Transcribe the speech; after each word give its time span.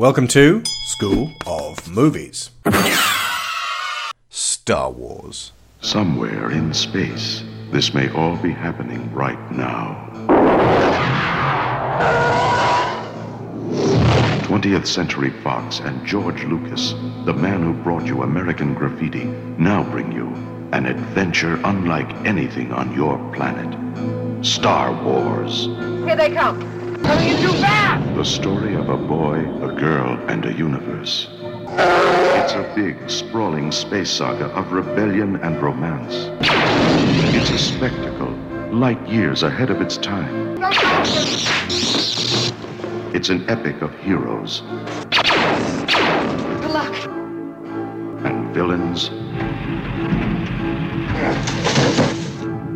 Welcome 0.00 0.28
to 0.28 0.62
School 0.84 1.30
of 1.46 1.86
Movies. 1.86 2.48
Star 4.30 4.90
Wars. 4.90 5.52
Somewhere 5.82 6.50
in 6.50 6.72
space, 6.72 7.44
this 7.70 7.92
may 7.92 8.10
all 8.12 8.34
be 8.36 8.50
happening 8.50 9.12
right 9.12 9.38
now. 9.52 10.08
20th 14.44 14.86
Century 14.86 15.28
Fox 15.42 15.80
and 15.80 16.06
George 16.06 16.44
Lucas, 16.44 16.92
the 17.26 17.34
man 17.34 17.62
who 17.62 17.74
brought 17.82 18.06
you 18.06 18.22
American 18.22 18.72
Graffiti, 18.72 19.24
now 19.58 19.82
bring 19.82 20.10
you 20.12 20.28
an 20.72 20.86
adventure 20.86 21.60
unlike 21.64 22.10
anything 22.24 22.72
on 22.72 22.94
your 22.94 23.18
planet 23.34 23.68
Star 24.42 24.94
Wars. 25.04 25.66
Here 26.06 26.16
they 26.16 26.32
come. 26.32 26.79
Coming 27.02 27.28
in 27.28 27.36
too 27.42 27.52
fast. 27.54 28.14
The 28.16 28.24
story 28.24 28.74
of 28.74 28.88
a 28.88 28.96
boy, 28.96 29.38
a 29.62 29.72
girl, 29.72 30.18
and 30.28 30.44
a 30.44 30.52
universe. 30.52 31.28
It's 31.72 32.52
a 32.52 32.72
big, 32.74 33.08
sprawling 33.08 33.72
space 33.72 34.10
saga 34.10 34.46
of 34.46 34.72
rebellion 34.72 35.36
and 35.36 35.60
romance. 35.62 36.28
It's 37.34 37.50
a 37.50 37.58
spectacle, 37.58 38.30
light 38.72 39.00
years 39.08 39.42
ahead 39.42 39.70
of 39.70 39.80
its 39.80 39.96
time. 39.96 40.58
It's 43.14 43.28
an 43.28 43.48
epic 43.50 43.82
of 43.82 43.92
heroes 44.00 44.62
Good 45.10 46.70
luck. 46.70 46.94
and 48.24 48.54
villains 48.54 49.08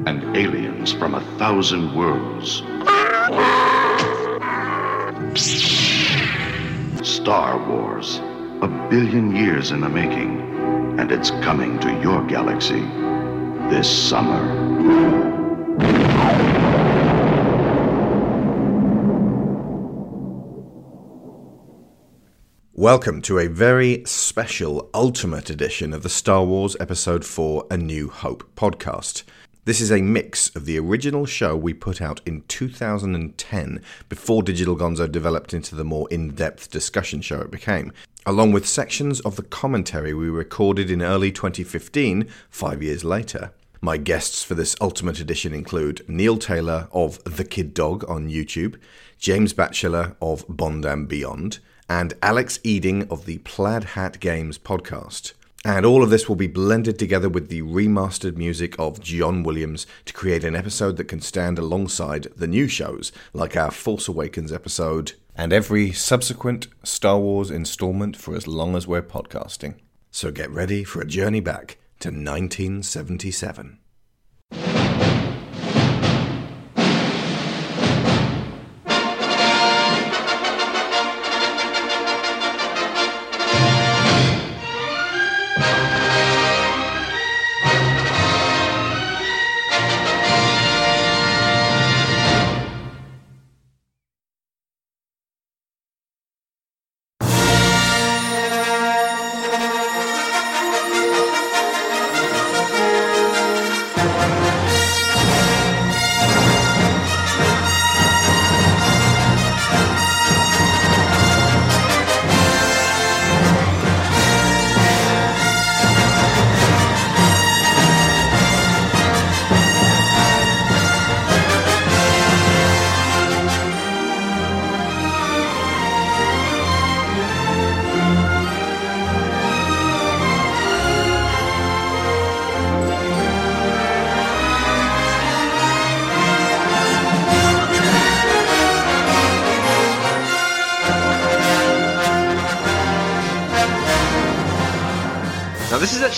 and 0.06 0.36
aliens 0.36 0.92
from 0.92 1.14
a 1.14 1.20
thousand 1.38 1.94
worlds. 1.94 2.62
Star 5.36 6.38
Wars, 7.68 8.20
a 8.62 8.68
billion 8.88 9.34
years 9.34 9.72
in 9.72 9.80
the 9.80 9.88
making, 9.88 10.38
and 11.00 11.10
it's 11.10 11.30
coming 11.30 11.76
to 11.80 11.88
your 12.00 12.24
galaxy 12.28 12.82
this 13.68 13.90
summer. 13.90 14.62
Welcome 22.72 23.20
to 23.22 23.40
a 23.40 23.48
very 23.48 24.04
special 24.06 24.88
Ultimate 24.94 25.50
edition 25.50 25.92
of 25.92 26.04
the 26.04 26.08
Star 26.08 26.44
Wars 26.44 26.76
Episode 26.78 27.24
4 27.24 27.66
A 27.72 27.76
New 27.76 28.08
Hope 28.08 28.48
podcast. 28.54 29.24
This 29.66 29.80
is 29.80 29.90
a 29.90 30.02
mix 30.02 30.54
of 30.54 30.66
the 30.66 30.78
original 30.78 31.24
show 31.24 31.56
we 31.56 31.72
put 31.72 32.02
out 32.02 32.20
in 32.26 32.42
2010 32.48 33.80
before 34.10 34.42
Digital 34.42 34.76
Gonzo 34.76 35.10
developed 35.10 35.54
into 35.54 35.74
the 35.74 35.84
more 35.84 36.06
in 36.10 36.34
depth 36.34 36.70
discussion 36.70 37.22
show 37.22 37.40
it 37.40 37.50
became, 37.50 37.90
along 38.26 38.52
with 38.52 38.68
sections 38.68 39.20
of 39.20 39.36
the 39.36 39.42
commentary 39.42 40.12
we 40.12 40.28
recorded 40.28 40.90
in 40.90 41.00
early 41.00 41.32
2015, 41.32 42.28
five 42.50 42.82
years 42.82 43.04
later. 43.04 43.52
My 43.80 43.96
guests 43.96 44.42
for 44.42 44.54
this 44.54 44.76
Ultimate 44.82 45.18
Edition 45.18 45.54
include 45.54 46.04
Neil 46.06 46.36
Taylor 46.36 46.86
of 46.92 47.24
The 47.24 47.44
Kid 47.44 47.72
Dog 47.72 48.04
on 48.06 48.28
YouTube, 48.28 48.78
James 49.18 49.54
Batchelor 49.54 50.14
of 50.20 50.44
Bond 50.46 50.84
and 50.84 51.08
Beyond, 51.08 51.60
and 51.88 52.12
Alex 52.20 52.60
Eading 52.64 53.08
of 53.08 53.24
the 53.24 53.38
Plaid 53.38 53.84
Hat 53.84 54.20
Games 54.20 54.58
podcast. 54.58 55.32
And 55.66 55.86
all 55.86 56.02
of 56.02 56.10
this 56.10 56.28
will 56.28 56.36
be 56.36 56.46
blended 56.46 56.98
together 56.98 57.30
with 57.30 57.48
the 57.48 57.62
remastered 57.62 58.36
music 58.36 58.78
of 58.78 59.00
John 59.00 59.42
Williams 59.42 59.86
to 60.04 60.12
create 60.12 60.44
an 60.44 60.54
episode 60.54 60.98
that 60.98 61.08
can 61.08 61.22
stand 61.22 61.58
alongside 61.58 62.28
the 62.36 62.46
new 62.46 62.68
shows, 62.68 63.12
like 63.32 63.56
our 63.56 63.70
Force 63.70 64.06
Awakens 64.06 64.52
episode 64.52 65.12
and 65.34 65.54
every 65.54 65.90
subsequent 65.90 66.66
Star 66.82 67.18
Wars 67.18 67.50
installment 67.50 68.14
for 68.14 68.36
as 68.36 68.46
long 68.46 68.76
as 68.76 68.86
we're 68.86 69.02
podcasting. 69.02 69.76
So 70.10 70.30
get 70.30 70.50
ready 70.50 70.84
for 70.84 71.00
a 71.00 71.06
journey 71.06 71.40
back 71.40 71.78
to 72.00 72.08
1977. 72.08 73.78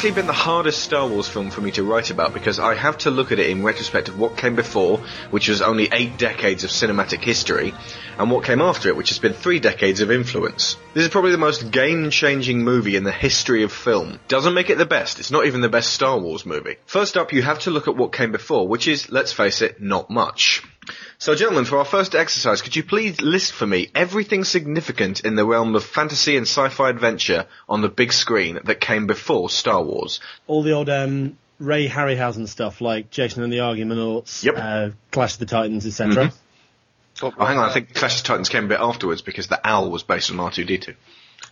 Actually 0.06 0.22
been 0.22 0.28
the 0.28 0.32
hardest 0.32 0.84
Star 0.84 1.08
Wars 1.08 1.26
film 1.26 1.50
for 1.50 1.60
me 1.60 1.72
to 1.72 1.82
write 1.82 2.10
about 2.10 2.32
because 2.32 2.60
I 2.60 2.76
have 2.76 2.96
to 2.98 3.10
look 3.10 3.32
at 3.32 3.40
it 3.40 3.50
in 3.50 3.64
retrospect 3.64 4.06
of 4.06 4.16
what 4.16 4.36
came 4.36 4.54
before, 4.54 4.98
which 5.32 5.48
was 5.48 5.60
only 5.60 5.88
eight 5.90 6.16
decades 6.16 6.62
of 6.62 6.70
cinematic 6.70 7.24
history, 7.24 7.74
and 8.16 8.30
what 8.30 8.44
came 8.44 8.60
after 8.60 8.88
it, 8.88 8.96
which 8.96 9.08
has 9.08 9.18
been 9.18 9.32
three 9.32 9.58
decades 9.58 10.00
of 10.00 10.12
influence. 10.12 10.76
This 10.94 11.02
is 11.02 11.10
probably 11.10 11.32
the 11.32 11.38
most 11.38 11.72
game 11.72 12.10
changing 12.10 12.62
movie 12.62 12.94
in 12.94 13.02
the 13.02 13.10
history 13.10 13.64
of 13.64 13.72
film. 13.72 14.20
Doesn't 14.28 14.54
make 14.54 14.70
it 14.70 14.78
the 14.78 14.86
best, 14.86 15.18
it's 15.18 15.32
not 15.32 15.46
even 15.46 15.60
the 15.60 15.68
best 15.68 15.92
Star 15.92 16.16
Wars 16.20 16.46
movie. 16.46 16.76
First 16.86 17.16
up, 17.16 17.32
you 17.32 17.42
have 17.42 17.58
to 17.60 17.72
look 17.72 17.88
at 17.88 17.96
what 17.96 18.12
came 18.12 18.30
before, 18.30 18.68
which 18.68 18.86
is, 18.86 19.10
let's 19.10 19.32
face 19.32 19.60
it, 19.60 19.82
not 19.82 20.08
much. 20.08 20.62
So, 21.18 21.34
gentlemen, 21.34 21.64
for 21.64 21.78
our 21.78 21.84
first 21.86 22.14
exercise, 22.14 22.60
could 22.60 22.76
you 22.76 22.82
please 22.84 23.20
list 23.22 23.52
for 23.52 23.66
me 23.66 23.88
everything 23.94 24.44
significant 24.44 25.20
in 25.20 25.34
the 25.34 25.46
realm 25.46 25.74
of 25.74 25.82
fantasy 25.84 26.36
and 26.36 26.46
sci-fi 26.46 26.90
adventure 26.90 27.46
on 27.68 27.80
the 27.80 27.88
big 27.88 28.12
screen 28.12 28.58
that 28.64 28.80
came 28.80 29.06
before 29.06 29.48
Star 29.48 29.82
Wars? 29.82 30.20
all 30.46 30.62
the 30.62 30.72
old 30.72 30.90
um, 30.90 31.38
Ray 31.58 31.88
Harryhausen 31.88 32.46
stuff, 32.48 32.82
like 32.82 33.10
Jason 33.10 33.42
and 33.42 33.50
the 33.52 33.60
Argonauts, 33.60 34.44
Yep. 34.44 34.54
uh, 34.58 34.90
Clash 35.10 35.34
of 35.34 35.38
the 35.40 35.46
Titans, 35.46 35.86
etc. 35.86 36.32
Oh, 37.22 37.30
hang 37.30 37.56
on, 37.56 37.70
I 37.70 37.72
think 37.72 37.94
Clash 37.94 38.16
of 38.18 38.22
the 38.22 38.28
Titans 38.28 38.50
came 38.50 38.66
a 38.66 38.68
bit 38.68 38.80
afterwards 38.80 39.22
because 39.22 39.46
the 39.46 39.58
owl 39.66 39.90
was 39.90 40.02
based 40.02 40.30
on 40.30 40.36
R2D2. 40.36 40.94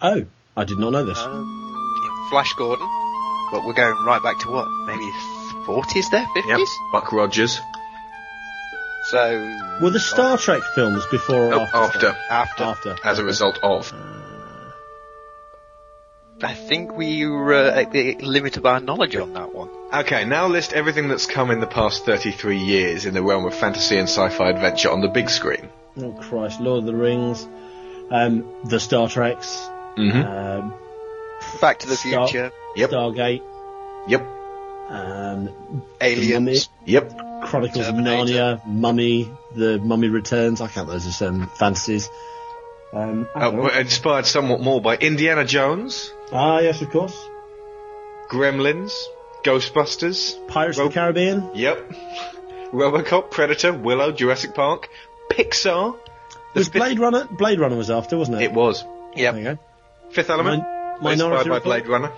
Oh, 0.02 0.26
I 0.56 0.64
did 0.64 0.78
not 0.78 0.90
know 0.90 1.04
this. 1.06 1.18
Flash 2.30 2.52
Gordon. 2.58 2.86
But 3.50 3.64
we're 3.64 3.72
going 3.72 4.04
right 4.04 4.22
back 4.22 4.38
to 4.40 4.50
what? 4.50 4.68
Maybe 4.86 5.10
40s 5.66 6.10
there? 6.10 6.26
50s? 6.36 6.48
Yep, 6.58 6.68
Buck 6.92 7.12
Rogers. 7.12 7.60
So, 9.14 9.58
Were 9.80 9.90
the 9.90 10.00
Star 10.00 10.36
Trek 10.36 10.60
films 10.74 11.04
before 11.08 11.54
or 11.54 11.54
Oh, 11.54 11.60
after? 11.72 12.08
after, 12.08 12.64
after. 12.64 12.64
After. 12.64 12.96
as 13.04 13.20
a 13.20 13.24
result 13.24 13.60
of. 13.62 13.92
I 16.42 16.52
think 16.52 16.96
we 16.96 17.24
were 17.24 17.54
uh, 17.54 17.80
at 17.82 17.92
the 17.92 18.16
limit 18.16 18.56
of 18.56 18.66
our 18.66 18.80
knowledge 18.80 19.14
on 19.14 19.34
that 19.34 19.54
one. 19.54 19.68
Okay, 19.92 20.24
now 20.24 20.48
list 20.48 20.72
everything 20.72 21.06
that's 21.06 21.26
come 21.26 21.52
in 21.52 21.60
the 21.60 21.68
past 21.68 22.04
33 22.04 22.58
years 22.58 23.06
in 23.06 23.14
the 23.14 23.22
realm 23.22 23.44
of 23.46 23.54
fantasy 23.54 23.96
and 23.98 24.08
sci-fi 24.08 24.50
adventure 24.50 24.90
on 24.90 25.00
the 25.00 25.06
big 25.08 25.30
screen. 25.30 25.68
Oh 25.96 26.10
Christ, 26.20 26.60
Lord 26.60 26.80
of 26.80 26.86
the 26.86 26.96
Rings, 26.96 27.46
um, 28.10 28.44
the 28.64 28.80
Star 28.80 29.08
Treks, 29.08 29.68
Mm-hmm. 29.96 30.22
um, 30.22 30.74
Back 31.60 31.78
to 31.78 31.86
the 31.86 31.94
Star- 31.94 32.26
Future, 32.26 32.50
Yep. 32.74 32.90
Stargate, 32.90 33.42
Yep. 34.08 34.22
um, 34.90 35.82
Aliens. 36.00 36.68
Yep. 36.84 37.12
Chronicles 37.44 37.86
of 37.88 37.94
Narnia, 37.94 38.64
Mummy, 38.66 39.30
the 39.54 39.78
Mummy 39.78 40.08
Returns. 40.08 40.60
I 40.60 40.68
count 40.68 40.88
those 40.88 41.06
as 41.06 41.20
um, 41.22 41.48
fantasies. 41.58 42.08
Um, 42.92 43.28
I 43.34 43.40
don't 43.40 43.56
know. 43.56 43.62
we're 43.62 43.80
inspired 43.80 44.26
somewhat 44.26 44.60
more 44.60 44.80
by 44.80 44.96
Indiana 44.96 45.44
Jones, 45.44 46.12
ah, 46.32 46.60
yes, 46.60 46.80
of 46.80 46.90
course. 46.90 47.16
Gremlins, 48.30 48.92
Ghostbusters. 49.44 50.34
Pirates 50.48 50.78
Ro- 50.78 50.86
of 50.86 50.92
the 50.92 50.94
Caribbean. 51.00 51.50
Yep. 51.54 51.92
Robocop, 52.72 53.30
Predator, 53.30 53.72
Willow, 53.72 54.12
Jurassic 54.12 54.54
Park, 54.54 54.88
Pixar. 55.30 55.96
Was 56.54 56.66
The 56.66 56.72
fifth- 56.72 56.72
Blade 56.82 56.98
Runner? 56.98 57.24
Blade 57.30 57.58
Runner 57.60 57.76
was 57.76 57.90
after, 57.90 58.16
wasn't 58.16 58.40
it? 58.40 58.44
It 58.44 58.52
was. 58.52 58.84
Yep. 59.16 59.34
There 59.34 59.42
you 59.42 59.48
go. 59.56 59.58
Fifth 60.10 60.30
Element, 60.30 60.62
Min- 60.62 61.12
inspired 61.12 61.18
Minority 61.18 61.48
by 61.50 61.56
Report. 61.56 61.64
Blade 61.64 61.86
Runner. 61.88 62.12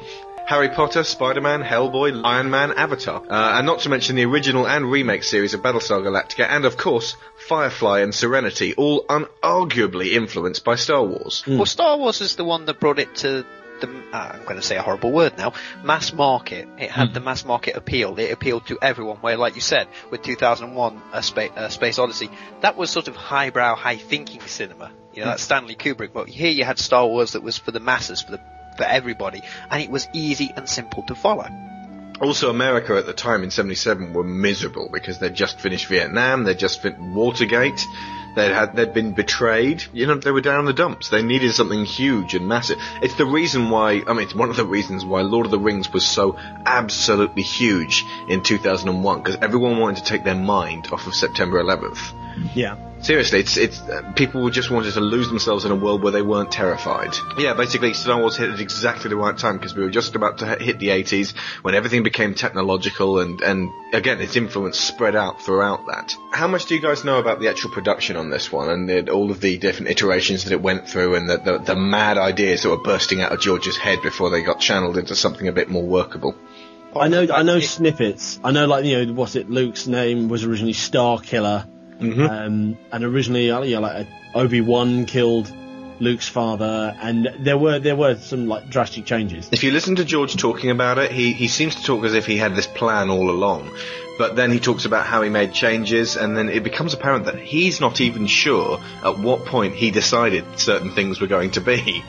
Harry 0.46 0.69
Potter, 0.69 1.02
Spider-Man, 1.02 1.62
Hellboy, 1.62 2.22
Iron 2.25 2.50
Man, 2.50 2.72
Avatar, 2.72 3.20
uh, 3.28 3.58
and 3.58 3.66
not 3.66 3.81
to 3.81 3.88
mention 3.88 4.14
the 4.14 4.25
original 4.25 4.66
and 4.66 4.88
remake 4.88 5.25
series 5.25 5.54
of 5.54 5.60
Battlestar 5.60 6.00
Galactica, 6.02 6.46
and 6.48 6.64
of 6.64 6.76
course 6.76 7.16
Firefly 7.48 8.00
and 8.00 8.14
Serenity, 8.14 8.72
all 8.75 9.04
unarguably 9.06 10.12
influenced 10.12 10.64
by 10.64 10.76
Star 10.76 11.02
Wars. 11.02 11.43
Well, 11.48 11.66
Star 11.66 11.98
Wars 11.98 12.20
is 12.20 12.37
the 12.37 12.44
one 12.44 12.64
that 12.66 12.78
brought 12.78 13.00
it 13.00 13.12
to 13.16 13.44
the, 13.81 13.88
uh, 14.12 14.31
I'm 14.34 14.44
going 14.44 14.56
to 14.56 14.62
say 14.62 14.76
a 14.76 14.82
horrible 14.82 15.10
word 15.10 15.37
now, 15.37 15.52
mass 15.82 16.12
market. 16.12 16.69
It 16.78 16.90
had 16.90 17.12
the 17.12 17.20
mass 17.20 17.44
market 17.44 17.76
appeal. 17.76 18.16
It 18.19 18.31
appealed 18.31 18.66
to 18.69 18.78
everyone, 18.81 19.16
where, 19.16 19.37
like 19.37 19.54
you 19.56 19.60
said, 19.60 19.88
with 20.10 20.22
2001, 20.22 21.02
A 21.12 21.22
Space, 21.22 21.50
uh, 21.56 21.69
Space 21.69 21.99
Odyssey, 21.99 22.31
that 22.60 22.76
was 22.76 22.90
sort 22.90 23.08
of 23.08 23.16
highbrow, 23.16 23.75
high-thinking 23.75 24.42
cinema. 24.42 24.92
You 25.12 25.22
know, 25.22 25.31
that's 25.31 25.42
Stanley 25.42 25.75
Kubrick, 25.75 26.12
but 26.12 26.28
here 26.28 26.50
you 26.50 26.64
had 26.64 26.78
Star 26.78 27.06
Wars 27.06 27.32
that 27.32 27.42
was 27.42 27.58
for 27.58 27.70
the 27.70 27.81
masses, 27.81 28.22
for 28.22 28.32
the, 28.32 28.40
for 28.76 28.84
everybody, 28.84 29.43
and 29.70 29.82
it 29.82 29.90
was 29.90 30.08
easy 30.12 30.52
and 30.56 30.69
simple 30.69 31.02
to 31.05 31.14
follow. 31.14 31.49
Also, 32.20 32.49
America 32.49 32.94
at 32.96 33.05
the 33.06 33.12
time 33.12 33.43
in 33.43 33.50
'77 33.50 34.12
were 34.14 34.25
miserable 34.25 34.88
because 34.90 35.19
they'd 35.19 35.34
just 35.34 35.61
finished 35.61 35.87
Vietnam, 35.87 36.44
they'd 36.44 36.58
just 36.58 36.81
fin- 36.81 37.14
Watergate, 37.14 37.81
they'd 38.37 38.53
had 38.53 38.77
they'd 38.77 38.94
been 38.94 39.12
betrayed. 39.12 39.83
You 39.93 40.06
know, 40.06 40.15
they 40.15 40.31
were 40.31 40.41
down 40.41 40.61
in 40.61 40.67
the 40.67 40.73
dumps. 40.73 41.09
They 41.09 41.23
needed 41.23 41.53
something 41.55 41.85
huge 41.85 42.35
and 42.35 42.47
massive. 42.47 42.79
It's 43.03 43.17
the 43.17 43.27
reason 43.27 43.71
why. 43.71 44.05
I 44.06 44.12
mean, 44.12 44.23
it's 44.23 44.35
one 44.35 44.50
of 44.50 44.56
the 44.56 44.67
reasons 44.67 45.05
why 45.05 45.23
Lord 45.23 45.47
of 45.47 45.50
the 45.50 45.59
Rings 45.59 45.93
was 45.93 46.06
so 46.06 46.37
absolutely 46.65 47.43
huge 47.43 48.05
in 48.29 48.43
2001 48.43 49.23
because 49.23 49.37
everyone 49.43 49.79
wanted 49.79 50.05
to 50.05 50.05
take 50.05 50.23
their 50.23 50.37
mind 50.37 50.88
off 50.93 51.06
of 51.06 51.15
September 51.15 51.61
11th. 51.62 52.55
Yeah. 52.55 52.77
Seriously, 53.00 53.41
it's 53.41 53.56
it's 53.56 53.81
uh, 53.83 54.12
people 54.17 54.49
just 54.49 54.71
wanted 54.71 54.94
to 54.94 55.00
lose 55.00 55.29
themselves 55.29 55.65
in 55.65 55.71
a 55.71 55.77
world 55.77 56.03
where 56.03 56.12
they 56.12 56.23
weren't 56.23 56.50
terrified. 56.50 57.15
Yeah, 57.37 57.53
basically, 57.53 57.93
Star 57.93 58.19
Wars 58.19 58.37
hit 58.37 58.50
at 58.50 58.59
exactly 58.59 59.11
the 59.11 59.17
right 59.17 59.37
time 59.37 59.59
because 59.59 59.77
we 59.77 59.83
were 59.83 59.91
just 59.91 60.15
about 60.17 60.38
to 60.38 60.56
hit 60.56 60.79
the 60.79 60.88
80s 60.88 61.37
when 61.62 61.75
everything 61.75 62.03
became 62.03 62.35
technological 62.35 63.21
and 63.21 63.43
and 63.43 63.71
again 63.93 64.21
its 64.21 64.35
influence 64.35 64.81
spread 64.81 65.15
out 65.15 65.43
throughout 65.43 65.87
that. 65.87 66.17
How 66.33 66.49
much 66.49 66.67
do 66.67 66.75
you 66.75 66.81
guys 66.81 67.05
know 67.05 67.19
about 67.19 67.38
the 67.38 67.49
actual 67.49 67.71
production 67.71 68.17
on 68.17 68.25
this 68.31 68.50
one 68.50 68.69
and 68.69 68.88
the, 68.88 69.11
all 69.11 69.31
of 69.31 69.40
the 69.40 69.58
different 69.58 69.90
iterations 69.90 70.44
that 70.44 70.52
it 70.52 70.61
went 70.61 70.88
through 70.88 71.14
and 71.14 71.28
the, 71.28 71.38
the 71.38 71.58
the 71.58 71.76
mad 71.76 72.19
ideas 72.19 72.62
that 72.62 72.70
were 72.70 72.82
bursting 72.82 73.20
out 73.20 73.32
of 73.32 73.40
George's 73.40 73.76
head 73.76 74.00
before 74.02 74.31
they 74.31 74.43
got 74.43 74.61
channeled 74.61 74.99
into 74.99 75.14
something 75.14 75.49
a 75.49 75.52
bit 75.52 75.69
more 75.69 75.84
workable? 75.84 76.34
I 76.94 77.08
know, 77.08 77.26
I 77.32 77.43
know 77.43 77.61
snippets. 77.61 78.40
I 78.43 78.52
know, 78.52 78.67
like 78.67 78.84
you 78.84 79.05
know, 79.05 79.12
what's 79.12 79.37
it? 79.37 79.50
Luke's 79.50 79.87
name 79.87 80.28
was 80.28 80.44
originally 80.44 80.73
Star 80.73 81.19
Killer, 81.19 81.67
um, 82.00 82.78
and 82.93 83.05
originally, 83.05 83.50
uh, 83.50 83.62
yeah, 83.62 83.78
like 83.78 84.06
Obi 84.34 84.61
Wan 84.61 85.05
killed 85.05 85.52
Luke's 85.98 86.28
father, 86.28 86.96
and 87.00 87.28
there 87.38 87.58
were 87.58 87.78
there 87.78 87.96
were 87.96 88.16
some 88.16 88.46
like 88.46 88.69
drastic 88.69 89.04
changes. 89.06 89.48
If 89.52 89.64
you 89.64 89.70
listen 89.70 89.96
to 89.96 90.04
George 90.04 90.37
talking 90.37 90.70
about 90.70 90.98
it, 90.98 91.10
he, 91.10 91.32
he 91.32 91.48
seems 91.48 91.76
to 91.76 91.82
talk 91.82 92.04
as 92.04 92.14
if 92.14 92.26
he 92.26 92.37
had 92.37 92.54
this 92.54 92.66
plan 92.66 93.10
all 93.10 93.31
along. 93.31 93.70
But 94.19 94.34
then 94.34 94.50
he 94.50 94.60
talks 94.60 94.87
about 94.87 95.06
how 95.06 95.22
he 95.22 95.28
made 95.28 95.52
changes, 95.52 96.16
and 96.16 96.37
then 96.37 96.48
it 96.48 96.64
becomes 96.64 96.94
apparent 96.94 97.26
that 97.26 97.38
he's 97.38 97.81
not 97.81 98.00
even 98.00 98.26
sure 98.26 98.81
at 99.04 99.19
what 99.19 99.44
point 99.44 99.75
he 99.75 99.90
decided 99.90 100.44
certain 100.58 100.93
things 100.93 101.20
were 101.20 101.26
going 101.26 101.50
to 101.52 101.60
be. 101.60 102.02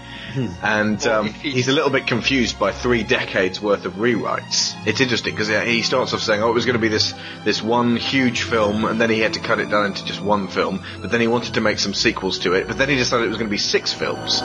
And 0.61 1.05
um, 1.07 1.27
he's- 1.33 1.53
he's 1.55 1.67
a 1.67 1.71
little 1.71 1.89
bit 1.89 2.07
confused 2.07 2.59
by 2.59 2.71
three 2.71 3.03
decades 3.03 3.61
worth 3.61 3.85
of 3.85 3.93
rewrites. 3.93 4.75
It's 4.85 5.01
interesting 5.01 5.33
because 5.35 5.47
he 5.47 5.81
starts 5.81 6.13
off 6.13 6.21
saying, 6.21 6.41
"Oh, 6.43 6.49
it 6.49 6.53
was 6.53 6.65
going 6.65 6.75
to 6.75 6.79
be 6.81 6.87
this 6.89 7.13
this 7.43 7.61
one 7.63 7.95
huge 7.95 8.43
film," 8.43 8.85
and 8.85 8.99
then 9.01 9.09
he 9.09 9.19
had 9.19 9.33
to 9.33 9.39
cut 9.39 9.59
it 9.59 9.69
down 9.69 9.85
into 9.87 10.05
just 10.05 10.21
one 10.21 10.47
film. 10.47 10.83
But 11.01 11.11
then 11.11 11.21
he 11.21 11.27
wanted 11.27 11.55
to 11.55 11.61
make 11.61 11.79
some 11.79 11.93
sequels 11.93 12.39
to 12.39 12.53
it. 12.53 12.67
But 12.67 12.77
then 12.77 12.89
he 12.89 12.95
decided 12.95 13.25
it 13.25 13.29
was 13.29 13.37
going 13.37 13.49
to 13.49 13.51
be 13.51 13.57
six 13.57 13.93
films. 13.93 14.41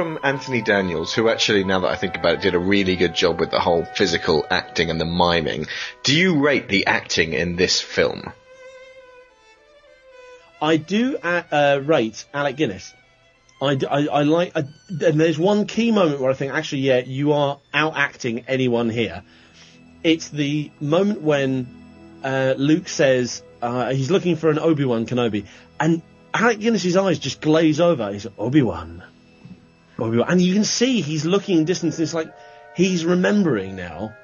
From 0.00 0.18
Anthony 0.22 0.62
Daniels, 0.62 1.12
who 1.12 1.28
actually, 1.28 1.62
now 1.62 1.80
that 1.80 1.88
I 1.90 1.96
think 1.96 2.16
about 2.16 2.36
it, 2.36 2.40
did 2.40 2.54
a 2.54 2.58
really 2.58 2.96
good 2.96 3.14
job 3.14 3.38
with 3.38 3.50
the 3.50 3.60
whole 3.60 3.84
physical 3.84 4.46
acting 4.48 4.88
and 4.90 4.98
the 4.98 5.04
miming, 5.04 5.66
do 6.04 6.16
you 6.16 6.40
rate 6.40 6.68
the 6.68 6.86
acting 6.86 7.34
in 7.34 7.56
this 7.56 7.82
film? 7.82 8.32
I 10.62 10.78
do 10.78 11.18
uh, 11.22 11.42
uh, 11.52 11.80
rate 11.84 12.24
Alec 12.32 12.56
Guinness. 12.56 12.94
I, 13.60 13.78
I- 13.90 14.06
I 14.06 14.22
like, 14.22 14.52
I, 14.56 14.60
and 14.60 15.20
there's 15.20 15.38
one 15.38 15.66
key 15.66 15.90
moment 15.90 16.18
where 16.18 16.30
I 16.30 16.34
think, 16.34 16.54
actually, 16.54 16.80
yeah, 16.82 17.00
you 17.00 17.32
are 17.32 17.58
out 17.74 17.92
acting 17.94 18.44
anyone 18.48 18.88
here. 18.88 19.22
It's 20.02 20.30
the 20.30 20.70
moment 20.80 21.20
when 21.20 21.66
uh, 22.24 22.54
Luke 22.56 22.88
says 22.88 23.42
uh, 23.60 23.92
he's 23.92 24.10
looking 24.10 24.36
for 24.36 24.48
an 24.48 24.58
Obi 24.58 24.86
Wan 24.86 25.04
Kenobi, 25.04 25.44
and 25.78 26.00
Alec 26.32 26.58
Guinness's 26.60 26.96
eyes 26.96 27.18
just 27.18 27.42
glaze 27.42 27.80
over. 27.80 28.10
He's 28.10 28.26
Obi 28.38 28.62
Wan, 28.62 29.02
and 30.00 30.40
you 30.40 30.54
can 30.54 30.64
see 30.64 31.00
he's 31.00 31.24
looking 31.24 31.58
in 31.58 31.64
distance. 31.64 31.96
And 31.96 32.04
it's 32.04 32.14
like 32.14 32.32
he's 32.74 33.04
remembering 33.04 33.76
now. 33.76 34.14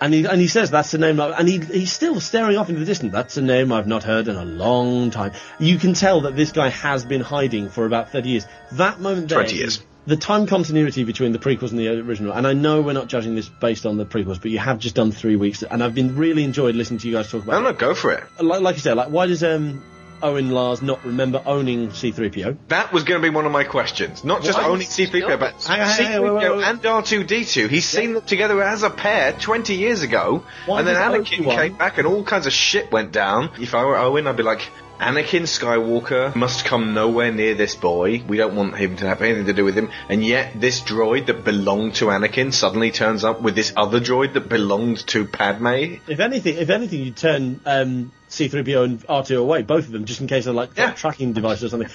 And 0.00 0.12
he, 0.12 0.24
and 0.26 0.40
he 0.40 0.48
says 0.48 0.70
that's 0.70 0.90
the 0.90 0.98
name, 0.98 1.20
and 1.20 1.48
he, 1.48 1.60
he's 1.60 1.92
still 1.92 2.20
staring 2.20 2.56
off 2.56 2.68
into 2.68 2.80
the 2.80 2.86
distance. 2.86 3.12
That's 3.12 3.36
a 3.36 3.42
name 3.42 3.72
I've 3.72 3.86
not 3.86 4.02
heard 4.02 4.28
in 4.28 4.36
a 4.36 4.44
long 4.44 5.10
time. 5.10 5.32
You 5.58 5.78
can 5.78 5.94
tell 5.94 6.22
that 6.22 6.36
this 6.36 6.52
guy 6.52 6.68
has 6.68 7.04
been 7.04 7.20
hiding 7.20 7.70
for 7.70 7.86
about 7.86 8.10
30 8.10 8.28
years. 8.28 8.46
That 8.72 9.00
moment 9.00 9.28
there. 9.28 9.38
20 9.38 9.56
years. 9.56 9.82
The 10.06 10.16
time 10.16 10.46
continuity 10.46 11.04
between 11.04 11.32
the 11.32 11.38
prequels 11.38 11.70
and 11.70 11.78
the 11.78 11.88
original, 11.88 12.32
and 12.32 12.46
I 12.46 12.52
know 12.52 12.82
we're 12.82 12.92
not 12.92 13.08
judging 13.08 13.34
this 13.34 13.48
based 13.48 13.86
on 13.86 13.96
the 13.96 14.04
prequels, 14.04 14.42
but 14.42 14.50
you 14.50 14.58
have 14.58 14.78
just 14.78 14.94
done 14.94 15.12
three 15.12 15.36
weeks, 15.36 15.62
and 15.62 15.82
I've 15.82 15.94
been 15.94 16.16
really 16.16 16.44
enjoyed 16.44 16.74
listening 16.74 16.98
to 17.00 17.08
you 17.08 17.14
guys 17.14 17.30
talk 17.30 17.44
about 17.44 17.62
No, 17.62 17.70
no, 17.70 17.72
go 17.72 17.94
for 17.94 18.12
it. 18.12 18.24
Like, 18.38 18.60
like 18.60 18.74
you 18.74 18.82
said, 18.82 18.98
like, 18.98 19.08
why 19.08 19.26
does 19.26 19.42
um, 19.42 19.82
Owen 20.24 20.50
Lars 20.50 20.80
not 20.82 21.04
remember 21.04 21.42
owning 21.44 21.88
C3PO? 21.90 22.56
That 22.68 22.92
was 22.92 23.04
going 23.04 23.20
to 23.20 23.22
be 23.30 23.34
one 23.34 23.44
of 23.46 23.52
my 23.52 23.64
questions. 23.64 24.24
Not 24.24 24.42
just 24.42 24.58
What? 24.58 24.70
owning 24.70 24.86
C3PO, 24.86 25.38
but 25.38 25.62
Hang 25.64 25.80
on, 25.82 25.86
hang 25.86 26.16
on, 26.16 26.22
wait, 26.22 26.30
wait, 26.32 26.42
C3PO 26.42 26.56
wait. 26.56 26.64
and 26.66 26.82
R2D2. 26.82 27.68
He's 27.68 27.84
seen 27.84 28.14
them 28.14 28.22
together 28.24 28.62
as 28.62 28.82
a 28.82 28.90
pair 28.90 29.32
20 29.32 29.74
years 29.74 30.02
ago. 30.02 30.42
Why 30.66 30.78
and 30.78 30.88
then 30.88 30.94
does 30.94 31.04
Anakin 31.26 31.38
Obi-Wan- 31.40 31.56
came 31.58 31.76
back 31.76 31.98
and 31.98 32.06
all 32.06 32.24
kinds 32.24 32.46
of 32.46 32.52
shit 32.52 32.90
went 32.90 33.12
down. 33.12 33.50
If 33.60 33.74
I 33.74 33.84
were 33.84 33.96
Owen, 33.96 34.26
I'd 34.26 34.36
be 34.36 34.42
like, 34.42 34.62
Anakin 35.00 35.42
Skywalker 35.42 36.34
must 36.36 36.64
come 36.64 36.94
nowhere 36.94 37.32
near 37.32 37.54
this 37.54 37.74
boy. 37.74 38.22
We 38.26 38.36
don't 38.36 38.54
want 38.54 38.76
him 38.76 38.96
to 38.98 39.06
have 39.08 39.20
anything 39.22 39.46
to 39.46 39.52
do 39.52 39.64
with 39.64 39.74
him. 39.74 39.90
And 40.08 40.24
yet, 40.24 40.58
this 40.60 40.80
droid 40.80 41.26
that 41.26 41.44
belonged 41.44 41.96
to 41.96 42.06
Anakin 42.06 42.52
suddenly 42.52 42.92
turns 42.92 43.24
up 43.24 43.42
with 43.42 43.56
this 43.56 43.72
other 43.76 43.98
droid 44.00 44.34
that 44.34 44.48
belonged 44.48 44.98
to 45.08 45.24
Padme. 45.24 45.98
If 46.06 46.20
anything, 46.20 46.56
if 46.58 46.70
anything, 46.70 47.00
you 47.02 47.10
turn 47.10 47.60
um, 47.66 48.12
C3PO 48.34 48.84
and 48.84 49.06
R2 49.06 49.38
away, 49.38 49.62
both 49.62 49.86
of 49.86 49.92
them, 49.92 50.04
just 50.04 50.20
in 50.20 50.26
case 50.26 50.44
they're 50.44 50.54
like 50.54 50.70
Yeah. 50.76 50.92
tracking 50.92 51.32
devices 51.32 51.64
or 51.64 51.68
something. 51.70 51.88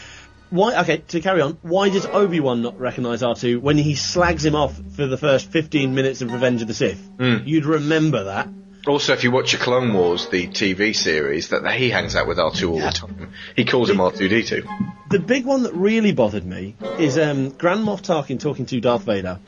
Why? 0.50 0.80
Okay, 0.82 1.04
to 1.10 1.22
carry 1.22 1.42
on. 1.42 1.58
Why 1.62 1.90
does 1.90 2.08
Obi 2.08 2.40
Wan 2.40 2.62
not 2.64 2.80
recognize 2.80 3.22
R2 3.22 3.62
when 3.62 3.78
he 3.78 3.94
slags 3.96 4.44
him 4.44 4.56
off 4.56 4.80
for 4.96 5.06
the 5.06 5.18
first 5.18 5.52
15 5.52 5.94
minutes 5.94 6.22
of 6.22 6.34
Revenge 6.34 6.62
of 6.64 6.68
the 6.68 6.74
Sith? 6.74 7.00
Hmm. 7.20 7.38
You'd 7.46 7.66
remember 7.66 8.24
that. 8.24 8.48
Also, 8.88 9.14
if 9.14 9.24
you 9.24 9.30
watch 9.30 9.52
the 9.52 9.58
Clone 9.58 9.94
Wars, 9.94 10.28
the 10.30 10.48
TV 10.48 10.96
series, 10.96 11.50
that 11.50 11.70
he 11.74 11.90
hangs 11.92 12.16
out 12.16 12.28
with 12.28 12.38
R2 12.40 12.70
all 12.72 12.80
the 12.80 12.90
time. 12.92 13.32
He 13.56 13.66
calls 13.66 13.90
him 13.90 13.98
R2D2. 13.98 14.66
The 15.12 15.20
big 15.20 15.46
one 15.46 15.64
that 15.64 15.74
really 15.76 16.14
bothered 16.14 16.46
me 16.46 16.76
is 16.98 17.18
um, 17.18 17.50
Grand 17.50 17.82
Moff 17.86 18.02
Tarkin 18.02 18.40
talking 18.40 18.66
to 18.68 18.80
Darth 18.80 19.04
Vader. 19.04 19.40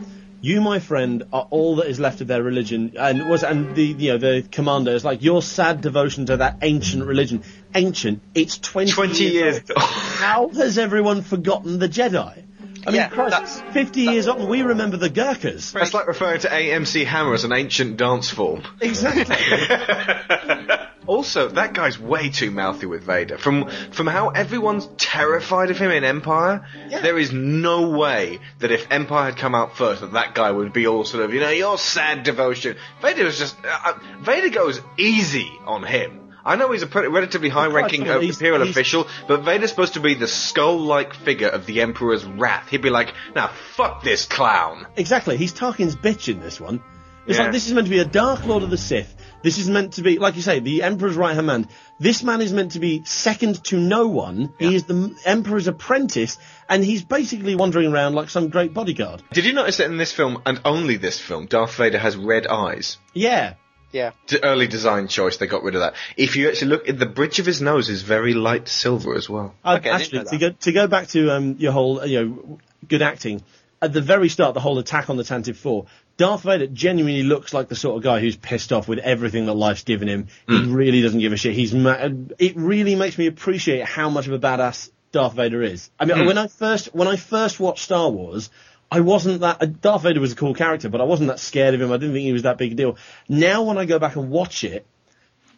You, 0.44 0.60
my 0.60 0.80
friend, 0.80 1.24
are 1.32 1.48
all 1.52 1.76
that 1.78 1.88
is 1.88 2.00
left 2.00 2.22
of 2.22 2.28
their 2.28 2.42
religion, 2.42 2.94
and 2.98 3.30
was 3.30 3.44
and 3.44 3.76
the 3.76 3.84
you 3.86 4.12
know 4.14 4.18
the 4.18 4.44
commander 4.52 4.92
is 4.92 5.06
like 5.06 5.22
your 5.22 5.42
sad 5.44 5.82
devotion 5.82 6.26
to 6.28 6.38
that 6.38 6.58
ancient 6.64 7.06
religion. 7.06 7.44
Ancient, 7.76 8.22
it's 8.34 8.58
twenty 8.58 8.92
20 8.92 9.24
years. 9.24 9.60
old. 9.70 9.78
How 9.78 10.50
has 10.50 10.78
everyone 10.80 11.22
forgotten 11.22 11.78
the 11.78 11.88
Jedi? 11.88 12.44
I 12.88 12.90
mean, 12.90 12.96
Yeah, 12.96 13.10
Christ, 13.10 13.32
that's- 13.32 13.62
fifty 13.74 14.02
years 14.02 14.28
on, 14.28 14.48
we 14.48 14.64
remember 14.64 14.98
the 14.98 15.10
Gurkhas. 15.12 15.72
That's 15.74 15.94
like 15.94 16.08
referring 16.08 16.40
to 16.42 16.48
AMC 16.50 17.06
Hammer 17.06 17.36
as 17.36 17.44
an 17.44 17.54
ancient 17.54 17.98
dance 17.98 18.32
form. 18.32 18.64
Exactly. 18.82 19.36
Also, 21.12 21.50
that 21.50 21.74
guy's 21.74 22.00
way 22.00 22.30
too 22.30 22.51
mouthy 22.51 22.86
with 22.86 23.03
Vader. 23.03 23.38
From 23.38 23.70
from 23.91 24.08
how 24.08 24.30
everyone's 24.30 24.88
terrified 24.98 25.70
of 25.70 25.77
him 25.77 25.91
in 25.91 26.06
Empire, 26.06 26.65
there 26.89 27.20
is 27.20 27.34
no 27.34 27.89
way 27.89 28.39
that 28.60 28.72
if 28.72 28.88
Empire 28.89 29.25
had 29.25 29.36
come 29.38 29.53
out 29.53 29.75
first, 29.75 30.00
that 30.00 30.13
that 30.13 30.34
guy 30.36 30.50
would 30.50 30.72
be 30.72 30.88
all 30.88 31.03
sort 31.03 31.25
of, 31.25 31.34
you 31.34 31.41
know, 31.41 31.50
your 31.50 31.77
sad 31.77 32.24
devotion. 32.24 32.77
Vader 33.01 33.25
was 33.25 33.38
just 33.38 33.58
uh, 33.65 33.94
Vader 34.22 34.48
goes 34.50 34.80
easy 34.98 35.51
on 35.65 35.84
him. 35.84 36.20
I 36.46 36.56
know 36.56 36.72
he's 36.72 36.82
a 36.82 36.88
pretty, 36.88 37.10
relatively 37.10 37.50
high-ranking 37.50 38.06
Christ, 38.06 38.18
uh, 38.24 38.27
Imperial 38.27 38.62
he's- 38.63 38.72
official, 38.72 39.08
but 39.27 39.41
Vader's 39.44 39.70
supposed 39.70 39.94
to 39.96 40.00
be 40.00 40.13
the 40.15 40.30
skull-like 40.30 41.13
figure 41.13 41.50
of 41.50 41.65
the 41.65 41.82
Emperor's 41.82 42.24
wrath. 42.24 42.70
He'd 42.70 42.82
be 42.82 42.89
like, 42.89 43.13
"Now 43.36 43.50
fuck 43.75 44.01
this 44.03 44.25
clown." 44.25 44.88
Exactly. 44.96 45.36
He's 45.36 45.51
Tarkin's 45.53 45.96
bitch 45.98 46.30
in 46.34 46.39
this 46.39 46.60
one. 46.62 46.82
It's 47.27 47.38
Yeah. 47.38 47.44
like 47.44 47.51
this 47.51 47.68
is 47.68 47.74
meant 47.74 47.86
to 47.88 47.91
be 47.91 48.00
a 48.00 48.06
Dark 48.06 48.46
Lord 48.46 48.63
of 48.63 48.70
the 48.72 48.77
Sith. 48.77 49.13
This 49.44 49.58
is 49.58 49.70
meant 49.70 49.94
to 49.94 50.02
be, 50.04 50.20
like 50.20 50.36
you 50.36 50.42
say, 50.42 50.60
the 50.60 50.84
Emperor's 50.84 51.16
right 51.16 51.34
hand 51.34 51.48
man. 51.48 51.68
This 52.00 52.24
man 52.24 52.42
is 52.42 52.54
meant 52.54 52.74
to 52.74 52.80
be 52.80 53.04
second 53.06 53.64
to 53.66 53.78
no 53.80 54.08
one. 54.08 54.54
He 54.60 54.76
is 54.76 54.84
the 54.84 55.16
Emperor's 55.26 55.68
apprentice, 55.68 56.38
and 56.70 56.84
he's 56.84 57.04
basically 57.04 57.56
wandering 57.56 57.92
around 57.92 58.14
like 58.14 58.30
some 58.30 58.50
great 58.50 58.74
bodyguard. 58.74 59.24
Did 59.34 59.46
you 59.46 59.54
notice 59.54 59.78
that 59.78 59.86
in 59.88 59.98
this 59.98 60.12
film, 60.12 60.42
and 60.46 60.62
only 60.66 60.98
this 60.98 61.20
film, 61.20 61.48
Darth 61.48 61.76
Vader 61.76 61.98
has 62.00 62.16
red 62.16 62.46
eyes? 62.48 62.98
Yeah. 63.14 63.56
Yeah. 63.92 64.12
D- 64.28 64.40
early 64.42 64.68
design 64.68 65.08
choice, 65.10 65.38
they 65.38 65.48
got 65.48 65.64
rid 65.64 65.76
of 65.76 65.82
that. 65.82 65.96
If 66.16 66.36
you 66.38 66.48
actually 66.48 66.70
look, 66.70 66.86
the 66.88 67.06
bridge 67.06 67.40
of 67.40 67.46
his 67.46 67.62
nose 67.62 67.90
is 67.90 68.04
very 68.04 68.34
light 68.34 68.68
silver 68.70 69.16
as 69.16 69.30
well. 69.30 69.54
Uh, 69.66 69.78
Okay, 69.80 69.90
actually, 69.90 70.24
to 70.24 70.38
go 70.38 70.50
to 70.52 70.72
go 70.72 70.88
back 70.88 71.08
to 71.10 71.30
um, 71.32 71.56
your 71.60 71.74
whole, 71.74 72.00
uh, 72.00 72.06
you 72.06 72.26
know, 72.26 72.60
good 72.88 73.02
acting. 73.02 73.44
At 73.84 73.94
the 73.94 74.02
very 74.02 74.30
start, 74.30 74.54
the 74.54 74.60
whole 74.60 74.78
attack 74.78 75.10
on 75.10 75.18
the 75.18 75.24
Tantive 75.24 75.56
Four, 75.56 75.88
Darth 76.18 76.44
Vader 76.44 76.68
genuinely 76.68 77.24
looks 77.24 77.52
like 77.52 77.68
the 77.68 77.76
sort 77.76 77.98
of 77.98 78.04
guy 78.04 78.20
who's 78.20 78.36
pissed 78.38 78.72
off 78.72 78.88
with 78.88 79.00
everything 79.00 79.48
that 79.48 79.54
life's 79.54 79.84
given 79.84 80.08
him. 80.08 80.28
He 80.48 80.66
really 80.66 81.02
doesn't 81.02 81.20
give 81.20 81.34
a 81.34 81.38
shit. 81.38 81.56
He's 81.56 81.74
ma- 81.74 81.98
it 82.38 82.56
really 82.56 82.94
makes 82.96 83.18
me 83.18 83.26
appreciate 83.26 83.84
how 83.86 84.10
much 84.12 84.28
of 84.28 84.34
a 84.34 84.40
badass 84.40 84.92
Darth 85.12 85.34
Vader 85.34 85.64
is. 85.64 85.90
I 86.00 86.06
mean, 86.06 86.28
when 86.28 86.38
I 86.38 86.46
first 86.48 86.94
when 86.94 87.08
I 87.08 87.16
first 87.16 87.60
watched 87.60 87.84
Star 87.84 88.10
Wars. 88.10 88.50
I 88.94 89.00
wasn't 89.00 89.40
that. 89.40 89.64
uh, 89.64 89.68
Darth 89.68 90.02
Vader 90.04 90.20
was 90.20 90.34
a 90.34 90.36
cool 90.36 90.54
character, 90.54 90.90
but 90.90 91.00
I 91.00 91.06
wasn't 91.06 91.30
that 91.30 91.40
scared 91.40 91.74
of 91.74 91.82
him. 91.82 91.94
I 91.94 91.96
didn't 91.98 92.14
think 92.14 92.26
he 92.26 92.34
was 92.34 92.42
that 92.42 92.58
big 92.58 92.74
a 92.74 92.76
deal. 92.76 92.98
Now, 93.30 93.64
when 93.64 93.78
I 93.78 93.86
go 93.86 94.00
back 94.00 94.18
and 94.18 94.30
watch 94.30 94.66
it, 94.66 94.86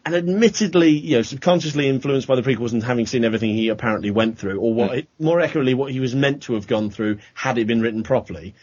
and 0.06 0.16
admittedly, 0.16 0.90
you 0.90 1.18
know, 1.18 1.22
subconsciously 1.22 1.88
influenced 1.88 2.28
by 2.28 2.36
the 2.36 2.42
prequels 2.42 2.74
and 2.74 2.84
having 2.84 3.08
seen 3.08 3.24
everything 3.24 3.52
he 3.52 3.70
apparently 3.70 4.12
went 4.12 4.38
through, 4.38 4.60
or 4.60 4.74
what, 4.74 4.92
hmm. 4.92 5.24
more 5.24 5.40
accurately, 5.40 5.74
what 5.74 5.92
he 5.92 6.00
was 6.00 6.16
meant 6.16 6.44
to 6.44 6.54
have 6.54 6.68
gone 6.68 6.90
through 6.90 7.20
had 7.34 7.58
it 7.58 7.68
been 7.68 7.82
written 7.82 8.04
properly. 8.04 8.56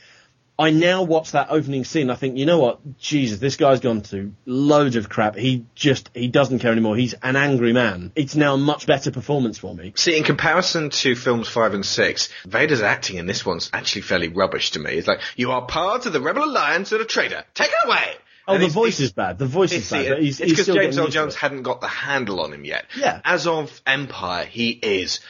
I 0.59 0.73
now 0.73 1.05
watch 1.05 1.33
that 1.33 1.47
opening 1.49 1.85
scene. 1.85 2.11
I 2.11 2.17
think, 2.17 2.37
you 2.37 2.45
know 2.45 2.59
what, 2.59 2.99
Jesus, 2.99 3.39
this 3.39 3.57
guy's 3.57 3.81
gone 3.81 4.03
through 4.03 4.35
loads 4.45 4.95
of 4.95 5.09
crap. 5.09 5.35
He 5.35 5.65
just, 5.75 6.11
he 6.13 6.29
doesn't 6.29 6.59
care 6.59 6.71
anymore. 6.71 6.97
He's 6.97 7.15
an 7.23 7.35
angry 7.35 7.73
man. 7.73 8.13
It's 8.15 8.37
now 8.37 8.53
a 8.53 8.59
much 8.59 8.87
better 8.87 9.11
performance 9.11 9.57
for 9.57 9.75
me. 9.75 9.95
See, 9.97 10.19
in 10.19 10.23
comparison 10.23 10.91
to 10.91 11.17
films 11.17 11.49
five 11.49 11.73
and 11.73 11.87
six, 11.87 12.29
Vader's 12.45 12.83
acting 12.83 13.17
in 13.17 13.25
this 13.25 13.47
one's 13.47 13.71
actually 13.73 14.03
fairly 14.03 14.29
rubbish 14.29 14.73
to 14.73 14.81
me. 14.81 14.99
It's 14.99 15.09
like, 15.09 15.21
you 15.35 15.51
are 15.53 15.65
part 15.65 16.05
of 16.05 16.13
the 16.13 16.21
Rebel 16.21 16.45
Alliance 16.45 16.93
and 16.93 17.01
a 17.01 17.07
traitor. 17.07 17.43
Take 17.55 17.69
it 17.71 17.87
away! 17.87 18.17
Oh, 18.51 18.55
And 18.55 18.63
the 18.63 18.69
voice 18.69 19.01
is 19.01 19.13
bad. 19.13 19.39
The 19.39 19.47
voice 19.47 19.73
is 19.73 19.91
bad. 19.91 20.19
he's, 20.19 20.41
it's 20.41 20.51
because 20.51 20.67
James 20.67 20.99
Earl 20.99 21.09
Jones 21.09 21.35
hadn't 21.35 21.63
got 21.63 21.81
the 21.81 21.89
handle 21.89 22.41
on 22.41 22.53
him 22.53 22.65
yet. 22.65 22.87
Yeah. 22.97 23.21
As 23.25 23.47
of 23.47 23.81
Empire, 23.87 24.45
he 24.45 24.71
is 24.71 25.21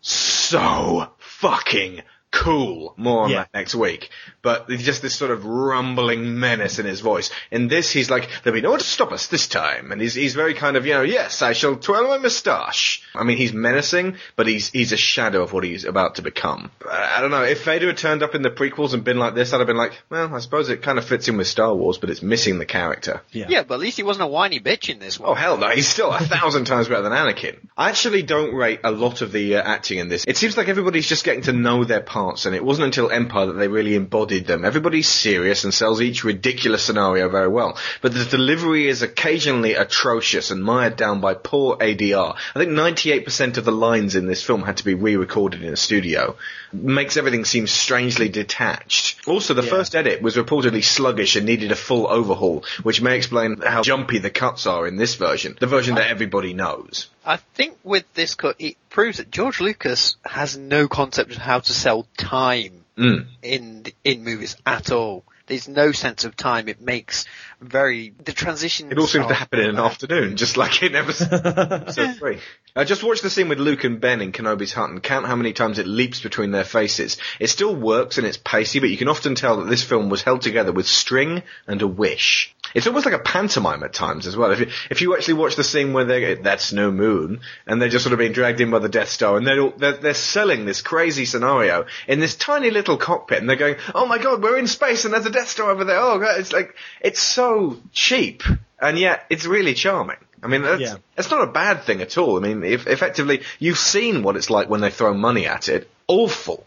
so 0.00 1.08
fucking 1.18 2.02
cool. 2.34 2.94
More 2.96 3.22
on 3.24 3.30
Yeah. 3.30 3.38
that 3.38 3.50
next 3.54 3.74
week. 3.74 4.10
But 4.42 4.66
there's 4.68 4.82
just 4.82 5.00
this 5.02 5.14
sort 5.14 5.30
of 5.30 5.44
rumbling 5.46 6.38
menace 6.38 6.78
in 6.78 6.86
his 6.86 7.00
voice. 7.00 7.30
In 7.50 7.68
this, 7.68 7.90
he's 7.90 8.10
like, 8.10 8.28
there'll 8.42 8.54
be 8.54 8.60
no 8.60 8.70
one 8.70 8.78
to 8.80 8.84
stop 8.84 9.12
us 9.12 9.28
this 9.28 9.46
time. 9.46 9.92
And 9.92 10.00
he's, 10.00 10.14
he's 10.14 10.34
very 10.34 10.54
kind 10.54 10.76
of, 10.76 10.84
you 10.86 10.92
know, 10.94 11.02
yes, 11.02 11.40
I 11.42 11.52
shall 11.52 11.76
twirl 11.76 12.08
my 12.08 12.18
moustache. 12.18 13.02
I 13.14 13.24
mean, 13.24 13.36
he's 13.38 13.52
menacing, 13.52 14.16
but 14.36 14.46
he's, 14.46 14.68
he's 14.70 14.92
a 14.92 14.96
shadow 14.96 15.42
of 15.42 15.52
what 15.52 15.64
he's 15.64 15.84
about 15.84 16.16
to 16.16 16.22
become. 16.22 16.70
I 16.90 17.14
I 17.14 17.20
don't 17.20 17.30
know, 17.30 17.44
if 17.44 17.64
Vader 17.64 17.86
had 17.86 17.96
turned 17.96 18.22
up 18.24 18.34
in 18.34 18.42
the 18.42 18.50
prequels 18.50 18.92
and 18.92 19.04
been 19.04 19.18
like 19.18 19.34
this, 19.34 19.52
I'd 19.52 19.58
have 19.58 19.66
been 19.68 19.76
like, 19.76 19.92
well, 20.10 20.34
I 20.34 20.40
suppose 20.40 20.68
it 20.68 20.82
kind 20.82 20.98
of 20.98 21.04
fits 21.04 21.28
in 21.28 21.36
with 21.36 21.46
Star 21.46 21.72
Wars, 21.74 21.96
but 21.98 22.10
it's 22.10 22.22
missing 22.22 22.58
the 22.58 22.66
character. 22.66 23.22
Yeah. 23.30 23.46
Yeah, 23.48 23.62
but 23.62 23.74
at 23.74 23.80
least 23.80 23.96
he 23.96 24.02
wasn't 24.02 24.24
a 24.24 24.26
whiny 24.26 24.58
bitch 24.60 24.90
in 24.90 24.98
this 24.98 25.18
one. 25.20 25.30
Oh 25.30 25.34
hell 25.34 25.56
no, 25.56 25.68
he's 25.70 25.88
still 25.88 26.10
a 26.10 26.18
thousand 26.18 26.64
times 26.72 26.88
better 26.88 27.02
than 27.02 27.12
Anakin. 27.12 27.56
I 27.76 27.88
actually 27.90 28.22
don't 28.22 28.52
rate 28.54 28.80
a 28.82 28.90
lot 28.90 29.22
of 29.22 29.30
the 29.32 29.56
uh, 29.56 29.62
acting 29.62 29.98
in 30.00 30.08
this. 30.08 30.24
It 30.26 30.36
seems 30.36 30.56
like 30.56 30.68
everybody's 30.68 31.06
just 31.08 31.24
getting 31.24 31.42
to 31.42 31.52
know 31.52 31.84
their 31.84 32.00
parts, 32.24 32.46
and 32.46 32.54
it 32.54 32.64
wasn't 32.64 32.86
until 32.86 33.10
Empire 33.10 33.46
that 33.46 33.52
they 33.54 33.68
really 33.68 33.94
embodied 33.94 34.46
them. 34.46 34.64
Everybody's 34.64 35.08
serious 35.08 35.64
and 35.64 35.74
sells 35.74 36.00
each 36.00 36.24
ridiculous 36.24 36.82
scenario 36.82 37.28
very 37.28 37.48
well, 37.48 37.76
but 38.00 38.14
the 38.14 38.24
delivery 38.24 38.88
is 38.88 39.02
occasionally 39.02 39.74
atrocious 39.74 40.50
and 40.50 40.64
mired 40.64 40.96
down 40.96 41.20
by 41.20 41.34
poor 41.34 41.76
ADR. 41.76 42.36
I 42.54 42.58
think 42.58 42.70
98% 42.70 43.58
of 43.58 43.64
the 43.64 43.72
lines 43.72 44.16
in 44.16 44.26
this 44.26 44.42
film 44.42 44.62
had 44.62 44.78
to 44.78 44.84
be 44.84 44.94
re-recorded 44.94 45.62
in 45.62 45.72
a 45.72 45.76
studio. 45.76 46.36
Makes 46.72 47.16
everything 47.16 47.44
seem 47.44 47.66
strangely 47.66 48.28
detached. 48.28 49.28
Also, 49.28 49.54
the 49.54 49.62
first 49.62 49.94
edit 49.94 50.22
was 50.22 50.36
reportedly 50.36 50.82
sluggish 50.82 51.36
and 51.36 51.46
needed 51.46 51.72
a 51.72 51.76
full 51.76 52.06
overhaul, 52.08 52.64
which 52.82 53.02
may 53.02 53.16
explain 53.16 53.60
how 53.60 53.82
jumpy 53.82 54.18
the 54.18 54.30
cuts 54.30 54.66
are 54.66 54.86
in 54.86 54.96
this 54.96 55.14
version, 55.14 55.56
the 55.60 55.66
version 55.66 55.94
that 55.96 56.10
everybody 56.10 56.54
knows. 56.54 57.08
I 57.24 57.36
think 57.54 57.78
with 57.84 58.04
this 58.14 58.34
cut, 58.34 58.56
it 58.58 58.76
proves 58.94 59.18
that 59.18 59.30
George 59.30 59.60
Lucas 59.60 60.16
has 60.24 60.56
no 60.56 60.86
concept 60.88 61.32
of 61.32 61.36
how 61.38 61.58
to 61.58 61.72
sell 61.72 62.06
time 62.16 62.80
Mm. 62.96 63.26
in 63.42 63.84
in 64.04 64.22
movies 64.22 64.56
at 64.64 64.92
all. 64.92 65.24
There's 65.48 65.66
no 65.66 65.90
sense 65.90 66.24
of 66.24 66.36
time. 66.36 66.68
It 66.68 66.80
makes 66.80 67.24
very 67.60 68.14
the 68.24 68.32
transition. 68.32 68.92
It 68.92 68.98
all 68.98 69.08
seems 69.08 69.26
to 69.26 69.34
happen 69.34 69.58
in 69.58 69.70
an 69.70 69.78
afternoon, 69.80 70.36
just 70.36 70.56
like 70.56 70.80
in 70.80 70.94
episode, 70.94 71.90
so 71.92 72.12
three. 72.12 72.38
Uh, 72.76 72.84
just 72.84 73.02
watch 73.02 73.20
the 73.20 73.30
scene 73.30 73.48
with 73.48 73.58
Luke 73.58 73.82
and 73.82 74.00
Ben 74.00 74.20
in 74.20 74.30
Kenobi's 74.30 74.72
hut 74.72 74.90
and 74.90 75.02
count 75.02 75.26
how 75.26 75.34
many 75.34 75.52
times 75.52 75.80
it 75.80 75.88
leaps 75.88 76.20
between 76.20 76.52
their 76.52 76.62
faces. 76.64 77.16
It 77.40 77.48
still 77.48 77.74
works 77.74 78.16
and 78.16 78.26
it's 78.28 78.36
pacey, 78.38 78.78
but 78.78 78.90
you 78.90 78.96
can 78.96 79.08
often 79.08 79.34
tell 79.34 79.56
that 79.56 79.68
this 79.68 79.82
film 79.82 80.08
was 80.08 80.22
held 80.22 80.42
together 80.42 80.70
with 80.72 80.86
string 80.86 81.42
and 81.66 81.82
a 81.82 81.88
wish. 81.88 82.53
It's 82.74 82.86
almost 82.86 83.06
like 83.06 83.14
a 83.14 83.18
pantomime 83.20 83.82
at 83.84 83.92
times 83.92 84.26
as 84.26 84.36
well. 84.36 84.50
If 84.50 84.60
you, 84.60 84.66
if 84.90 85.00
you 85.00 85.14
actually 85.16 85.34
watch 85.34 85.56
the 85.56 85.64
scene 85.64 85.92
where 85.92 86.04
they 86.04 86.34
that's 86.34 86.72
no 86.72 86.90
moon, 86.90 87.40
and 87.66 87.80
they're 87.80 87.88
just 87.88 88.04
sort 88.04 88.12
of 88.12 88.18
being 88.18 88.32
dragged 88.32 88.60
in 88.60 88.70
by 88.70 88.80
the 88.80 88.88
Death 88.88 89.08
Star, 89.08 89.36
and 89.36 89.46
they're, 89.46 89.60
all, 89.60 89.70
they're 89.76 89.92
they're 89.92 90.14
selling 90.14 90.64
this 90.64 90.82
crazy 90.82 91.24
scenario 91.24 91.86
in 92.08 92.20
this 92.20 92.34
tiny 92.34 92.70
little 92.70 92.96
cockpit, 92.96 93.38
and 93.38 93.48
they're 93.48 93.56
going, 93.56 93.76
"Oh 93.94 94.06
my 94.06 94.18
God, 94.18 94.42
we're 94.42 94.58
in 94.58 94.66
space, 94.66 95.04
and 95.04 95.14
there's 95.14 95.26
a 95.26 95.30
Death 95.30 95.48
Star 95.48 95.70
over 95.70 95.84
there." 95.84 95.98
Oh, 95.98 96.18
God, 96.18 96.40
it's 96.40 96.52
like 96.52 96.74
it's 97.00 97.20
so 97.20 97.78
cheap, 97.92 98.42
and 98.80 98.98
yet 98.98 99.24
it's 99.30 99.46
really 99.46 99.74
charming. 99.74 100.16
I 100.42 100.46
mean, 100.46 100.60
that's, 100.62 100.82
Yeah. 100.82 100.96
that's 101.16 101.30
not 101.30 101.48
a 101.48 101.50
bad 101.52 101.84
thing 101.84 102.02
at 102.02 102.18
all. 102.18 102.36
I 102.36 102.40
mean, 102.40 102.64
if, 102.64 102.86
effectively, 102.86 103.42
you've 103.58 103.78
seen 103.78 104.22
what 104.22 104.36
it's 104.36 104.50
like 104.50 104.68
when 104.68 104.82
they 104.82 104.90
throw 104.90 105.14
money 105.14 105.46
at 105.46 105.70
it. 105.70 105.88
Awful. 106.06 106.66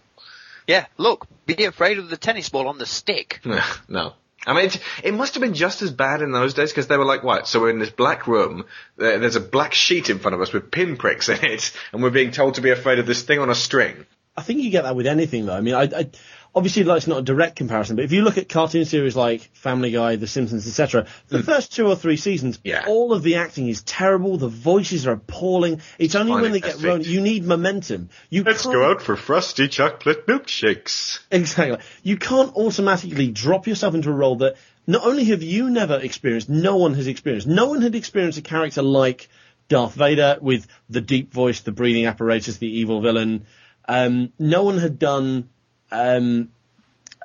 Yeah, 0.65 0.87
look, 0.97 1.27
be 1.45 1.63
afraid 1.65 1.99
of 1.99 2.09
the 2.09 2.17
tennis 2.17 2.49
ball 2.49 2.67
on 2.67 2.79
the 2.79 2.87
stick. 2.87 3.39
no. 3.87 4.13
I 4.47 4.53
mean, 4.53 4.65
it, 4.65 4.79
it 5.03 5.13
must 5.13 5.33
have 5.35 5.41
been 5.41 5.53
just 5.53 5.81
as 5.81 5.91
bad 5.91 6.21
in 6.21 6.31
those 6.31 6.53
days 6.53 6.71
because 6.71 6.87
they 6.87 6.97
were 6.97 7.05
like, 7.05 7.23
what? 7.23 7.47
So 7.47 7.59
we're 7.59 7.69
in 7.69 7.79
this 7.79 7.89
black 7.89 8.27
room. 8.27 8.65
There, 8.95 9.19
there's 9.19 9.35
a 9.35 9.41
black 9.41 9.73
sheet 9.73 10.09
in 10.09 10.19
front 10.19 10.35
of 10.35 10.41
us 10.41 10.53
with 10.53 10.71
pinpricks 10.71 11.27
in 11.29 11.43
it, 11.43 11.71
and 11.91 12.01
we're 12.01 12.09
being 12.09 12.31
told 12.31 12.55
to 12.55 12.61
be 12.61 12.71
afraid 12.71 12.99
of 12.99 13.05
this 13.05 13.21
thing 13.23 13.39
on 13.39 13.49
a 13.49 13.55
string. 13.55 14.05
I 14.37 14.43
think 14.43 14.61
you 14.61 14.69
get 14.69 14.83
that 14.83 14.95
with 14.95 15.07
anything 15.07 15.47
though. 15.47 15.55
I 15.55 15.61
mean, 15.61 15.73
I, 15.73 15.83
I 15.83 16.09
obviously 16.57 16.83
like, 16.83 16.97
it's 16.97 17.07
not 17.07 17.19
a 17.19 17.21
direct 17.21 17.55
comparison, 17.55 17.95
but 17.95 18.03
if 18.05 18.11
you 18.11 18.23
look 18.23 18.37
at 18.37 18.49
cartoon 18.49 18.83
series 18.85 19.15
like 19.15 19.41
Family 19.53 19.91
Guy, 19.91 20.15
The 20.15 20.27
Simpsons, 20.27 20.67
etc., 20.67 21.05
the 21.27 21.43
first 21.43 21.73
two 21.73 21.87
or 21.87 21.95
three 21.95 22.17
seasons. 22.17 22.59
Yeah. 22.63 22.85
all 22.87 23.13
of 23.13 23.23
the 23.23 23.35
acting 23.35 23.67
is 23.69 23.83
terrible. 23.83 24.37
The 24.37 24.47
voices 24.49 25.05
are 25.07 25.13
appalling. 25.13 25.81
It's 25.99 26.15
only 26.15 26.33
when 26.33 26.51
they 26.51 26.59
get 26.59 26.75
feet. 26.75 27.05
you 27.05 27.21
need 27.21 27.45
momentum. 27.45 28.09
You 28.29 28.43
Let's 28.43 28.63
can't- 28.63 28.73
go 28.73 28.89
out 28.91 29.01
for 29.01 29.15
frosty 29.15 29.67
chocolate 29.67 30.25
milkshakes. 30.27 31.19
Exactly. 31.31 31.77
You 32.03 32.17
can't 32.17 32.53
automatically 32.55 33.27
drop 33.31 33.67
yourself 33.67 33.93
into 33.93 34.09
a 34.09 34.13
role 34.13 34.37
that 34.37 34.55
not 34.87 35.05
only 35.05 35.25
have 35.25 35.43
you 35.43 35.69
never 35.69 35.95
experienced, 35.99 36.49
no 36.49 36.77
one 36.77 36.93
has 36.95 37.07
experienced. 37.07 37.47
No 37.47 37.67
one 37.67 37.81
had 37.81 37.93
experienced 37.95 38.39
a 38.39 38.41
character 38.41 38.81
like 38.81 39.29
Darth 39.69 39.93
Vader 39.93 40.37
with 40.41 40.65
the 40.89 41.01
deep 41.01 41.33
voice, 41.33 41.61
the 41.61 41.71
breathing 41.71 42.05
apparatus, 42.05 42.57
the 42.57 42.79
evil 42.79 43.01
villain. 43.01 43.45
Um, 43.87 44.31
no 44.39 44.63
one 44.63 44.77
had 44.77 44.97
done, 44.97 45.49
um, 45.91 46.49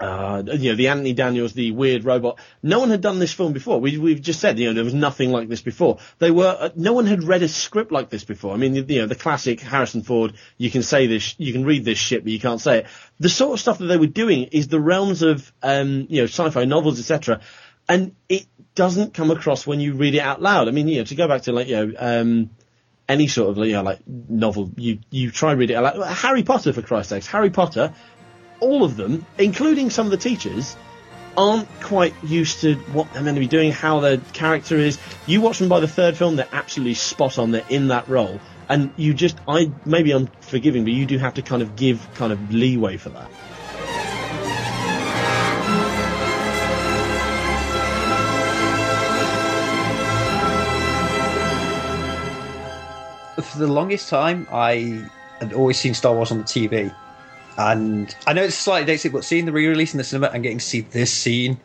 uh, 0.01 0.43
you 0.47 0.71
know, 0.71 0.77
the 0.77 0.89
Anthony 0.89 1.13
Daniels, 1.13 1.53
the 1.53 1.71
weird 1.71 2.05
robot. 2.05 2.39
No 2.63 2.81
one 2.81 2.91
had 2.91 3.01
done 3.01 3.19
this 3.21 3.33
film 3.33 3.53
before. 3.53 3.81
We, 3.81 3.99
we've 3.99 4.21
just 4.21 4.41
said, 4.41 4.59
you 4.59 4.67
know, 4.67 4.75
there 4.75 4.85
was 4.85 4.95
nothing 4.95 5.31
like 5.31 5.49
this 5.49 5.63
before. 5.63 5.99
They 6.19 6.31
were, 6.31 6.57
uh, 6.59 6.71
no 6.75 6.93
one 6.93 7.07
had 7.07 7.23
read 7.23 7.43
a 7.43 7.49
script 7.49 7.93
like 7.93 8.11
this 8.11 8.25
before. 8.25 8.53
I 8.53 8.57
mean, 8.57 8.75
you 8.75 9.01
know, 9.01 9.07
the 9.07 9.15
classic 9.15 9.61
Harrison 9.61 10.03
Ford, 10.03 10.35
you 10.59 10.71
can 10.71 10.83
say 10.83 11.07
this, 11.07 11.37
you 11.39 11.53
can 11.53 11.65
read 11.65 11.85
this 11.85 11.99
shit, 11.99 12.25
but 12.25 12.33
you 12.33 12.41
can't 12.41 12.61
say 12.61 12.81
it. 12.81 12.87
The 13.21 13.29
sort 13.29 13.53
of 13.53 13.61
stuff 13.61 13.79
that 13.79 13.87
they 13.87 13.97
were 13.97 14.07
doing 14.07 14.45
is 14.45 14.67
the 14.69 14.81
realms 14.81 15.23
of, 15.23 15.53
um, 15.63 16.07
you 16.09 16.23
know, 16.23 16.27
sci-fi 16.27 16.65
novels, 16.65 16.99
etc. 16.99 17.41
And 17.89 18.17
it 18.29 18.47
doesn't 18.75 19.15
come 19.15 19.31
across 19.31 19.67
when 19.67 19.79
you 19.79 19.95
read 19.95 20.15
it 20.15 20.21
out 20.21 20.43
loud. 20.43 20.67
I 20.67 20.73
mean, 20.73 20.89
you 20.89 20.99
know, 20.99 21.05
to 21.05 21.15
go 21.15 21.29
back 21.29 21.43
to 21.43 21.53
like, 21.53 21.69
you 21.69 21.77
know, 21.77 21.93
um, 21.99 22.51
any 23.09 23.29
sort 23.29 23.51
of, 23.51 23.65
you 23.65 23.75
know, 23.75 23.83
like 23.83 24.01
novel, 24.07 24.71
you, 24.77 25.01
you 25.11 25.31
try 25.31 25.51
and 25.51 25.61
read 25.61 25.71
it 25.71 25.81
loud. 25.81 26.03
Harry 26.07 26.43
Potter, 26.43 26.73
for 26.73 26.83
Christ's 26.83 27.11
sakes. 27.11 27.27
Harry 27.27 27.51
Potter, 27.51 27.95
all 28.63 28.85
of 28.85 28.97
them, 28.97 29.27
including 29.39 29.91
some 29.91 30.07
of 30.07 30.13
the 30.13 30.17
teachers, 30.17 30.77
aren't 31.37 31.69
quite 31.81 32.15
used 32.23 32.61
to 32.61 32.77
what 32.93 33.13
they're 33.13 33.23
meant 33.23 33.37
to 33.37 33.41
be 33.41 33.49
doing, 33.49 33.73
how 33.73 34.01
their 34.01 34.19
character 34.33 34.77
is. 34.77 34.99
You 35.27 35.41
watch 35.41 35.59
them 35.59 35.69
by 35.69 35.81
the 35.81 35.89
third 35.89 36.17
film, 36.17 36.37
they're 36.37 36.49
absolutely 36.53 36.95
spot 36.95 37.39
on. 37.39 37.51
They're 37.51 37.65
in 37.69 37.89
that 37.89 38.09
role, 38.09 38.41
and 38.69 38.93
you 38.97 39.15
just, 39.15 39.37
I 39.49 39.73
maybe 39.85 40.13
I'm 40.13 40.29
forgiving, 40.41 40.85
but 40.85 40.93
you 40.93 41.07
do 41.07 41.19
have 41.19 41.35
to 41.35 41.43
kind 41.43 41.61
of 41.61 41.75
give 41.75 42.07
kind 42.15 42.33
of 42.33 42.55
leeway 42.55 42.97
for 42.97 43.11
that. 43.11 43.31
for 53.43 53.59
the 53.59 53.67
longest 53.67 54.09
time, 54.09 54.47
I 54.53 55.05
had 55.41 55.53
always 55.53 55.77
seen 55.77 55.95
Star 55.95 56.15
Wars 56.15 56.31
on 56.31 56.39
the 56.39 56.45
TV, 56.45 56.95
and 57.59 58.15
I 58.27 58.33
know 58.33 58.43
it's 58.43 58.57
slightly 58.57 58.87
dated, 58.87 59.13
but 59.13 59.25
seeing 59.25 59.45
the 59.45 59.53
re-release 59.53 59.95
in 59.95 59.99
the 59.99 60.05
cinema 60.05 60.31
and 60.33 60.43
getting 60.43 60.59
to 60.59 60.65
see 60.65 60.81
this 60.81 61.13
scene, 61.13 61.61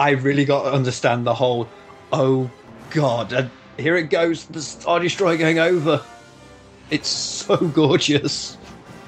I 0.00 0.10
really 0.10 0.44
got 0.44 0.64
to 0.64 0.72
understand 0.72 1.26
the 1.26 1.34
whole. 1.34 1.68
Oh 2.12 2.50
God! 2.90 3.32
And 3.32 3.50
here 3.78 3.96
it 3.96 4.10
goes, 4.10 4.46
the 4.46 4.62
Star 4.62 5.00
Destroyer 5.00 5.36
going 5.36 5.58
over. 5.58 6.02
It's 6.90 7.08
so 7.08 7.56
gorgeous. 7.74 8.56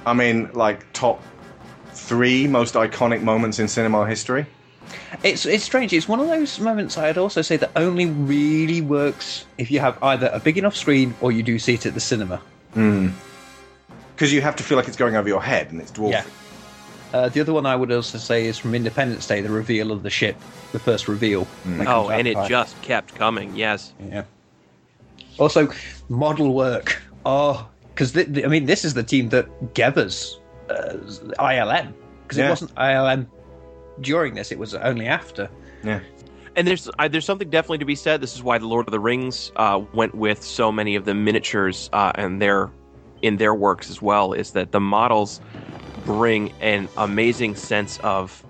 I 0.07 0.13
mean, 0.13 0.51
like 0.53 0.91
top 0.93 1.23
three 1.93 2.47
most 2.47 2.75
iconic 2.75 3.23
moments 3.23 3.59
in 3.59 3.69
cinema 3.69 4.07
history. 4.07 4.47
It's 5.23 5.47
it's 5.47 5.65
strange. 5.65 5.93
It's 5.93 6.09
one 6.09 6.21
of 6.21 6.27
those 6.27 6.59
moments 6.61 6.99
I'd 6.99 7.19
also 7.19 7.43
say 7.43 7.57
that 7.59 7.71
only 7.77 8.07
really 8.07 8.81
works 8.81 9.45
if 9.59 9.71
you 9.71 9.81
have 9.81 10.03
either 10.03 10.31
a 10.33 10.41
big 10.41 10.59
enough 10.59 10.77
screen 10.77 11.15
or 11.21 11.33
you 11.33 11.43
do 11.43 11.59
see 11.59 11.75
it 11.75 11.87
at 11.87 11.95
the 11.95 12.01
cinema. 12.01 12.37
Hmm. 12.75 13.09
Because 14.21 14.35
you 14.35 14.43
have 14.43 14.55
to 14.57 14.63
feel 14.63 14.77
like 14.77 14.87
it's 14.87 14.99
going 14.99 15.17
over 15.17 15.27
your 15.27 15.43
head 15.43 15.73
and 15.73 15.81
it's 15.81 15.91
dwarfing. 15.91 16.11
Yeah. 17.11 17.19
Uh, 17.19 17.29
the 17.31 17.41
other 17.41 17.55
one 17.55 17.65
I 17.65 17.75
would 17.75 17.91
also 17.91 18.19
say 18.19 18.45
is 18.45 18.59
from 18.59 18.75
Independence 18.75 19.27
Day, 19.27 19.41
the 19.41 19.49
reveal 19.49 19.91
of 19.91 20.03
the 20.03 20.11
ship, 20.11 20.37
the 20.73 20.79
first 20.79 21.09
reveal. 21.09 21.47
that 21.65 21.89
Oh, 21.89 22.11
and 22.11 22.29
it 22.29 22.35
by- 22.35 22.47
just 22.47 22.81
kept 22.83 23.15
coming. 23.15 23.57
Yes. 23.57 23.95
yeah. 24.11 24.25
Also, 25.39 25.71
model 26.11 26.53
work. 26.53 27.01
Oh, 27.25 27.67
because 27.95 28.13
th- 28.13 28.31
th- 28.31 28.45
I 28.45 28.49
mean, 28.49 28.67
this 28.67 28.85
is 28.85 28.93
the 28.93 29.03
team 29.03 29.31
that 29.31 29.73
gave 29.73 29.97
us 29.97 30.39
uh, 30.69 30.99
ILM 31.39 31.95
because 32.25 32.37
Yeah. 32.37 32.49
it 32.49 32.51
wasn't 32.51 32.75
ILM 32.75 33.27
during 34.03 34.35
this; 34.35 34.53
it 34.53 34.59
was 34.59 34.75
only 34.75 35.07
after. 35.07 35.49
Yeah. 35.83 36.01
And 36.57 36.69
there's 36.69 36.91
I, 36.99 37.09
there's 37.09 37.25
something 37.25 37.49
definitely 37.49 37.79
to 37.79 37.87
be 37.87 37.95
said. 37.95 38.21
This 38.21 38.35
is 38.35 38.43
why 38.43 38.59
the 38.59 38.67
Lord 38.67 38.87
of 38.87 38.93
the 38.93 39.01
Rings 39.01 39.51
uh, 39.57 39.81
went 39.95 40.15
with 40.15 40.43
so 40.43 40.71
many 40.71 40.95
of 40.95 41.07
the 41.07 41.15
miniatures 41.15 41.89
uh, 41.95 42.13
and 42.17 42.43
their 42.43 42.71
in 43.23 43.37
their 43.37 43.55
works 43.55 43.91
as 43.91 44.01
well. 44.01 44.33
Is 44.33 44.53
that 44.53 44.73
the 44.73 44.81
models 44.81 45.41
bring 46.05 46.53
an 46.61 46.89
amazing 46.97 47.55
sense 47.57 47.99
of, 48.01 48.45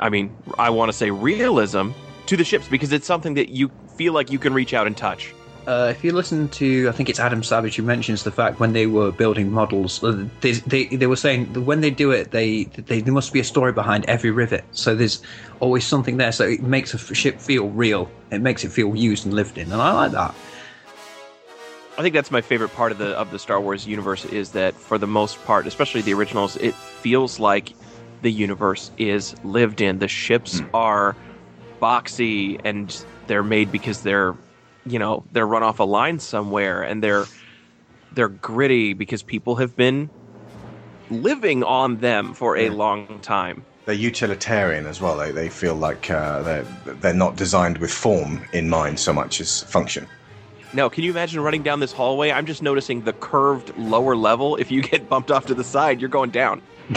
I 0.00 0.08
mean, 0.08 0.36
I 0.58 0.70
want 0.70 0.90
to 0.90 0.96
say 0.96 1.10
realism 1.10 1.90
to 2.26 2.36
the 2.36 2.44
ships 2.44 2.68
because 2.68 2.92
it's 2.92 3.06
something 3.06 3.34
that 3.34 3.48
you 3.48 3.70
feel 3.96 4.12
like 4.12 4.30
you 4.30 4.38
can 4.38 4.52
reach 4.54 4.74
out 4.74 4.86
and 4.86 4.96
touch. 4.96 5.34
Uh, 5.66 5.88
if 5.90 6.04
you 6.04 6.12
listen 6.12 6.48
to, 6.48 6.88
I 6.88 6.92
think 6.92 7.08
it's 7.08 7.18
Adam 7.18 7.42
Savage 7.42 7.74
who 7.74 7.82
mentions 7.82 8.22
the 8.22 8.30
fact 8.30 8.60
when 8.60 8.72
they 8.72 8.86
were 8.86 9.10
building 9.10 9.50
models, 9.50 10.02
uh, 10.04 10.24
they 10.40 10.52
they, 10.52 10.84
they 10.86 11.08
were 11.08 11.16
saying 11.16 11.52
that 11.54 11.62
when 11.62 11.80
they 11.80 11.90
do 11.90 12.12
it, 12.12 12.30
they, 12.30 12.64
they 12.64 13.00
there 13.00 13.12
must 13.12 13.32
be 13.32 13.40
a 13.40 13.44
story 13.44 13.72
behind 13.72 14.04
every 14.04 14.30
rivet. 14.30 14.64
So 14.70 14.94
there's 14.94 15.20
always 15.58 15.84
something 15.84 16.18
there. 16.18 16.30
So 16.30 16.44
it 16.44 16.62
makes 16.62 16.94
a 16.94 16.98
ship 16.98 17.40
feel 17.40 17.70
real. 17.70 18.08
It 18.30 18.42
makes 18.42 18.62
it 18.62 18.70
feel 18.70 18.94
used 18.94 19.26
and 19.26 19.34
lived 19.34 19.58
in, 19.58 19.72
and 19.72 19.82
I 19.82 19.92
like 19.92 20.12
that. 20.12 20.36
I 21.98 22.02
think 22.02 22.14
that's 22.14 22.30
my 22.30 22.42
favorite 22.42 22.72
part 22.74 22.92
of 22.92 22.98
the 22.98 23.18
of 23.18 23.30
the 23.30 23.38
Star 23.38 23.60
Wars 23.60 23.86
universe 23.86 24.24
is 24.26 24.52
that 24.52 24.74
for 24.74 24.98
the 24.98 25.06
most 25.06 25.42
part, 25.44 25.66
especially 25.66 26.02
the 26.02 26.12
originals, 26.12 26.56
it 26.56 26.74
feels 26.74 27.40
like 27.40 27.72
the 28.22 28.30
universe 28.30 28.90
is 28.98 29.34
lived 29.44 29.80
in. 29.80 29.98
The 29.98 30.08
ships 30.08 30.60
are 30.74 31.16
boxy 31.80 32.60
and 32.64 32.94
they're 33.28 33.42
made 33.42 33.72
because 33.72 34.02
they're 34.02 34.34
you 34.86 34.98
know, 34.98 35.24
they're 35.32 35.46
run 35.46 35.62
off 35.62 35.80
a 35.80 35.84
line 35.84 36.18
somewhere 36.18 36.82
and 36.82 37.02
they're 37.02 37.24
they're 38.12 38.28
gritty 38.28 38.92
because 38.92 39.22
people 39.22 39.56
have 39.56 39.76
been 39.76 40.10
living 41.10 41.64
on 41.64 41.98
them 41.98 42.34
for 42.34 42.56
a 42.56 42.70
long 42.70 43.20
time. 43.20 43.64
They're 43.84 43.94
utilitarian 43.94 44.86
as 44.86 45.00
well. 45.00 45.16
They, 45.16 45.30
they 45.30 45.48
feel 45.48 45.74
like 45.74 46.10
uh, 46.10 46.42
they're, 46.42 46.66
they're 46.86 47.14
not 47.14 47.36
designed 47.36 47.78
with 47.78 47.90
form 47.90 48.42
in 48.52 48.68
mind 48.68 48.98
so 48.98 49.12
much 49.12 49.40
as 49.40 49.62
function. 49.62 50.06
Now, 50.72 50.88
can 50.88 51.04
you 51.04 51.10
imagine 51.10 51.40
running 51.40 51.62
down 51.62 51.80
this 51.80 51.92
hallway? 51.92 52.30
I'm 52.30 52.46
just 52.46 52.62
noticing 52.62 53.02
the 53.02 53.12
curved 53.12 53.76
lower 53.78 54.16
level. 54.16 54.56
If 54.56 54.70
you 54.70 54.82
get 54.82 55.08
bumped 55.08 55.30
off 55.30 55.46
to 55.46 55.54
the 55.54 55.64
side, 55.64 56.00
you're 56.00 56.10
going 56.10 56.30
down. 56.30 56.62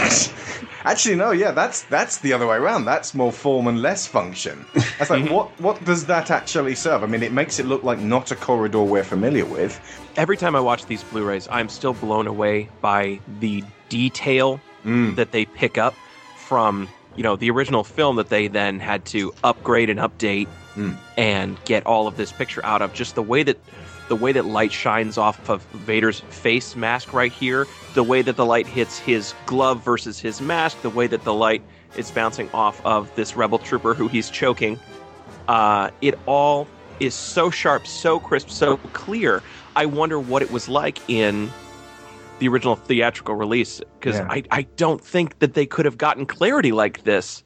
Actually, 0.86 1.16
no, 1.16 1.32
yeah, 1.32 1.52
that's 1.52 1.84
that's 1.84 2.20
the 2.20 2.32
other 2.32 2.48
way 2.48 2.56
around. 2.56 2.86
That's 2.86 3.14
more 3.14 3.32
form 3.32 3.68
and 3.68 3.82
less 3.82 4.08
function. 4.08 4.66
That's 4.98 5.10
like, 5.10 5.24
mm-hmm. 5.24 5.34
what 5.34 5.60
what 5.60 5.84
does 5.84 6.06
that 6.06 6.32
actually 6.32 6.76
serve? 6.76 7.04
I 7.04 7.08
mean, 7.08 7.24
it 7.24 7.34
makes 7.34 7.60
it 7.60 7.66
look 7.66 7.84
like 7.84 8.00
not 8.00 8.32
a 8.32 8.36
corridor 8.36 8.84
we're 8.84 9.04
familiar 9.04 9.46
with. 9.46 9.80
every 10.16 10.38
time 10.38 10.56
I 10.56 10.60
watch 10.62 10.86
these 10.86 11.04
Blu-rays, 11.04 11.48
I'm 11.52 11.70
still 11.70 11.94
blown 11.94 12.28
away 12.28 12.70
by 12.82 13.20
the 13.40 13.64
detail 13.90 14.62
mm. 14.86 15.16
that 15.16 15.32
they 15.32 15.46
pick 15.46 15.78
up 15.78 15.96
from 16.38 16.88
you 17.16 17.24
know 17.24 17.36
the 17.36 17.50
original 17.50 17.84
film 17.84 18.16
that 18.16 18.30
they 18.30 18.48
then 18.48 18.80
had 18.80 19.04
to 19.06 19.34
upgrade 19.44 19.90
and 19.90 20.00
update 20.00 20.48
and 21.18 21.64
get 21.66 21.86
all 21.86 22.08
of 22.08 22.18
this 22.18 22.32
picture 22.32 22.66
out 22.66 22.82
of. 22.82 22.94
Just 22.94 23.16
the 23.16 23.24
way 23.24 23.44
that 23.44 23.58
the 24.08 24.16
way 24.16 24.32
that 24.32 24.46
light 24.46 24.72
shines 24.72 25.18
off 25.18 25.50
of 25.50 25.64
Vader's 25.74 26.20
face 26.20 26.76
mask 26.76 27.14
right 27.14 27.32
here, 27.32 27.68
the 27.94 28.04
way 28.04 28.24
that 28.24 28.36
the 28.38 28.46
light 28.46 28.66
hits 28.66 28.98
his 28.98 29.36
glove 29.46 29.84
versus 29.84 30.20
his 30.20 30.42
mask, 30.42 30.82
the 30.82 30.90
way 30.90 31.06
that 31.08 31.24
the 31.24 31.34
light 31.34 31.62
is 31.96 32.10
bouncing 32.10 32.50
off 32.54 32.84
of 32.86 33.14
this 33.16 33.36
rebel 33.36 33.60
trooper 33.60 33.94
who 33.94 34.08
he's 34.08 34.30
choking 34.30 34.80
uh, 35.50 35.90
it 36.02 36.18
all 36.28 36.68
is 37.00 37.16
so 37.16 37.50
sharp, 37.50 37.88
so 37.88 38.20
crisp, 38.20 38.50
so 38.50 38.78
clear. 38.94 39.42
I 39.76 39.86
wonder 39.88 40.20
what 40.20 40.42
it 40.42 40.52
was 40.52 40.70
like 40.70 41.00
in 41.10 41.50
the 42.38 42.48
original 42.48 42.76
theatrical 42.76 43.36
release 43.36 43.82
because 44.00 44.20
Yeah. 44.20 44.28
I, 44.30 44.44
I 44.52 44.62
don't 44.78 45.04
think 45.04 45.40
that 45.40 45.56
they 45.56 45.66
could 45.66 45.86
have 45.86 45.98
gotten 45.98 46.26
clarity 46.26 46.72
like 46.72 47.04
this. 47.04 47.44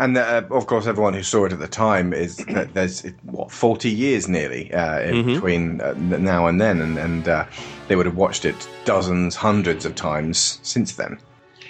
And 0.00 0.16
uh, 0.16 0.42
of 0.50 0.66
course, 0.66 0.86
everyone 0.86 1.14
who 1.14 1.22
saw 1.24 1.44
it 1.46 1.52
at 1.52 1.58
the 1.58 1.66
time 1.68 2.12
is 2.12 2.36
that 2.46 2.72
there's 2.74 3.02
what 3.24 3.50
forty 3.50 3.90
years 3.90 4.28
nearly 4.28 4.72
uh, 4.72 5.00
in 5.00 5.26
between 5.26 5.80
uh, 5.80 5.92
now 5.96 6.46
and 6.46 6.60
then, 6.60 6.80
and, 6.80 6.96
and 6.98 7.28
uh, 7.28 7.46
they 7.88 7.96
would 7.96 8.06
have 8.06 8.16
watched 8.16 8.44
it 8.44 8.68
dozens, 8.84 9.34
hundreds 9.34 9.84
of 9.84 9.94
times 9.96 10.60
since 10.62 10.94
then. 10.94 11.18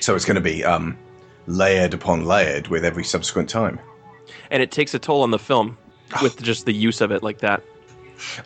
So 0.01 0.15
it's 0.15 0.25
going 0.25 0.35
to 0.37 0.41
be 0.41 0.63
um, 0.65 0.97
layered 1.47 1.95
upon 1.95 2.25
layered 2.27 2.69
with 2.69 2.85
every 2.85 3.05
subsequent 3.05 3.49
time. 3.49 3.81
And 4.51 4.63
it 4.63 4.71
takes 4.71 4.93
a 4.93 4.99
toll 4.99 5.23
on 5.23 5.31
the 5.31 5.39
film 5.39 5.79
with 6.23 6.43
just 6.43 6.67
the 6.67 6.75
use 6.75 7.01
of 7.01 7.11
it 7.11 7.23
like 7.23 7.39
that. 7.39 7.63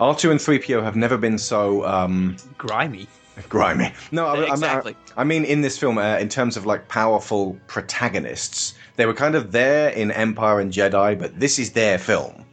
R 0.01 0.14
two 0.14 0.31
and 0.31 0.40
three 0.40 0.59
PO 0.61 0.83
have 0.83 0.97
never 0.97 1.16
been 1.18 1.38
so 1.38 1.85
um, 1.87 2.37
Grimy. 2.59 3.09
grimy. 3.49 3.92
No, 4.12 4.27
I, 4.27 4.35
I- 4.42 4.53
Exactly. 4.53 4.95
I, 5.16 5.23
I 5.23 5.25
mean, 5.25 5.45
in 5.45 5.62
this 5.62 5.77
film, 5.77 5.99
uh, 5.99 6.18
in 6.18 6.29
terms 6.29 6.57
of 6.57 6.66
like 6.66 6.88
powerful 6.88 7.59
protagonists, 7.66 8.75
they 8.96 9.07
were 9.07 9.14
kind 9.14 9.35
of 9.35 9.52
there 9.52 9.90
in 9.90 10.11
Empire 10.11 10.61
and 10.61 10.72
Jedi, 10.72 11.18
but 11.18 11.38
this 11.38 11.59
is 11.59 11.72
their 11.72 11.98
film. 11.98 12.44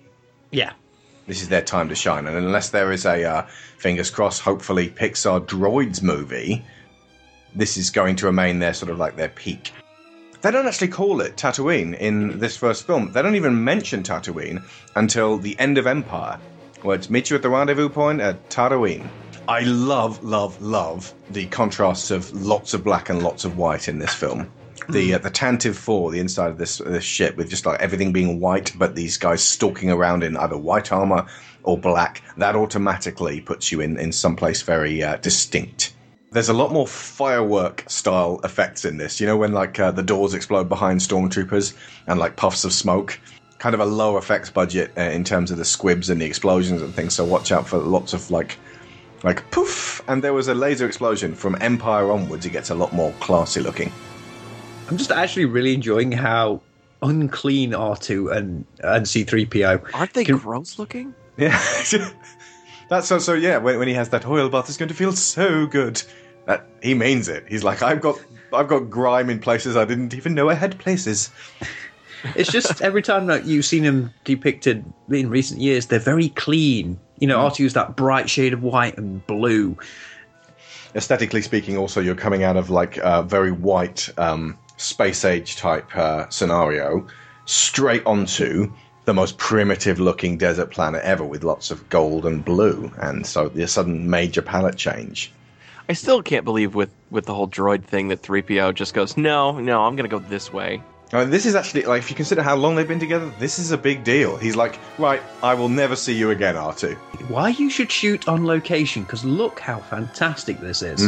Yeah. 0.52 0.74
This 1.28 1.42
is 1.42 1.50
their 1.50 1.62
time 1.62 1.90
to 1.90 1.96
shine, 1.96 2.26
and 2.26 2.36
unless 2.36 2.70
there 2.70 2.92
is 2.92 3.06
a 3.06 3.24
uh, 3.24 3.48
fingers 3.78 4.10
crossed, 4.10 4.42
hopefully 4.42 4.90
Pixar 4.90 5.46
Droids 5.46 6.02
movie, 6.02 6.66
this 7.56 7.78
is 7.78 7.90
going 7.90 8.16
to 8.18 8.26
remain 8.26 8.60
their 8.60 8.74
sort 8.74 8.90
of 8.92 8.98
like 8.98 9.16
their 9.16 9.30
peak. 9.30 9.72
They 10.42 10.52
don't 10.52 10.66
actually 10.66 10.88
call 10.88 11.22
it 11.22 11.36
Tatooine 11.36 11.98
in 11.98 12.40
this 12.40 12.56
first 12.56 12.88
film. 12.88 13.12
They 13.12 13.22
don't 13.22 13.36
even 13.36 13.64
mention 13.64 14.04
Tatooine 14.04 14.64
until 14.96 15.38
the 15.38 15.60
end 15.60 15.78
of 15.78 15.86
Empire, 15.86 16.40
where 16.82 16.96
it's 16.96 17.10
meet 17.10 17.30
you 17.30 17.36
at 17.36 17.42
the 17.42 17.50
rendezvous 17.50 17.90
point 17.90 18.22
at 18.22 18.50
Tatooine. 18.50 19.08
I 19.48 19.62
love, 19.62 20.24
love, 20.24 20.62
love 20.62 21.14
the 21.32 21.46
contrasts 21.48 22.10
of 22.10 22.32
lots 22.34 22.74
of 22.74 22.84
black 22.84 23.10
and 23.10 23.22
lots 23.22 23.46
of 23.46 23.58
white 23.58 23.88
in 23.88 24.00
this 24.00 24.14
film. 24.14 24.50
The 24.90 25.14
uh, 25.14 25.18
the 25.20 25.30
Tantive 25.30 25.76
Four, 25.76 26.12
the 26.12 26.20
inside 26.20 26.50
of 26.50 26.58
this 26.58 26.80
this 26.80 27.04
ship, 27.04 27.38
with 27.38 27.50
just 27.50 27.66
like 27.66 27.80
everything 27.80 28.12
being 28.12 28.40
white, 28.40 28.74
but 28.76 28.96
these 28.96 29.18
guys 29.18 29.44
stalking 29.44 29.92
around 29.92 30.24
in 30.24 30.36
either 30.36 30.58
white 30.58 30.92
armor 30.92 31.28
or 31.64 31.78
black, 31.78 32.24
that 32.38 32.56
automatically 32.56 33.40
puts 33.40 33.72
you 33.72 33.82
in 33.82 34.00
in 34.00 34.12
someplace 34.12 34.64
very 34.64 35.04
uh, 35.04 35.18
distinct. 35.18 35.94
There's 36.32 36.50
a 36.50 36.54
lot 36.54 36.72
more 36.72 36.88
firework 36.88 37.84
style 37.88 38.40
effects 38.44 38.84
in 38.84 38.98
this. 38.98 39.20
You 39.20 39.28
know 39.28 39.38
when 39.38 39.52
like 39.52 39.80
uh, 39.80 39.92
the 39.92 40.02
doors 40.02 40.34
explode 40.34 40.70
behind 40.70 41.02
stormtroopers 41.02 41.76
and 42.08 42.20
like 42.20 42.36
puffs 42.36 42.64
of 42.66 42.74
smoke. 42.74 43.20
Kind 43.60 43.76
of 43.76 43.82
a 43.82 43.86
low 43.86 44.18
effects 44.18 44.50
budget 44.50 44.92
uh, 44.98 45.02
in 45.02 45.24
terms 45.24 45.52
of 45.52 45.58
the 45.58 45.66
squibs 45.66 46.10
and 46.10 46.20
the 46.20 46.26
explosions 46.26 46.82
and 46.82 46.96
things. 46.96 47.14
So 47.14 47.26
watch 47.26 47.52
out 47.52 47.68
for 47.68 47.78
lots 47.78 48.14
of 48.14 48.32
like 48.32 48.58
like 49.24 49.50
poof, 49.52 50.02
and 50.08 50.24
there 50.24 50.34
was 50.34 50.48
a 50.48 50.56
laser 50.56 50.88
explosion 50.88 51.36
from 51.36 51.58
Empire 51.62 52.10
onwards. 52.12 52.46
It 52.46 52.52
gets 52.52 52.70
a 52.70 52.76
lot 52.76 52.92
more 52.94 53.14
classy 53.20 53.60
looking. 53.60 53.92
I'm 54.90 54.98
just 54.98 55.12
actually 55.12 55.46
really 55.46 55.74
enjoying 55.74 56.12
how 56.12 56.62
unclean 57.02 57.72
R2 57.72 58.36
and, 58.36 58.66
and 58.84 59.06
C3PO. 59.06 59.92
Aren't 59.94 60.14
they 60.14 60.26
Can- 60.26 60.38
gross 60.38 60.80
looking? 60.80 61.14
Yeah, 61.38 61.58
that's 62.90 63.08
so. 63.08 63.20
So 63.20 63.34
yeah, 63.34 63.58
when, 63.58 63.80
when 63.80 63.88
he 63.88 63.94
has 63.94 64.10
that 64.10 64.26
oil 64.26 64.50
bath, 64.50 64.68
it's 64.68 64.78
going 64.78 64.90
to 64.90 64.96
feel 64.96 65.14
so 65.14 65.66
good. 65.66 66.02
That 66.48 66.66
he 66.82 66.96
means 66.96 67.30
it. 67.30 67.46
He's 67.48 67.64
like, 67.64 67.82
I've 67.84 68.02
got, 68.02 68.20
I've 68.52 68.68
got 68.68 68.90
grime 68.90 69.30
in 69.30 69.40
places 69.40 69.78
I 69.78 69.86
didn't 69.86 70.14
even 70.16 70.34
know 70.34 70.50
I 70.50 70.56
had 70.56 70.78
places. 70.80 71.30
It's 72.36 72.52
just 72.52 72.82
every 72.82 73.02
time 73.04 73.28
that 73.28 73.46
you've 73.46 73.66
seen 73.66 73.84
them 73.84 74.12
depicted 74.26 74.84
in 75.10 75.30
recent 75.30 75.62
years, 75.62 75.86
they're 75.86 76.00
very 76.00 76.30
clean. 76.30 77.00
You 77.20 77.28
know, 77.28 77.38
R2 77.40 77.66
is 77.66 77.74
that 77.74 77.96
bright 77.96 78.30
shade 78.30 78.52
of 78.54 78.64
white 78.64 78.98
and 78.98 79.26
blue. 79.28 79.78
aesthetically 80.96 81.42
speaking, 81.42 81.78
also 81.78 82.02
you're 82.02 82.16
coming 82.16 82.44
out 82.44 82.58
of 82.58 82.70
like 82.70 82.98
a 82.98 83.24
very 83.24 83.52
white 83.52 84.10
um, 84.18 84.58
space 84.80 85.26
age 85.26 85.58
type 85.58 85.96
uh, 85.96 86.28
scenario, 86.30 87.06
straight 87.46 88.06
onto 88.06 88.72
the 89.06 89.14
most 89.14 89.38
primitive 89.38 90.00
looking 90.00 90.38
desert 90.38 90.72
planet 90.72 91.04
ever, 91.04 91.24
with 91.24 91.44
lots 91.44 91.70
of 91.72 91.88
gold 91.90 92.26
and 92.26 92.44
blue, 92.46 92.92
and 93.02 93.26
so 93.26 93.50
the 93.50 93.68
sudden 93.68 94.10
major 94.10 94.42
palette 94.42 94.78
change. 94.78 95.32
I 95.90 95.94
still 95.94 96.22
can't 96.22 96.46
believe 96.46 96.76
with 96.76 96.92
with 97.10 97.26
the 97.26 97.34
whole 97.34 97.48
droid 97.48 97.84
thing 97.84 98.10
that 98.10 98.22
3PO 98.22 98.76
just 98.76 98.94
goes, 98.94 99.18
no, 99.18 99.60
no, 99.60 99.82
I'm 99.82 99.96
gonna 99.96 100.08
go 100.08 100.20
this 100.20 100.54
way. 100.54 100.82
I 101.12 101.22
mean, 101.22 101.32
this 101.32 101.48
is 101.48 101.56
actually 101.56 101.84
like 101.84 102.04
if 102.04 102.10
you 102.12 102.16
consider 102.16 102.44
how 102.44 102.56
long 102.56 102.76
they've 102.76 102.88
been 102.88 103.00
together, 103.00 103.32
this 103.40 103.58
is 103.58 103.72
a 103.72 103.78
big 103.78 104.04
deal. 104.04 104.38
He's 104.38 104.56
like, 104.56 104.78
right, 105.00 105.22
I 105.42 105.56
will 105.56 105.70
never 105.70 105.96
see 105.96 106.14
you 106.14 106.30
again, 106.30 106.56
R2. 106.56 106.96
Why 107.30 107.50
you 107.50 107.70
should 107.72 107.92
shoot 107.92 108.28
on 108.28 108.46
location? 108.46 109.04
Because 109.04 109.26
look 109.26 109.60
how 109.60 109.80
fantastic 109.80 110.60
this 110.60 110.84
is. 110.84 111.02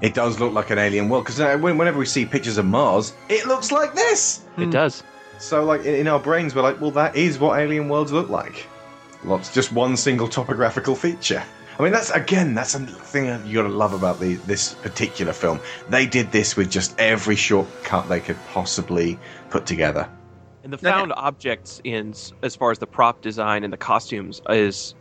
It 0.00 0.14
does 0.14 0.38
look 0.38 0.52
like 0.52 0.70
an 0.70 0.78
alien 0.78 1.08
world 1.08 1.24
because 1.24 1.40
uh, 1.40 1.56
whenever 1.58 1.98
we 1.98 2.06
see 2.06 2.24
pictures 2.24 2.58
of 2.58 2.66
Mars, 2.66 3.14
it 3.28 3.46
looks 3.46 3.72
like 3.72 3.94
this. 3.94 4.44
It 4.56 4.70
does. 4.70 5.02
So, 5.38 5.64
like 5.64 5.84
in 5.84 5.94
in 5.94 6.08
our 6.08 6.20
brains, 6.20 6.54
we're 6.54 6.62
like, 6.62 6.80
well, 6.80 6.90
that 6.92 7.16
is 7.16 7.38
what 7.38 7.58
alien 7.58 7.88
worlds 7.88 8.12
look 8.12 8.28
like. 8.28 8.66
Lots, 9.24 9.52
just 9.52 9.72
one 9.72 9.96
single 9.96 10.28
topographical 10.28 10.94
feature. 10.94 11.42
I 11.78 11.82
mean, 11.82 11.92
that's 11.92 12.10
again, 12.10 12.54
that's 12.54 12.74
a 12.74 12.80
thing 12.80 13.26
that 13.26 13.46
you 13.46 13.54
gotta 13.54 13.72
love 13.72 13.92
about 13.92 14.18
the 14.18 14.34
this 14.34 14.74
particular 14.74 15.32
film. 15.32 15.60
They 15.88 16.06
did 16.06 16.32
this 16.32 16.56
with 16.56 16.70
just 16.70 16.98
every 16.98 17.36
shortcut 17.36 18.08
they 18.08 18.20
could 18.20 18.38
possibly 18.48 19.18
put 19.50 19.66
together. 19.66 20.08
And 20.64 20.72
the 20.72 20.78
found 20.78 21.12
objects 21.16 21.80
in 21.84 22.14
as 22.42 22.56
far 22.56 22.72
as 22.72 22.78
the 22.78 22.86
prop 22.86 23.22
design 23.22 23.62
and 23.62 23.72
the 23.72 23.76
costumes 23.76 24.42
is 24.48 24.94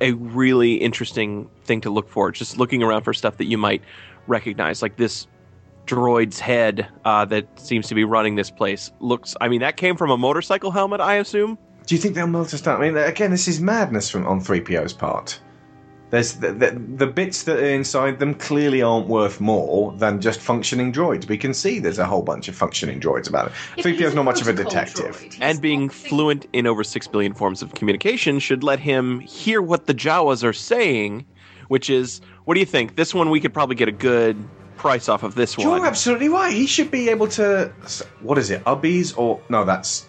a 0.00 0.12
really 0.12 0.74
interesting 0.74 1.50
thing 1.64 1.80
to 1.82 1.90
look 1.90 2.08
for. 2.08 2.30
Just 2.30 2.58
looking 2.58 2.82
around 2.82 3.02
for 3.02 3.12
stuff 3.12 3.36
that 3.38 3.46
you 3.46 3.58
might 3.58 3.82
recognize, 4.26 4.82
like 4.82 4.96
this 4.96 5.26
droid's 5.86 6.38
head 6.38 6.86
uh, 7.04 7.24
that 7.24 7.48
seems 7.58 7.88
to 7.88 7.94
be 7.94 8.04
running 8.04 8.36
this 8.36 8.50
place. 8.50 8.92
Looks, 9.00 9.34
I 9.40 9.48
mean, 9.48 9.60
that 9.60 9.76
came 9.76 9.96
from 9.96 10.10
a 10.10 10.16
motorcycle 10.18 10.70
helmet, 10.70 11.00
I 11.00 11.14
assume. 11.16 11.58
Do 11.86 11.94
you 11.94 12.00
think 12.00 12.14
they'll 12.14 12.26
melt 12.26 12.52
us 12.52 12.60
down? 12.60 12.82
I 12.82 12.90
mean, 12.90 12.96
again, 12.96 13.30
this 13.30 13.48
is 13.48 13.60
madness 13.60 14.10
from 14.10 14.26
on 14.26 14.40
3PO's 14.40 14.92
part. 14.92 15.40
There's 16.10 16.34
the, 16.34 16.52
the, 16.52 16.70
the 16.70 17.06
bits 17.06 17.42
that 17.42 17.58
are 17.58 17.70
inside 17.70 18.18
them 18.18 18.34
clearly 18.34 18.80
aren't 18.80 19.08
worth 19.08 19.40
more 19.40 19.92
than 19.92 20.20
just 20.20 20.40
functioning 20.40 20.92
droids. 20.92 21.28
We 21.28 21.36
can 21.36 21.52
see 21.52 21.78
there's 21.78 21.98
a 21.98 22.06
whole 22.06 22.22
bunch 22.22 22.48
of 22.48 22.54
functioning 22.54 22.98
droids 22.98 23.28
about 23.28 23.48
it. 23.48 23.52
Yeah, 23.76 23.82
but 23.82 23.92
3PO's 23.92 23.98
he's 23.98 24.14
not 24.14 24.24
much 24.24 24.40
of 24.40 24.48
a 24.48 24.52
detective. 24.54 25.36
and 25.40 25.60
being 25.60 25.88
fluent 25.90 26.46
in 26.52 26.66
over 26.66 26.82
six 26.82 27.06
billion 27.06 27.34
forms 27.34 27.62
of 27.62 27.74
communication 27.74 28.38
should 28.38 28.64
let 28.64 28.80
him 28.80 29.20
hear 29.20 29.60
what 29.60 29.86
the 29.86 29.94
Jawas 29.94 30.42
are 30.44 30.54
saying, 30.54 31.26
which 31.68 31.90
is, 31.90 32.22
what 32.44 32.54
do 32.54 32.60
you 32.60 32.66
think? 32.66 32.96
This 32.96 33.14
one 33.14 33.28
we 33.28 33.40
could 33.40 33.52
probably 33.52 33.76
get 33.76 33.88
a 33.88 33.92
good 33.92 34.36
price 34.78 35.08
off 35.10 35.22
of 35.22 35.34
this 35.34 35.58
one. 35.58 35.66
You're 35.66 35.86
absolutely 35.86 36.30
right. 36.30 36.54
He 36.54 36.66
should 36.66 36.90
be 36.90 37.10
able 37.10 37.28
to. 37.28 37.70
What 38.20 38.38
is 38.38 38.50
it? 38.50 38.64
Ubese 38.64 39.18
or 39.18 39.40
no? 39.50 39.64
That's 39.64 40.07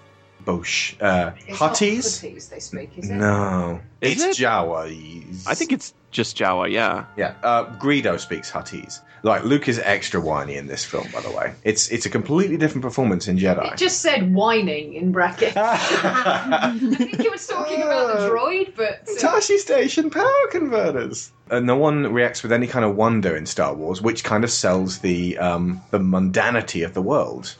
Bosch. 0.49 0.95
Uh, 0.99 1.31
It's 1.47 1.59
not 1.59 1.73
Huttese? 1.73 2.21
Huttese 2.23 2.49
they 2.49 2.59
speak, 2.59 2.89
is 2.97 3.09
it? 3.09 3.13
No, 3.15 3.79
Is 4.01 4.23
it's 4.23 4.39
it? 4.39 4.43
Jawa. 4.43 5.47
I 5.47 5.53
think 5.53 5.71
it's 5.71 5.93
just 6.12 6.38
Jawa, 6.38 6.71
yeah. 6.71 7.05
Yeah, 7.17 7.35
uh, 7.43 7.65
Greedo 7.77 8.19
speaks 8.19 8.49
Huttese. 8.51 9.01
Like 9.21 9.43
Luke 9.43 9.67
is 9.67 9.79
extra 9.79 10.21
whiny 10.21 10.55
in 10.55 10.67
this 10.67 10.85
film, 10.85 11.07
by 11.13 11.19
the 11.21 11.29
way. 11.31 11.53
It's 11.65 11.89
it's 11.89 12.05
a 12.05 12.09
completely 12.09 12.55
different 12.55 12.83
performance 12.83 13.27
in 13.27 13.38
Jedi. 13.38 13.73
It 13.73 13.77
just 13.77 13.99
said 13.99 14.33
whining 14.33 14.93
in 14.93 15.12
brackets. 15.12 15.57
I 15.57 16.77
think 16.97 17.21
he 17.21 17.27
was 17.27 17.45
talking 17.45 17.81
about 17.81 18.17
the 18.17 18.29
droid, 18.29 18.75
but 18.77 19.01
uh, 19.09 19.19
Tosche 19.19 19.57
Station 19.57 20.09
power 20.09 20.47
converters. 20.51 21.33
Uh, 21.51 21.59
no 21.59 21.75
one 21.75 22.13
reacts 22.13 22.43
with 22.43 22.53
any 22.53 22.65
kind 22.65 22.85
of 22.85 22.95
wonder 22.95 23.35
in 23.35 23.45
Star 23.45 23.73
Wars, 23.73 24.01
which 24.01 24.23
kind 24.23 24.45
of 24.45 24.51
sells 24.51 24.99
the 24.99 25.38
um, 25.38 25.81
the 25.91 25.99
mundanity 25.99 26.85
of 26.85 26.93
the 26.93 27.01
world. 27.01 27.55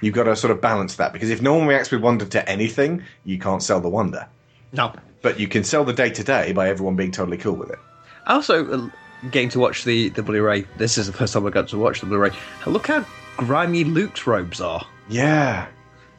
You've 0.00 0.14
got 0.14 0.24
to 0.24 0.36
sort 0.36 0.50
of 0.50 0.60
balance 0.60 0.96
that 0.96 1.12
because 1.12 1.30
if 1.30 1.42
no 1.42 1.54
one 1.54 1.66
reacts 1.66 1.90
with 1.90 2.02
wonder 2.02 2.24
to 2.26 2.48
anything, 2.48 3.02
you 3.24 3.38
can't 3.38 3.62
sell 3.62 3.80
the 3.80 3.88
wonder. 3.88 4.26
No. 4.72 4.92
But 5.22 5.40
you 5.40 5.48
can 5.48 5.64
sell 5.64 5.84
the 5.84 5.92
day 5.92 6.10
to 6.10 6.22
day 6.22 6.52
by 6.52 6.68
everyone 6.68 6.94
being 6.96 7.10
totally 7.10 7.38
cool 7.38 7.54
with 7.54 7.70
it. 7.70 7.78
Also, 8.26 8.70
uh, 8.70 8.90
getting 9.30 9.48
to 9.50 9.58
watch 9.58 9.84
the, 9.84 10.10
the 10.10 10.22
Blu-ray. 10.22 10.64
This 10.76 10.98
is 10.98 11.06
the 11.06 11.12
first 11.12 11.32
time 11.32 11.46
I 11.46 11.50
got 11.50 11.68
to 11.68 11.78
watch 11.78 12.00
the 12.00 12.06
Blu-ray. 12.06 12.30
Look 12.66 12.86
how 12.86 13.04
grimy 13.38 13.84
Luke's 13.84 14.26
robes 14.26 14.60
are. 14.60 14.86
Yeah, 15.08 15.66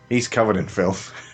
he's 0.09 0.27
covered 0.27 0.57
in 0.57 0.67
filth. 0.67 1.13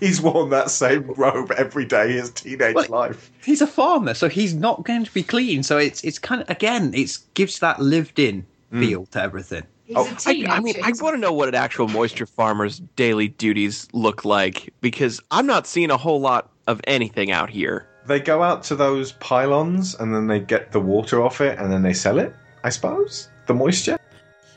He's 0.00 0.20
worn 0.20 0.50
that 0.50 0.68
same 0.68 1.12
robe 1.12 1.52
every 1.52 1.84
day 1.84 2.10
his 2.10 2.32
teenage 2.32 2.74
Well, 2.74 2.86
life. 2.88 3.30
He's 3.44 3.62
a 3.62 3.68
farmer, 3.68 4.14
so 4.14 4.28
he's 4.28 4.52
not 4.52 4.82
going 4.84 5.04
to 5.04 5.14
be 5.14 5.22
clean. 5.22 5.62
So 5.62 5.78
it's 5.78 6.02
it's 6.02 6.18
kind 6.18 6.42
of 6.42 6.50
again, 6.50 6.92
it 6.92 7.16
gives 7.34 7.60
that 7.60 7.78
lived-in 7.78 8.44
feel 8.72 9.06
to 9.06 9.22
everything. 9.22 9.62
He's 9.94 10.06
Oh, 10.06 10.06
a 10.06 10.30
I, 10.30 10.32
teenager. 10.34 10.50
I 10.52 10.60
mean, 10.60 10.74
I 10.82 10.92
want 11.00 11.14
to 11.14 11.18
know 11.20 11.32
what 11.32 11.48
an 11.48 11.54
actual 11.54 11.88
moisture 11.88 12.26
farmer's 12.26 12.80
daily 12.96 13.28
duties 13.28 13.88
look 13.92 14.24
like 14.24 14.72
because 14.80 15.20
I'm 15.30 15.46
not 15.46 15.66
seeing 15.66 15.90
a 15.90 15.96
whole 15.96 16.20
lot 16.20 16.50
of 16.66 16.80
anything 16.86 17.30
out 17.30 17.50
here. 17.50 17.86
They 18.06 18.20
go 18.20 18.42
out 18.42 18.62
to 18.64 18.74
those 18.76 19.12
pylons 19.12 19.94
and 19.94 20.14
then 20.14 20.26
they 20.26 20.40
get 20.40 20.72
the 20.72 20.80
water 20.80 21.22
off 21.22 21.40
it 21.40 21.58
and 21.58 21.72
then 21.72 21.82
they 21.82 21.92
sell 21.92 22.18
it, 22.18 22.34
I 22.64 22.70
suppose? 22.70 23.28
The 23.46 23.54
moisture? 23.54 23.98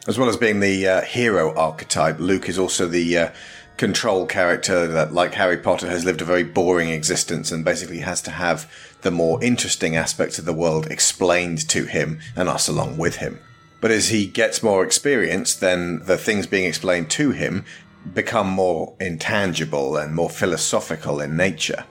As 0.08 0.18
well 0.20 0.30
as 0.30 0.38
being 0.38 0.60
the 0.60 0.88
uh, 0.88 1.02
hero 1.02 1.56
archetype, 1.56 2.20
Luke 2.20 2.48
is 2.50 2.60
also 2.60 2.88
the 2.88 3.18
uh, 3.18 3.32
control 3.78 4.26
character 4.26 4.88
that, 4.88 5.14
like 5.14 5.34
Harry 5.34 5.58
Potter, 5.58 5.88
has 5.88 6.06
lived 6.06 6.22
a 6.22 6.26
very 6.26 6.44
boring 6.44 6.90
existence 6.90 7.52
and 7.52 7.66
basically 7.66 8.00
has 8.00 8.22
to 8.24 8.32
have 8.32 8.72
the 9.02 9.12
more 9.12 9.44
interesting 9.44 9.96
aspects 9.96 10.40
of 10.40 10.46
the 10.46 10.54
world 10.54 10.88
explained 10.88 11.68
to 11.70 11.86
him 11.86 12.20
and 12.36 12.48
us 12.50 12.68
along 12.68 12.98
with 12.98 13.18
him. 13.18 13.40
But 13.82 13.92
as 13.92 14.10
he 14.10 14.26
gets 14.26 14.64
more 14.64 14.84
experience, 14.84 15.56
then 15.56 16.02
the 16.06 16.18
things 16.18 16.48
being 16.48 16.66
explained 16.66 17.10
to 17.12 17.32
him 17.32 17.66
become 18.14 18.50
more 18.50 18.96
intangible 19.00 19.98
and 19.98 20.14
more 20.16 20.30
philosophical 20.30 21.20
in 21.20 21.36
nature 21.36 21.86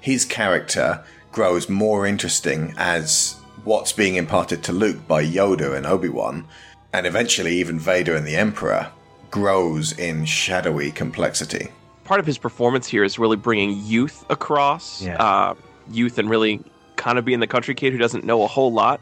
his 0.00 0.24
character 0.24 1.04
grows 1.32 1.68
more 1.68 2.06
interesting 2.06 2.74
as 2.76 3.36
what's 3.64 3.92
being 3.92 4.16
imparted 4.16 4.64
to 4.64 4.72
Luke 4.72 5.06
by 5.06 5.24
Yoda 5.24 5.76
and 5.76 5.86
Obi 5.86 6.08
Wan, 6.08 6.46
and 6.92 7.06
eventually 7.06 7.54
even 7.56 7.78
Vader 7.78 8.16
and 8.16 8.26
the 8.26 8.34
Emperor, 8.36 8.90
grows 9.30 9.96
in 9.98 10.24
shadowy 10.24 10.90
complexity. 10.90 11.68
Part 12.04 12.18
of 12.18 12.26
his 12.26 12.38
performance 12.38 12.88
here 12.88 13.04
is 13.04 13.18
really 13.18 13.36
bringing 13.36 13.78
youth 13.84 14.24
across, 14.30 15.02
Yeah. 15.02 15.16
uh, 15.22 15.54
youth 15.92 16.18
and 16.18 16.28
really 16.28 16.60
kind 16.96 17.18
of 17.18 17.24
being 17.24 17.38
the 17.40 17.46
country 17.46 17.74
kid 17.74 17.92
who 17.92 17.98
doesn't 17.98 18.24
know 18.24 18.42
a 18.42 18.46
whole 18.46 18.72
lot. 18.72 19.00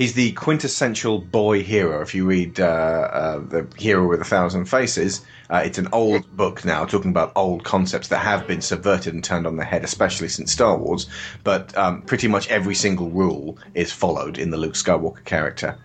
He's 0.00 0.14
the 0.14 0.32
quintessential 0.32 1.18
boy 1.18 1.62
hero. 1.62 2.00
If 2.00 2.14
you 2.14 2.24
read 2.24 2.58
uh, 2.58 2.64
uh, 2.64 3.38
The 3.40 3.66
Hero 3.76 4.08
with 4.08 4.22
a 4.22 4.24
Thousand 4.24 4.64
Faces, 4.64 5.20
uh, 5.50 5.60
it's 5.62 5.76
an 5.76 5.88
old 5.92 6.34
book 6.34 6.64
now 6.64 6.86
talking 6.86 7.10
about 7.10 7.32
old 7.36 7.64
concepts 7.64 8.08
that 8.08 8.20
have 8.20 8.46
been 8.46 8.62
subverted 8.62 9.12
and 9.12 9.22
turned 9.22 9.46
on 9.46 9.56
their 9.56 9.66
head, 9.66 9.84
especially 9.84 10.28
since 10.28 10.52
Star 10.52 10.78
Wars. 10.78 11.06
But 11.44 11.76
um, 11.76 12.00
pretty 12.00 12.28
much 12.28 12.48
every 12.48 12.74
single 12.74 13.10
rule 13.10 13.58
is 13.74 13.92
followed 13.92 14.38
in 14.38 14.48
the 14.48 14.56
Luke 14.56 14.72
Skywalker 14.72 15.22
character. 15.26 15.76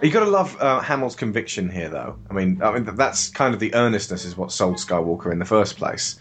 You 0.00 0.12
got 0.12 0.20
to 0.20 0.30
love 0.30 0.56
uh, 0.60 0.78
Hamill's 0.78 1.16
conviction 1.16 1.68
here, 1.68 1.88
though. 1.88 2.16
I 2.30 2.32
mean, 2.32 2.62
I 2.62 2.78
mean 2.78 2.94
that's 2.94 3.28
kind 3.28 3.54
of 3.54 3.58
the 3.58 3.74
earnestness 3.74 4.24
is 4.24 4.36
what 4.36 4.52
sold 4.52 4.76
Skywalker 4.76 5.32
in 5.32 5.40
the 5.40 5.44
first 5.44 5.76
place. 5.76 6.16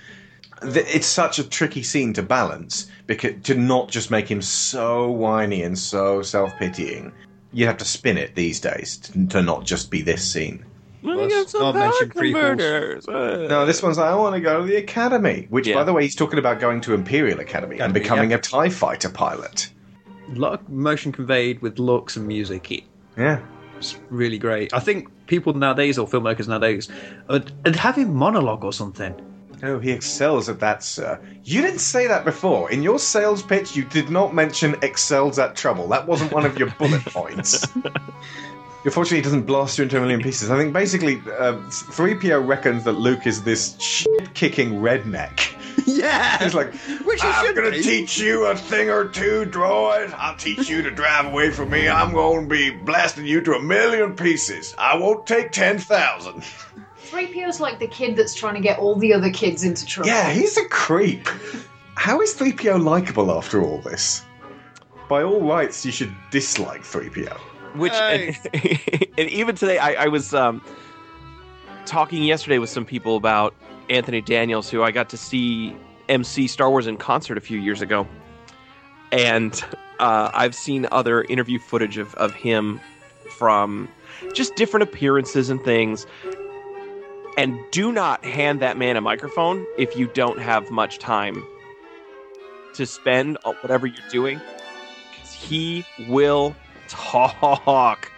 It's 0.63 1.05
such 1.05 1.37
a 1.37 1.43
tricky 1.43 1.83
scene 1.83 2.13
to 2.13 2.23
balance 2.23 2.89
because 3.05 3.43
to 3.43 3.53
not 3.53 3.91
just 3.91 4.09
make 4.09 4.31
him 4.31 4.41
so 4.41 5.11
whiny 5.11 5.61
and 5.61 5.77
so 5.77 6.23
self 6.23 6.51
pitying. 6.57 7.11
You 7.53 7.67
have 7.67 7.77
to 7.77 7.85
spin 7.85 8.17
it 8.17 8.35
these 8.35 8.59
days 8.59 8.97
to, 8.97 9.27
to 9.27 9.41
not 9.41 9.65
just 9.65 9.91
be 9.91 10.01
this 10.01 10.29
scene. 10.29 10.65
Well, 11.03 11.17
Let's 11.17 11.53
not 11.53 11.75
mention 11.75 12.09
prequels. 12.09 13.07
Uh, 13.07 13.47
No, 13.47 13.65
this 13.65 13.83
one's 13.83 13.97
like, 13.97 14.09
I 14.09 14.15
want 14.15 14.35
to 14.35 14.41
go 14.41 14.61
to 14.61 14.65
the 14.65 14.77
academy. 14.77 15.47
Which, 15.49 15.67
Yeah. 15.67 15.75
by 15.75 15.83
the 15.83 15.91
way, 15.93 16.03
he's 16.03 16.15
talking 16.15 16.39
about 16.39 16.59
going 16.59 16.79
to 16.81 16.93
Imperial 16.93 17.39
Academy 17.41 17.79
and 17.79 17.93
becoming 17.93 18.31
yeah. 18.31 18.37
a 18.37 18.39
TIE 18.39 18.69
fighter 18.69 19.09
pilot. 19.09 19.69
A 20.33 20.39
lot 20.39 20.53
of 20.53 20.69
motion 20.69 21.11
conveyed 21.11 21.61
with 21.61 21.77
looks 21.77 22.15
and 22.15 22.25
music. 22.25 22.71
It, 22.71 22.83
Yeah. 23.17 23.39
It's 23.77 23.99
really 24.09 24.37
great. 24.37 24.73
I 24.73 24.79
think 24.79 25.09
people 25.27 25.53
nowadays 25.53 25.97
or 25.97 26.07
filmmakers 26.07 26.47
nowadays 26.47 26.87
would, 27.27 27.51
would 27.65 27.75
have 27.75 27.97
him 27.97 28.13
monologue 28.13 28.63
or 28.63 28.71
something. 28.71 29.13
Oh, 29.63 29.79
he 29.79 29.91
excels 29.91 30.49
at 30.49 30.59
that, 30.59 30.83
sir. 30.83 31.19
You 31.45 31.61
didn't 31.61 31.79
say 31.79 32.05
that 32.07 32.25
before. 32.25 32.69
In 32.69 32.83
your 32.83 32.99
sales 32.99 33.41
pitch, 33.41 33.75
you 33.77 33.85
did 33.85 34.09
not 34.09 34.33
mention 34.35 34.75
excels 34.81 35.39
at 35.39 35.55
trouble. 35.55 35.87
That 35.87 36.05
wasn't 36.05 36.33
one 36.33 36.45
of 36.45 36.59
your 36.59 36.69
bullet 36.71 37.03
points. 37.05 37.65
Unfortunately, 38.85 39.17
he 39.19 39.23
doesn't 39.23 39.43
blast 39.43 39.77
you 39.77 39.83
into 39.85 39.97
a 39.97 40.01
million 40.01 40.21
pieces. 40.21 40.51
I 40.51 40.57
think 40.57 40.73
basically, 40.73 41.15
uh, 41.39 41.53
3PO 41.69 42.45
reckons 42.45 42.83
that 42.83 42.91
Luke 42.93 43.25
is 43.25 43.41
this 43.43 43.79
shit 43.79 44.33
kicking 44.33 44.73
redneck. 44.81 45.55
yeah, 45.85 46.43
He's 46.43 46.53
like, 46.53 46.73
Which 47.05 47.21
he 47.21 47.27
I'm 47.29 47.45
should 47.45 47.55
gonna 47.55 47.71
be." 47.71 47.81
teach 47.81 48.19
you 48.19 48.47
a 48.47 48.55
thing 48.57 48.89
or 48.89 49.05
two, 49.07 49.45
droid. 49.45 50.13
I'll 50.17 50.35
teach 50.35 50.69
you 50.69 50.81
to 50.81 50.91
drive 50.91 51.27
away 51.27 51.51
from 51.51 51.69
me. 51.69 51.87
I'm 51.87 52.11
going 52.13 52.49
to 52.49 52.53
be 52.53 52.71
blasting 52.71 53.25
you 53.25 53.39
to 53.41 53.53
a 53.53 53.61
million 53.61 54.13
pieces. 54.17 54.75
I 54.77 54.97
won't 54.97 55.25
take 55.25 55.51
10,000. 55.53 56.43
3PO's 57.13 57.59
like 57.59 57.79
the 57.79 57.87
kid 57.87 58.15
that's 58.15 58.33
trying 58.33 58.55
to 58.55 58.59
get 58.59 58.79
all 58.79 58.95
the 58.95 59.13
other 59.13 59.29
kids 59.29 59.63
into 59.63 59.85
trouble. 59.85 60.09
Yeah, 60.09 60.31
he's 60.31 60.57
a 60.57 60.65
creep. 60.69 61.27
How 61.95 62.21
is 62.21 62.33
3PO 62.33 62.83
likable 62.83 63.31
after 63.31 63.61
all 63.61 63.79
this? 63.79 64.23
By 65.07 65.21
all 65.21 65.41
rights, 65.41 65.85
you 65.85 65.91
should 65.91 66.13
dislike 66.31 66.81
3PO. 66.81 67.37
Which 67.75 67.93
and, 67.93 68.37
and 69.17 69.29
even 69.29 69.55
today, 69.55 69.77
I, 69.77 70.05
I 70.05 70.07
was 70.07 70.33
um, 70.33 70.63
talking 71.85 72.23
yesterday 72.23 72.57
with 72.57 72.69
some 72.69 72.85
people 72.85 73.15
about 73.15 73.53
Anthony 73.89 74.21
Daniels, 74.21 74.69
who 74.69 74.81
I 74.81 74.91
got 74.91 75.09
to 75.09 75.17
see 75.17 75.75
MC 76.09 76.47
Star 76.47 76.69
Wars 76.69 76.87
in 76.87 76.97
concert 76.97 77.37
a 77.37 77.41
few 77.41 77.59
years 77.59 77.81
ago, 77.81 78.07
and 79.11 79.63
uh, 79.99 80.31
I've 80.33 80.55
seen 80.55 80.87
other 80.91 81.23
interview 81.23 81.59
footage 81.59 81.97
of, 81.97 82.13
of 82.15 82.33
him 82.33 82.79
from 83.37 83.87
just 84.33 84.55
different 84.55 84.83
appearances 84.83 85.49
and 85.49 85.63
things. 85.63 86.05
And 87.37 87.59
do 87.71 87.91
not 87.91 88.23
hand 88.23 88.61
that 88.61 88.77
man 88.77 88.95
a 88.95 89.01
microphone 89.01 89.65
if 89.77 89.95
you 89.97 90.07
don't 90.07 90.39
have 90.39 90.69
much 90.69 90.99
time 90.99 91.43
to 92.75 92.85
spend 92.85 93.37
on 93.43 93.55
whatever 93.55 93.87
you're 93.87 94.09
doing. 94.09 94.39
'cause 94.39 95.33
he 95.33 95.85
will 96.07 96.55
talk. 96.87 98.11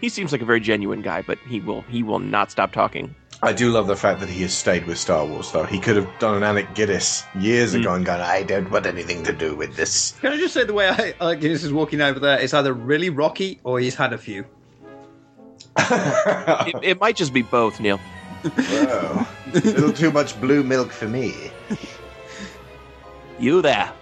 He 0.00 0.08
seems 0.08 0.32
like 0.32 0.40
a 0.42 0.44
very 0.44 0.60
genuine 0.60 1.02
guy, 1.02 1.22
but 1.22 1.38
he 1.48 1.60
will 1.60 1.82
he 1.82 2.02
will 2.02 2.18
not 2.18 2.50
stop 2.50 2.72
talking. 2.72 3.14
I 3.42 3.52
do 3.52 3.70
love 3.70 3.86
the 3.86 3.96
fact 3.96 4.20
that 4.20 4.28
he 4.30 4.40
has 4.42 4.54
stayed 4.54 4.86
with 4.86 4.96
Star 4.96 5.26
Wars, 5.26 5.52
though. 5.52 5.64
He 5.64 5.78
could 5.78 5.96
have 5.96 6.08
done 6.18 6.34
an 6.34 6.42
Alec 6.42 6.74
Guinness 6.74 7.24
years 7.38 7.74
hmm. 7.74 7.80
ago 7.80 7.92
and 7.94 8.06
gone, 8.06 8.20
I 8.20 8.42
don't 8.42 8.70
want 8.70 8.86
anything 8.86 9.22
to 9.24 9.34
do 9.34 9.54
with 9.54 9.76
this. 9.76 10.12
Can 10.22 10.32
I 10.32 10.36
just 10.38 10.54
say 10.54 10.64
the 10.64 10.72
way 10.72 10.88
I, 10.88 11.14
Alec 11.20 11.40
Guinness 11.40 11.62
is 11.62 11.72
walking 11.72 12.00
over 12.00 12.18
there 12.18 12.38
is 12.38 12.54
either 12.54 12.72
really 12.72 13.10
rocky 13.10 13.60
or 13.62 13.78
he's 13.80 13.94
had 13.94 14.14
a 14.14 14.18
few. 14.18 14.46
it, 15.78 16.74
it 16.82 17.00
might 17.00 17.16
just 17.16 17.34
be 17.34 17.42
both, 17.42 17.80
Neil. 17.80 18.00
Whoa. 18.44 19.26
a 19.54 19.58
little 19.58 19.92
too 19.92 20.10
much 20.10 20.38
blue 20.40 20.62
milk 20.62 20.92
for 20.92 21.08
me. 21.08 21.34
You 23.36 23.62
there. 23.62 23.92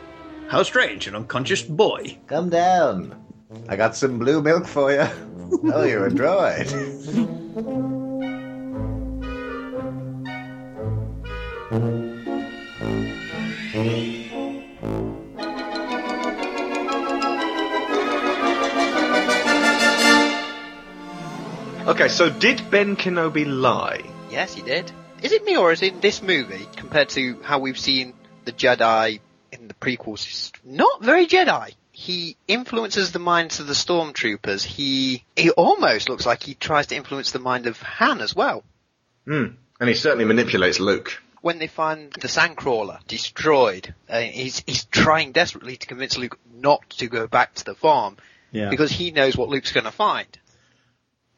How 0.49 0.63
strange, 0.63 1.07
an 1.07 1.15
unconscious 1.17 1.63
boy. 1.63 2.19
Come 2.27 2.51
down. 2.51 3.17
I 3.67 3.77
got 3.77 3.97
some 3.97 4.19
blue 4.19 4.43
milk 4.43 4.67
for 4.67 4.93
you. 4.93 5.07
Oh, 5.73 5.85
you're 5.85 6.07
a 6.07 6.11
droid. 6.11 6.69
Okay, 21.87 22.09
so 22.09 22.31
did 22.31 22.63
Ben 22.71 22.97
Kenobi 22.97 23.45
lie? 23.45 24.12
Yes, 24.33 24.55
he 24.55 24.63
did. 24.63 24.91
Is 25.23 25.33
it 25.33 25.45
me 25.45 25.59
or 25.59 25.73
is 25.73 25.83
it 25.83 25.93
in 25.93 26.01
this 26.01 26.23
movie 26.23 26.67
compared 26.77 27.11
to 27.11 27.41
how 27.43 27.59
we've 27.59 27.79
seen 27.79 28.15
the 28.47 28.53
Jedi 28.53 29.21
in 29.53 29.69
the 29.69 29.75
prequels? 29.75 30.27
It's 30.27 30.53
not 30.65 31.03
very 31.05 31.27
Jedi. 31.27 31.75
He 31.93 32.39
influences 32.49 33.13
the 33.13 33.19
minds 33.19 33.61
of 33.61 33.67
the 33.67 33.75
stormtroopers. 33.75 34.65
He 34.65 35.25
he 35.37 35.51
almost 35.51 36.09
looks 36.09 36.25
like 36.25 36.43
he 36.43 36.55
tries 36.55 36.87
to 36.87 36.97
influence 36.97 37.31
the 37.31 37.39
mind 37.39 37.67
of 37.67 37.81
Han 37.83 38.23
as 38.23 38.35
well. 38.35 38.65
Hmm. 39.27 39.49
And 39.79 39.89
he 39.89 39.95
certainly 39.95 40.25
manipulates 40.25 40.81
Luke. 40.81 41.21
When 41.43 41.59
they 41.59 41.67
find 41.67 42.11
the 42.13 42.29
sandcrawler 42.29 43.07
destroyed, 43.07 43.95
uh, 44.09 44.21
he's 44.21 44.63
he's 44.67 44.87
trying 44.87 45.33
desperately 45.33 45.77
to 45.77 45.87
convince 45.87 46.17
Luke 46.17 46.39
not 46.55 46.89
to 46.99 47.07
go 47.07 47.27
back 47.27 47.55
to 47.57 47.65
the 47.67 47.75
farm 47.75 48.17
Yeah. 48.51 48.71
because 48.71 48.91
he 48.91 49.11
knows 49.11 49.37
what 49.37 49.51
Luke's 49.51 49.73
going 49.73 49.85
to 49.85 49.91
find. 49.93 50.27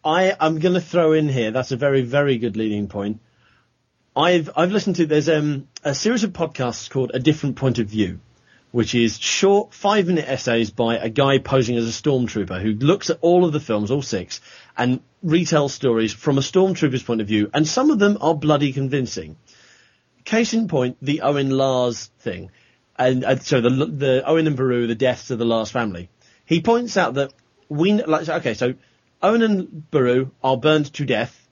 I 0.05 0.37
am 0.39 0.59
going 0.59 0.75
to 0.75 0.81
throw 0.81 1.13
in 1.13 1.29
here. 1.29 1.51
That's 1.51 1.73
a 1.73 1.77
very, 1.77 2.03
very 2.03 2.37
good 2.37 2.57
leading 2.57 2.89
point. 2.89 3.21
I've 4.15 4.51
I've 4.55 4.71
listened 4.71 4.97
to 4.97 5.07
there's 5.07 5.29
um, 5.29 5.69
a 5.83 5.95
series 5.95 6.23
of 6.25 6.33
podcasts 6.33 6.91
called 6.91 7.13
A 7.15 7.19
Different 7.19 7.57
Point 7.57 7.79
of 7.79 7.89
View, 7.89 8.21
which 8.71 8.95
is 8.95 9.19
short 9.19 9.73
five 9.73 10.07
minute 10.07 10.29
essays 10.29 10.71
by 10.71 10.99
a 10.99 11.09
guy 11.09 11.39
posing 11.39 11.77
as 11.77 11.89
a 11.89 12.03
stormtrooper 12.03 12.61
who 12.61 12.73
looks 12.73 13.11
at 13.11 13.19
all 13.23 13.45
of 13.45 13.53
the 13.53 13.61
films, 13.61 13.91
all 13.91 14.03
six, 14.03 14.41
and 14.77 15.01
retells 15.25 15.71
stories 15.71 16.13
from 16.13 16.39
a 16.39 16.43
stormtrooper's 16.43 17.03
point 17.03 17.23
of 17.23 17.27
view, 17.27 17.51
and 17.55 17.67
some 17.67 17.91
of 17.91 17.99
them 17.99 18.19
are 18.21 18.35
bloody 18.35 18.73
convincing. 18.73 19.37
Case 20.25 20.55
in 20.55 20.69
point, 20.69 20.97
the 21.03 21.23
Owen 21.23 21.51
Lars 21.51 22.11
thing, 22.21 22.51
and 22.97 23.43
so 23.43 23.61
the 23.61 23.71
the 23.71 24.23
Owen 24.25 24.47
and 24.47 24.57
Beru, 24.57 24.87
the 24.87 24.95
deaths 24.95 25.31
of 25.31 25.39
the 25.39 25.45
last 25.45 25.73
family. 25.73 26.09
He 26.45 26.61
points 26.61 26.97
out 26.97 27.15
that 27.15 27.33
we 27.69 27.95
like 28.05 28.29
okay, 28.29 28.55
so 28.55 28.75
Owen 29.25 29.41
and 29.41 29.91
Beru 29.91 30.33
are 30.43 30.59
burned 30.59 30.93
to 30.93 31.07
death. 31.07 31.49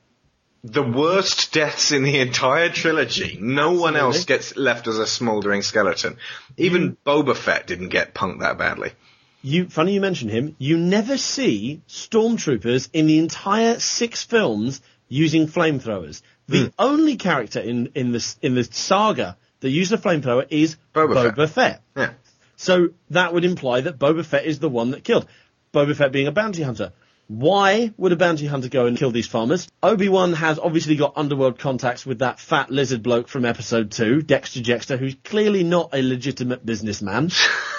The 0.62 0.82
worst 0.82 1.54
deaths 1.54 1.90
in 1.90 2.02
the 2.02 2.18
entire 2.18 2.68
trilogy. 2.68 3.38
No 3.40 3.72
one 3.72 3.96
else 3.96 4.26
gets 4.26 4.54
left 4.56 4.86
as 4.88 4.98
a 4.98 5.06
smouldering 5.06 5.62
skeleton. 5.62 6.18
Even 6.58 6.98
Boba 7.06 7.34
Fett 7.34 7.66
didn't 7.66 7.88
get 7.88 8.14
punked 8.14 8.40
that 8.40 8.58
badly. 8.58 8.92
You 9.40 9.70
funny 9.70 9.94
you 9.94 10.02
mention 10.02 10.28
him. 10.28 10.54
You 10.58 10.76
never 10.76 11.16
see 11.16 11.80
stormtroopers 11.88 12.90
in 12.92 13.06
the 13.06 13.18
entire 13.18 13.80
six 13.80 14.22
films 14.22 14.82
using 15.08 15.48
flamethrowers. 15.48 16.20
The 16.48 16.64
hmm. 16.64 16.68
only 16.78 17.16
character 17.16 17.58
in 17.58 17.90
in 17.94 18.12
this 18.12 18.36
in 18.42 18.54
the 18.54 18.64
saga 18.64 19.38
that 19.60 19.70
used 19.70 19.92
a 19.92 19.96
flamethrower 19.96 20.46
is 20.50 20.76
Boba 20.94 21.32
Boba, 21.32 21.48
Fett. 21.48 21.82
Yeah. 21.96 22.10
So 22.56 22.90
that 23.08 23.32
would 23.32 23.46
imply 23.46 23.80
that 23.80 23.98
Boba 23.98 24.26
Fett 24.26 24.44
is 24.44 24.58
the 24.58 24.68
one 24.68 24.90
that 24.90 25.04
killed. 25.04 25.26
Boba 25.72 25.96
Fett 25.96 26.12
being 26.12 26.26
a 26.26 26.32
bounty 26.32 26.62
hunter. 26.62 26.92
Why 27.32 27.94
would 27.96 28.12
a 28.12 28.16
bounty 28.16 28.44
hunter 28.44 28.68
go 28.68 28.84
and 28.84 28.94
kill 28.94 29.10
these 29.10 29.26
farmers? 29.26 29.66
Obi-Wan 29.82 30.34
has 30.34 30.58
obviously 30.58 30.96
got 30.96 31.14
underworld 31.16 31.58
contacts 31.58 32.04
with 32.04 32.18
that 32.18 32.38
fat 32.38 32.70
lizard 32.70 33.02
bloke 33.02 33.26
from 33.26 33.46
episode 33.46 33.90
two, 33.90 34.20
Dexter 34.20 34.60
Jettster, 34.60 34.98
who's 34.98 35.16
clearly 35.24 35.64
not 35.64 35.94
a 35.94 36.02
legitimate 36.02 36.66
businessman. 36.66 37.30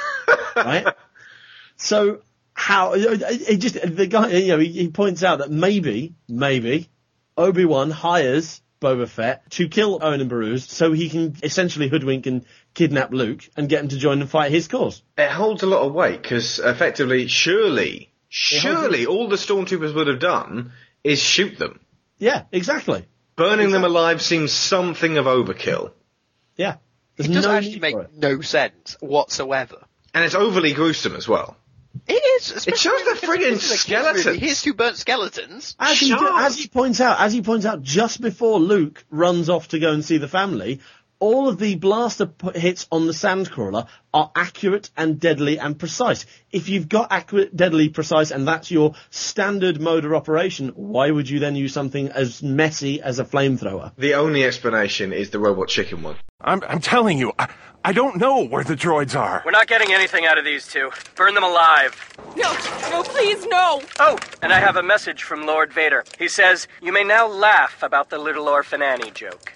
right? 0.56 0.88
So 1.76 2.22
how, 2.56 2.94
uh, 2.94 2.96
uh, 2.96 3.18
it 3.30 3.58
just, 3.58 3.76
the 3.96 4.08
guy, 4.08 4.30
you 4.30 4.48
know, 4.48 4.58
he, 4.58 4.70
he 4.70 4.88
points 4.88 5.24
out 5.24 5.38
that 5.38 5.52
maybe, 5.52 6.16
maybe, 6.28 6.90
Obi-Wan 7.38 7.92
hires 7.92 8.60
Boba 8.82 9.08
Fett 9.08 9.52
to 9.52 9.70
kill 9.70 10.00
Owen 10.02 10.20
and 10.20 10.32
Baruz 10.32 10.68
so 10.68 10.94
he 10.94 11.10
can 11.10 11.36
essentially 11.44 11.90
hoodwink 11.90 12.26
and 12.26 12.44
kidnap 12.74 13.14
Luke 13.14 13.48
and 13.56 13.70
get 13.70 13.84
him 13.84 13.90
to 13.90 13.98
join 13.98 14.20
and 14.20 14.30
fight 14.30 14.50
his 14.50 14.68
cause. 14.68 15.04
It 15.16 15.30
holds 15.30 15.62
a 15.62 15.68
lot 15.68 15.86
of 15.86 15.94
weight 15.94 16.24
because 16.24 16.58
effectively, 16.58 17.28
surely, 17.28 18.13
surely 18.34 19.06
all 19.06 19.28
the 19.30 19.36
stormtroopers 19.36 19.94
would 19.94 20.08
have 20.08 20.20
done 20.20 20.72
is 21.04 21.20
shoot 21.22 21.60
them. 21.60 21.80
Yeah, 22.18 22.46
exactly. 22.52 23.06
Burning 23.36 23.70
them 23.72 23.84
alive 23.84 24.22
seems 24.24 24.52
something 24.52 25.18
of 25.18 25.26
overkill. 25.26 25.92
Yeah. 26.56 26.78
There's 27.16 27.30
It 27.30 27.34
does 27.34 27.46
no 27.46 27.52
actually 27.52 27.80
make 27.80 27.96
it. 27.96 28.10
no 28.16 28.42
sense 28.42 28.98
whatsoever. 29.00 29.78
And 30.16 30.26
it's 30.26 30.34
overly 30.36 30.74
gruesome 30.74 31.16
as 31.16 31.28
well. 31.28 31.58
It 32.08 32.14
is. 32.42 32.66
It 32.68 32.76
shows 32.78 33.04
the 33.04 33.12
especially 33.12 33.38
friggin' 33.38 33.52
this 33.52 33.66
is 33.66 33.72
a 33.72 33.74
kids' 33.74 33.82
skeletons. 34.24 34.42
Here's 34.42 34.62
two 34.64 34.74
burnt 34.74 34.98
skeletons. 34.98 35.76
As 35.80 36.00
he, 36.00 36.12
as 36.14 36.58
he 36.58 36.68
points 36.68 37.00
out, 37.00 37.20
as 37.20 37.34
he 37.34 37.44
points 37.44 37.68
out, 37.68 37.84
just 37.84 38.20
before 38.20 38.60
Luke 38.60 39.04
runs 39.12 39.48
off 39.48 39.68
to 39.70 39.80
go 39.80 39.92
and 39.94 40.04
see 40.04 40.18
the 40.18 40.28
family, 40.28 40.80
all 41.20 41.48
of 41.48 41.58
the 41.58 41.76
blaster 41.76 42.26
p- 42.26 42.60
hits 42.60 42.88
on 42.92 43.08
the 43.08 43.14
sandcrawler 43.14 43.88
are 44.14 44.32
accurate 44.36 44.90
and 44.98 45.20
deadly 45.20 45.58
and 45.58 45.80
precise. 45.80 46.26
If 46.52 46.70
you've 46.70 46.90
got 46.90 47.12
accurate, 47.12 47.56
deadly, 47.56 47.90
precise, 47.90 48.32
and 48.32 48.48
that's 48.48 48.70
your 48.70 48.94
standard 49.10 49.80
mode 49.80 50.06
of 50.06 50.14
operation, 50.14 50.70
why 50.76 51.10
would 51.10 51.30
you 51.30 51.40
then 51.40 51.56
use 51.56 51.74
something 51.74 52.10
as 52.10 52.44
messy 52.44 53.02
as 53.02 53.20
a 53.20 53.26
flamethrower? 53.26 53.94
The 53.98 54.16
only 54.16 54.44
explanation 54.44 55.14
is 55.14 55.30
the 55.30 55.40
robot 55.40 55.70
chicken 55.70 56.04
one. 56.04 56.18
I'm, 56.42 56.62
I'm 56.68 56.82
telling 56.82 57.18
you, 57.18 57.32
I, 57.40 57.48
I 57.86 57.94
don't 57.94 58.18
know 58.18 58.46
where 58.46 58.64
the 58.64 58.76
droids 58.76 59.18
are. 59.18 59.42
We're 59.46 59.52
not 59.52 59.68
getting 59.68 59.94
anything 59.94 60.26
out 60.26 60.38
of 60.38 60.46
these 60.46 60.68
two. 60.68 60.92
Burn 61.16 61.36
them 61.36 61.44
alive. 61.44 61.96
No, 62.36 62.52
no, 62.90 63.04
please, 63.04 63.46
no! 63.48 63.82
Oh, 64.00 64.18
and 64.42 64.52
I 64.52 64.60
have 64.60 64.76
a 64.76 64.84
message 64.84 65.24
from 65.24 65.46
Lord 65.46 65.72
Vader. 65.72 66.04
He 66.20 66.28
says, 66.28 66.68
You 66.82 66.92
may 66.92 67.04
now 67.04 67.28
laugh 67.28 67.82
about 67.82 68.10
the 68.10 68.18
little 68.18 68.50
orphan 68.50 68.82
Annie 68.82 69.12
joke. 69.12 69.53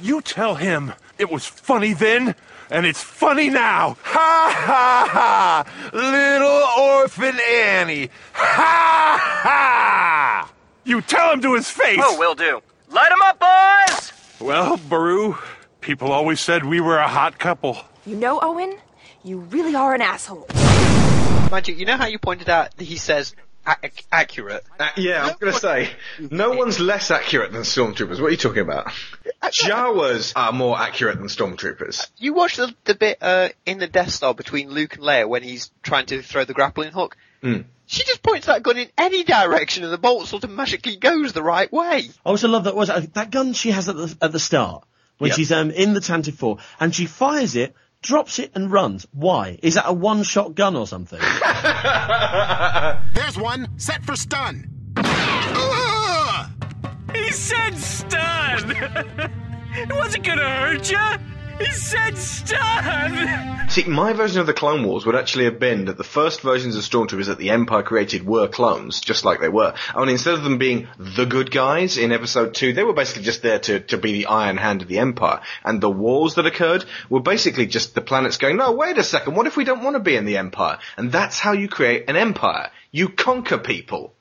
You 0.00 0.20
tell 0.20 0.54
him 0.54 0.92
it 1.18 1.30
was 1.30 1.44
funny 1.46 1.92
then, 1.92 2.34
and 2.70 2.86
it's 2.86 3.02
funny 3.02 3.50
now. 3.50 3.96
Ha 4.02 4.54
ha 4.54 5.08
ha! 5.10 5.90
Little 5.92 6.84
orphan 7.00 7.38
Annie. 7.50 8.10
Ha 8.32 9.40
ha! 9.42 10.50
You 10.84 11.00
tell 11.02 11.32
him 11.32 11.40
to 11.42 11.54
his 11.54 11.68
face. 11.68 11.98
Oh, 12.02 12.18
will 12.18 12.34
do. 12.34 12.60
Light 12.90 13.10
'em 13.12 13.22
up, 13.22 13.38
boys! 13.40 14.12
Well, 14.40 14.76
Beru, 14.76 15.36
people 15.80 16.12
always 16.12 16.40
said 16.40 16.64
we 16.64 16.80
were 16.80 16.98
a 16.98 17.08
hot 17.08 17.38
couple. 17.38 17.78
You 18.06 18.16
know, 18.16 18.38
Owen, 18.40 18.78
you 19.24 19.38
really 19.40 19.74
are 19.74 19.94
an 19.94 20.00
asshole. 20.00 20.46
Mind 21.50 21.66
you, 21.66 21.74
you 21.74 21.84
know 21.86 21.96
how 21.96 22.06
you 22.06 22.18
pointed 22.18 22.48
out 22.48 22.76
that 22.76 22.84
he 22.84 22.96
says 22.96 23.34
ac- 23.82 24.04
accurate. 24.10 24.64
Uh, 24.78 24.88
yeah, 24.96 25.24
I'm 25.24 25.36
going 25.38 25.52
to 25.52 25.58
say, 25.58 25.90
no 26.30 26.50
one's 26.52 26.80
less 26.80 27.10
accurate 27.10 27.52
than 27.52 27.62
stormtroopers. 27.62 28.20
What 28.20 28.28
are 28.28 28.30
you 28.30 28.36
talking 28.36 28.62
about? 28.62 28.90
Jawas 29.42 30.32
are 30.36 30.52
more 30.52 30.78
accurate 30.78 31.18
than 31.18 31.26
stormtroopers. 31.28 32.08
You 32.18 32.34
watch 32.34 32.56
the, 32.56 32.74
the 32.84 32.94
bit 32.94 33.18
uh, 33.20 33.48
in 33.66 33.78
the 33.78 33.86
Death 33.86 34.10
Star 34.10 34.34
between 34.34 34.70
Luke 34.70 34.94
and 34.94 35.02
Leia 35.02 35.28
when 35.28 35.42
he's 35.42 35.70
trying 35.82 36.06
to 36.06 36.22
throw 36.22 36.44
the 36.44 36.54
grappling 36.54 36.92
hook. 36.92 37.16
Mm. 37.42 37.64
She 37.86 38.04
just 38.04 38.22
points 38.22 38.46
that 38.46 38.62
gun 38.62 38.76
in 38.76 38.88
any 38.98 39.24
direction 39.24 39.82
and 39.84 39.92
the 39.92 39.96
bolt 39.98 40.26
sort 40.26 40.44
of 40.44 40.50
magically 40.50 40.96
goes 40.96 41.32
the 41.32 41.42
right 41.42 41.72
way. 41.72 42.10
I 42.24 42.28
also 42.28 42.48
love 42.48 42.64
that 42.64 42.76
was 42.76 42.90
uh, 42.90 43.06
that 43.14 43.30
gun 43.30 43.54
she 43.54 43.70
has 43.70 43.88
at 43.88 43.96
the 43.96 44.14
at 44.20 44.32
the 44.32 44.38
start 44.40 44.84
when 45.16 45.28
Yep. 45.28 45.36
she's 45.36 45.52
um 45.52 45.70
in 45.70 45.94
the 45.94 46.00
Tantive 46.00 46.34
Four 46.34 46.58
and 46.78 46.94
she 46.94 47.06
fires 47.06 47.56
it, 47.56 47.74
drops 48.02 48.38
it 48.38 48.52
and 48.54 48.70
runs. 48.70 49.06
Why? 49.12 49.58
Is 49.62 49.74
that 49.74 49.84
a 49.86 49.92
one 49.92 50.22
shot 50.22 50.54
gun 50.54 50.76
or 50.76 50.86
something? 50.86 51.20
There's 53.14 53.38
one 53.38 53.68
set 53.78 54.04
for 54.04 54.16
stun. 54.16 54.70
He 57.14 57.30
said 57.32 57.76
stun! 57.76 58.70
it 59.74 59.92
wasn't 59.92 60.24
gonna 60.24 60.48
hurt 60.48 60.90
you! 60.90 61.27
He 61.58 61.70
said 61.72 62.16
stun! 62.16 63.68
See, 63.68 63.84
my 63.84 64.12
version 64.12 64.40
of 64.40 64.46
the 64.46 64.54
Clone 64.54 64.84
Wars 64.84 65.04
would 65.04 65.14
actually 65.14 65.44
have 65.44 65.58
been 65.58 65.86
that 65.86 65.96
the 65.98 66.04
first 66.04 66.40
versions 66.40 66.76
of 66.76 66.82
Stormtroopers 66.82 67.26
that 67.26 67.38
the 67.38 67.50
Empire 67.50 67.82
created 67.82 68.24
were 68.26 68.48
clones, 68.48 69.00
just 69.00 69.24
like 69.24 69.40
they 69.40 69.48
were. 69.48 69.74
Only 69.94 70.12
instead 70.14 70.34
of 70.34 70.42
them 70.42 70.58
being 70.58 70.88
the 70.98 71.26
good 71.26 71.50
guys 71.50 71.98
in 71.98 72.12
Episode 72.12 72.54
2, 72.54 72.72
they 72.72 72.84
were 72.84 72.92
basically 72.94 73.24
just 73.24 73.42
there 73.42 73.58
to, 73.58 73.80
to 73.80 73.98
be 73.98 74.12
the 74.12 74.26
iron 74.26 74.56
hand 74.56 74.82
of 74.82 74.88
the 74.88 74.98
Empire. 74.98 75.40
And 75.64 75.80
the 75.80 75.90
wars 75.90 76.34
that 76.36 76.46
occurred 76.46 76.84
were 77.10 77.20
basically 77.20 77.66
just 77.66 77.94
the 77.94 78.00
planets 78.00 78.38
going, 78.38 78.56
no, 78.56 78.72
wait 78.72 78.96
a 78.98 79.04
second, 79.04 79.34
what 79.34 79.46
if 79.46 79.56
we 79.56 79.64
don't 79.64 79.82
want 79.82 79.96
to 79.96 80.00
be 80.00 80.16
in 80.16 80.24
the 80.24 80.38
Empire? 80.38 80.78
And 80.96 81.12
that's 81.12 81.38
how 81.38 81.52
you 81.52 81.68
create 81.68 82.08
an 82.08 82.16
Empire. 82.16 82.70
You 82.90 83.08
conquer 83.10 83.58
people. 83.58 84.14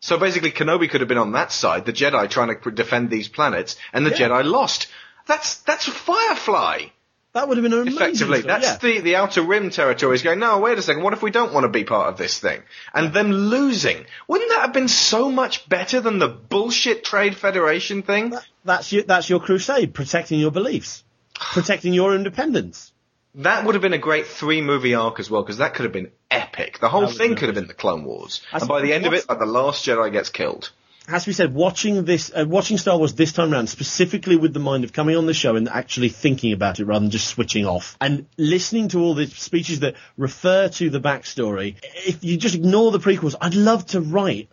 So 0.00 0.18
basically, 0.18 0.50
Kenobi 0.50 0.90
could 0.90 1.00
have 1.00 1.08
been 1.08 1.16
on 1.18 1.32
that 1.32 1.52
side, 1.52 1.86
the 1.86 1.92
Jedi 1.92 2.28
trying 2.28 2.54
to 2.60 2.70
defend 2.72 3.08
these 3.08 3.28
planets, 3.28 3.76
and 3.92 4.04
the 4.04 4.10
Yeah. 4.10 4.28
Jedi 4.28 4.44
lost. 4.44 4.88
That's 5.26 5.56
that's 5.62 5.86
Firefly. 5.86 6.86
That 7.34 7.48
would 7.48 7.56
have 7.56 7.62
been 7.62 7.72
an 7.72 7.80
amazing 7.80 7.96
Effectively, 7.96 8.40
story, 8.40 8.52
that's 8.52 8.66
yeah. 8.66 8.76
the 8.76 9.00
the 9.00 9.16
outer 9.16 9.42
rim 9.42 9.70
territory 9.70 10.14
is 10.14 10.22
going. 10.22 10.38
No, 10.38 10.58
wait 10.58 10.76
a 10.76 10.82
second. 10.82 11.02
What 11.02 11.14
if 11.14 11.22
we 11.22 11.30
don't 11.30 11.54
want 11.54 11.64
to 11.64 11.70
be 11.70 11.82
part 11.82 12.08
of 12.08 12.18
this 12.18 12.38
thing? 12.38 12.60
And 12.92 13.14
them 13.14 13.32
losing. 13.32 14.04
Wouldn't 14.28 14.50
that 14.50 14.60
have 14.60 14.72
been 14.74 14.88
so 14.88 15.30
much 15.30 15.66
better 15.66 16.02
than 16.02 16.18
the 16.18 16.28
bullshit 16.28 17.04
Trade 17.04 17.34
Federation 17.34 18.02
thing? 18.02 18.34
That's 18.66 18.92
your 18.92 19.04
that's 19.04 19.30
your 19.30 19.40
crusade, 19.40 19.94
protecting 19.94 20.40
your 20.40 20.50
beliefs, 20.50 21.04
protecting 21.34 21.94
your 21.94 22.14
independence. 22.14 22.92
That 23.36 23.64
would 23.64 23.76
have 23.76 23.82
been 23.82 23.94
a 23.94 23.98
great 23.98 24.26
three 24.26 24.60
movie 24.60 24.94
arc 24.94 25.18
as 25.18 25.30
well, 25.30 25.42
because 25.42 25.56
that 25.56 25.72
could 25.72 25.84
have 25.84 25.92
been 25.92 26.10
epic. 26.30 26.80
The 26.80 26.90
whole 26.90 27.06
thing 27.06 27.34
could 27.34 27.48
have 27.48 27.54
been 27.54 27.66
the 27.66 27.72
Clone 27.72 28.04
Wars. 28.04 28.42
And 28.52 28.68
by 28.68 28.82
the 28.82 28.92
end 28.92 29.06
of 29.06 29.14
it, 29.14 29.26
like 29.26 29.38
the 29.38 29.46
last 29.46 29.86
Jedi 29.86 30.12
gets 30.12 30.28
killed. 30.28 30.70
Has 31.08 31.24
to 31.24 31.30
be 31.30 31.32
said, 31.32 31.54
watching 31.54 32.04
this, 32.04 32.30
uh, 32.34 32.44
watching 32.46 32.78
Star 32.78 32.96
Wars 32.96 33.14
this 33.14 33.32
time 33.32 33.52
around, 33.52 33.68
specifically 33.68 34.36
with 34.36 34.54
the 34.54 34.60
mind 34.60 34.84
of 34.84 34.92
coming 34.92 35.16
on 35.16 35.26
the 35.26 35.34
show 35.34 35.56
and 35.56 35.68
actually 35.68 36.08
thinking 36.08 36.52
about 36.52 36.78
it 36.78 36.84
rather 36.84 37.00
than 37.00 37.10
just 37.10 37.28
switching 37.28 37.66
off, 37.66 37.96
and 38.00 38.26
listening 38.36 38.88
to 38.88 39.00
all 39.00 39.14
the 39.14 39.26
speeches 39.26 39.80
that 39.80 39.96
refer 40.16 40.68
to 40.68 40.90
the 40.90 41.00
backstory. 41.00 41.76
If 42.06 42.22
you 42.22 42.36
just 42.36 42.54
ignore 42.54 42.92
the 42.92 43.00
prequels, 43.00 43.34
I'd 43.40 43.54
love 43.54 43.86
to 43.86 44.00
write 44.00 44.48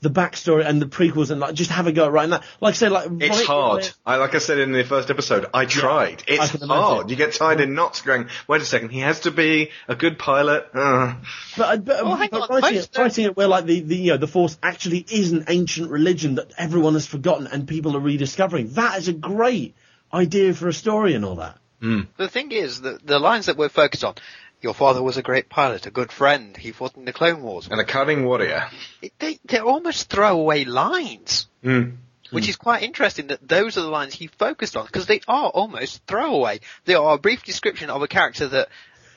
the 0.00 0.10
backstory 0.10 0.64
and 0.64 0.80
the 0.80 0.86
prequels 0.86 1.30
and 1.30 1.40
like 1.40 1.54
just 1.54 1.70
have 1.70 1.88
a 1.88 1.92
go 1.92 2.06
at 2.06 2.12
writing 2.12 2.30
that. 2.30 2.44
Like 2.60 2.74
I 2.74 2.76
said, 2.76 2.92
like 2.92 3.08
It's 3.20 3.38
write- 3.38 3.46
hard. 3.46 3.90
I 4.06 4.16
like 4.16 4.34
I 4.34 4.38
said 4.38 4.58
in 4.58 4.70
the 4.72 4.84
first 4.84 5.10
episode, 5.10 5.46
I 5.52 5.64
tried. 5.64 6.22
I 6.28 6.34
It's 6.34 6.52
can 6.52 6.62
imagine. 6.62 6.68
hard. 6.84 7.10
You 7.10 7.16
get 7.16 7.32
tied 7.32 7.60
in 7.60 7.74
knots 7.74 8.02
going, 8.02 8.28
wait 8.46 8.62
a 8.62 8.64
second, 8.64 8.90
he 8.90 9.00
has 9.00 9.20
to 9.20 9.32
be 9.32 9.70
a 9.88 9.96
good 9.96 10.16
pilot. 10.18 10.68
Uh. 10.72 11.14
But, 11.56 11.84
but, 11.84 12.00
Oh, 12.00 12.14
hang 12.14 12.28
but 12.30 12.48
writing, 12.48 12.78
it, 12.78 12.88
writing 12.96 13.24
it 13.24 13.36
where 13.36 13.48
like 13.48 13.64
the, 13.64 13.80
the 13.80 13.96
you 13.96 14.10
know 14.12 14.18
the 14.18 14.28
Force 14.28 14.56
actually 14.62 15.04
is 15.10 15.32
an 15.32 15.46
ancient 15.48 15.90
religion 15.90 16.36
that 16.36 16.52
everyone 16.56 16.92
has 16.94 17.06
forgotten 17.06 17.48
and 17.48 17.66
people 17.66 17.96
are 17.96 18.00
rediscovering. 18.00 18.68
That 18.74 18.98
is 18.98 19.08
a 19.08 19.12
great 19.12 19.74
idea 20.14 20.54
for 20.54 20.68
a 20.68 20.72
story 20.72 21.14
and 21.14 21.24
all 21.24 21.36
that. 21.36 21.58
The 21.80 22.28
thing 22.28 22.50
is, 22.50 22.80
that 22.80 23.06
the 23.06 23.20
lines 23.20 23.46
that 23.46 23.56
we're 23.56 23.68
focused 23.68 24.02
on, 24.02 24.14
your 24.60 24.74
father 24.74 25.02
was 25.02 25.16
a 25.16 25.22
great 25.22 25.48
pilot, 25.48 25.86
a 25.86 25.90
good 25.90 26.10
friend, 26.10 26.56
he 26.56 26.72
fought 26.72 26.96
in 26.96 27.04
the 27.04 27.12
Clone 27.12 27.42
Wars. 27.42 27.68
And 27.70 27.80
a 27.80 27.84
cunning 27.84 28.24
warrior. 28.24 28.68
They, 29.18 29.38
they're 29.44 29.62
almost 29.62 30.10
throwaway 30.10 30.64
lines. 30.64 31.46
Mm. 31.64 31.96
Which 32.30 32.48
is 32.48 32.56
quite 32.56 32.82
interesting 32.82 33.28
that 33.28 33.46
those 33.46 33.78
are 33.78 33.82
the 33.82 33.88
lines 33.88 34.14
he 34.14 34.26
focused 34.26 34.76
on, 34.76 34.84
because 34.84 35.06
they 35.06 35.20
are 35.26 35.48
almost 35.48 36.02
throwaway. 36.06 36.60
They 36.84 36.94
are 36.94 37.14
a 37.14 37.18
brief 37.18 37.42
description 37.42 37.88
of 37.88 38.02
a 38.02 38.08
character 38.08 38.48
that, 38.48 38.68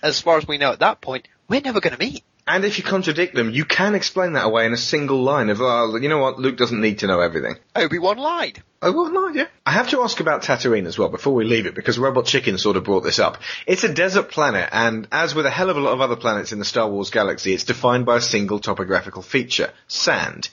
as 0.01 0.21
far 0.21 0.37
as 0.37 0.47
we 0.47 0.57
know 0.57 0.71
at 0.71 0.79
that 0.79 1.01
point, 1.01 1.27
we're 1.49 1.61
never 1.61 1.81
going 1.81 1.93
to 1.93 1.99
meet. 1.99 2.23
And 2.47 2.65
if 2.65 2.77
you 2.77 2.83
contradict 2.83 3.35
them, 3.35 3.51
you 3.51 3.65
can 3.65 3.93
explain 3.93 4.33
that 4.33 4.45
away 4.45 4.65
in 4.65 4.73
a 4.73 4.77
single 4.77 5.21
line 5.21 5.49
of, 5.49 5.61
oh, 5.61 5.95
you 5.95 6.09
know 6.09 6.17
what, 6.17 6.39
Luke 6.39 6.57
doesn't 6.57 6.81
need 6.81 6.99
to 6.99 7.07
know 7.07 7.19
everything. 7.19 7.57
Obi-Wan 7.75 8.17
lied. 8.17 8.63
Oh, 8.81 8.91
well, 8.91 9.11
no, 9.11 9.27
yeah. 9.27 9.45
I 9.63 9.71
have 9.71 9.89
to 9.89 10.01
ask 10.01 10.19
about 10.19 10.41
Tatooine 10.41 10.87
as 10.87 10.97
well 10.97 11.09
before 11.09 11.35
we 11.35 11.45
leave 11.45 11.67
it, 11.67 11.75
because 11.75 11.99
Robot 11.99 12.25
Chicken 12.25 12.57
sort 12.57 12.77
of 12.77 12.83
brought 12.83 13.03
this 13.03 13.19
up. 13.19 13.37
It's 13.67 13.83
a 13.83 13.93
desert 13.93 14.31
planet, 14.31 14.69
and 14.71 15.07
as 15.11 15.35
with 15.35 15.45
a 15.45 15.51
hell 15.51 15.69
of 15.69 15.77
a 15.77 15.79
lot 15.79 15.93
of 15.93 16.01
other 16.01 16.15
planets 16.15 16.51
in 16.51 16.57
the 16.57 16.65
Star 16.65 16.89
Wars 16.89 17.11
galaxy, 17.11 17.53
it's 17.53 17.63
defined 17.63 18.07
by 18.07 18.17
a 18.17 18.21
single 18.21 18.59
topographical 18.59 19.21
feature 19.21 19.71
sand. 19.87 20.49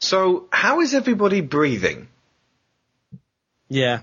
So, 0.00 0.48
how 0.50 0.80
is 0.80 0.92
everybody 0.92 1.40
breathing? 1.40 2.08
Yeah. 3.68 4.00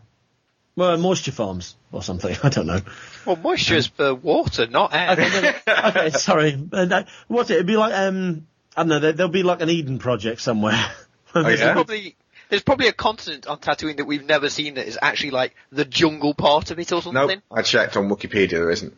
Well, 0.78 0.98
moisture 0.98 1.32
farms 1.32 1.76
or 1.92 2.02
something. 2.02 2.36
I 2.44 2.50
don't 2.50 2.68
know. 2.68 2.82
Well, 3.26 3.36
moisture 3.36 3.76
is 3.76 3.88
for 3.88 4.14
water, 4.16 4.68
not 4.68 4.94
air. 4.94 5.12
Okay, 5.12 5.30
no, 5.30 5.42
no, 5.68 5.90
okay 5.90 6.10
sorry. 6.12 6.58
Uh, 6.72 7.04
what's 7.28 7.50
it? 7.50 7.56
It'd 7.56 7.68
be 7.68 7.76
like 7.78 7.94
um, 7.94 8.48
I 8.76 8.82
don't 8.82 8.90
know. 8.90 9.00
There, 9.00 9.14
there'll 9.14 9.32
be 9.32 9.44
like 9.44 9.62
an 9.62 9.70
Eden 9.70 10.00
project 10.00 10.42
somewhere. 10.42 10.80
There's 11.34 11.60
probably 11.62 12.16
there's 12.50 12.64
probably 12.64 12.88
a 12.88 12.94
continent 12.94 13.48
on 13.48 13.58
Tatooine 13.58 13.98
that 13.98 14.06
we've 14.06 14.24
never 14.24 14.50
seen 14.50 14.76
that 14.76 14.88
is 14.88 14.98
actually 15.02 15.32
like 15.32 15.54
the 15.72 15.84
jungle 15.84 16.34
part 16.34 16.72
of 16.72 16.80
it 16.80 16.92
or 16.94 17.02
something. 17.02 17.28
Nope, 17.28 17.40
I 17.52 17.62
checked 17.64 17.98
on 17.98 18.08
Wikipedia, 18.08 18.52
there 18.52 18.70
isn't. 18.70 18.94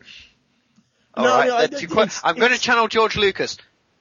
All 1.14 1.24
No, 1.24 1.30
right, 1.30 1.48
no, 1.48 1.58
that's 1.66 1.82
it- 1.82 1.90
quite- 1.90 2.02
it's- 2.08 2.20
I'm 2.22 2.36
going 2.36 2.52
to 2.52 2.58
channel 2.58 2.86
George 2.88 3.16
Lucas. 3.16 3.56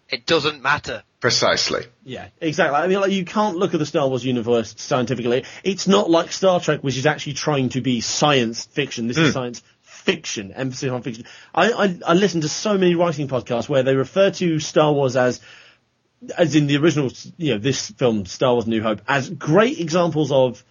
It 0.09 0.25
doesn't 0.25 0.61
matter. 0.61 1.03
Precisely. 1.19 1.85
Yeah, 2.05 2.27
exactly. 2.39 2.77
I 2.77 2.87
mean, 2.87 3.01
like, 3.01 3.11
you 3.11 3.25
can't 3.25 3.57
look 3.57 3.73
at 3.73 3.79
the 3.79 3.85
Star 3.85 4.07
Wars 4.07 4.23
universe 4.23 4.75
scientifically. 4.77 5.43
It's 5.63 5.87
not 5.87 6.09
like 6.09 6.31
Star 6.31 6.59
Trek, 6.59 6.81
which 6.81 6.95
is 6.97 7.05
actually 7.05 7.33
trying 7.33 7.69
to 7.69 7.81
be 7.81 8.01
science 8.01 8.65
fiction. 8.65 9.07
This 9.07 9.17
is 9.17 9.31
Mm. 9.31 9.33
science 9.33 9.63
fiction, 10.07 10.53
emphasis 10.53 10.89
on 10.89 11.01
fiction. 11.01 11.25
I, 11.53 11.71
I, 11.71 11.99
I 12.07 12.13
listen 12.13 12.39
to 12.41 12.47
so 12.47 12.77
many 12.77 12.95
writing 12.95 13.27
podcasts 13.27 13.67
where 13.67 13.83
they 13.83 13.93
refer 13.93 14.31
to 14.31 14.57
Star 14.57 14.93
Wars 14.93 15.17
as, 15.17 15.41
as 16.37 16.55
in 16.55 16.67
the 16.67 16.77
original, 16.77 17.11
you 17.35 17.53
know, 17.53 17.59
this 17.59 17.91
film, 17.91 18.25
Star 18.25 18.53
Wars 18.53 18.67
New 18.67 18.81
Hope, 18.81 19.01
as 19.05 19.29
great 19.29 19.81
examples 19.81 20.31
of 20.31 20.63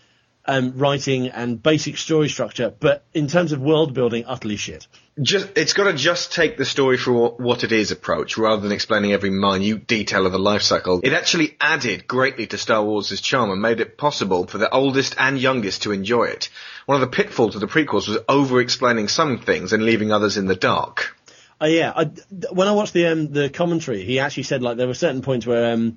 um, 0.47 0.73
writing 0.79 1.29
and 1.29 1.63
basic 1.63 1.99
story 1.99 2.31
structure, 2.31 2.73
but 2.81 3.05
in 3.13 3.27
terms 3.29 3.53
of 3.53 3.61
world 3.61 3.93
building, 3.93 4.25
utterly 4.27 4.57
shit. 4.57 4.87
Just, 5.23 5.49
it's 5.57 5.73
got 5.73 5.85
to 5.85 5.95
just 5.95 6.35
take 6.35 6.59
the 6.59 6.67
story 6.67 6.99
for 6.99 7.31
what 7.39 7.65
it 7.65 7.73
is 7.73 7.91
approach, 7.91 8.37
rather 8.37 8.61
than 8.61 8.71
explaining 8.71 9.13
every 9.13 9.31
minute 9.31 9.87
detail 9.87 10.27
of 10.27 10.33
the 10.33 10.39
life 10.39 10.61
cycle. 10.61 11.01
It 11.03 11.15
actually 11.15 11.57
added 11.59 12.07
greatly 12.07 12.47
to 12.49 12.59
Star 12.59 12.85
Wars' 12.85 13.19
charm 13.23 13.51
and 13.51 13.63
made 13.63 13.81
it 13.81 13.97
possible 13.97 14.47
for 14.47 14.59
the 14.59 14.69
oldest 14.69 15.15
and 15.19 15.41
youngest 15.41 15.85
to 15.85 15.93
enjoy 15.93 16.25
it. 16.25 16.51
One 16.85 17.01
of 17.01 17.01
the 17.01 17.17
pitfalls 17.17 17.55
of 17.55 17.63
the 17.63 17.67
prequels 17.67 18.09
was 18.09 18.19
over-explaining 18.29 19.09
some 19.09 19.39
things 19.39 19.73
and 19.73 19.85
leaving 19.85 20.13
others 20.13 20.37
in 20.37 20.47
the 20.47 20.55
dark. 20.55 21.17
Uh, 21.63 21.67
yeah, 21.67 21.93
I, 21.97 22.11
when 22.53 22.69
I 22.69 22.73
watched 22.73 22.93
the 22.93 23.07
um, 23.07 23.33
the 23.33 23.49
commentary, 23.49 24.05
he 24.05 24.21
actually 24.21 24.43
said 24.43 24.61
like 24.61 24.77
there 24.77 24.87
were 24.87 24.93
certain 24.93 25.23
points 25.23 25.47
where 25.47 25.73
um, 25.73 25.97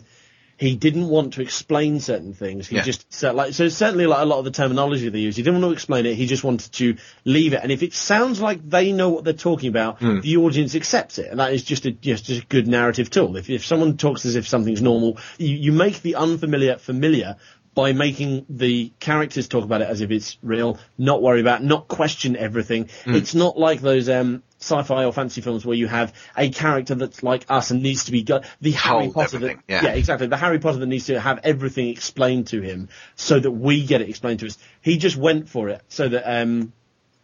he 0.59 0.75
didn't 0.75 1.07
want 1.07 1.33
to 1.35 1.41
explain 1.41 2.01
certain 2.01 2.33
things. 2.33 2.67
He 2.67 2.75
Yeah. 2.75 2.81
just 2.83 3.05
said 3.13 3.33
like 3.33 3.53
so 3.53 3.69
certainly 3.69 4.05
like 4.07 4.19
a 4.21 4.25
lot 4.25 4.39
of 4.39 4.45
the 4.45 4.51
terminology 4.51 5.07
they 5.07 5.19
use. 5.19 5.37
He 5.37 5.41
didn't 5.41 5.61
want 5.61 5.71
to 5.71 5.73
explain 5.73 6.05
it. 6.05 6.15
He 6.15 6.25
just 6.25 6.43
wanted 6.43 6.73
to 6.73 6.95
leave 7.23 7.53
it. 7.53 7.61
And 7.63 7.71
if 7.71 7.81
it 7.81 7.93
sounds 7.93 8.41
like 8.41 8.69
they 8.69 8.91
know 8.91 9.07
what 9.07 9.23
they're 9.23 9.31
talking 9.49 9.69
about, 9.69 9.99
Hmm. 9.99 10.19
the 10.19 10.35
audience 10.37 10.75
accepts 10.75 11.17
it, 11.17 11.27
and 11.31 11.39
that 11.39 11.53
is 11.53 11.63
just 11.63 11.85
a 11.85 11.91
just, 11.91 12.25
just 12.25 12.43
a 12.43 12.45
good 12.47 12.67
narrative 12.67 13.09
tool. 13.09 13.37
If 13.37 13.49
if 13.49 13.65
someone 13.65 13.95
talks 13.95 14.25
as 14.25 14.35
if 14.35 14.47
something's 14.49 14.81
normal, 14.81 15.17
you, 15.37 15.55
you 15.55 15.71
make 15.71 16.01
the 16.01 16.15
unfamiliar 16.15 16.77
familiar. 16.77 17.37
By 17.75 17.93
making 17.93 18.45
the 18.49 18.91
characters 18.99 19.47
talk 19.47 19.63
about 19.63 19.81
it 19.81 19.87
as 19.89 20.01
if 20.01 20.11
it's 20.11 20.37
real, 20.41 20.79
not 20.97 21.21
worry 21.21 21.39
about, 21.39 21.63
not 21.63 21.87
question 21.87 22.35
everything. 22.35 22.89
Hmm. 23.05 23.15
It's 23.15 23.35
not 23.35 23.57
like 23.57 23.79
those 23.79 24.09
um, 24.09 24.43
sci-fi 24.59 25.05
or 25.05 25.13
fantasy 25.13 25.41
films 25.41 25.65
where 25.65 25.77
you 25.77 25.87
have 25.87 26.13
a 26.35 26.49
character 26.49 26.95
that's 26.95 27.23
like 27.23 27.45
us 27.47 27.71
and 27.71 27.81
needs 27.81 28.05
to 28.05 28.11
be 28.11 28.23
gu- 28.23 28.41
the 28.59 28.71
Harry 28.71 29.03
Hold 29.03 29.13
Potter. 29.13 29.39
That, 29.39 29.45
everything, 29.45 29.63
yeah. 29.67 29.85
exactly. 29.93 30.27
The 30.27 30.37
Harry 30.37 30.59
Potter 30.59 30.79
that 30.79 30.87
needs 30.87 31.05
to 31.05 31.19
have 31.19 31.39
everything 31.43 31.89
explained 31.89 32.47
to 32.47 32.61
him 32.61 32.89
so 33.15 33.39
that 33.39 33.51
we 33.51 33.85
get 33.85 34.01
it 34.01 34.09
explained 34.09 34.39
to 34.41 34.47
us. 34.47 34.57
He 34.81 34.97
just 34.97 35.15
went 35.15 35.47
for 35.47 35.69
it 35.69 35.81
so 35.87 36.09
that 36.09 36.29
um, 36.29 36.73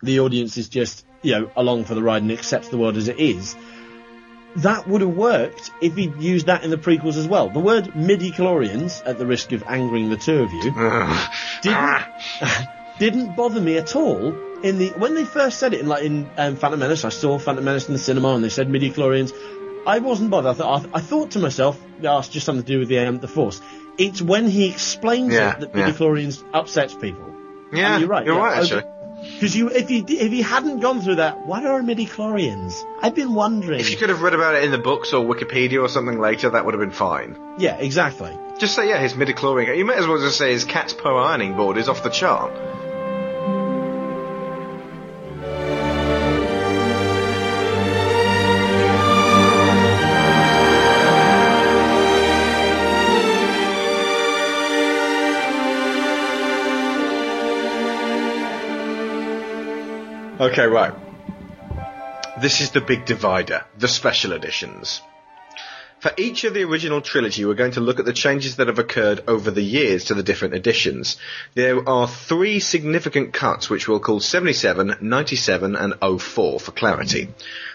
the 0.02 0.22
audience 0.22 0.58
is 0.58 0.70
just 0.70 1.06
you 1.22 1.32
know 1.32 1.52
along 1.56 1.86
for 1.86 1.96
the 1.96 2.04
ride 2.04 2.22
and 2.22 2.32
accepts 2.32 2.70
the 2.70 2.78
world 2.78 2.98
as 2.98 3.08
it 3.08 3.20
is. 3.20 3.56
That 4.58 4.88
would 4.88 5.02
have 5.02 5.16
worked 5.16 5.72
if 5.82 5.96
he'd 5.96 6.16
used 6.22 6.46
that 6.46 6.64
in 6.64 6.70
the 6.70 6.78
prequels 6.78 7.18
as 7.18 7.28
well. 7.28 7.50
The 7.50 7.60
word 7.60 7.96
midi-chlorians, 7.96 9.06
at 9.06 9.18
the 9.18 9.26
risk 9.26 9.52
of 9.52 9.64
angering 9.68 10.10
the 10.10 10.18
two 10.18 10.44
of 10.44 10.52
you, 10.54 10.72
didn't, 11.62 12.06
didn't 13.00 13.36
bother 13.36 13.60
me 13.60 13.78
at 13.78 13.96
all 13.96 14.34
in 14.64 14.78
the 14.78 14.90
when 14.98 15.14
they 15.14 15.26
first 15.26 15.60
said 15.60 15.74
it 15.74 15.82
in 15.82 15.88
like 15.88 16.04
in 16.04 16.30
um, 16.38 16.56
Phantom 16.56 16.80
Menace. 16.80 17.04
I 17.06 17.10
saw 17.10 17.38
Phantom 17.38 17.64
Menace 17.64 17.88
in 17.88 17.94
the 17.94 18.00
cinema 18.00 18.30
and 18.30 18.44
they 18.44 18.50
said 18.50 18.70
midi 18.70 18.92
chlorians. 18.92 19.34
I 19.86 20.00
wasn't 20.00 20.32
bothered. 20.32 20.52
I 20.52 20.54
thought 20.54 20.90
I, 20.94 21.00
thought 21.02 21.32
to 21.32 21.40
myself, 21.40 21.80
oh, 22.04 22.20
it's 22.20 22.30
just 22.30 22.46
something 22.46 22.66
to 22.66 22.72
do 22.72 22.80
with 22.80 22.88
the 22.88 23.00
um, 23.00 23.20
the 23.20 23.28
Force. 23.28 23.62
It's 23.98 24.22
when 24.22 24.48
he 24.48 24.70
explains 24.70 25.34
Yeah, 25.34 25.54
it 25.54 25.60
that 25.60 25.76
midi 25.76 25.92
chlorians 25.92 26.44
upsets 26.54 26.94
people. 26.96 27.34
Yeah, 27.72 27.94
And 27.94 28.02
you're 28.02 28.10
right. 28.10 28.26
you're 28.26 28.36
yeah. 28.36 28.42
right, 28.42 28.58
actually. 28.64 28.84
Because 29.34 29.56
you, 29.56 29.70
if 29.70 29.92
you 29.92 30.06
if 30.08 30.32
you 30.32 30.44
hadn't 30.44 30.80
gone 30.80 31.02
through 31.02 31.16
that, 31.16 31.46
what 31.46 31.66
are 31.66 31.84
midi 31.84 32.06
chlorians? 32.06 32.84
I've 33.02 33.16
been 33.16 33.34
wondering. 33.34 33.80
If 33.80 33.90
you 33.92 33.98
could 33.98 34.10
have 34.10 34.22
read 34.22 34.34
about 34.34 34.56
it 34.56 34.64
in 34.64 34.72
the 34.72 34.78
books 34.78 35.14
or 35.14 35.26
Wikipedia 35.26 35.82
or 35.82 35.90
something 35.90 36.20
later, 36.20 36.52
that 36.52 36.66
would 36.66 36.74
have 36.74 36.82
been 36.82 36.92
fine. 36.92 37.38
Yeah, 37.58 37.76
exactly. 37.76 38.38
Just 38.58 38.76
say, 38.76 38.88
yeah, 38.88 39.00
his 39.00 39.14
midichlorian. 39.14 39.78
You 39.78 39.86
might 39.86 39.98
as 39.98 40.08
well 40.08 40.18
just 40.20 40.38
say 40.38 40.52
his 40.52 40.64
cat's 40.64 40.94
per 40.94 41.12
ironing 41.12 41.56
board 41.56 41.78
is 41.78 41.90
off 41.90 42.04
the 42.04 42.10
chart. 42.10 42.54
Okay, 60.38 60.66
right. 60.66 60.94
This 62.42 62.60
is 62.60 62.72
the 62.72 62.82
big 62.82 63.06
divider, 63.06 63.64
the 63.78 63.88
special 63.88 64.34
editions. 64.34 65.02
For 66.02 66.12
each 66.18 66.44
of 66.44 66.54
the 66.54 66.64
original 66.66 67.00
trilogy, 67.00 67.46
we're 67.46 67.54
going 67.54 67.72
to 67.72 67.80
look 67.80 68.00
at 68.00 68.06
the 68.06 68.12
changes 68.12 68.58
that 68.58 68.68
have 68.68 68.78
occurred 68.78 69.24
over 69.30 69.50
the 69.50 69.64
years 69.64 70.04
to 70.06 70.14
the 70.14 70.24
different 70.24 70.54
editions. 70.54 71.16
There 71.54 71.88
are 71.88 72.06
three 72.06 72.60
significant 72.60 73.32
cuts 73.32 73.70
which 73.70 73.88
we'll 73.88 74.02
call 74.02 74.20
77, 74.20 74.98
97 75.00 75.76
and 75.78 75.94
04 76.22 76.60
for 76.60 76.72
clarity. 76.74 77.30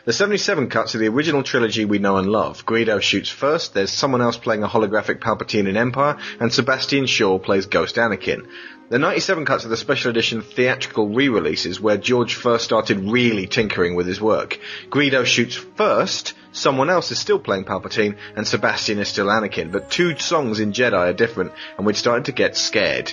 The 0.04 0.12
77 0.12 0.68
cuts 0.68 0.94
are 0.94 0.98
the 0.98 1.08
original 1.08 1.42
trilogy 1.42 1.86
we 1.86 1.98
know 1.98 2.18
and 2.18 2.30
love. 2.30 2.66
Greedo 2.66 3.00
shoots 3.00 3.30
first, 3.30 3.72
there's 3.72 3.90
someone 3.90 4.20
else 4.20 4.36
playing 4.36 4.64
a 4.64 4.68
holographic 4.68 5.20
Palpatine 5.20 5.66
in 5.66 5.78
Empire, 5.78 6.18
and 6.38 6.52
Sebastian 6.52 7.06
Shaw 7.06 7.38
plays 7.38 7.64
Ghost 7.64 7.96
Anakin. 7.96 8.46
The 8.90 8.98
97 8.98 9.44
cuts 9.44 9.64
are 9.64 9.68
the 9.68 9.76
special 9.76 10.10
edition 10.10 10.42
theatrical 10.42 11.10
re-releases 11.10 11.80
where 11.80 11.96
George 11.96 12.34
first 12.34 12.64
started 12.64 12.98
really 12.98 13.46
tinkering 13.46 13.94
with 13.94 14.08
his 14.08 14.20
work. 14.20 14.58
Greedo 14.88 15.24
shoots 15.24 15.54
first, 15.54 16.34
someone 16.50 16.90
else 16.90 17.12
is 17.12 17.20
still 17.20 17.38
playing 17.38 17.66
Palpatine, 17.66 18.16
and 18.34 18.44
Sebastian 18.44 18.98
is 18.98 19.06
still 19.06 19.26
Anakin, 19.26 19.70
but 19.70 19.92
two 19.92 20.18
songs 20.18 20.58
in 20.58 20.72
Jedi 20.72 20.92
are 20.92 21.12
different, 21.12 21.52
and 21.78 21.86
we'd 21.86 21.94
started 21.94 22.24
to 22.24 22.32
get 22.32 22.56
scared. 22.56 23.12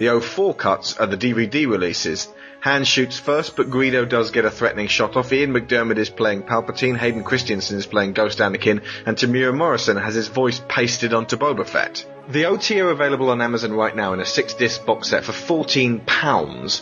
The 0.00 0.20
04 0.20 0.54
cuts 0.54 0.96
are 0.96 1.06
the 1.06 1.16
DVD 1.16 1.70
releases. 1.70 2.26
Han 2.62 2.82
shoots 2.82 3.20
first, 3.20 3.54
but 3.54 3.70
Greedo 3.70 4.08
does 4.08 4.32
get 4.32 4.44
a 4.44 4.50
threatening 4.50 4.88
shot 4.88 5.16
off. 5.16 5.32
Ian 5.32 5.52
McDiarmid 5.52 5.98
is 5.98 6.10
playing 6.10 6.42
Palpatine, 6.42 6.96
Hayden 6.96 7.22
Christensen 7.22 7.78
is 7.78 7.86
playing 7.86 8.14
Ghost 8.14 8.40
Anakin, 8.40 8.82
and 9.06 9.16
Temuera 9.16 9.56
Morrison 9.56 9.98
has 9.98 10.16
his 10.16 10.26
voice 10.26 10.60
pasted 10.66 11.14
onto 11.14 11.36
Boba 11.36 11.64
Fett. 11.64 12.11
The 12.28 12.44
OT 12.46 12.80
are 12.80 12.90
available 12.90 13.30
on 13.30 13.42
Amazon 13.42 13.72
right 13.72 13.94
now 13.94 14.12
in 14.12 14.20
a 14.20 14.24
six 14.24 14.54
disc 14.54 14.86
box 14.86 15.08
set 15.08 15.24
for 15.24 15.32
£14 15.32 16.00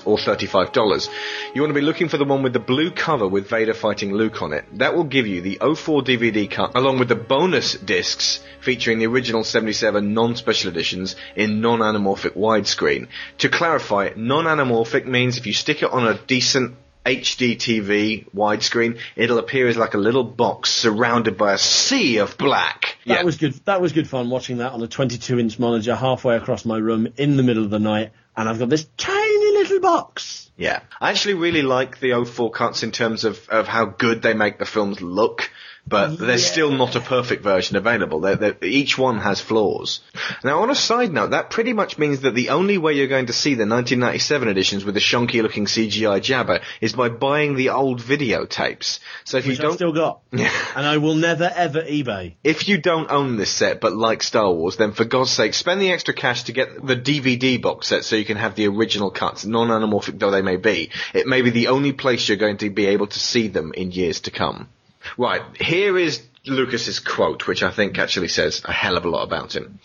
or 0.05 0.19
$35. 0.19 1.09
You 1.55 1.63
want 1.63 1.71
to 1.71 1.81
be 1.81 1.81
looking 1.81 2.11
for 2.11 2.19
the 2.19 2.27
one 2.27 2.43
with 2.43 2.53
the 2.53 2.59
blue 2.59 2.91
cover 2.91 3.27
with 3.27 3.49
Vader 3.49 3.73
fighting 3.73 4.13
Luke 4.13 4.43
on 4.43 4.53
it. 4.53 4.67
That 4.75 4.95
will 4.95 5.05
give 5.05 5.27
you 5.27 5.41
the 5.41 5.59
04 5.61 6.03
DVD 6.03 6.51
cut 6.51 6.77
along 6.77 6.99
with 6.99 7.09
the 7.09 7.15
bonus 7.15 7.73
discs 7.73 8.41
featuring 8.61 8.99
the 8.99 9.07
original 9.07 9.43
77 9.43 10.13
non-special 10.13 10.71
editions 10.71 11.17
in 11.35 11.63
non-anamorphic 11.63 12.37
widescreen. 12.37 13.09
To 13.39 13.49
clarify, 13.49 14.11
non-anamorphic 14.15 15.07
means 15.07 15.39
if 15.39 15.47
you 15.47 15.55
stick 15.55 15.83
it 15.83 15.91
on 15.91 16.07
a 16.07 16.19
decent 16.27 16.77
HD 17.05 17.57
TV 17.57 18.31
widescreen, 18.33 18.99
it'll 19.17 19.39
appear 19.39 19.69
as 19.69 19.77
like 19.77 19.95
a 19.95 19.99
little 19.99 20.25
box 20.25 20.71
surrounded 20.71 21.37
by 21.39 21.55
a 21.55 21.59
sea 21.59 22.19
of 22.19 22.37
black. 22.37 22.97
That 23.07 23.25
was 23.25 23.39
good. 23.39 23.55
That 23.65 23.81
was 23.81 23.93
good 23.93 24.09
fun 24.09 24.31
watching 24.31 24.59
that 24.59 24.73
on 24.73 24.83
a 24.83 24.89
22-inch 24.89 25.59
monitor 25.59 25.95
halfway 25.95 26.37
across 26.37 26.65
my 26.65 26.77
room 26.77 27.09
in 27.17 27.37
the 27.37 27.43
middle 27.43 27.65
of 27.65 27.71
the 27.71 27.79
night, 27.79 28.13
and 28.37 28.49
I've 28.49 28.59
got 28.59 28.69
this 28.69 28.87
tiny 28.97 29.53
little 29.53 29.81
box. 29.81 30.51
Yeah. 30.57 30.81
I 31.01 31.11
actually 31.11 31.35
really 31.35 31.63
like 31.63 32.01
the 32.01 32.25
04 32.25 32.51
cuts 32.51 32.83
in 32.83 32.93
terms 32.93 33.25
of, 33.25 33.49
of 33.49 33.67
how 33.67 33.87
good 33.87 34.21
they 34.21 34.35
make 34.35 34.59
the 34.59 34.67
films 34.67 35.01
look. 35.01 35.51
But 35.87 36.19
there's 36.19 36.47
still 36.47 36.71
not 36.71 36.95
a 36.95 37.01
perfect 37.01 37.43
version 37.43 37.77
available. 37.77 38.21
They're, 38.21 38.37
they're, 38.37 38.57
each 38.63 38.97
one 38.97 39.19
has 39.19 39.41
flaws. 39.41 40.01
Now, 40.45 40.63
on 40.63 40.71
a 40.71 40.75
side 40.75 41.13
note, 41.13 41.31
that 41.31 41.51
pretty 41.51 41.73
much 41.73 41.99
means 41.99 42.21
that 42.21 42.35
the 42.35 42.51
only 42.51 42.79
way 42.79 42.93
you're 42.93 43.09
going 43.09 43.27
to 43.27 43.33
see 43.33 43.55
the 43.55 43.67
1997 43.67 44.49
editions 44.49 44.85
with 44.85 44.95
the 44.95 45.01
shonky 45.01 45.43
looking 45.43 45.65
CGI 45.65 46.21
Jabba 46.21 46.63
is 46.81 46.93
by 46.93 47.09
buying 47.09 47.57
the 47.57 47.71
old 47.71 48.01
videotapes. 48.01 49.01
So 49.25 49.39
if 49.39 49.47
Which 49.47 49.57
you 49.59 49.63
don't, 49.63 49.73
I've 49.73 49.77
still 49.77 49.93
got, 49.93 50.21
and 50.33 50.87
I 50.87 50.99
will 50.99 51.17
never 51.17 51.51
ever 51.53 51.83
eBay. 51.83 52.35
if 52.45 52.69
you 52.69 52.79
don't 52.79 53.11
own 53.11 53.37
this 53.37 53.51
set 53.51 53.81
but 53.81 53.93
like 53.93 54.23
Star 54.23 54.53
Wars, 54.53 54.77
then 54.77 54.93
for 54.93 55.05
God's 55.05 55.31
sake, 55.31 55.55
spend 55.55 55.81
the 55.81 55.93
extra 55.93 56.15
cash 56.15 56.45
to 56.45 56.53
get 56.53 56.87
the 56.87 56.97
DVD 56.97 57.61
box 57.61 57.89
set 57.89 58.05
so 58.05 58.17
you 58.17 58.25
can 58.25 58.37
have 58.37 58.55
the 58.55 58.69
original 58.69 59.11
cuts, 59.11 59.45
non-anamorphic 59.45 60.19
though 60.19 60.31
they 60.31 60.43
may 60.43 60.57
be. 60.57 60.91
It 61.15 61.27
may 61.27 61.43
be 61.43 61.51
the 61.51 61.69
only 61.69 61.93
place 61.93 62.29
you're 62.29 62.37
going 62.37 62.59
to 62.59 62.71
be 62.71 62.87
able 62.87 63.09
to 63.09 63.19
see 63.19 63.49
them 63.49 63.73
in 63.75 63.91
years 63.91 64.21
to 64.21 64.31
come. 64.31 64.69
Right, 65.17 65.43
here 65.57 65.99
is 65.99 66.23
Lucas's 66.47 67.01
quote, 67.01 67.47
which 67.47 67.63
I 67.63 67.71
think 67.71 67.99
actually 67.99 68.29
says 68.29 68.63
a 68.65 68.73
hell 68.73 68.97
of 68.97 69.05
a 69.05 69.09
lot 69.09 69.25
about 69.25 69.55
him. 69.55 69.79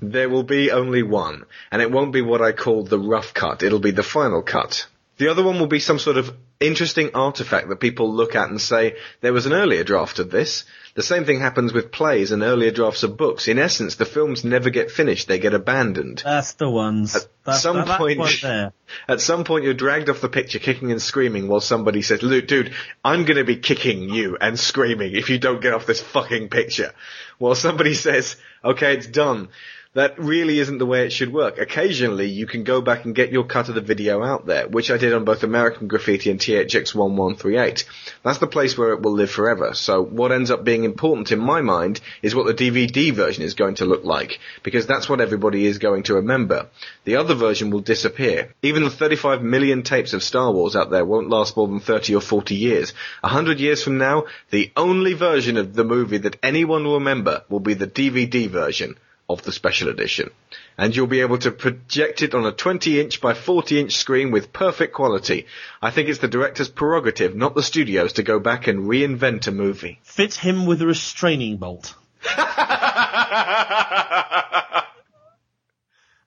There 0.00 0.28
will 0.28 0.44
be 0.44 0.70
only 0.70 1.02
one, 1.02 1.44
and 1.72 1.82
it 1.82 1.90
won't 1.90 2.12
be 2.12 2.22
what 2.22 2.42
I 2.42 2.52
call 2.52 2.84
the 2.84 2.98
rough 2.98 3.34
cut, 3.34 3.62
it'll 3.62 3.80
be 3.80 3.90
the 3.90 4.02
final 4.02 4.42
cut. 4.42 4.86
The 5.16 5.28
other 5.28 5.42
one 5.42 5.58
will 5.58 5.66
be 5.66 5.80
some 5.80 5.98
sort 5.98 6.16
of 6.16 6.32
interesting 6.60 7.10
artifact 7.14 7.68
that 7.68 7.80
people 7.80 8.14
look 8.14 8.36
at 8.36 8.50
and 8.50 8.60
say, 8.60 8.96
there 9.20 9.32
was 9.32 9.46
an 9.46 9.52
earlier 9.52 9.82
draft 9.82 10.20
of 10.20 10.30
this. 10.30 10.64
The 10.98 11.04
same 11.04 11.24
thing 11.24 11.38
happens 11.38 11.72
with 11.72 11.92
plays 11.92 12.32
and 12.32 12.42
earlier 12.42 12.72
drafts 12.72 13.04
of 13.04 13.16
books. 13.16 13.46
In 13.46 13.56
essence, 13.56 13.94
the 13.94 14.04
films 14.04 14.42
never 14.42 14.68
get 14.68 14.90
finished, 14.90 15.28
they 15.28 15.38
get 15.38 15.54
abandoned. 15.54 16.22
That's 16.24 16.54
the 16.54 16.68
ones. 16.68 17.14
At 17.46 17.54
some 17.54 17.76
that, 17.76 17.86
that 17.86 17.98
point, 17.98 18.40
there. 18.42 18.72
at 19.08 19.20
some 19.20 19.44
point, 19.44 19.62
you're 19.62 19.74
dragged 19.74 20.10
off 20.10 20.20
the 20.20 20.28
picture, 20.28 20.58
kicking 20.58 20.90
and 20.90 21.00
screaming, 21.00 21.46
while 21.46 21.60
somebody 21.60 22.02
says, 22.02 22.24
"Luke, 22.24 22.48
dude, 22.48 22.74
I'm 23.04 23.26
going 23.26 23.36
to 23.36 23.44
be 23.44 23.58
kicking 23.58 24.10
you 24.10 24.38
and 24.40 24.58
screaming 24.58 25.14
if 25.14 25.30
you 25.30 25.38
don't 25.38 25.62
get 25.62 25.72
off 25.72 25.86
this 25.86 26.00
fucking 26.00 26.48
picture." 26.48 26.92
While 27.38 27.54
somebody 27.54 27.94
says, 28.06 28.34
"Okay, 28.64 28.94
it's 28.94 29.06
done." 29.06 29.50
That 29.94 30.18
really 30.18 30.58
isn't 30.58 30.76
the 30.76 30.84
way 30.84 31.06
it 31.06 31.12
should 31.12 31.32
work. 31.32 31.58
Occasionally, 31.58 32.26
you 32.26 32.46
can 32.46 32.62
go 32.62 32.82
back 32.82 33.06
and 33.06 33.14
get 33.14 33.32
your 33.32 33.44
cut 33.44 33.70
of 33.70 33.74
the 33.74 33.80
video 33.80 34.22
out 34.22 34.44
there, 34.44 34.68
which 34.68 34.90
I 34.90 34.98
did 34.98 35.14
on 35.14 35.24
both 35.24 35.42
American 35.42 35.88
Graffiti 35.88 36.30
and 36.30 36.38
THX1138. 36.38 37.84
That's 38.22 38.36
the 38.36 38.46
place 38.46 38.76
where 38.76 38.92
it 38.92 39.00
will 39.00 39.14
live 39.14 39.30
forever. 39.30 39.72
So 39.72 40.02
what 40.04 40.30
ends 40.30 40.50
up 40.50 40.62
being 40.62 40.84
important 40.84 41.32
in 41.32 41.38
my 41.38 41.62
mind 41.62 42.02
is 42.20 42.34
what 42.34 42.44
the 42.44 42.52
DVD 42.52 43.14
version 43.14 43.42
is 43.42 43.54
going 43.54 43.76
to 43.76 43.86
look 43.86 44.04
like, 44.04 44.40
because 44.62 44.86
that's 44.86 45.08
what 45.08 45.22
everybody 45.22 45.64
is 45.64 45.78
going 45.78 46.02
to 46.04 46.16
remember. 46.16 46.68
The 47.04 47.16
other 47.16 47.34
version 47.34 47.70
will 47.70 47.80
disappear. 47.80 48.54
Even 48.60 48.84
the 48.84 48.90
35 48.90 49.42
million 49.42 49.84
tapes 49.84 50.12
of 50.12 50.22
Star 50.22 50.52
Wars 50.52 50.76
out 50.76 50.90
there 50.90 51.06
won't 51.06 51.30
last 51.30 51.56
more 51.56 51.66
than 51.66 51.80
30 51.80 52.14
or 52.14 52.20
40 52.20 52.54
years. 52.54 52.92
A 53.24 53.28
hundred 53.28 53.58
years 53.58 53.82
from 53.82 53.96
now, 53.96 54.26
the 54.50 54.70
only 54.76 55.14
version 55.14 55.56
of 55.56 55.72
the 55.72 55.82
movie 55.82 56.18
that 56.18 56.36
anyone 56.42 56.84
will 56.84 56.98
remember 56.98 57.42
will 57.48 57.60
be 57.60 57.72
the 57.72 57.86
DVD 57.86 58.50
version 58.50 58.98
of 59.28 59.42
the 59.42 59.52
special 59.52 59.88
edition. 59.88 60.30
And 60.76 60.94
you'll 60.94 61.06
be 61.06 61.20
able 61.20 61.38
to 61.38 61.50
project 61.50 62.22
it 62.22 62.34
on 62.34 62.46
a 62.46 62.52
20 62.52 63.00
inch 63.00 63.20
by 63.20 63.34
40 63.34 63.80
inch 63.80 63.96
screen 63.96 64.30
with 64.30 64.52
perfect 64.52 64.94
quality. 64.94 65.46
I 65.82 65.90
think 65.90 66.08
it's 66.08 66.20
the 66.20 66.28
director's 66.28 66.68
prerogative, 66.68 67.36
not 67.36 67.54
the 67.54 67.62
studio's, 67.62 68.14
to 68.14 68.22
go 68.22 68.38
back 68.38 68.66
and 68.66 68.88
reinvent 68.88 69.46
a 69.46 69.52
movie. 69.52 70.00
Fit 70.02 70.34
him 70.34 70.66
with 70.66 70.82
a 70.82 70.86
restraining 70.86 71.58
bolt. 71.58 71.94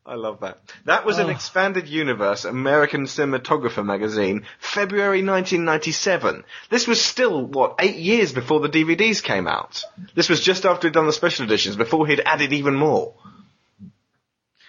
I 0.04 0.16
love 0.16 0.40
that. 0.40 0.58
That 0.86 1.06
was 1.06 1.20
an 1.20 1.28
Oh. 1.28 1.30
expanded 1.30 1.88
universe 1.88 2.44
American 2.44 3.06
Cinematographer 3.06 3.86
magazine, 3.86 4.46
February 4.60 5.22
1997. 5.22 6.44
This 6.70 6.88
was 6.88 7.00
still, 7.00 7.46
what, 7.46 7.76
eight 7.80 7.98
years 7.98 8.32
before 8.34 8.60
the 8.62 8.68
DVDs 8.70 9.22
came 9.22 9.48
out. 9.48 9.84
This 10.16 10.28
was 10.28 10.42
just 10.42 10.66
after 10.66 10.88
he'd 10.88 10.94
done 10.94 11.06
the 11.06 11.14
special 11.14 11.46
editions, 11.46 11.76
before 11.76 12.08
he'd 12.08 12.22
added 12.26 12.52
even 12.52 12.74
more. 12.74 13.14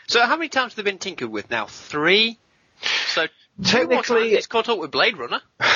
So 0.06 0.20
how 0.26 0.36
many 0.36 0.50
times 0.50 0.74
have 0.74 0.84
they 0.84 0.90
been 0.90 0.98
tinkered 0.98 1.30
with 1.30 1.48
now? 1.50 1.64
Three? 1.66 2.38
So 3.06 3.26
Technically- 3.64 4.34
it's 4.34 4.46
caught 4.46 4.68
up 4.68 4.78
with 4.78 4.90
Blade 4.90 5.16
Runner. 5.16 5.40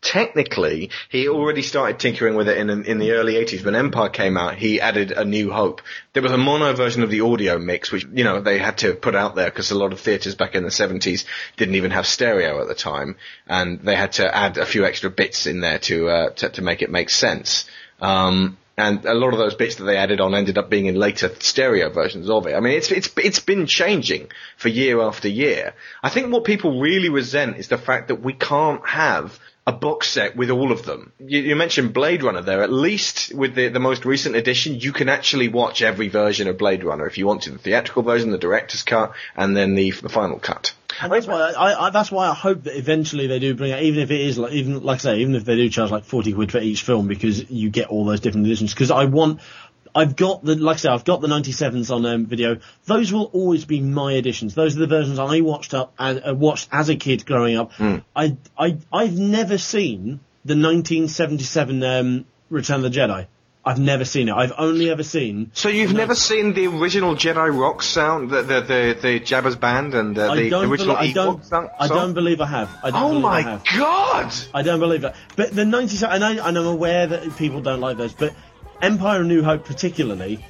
Technically, 0.00 0.90
he 1.08 1.28
already 1.28 1.62
started 1.62 1.98
tinkering 1.98 2.36
with 2.36 2.48
it 2.48 2.56
in 2.56 2.70
in 2.84 2.98
the 2.98 3.12
early 3.12 3.34
80s. 3.34 3.64
When 3.64 3.74
Empire 3.74 4.08
came 4.08 4.36
out, 4.36 4.54
he 4.54 4.80
added 4.80 5.10
A 5.10 5.24
New 5.24 5.50
Hope. 5.50 5.82
There 6.12 6.22
was 6.22 6.30
a 6.30 6.38
mono 6.38 6.72
version 6.72 7.02
of 7.02 7.10
the 7.10 7.22
audio 7.22 7.58
mix, 7.58 7.90
which, 7.90 8.06
you 8.12 8.22
know, 8.22 8.40
they 8.40 8.58
had 8.58 8.78
to 8.78 8.94
put 8.94 9.16
out 9.16 9.34
there 9.34 9.50
because 9.50 9.70
a 9.70 9.78
lot 9.78 9.92
of 9.92 10.00
theatres 10.00 10.36
back 10.36 10.54
in 10.54 10.62
the 10.62 10.68
70s 10.68 11.24
didn't 11.56 11.74
even 11.74 11.90
have 11.90 12.06
stereo 12.06 12.60
at 12.60 12.68
the 12.68 12.74
time. 12.74 13.16
And 13.48 13.80
they 13.80 13.96
had 13.96 14.12
to 14.12 14.34
add 14.34 14.56
a 14.56 14.66
few 14.66 14.84
extra 14.84 15.10
bits 15.10 15.46
in 15.46 15.60
there 15.60 15.80
to, 15.80 16.08
uh, 16.08 16.30
to, 16.30 16.48
to 16.50 16.62
make 16.62 16.82
it 16.82 16.90
make 16.90 17.10
sense. 17.10 17.64
Um, 18.00 18.56
and 18.78 19.04
a 19.04 19.14
lot 19.14 19.32
of 19.32 19.40
those 19.40 19.56
bits 19.56 19.74
that 19.76 19.84
they 19.84 19.96
added 19.96 20.20
on 20.20 20.36
ended 20.36 20.56
up 20.56 20.70
being 20.70 20.86
in 20.86 20.94
later 20.94 21.30
stereo 21.40 21.90
versions 21.90 22.30
of 22.30 22.46
it. 22.46 22.54
I 22.54 22.60
mean, 22.60 22.74
it's 22.74 22.92
it's 22.92 23.10
it's 23.16 23.40
been 23.40 23.66
changing 23.66 24.30
for 24.56 24.68
year 24.68 25.00
after 25.00 25.28
year. 25.28 25.74
I 26.00 26.10
think 26.10 26.32
what 26.32 26.44
people 26.44 26.80
really 26.80 27.08
resent 27.08 27.56
is 27.56 27.66
the 27.66 27.76
fact 27.76 28.06
that 28.06 28.22
we 28.22 28.34
can't 28.34 28.86
have 28.86 29.40
a 29.68 29.72
box 29.72 30.08
set 30.08 30.34
with 30.34 30.48
all 30.48 30.72
of 30.72 30.86
them. 30.86 31.12
You, 31.18 31.40
you 31.40 31.54
mentioned 31.54 31.92
Blade 31.92 32.22
Runner 32.22 32.40
there. 32.40 32.62
At 32.62 32.72
least 32.72 33.34
with 33.34 33.54
the 33.54 33.68
the 33.68 33.78
most 33.78 34.06
recent 34.06 34.34
edition, 34.34 34.80
you 34.80 34.92
can 34.92 35.10
actually 35.10 35.48
watch 35.48 35.82
every 35.82 36.08
version 36.08 36.48
of 36.48 36.56
Blade 36.56 36.82
Runner 36.82 37.06
if 37.06 37.18
you 37.18 37.26
want 37.26 37.42
to. 37.42 37.50
The 37.50 37.58
theatrical 37.58 38.02
version, 38.02 38.30
the 38.30 38.38
director's 38.38 38.82
cut, 38.82 39.12
and 39.36 39.54
then 39.54 39.74
the, 39.74 39.90
the 39.90 40.08
final 40.08 40.38
cut. 40.38 40.72
And 41.02 41.12
that's 41.12 41.26
why 41.26 41.52
I, 41.52 41.86
I, 41.86 41.90
that's 41.90 42.10
why 42.10 42.28
I 42.28 42.34
hope 42.34 42.64
that 42.64 42.76
eventually 42.78 43.26
they 43.26 43.38
do 43.38 43.54
bring 43.54 43.72
out, 43.72 43.82
even 43.82 44.00
if 44.00 44.10
it 44.10 44.20
is 44.22 44.38
like, 44.38 44.52
even 44.52 44.82
like 44.82 44.96
I 44.96 44.98
say, 44.98 45.18
even 45.18 45.34
if 45.34 45.44
they 45.44 45.54
do 45.54 45.68
charge 45.68 45.90
like 45.90 46.04
forty 46.04 46.32
quid 46.32 46.50
for 46.50 46.60
each 46.60 46.80
film 46.82 47.06
because 47.06 47.50
you 47.50 47.68
get 47.68 47.88
all 47.88 48.06
those 48.06 48.20
different 48.20 48.46
editions. 48.46 48.72
Because 48.72 48.90
I 48.90 49.04
want, 49.04 49.42
I've 49.98 50.14
got 50.16 50.44
the, 50.44 50.54
like 50.54 50.76
I 50.76 50.78
say, 50.78 50.88
I've 50.90 51.04
got 51.04 51.20
the 51.20 51.28
ninety 51.28 51.52
sevens 51.52 51.90
on 51.90 52.06
um, 52.06 52.26
video. 52.26 52.58
Those 52.86 53.12
will 53.12 53.30
always 53.32 53.64
be 53.64 53.80
my 53.80 54.12
editions. 54.12 54.54
Those 54.54 54.76
are 54.76 54.80
the 54.80 54.86
versions 54.86 55.18
I 55.18 55.40
watched 55.40 55.74
up 55.74 55.92
and 55.98 56.22
uh, 56.26 56.34
watched 56.34 56.68
as 56.72 56.88
a 56.88 56.96
kid 56.96 57.26
growing 57.26 57.56
up. 57.56 57.72
I, 58.14 58.36
I, 58.56 58.76
I've 58.92 59.18
never 59.18 59.58
seen 59.58 60.20
the 60.44 60.54
nineteen 60.54 61.08
seventy 61.08 61.44
seven 61.44 61.82
um, 61.82 62.24
Return 62.48 62.76
of 62.84 62.92
the 62.92 62.98
Jedi. 62.98 63.26
I've 63.64 63.78
never 63.80 64.06
seen 64.06 64.28
it. 64.30 64.32
I've 64.34 64.52
only 64.56 64.88
ever 64.88 65.02
seen. 65.02 65.50
So 65.52 65.68
you've 65.68 65.92
never 65.92 66.14
seen 66.14 66.54
the 66.54 66.68
original 66.68 67.14
Jedi 67.16 67.48
rock 67.54 67.82
sound, 67.82 68.30
the 68.30 68.40
the 68.42 68.60
the, 68.62 68.98
the 69.02 69.20
Jabba's 69.20 69.56
band 69.56 69.94
and 69.94 70.16
uh, 70.18 70.30
I 70.32 70.36
the 70.48 70.60
original 70.60 70.94
bel- 70.94 71.04
I 71.04 71.08
Ewok 71.08 71.14
don't, 71.14 71.44
song? 71.44 71.68
I 71.78 71.88
don't 71.88 72.14
believe 72.14 72.40
I 72.40 72.46
have. 72.46 72.70
I 72.82 72.90
don't 72.90 73.02
Oh 73.16 73.20
my 73.20 73.38
I 73.38 73.40
have. 73.42 73.64
god! 73.76 74.32
I 74.54 74.62
don't 74.62 74.80
believe 74.80 75.02
that. 75.02 75.16
But 75.36 75.54
the 75.54 75.66
97, 75.66 76.14
and, 76.14 76.24
I, 76.24 76.48
and 76.48 76.56
I'm 76.56 76.66
aware 76.66 77.08
that 77.08 77.36
people 77.36 77.60
don't 77.60 77.80
like 77.80 77.98
those, 77.98 78.14
but 78.14 78.32
Empire 78.80 79.20
and 79.20 79.28
New 79.28 79.42
Hope 79.42 79.64
particularly, 79.64 80.44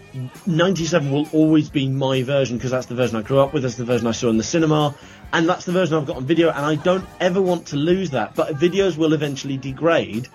97 0.47 1.11
will 1.11 1.27
always 1.33 1.71
be 1.71 1.89
my 1.89 2.23
version 2.23 2.59
because 2.59 2.71
that's 2.71 2.87
the 2.87 2.95
version 2.95 3.17
I 3.17 3.23
grew 3.23 3.39
up 3.39 3.55
with, 3.55 3.63
that's 3.63 3.77
the 3.77 3.87
version 3.87 4.07
I 4.07 4.13
saw 4.13 4.29
in 4.29 4.37
the 4.37 4.43
cinema, 4.43 4.95
and 5.33 5.49
that's 5.49 5.65
the 5.65 5.73
version 5.73 5.97
I've 5.97 6.07
got 6.07 6.17
on 6.17 6.27
video, 6.27 6.51
and 6.51 6.65
I 6.65 6.75
don't 6.75 7.07
ever 7.21 7.41
want 7.41 7.69
to 7.69 7.77
lose 7.77 8.11
that. 8.11 8.35
But 8.35 8.55
videos 8.57 8.99
will 8.99 9.15
eventually 9.15 9.57
degrade, 9.57 10.29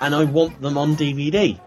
and 0.00 0.14
I 0.14 0.24
want 0.24 0.60
them 0.62 0.78
on 0.78 0.96
DVD. 0.96 1.60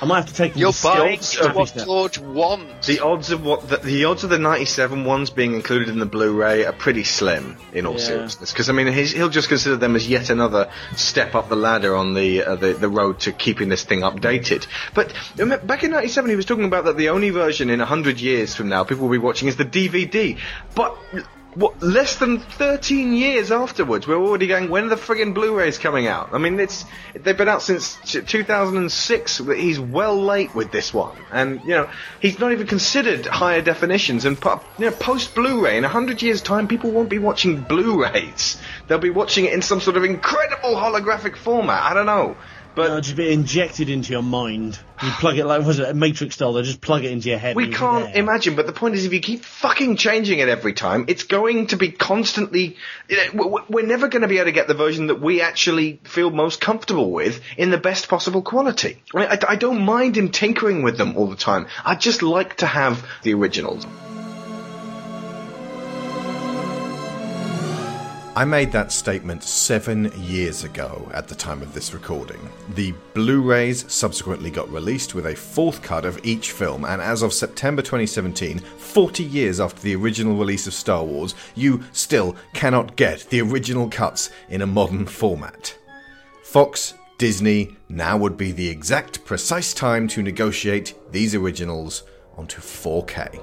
I 0.00 0.04
might 0.04 0.16
have 0.16 0.26
to 0.26 0.34
take 0.34 0.52
them 0.52 0.60
You're 0.60 0.72
to 0.72 0.82
buying 0.82 1.20
scalp- 1.22 1.54
what 1.54 1.74
George 1.74 2.18
wants. 2.18 2.86
The 2.86 3.00
odds 3.00 3.30
of 3.30 3.42
what 3.44 3.66
the, 3.68 3.78
the 3.78 4.04
odds 4.04 4.24
of 4.24 4.30
the 4.30 4.38
'97 4.38 5.04
ones 5.06 5.30
being 5.30 5.54
included 5.54 5.88
in 5.88 5.98
the 5.98 6.04
Blu-ray 6.06 6.66
are 6.66 6.72
pretty 6.72 7.02
slim, 7.04 7.56
in 7.72 7.86
all 7.86 7.94
Yeah. 7.94 7.98
seriousness. 8.00 8.52
Because 8.52 8.68
I 8.68 8.72
mean, 8.74 8.88
he's, 8.88 9.12
he'll 9.12 9.30
just 9.30 9.48
consider 9.48 9.76
them 9.76 9.96
as 9.96 10.06
yet 10.06 10.28
another 10.28 10.70
step 10.96 11.34
up 11.34 11.48
the 11.48 11.56
ladder 11.56 11.96
on 11.96 12.12
the 12.12 12.42
uh, 12.44 12.56
the 12.56 12.74
the 12.74 12.88
road 12.90 13.20
to 13.20 13.32
keeping 13.32 13.70
this 13.70 13.84
thing 13.84 14.00
updated. 14.00 14.66
But 14.94 15.14
back 15.66 15.82
in 15.82 15.92
'97, 15.92 16.28
he 16.28 16.36
was 16.36 16.44
talking 16.44 16.64
about 16.64 16.84
that 16.84 16.96
the 16.98 17.08
only 17.08 17.30
version 17.30 17.70
in 17.70 17.80
hundred 17.80 18.20
years 18.20 18.54
from 18.54 18.68
now 18.68 18.84
people 18.84 19.04
will 19.04 19.12
be 19.12 19.18
watching 19.18 19.48
is 19.48 19.56
the 19.56 19.64
DVD. 19.64 20.38
But 20.74 20.94
what 21.56 21.82
less 21.82 22.16
than 22.16 22.38
13 22.38 23.14
years 23.14 23.50
afterwards, 23.50 24.06
we're 24.06 24.16
already 24.16 24.46
going. 24.46 24.68
When 24.68 24.84
are 24.84 24.88
the 24.90 24.96
friggin' 24.96 25.32
Blu-rays 25.32 25.78
coming 25.78 26.06
out? 26.06 26.34
I 26.34 26.38
mean, 26.38 26.60
it's 26.60 26.84
they've 27.14 27.36
been 27.36 27.48
out 27.48 27.62
since 27.62 27.96
2006. 28.04 29.38
He's 29.38 29.80
well 29.80 30.22
late 30.22 30.54
with 30.54 30.70
this 30.70 30.92
one, 30.92 31.16
and 31.32 31.62
you 31.64 31.70
know 31.70 31.88
he's 32.20 32.38
not 32.38 32.52
even 32.52 32.66
considered 32.66 33.24
higher 33.24 33.62
definitions. 33.62 34.26
And 34.26 34.38
you 34.78 34.84
know, 34.84 34.90
post 34.90 35.34
Blu-ray 35.34 35.78
in 35.78 35.82
100 35.82 36.20
years' 36.20 36.42
time, 36.42 36.68
people 36.68 36.90
won't 36.90 37.08
be 37.08 37.18
watching 37.18 37.62
Blu-rays. 37.62 38.58
They'll 38.86 38.98
be 38.98 39.10
watching 39.10 39.46
it 39.46 39.54
in 39.54 39.62
some 39.62 39.80
sort 39.80 39.96
of 39.96 40.04
incredible 40.04 40.74
holographic 40.74 41.36
format. 41.36 41.82
I 41.82 41.94
don't 41.94 42.06
know. 42.06 42.36
But 42.76 42.88
No, 42.88 43.00
just 43.00 43.16
be 43.16 43.32
injected 43.32 43.88
into 43.88 44.12
your 44.12 44.22
mind. 44.22 44.78
You 45.02 45.10
plug 45.12 45.38
it 45.38 45.46
like 45.46 45.64
was 45.64 45.78
it 45.78 45.88
a 45.88 45.94
Matrix 45.94 46.34
style? 46.34 46.52
They 46.52 46.62
just 46.62 46.82
plug 46.82 47.04
it 47.04 47.10
into 47.10 47.30
your 47.30 47.38
head. 47.38 47.56
We 47.56 47.70
can't 47.70 48.04
there. 48.04 48.22
imagine, 48.22 48.54
but 48.54 48.66
the 48.66 48.74
point 48.74 48.94
is, 48.94 49.06
if 49.06 49.14
you 49.14 49.20
keep 49.20 49.46
fucking 49.46 49.96
changing 49.96 50.40
it 50.40 50.50
every 50.50 50.74
time, 50.74 51.06
it's 51.08 51.22
going 51.22 51.68
to 51.68 51.76
be 51.76 51.90
constantly. 51.90 52.76
You 53.08 53.34
know, 53.34 53.64
we're 53.70 53.86
never 53.86 54.08
going 54.08 54.22
to 54.22 54.28
be 54.28 54.36
able 54.36 54.46
to 54.46 54.52
get 54.52 54.68
the 54.68 54.74
version 54.74 55.06
that 55.06 55.22
we 55.22 55.40
actually 55.40 56.00
feel 56.04 56.30
most 56.30 56.60
comfortable 56.60 57.10
with 57.10 57.40
in 57.56 57.70
the 57.70 57.78
best 57.78 58.08
possible 58.08 58.42
quality. 58.42 59.02
I, 59.14 59.18
mean, 59.18 59.28
I, 59.30 59.38
I 59.48 59.56
don't 59.56 59.80
mind 59.80 60.14
him 60.14 60.28
tinkering 60.28 60.82
with 60.82 60.98
them 60.98 61.16
all 61.16 61.28
the 61.28 61.36
time. 61.36 61.68
I 61.82 61.94
just 61.94 62.22
like 62.22 62.58
to 62.58 62.66
have 62.66 63.06
the 63.22 63.32
originals. 63.32 63.86
I 68.36 68.44
made 68.44 68.70
that 68.72 68.92
statement 68.92 69.42
seven 69.42 70.12
years 70.14 70.62
ago 70.62 71.10
at 71.14 71.26
the 71.26 71.34
time 71.34 71.62
of 71.62 71.72
this 71.72 71.94
recording. 71.94 72.50
The 72.74 72.92
Blu 73.14 73.40
rays 73.40 73.90
subsequently 73.90 74.50
got 74.50 74.70
released 74.70 75.14
with 75.14 75.24
a 75.24 75.34
fourth 75.34 75.80
cut 75.80 76.04
of 76.04 76.20
each 76.22 76.52
film, 76.52 76.84
and 76.84 77.00
as 77.00 77.22
of 77.22 77.32
September 77.32 77.80
2017, 77.80 78.58
40 78.58 79.22
years 79.24 79.58
after 79.58 79.80
the 79.80 79.94
original 79.94 80.36
release 80.36 80.66
of 80.66 80.74
Star 80.74 81.02
Wars, 81.02 81.34
you 81.54 81.82
still 81.92 82.36
cannot 82.52 82.94
get 82.96 83.20
the 83.30 83.40
original 83.40 83.88
cuts 83.88 84.28
in 84.50 84.60
a 84.60 84.66
modern 84.66 85.06
format. 85.06 85.74
Fox, 86.42 86.92
Disney, 87.16 87.74
now 87.88 88.18
would 88.18 88.36
be 88.36 88.52
the 88.52 88.68
exact 88.68 89.24
precise 89.24 89.72
time 89.72 90.06
to 90.08 90.20
negotiate 90.22 90.94
these 91.10 91.34
originals 91.34 92.02
onto 92.36 92.60
4K. 92.60 93.40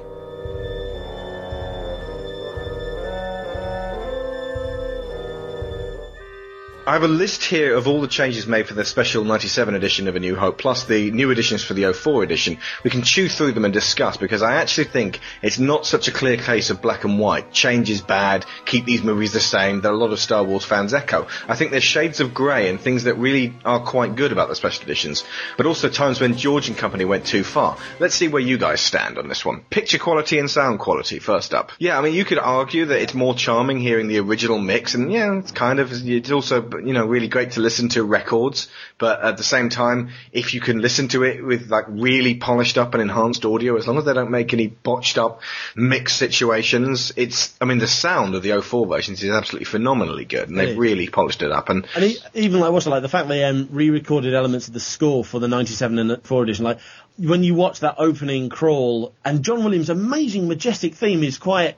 I 6.85 6.91
have 6.91 7.03
a 7.03 7.07
list 7.07 7.45
here 7.45 7.77
of 7.77 7.87
all 7.87 8.01
the 8.01 8.09
changes 8.09 8.45
made 8.45 8.67
for 8.67 8.73
the 8.73 8.83
special 8.83 9.23
97 9.23 9.73
edition 9.73 10.09
of 10.09 10.17
A 10.17 10.19
New 10.19 10.35
Hope, 10.35 10.57
plus 10.57 10.83
the 10.83 11.11
new 11.11 11.31
editions 11.31 11.63
for 11.63 11.73
the 11.73 11.93
04 11.93 12.23
edition. 12.23 12.57
We 12.83 12.89
can 12.89 13.03
chew 13.03 13.29
through 13.29 13.53
them 13.53 13.63
and 13.63 13.73
discuss 13.73 14.17
because 14.17 14.41
I 14.41 14.55
actually 14.55 14.87
think 14.87 15.21
it's 15.41 15.57
not 15.57 15.85
such 15.85 16.09
a 16.09 16.11
clear 16.11 16.35
case 16.35 16.71
of 16.71 16.81
black 16.81 17.05
and 17.05 17.19
white. 17.19 17.53
Change 17.53 17.89
is 17.89 18.01
bad, 18.01 18.45
keep 18.65 18.83
these 18.83 19.01
movies 19.01 19.31
the 19.31 19.39
same, 19.39 19.79
that 19.79 19.93
a 19.93 19.95
lot 19.95 20.11
of 20.11 20.19
Star 20.19 20.43
Wars 20.43 20.65
fans 20.65 20.93
echo. 20.93 21.27
I 21.47 21.55
think 21.55 21.71
there's 21.71 21.85
shades 21.85 22.19
of 22.19 22.33
grey 22.33 22.67
and 22.69 22.81
things 22.81 23.05
that 23.05 23.15
really 23.15 23.53
are 23.63 23.79
quite 23.79 24.17
good 24.17 24.33
about 24.33 24.49
the 24.49 24.55
special 24.55 24.83
editions, 24.83 25.23
but 25.55 25.65
also 25.65 25.87
times 25.87 26.19
when 26.19 26.35
George 26.35 26.67
and 26.67 26.77
company 26.77 27.05
went 27.05 27.25
too 27.25 27.45
far. 27.45 27.77
Let's 28.01 28.15
see 28.15 28.27
where 28.27 28.41
you 28.41 28.57
guys 28.57 28.81
stand 28.81 29.17
on 29.17 29.29
this 29.29 29.45
one. 29.45 29.61
Picture 29.69 29.99
quality 29.99 30.37
and 30.37 30.51
sound 30.51 30.79
quality, 30.79 31.19
first 31.19 31.53
up. 31.53 31.71
Yeah, 31.79 31.97
I 31.97 32.01
mean, 32.01 32.13
you 32.13 32.25
could 32.25 32.39
argue 32.39 32.87
that 32.87 33.01
it's 33.01 33.13
more 33.13 33.35
charming 33.35 33.79
hearing 33.79 34.09
the 34.09 34.19
original 34.19 34.59
mix, 34.59 34.95
and 34.95 35.09
yeah, 35.09 35.37
it's 35.37 35.51
kind 35.51 35.79
of, 35.79 35.93
it's 35.93 36.29
also, 36.29 36.72
you 36.79 36.93
know, 36.93 37.05
really 37.05 37.27
great 37.27 37.51
to 37.51 37.59
listen 37.59 37.89
to 37.89 38.03
records, 38.03 38.67
but 38.97 39.21
at 39.21 39.37
the 39.37 39.43
same 39.43 39.69
time, 39.69 40.09
if 40.31 40.53
you 40.53 40.61
can 40.61 40.81
listen 40.81 41.07
to 41.09 41.23
it 41.23 41.43
with 41.43 41.69
like 41.69 41.85
really 41.87 42.35
polished 42.35 42.77
up 42.77 42.93
and 42.93 43.01
enhanced 43.01 43.45
audio, 43.45 43.77
as 43.77 43.87
long 43.87 43.97
as 43.97 44.05
they 44.05 44.13
don't 44.13 44.31
make 44.31 44.53
any 44.53 44.67
botched 44.67 45.17
up 45.17 45.41
mix 45.75 46.13
situations, 46.15 47.13
it's, 47.15 47.55
I 47.61 47.65
mean, 47.65 47.79
the 47.79 47.87
sound 47.87 48.35
of 48.35 48.43
the 48.43 48.61
04 48.61 48.87
versions 48.87 49.23
is 49.23 49.31
absolutely 49.31 49.65
phenomenally 49.65 50.25
good, 50.25 50.49
and 50.49 50.57
they've 50.57 50.77
really 50.77 51.07
polished 51.07 51.41
it 51.41 51.51
up, 51.51 51.69
and 51.69 51.87
And 51.95 52.15
even 52.33 52.59
like 52.59 52.71
what's 52.71 52.85
it 52.85 52.89
like 52.89 53.01
the 53.01 53.09
fact 53.09 53.27
they 53.27 53.43
um, 53.43 53.69
re-recorded 53.71 54.33
elements 54.33 54.67
of 54.67 54.73
the 54.73 54.79
score 54.79 55.23
for 55.23 55.39
the 55.39 55.47
'97 55.47 55.99
and 55.99 56.23
4 56.23 56.43
edition. 56.43 56.65
Like 56.65 56.79
when 57.17 57.43
you 57.43 57.55
watch 57.55 57.81
that 57.81 57.95
opening 57.97 58.49
crawl, 58.49 59.13
and 59.23 59.43
John 59.43 59.63
Williams' 59.63 59.89
amazing, 59.89 60.47
majestic 60.47 60.95
theme 60.95 61.23
is 61.23 61.37
quite. 61.37 61.75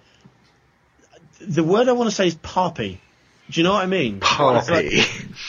The 1.41 1.63
word 1.63 1.89
I 1.89 1.91
want 1.91 2.09
to 2.09 2.15
say 2.15 2.27
is 2.27 2.35
poppy. 2.35 3.01
Do 3.49 3.59
you 3.59 3.63
know 3.63 3.73
what 3.73 3.83
I 3.83 3.85
mean? 3.85 4.19
It's 4.57 4.69
like 4.69 4.85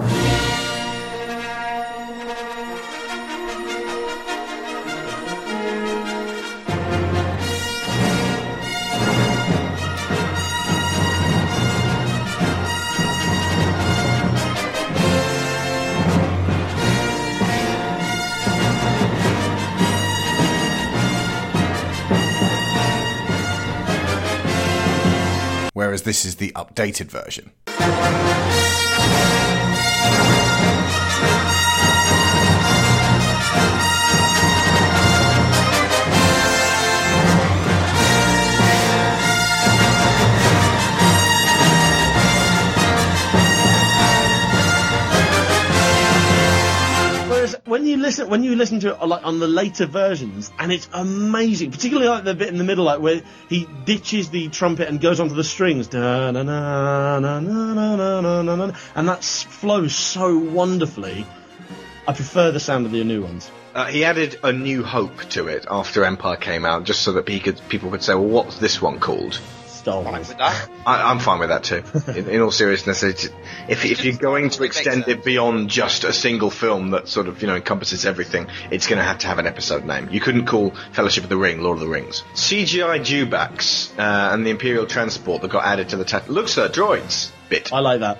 Whereas 25.91 26.03
this 26.03 26.23
is 26.23 26.37
the 26.37 26.53
updated 26.53 27.07
version. 27.07 27.51
When 47.71 47.87
you 47.87 47.95
listen, 47.95 48.29
when 48.29 48.43
you 48.43 48.57
listen 48.57 48.81
to 48.81 48.89
it 48.89 49.07
like 49.07 49.25
on 49.25 49.39
the 49.39 49.47
later 49.47 49.85
versions, 49.85 50.51
and 50.59 50.73
it's 50.73 50.89
amazing, 50.91 51.71
particularly 51.71 52.09
like 52.09 52.25
the 52.25 52.33
bit 52.35 52.49
in 52.49 52.57
the 52.57 52.65
middle, 52.65 52.83
like 52.83 52.99
where 52.99 53.21
he 53.47 53.65
ditches 53.85 54.29
the 54.29 54.49
trumpet 54.49 54.89
and 54.89 54.99
goes 54.99 55.21
onto 55.21 55.35
the 55.35 55.43
strings, 55.45 55.87
and 55.93 56.37
that 59.07 59.23
flows 59.23 59.95
so 59.95 60.37
wonderfully. 60.37 61.25
I 62.05 62.11
prefer 62.11 62.51
the 62.51 62.59
sound 62.59 62.85
of 62.85 62.91
the 62.91 63.05
new 63.05 63.23
ones. 63.23 63.49
Uh, 63.73 63.85
he 63.85 64.03
added 64.03 64.37
a 64.43 64.51
new 64.51 64.83
hope 64.83 65.21
to 65.29 65.47
it 65.47 65.65
after 65.71 66.03
Empire 66.03 66.35
came 66.35 66.65
out, 66.65 66.83
just 66.83 67.03
so 67.03 67.13
that 67.13 67.29
he 67.29 67.39
could, 67.39 67.61
people 67.69 67.89
could 67.89 68.03
say, 68.03 68.13
well, 68.15 68.25
what's 68.25 68.57
this 68.57 68.81
one 68.81 68.99
called? 68.99 69.39
Star 69.81 70.01
Wars. 70.01 70.31
I, 70.39 70.63
I'm 70.85 71.19
fine 71.19 71.39
with 71.39 71.49
that 71.49 71.63
too. 71.63 71.83
In, 72.19 72.29
in 72.29 72.41
all 72.41 72.51
seriousness, 72.51 73.03
it's, 73.03 73.25
if 73.67 73.83
if 73.83 74.05
you're 74.05 74.17
going 74.17 74.49
to 74.51 74.63
extend 74.63 75.07
it 75.07 75.23
beyond 75.23 75.69
just 75.69 76.03
a 76.03 76.13
single 76.13 76.49
film 76.51 76.91
that 76.91 77.07
sort 77.07 77.27
of 77.27 77.41
you 77.41 77.47
know 77.47 77.55
encompasses 77.55 78.05
everything, 78.05 78.47
it's 78.71 78.87
going 78.87 78.99
to 78.99 79.03
have 79.03 79.19
to 79.19 79.27
have 79.27 79.39
an 79.39 79.47
episode 79.47 79.85
name. 79.85 80.09
You 80.11 80.19
couldn't 80.19 80.45
call 80.45 80.71
Fellowship 80.91 81.23
of 81.23 81.29
the 81.29 81.37
Ring 81.37 81.61
Lord 81.61 81.77
of 81.77 81.81
the 81.81 81.87
Rings. 81.89 82.23
CGI 82.33 82.99
dewbacks 82.99 83.91
uh, 83.97 84.33
and 84.33 84.45
the 84.45 84.51
Imperial 84.51 84.85
transport 84.85 85.41
that 85.41 85.51
got 85.51 85.65
added 85.65 85.89
to 85.89 85.97
the 85.97 86.05
ta- 86.05 86.23
looks 86.27 86.57
at 86.57 86.73
droids 86.73 87.31
bit. 87.49 87.73
I 87.73 87.79
like 87.79 88.01
that. 88.01 88.19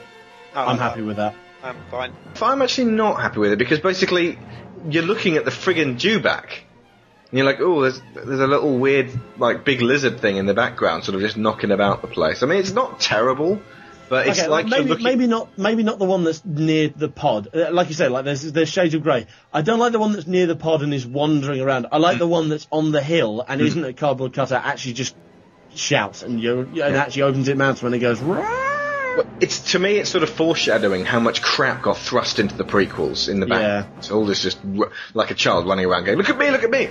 Oh, 0.56 0.66
I'm 0.66 0.78
happy 0.78 1.02
with 1.02 1.18
that. 1.18 1.36
I'm 1.64 1.78
fine. 1.92 2.14
I'm 2.42 2.62
actually 2.62 2.92
not 2.92 3.22
happy 3.22 3.40
with 3.40 3.52
it 3.52 3.60
because 3.60 3.80
basically 3.80 4.40
you're 4.90 5.04
looking 5.04 5.38
at 5.38 5.46
the 5.46 5.52
friggin' 5.52 5.96
dewback. 5.96 6.64
And 7.32 7.38
you're 7.38 7.46
like, 7.46 7.62
oh, 7.62 7.82
there's 7.82 8.02
there's 8.14 8.42
a 8.42 8.48
little 8.48 8.78
weird 8.78 9.10
like 9.38 9.64
big 9.64 9.82
lizard 9.82 10.20
thing 10.20 10.36
in 10.38 10.46
the 10.46 10.54
background, 10.54 11.06
sort 11.06 11.16
of 11.16 11.22
just 11.22 11.38
knocking 11.38 11.72
about 11.72 12.02
the 12.02 12.08
place. 12.10 12.44
I 12.44 12.46
mean, 12.46 12.60
it's 12.60 12.74
not 12.74 13.00
terrible, 13.00 13.62
but 14.10 14.28
it's 14.28 14.40
okay, 14.40 14.50
like 14.50 14.66
maybe 14.68 14.90
looking. 14.90 15.04
maybe 15.06 15.28
not 15.28 15.58
maybe 15.58 15.84
not 15.84 15.98
the 15.98 16.04
one 16.06 16.26
that's 16.26 16.44
near 16.44 16.90
the 16.90 17.08
pod. 17.08 17.48
Uh, 17.56 17.72
Like 17.72 17.88
you 17.88 17.94
said, 17.94 18.12
like 18.12 18.26
there's 18.26 18.52
there's 18.52 18.68
shades 18.68 18.94
of 18.96 19.04
grey. 19.04 19.28
I 19.54 19.62
don't 19.62 19.80
like 19.80 19.94
the 19.94 20.00
one 20.00 20.12
that's 20.12 20.28
near 20.28 20.46
the 20.46 20.58
pod 20.58 20.82
and 20.82 20.94
is 20.94 21.08
wandering 21.08 21.62
around. 21.62 21.88
I 21.92 22.00
like 22.00 22.18
the 22.18 22.28
one 22.28 22.50
that's 22.50 22.68
on 22.70 22.92
the 22.92 23.02
hill 23.02 23.46
and 23.48 23.62
isn't 23.62 23.84
a 23.86 23.94
cardboard 23.94 24.34
cutter. 24.34 24.56
Actually, 24.56 24.94
just 24.94 25.16
shouts 25.74 26.24
and 26.24 26.42
you 26.42 26.60
and 26.62 26.96
actually 26.98 27.22
opens 27.22 27.48
its 27.48 27.58
mouth 27.58 27.82
when 27.82 27.94
it 27.94 28.00
goes. 28.00 28.20
"Rah!" 28.20 28.71
It's 29.40 29.72
to 29.72 29.80
me, 29.80 29.98
it's 29.98 30.10
sort 30.10 30.24
of 30.24 30.30
foreshadowing 30.30 31.06
how 31.06 31.20
much 31.20 31.42
crap 31.42 31.82
got 31.82 31.98
thrust 31.98 32.40
into 32.40 32.56
the 32.56 32.64
prequels 32.64 33.28
in 33.28 33.40
the 33.40 33.48
back. 33.48 33.62
Yeah. 33.62 34.02
So 34.02 34.16
all 34.16 34.26
this 34.26 34.42
just 34.42 34.60
like 35.14 35.32
a 35.32 35.34
child 35.36 35.68
running 35.68 35.86
around 35.86 36.06
going, 36.06 36.18
"Look 36.18 36.30
at 36.30 36.38
me, 36.38 36.52
look 36.52 36.64
at 36.64 36.70
me." 36.70 36.90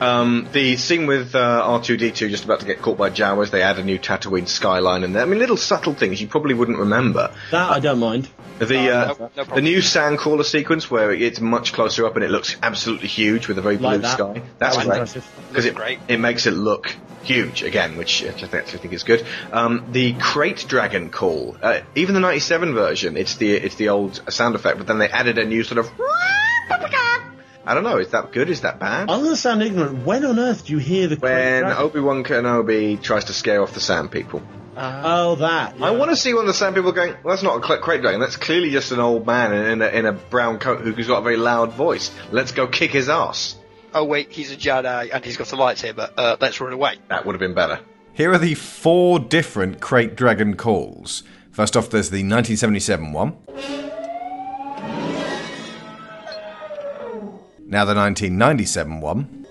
Um, 0.00 0.48
the 0.52 0.76
scene 0.76 1.06
with 1.06 1.34
uh, 1.34 1.62
R2D2 1.66 2.30
just 2.30 2.44
about 2.44 2.60
to 2.60 2.66
get 2.66 2.80
caught 2.80 2.96
by 2.96 3.10
Jawas, 3.10 3.50
they 3.50 3.62
add 3.62 3.78
a 3.78 3.84
new 3.84 3.98
Tatooine 3.98 4.48
skyline 4.48 5.04
in 5.04 5.12
there. 5.12 5.22
I 5.22 5.26
mean, 5.26 5.38
little 5.38 5.56
subtle 5.58 5.94
things 5.94 6.20
you 6.20 6.26
probably 6.28 6.54
wouldn't 6.54 6.78
remember. 6.78 7.34
That 7.50 7.70
I 7.70 7.80
don't 7.80 7.98
mind. 7.98 8.28
The 8.58 8.64
uh, 8.64 9.06
no- 9.06 9.14
no 9.18 9.30
the 9.34 9.44
problem. 9.44 9.64
new 9.64 9.78
sandcrawler 9.78 10.44
sequence 10.44 10.90
where 10.90 11.12
it's 11.12 11.40
much 11.40 11.72
closer 11.72 12.04
up 12.06 12.14
and 12.16 12.24
it 12.24 12.30
looks 12.30 12.56
absolutely 12.62 13.08
huge 13.08 13.48
with 13.48 13.58
a 13.58 13.62
very 13.62 13.78
Like 13.78 14.00
blue 14.00 14.02
that. 14.02 14.14
sky. 14.16 14.42
That's 14.58 14.76
That 14.76 14.86
great 14.86 15.24
because 15.48 15.64
it 15.64 15.74
Great. 15.74 15.98
it 16.08 16.18
makes 16.18 16.46
it 16.46 16.52
look 16.52 16.94
huge 17.22 17.62
again, 17.62 17.96
which 17.96 18.22
I 18.22 18.28
actually 18.28 18.58
actually 18.58 18.78
think 18.80 18.92
is 18.94 19.02
good. 19.02 19.24
Um, 19.52 19.86
the 19.92 20.12
krayt 20.14 20.66
dragon 20.66 21.10
call, 21.10 21.56
uh, 21.62 21.80
even 21.94 22.14
the 22.14 22.20
'97 22.20 22.74
version, 22.74 23.16
it's 23.16 23.36
the 23.36 23.52
it's 23.52 23.76
the 23.76 23.88
old 23.90 24.20
sound 24.30 24.54
effect, 24.54 24.76
but 24.78 24.86
then 24.86 24.98
they 24.98 25.08
added 25.08 25.38
a 25.38 25.44
new 25.44 25.62
sort 25.62 25.78
of. 25.78 25.90
I 27.70 27.74
don't 27.74 27.84
know. 27.84 27.98
Is 27.98 28.08
that 28.08 28.32
good? 28.32 28.50
Is 28.50 28.62
that 28.62 28.80
bad? 28.80 29.08
I'm 29.08 29.20
going 29.20 29.30
to 29.30 29.36
sound 29.36 29.62
ignorant. 29.62 30.04
When 30.04 30.24
on 30.24 30.40
earth 30.40 30.66
do 30.66 30.72
you 30.72 30.78
hear 30.80 31.06
the 31.06 31.14
krayt 31.16 31.62
When? 31.62 31.72
Obi 31.72 32.00
Wan 32.00 32.24
Kenobi 32.24 33.00
tries 33.00 33.26
to 33.26 33.32
scare 33.32 33.62
off 33.62 33.74
the 33.74 33.80
Sand 33.80 34.10
People, 34.10 34.42
Oh, 34.76 35.36
that. 35.36 35.76
I 35.80 35.92
want 35.92 36.10
to 36.10 36.16
see 36.16 36.34
one 36.34 36.40
of 36.42 36.46
the 36.48 36.54
Sand 36.54 36.74
People 36.74 36.90
going. 36.90 37.12
Well, 37.22 37.32
that's 37.32 37.44
not 37.44 37.62
a 37.62 37.64
cl- 37.64 37.80
krayt 37.80 38.00
dragon. 38.00 38.18
That's 38.18 38.34
clearly 38.34 38.70
just 38.70 38.90
an 38.90 38.98
old 38.98 39.24
man 39.24 39.52
in, 39.52 39.64
in, 39.66 39.82
a, 39.82 39.86
in 39.86 40.06
a 40.06 40.12
brown 40.12 40.58
coat 40.58 40.80
who's 40.80 41.06
got 41.06 41.18
a 41.18 41.22
very 41.22 41.36
loud 41.36 41.72
voice. 41.74 42.10
Let's 42.32 42.50
go 42.50 42.66
kick 42.66 42.90
his 42.90 43.08
ass. 43.08 43.54
Oh 43.94 44.02
wait, 44.04 44.32
he's 44.32 44.50
a 44.50 44.56
Jedi 44.56 45.10
and 45.12 45.24
he's 45.24 45.36
got 45.36 45.52
a 45.52 45.56
lightsaber. 45.56 46.10
Uh, 46.16 46.36
let's 46.40 46.60
run 46.60 46.72
away. 46.72 46.96
That 47.08 47.24
would 47.24 47.34
have 47.34 47.40
been 47.40 47.54
better. 47.54 47.78
Here 48.14 48.32
are 48.32 48.38
the 48.38 48.54
four 48.54 49.20
different 49.20 49.78
Krayt 49.78 50.16
Dragon 50.16 50.56
calls. 50.56 51.22
First 51.52 51.76
off, 51.76 51.88
there's 51.90 52.10
the 52.10 52.24
1977 52.24 53.12
one. 53.12 53.36
Now 57.70 57.84
the 57.84 57.94
1997 57.94 59.00
one. 59.00 59.46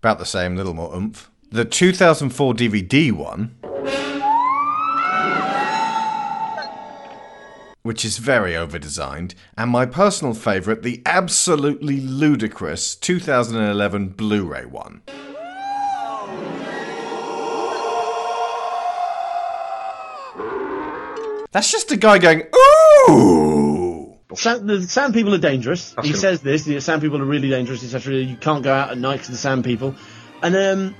About 0.00 0.18
the 0.18 0.26
same, 0.26 0.54
little 0.54 0.74
more 0.74 0.94
oomph. 0.94 1.30
The 1.50 1.64
2004 1.64 2.52
DVD 2.52 3.10
one. 3.10 3.56
Which 7.80 8.04
is 8.04 8.18
very 8.18 8.52
overdesigned. 8.52 9.34
And 9.56 9.70
my 9.70 9.86
personal 9.86 10.34
favourite, 10.34 10.82
the 10.82 11.00
absolutely 11.06 11.98
ludicrous 11.98 12.96
2011 12.96 14.10
Blu 14.10 14.44
ray 14.44 14.66
one. 14.66 15.00
That's 21.50 21.72
just 21.72 21.90
a 21.92 21.96
guy 21.96 22.18
going, 22.18 22.42
ooh! 23.08 23.75
Sand, 24.34 24.68
the 24.68 24.82
sand 24.82 25.14
people 25.14 25.32
are 25.34 25.38
dangerous. 25.38 25.92
That's 25.92 26.06
he 26.06 26.12
gonna- 26.12 26.20
says 26.20 26.40
this. 26.40 26.64
The 26.64 26.80
sand 26.80 27.00
people 27.00 27.22
are 27.22 27.24
really 27.24 27.48
dangerous, 27.48 27.84
etc. 27.84 28.14
You 28.14 28.36
can't 28.36 28.64
go 28.64 28.72
out 28.72 28.90
at 28.90 28.98
night 28.98 29.22
to 29.24 29.30
the 29.30 29.36
sand 29.36 29.64
people. 29.64 29.94
And 30.42 30.56
um, 30.56 30.94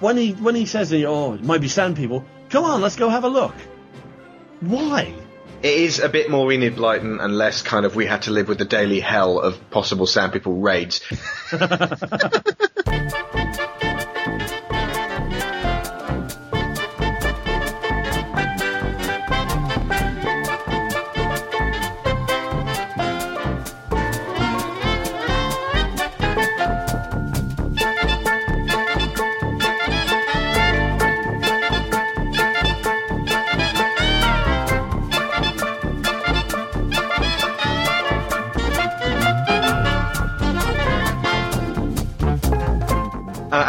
when 0.00 0.16
he 0.16 0.32
when 0.32 0.54
he 0.54 0.66
says, 0.66 0.92
"Oh, 0.92 1.34
it 1.34 1.42
might 1.42 1.60
be 1.60 1.68
sand 1.68 1.96
people," 1.96 2.24
come 2.50 2.64
on, 2.64 2.80
let's 2.80 2.96
go 2.96 3.08
have 3.08 3.24
a 3.24 3.28
look. 3.28 3.54
Why? 4.60 5.12
It 5.62 5.74
is 5.74 5.98
a 6.00 6.08
bit 6.08 6.30
more 6.30 6.50
Enid 6.52 6.76
Blyton 6.76 7.22
and 7.22 7.36
less 7.36 7.62
kind 7.62 7.84
of 7.86 7.94
we 7.94 8.06
had 8.06 8.22
to 8.22 8.30
live 8.32 8.48
with 8.48 8.58
the 8.58 8.64
daily 8.64 9.00
hell 9.00 9.38
of 9.40 9.70
possible 9.70 10.06
Sand 10.06 10.32
People 10.32 10.60
raids. 10.60 11.00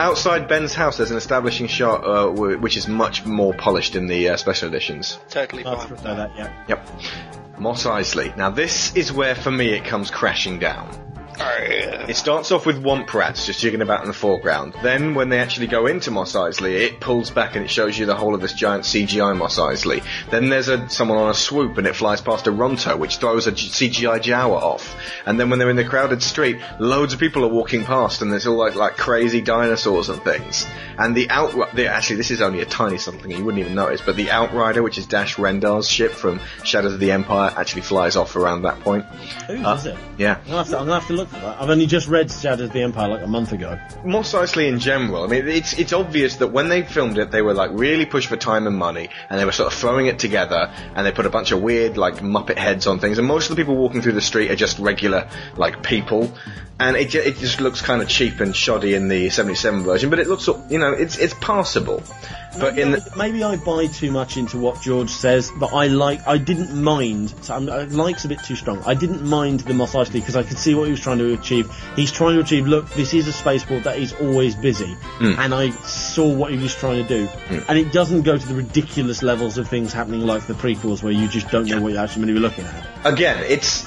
outside 0.04 0.48
Ben's 0.48 0.74
house, 0.74 0.98
there's 0.98 1.12
an 1.12 1.18
establishing 1.18 1.68
shot 1.68 2.04
uh, 2.04 2.26
w- 2.28 2.60
which 2.60 2.76
is 2.78 2.88
much 2.88 3.26
more 3.26 3.54
polished 3.54 3.96
in 3.96 4.08
the 4.08 4.30
uh, 4.30 4.38
special 4.38 4.68
editions. 4.68 5.18
Totally 5.30 5.66
I 5.66 5.76
fine. 5.76 5.88
prefer 5.88 6.16
that. 6.16 6.32
Yeah. 6.36 6.66
Yep. 6.68 6.88
Mos 7.58 7.86
Eisley. 7.86 8.36
Now, 8.36 8.50
this 8.50 8.96
is 8.96 9.14
where, 9.14 9.36
for 9.36 9.52
me, 9.52 9.70
it 9.70 9.86
comes 9.86 10.12
crashing 10.12 10.60
down. 10.60 10.90
It 12.10 12.16
starts 12.16 12.52
off 12.52 12.66
with 12.66 12.82
Womp 12.84 13.14
Rats 13.14 13.46
just 13.46 13.60
jigging 13.60 13.82
about 13.82 14.02
in 14.02 14.08
the 14.08 14.14
foreground. 14.14 14.74
Then, 14.84 15.16
when 15.16 15.30
they 15.30 15.40
actually 15.40 15.68
go 15.68 15.88
into 15.88 16.12
Mos 16.12 16.34
Eisley, 16.34 16.74
it 16.82 17.00
pulls 17.00 17.30
back 17.32 17.56
and 17.56 17.66
it 17.66 17.70
shows 17.70 17.98
you 17.98 18.06
the 18.06 18.16
whole 18.16 18.36
of 18.36 18.42
this 18.42 18.54
giant 18.54 18.84
CGI 18.84 19.36
Mos 19.38 19.58
Eisley. 19.58 20.04
Then 20.30 20.50
there's 20.50 20.68
a 20.68 20.90
someone 20.90 21.18
on 21.18 21.30
a 21.30 21.34
swoop 21.34 21.78
and 21.78 21.88
it 21.88 21.96
flies 21.96 22.22
past 22.22 22.48
a 22.48 22.52
Ronto, 22.52 22.98
which 22.98 23.18
throws 23.18 23.48
a 23.48 23.52
G- 23.52 23.90
CGI 23.90 24.20
Jawa 24.22 24.62
off. 24.62 24.96
And 25.26 25.40
then 25.40 25.50
when 25.50 25.60
they're 25.60 25.70
in 25.70 25.76
the 25.76 25.84
crowded 25.86 26.22
street, 26.22 26.58
loads 26.80 27.14
of 27.14 27.20
people 27.20 27.44
are 27.46 27.50
walking 27.50 27.84
past 27.86 28.22
and 28.22 28.32
there's 28.32 28.46
all 28.48 28.58
like 28.58 28.76
like 28.76 28.98
crazy 28.98 29.42
dinosaurs 29.42 30.10
and 30.10 30.22
things. 30.24 30.66
And 30.98 31.16
the 31.16 31.30
out 31.30 31.76
the, 31.76 31.88
actually 31.88 32.18
this 32.18 32.32
is 32.32 32.42
only 32.42 32.62
a 32.62 32.66
tiny 32.66 32.98
something 32.98 33.32
you 33.32 33.44
wouldn't 33.44 33.62
even 33.64 33.76
notice, 33.76 34.02
but 34.02 34.16
the 34.16 34.30
Outrider, 34.30 34.84
which 34.84 34.98
is 34.98 35.06
Dash 35.08 35.36
Rendar's 35.36 35.88
ship 35.90 36.12
from 36.12 36.40
Shadows 36.64 36.94
of 36.94 37.00
the 37.00 37.12
Empire, 37.12 37.54
actually 37.56 37.82
flies 37.84 38.16
off 38.16 38.36
around 38.36 38.64
that 38.64 38.80
point. 38.82 39.06
Who 39.48 39.66
Uh, 39.66 39.76
is 39.76 39.86
it? 39.86 39.98
Yeah. 40.18 40.38
I'm 40.38 40.46
gonna, 40.46 40.58
have 40.58 40.68
to, 40.70 40.78
I'm 40.78 40.86
gonna 40.86 41.00
have 41.00 41.08
to 41.08 41.14
look 41.14 41.23
for 41.26 41.40
that. 41.40 41.62
I've 41.62 41.70
only 41.70 41.86
just 41.86 42.08
read 42.08 42.32
Shadows 42.32 42.68
of 42.68 42.74
the 42.74 42.82
Empire 42.82 43.08
like 43.08 43.24
a 43.24 43.28
month 43.28 43.52
ago. 43.52 43.80
More 44.04 44.22
precisely 44.22 44.68
in 44.68 44.80
general, 44.80 45.24
I 45.24 45.28
mean, 45.28 45.48
it's 45.48 45.74
it's 45.74 45.94
obvious 45.94 46.38
that 46.38 46.48
when 46.48 46.70
they 46.70 46.82
filmed 46.84 47.18
it, 47.18 47.32
they 47.32 47.42
were 47.42 47.54
like 47.54 47.72
really 47.74 48.06
pushed 48.06 48.30
for 48.30 48.38
time 48.38 48.68
and 48.68 48.76
money, 48.76 49.10
and 49.30 49.40
they 49.40 49.46
were 49.46 49.52
sort 49.52 49.72
of 49.72 49.78
throwing 49.78 50.08
it 50.08 50.20
together, 50.20 50.72
and 50.96 51.06
they 51.06 51.12
put 51.12 51.26
a 51.26 51.30
bunch 51.30 51.52
of 51.52 51.62
weird 51.62 51.98
like 51.98 52.16
Muppet 52.16 52.58
heads 52.58 52.88
on 52.88 53.00
things, 53.00 53.18
and 53.18 53.28
most 53.28 53.50
of 53.50 53.56
the 53.56 53.62
people 53.62 53.76
walking 53.76 54.02
through 54.02 54.14
the 54.14 54.22
street 54.22 54.52
are 54.52 54.56
just 54.56 54.80
regular 54.80 55.30
like 55.56 55.84
people, 55.84 56.34
and 56.80 56.96
it 56.96 57.14
it 57.14 57.38
just 57.38 57.62
looks 57.62 57.82
kind 57.82 58.02
of 58.02 58.08
cheap 58.08 58.40
and 58.40 58.56
shoddy 58.56 58.94
in 58.96 59.08
the 59.08 59.30
'77 59.30 59.84
version, 59.84 60.10
but 60.10 60.20
it 60.20 60.28
looks 60.28 60.48
you 60.70 60.80
know 60.80 60.92
it's 60.92 61.18
it's 61.18 61.34
passable, 61.36 62.02
but 62.60 62.78
in 62.78 62.92
the, 62.92 63.12
maybe 63.18 63.44
I 63.44 63.56
buy 63.56 63.88
too 63.88 64.12
much 64.12 64.38
into 64.38 64.58
what 64.58 64.82
George 64.82 65.10
says, 65.10 65.52
but 65.58 65.74
I 65.74 65.88
like. 65.88 66.26
I 66.28 66.38
didn't 66.38 66.74
mind. 66.82 67.34
So 67.42 67.56
I'm, 67.56 67.70
uh, 67.70 67.86
like's 67.90 68.26
a 68.26 68.28
bit 68.28 68.44
too 68.44 68.56
strong. 68.56 68.82
I 68.86 68.94
didn't 68.94 69.24
mind 69.24 69.62
the 69.62 69.74
Mos 69.74 69.94
Eisley 69.94 70.14
because 70.14 70.36
I 70.36 70.44
could 70.44 70.58
see 70.58 70.76
what 70.76 70.86
he 70.86 70.92
was 70.92 71.00
trying 71.00 71.18
to 71.20 71.34
achieve. 71.34 71.70
He's 71.96 72.12
trying 72.12 72.36
to 72.36 72.42
achieve. 72.42 72.68
Look, 72.68 72.90
this 72.92 73.14
is 73.14 73.28
a 73.28 73.34
spaceport 73.34 73.84
that 73.86 73.98
is 73.98 74.14
always 74.14 74.56
busy, 74.56 74.96
Mm. 75.20 75.38
and 75.38 75.54
I 75.54 75.72
saw 75.86 76.32
what 76.34 76.52
he 76.52 76.58
was 76.58 76.74
trying 76.76 77.02
to 77.06 77.08
do. 77.08 77.28
Mm. 77.48 77.66
And 77.70 77.78
it 77.80 77.92
doesn't 77.92 78.22
go 78.24 78.38
to 78.38 78.48
the 78.48 78.56
ridiculous 78.56 79.24
levels 79.24 79.58
of 79.58 79.68
things 79.68 79.94
happening 79.94 80.22
like 80.26 80.46
the 80.48 80.54
prequels, 80.54 81.04
where 81.04 81.14
you 81.14 81.28
just 81.28 81.50
don't 81.50 81.68
know 81.68 81.82
what 81.82 81.94
you're 81.94 82.02
actually 82.04 82.24
going 82.26 82.36
to 82.36 82.40
be 82.42 82.48
looking 82.48 82.66
at. 82.66 83.14
again, 83.14 83.44
it's 83.48 83.86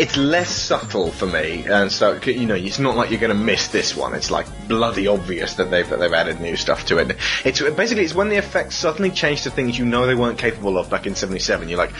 it's 0.00 0.16
less 0.16 0.48
subtle 0.48 1.10
for 1.10 1.26
me, 1.26 1.66
and 1.66 1.92
so 1.92 2.14
you 2.22 2.46
know, 2.46 2.54
it's 2.54 2.78
not 2.78 2.96
like 2.96 3.10
you're 3.10 3.20
going 3.20 3.36
to 3.36 3.44
miss 3.44 3.68
this 3.68 3.94
one. 3.94 4.14
It's 4.14 4.30
like 4.30 4.46
bloody 4.66 5.06
obvious 5.06 5.54
that 5.54 5.70
they've 5.70 5.86
that 5.90 5.98
they've 5.98 6.12
added 6.12 6.40
new 6.40 6.56
stuff 6.56 6.86
to 6.86 6.96
it. 6.96 7.18
It's 7.44 7.60
basically 7.60 8.04
it's 8.04 8.14
when 8.14 8.30
the 8.30 8.36
effects 8.36 8.76
suddenly 8.76 9.10
change 9.10 9.42
to 9.42 9.50
things 9.50 9.78
you 9.78 9.84
know 9.84 10.06
they 10.06 10.14
weren't 10.14 10.38
capable 10.38 10.78
of 10.78 10.88
back 10.88 11.06
in 11.06 11.14
'77. 11.14 11.68
You're 11.68 11.76
like, 11.76 11.92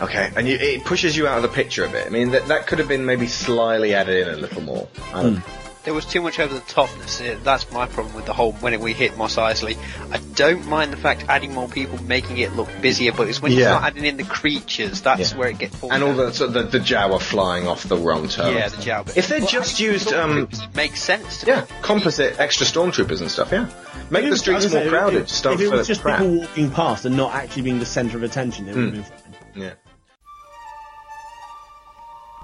okay, 0.00 0.30
and 0.36 0.46
you, 0.46 0.56
it 0.56 0.84
pushes 0.84 1.16
you 1.16 1.26
out 1.26 1.38
of 1.38 1.42
the 1.42 1.48
picture 1.48 1.84
a 1.84 1.88
bit. 1.88 2.06
I 2.06 2.10
mean, 2.10 2.30
that 2.30 2.46
that 2.46 2.68
could 2.68 2.78
have 2.78 2.86
been 2.86 3.04
maybe 3.04 3.26
slyly 3.26 3.94
added 3.94 4.28
in 4.28 4.34
a 4.34 4.36
little 4.36 4.62
more. 4.62 4.88
I 5.12 5.22
don't 5.22 5.36
Hmm. 5.38 5.59
There 5.82 5.94
was 5.94 6.04
too 6.04 6.20
much 6.20 6.38
over 6.38 6.52
the 6.52 6.60
topness. 6.60 7.42
That's 7.42 7.72
my 7.72 7.86
problem 7.86 8.14
with 8.14 8.26
the 8.26 8.34
whole 8.34 8.52
when 8.52 8.78
we 8.80 8.92
hit 8.92 9.16
Mos 9.16 9.36
Eisley. 9.36 9.78
I 10.12 10.18
don't 10.34 10.66
mind 10.66 10.92
the 10.92 10.98
fact 10.98 11.24
adding 11.26 11.54
more 11.54 11.68
people, 11.68 12.02
making 12.04 12.36
it 12.36 12.54
look 12.54 12.68
busier, 12.82 13.12
but 13.12 13.28
it's 13.28 13.40
when 13.40 13.52
you 13.52 13.60
Yeah. 13.60 13.76
start 13.78 13.84
adding 13.84 14.04
in 14.04 14.18
the 14.18 14.24
creatures 14.24 15.00
that's 15.00 15.32
Yeah. 15.32 15.38
where 15.38 15.48
it 15.48 15.58
gets. 15.58 15.74
falls 15.76 15.92
And 15.94 16.02
all 16.02 16.10
down. 16.14 16.16
the 16.26 16.34
sort 16.34 16.48
of 16.48 16.70
the, 16.70 16.78
the 16.78 16.84
Jawa 16.84 17.18
flying 17.18 17.66
off 17.66 17.84
the 17.84 17.96
wrong 17.96 18.28
turn. 18.28 18.54
Yeah, 18.56 18.68
the 18.68 18.76
Jawa. 18.76 19.16
If 19.16 19.28
they 19.28 19.38
Well, 19.40 19.48
just 19.48 19.80
used 19.80 20.12
um, 20.12 20.48
it 20.52 20.74
makes 20.76 21.02
sense. 21.02 21.38
To 21.40 21.46
yeah, 21.46 21.64
composite 21.80 22.38
extra 22.38 22.66
stormtroopers 22.66 23.22
and 23.22 23.30
stuff. 23.30 23.50
Yeah, 23.50 23.66
make 24.10 24.28
the 24.28 24.36
streets 24.36 24.66
as 24.66 24.72
more 24.74 24.82
say, 24.82 24.88
crowded. 24.90 25.22
If, 25.22 25.28
Just 25.28 25.44
don't 25.44 25.54
if 25.54 25.60
it 25.62 25.70
was 25.70 25.86
just 25.86 26.02
crap. 26.02 26.18
people 26.18 26.40
walking 26.40 26.70
past 26.70 27.06
and 27.06 27.16
not 27.16 27.34
actually 27.34 27.62
being 27.62 27.78
the 27.78 27.86
centre 27.86 28.18
of 28.18 28.22
attention, 28.22 28.68
it 28.68 28.74
would 28.76 28.84
have 28.84 28.92
Mm. 28.92 28.96
been 28.96 29.04
fine. 29.04 29.62
Yeah. 29.62 29.70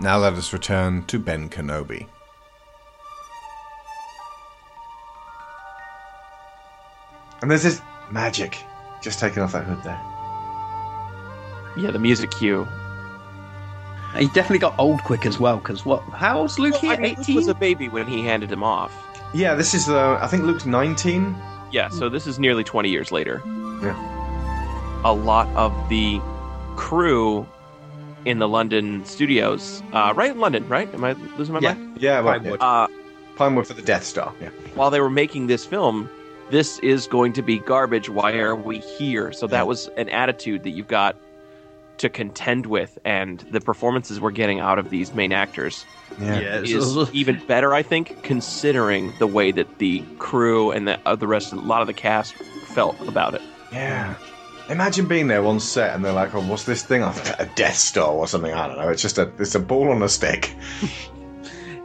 Now 0.01 0.17
let 0.19 0.33
us 0.35 0.53
return 0.55 1.05
to 1.07 1.19
Ben 1.19 1.51
Kenobi. 1.51 2.07
And 7.43 7.51
there's 7.51 7.63
this 7.63 7.81
magic 8.11 8.59
just 9.03 9.19
taking 9.21 9.43
off 9.43 9.53
that 9.53 9.65
hood 9.65 9.83
there. 9.83 10.01
Yeah, 11.85 11.91
the 11.91 11.99
music 11.99 12.31
cue. 12.31 12.67
He 14.17 14.27
definitely 14.29 14.59
got 14.61 14.75
old 14.79 15.03
quick 15.05 15.27
as 15.27 15.39
well. 15.39 15.59
Because 15.59 15.85
what? 15.85 16.01
How 16.05 16.39
old's 16.39 16.59
Luke 16.59 16.81
Well, 16.83 16.93
I 16.93 16.95
here? 16.95 17.03
mean, 17.03 17.11
Luke 17.11 17.19
Eighteen. 17.21 17.37
was 17.37 17.49
a 17.49 17.55
baby 17.55 17.89
when 17.89 18.07
he 18.07 18.23
handed 18.25 18.51
him 18.51 18.63
off. 18.63 18.93
Yeah, 19.35 19.55
this 19.55 19.75
is 19.75 19.89
uh, 19.89 20.19
I 20.23 20.27
think 20.27 20.45
Luke's 20.45 20.65
19. 20.65 21.37
Yeah, 21.73 21.89
so 21.89 22.09
this 22.09 22.27
is 22.27 22.39
nearly 22.39 22.65
20 22.65 22.89
years 22.89 23.13
later. 23.13 23.43
Yeah. 23.83 25.03
A 25.05 25.13
lot 25.13 25.49
of 25.49 25.73
the 25.91 26.21
crew 26.77 27.47
in 28.25 28.39
the 28.39 28.49
London 28.49 29.05
studios, 29.05 29.83
uh, 29.93 30.13
right 30.17 30.31
in 30.31 30.39
London, 30.41 30.67
right? 30.69 30.93
Am 30.95 31.05
I 31.05 31.13
losing 31.37 31.53
my 31.55 31.61
Yeah, 31.61 31.75
mind? 31.75 31.99
yeah, 32.01 32.21
well, 32.21 32.39
Pinewood. 32.39 32.61
yeah. 32.61 32.67
Uh, 32.67 32.87
Pinewood 33.37 33.67
for 33.67 33.75
the 33.75 33.83
Death 33.83 34.05
Star. 34.05 34.33
Yeah. 34.41 34.49
while 34.75 34.91
they 34.91 35.01
were 35.01 35.11
making 35.11 35.49
this 35.49 35.67
film, 35.67 36.09
this 36.51 36.79
is 36.81 37.07
going 37.07 37.33
to 37.35 37.43
be 37.43 37.59
garbage. 37.59 38.09
Why 38.09 38.35
are 38.39 38.55
we 38.55 38.79
here? 38.79 39.33
So 39.33 39.47
that 39.49 39.67
was 39.67 39.89
an 39.97 40.09
attitude 40.09 40.63
that 40.65 40.71
you've 40.71 40.89
got 40.89 41.17
to 41.99 42.09
contend 42.09 42.67
with, 42.67 42.99
and 43.05 43.41
the 43.51 43.61
performances 43.61 44.21
we're 44.21 44.31
getting 44.31 44.61
out 44.61 44.79
of 44.79 44.91
these 44.91 45.15
main 45.15 45.33
actors 45.33 45.87
Yeah. 46.21 46.41
Yeah, 46.41 46.61
is 46.61 46.97
even 47.13 47.43
better, 47.47 47.73
I 47.73 47.83
think, 47.83 48.23
considering 48.23 49.15
the 49.19 49.27
way 49.27 49.51
that 49.53 49.79
the 49.79 50.05
crew 50.19 50.71
and 50.73 50.87
the, 50.87 51.01
uh, 51.07 51.17
the 51.17 51.27
rest, 51.27 51.53
of, 51.53 51.59
a 51.59 51.63
lot 51.63 51.81
of 51.81 51.87
the 51.87 51.95
cast 51.95 52.35
felt 52.35 53.01
about 53.09 53.35
it. 53.35 53.43
Yeah. 53.73 54.15
Imagine 54.69 55.07
being 55.07 55.29
there 55.29 55.45
on 55.45 55.59
set 55.59 55.95
and 55.95 56.05
they're 56.05 56.13
like, 56.13 56.35
"Oh, 56.35 56.41
what's 56.41 56.65
this 56.65 56.83
thing? 56.83 57.03
A 57.03 57.49
Death 57.55 57.77
Star 57.77 58.11
or 58.11 58.27
something? 58.27 58.53
I 58.53 58.67
don't 58.67 58.77
know. 58.77 58.89
It's 58.89 59.01
just 59.01 59.17
a 59.17 59.31
it's 59.39 59.55
a 59.55 59.61
ball 59.61 59.91
on 59.91 60.03
a 60.03 60.09
stick." 60.09 60.55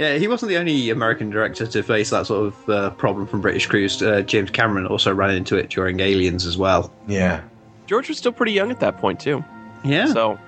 Yeah, 0.01 0.17
he 0.17 0.27
wasn't 0.27 0.49
the 0.49 0.57
only 0.57 0.89
American 0.89 1.29
director 1.29 1.67
to 1.67 1.83
face 1.83 2.09
that 2.09 2.25
sort 2.25 2.47
of 2.47 2.69
uh, 2.69 2.89
problem 2.89 3.27
from 3.27 3.39
British 3.39 3.67
crews. 3.67 4.01
Uh, 4.01 4.21
James 4.21 4.49
Cameron 4.49 4.87
also 4.87 5.13
ran 5.13 5.35
into 5.35 5.57
it 5.57 5.69
during 5.69 5.99
Aliens 5.99 6.43
as 6.43 6.57
well. 6.57 6.91
Yeah. 7.07 7.43
George 7.85 8.09
was 8.09 8.17
still 8.17 8.31
pretty 8.31 8.51
young 8.51 8.71
at 8.71 8.79
that 8.79 8.97
point 8.97 9.19
too. 9.19 9.45
Yeah. 9.83 10.07
So 10.07 10.39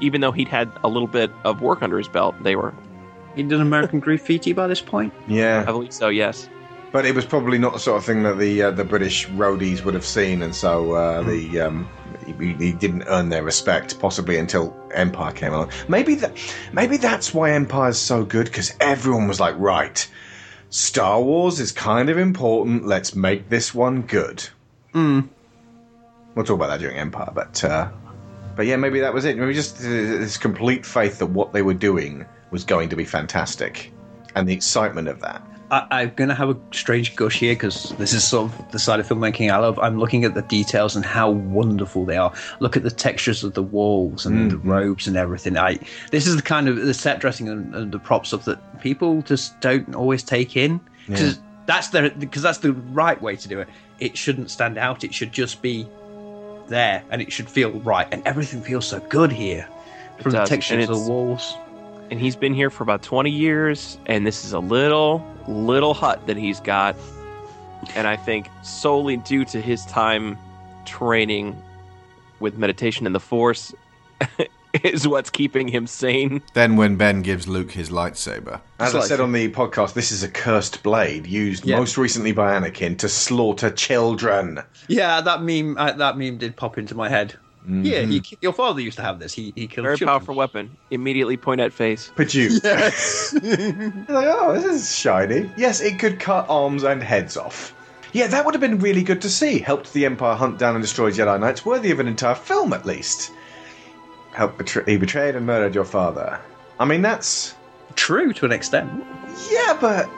even 0.00 0.22
though 0.22 0.32
he'd 0.32 0.48
had 0.48 0.72
a 0.82 0.88
little 0.88 1.06
bit 1.06 1.30
of 1.44 1.60
work 1.60 1.82
under 1.82 1.98
his 1.98 2.08
belt, 2.08 2.42
they 2.42 2.56
were. 2.56 2.72
He'd 3.36 3.50
done 3.50 3.60
American 3.60 4.00
Graffiti 4.06 4.54
by 4.54 4.66
this 4.66 4.80
point. 4.80 5.12
Yeah. 5.28 5.60
I 5.68 5.72
believe 5.72 5.92
so. 5.92 6.08
Yes. 6.08 6.48
But 6.90 7.04
it 7.04 7.14
was 7.14 7.26
probably 7.26 7.58
not 7.58 7.74
the 7.74 7.80
sort 7.80 7.98
of 7.98 8.06
thing 8.06 8.22
that 8.22 8.38
the 8.38 8.62
uh, 8.62 8.70
the 8.70 8.84
British 8.84 9.28
roadies 9.28 9.84
would 9.84 9.92
have 9.92 10.06
seen, 10.06 10.40
and 10.40 10.54
so 10.54 10.92
uh, 10.92 11.22
the 11.22 11.60
um, 11.60 11.86
he, 12.26 12.52
he 12.54 12.72
didn't 12.72 13.04
earn 13.06 13.28
their 13.28 13.42
respect 13.42 13.98
possibly 13.98 14.38
until 14.38 14.76
Empire 14.92 15.32
came 15.32 15.52
along. 15.52 15.70
Maybe 15.88 16.14
that 16.16 16.32
maybe 16.72 16.96
that's 16.96 17.32
why 17.34 17.52
Empire's 17.52 17.98
so 17.98 18.24
good 18.24 18.46
because 18.46 18.74
everyone 18.80 19.28
was 19.28 19.40
like, 19.40 19.54
right, 19.58 20.06
Star 20.70 21.20
Wars 21.20 21.60
is 21.60 21.72
kind 21.72 22.08
of 22.08 22.18
important. 22.18 22.86
Let's 22.86 23.14
make 23.14 23.48
this 23.48 23.74
one 23.74 24.02
good. 24.02 24.42
Mm. 24.94 25.28
We'll 26.34 26.44
talk 26.44 26.56
about 26.56 26.68
that 26.68 26.80
during 26.80 26.96
Empire, 26.96 27.30
but 27.34 27.62
uh, 27.62 27.90
but 28.56 28.66
yeah, 28.66 28.76
maybe 28.76 29.00
that 29.00 29.12
was 29.12 29.24
it. 29.24 29.36
Maybe 29.36 29.54
just 29.54 29.78
this 29.78 30.36
complete 30.36 30.86
faith 30.86 31.18
that 31.18 31.26
what 31.26 31.52
they 31.52 31.62
were 31.62 31.74
doing 31.74 32.24
was 32.50 32.64
going 32.64 32.88
to 32.88 32.96
be 32.96 33.04
fantastic, 33.04 33.92
and 34.34 34.48
the 34.48 34.54
excitement 34.54 35.08
of 35.08 35.20
that. 35.20 35.42
I, 35.72 35.86
I'm 35.90 36.14
going 36.14 36.28
to 36.28 36.34
have 36.34 36.50
a 36.50 36.56
strange 36.70 37.16
gush 37.16 37.40
here 37.40 37.54
because 37.54 37.90
this 37.96 38.12
is 38.12 38.22
sort 38.22 38.52
of 38.52 38.72
the 38.72 38.78
side 38.78 39.00
of 39.00 39.08
filmmaking 39.08 39.50
I 39.50 39.56
love. 39.56 39.78
I'm 39.78 39.98
looking 39.98 40.24
at 40.24 40.34
the 40.34 40.42
details 40.42 40.94
and 40.94 41.04
how 41.04 41.30
wonderful 41.30 42.04
they 42.04 42.18
are. 42.18 42.32
Look 42.60 42.76
at 42.76 42.82
the 42.82 42.90
textures 42.90 43.42
of 43.42 43.54
the 43.54 43.62
walls 43.62 44.26
and 44.26 44.50
the 44.50 44.58
robes 44.58 45.08
and 45.08 45.16
everything. 45.16 45.56
I 45.56 45.78
this 46.10 46.26
is 46.26 46.36
the 46.36 46.42
kind 46.42 46.68
of 46.68 46.76
the 46.76 46.94
set 46.94 47.20
dressing 47.20 47.48
and, 47.48 47.74
and 47.74 47.90
the 47.90 47.98
prop 47.98 48.26
stuff 48.26 48.44
that 48.44 48.82
people 48.82 49.22
just 49.22 49.58
don't 49.60 49.94
always 49.94 50.22
take 50.22 50.56
in 50.56 50.78
because 51.08 51.40
that's 51.66 51.88
the 51.88 52.12
because 52.18 52.42
that's 52.42 52.58
the 52.58 52.74
right 52.74 53.20
way 53.20 53.34
to 53.36 53.48
do 53.48 53.58
it. 53.58 53.68
It 53.98 54.16
shouldn't 54.16 54.50
stand 54.50 54.76
out. 54.76 55.04
It 55.04 55.14
should 55.14 55.32
just 55.32 55.62
be 55.62 55.88
there 56.68 57.02
and 57.10 57.22
it 57.22 57.32
should 57.32 57.48
feel 57.48 57.70
right. 57.80 58.06
And 58.12 58.22
everything 58.26 58.62
feels 58.62 58.86
so 58.86 59.00
good 59.00 59.32
here 59.32 59.66
from 60.20 60.32
the 60.32 60.44
textures 60.44 60.88
of 60.88 60.96
the 61.04 61.10
walls. 61.10 61.54
And 62.12 62.20
he's 62.20 62.36
been 62.36 62.52
here 62.52 62.68
for 62.68 62.82
about 62.84 63.02
20 63.02 63.30
years 63.30 63.96
and 64.04 64.26
this 64.26 64.44
is 64.44 64.52
a 64.52 64.58
little 64.58 65.26
little 65.48 65.94
hut 65.94 66.24
that 66.26 66.36
he's 66.36 66.60
got 66.60 66.94
and 67.94 68.06
i 68.06 68.14
think 68.14 68.48
solely 68.62 69.16
due 69.16 69.46
to 69.46 69.62
his 69.62 69.86
time 69.86 70.36
training 70.84 71.60
with 72.38 72.58
meditation 72.58 73.06
and 73.06 73.14
the 73.14 73.20
force 73.20 73.72
is 74.84 75.08
what's 75.08 75.30
keeping 75.30 75.66
him 75.68 75.86
sane 75.86 76.42
Then, 76.52 76.76
when 76.76 76.96
Ben 76.96 77.22
gives 77.22 77.48
Luke 77.48 77.70
his 77.72 77.88
lightsaber, 77.90 78.60
As 78.78 78.94
I 78.94 79.00
said 79.00 79.20
on 79.20 79.32
the 79.32 79.50
podcast, 79.50 79.94
this 79.94 80.12
is 80.12 80.22
a 80.22 80.28
cursed 80.28 80.82
blade 80.82 81.26
used 81.26 81.64
Yeah. 81.64 81.78
most 81.78 81.96
recently 81.96 82.32
by 82.32 82.52
Anakin 82.58 82.96
to 82.98 83.08
slaughter 83.08 83.70
children. 83.70 84.60
Yeah, 84.88 85.20
that 85.22 85.42
meme. 85.42 85.76
Uh, 85.78 85.92
that 85.92 86.16
meme 86.16 86.38
did 86.38 86.56
pop 86.56 86.78
into 86.78 86.94
my 86.94 87.08
head. 87.08 87.34
Yeah, 87.68 88.00
he, 88.00 88.20
mm-hmm. 88.20 88.34
your 88.40 88.52
father 88.52 88.80
used 88.80 88.96
to 88.96 89.02
have 89.02 89.20
this. 89.20 89.32
He 89.32 89.52
he 89.54 89.68
killed 89.68 89.84
very 89.84 89.96
children. 89.96 90.18
powerful 90.18 90.34
weapon 90.34 90.76
immediately 90.90 91.36
point 91.36 91.60
at 91.60 91.72
face 91.72 92.10
Purdue. 92.16 92.58
Yes. 92.64 93.32
like, 93.34 94.26
oh, 94.28 94.52
this 94.54 94.64
is 94.64 94.96
shiny. 94.96 95.50
Yes, 95.56 95.80
it 95.80 95.98
could 95.98 96.18
cut 96.18 96.46
arms 96.48 96.82
and 96.82 97.02
heads 97.02 97.36
off. 97.36 97.72
Yeah, 98.12 98.26
that 98.26 98.44
would 98.44 98.54
have 98.54 98.60
been 98.60 98.78
really 98.78 99.02
good 99.02 99.22
to 99.22 99.30
see. 99.30 99.58
Helped 99.58 99.92
the 99.92 100.04
Empire 100.06 100.34
hunt 100.34 100.58
down 100.58 100.74
and 100.74 100.82
destroy 100.82 101.10
Jedi 101.10 101.38
Knights, 101.38 101.64
worthy 101.64 101.90
of 101.92 102.00
an 102.00 102.08
entire 102.08 102.34
film 102.34 102.72
at 102.72 102.84
least. 102.84 103.32
Help 104.32 104.58
betray- 104.58 104.84
he 104.86 104.96
betrayed 104.96 105.36
and 105.36 105.46
murdered 105.46 105.74
your 105.74 105.84
father. 105.84 106.40
I 106.80 106.84
mean, 106.84 107.00
that's 107.00 107.54
True 107.94 108.32
to 108.32 108.46
an 108.46 108.52
extent. 108.52 108.90
yeah, 109.50 109.76
but 109.80 110.10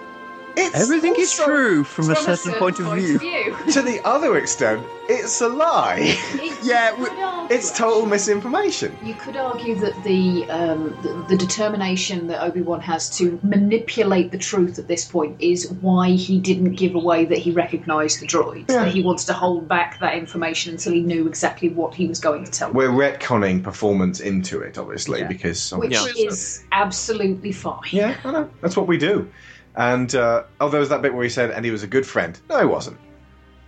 it's 0.56 0.80
Everything 0.80 1.14
is 1.16 1.32
true 1.32 1.84
from 1.84 2.10
a 2.10 2.14
From 2.14 2.32
a 2.32 2.36
certain 2.36 2.58
point 2.58 2.78
of 2.80 2.92
view. 2.94 3.18
to 3.72 3.82
the 3.82 4.00
other 4.04 4.36
extent, 4.36 4.84
it's 5.08 5.40
a 5.40 5.48
lie. 5.48 6.16
yeah, 6.62 6.96
You 6.96 7.04
could 7.06 7.18
argue, 7.18 7.54
it's 7.54 7.76
total 7.76 8.06
misinformation. 8.06 8.96
You 9.02 9.14
could 9.14 9.36
argue 9.36 9.74
that 9.76 10.02
the, 10.04 10.44
um, 10.50 10.96
the 11.02 11.24
the 11.28 11.36
determination 11.36 12.26
that 12.28 12.42
Obi 12.42 12.62
Wan 12.62 12.80
has 12.80 13.16
to 13.18 13.38
manipulate 13.42 14.30
the 14.30 14.38
truth 14.38 14.78
at 14.78 14.88
this 14.88 15.04
point 15.04 15.36
is 15.40 15.70
why 15.80 16.10
he 16.10 16.38
didn't 16.40 16.74
give 16.74 16.94
away 16.94 17.24
that 17.24 17.38
he 17.38 17.50
recognised 17.50 18.20
the 18.20 18.26
droid. 18.26 18.70
Yeah. 18.70 18.84
That 18.84 18.94
he 18.94 19.02
wants 19.02 19.24
to 19.26 19.32
hold 19.32 19.68
back 19.68 19.98
that 20.00 20.14
information 20.16 20.72
until 20.72 20.92
he 20.92 21.00
knew 21.00 21.26
exactly 21.26 21.68
what 21.68 21.94
he 21.94 22.06
was 22.06 22.20
going 22.20 22.44
to 22.44 22.50
tell. 22.50 22.72
We're 22.72 22.88
retconning 22.88 23.62
performance 23.62 24.20
into 24.20 24.60
it, 24.60 24.78
obviously, 24.78 25.20
Yeah. 25.20 25.28
because 25.28 25.70
Which 25.72 25.96
is 26.16 26.64
absolutely 26.72 27.52
fine. 27.52 27.80
Yeah, 27.90 28.16
I 28.24 28.30
know. 28.32 28.50
That's 28.60 28.76
what 28.76 28.86
we 28.86 28.98
do. 28.98 29.30
And 29.76 30.14
uh, 30.14 30.44
oh, 30.60 30.68
there 30.68 30.80
was 30.80 30.88
that 30.90 31.02
bit 31.02 31.14
where 31.14 31.24
he 31.24 31.30
said, 31.30 31.50
"And 31.50 31.64
he 31.64 31.70
was 31.70 31.82
a 31.82 31.86
good 31.86 32.06
friend." 32.06 32.38
No, 32.48 32.60
he 32.60 32.66
wasn't. 32.66 32.98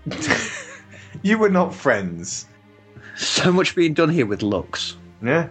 you 1.23 1.39
were 1.39 1.49
not 1.49 1.75
friends. 1.75 2.47
So 3.17 3.51
much 3.53 3.75
being 3.75 3.95
done 3.95 4.11
here 4.11 4.27
with 4.27 4.43
looks. 4.43 4.97
Yeah, 5.23 5.49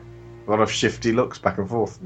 a 0.48 0.50
lot 0.50 0.62
of 0.62 0.72
shifty 0.72 1.12
looks 1.12 1.40
back 1.40 1.58
and 1.58 1.68
forth. 1.68 2.00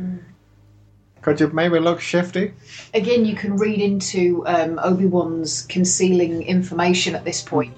Could 1.22 1.40
you 1.40 1.50
maybe 1.50 1.80
look 1.80 2.00
shifty? 2.00 2.54
Again, 2.94 3.26
you 3.26 3.36
can 3.36 3.58
read 3.58 3.82
into 3.82 4.44
um, 4.48 4.80
Obi 4.82 5.06
Wan's 5.06 5.64
concealing 5.64 6.44
information 6.44 7.14
at 7.14 7.26
this 7.26 7.42
point. 7.42 7.76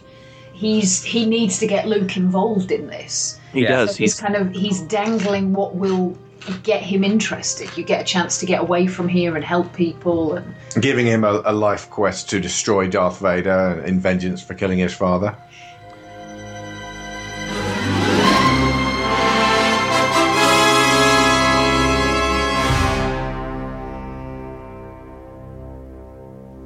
He's 0.53 1.03
he 1.03 1.25
needs 1.25 1.57
to 1.59 1.67
get 1.67 1.87
Luke 1.87 2.15
involved 2.15 2.71
in 2.71 2.87
this. 2.87 3.39
He 3.51 3.65
does. 3.65 3.91
So 3.91 3.97
he's 3.97 4.13
He's 4.13 4.19
kind 4.21 4.35
of 4.35 4.51
he's 4.53 4.81
dangling 4.81 5.53
what 5.53 5.75
will 5.75 6.15
get 6.63 6.81
him 6.81 7.03
interested. 7.03 7.75
You 7.77 7.83
get 7.83 8.01
a 8.01 8.03
chance 8.03 8.39
to 8.39 8.45
get 8.45 8.61
away 8.61 8.87
from 8.87 9.07
here 9.07 9.35
and 9.35 9.43
help 9.45 9.73
people, 9.73 10.33
and 10.35 10.55
Giving 10.79 11.05
him 11.05 11.23
a, 11.23 11.41
a 11.45 11.53
life 11.53 11.89
quest 11.89 12.29
to 12.31 12.39
destroy 12.39 12.87
Darth 12.87 13.19
Vader 13.19 13.83
in 13.85 13.99
vengeance 13.99 14.41
for 14.41 14.53
killing 14.53 14.79
his 14.79 14.93
father. 14.93 15.35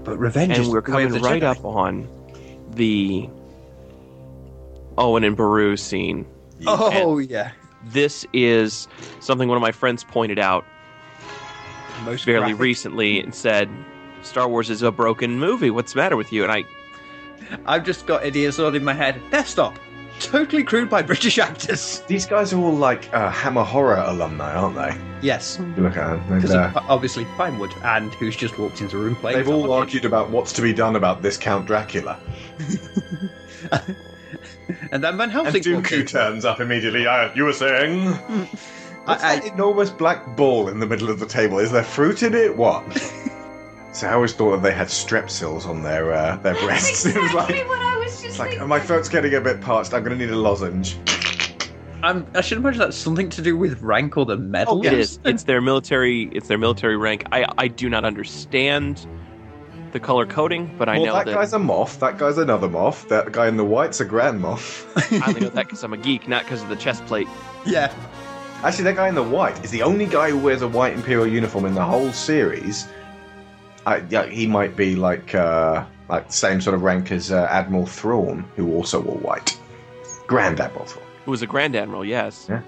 But 0.04 0.18
revenge 0.20 0.54
and 0.54 0.62
is 0.62 0.70
we're 0.70 0.82
the 0.82 0.92
way 0.92 1.04
of 1.04 1.12
coming 1.12 1.22
the 1.22 1.28
right 1.28 1.42
Jedi. 1.42 1.58
up 1.58 1.66
on 1.66 2.08
the 2.72 3.28
Owen 4.98 5.24
and 5.24 5.36
Beru 5.36 5.76
scene. 5.78 6.28
Oh 6.68 7.20
And 7.20 7.30
yeah, 7.30 7.52
this 7.86 8.26
is 8.34 8.88
something 9.20 9.48
one 9.48 9.58
of 9.58 9.62
my 9.62 9.72
friends 9.72 10.04
pointed 10.04 10.40
out 10.40 10.66
most 12.04 12.26
fairly 12.26 12.48
graphic. 12.48 12.60
recently 12.62 13.20
and 13.20 13.34
said 13.34 13.70
Star 14.22 14.48
Wars 14.48 14.70
is 14.70 14.82
a 14.82 14.92
broken 14.92 15.40
movie. 15.40 15.70
What's 15.70 15.94
the 15.94 15.98
matter 16.00 16.16
with 16.18 16.32
you? 16.34 16.44
And 16.44 16.52
I, 16.52 16.64
I've 17.66 17.86
just 17.86 18.06
got 18.08 18.24
ideas 18.24 18.60
all 18.60 18.74
in 18.76 18.84
my 18.84 18.94
head. 18.94 19.22
Death 19.32 19.48
Stop, 19.48 19.78
totally 20.20 20.64
crewed 20.64 20.90
by 20.90 21.02
British 21.04 21.38
actors. 21.38 22.02
These 22.08 22.26
guys 22.26 22.52
are 22.52 22.58
all 22.60 22.74
like 22.74 23.14
uh, 23.14 23.30
Hammer 23.30 23.64
Horror 23.64 24.04
alumni, 24.08 24.54
aren't 24.56 24.76
they? 24.76 25.00
Yes, 25.22 25.58
You 25.60 25.84
look 25.84 25.96
at 25.98 26.08
them. 26.10 26.20
and, 26.32 26.42
because 26.42 26.56
uh, 26.56 26.72
obviously 26.90 27.26
Pinewood, 27.38 27.72
and 27.84 28.14
who's 28.16 28.36
just 28.36 28.58
walked 28.60 28.82
into 28.82 28.98
the 28.98 29.04
room 29.04 29.16
playing. 29.16 29.38
they've 29.38 29.48
all 29.50 29.72
argued 29.72 30.06
about 30.06 30.30
what's 30.32 30.52
to 30.54 30.62
be 30.62 30.74
done 30.74 30.96
about 30.96 31.22
this 31.22 31.38
Count 31.38 31.66
Dracula. 31.66 32.20
and 34.92 35.04
then 35.04 35.18
Van 35.18 35.22
And 35.22 35.32
Helsing. 35.32 35.54
walked 35.76 35.92
in. 35.92 36.02
Dooku 36.02 36.08
turns 36.08 36.46
up 36.46 36.60
immediately. 36.60 37.06
Uh, 37.08 37.30
you 37.36 37.44
were 37.46 37.54
saying? 37.54 38.06
What's 39.06 39.24
I- 39.24 39.40
that 39.40 39.54
enormous 39.54 39.90
black 39.92 40.36
ball 40.36 40.68
in 40.68 40.80
the 40.80 40.86
middle 40.88 41.10
of 41.10 41.20
the 41.20 41.26
table? 41.28 41.60
Is 41.60 41.72
there 41.72 41.84
fruit 41.84 42.24
in 42.24 42.34
it? 42.34 42.56
What? 42.58 42.84
so 43.92 44.08
I 44.08 44.14
always 44.14 44.34
thought 44.34 44.52
that 44.52 44.64
they 44.64 44.74
had 44.74 44.88
strepsils 44.88 45.66
on 45.68 45.84
their 45.84 46.12
uh, 46.14 46.38
their 46.38 46.56
breasts. 46.56 47.06
it 47.06 47.16
was 47.16 47.34
like, 47.34 47.50
what 47.68 47.80
I 47.80 47.98
was 47.98 48.12
just 48.14 48.26
it's 48.26 48.40
like 48.40 48.50
thinking. 48.52 48.68
my 48.68 48.80
throat's 48.80 49.10
getting 49.10 49.34
a 49.36 49.42
bit 49.42 49.62
parched. 49.62 49.94
I'm 49.94 50.04
going 50.04 50.18
to 50.18 50.26
need 50.26 50.34
a 50.34 50.38
lozenge. 50.38 50.98
I'm, 52.04 52.28
I 52.36 52.42
should 52.42 52.60
imagine 52.60 52.80
that's 52.80 52.98
something 52.98 53.30
to 53.30 53.42
do 53.42 53.58
with 53.58 53.82
rank 53.82 54.16
or 54.18 54.26
the 54.26 54.38
medal. 54.38 54.86
it 54.86 54.94
is. 54.94 55.18
It's 55.26 55.44
their 55.44 55.62
military. 55.62 56.30
It's 56.34 56.48
their 56.48 56.58
military 56.58 56.98
rank. 56.98 57.26
I 57.32 57.46
I 57.58 57.68
do 57.68 57.90
not 57.90 58.06
understand 58.06 59.08
the 59.96 60.00
color 60.02 60.26
coding, 60.26 60.70
but 60.78 60.90
I 60.90 60.98
well, 60.98 61.06
know 61.06 61.14
that, 61.14 61.26
that, 61.28 61.36
guy's 61.36 61.54
a 61.54 61.58
Moff. 61.58 62.00
That 62.00 62.18
guy's 62.18 62.38
another 62.38 62.68
Moff. 62.68 63.08
That 63.08 63.32
guy 63.32 63.48
in 63.48 63.56
the 63.56 63.64
white's 63.64 64.02
a 64.02 64.06
grand 64.06 64.42
Moff. 64.42 64.86
I 65.22 65.30
only 65.30 65.40
know 65.40 65.50
that 65.56 65.68
because 65.68 65.86
I'm 65.86 65.94
a 65.94 65.98
geek, 65.98 66.28
not 66.28 66.44
because 66.44 66.62
of 66.62 66.68
the 66.68 66.76
chest 66.76 67.06
plate. 67.06 67.30
Yeah. 67.66 67.94
Actually, 68.62 68.84
that 68.84 68.98
guy 68.98 69.08
in 69.08 69.16
the 69.16 69.24
white 69.24 69.64
is 69.64 69.72
the 69.72 69.84
only 69.84 70.06
guy 70.06 70.32
who 70.32 70.38
wears 70.38 70.62
a 70.62 70.68
white 70.68 70.92
Imperial 70.92 71.26
uniform 71.26 71.64
in 71.64 71.76
the 71.76 71.84
whole 71.84 72.12
series. 72.12 72.90
I, 73.86 74.04
yeah, 74.10 74.26
he 74.26 74.48
might 74.48 74.76
be 74.76 74.98
like 74.98 75.34
uh, 75.34 75.86
like 76.10 76.28
the 76.28 76.34
same 76.34 76.60
sort 76.60 76.74
of 76.74 76.82
rank 76.82 77.14
as 77.14 77.32
uh, 77.32 77.48
Admiral 77.50 77.86
Thrawn, 77.86 78.44
who 78.58 78.74
also 78.74 79.00
wore 79.00 79.16
white. 79.20 79.58
Grand 80.28 80.60
Admiral 80.60 80.88
Thrawn. 80.88 81.08
Who 81.24 81.32
was 81.32 81.42
a 81.42 81.48
Grand 81.48 81.74
Admiral, 81.74 82.04
yes. 82.04 82.48
Yeah. 82.50 82.62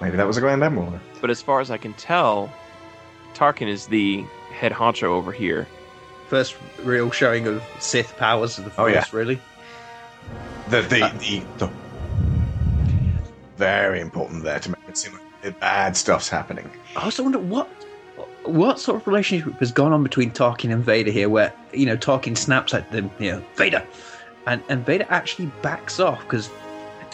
Maybe 0.00 0.16
that 0.16 0.28
was 0.28 0.36
a 0.36 0.40
Grand 0.40 0.62
Admiral. 0.62 1.00
But 1.20 1.30
as 1.30 1.42
far 1.42 1.60
as 1.60 1.72
I 1.72 1.76
can 1.76 1.92
tell, 1.94 2.52
Tarkin 3.34 3.66
is 3.66 3.88
the 3.88 4.24
head 4.52 4.70
honcho 4.70 5.08
over 5.08 5.32
here. 5.32 5.66
First 6.32 6.56
real 6.82 7.10
showing 7.10 7.46
of 7.46 7.62
Sith 7.78 8.16
powers 8.16 8.56
of 8.56 8.64
the 8.64 8.70
Oh, 8.70 8.90
Force, 8.90 8.94
yeah. 8.94 9.04
really. 9.12 9.38
The 10.70 10.80
the, 10.80 11.04
uh, 11.04 11.12
the 11.18 11.42
the 11.58 11.70
very 13.58 14.00
important 14.00 14.42
there 14.42 14.58
to 14.58 14.70
make 14.70 14.80
it 14.88 14.96
seem 14.96 15.12
like 15.12 15.42
the 15.42 15.50
bad 15.52 15.94
stuff's 15.94 16.30
happening. 16.30 16.70
I 16.96 17.02
also 17.04 17.22
wonder 17.22 17.38
what 17.38 17.68
what 18.44 18.80
sort 18.80 18.98
of 18.98 19.06
relationship 19.06 19.58
has 19.58 19.72
gone 19.72 19.92
on 19.92 20.02
between 20.02 20.30
Tarkin 20.30 20.72
and 20.72 20.82
Vader 20.82 21.10
here, 21.10 21.28
where 21.28 21.52
you 21.74 21.84
know 21.84 21.98
Tarkin 21.98 22.34
snaps 22.34 22.72
at 22.72 22.90
them, 22.92 23.10
you 23.18 23.32
know, 23.32 23.44
Vader, 23.56 23.86
and 24.46 24.62
and 24.70 24.86
Vader 24.86 25.04
actually 25.10 25.52
backs 25.60 26.00
off 26.00 26.22
because 26.22 26.48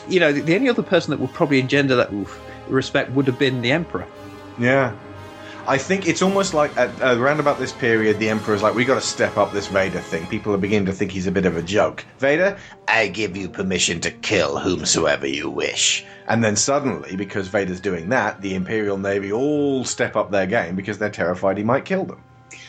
you 0.08 0.20
know 0.20 0.32
the, 0.32 0.42
the 0.42 0.54
only 0.54 0.68
other 0.68 0.84
person 0.84 1.10
that 1.10 1.18
would 1.18 1.32
probably 1.32 1.58
engender 1.58 1.96
that 1.96 2.12
oof, 2.12 2.40
respect 2.68 3.10
would 3.10 3.26
have 3.26 3.40
been 3.40 3.62
the 3.62 3.72
Emperor. 3.72 4.06
Yeah. 4.60 4.94
I 5.68 5.76
think 5.76 6.08
it's 6.08 6.22
almost 6.22 6.54
like 6.54 6.74
at, 6.78 6.90
around 7.02 7.40
about 7.40 7.58
this 7.58 7.72
period, 7.72 8.18
the 8.18 8.30
Emperor's 8.30 8.62
like, 8.62 8.74
we 8.74 8.86
got 8.86 8.94
to 8.94 9.02
step 9.02 9.36
up 9.36 9.52
this 9.52 9.66
Vader 9.66 10.00
thing. 10.00 10.26
People 10.28 10.54
are 10.54 10.58
beginning 10.58 10.86
to 10.86 10.94
think 10.94 11.12
he's 11.12 11.26
a 11.26 11.30
bit 11.30 11.44
of 11.44 11.58
a 11.58 11.62
joke. 11.62 12.06
Vader, 12.18 12.56
I 12.88 13.08
give 13.08 13.36
you 13.36 13.50
permission 13.50 14.00
to 14.00 14.10
kill 14.10 14.58
whomsoever 14.58 15.26
you 15.26 15.50
wish. 15.50 16.06
And 16.26 16.42
then 16.42 16.56
suddenly, 16.56 17.16
because 17.16 17.48
Vader's 17.48 17.80
doing 17.80 18.08
that, 18.08 18.40
the 18.40 18.54
Imperial 18.54 18.96
Navy 18.96 19.30
all 19.30 19.84
step 19.84 20.16
up 20.16 20.30
their 20.30 20.46
game 20.46 20.74
because 20.74 20.96
they're 20.96 21.10
terrified 21.10 21.58
he 21.58 21.64
might 21.64 21.84
kill 21.84 22.06
them. 22.06 22.22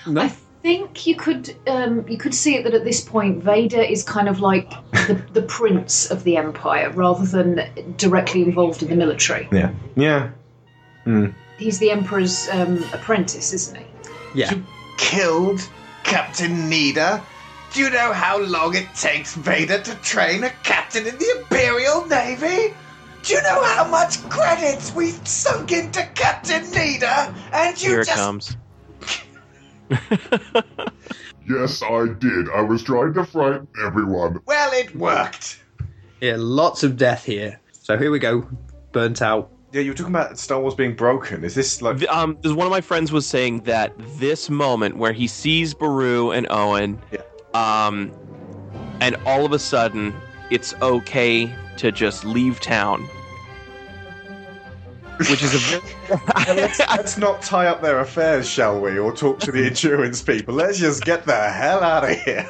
No, 0.06 0.20
I 0.20 0.28
think 0.62 1.08
you 1.08 1.16
could 1.16 1.56
um, 1.68 2.06
you 2.06 2.18
could 2.18 2.36
see 2.36 2.56
it 2.58 2.66
that 2.66 2.74
at 2.74 2.84
this 2.84 3.00
point 3.00 3.42
Vader 3.42 3.82
is 3.82 4.04
kind 4.04 4.28
of 4.28 4.42
like 4.42 4.70
the, 4.92 5.24
the 5.32 5.44
prince 5.44 6.12
of 6.12 6.26
the 6.26 6.36
Empire 6.36 6.90
rather 6.92 7.26
than 7.26 7.96
directly 7.96 8.42
involved 8.42 8.84
in 8.84 8.90
the 8.90 8.96
military. 8.98 9.48
Yeah. 9.54 9.72
Yeah. 9.96 10.32
Hmm. 11.06 11.28
He's 11.60 11.78
the 11.78 11.92
Emperor's 11.92 12.48
um, 12.50 12.78
apprentice, 12.94 13.54
isn't 13.54 13.78
he? 13.78 13.86
yeah, 14.34 14.54
You 14.54 14.64
Killed 14.98 15.62
Captain 16.04 16.70
Needa? 16.70 17.22
Do 17.74 17.82
you 17.82 17.90
know 17.92 18.14
how 18.14 18.40
long 18.40 18.76
it 18.76 18.88
takes 18.96 19.36
Vader 19.36 19.80
to 19.82 19.96
train 19.96 20.44
a 20.44 20.50
captain 20.64 21.06
in 21.06 21.18
the 21.18 21.40
Imperial 21.40 22.06
Navy? 22.08 22.74
Do 23.22 23.34
you 23.34 23.42
know 23.44 23.62
how 23.64 23.86
much 23.88 24.24
credits 24.30 24.96
we've 24.96 25.28
sunk 25.28 25.72
into 25.72 26.04
Captain 26.16 26.64
Needa? 26.64 27.36
And 27.52 27.82
you 27.82 27.90
Here 27.90 28.00
it 28.02 28.08
just 28.08 28.18
comes. 28.18 28.58
Yes, 31.50 31.82
I 31.82 32.06
did. 32.20 32.48
I 32.52 32.62
was 32.62 32.84
trying 32.84 33.14
to 33.16 33.26
frighten 33.26 33.68
everyone. 33.84 34.40
Well, 34.46 34.72
it 34.72 34.96
worked. 34.96 35.60
yeah, 36.22 36.36
lots 36.38 36.84
of 36.84 36.96
death 36.96 37.26
here. 37.26 37.60
So 37.72 37.98
here 37.98 38.12
we 38.12 38.20
go, 38.20 38.48
burnt 38.92 39.24
out. 39.24 39.52
Yeah, 39.72 39.82
you 39.82 39.92
were 39.92 39.96
talking 39.96 40.14
about 40.16 40.40
Star 40.40 40.60
Wars 40.60 40.74
being 40.74 40.96
broken. 40.96 41.44
Is 41.44 41.54
this 41.54 41.82
like? 41.82 42.00
The- 42.00 42.08
Um, 42.08 42.38
there's 42.42 42.56
one 42.56 42.66
of 42.66 42.72
my 42.72 42.82
friends 42.82 43.12
was 43.12 43.26
saying 43.28 43.62
that 43.62 43.94
this 44.18 44.50
moment 44.50 44.98
where 44.98 45.14
he 45.14 45.28
sees 45.28 45.74
Beru 45.76 46.32
and 46.32 46.48
Owen, 46.50 47.00
um, 47.54 48.12
and 49.00 49.16
all 49.28 49.46
of 49.46 49.52
a 49.52 49.60
sudden 49.60 50.14
it's 50.50 50.74
okay 50.82 51.54
to 51.78 51.92
just 51.92 52.26
leave 52.26 52.60
town, 52.60 53.08
which 55.30 55.44
is 55.44 55.54
a 55.54 55.58
very 55.80 55.84
let's, 56.56 56.80
let's 56.80 57.18
not 57.18 57.42
tie 57.44 57.68
up 57.68 57.82
their 57.84 58.00
affairs, 58.00 58.50
shall 58.50 58.82
we? 58.82 58.98
Or 58.98 59.16
talk 59.16 59.40
to 59.42 59.52
the 59.52 59.68
insurance 59.68 60.24
people. 60.24 60.56
Let's 60.56 60.80
just 60.80 61.04
get 61.06 61.26
the 61.26 61.50
hell 61.52 61.84
out 61.84 62.10
of 62.10 62.18
here. 62.22 62.50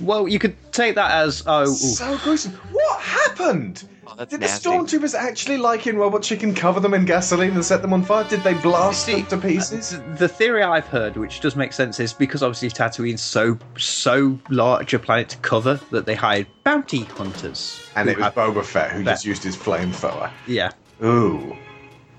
Well, 0.00 0.26
you 0.26 0.40
could 0.40 0.56
take 0.72 0.96
that 0.96 1.12
as 1.12 1.44
oh, 1.46 1.62
oof. 1.62 1.76
So 1.78 2.18
gruesome. 2.18 2.52
What 2.72 3.00
happened? 3.00 3.84
Oh, 4.16 4.20
that's 4.20 4.30
Did 4.30 4.40
nasty. 4.40 4.70
the 4.70 4.74
stormtroopers 4.74 5.14
actually, 5.14 5.58
like 5.58 5.86
in 5.86 5.96
Robot 5.98 6.22
Chicken, 6.22 6.54
cover 6.54 6.80
them 6.80 6.94
in 6.94 7.04
gasoline 7.04 7.50
and 7.52 7.62
set 7.62 7.82
them 7.82 7.92
on 7.92 8.02
fire? 8.02 8.24
Did 8.24 8.42
they 8.44 8.54
blast 8.54 9.06
them 9.06 9.26
to 9.26 9.36
pieces? 9.36 9.92
Uh, 9.92 10.16
the 10.18 10.26
theory 10.28 10.62
I've 10.62 10.86
heard, 10.86 11.18
which 11.18 11.40
does 11.40 11.54
make 11.54 11.74
sense, 11.74 12.00
is 12.00 12.14
because 12.14 12.42
obviously 12.42 12.70
Tatooine's 12.70 13.20
so 13.20 13.58
so 13.76 14.38
large 14.48 14.94
a 14.94 14.98
planet 14.98 15.28
to 15.30 15.36
cover 15.38 15.78
that 15.90 16.06
they 16.06 16.14
hired 16.14 16.46
bounty 16.64 17.04
hunters. 17.04 17.86
And 17.94 18.08
who 18.08 18.14
it 18.14 18.18
was 18.18 18.32
Boba 18.32 18.64
Fett 18.64 18.92
who 18.92 19.04
just 19.04 19.26
used 19.26 19.42
his 19.44 19.54
flamethrower. 19.56 20.30
yeah. 20.46 20.70
Ooh, 21.04 21.54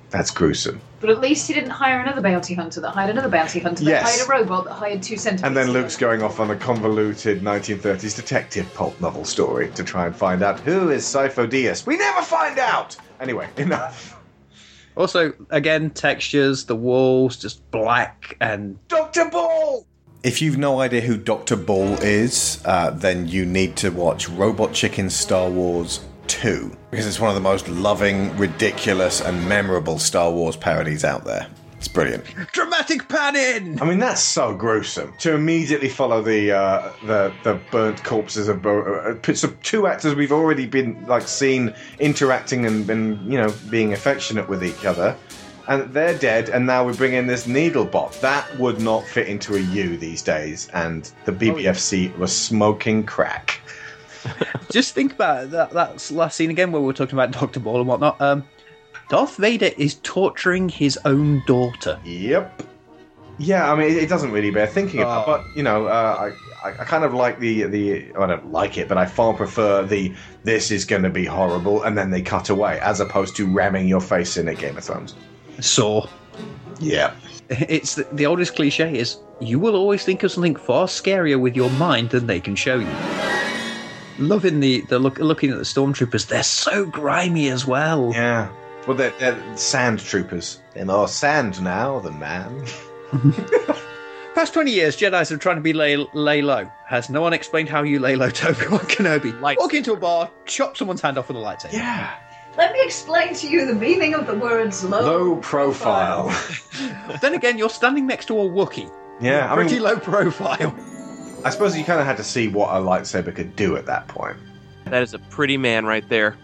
that's 0.09 0.31
gruesome. 0.31 0.79
But 0.99 1.09
at 1.09 1.19
least 1.21 1.47
he 1.47 1.53
didn't 1.53 1.69
hire 1.71 1.99
another 1.99 2.21
bounty 2.21 2.53
hunter 2.53 2.81
that 2.81 2.91
hired 2.91 3.09
another 3.09 3.29
bounty 3.29 3.59
hunter 3.59 3.83
that 3.83 3.89
Yes. 3.89 4.17
hired 4.25 4.27
a 4.27 4.43
robot 4.43 4.65
that 4.65 4.73
hired 4.73 5.03
two 5.03 5.17
centipedes. 5.17 5.43
And 5.47 5.55
then 5.55 5.71
Luke's 5.71 5.97
going 5.97 6.23
off 6.23 6.39
on 6.39 6.49
a 6.49 6.55
convoluted 6.55 7.41
1930s 7.41 8.15
detective 8.15 8.73
pulp 8.73 8.99
novel 9.01 9.25
story 9.25 9.69
to 9.75 9.83
try 9.83 10.05
and 10.07 10.15
find 10.15 10.41
out 10.43 10.59
who 10.61 10.89
is 10.89 11.03
Sifo 11.03 11.47
Dyas. 11.49 11.85
We 11.85 11.97
never 11.97 12.21
find 12.21 12.57
out! 12.57 12.95
Anyway, 13.19 13.47
enough. 13.57 14.15
Also, 14.95 15.33
again, 15.51 15.91
textures, 15.91 16.65
the 16.65 16.75
walls 16.75 17.37
just 17.37 17.69
black 17.69 18.35
and 18.41 18.79
Dr. 18.87 19.29
Ball! 19.29 19.85
If 20.23 20.41
you've 20.41 20.57
no 20.57 20.81
idea 20.81 21.01
who 21.01 21.15
Dr. 21.17 21.55
Ball 21.55 21.93
is, 22.01 22.59
uh, 22.65 22.89
then 22.89 23.27
you 23.27 23.45
need 23.45 23.75
to 23.77 23.91
watch 23.91 24.27
Robot 24.27 24.73
Chicken 24.73 25.11
Star 25.11 25.47
Wars 25.49 25.99
2 26.38 26.71
because 26.91 27.07
it's 27.07 27.19
one 27.19 27.29
of 27.29 27.35
the 27.35 27.41
most 27.41 27.67
loving, 27.67 28.35
ridiculous, 28.38 29.21
and 29.21 29.47
memorable 29.49 29.97
Star 29.97 30.31
Wars 30.31 30.55
parodies 30.55 31.03
out 31.03 31.25
there. 31.25 31.47
It's 31.77 31.88
brilliant. 31.88 32.25
dramatic 32.53 33.07
panning. 33.07 33.81
I 33.81 33.85
mean, 33.85 33.99
that's 33.99 34.21
so 34.21 34.55
gruesome 34.55 35.13
to 35.19 35.33
immediately 35.33 35.89
follow 35.89 36.21
the 36.21 36.51
uh, 36.51 36.91
the 37.05 37.33
the 37.43 37.59
burnt 37.71 38.03
corpses 38.03 38.47
of 38.47 38.65
uh, 38.65 38.69
uh, 38.69 39.33
so 39.33 39.49
two 39.63 39.88
actors 39.88 40.15
we've 40.15 40.31
already 40.31 40.65
been 40.65 41.05
like 41.07 41.27
seen 41.27 41.73
interacting 41.99 42.65
and 42.65 42.85
been 42.85 43.19
you 43.29 43.38
know 43.38 43.53
being 43.69 43.93
affectionate 43.93 44.47
with 44.47 44.63
each 44.63 44.85
other, 44.85 45.15
and 45.67 45.91
they're 45.93 46.17
dead, 46.17 46.49
and 46.49 46.65
now 46.65 46.83
we 46.83 46.93
bring 46.93 47.13
in 47.13 47.27
this 47.27 47.45
needle 47.47 47.85
bot. 47.85 48.11
That 48.21 48.57
would 48.59 48.79
not 48.79 49.03
fit 49.05 49.27
into 49.27 49.55
a 49.55 49.59
U 49.59 49.97
these 49.97 50.21
days, 50.21 50.69
and 50.73 51.11
the 51.25 51.31
BBFC 51.31 52.15
was 52.17 52.35
smoking 52.35 53.03
crack. 53.05 53.61
Just 54.72 54.93
think 54.93 55.13
about 55.13 55.45
it, 55.45 55.51
that 55.51 55.72
that 55.72 56.11
last 56.11 56.36
scene 56.36 56.49
again 56.49 56.72
where 56.72 56.82
we 56.82 56.89
are 56.89 56.93
talking 56.93 57.15
about 57.15 57.32
Doctor 57.32 57.59
Ball 57.59 57.80
and 57.80 57.88
whatnot. 57.88 58.20
Um, 58.22 58.43
Darth 59.09 59.38
Vader 59.38 59.72
is 59.78 59.95
torturing 60.03 60.68
his 60.70 60.97
own 61.05 61.41
daughter. 61.47 61.99
Yep. 62.03 62.63
Yeah, 63.39 63.72
I 63.72 63.76
mean, 63.76 63.91
it, 63.91 64.03
it 64.03 64.09
doesn't 64.09 64.32
really 64.32 64.49
bear 64.51 64.65
thinking 64.68 64.99
about, 65.01 65.28
Oh. 65.28 65.38
but 65.38 65.55
you 65.55 65.61
know, 65.63 65.86
uh, 65.86 66.32
I, 66.63 66.70
I 66.70 66.84
kind 66.86 67.03
of 67.03 67.13
like 67.13 67.39
the 67.39 67.63
the 67.63 68.13
I 68.15 68.26
don't 68.28 68.51
like 68.51 68.78
it, 68.78 68.88
but 68.89 68.97
I 68.97 69.05
far 69.05 69.34
prefer 69.34 69.84
the 69.84 70.13
this 70.43 70.72
is 70.72 70.86
going 70.86 71.03
to 71.03 71.09
be 71.09 71.24
horrible, 71.24 71.84
and 71.84 71.97
then 71.97 72.09
they 72.11 72.22
cut 72.22 72.49
away, 72.49 72.80
as 72.82 72.99
opposed 72.99 73.36
to 73.38 73.45
ramming 73.47 73.88
your 73.88 74.01
face 74.01 74.38
in 74.38 74.49
at 74.49 74.57
Game 74.57 74.76
of 74.76 74.84
Thrones. 74.84 75.13
Saw. 75.59 76.07
Yeah. 76.80 77.13
It's 77.49 77.95
the, 77.95 78.05
the 78.11 78.26
oldest 78.26 78.55
cliche 78.55 78.97
is 78.97 79.18
you 79.39 79.57
will 79.59 79.76
always 79.76 80.03
think 80.03 80.22
of 80.24 80.32
something 80.32 80.55
far 80.55 80.88
scarier 80.88 81.39
with 81.39 81.55
your 81.55 81.70
mind 81.72 82.09
than 82.09 82.28
they 82.28 82.39
can 82.41 82.55
show 82.55 82.78
you. 82.80 83.36
Loving 84.20 84.59
the 84.59 84.82
the 84.82 84.99
look 84.99 85.20
looking 85.20 85.51
at 85.51 85.57
the 85.57 85.63
stormtroopers, 85.63 86.28
they're 86.28 86.43
so 86.43 86.86
grimy 86.86 87.49
as 87.49 87.65
well. 87.65 88.11
Yeah. 88.13 88.49
Well, 88.88 88.95
they're, 88.95 89.13
they're 89.20 89.57
sand 89.57 89.99
troopers. 89.99 90.61
They're 90.74 90.86
more 90.86 91.07
sand 91.09 91.61
now 91.61 91.99
than 91.99 92.18
man. 92.20 92.65
Past 94.34 94.53
20 94.53 94.72
years, 94.72 94.95
Jedi's 94.95 95.30
have 95.30 95.39
tried 95.39 95.55
to 95.55 95.61
be 95.61 95.74
lay, 95.74 95.97
lay 96.13 96.41
low. 96.41 96.72
Has 96.86 97.09
no 97.09 97.22
one 97.22 97.34
explained 97.34 97.68
how 97.70 97.84
you 97.84 97.99
lay 97.99 98.15
low 98.15 98.30
to 98.32 98.49
Obi-Wan 98.49 98.82
Kenobi? 98.82 99.41
Like 99.41 99.59
walk 99.59 99.74
into 99.74 99.91
a 99.93 99.97
bar, 99.97 100.30
chop 100.45 100.78
someone's 100.78 101.01
hand 101.01 101.18
off 101.18 101.28
with 101.28 101.36
a 101.36 101.39
lightsaber. 101.39 101.74
Yeah. 101.74 102.15
Let 102.55 102.72
me 102.72 102.80
explain 102.84 103.34
to 103.36 103.47
you 103.47 103.65
the 103.65 103.76
meaning 103.76 104.13
of 104.13 104.26
the 104.26 104.36
words 104.36 104.84
low. 104.84 105.01
Low 105.01 105.36
profile. 105.38 106.30
then 107.22 107.34
again, 107.34 107.57
you're 107.57 107.70
standing 107.70 108.07
next 108.07 108.28
to 108.28 108.39
a 108.39 108.43
Wookiee. 108.43 108.91
Yeah, 109.20 109.51
I 109.51 109.55
Pretty 109.55 109.76
mean, 109.76 109.84
low 109.84 109.99
profile. 109.99 110.74
I 111.47 111.49
suppose 111.49 111.77
you 111.77 111.85
kind 111.85 112.01
of 112.01 112.05
had 112.05 112.17
to 112.17 112.25
see 112.25 112.49
what 112.49 112.71
a 112.71 112.79
lightsaber 112.81 113.33
could 113.33 113.55
do 113.55 113.77
at 113.77 113.85
that 113.85 114.09
point. 114.09 114.35
That 114.83 115.01
is 115.01 115.13
a 115.13 115.19
pretty 115.19 115.55
man 115.55 115.85
right 115.85 116.03
there. 116.09 116.35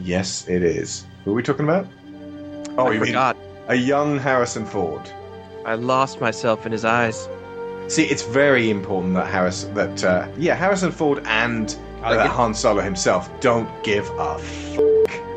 Yes, 0.00 0.48
it 0.48 0.64
is. 0.64 1.06
Who 1.24 1.30
are 1.30 1.34
we 1.34 1.42
talking 1.44 1.64
about? 1.64 1.86
Oh, 2.76 2.88
I 2.88 2.94
you 2.94 2.98
forgot. 2.98 3.36
mean 3.38 3.46
a 3.68 3.76
young 3.76 4.18
Harrison 4.18 4.66
Ford? 4.66 5.08
I 5.64 5.76
lost 5.76 6.20
myself 6.20 6.66
in 6.66 6.72
his 6.72 6.84
eyes. 6.84 7.28
See, 7.86 8.06
it's 8.06 8.24
very 8.24 8.70
important 8.70 9.14
that 9.14 9.28
Harris, 9.28 9.70
that 9.74 10.02
uh, 10.02 10.26
yeah, 10.36 10.56
Harrison 10.56 10.90
Ford 10.90 11.22
and 11.24 11.78
uh, 12.02 12.26
Han 12.26 12.54
Solo 12.54 12.82
himself 12.82 13.30
don't 13.38 13.70
give 13.84 14.10
a 14.18 14.34
f- 14.40 14.78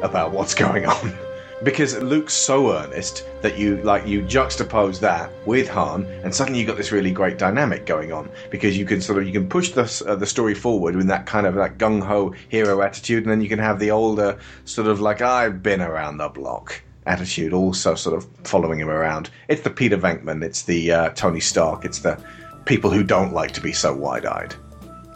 about 0.01 0.32
what's 0.32 0.55
going 0.55 0.88
on, 0.88 1.15
because 1.64 1.97
Luke's 2.01 2.34
so 2.34 2.74
earnest 2.74 3.26
that 3.41 3.57
you 3.57 3.78
like 3.78 4.07
you 4.07 4.22
juxtapose 4.24 4.99
that 4.99 5.32
with 5.45 5.70
Han, 5.70 6.05
and 6.24 6.34
suddenly 6.34 6.59
you 6.59 6.66
have 6.66 6.76
got 6.76 6.78
this 6.78 6.91
really 6.91 7.12
great 7.12 7.38
dynamic 7.38 7.86
going 7.86 8.12
on 8.12 8.30
because 8.49 8.78
you 8.78 8.86
can 8.86 9.01
sort 9.01 9.20
of 9.20 9.26
you 9.26 9.34
can 9.34 9.47
push 9.47 9.72
the 9.72 10.03
uh, 10.07 10.16
the 10.16 10.26
story 10.26 10.55
forward 10.55 10.95
with 10.95 11.07
that 11.07 11.26
kind 11.26 11.45
of 11.45 11.55
like 11.55 11.78
gung 11.78 12.01
ho 12.01 12.34
hero 12.49 12.82
attitude, 12.82 13.24
and 13.24 13.32
then 13.32 13.41
you 13.41 13.49
can 13.49 13.59
have 13.59 13.80
the 13.80 13.91
older 13.91 14.39
sort 14.66 14.88
of 14.88 14.99
like 14.99 15.22
I've 15.22 15.62
been 15.62 15.82
around 15.82 16.18
the 16.18 16.30
block 16.30 16.82
attitude 17.05 17.51
also 17.51 17.95
sort 17.95 18.16
of 18.16 18.28
following 18.43 18.80
him 18.80 18.89
around. 18.89 19.30
It's 19.47 19.62
the 19.62 19.70
Peter 19.70 19.97
Venkman, 19.97 20.43
it's 20.43 20.64
the 20.64 20.91
uh, 20.91 21.09
Tony 21.09 21.39
Stark, 21.39 21.86
it's 21.86 21.99
the 21.99 22.24
people 22.66 22.91
who 22.91 23.03
don't 23.03 23.34
like 23.34 23.51
to 23.51 23.62
be 23.62 23.74
so 23.74 23.93
wide 23.93 24.26
eyed 24.26 24.55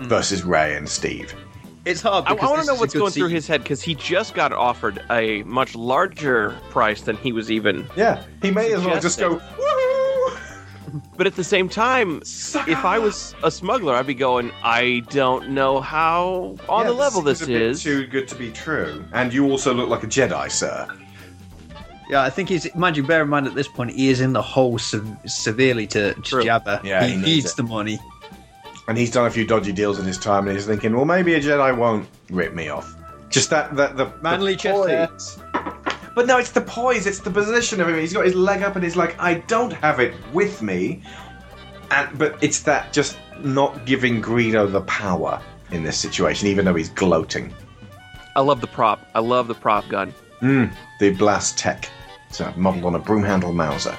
versus 0.01 0.43
Ray 0.43 0.75
and 0.75 0.89
Steve. 0.89 1.33
It's 1.85 2.01
hard. 2.01 2.25
I, 2.25 2.33
because 2.33 2.49
want 2.49 2.61
to 2.61 2.67
know 2.67 2.75
what's 2.79 2.93
good 2.93 2.99
going 2.99 3.11
through 3.11 3.27
his 3.29 3.47
head 3.47 3.61
because 3.63 3.81
he 3.81 3.93
just 3.95 4.33
got 4.33 4.51
offered 4.51 5.03
a 5.11 5.43
much 5.43 5.75
larger 5.75 6.57
price 6.71 7.01
than 7.01 7.15
he 7.17 7.31
was 7.31 7.51
even. 7.51 7.87
Yeah, 7.95 8.23
he 8.41 8.51
may 8.51 8.73
as 8.73 8.83
well 8.83 8.99
just 8.99 9.19
go. 9.19 9.39
But 11.17 11.27
at 11.27 11.35
the 11.35 11.43
same 11.43 11.67
time, 11.67 12.21
if 12.21 12.85
I 12.85 12.99
was 12.99 13.35
a 13.43 13.51
smuggler, 13.51 13.95
I'd 13.95 14.07
be 14.07 14.13
going, 14.13 14.51
I 14.63 15.03
don't 15.09 15.49
know 15.49 15.81
how 15.81 16.55
on 16.69 16.83
Yeah, 16.85 16.87
the 16.91 16.93
level 16.93 17.21
this 17.21 17.39
seems 17.39 17.49
a 17.49 17.51
bit 17.53 17.61
is. 17.61 17.83
too 17.83 18.07
good 18.07 18.27
to 18.29 18.35
be 18.35 18.51
true. 18.51 19.03
And 19.11 19.33
you 19.33 19.49
also 19.49 19.73
look 19.73 19.89
like 19.89 20.03
a 20.03 20.07
Jedi, 20.07 20.49
sir. 20.49 20.87
Yeah, 22.09 22.21
I 22.21 22.29
think 22.29 22.49
he's. 22.49 22.73
Mind 22.75 22.95
you, 22.97 23.03
bear 23.03 23.23
in 23.23 23.29
mind 23.29 23.47
at 23.47 23.55
this 23.55 23.67
point 23.67 23.91
he 23.91 24.09
is 24.09 24.21
in 24.21 24.33
the 24.33 24.41
hole 24.41 24.77
se- 24.77 25.01
severely 25.25 25.87
to, 25.87 26.13
to 26.13 26.35
Jabba. 26.37 26.83
Yeah, 26.83 27.03
he, 27.03 27.11
he 27.11 27.15
needs 27.17 27.25
needs 27.27 27.53
the 27.55 27.63
money. 27.63 27.99
And 28.87 28.97
he's 28.97 29.11
done 29.11 29.25
a 29.25 29.31
few 29.31 29.45
dodgy 29.45 29.71
deals 29.71 29.99
in 29.99 30.05
his 30.05 30.17
time, 30.17 30.47
and 30.47 30.55
he's 30.55 30.67
thinking, 30.67 30.95
well, 30.95 31.05
maybe 31.05 31.33
a 31.33 31.39
Jedi 31.41 31.75
won't 31.75 32.07
rip 32.29 32.53
me 32.53 32.69
off. 32.69 32.95
Just 33.29 33.49
that, 33.49 33.75
that 33.75 33.97
the 33.97 34.11
Manly 34.21 34.55
chest. 34.55 35.39
But 36.15 36.27
no, 36.27 36.37
it's 36.37 36.51
the 36.51 36.61
poise, 36.61 37.07
it's 37.07 37.19
the 37.19 37.31
position 37.31 37.81
of 37.81 37.89
him. 37.89 37.99
He's 37.99 38.13
got 38.13 38.25
his 38.25 38.35
leg 38.35 38.61
up, 38.63 38.75
and 38.75 38.83
he's 38.83 38.95
like, 38.95 39.19
I 39.19 39.35
don't 39.35 39.73
have 39.73 39.99
it 39.99 40.13
with 40.33 40.61
me. 40.61 41.03
And 41.91 42.17
but 42.17 42.41
it's 42.41 42.61
that 42.61 42.93
just 42.93 43.17
not 43.43 43.85
giving 43.85 44.21
Greedo 44.21 44.71
the 44.71 44.81
power 44.81 45.41
in 45.71 45.83
this 45.83 45.97
situation, 45.97 46.47
even 46.47 46.65
though 46.65 46.75
he's 46.75 46.89
gloating. 46.89 47.53
I 48.35 48.41
love 48.41 48.61
the 48.61 48.67
prop. 48.67 49.05
I 49.13 49.19
love 49.19 49.47
the 49.47 49.55
prop 49.55 49.87
gun. 49.89 50.13
Mm, 50.41 50.73
the 50.99 51.11
blast 51.11 51.57
tech. 51.57 51.89
It's 52.29 52.39
modelled 52.55 52.85
on 52.85 52.95
a 52.95 52.99
broom 52.99 53.23
handle 53.23 53.53
Mauser. 53.53 53.95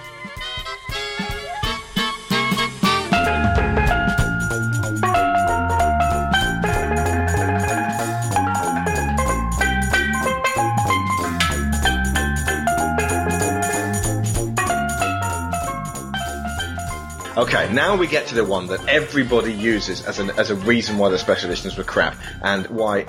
Okay, 17.37 17.71
now 17.71 17.97
we 17.97 18.07
get 18.07 18.29
to 18.29 18.35
the 18.35 18.45
one 18.45 18.69
that 18.69 18.89
everybody 18.89 19.53
uses 19.53 20.03
as 20.07 20.19
an 20.19 20.31
as 20.39 20.49
a 20.49 20.55
reason 20.55 20.97
why 20.97 21.11
the 21.11 21.19
special 21.19 21.51
editions 21.51 21.77
were 21.77 21.85
crap, 21.85 22.17
and 22.43 22.67
why, 22.69 23.05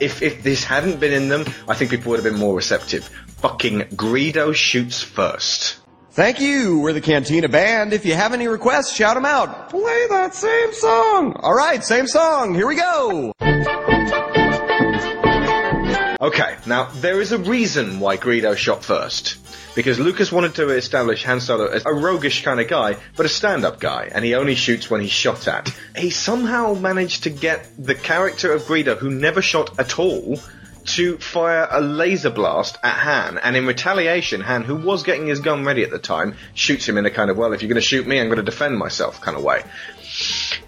if 0.00 0.22
if 0.22 0.42
this 0.42 0.64
hadn't 0.64 0.98
been 0.98 1.12
in 1.12 1.28
them, 1.28 1.44
I 1.68 1.74
think 1.74 1.90
people 1.90 2.08
would 2.10 2.16
have 2.16 2.24
been 2.24 2.40
more 2.40 2.56
receptive. 2.56 3.10
Fucking 3.42 3.80
Greedo 3.94 4.54
shoots 4.54 5.02
first. 5.02 5.76
Thank 6.12 6.40
you. 6.40 6.78
We're 6.80 6.94
the 6.94 7.02
Cantina 7.02 7.50
Band. 7.50 7.92
If 7.92 8.06
you 8.06 8.14
have 8.14 8.32
any 8.32 8.48
requests, 8.48 8.96
shout 8.96 9.14
them 9.14 9.26
out. 9.26 9.68
Play 9.68 10.06
that 10.08 10.34
same 10.34 10.72
song. 10.72 11.34
All 11.40 11.54
right, 11.54 11.84
same 11.84 12.06
song. 12.06 12.54
Here 12.54 12.66
we 12.66 12.76
go. 12.76 13.32
Okay, 16.18 16.56
now 16.64 16.88
there 16.94 17.20
is 17.20 17.32
a 17.32 17.38
reason 17.38 18.00
why 18.00 18.16
Greedo 18.16 18.56
shot 18.56 18.82
first. 18.82 19.36
Because 19.76 20.00
Lucas 20.00 20.32
wanted 20.32 20.54
to 20.54 20.70
establish 20.70 21.22
Han 21.24 21.38
Solo 21.40 21.66
as 21.66 21.84
a 21.84 21.92
roguish 21.92 22.42
kind 22.42 22.60
of 22.60 22.66
guy, 22.66 22.96
but 23.14 23.26
a 23.26 23.28
stand-up 23.28 23.78
guy, 23.78 24.08
and 24.10 24.24
he 24.24 24.34
only 24.34 24.54
shoots 24.54 24.90
when 24.90 25.02
he's 25.02 25.12
shot 25.12 25.46
at. 25.46 25.70
He 25.94 26.08
somehow 26.08 26.72
managed 26.72 27.24
to 27.24 27.30
get 27.30 27.68
the 27.78 27.94
character 27.94 28.52
of 28.52 28.62
Greedo, 28.62 28.96
who 28.96 29.10
never 29.10 29.42
shot 29.42 29.78
at 29.78 29.98
all, 29.98 30.40
to 30.86 31.18
fire 31.18 31.68
a 31.70 31.80
laser 31.82 32.30
blast 32.30 32.78
at 32.82 32.94
Han, 32.94 33.38
and 33.38 33.54
in 33.54 33.66
retaliation, 33.66 34.40
Han, 34.40 34.62
who 34.64 34.76
was 34.76 35.02
getting 35.02 35.26
his 35.26 35.40
gun 35.40 35.64
ready 35.64 35.82
at 35.82 35.90
the 35.90 35.98
time, 35.98 36.36
shoots 36.54 36.88
him 36.88 36.96
in 36.96 37.04
a 37.04 37.10
kind 37.10 37.30
of, 37.30 37.36
well, 37.36 37.52
if 37.52 37.60
you're 37.60 37.68
going 37.68 37.74
to 37.74 37.86
shoot 37.86 38.06
me, 38.06 38.18
I'm 38.18 38.28
going 38.28 38.38
to 38.38 38.42
defend 38.42 38.78
myself 38.78 39.20
kind 39.20 39.36
of 39.36 39.42
way. 39.42 39.62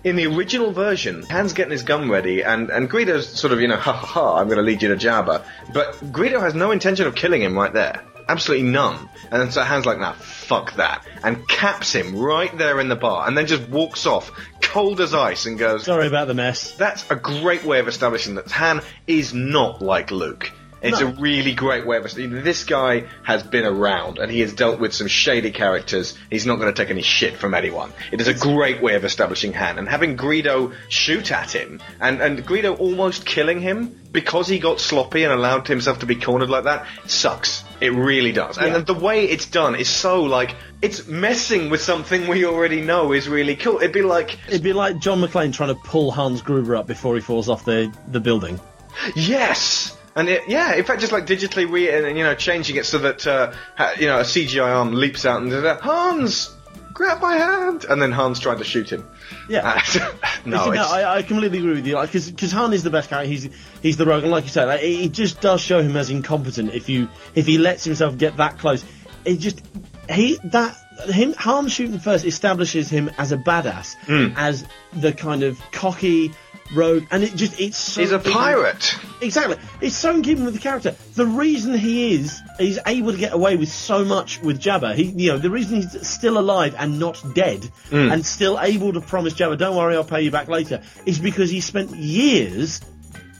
In 0.05 0.17
the 0.17 0.27
original 0.27 0.73
version, 0.73 1.23
Han's 1.23 1.55
getting 1.55 1.71
his 1.71 1.83
gun 1.83 2.11
ready, 2.11 2.43
and, 2.43 2.69
and 2.69 2.91
Greedo's 2.91 3.27
sort 3.27 3.55
of, 3.55 3.61
you 3.61 3.69
know, 3.69 3.77
ha 3.77 3.93
ha 3.93 4.07
ha, 4.07 4.37
I'm 4.37 4.49
going 4.49 4.59
to 4.59 4.63
lead 4.63 4.83
you 4.83 4.89
to 4.89 4.97
Jabba. 4.97 5.45
But 5.73 5.95
Greedo 6.13 6.41
has 6.41 6.55
no 6.55 6.73
intention 6.73 7.07
of 7.07 7.15
killing 7.15 7.41
him 7.41 7.57
right 7.57 7.73
there. 7.73 8.05
Absolutely 8.29 8.69
none. 8.69 9.09
And 9.31 9.53
so 9.53 9.63
Han's 9.63 9.87
like, 9.87 9.99
nah, 9.99 10.13
fuck 10.13 10.75
that. 10.77 11.05
And 11.23 11.49
caps 11.49 11.95
him 11.95 12.17
right 12.17 12.57
there 12.57 12.79
in 12.79 12.89
the 12.89 12.97
bar, 12.97 13.27
and 13.27 13.37
then 13.37 13.47
just 13.47 13.69
walks 13.69 14.07
off, 14.07 14.31
cold 14.61 15.01
as 15.01 15.15
ice, 15.15 15.47
and 15.47 15.59
goes, 15.59 15.85
Sorry 15.85 16.07
about 16.07 16.29
the 16.29 16.35
mess. 16.35 16.73
That's 16.73 17.11
a 17.11 17.17
great 17.17 17.65
way 17.65 17.81
of 17.81 17.89
establishing 17.89 18.35
that 18.35 18.51
Han 18.51 18.83
is 19.07 19.33
not 19.33 19.81
like 19.81 20.11
Luke. 20.11 20.53
It's 20.81 21.01
No. 21.01 21.09
a 21.09 21.11
really 21.13 21.55
great 21.55 21.87
way 21.87 21.97
of. 21.97 22.05
This 22.15 22.65
guy 22.65 23.05
has 23.25 23.43
been 23.43 23.65
around 23.65 24.19
and 24.19 24.31
he 24.31 24.41
has 24.41 24.53
dealt 24.53 24.79
with 24.79 24.95
some 24.95 25.09
shady 25.09 25.51
characters. 25.51 26.17
He's 26.31 26.47
not 26.47 26.57
going 26.57 26.73
to 26.73 26.83
take 26.83 26.91
any 26.91 27.03
shit 27.03 27.37
from 27.37 27.55
anyone. 27.55 27.93
It 28.13 28.21
is 28.21 28.29
a 28.29 28.35
great 28.35 28.81
way 28.81 28.95
of 28.95 29.05
establishing 29.05 29.53
Han 29.55 29.79
and 29.79 29.89
having 29.89 30.17
Greedo 30.17 30.75
shoot 30.89 31.33
at 31.33 31.51
him 31.51 31.81
and, 32.01 32.21
and 32.21 32.47
Greedo 32.47 32.79
almost 32.79 33.27
killing 33.27 33.61
him 33.61 33.95
because 34.13 34.47
he 34.49 34.59
got 34.59 34.81
sloppy 34.81 35.25
and 35.25 35.33
allowed 35.33 35.67
himself 35.67 35.99
to 35.99 36.07
be 36.07 36.15
cornered 36.17 36.49
like 36.49 36.65
that 36.65 36.87
sucks. 37.07 37.65
It 37.81 37.93
really 37.93 38.33
does. 38.33 38.57
And 38.57 38.87
the 38.87 38.95
way 38.95 39.25
it's 39.25 39.47
done 39.47 39.75
is 39.75 39.89
so 39.89 40.23
like 40.23 40.55
it's 40.81 41.07
messing 41.09 41.71
with 41.71 41.81
something 41.81 42.29
we 42.29 42.45
already 42.45 42.81
know 42.81 43.13
is 43.13 43.29
really 43.29 43.57
cool. 43.57 43.79
It'd 43.79 43.93
be 43.93 44.03
like 44.03 44.39
It'd 44.49 44.63
be 44.63 44.73
like 44.73 44.99
John 45.01 45.21
McClane 45.21 45.53
trying 45.53 45.75
to 45.75 45.81
pull 45.83 46.13
Hans 46.13 46.41
Gruber 46.41 46.77
up 46.77 46.87
before 46.87 47.17
he 47.17 47.21
falls 47.21 47.49
off 47.49 47.65
the, 47.65 47.93
the 48.09 48.21
building. 48.21 48.61
Yes. 49.17 49.97
And 50.19 50.29
it, 50.29 50.43
yeah, 50.49 50.75
in 50.75 50.85
fact, 50.85 51.01
just 51.01 51.13
like 51.13 51.27
digitally 51.27 51.71
we 51.71 51.89
and 51.91 52.19
you 52.19 52.25
know 52.25 52.35
changing 52.35 52.77
it 52.77 52.87
so 52.87 52.99
that 52.99 53.25
uh, 53.27 53.53
you 53.99 54.07
know 54.07 54.19
a 54.19 54.23
CGI 54.25 54.67
arm 54.67 54.93
leaps 54.93 55.25
out 55.25 55.43
and 55.43 55.53
uh, 55.53 55.79
Hans, 55.81 56.55
grab 56.93 57.23
my 57.23 57.37
hand, 57.37 57.85
and 57.89 58.03
then 58.03 58.11
Hans 58.11 58.41
tried 58.41 58.59
to 58.59 58.65
shoot 58.65 58.91
him. 58.91 59.09
Yeah. 59.49 59.81
no, 60.45 60.67
You 60.67 60.75
know, 60.75 60.89
I, 60.91 61.19
I 61.19 61.23
completely 61.23 61.59
agree 61.59 61.75
with 61.75 61.87
you. 61.87 62.01
Because 62.01 62.31
because 62.31 62.51
Han 62.51 62.73
is 62.73 62.83
the 62.83 62.91
best 62.91 63.09
character. 63.11 63.29
He's 63.31 63.49
he's 63.81 63.97
the 63.97 64.07
rogue, 64.07 64.25
and 64.25 64.33
like 64.33 64.43
you 64.45 64.51
said, 64.51 64.65
like, 64.67 64.83
it, 64.83 65.05
it 65.07 65.13
just 65.13 65.41
does 65.41 65.61
show 65.61 65.81
him 65.81 65.97
as 65.97 66.11
incompetent 66.11 66.75
if 66.75 66.89
you 66.89 67.09
if 67.37 67.47
he 67.47 67.57
lets 67.59 67.85
himself 67.85 68.19
get 68.19 68.37
that 68.39 68.59
close. 68.59 68.85
It 69.25 69.37
just 69.37 69.63
he 70.11 70.39
that 70.45 70.77
him 71.11 71.33
Han 71.35 71.69
shooting 71.69 72.01
first 72.01 72.25
establishes 72.25 72.91
him 72.91 73.09
as 73.19 73.31
a 73.31 73.37
badass, 73.37 73.95
Mm. 74.07 74.35
as 74.37 74.65
the 74.93 75.13
kind 75.13 75.45
of 75.45 75.61
cocky 75.71 76.33
rogue, 76.75 77.05
and 77.11 77.23
it 77.25 77.35
just 77.35 77.59
it's 77.61 77.77
so 77.77 78.01
he's 78.01 78.13
a 78.13 78.17
in- 78.17 78.23
pirate. 78.33 78.95
Exactly. 79.21 79.57
It's 79.81 79.97
so 79.97 80.15
in 80.15 80.23
keeping 80.23 80.45
with 80.45 80.55
the 80.55 80.61
character. 80.61 80.95
The 81.15 81.27
reason 81.27 81.77
he 81.77 82.15
is, 82.15 82.41
he's 82.59 82.79
able 82.87 83.13
to 83.13 83.19
get 83.19 83.33
away 83.33 83.57
with 83.57 83.69
so 83.71 84.05
much 84.05 84.41
with 84.43 84.61
Jabba. 84.61 84.95
He, 84.95 85.05
you 85.05 85.33
know, 85.33 85.39
the 85.39 85.51
reason 85.51 85.83
he's 85.83 86.07
still 86.09 86.39
alive 86.39 86.75
and 86.79 86.99
not 86.99 87.23
dead, 87.35 87.63
Mm. 87.91 88.13
and 88.13 88.25
still 88.27 88.59
able 88.61 88.93
to 88.93 89.01
promise 89.01 89.35
Jabba, 89.35 89.59
"Don't 89.59 89.77
worry, 89.77 89.95
I'll 89.97 90.05
pay 90.05 90.23
you 90.23 90.31
back 90.31 90.49
later," 90.49 90.81
is 91.07 91.19
because 91.19 91.51
he 91.51 91.61
spent 91.61 91.95
years 91.97 92.81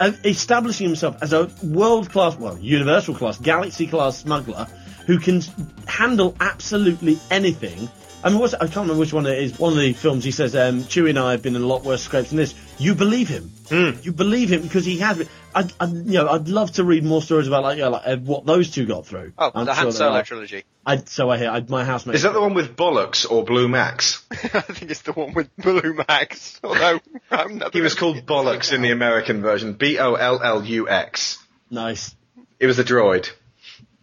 of 0.01 0.25
establishing 0.25 0.87
himself 0.87 1.17
as 1.23 1.33
a 1.33 1.51
world-class, 1.63 2.37
well, 2.37 2.57
universal-class, 2.61 3.39
galaxy-class 3.39 4.19
smuggler 4.19 4.67
who 5.07 5.19
can 5.19 5.43
handle 5.87 6.37
absolutely 6.41 7.19
anything. 7.31 7.89
I 8.23 8.31
mean, 8.31 8.39
what's, 8.39 8.55
I 8.55 8.59
can't 8.67 8.77
remember 8.77 8.97
which 9.01 9.13
one 9.13 9.27
it 9.27 9.39
is. 9.39 9.59
One 9.59 9.73
of 9.73 9.79
the 9.79 9.93
films 9.93 10.23
he 10.25 10.31
says, 10.33 10.55
um, 10.55 10.83
Chewie 10.85 11.11
and 11.11 11.19
I 11.19 11.33
have 11.33 11.43
been 11.43 11.57
in 11.57 11.63
a 11.63 11.67
lot 11.67 11.85
worse 11.85 12.03
scrapes 12.03 12.29
than 12.31 12.37
this. 12.37 12.55
You 12.79 12.95
believe 12.95 13.29
him. 13.29 13.53
You 13.71 14.13
believe 14.13 14.51
him 14.53 14.63
because 14.63 14.85
he 14.85 14.99
has 14.99 15.19
been. 15.19 15.29
I, 15.55 15.69
I, 15.81 15.87
you 15.87 16.13
know, 16.13 16.29
I'd 16.29 16.49
love 16.49 16.73
to 16.73 16.85
read 16.85 17.05
more 17.05 17.21
stories 17.23 17.47
about 17.49 17.63
like, 17.63 17.77
you 17.79 17.85
know, 17.85 17.91
like 17.91 18.03
uh, 18.07 18.17
what 18.19 18.47
those 18.47 18.71
two 18.71 18.87
got 18.87 19.07
through. 19.07 19.33
Oh, 19.37 19.51
I'm 19.55 19.67
the 19.67 19.75
Han 19.75 19.93
Solo 19.93 20.13
like- 20.13 20.27
trilogy. 20.27 20.65
I, 20.87 20.97
so 20.99 21.29
I 21.29 21.37
hear. 21.37 21.51
I, 21.51 21.61
my 21.69 21.85
housemate. 21.85 22.17
Is 22.17 22.23
that 22.23 22.33
the 22.33 22.41
one 22.41 22.55
with 22.55 22.75
bollocks 22.77 23.31
or 23.31 23.45
Blue 23.45 23.69
Max? 23.69 24.25
I 24.31 24.37
think 24.61 24.91
it's 24.91 25.03
the 25.03 25.13
one 25.13 25.35
with 25.35 25.55
Blue 25.57 25.95
Max. 26.09 26.59
Although 26.65 27.01
I'm 27.31 27.59
not 27.59 27.75
He 27.75 27.81
was 27.83 27.95
called 27.95 28.17
Bollocks 28.27 28.73
in 28.73 28.81
the 28.81 28.91
American 28.91 29.43
version. 29.43 29.75
B 29.75 29.99
O 29.99 30.15
L 30.15 30.41
L 30.43 30.65
U 30.65 30.89
X. 30.89 31.45
Nice. 31.71 32.15
It 32.59 32.67
was 32.67 32.79
a 32.79 32.85
droid. 32.85 33.31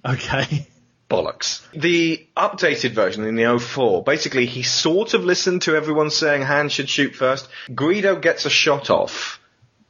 Okay. 0.07 0.67
Bollocks. 1.09 1.61
The 1.71 2.25
updated 2.35 2.91
version 2.91 3.25
in 3.25 3.35
the 3.35 3.59
04, 3.59 4.03
basically 4.03 4.45
he 4.47 4.63
sort 4.63 5.13
of 5.13 5.23
listened 5.23 5.63
to 5.63 5.75
everyone 5.75 6.09
saying 6.09 6.41
Han 6.41 6.69
should 6.69 6.89
shoot 6.89 7.15
first. 7.15 7.47
Greedo 7.69 8.19
gets 8.19 8.45
a 8.45 8.49
shot 8.49 8.89
off 8.89 9.39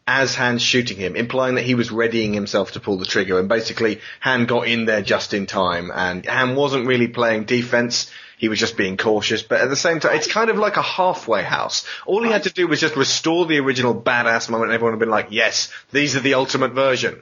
as 0.08 0.36
Han's 0.36 0.62
shooting 0.62 0.98
him, 0.98 1.16
implying 1.16 1.56
that 1.56 1.64
he 1.64 1.74
was 1.74 1.92
readying 1.92 2.34
himself 2.34 2.74
to 2.74 2.80
pull 2.80 2.98
the 2.98 3.06
trigger, 3.06 3.40
and 3.40 3.50
basically 3.50 4.02
Han 4.20 4.46
got 4.46 4.68
in 4.68 4.86
there 4.86 5.02
just 5.02 5.34
in 5.34 5.48
time, 5.48 5.92
and 5.94 6.26
Han 6.26 6.56
wasn't 6.56 6.86
really 6.86 7.08
playing 7.08 7.46
defense. 7.46 8.12
He 8.38 8.50
was 8.50 8.60
just 8.60 8.76
being 8.76 8.98
cautious, 8.98 9.42
but 9.42 9.62
at 9.62 9.70
the 9.70 9.78
same 9.78 10.02
time, 10.02 10.18
it's 10.18 10.32
kind 10.32 10.50
of 10.50 10.58
like 10.58 10.76
a 10.76 10.82
halfway 10.82 11.42
house. 11.42 11.88
All 12.06 12.22
he 12.22 12.32
had 12.32 12.44
to 12.44 12.52
do 12.52 12.68
was 12.68 12.82
just 12.82 12.98
restore 12.98 13.46
the 13.46 13.60
original 13.60 14.00
badass 14.00 14.50
moment, 14.50 14.70
and 14.70 14.76
everyone 14.76 14.92
would 14.92 15.02
have 15.02 15.08
been 15.08 15.10
like, 15.10 15.28
yes, 15.32 15.72
these 15.92 16.16
are 16.16 16.20
the 16.20 16.34
ultimate 16.34 16.74
version. 16.74 17.22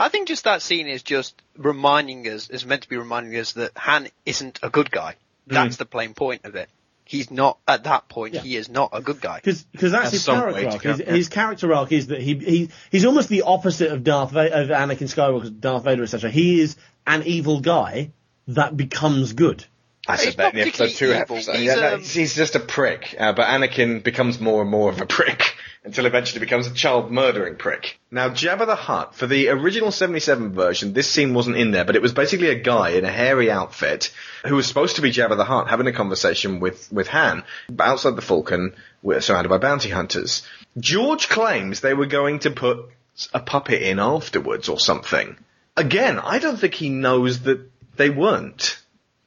I 0.00 0.08
think 0.08 0.28
just 0.28 0.44
that 0.44 0.62
scene 0.62 0.86
is 0.86 1.02
just 1.02 1.40
reminding 1.58 2.26
us, 2.26 2.48
is 2.48 2.64
meant 2.64 2.82
to 2.82 2.88
be 2.88 2.96
reminding 2.96 3.38
us 3.38 3.52
that 3.52 3.76
Han 3.76 4.08
isn't 4.24 4.58
a 4.62 4.70
good 4.70 4.90
guy. 4.90 5.16
That's 5.46 5.76
the 5.76 5.84
plain 5.84 6.14
point 6.14 6.44
of 6.44 6.54
it. 6.54 6.70
He's 7.04 7.30
not, 7.30 7.58
at 7.66 7.84
that 7.84 8.08
point, 8.08 8.36
he 8.36 8.56
is 8.56 8.68
not 8.68 8.90
a 8.92 9.02
good 9.02 9.20
guy. 9.20 9.40
Because 9.42 9.64
that's, 9.72 9.92
That's 9.92 10.12
his 10.12 10.24
character 10.24 10.68
arc. 10.68 10.82
His, 10.82 11.00
yeah. 11.00 11.12
his 11.12 11.28
character 11.28 11.74
arc 11.74 11.92
is 11.92 12.06
that 12.06 12.20
he, 12.20 12.34
he 12.36 12.70
he's 12.90 13.04
almost 13.04 13.28
the 13.28 13.42
opposite 13.42 13.90
of 13.90 14.04
Darth 14.04 14.30
Va- 14.30 14.62
of 14.62 14.68
Anakin 14.68 15.12
Skywalker, 15.12 15.60
Darth 15.60 15.84
Vader, 15.84 16.04
etc. 16.04 16.30
He 16.30 16.60
is 16.60 16.76
an 17.06 17.24
evil 17.24 17.60
guy 17.60 18.12
that 18.46 18.76
becomes 18.76 19.32
good. 19.32 19.64
I 20.06 20.16
said 20.16 20.36
that 20.36 20.54
in 20.54 20.60
the 20.60 20.66
episode 20.68 20.90
two 20.90 21.12
episode. 21.12 21.58
Yeah, 21.58 21.74
no, 21.74 21.96
he's 21.98 22.34
just 22.34 22.54
a 22.54 22.60
prick, 22.60 23.16
uh, 23.18 23.32
but 23.32 23.46
Anakin 23.46 24.02
becomes 24.02 24.40
more 24.40 24.62
and 24.62 24.70
more 24.70 24.88
of 24.88 25.00
a 25.00 25.06
prick 25.06 25.56
until 25.82 26.06
eventually 26.06 26.40
becomes 26.40 26.66
a 26.66 26.74
child 26.74 27.10
murdering 27.10 27.56
prick. 27.56 27.98
Now, 28.10 28.28
Jabba 28.28 28.66
the 28.66 28.76
Hutt, 28.76 29.14
for 29.14 29.26
the 29.26 29.48
original 29.48 29.90
77 29.90 30.52
version, 30.52 30.92
this 30.92 31.08
scene 31.08 31.32
wasn't 31.32 31.56
in 31.56 31.70
there, 31.70 31.84
but 31.84 31.96
it 31.96 32.02
was 32.02 32.12
basically 32.12 32.48
a 32.48 32.60
guy 32.60 32.90
in 32.90 33.04
a 33.04 33.10
hairy 33.10 33.50
outfit 33.50 34.12
who 34.46 34.56
was 34.56 34.66
supposed 34.66 34.96
to 34.96 35.02
be 35.02 35.10
Jabba 35.10 35.36
the 35.36 35.44
Hutt 35.44 35.68
having 35.68 35.86
a 35.86 35.92
conversation 35.92 36.60
with, 36.60 36.92
with 36.92 37.08
Han 37.08 37.44
outside 37.78 38.16
the 38.16 38.22
Falcon, 38.22 38.74
we're 39.02 39.20
surrounded 39.20 39.48
by 39.48 39.58
bounty 39.58 39.88
hunters. 39.88 40.46
George 40.78 41.28
claims 41.28 41.80
they 41.80 41.94
were 41.94 42.06
going 42.06 42.40
to 42.40 42.50
put 42.50 42.90
a 43.32 43.40
puppet 43.40 43.82
in 43.82 43.98
afterwards 43.98 44.68
or 44.68 44.78
something. 44.78 45.36
Again, 45.76 46.18
I 46.18 46.38
don't 46.38 46.58
think 46.58 46.74
he 46.74 46.90
knows 46.90 47.40
that 47.42 47.70
they 47.96 48.10
weren't. 48.10 48.80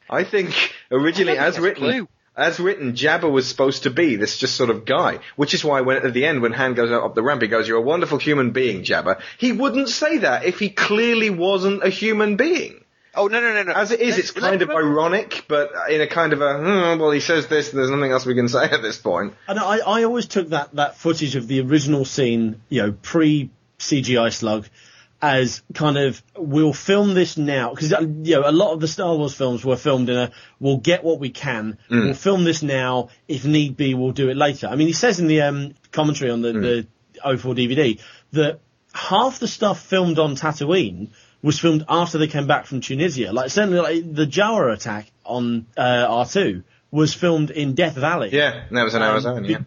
I 0.10 0.24
think 0.24 0.74
originally, 0.92 1.40
I 1.40 1.48
as 1.48 1.60
written, 1.60 2.08
as 2.36 2.60
written, 2.60 2.94
Jabba 2.94 3.32
was 3.32 3.48
supposed 3.48 3.84
to 3.84 3.90
be 3.90 4.16
this 4.16 4.38
just 4.38 4.56
sort 4.56 4.70
of 4.70 4.86
guy, 4.86 5.20
which 5.36 5.54
is 5.54 5.64
why 5.64 5.82
when 5.82 5.98
at 5.98 6.14
the 6.14 6.26
end 6.26 6.42
when 6.42 6.54
Han 6.54 6.74
goes 6.74 6.92
up 6.92 7.16
the 7.16 7.24
ramp, 7.24 7.42
he 7.42 7.48
goes, 7.48 7.68
"You're 7.68 7.78
a 7.78 7.82
wonderful 7.82 8.18
human 8.18 8.52
being, 8.52 8.84
Jabba." 8.84 9.20
He 9.38 9.52
wouldn't 9.52 9.90
say 9.90 10.20
that 10.20 10.46
if 10.46 10.60
he 10.60 10.70
clearly 10.70 11.30
wasn't 11.30 11.84
a 11.84 11.90
human 11.90 12.36
being. 12.36 12.84
Oh 13.16 13.28
no 13.28 13.40
no 13.40 13.54
no 13.54 13.62
no! 13.64 13.74
As 13.74 13.92
it 13.92 14.00
is, 14.02 14.16
Let's- 14.16 14.30
it's 14.30 14.32
kind 14.32 14.62
of 14.64 14.72
ironic, 14.72 15.46
but 15.48 15.72
in 15.90 16.02
a 16.02 16.08
kind 16.08 16.34
of 16.34 16.42
a 16.42 16.58
hmm, 16.58 17.00
well, 17.00 17.12
he 17.12 17.20
says 17.20 17.46
this, 17.48 17.70
and 17.70 17.78
there's 17.78 17.92
nothing 17.92 18.12
else 18.12 18.26
we 18.26 18.34
can 18.34 18.50
say 18.50 18.64
at 18.66 18.82
this 18.82 18.98
point. 18.98 19.36
And 19.48 19.60
I, 19.60 19.78
I 19.78 20.04
always 20.04 20.26
took 20.26 20.50
that, 20.50 20.74
that 20.76 20.98
footage 20.98 21.36
of 21.36 21.48
the 21.48 21.62
original 21.62 22.06
scene, 22.06 22.62
you 22.70 22.82
know, 22.82 22.92
pre 22.92 23.52
CGI 23.78 24.34
slug, 24.34 24.68
as 25.24 25.64
kind 25.74 25.98
of 25.98 26.22
we'll 26.38 26.74
film 26.74 27.14
this 27.14 27.38
now 27.38 27.70
because 27.74 27.92
you 28.28 28.36
know 28.36 28.44
a 28.46 28.52
lot 28.52 28.74
of 28.74 28.82
the 28.82 28.90
Star 28.90 29.16
Wars 29.16 29.34
films 29.34 29.64
were 29.64 29.78
filmed 29.78 30.10
in 30.10 30.18
a 30.18 30.32
we'll 30.60 30.78
get 30.78 31.02
what 31.04 31.18
we 31.20 31.30
can, 31.30 31.78
Mm. 31.90 32.04
we'll 32.06 32.14
film 32.14 32.44
this 32.44 32.62
now 32.62 33.08
if 33.30 33.46
need 33.46 33.78
be, 33.78 33.94
we'll 33.94 34.12
do 34.12 34.30
it 34.30 34.36
later. 34.36 34.68
I 34.68 34.76
mean, 34.76 34.88
he 34.88 34.94
says 34.94 35.22
in 35.22 35.28
the 35.28 35.42
um, 35.44 35.76
commentary 35.92 36.30
on 36.30 36.42
the, 36.42 36.52
the 37.24 37.38
04 37.38 37.56
DVD 37.56 38.02
that 38.34 38.60
half 38.94 39.40
the 39.40 39.48
stuff 39.48 39.80
filmed 39.82 40.20
on 40.20 40.36
Tatooine 40.36 41.12
was 41.42 41.58
filmed 41.58 41.86
after 41.88 42.18
they 42.18 42.28
came 42.28 42.46
back 42.48 42.66
from 42.66 42.82
Tunisia. 42.82 43.32
Like 43.32 43.50
certainly 43.50 43.80
like, 43.80 44.14
the 44.14 44.26
Jawa 44.28 44.74
attack 44.74 45.10
on 45.24 45.68
uh, 45.78 45.82
R2 46.26 46.64
was 46.92 47.14
filmed 47.14 47.50
in 47.50 47.76
Death 47.76 47.96
Valley 47.96 48.30
Yeah, 48.34 48.66
and 48.68 48.76
that 48.78 48.84
was 48.84 48.94
in 48.94 49.02
Um, 49.02 49.10
Arizona. 49.12 49.48
Yeah. 49.48 49.58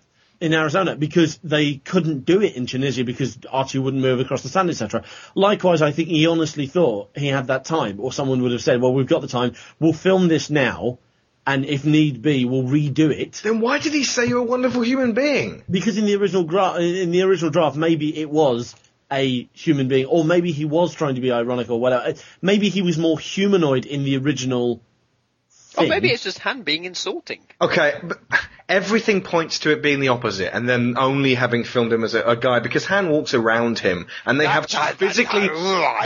In 0.41 0.53
Arizona 0.53 0.97
because 0.97 1.39
they 1.43 1.75
couldn't 1.75 2.25
do 2.25 2.43
it 2.43 2.57
in 2.57 2.67
Tunisia 2.67 3.05
because 3.05 3.37
R2 3.37 3.83
wouldn't 3.83 4.03
move 4.03 4.21
across 4.21 4.43
the 4.43 4.49
sand, 4.49 4.71
etc. 4.71 5.05
Likewise, 5.35 5.83
I 5.83 5.93
think 5.93 6.09
he 6.09 6.27
honestly 6.27 6.67
thought 6.67 7.11
he 7.17 7.29
had 7.29 7.49
that 7.49 7.65
time, 7.65 8.01
or 8.01 8.13
someone 8.13 8.43
would 8.43 8.53
have 8.53 8.63
said, 8.63 8.81
"Well, 8.81 8.93
we've 8.93 9.07
got 9.07 9.23
the 9.23 9.29
time. 9.29 9.55
We'll 9.81 9.93
film 9.93 10.29
this 10.29 10.51
now, 10.51 10.99
and 11.47 11.65
if 11.65 11.85
need 11.85 12.23
be, 12.23 12.45
we'll 12.45 12.65
redo 12.65 13.11
it." 13.11 13.41
Then 13.43 13.61
why 13.61 13.79
did 13.79 13.93
he 13.93 14.05
say 14.05 14.27
you're 14.27 14.41
a 14.41 14.45
wonderful 14.45 14.83
human 14.83 15.13
being? 15.13 15.63
Because 15.71 15.97
in 15.99 16.07
the 16.07 16.17
original 16.17 16.45
gra- 16.45 16.77
in 16.77 17.11
the 17.11 17.23
original 17.23 17.51
draft, 17.51 17.77
maybe 17.77 18.19
it 18.19 18.31
was 18.31 18.75
a 19.11 19.49
human 19.53 19.89
being, 19.89 20.07
or 20.07 20.25
maybe 20.25 20.53
he 20.53 20.65
was 20.65 20.95
trying 20.95 21.15
to 21.15 21.21
be 21.21 21.31
ironic 21.31 21.71
or 21.71 21.81
whatever. 21.81 22.15
Maybe 22.43 22.69
he 22.69 22.83
was 22.83 22.99
more 22.99 23.19
humanoid 23.19 23.87
in 23.87 24.05
the 24.05 24.17
original. 24.19 24.83
Or 25.77 25.87
maybe 25.87 26.11
it's 26.11 26.23
just 26.23 26.39
Han 26.41 26.63
being 26.63 26.85
insulting. 26.85 27.41
Okay, 27.61 27.95
but 28.03 28.19
everything 28.69 29.21
points 29.23 29.61
to 29.61 29.71
it 29.73 29.83
being 29.83 30.01
the 30.01 30.09
opposite, 30.09 30.55
and 30.55 30.69
then 30.69 30.95
only 30.99 31.35
having 31.35 31.65
filmed 31.65 31.93
him 31.93 32.05
as 32.05 32.15
a, 32.15 32.23
a 32.23 32.37
guy 32.37 32.61
because 32.61 32.87
Han 32.87 33.11
walks 33.11 33.35
around 33.35 33.79
him, 33.79 34.07
and 34.25 34.41
they 34.41 34.47
have 34.47 34.67
to 34.69 34.95
physically 34.97 35.49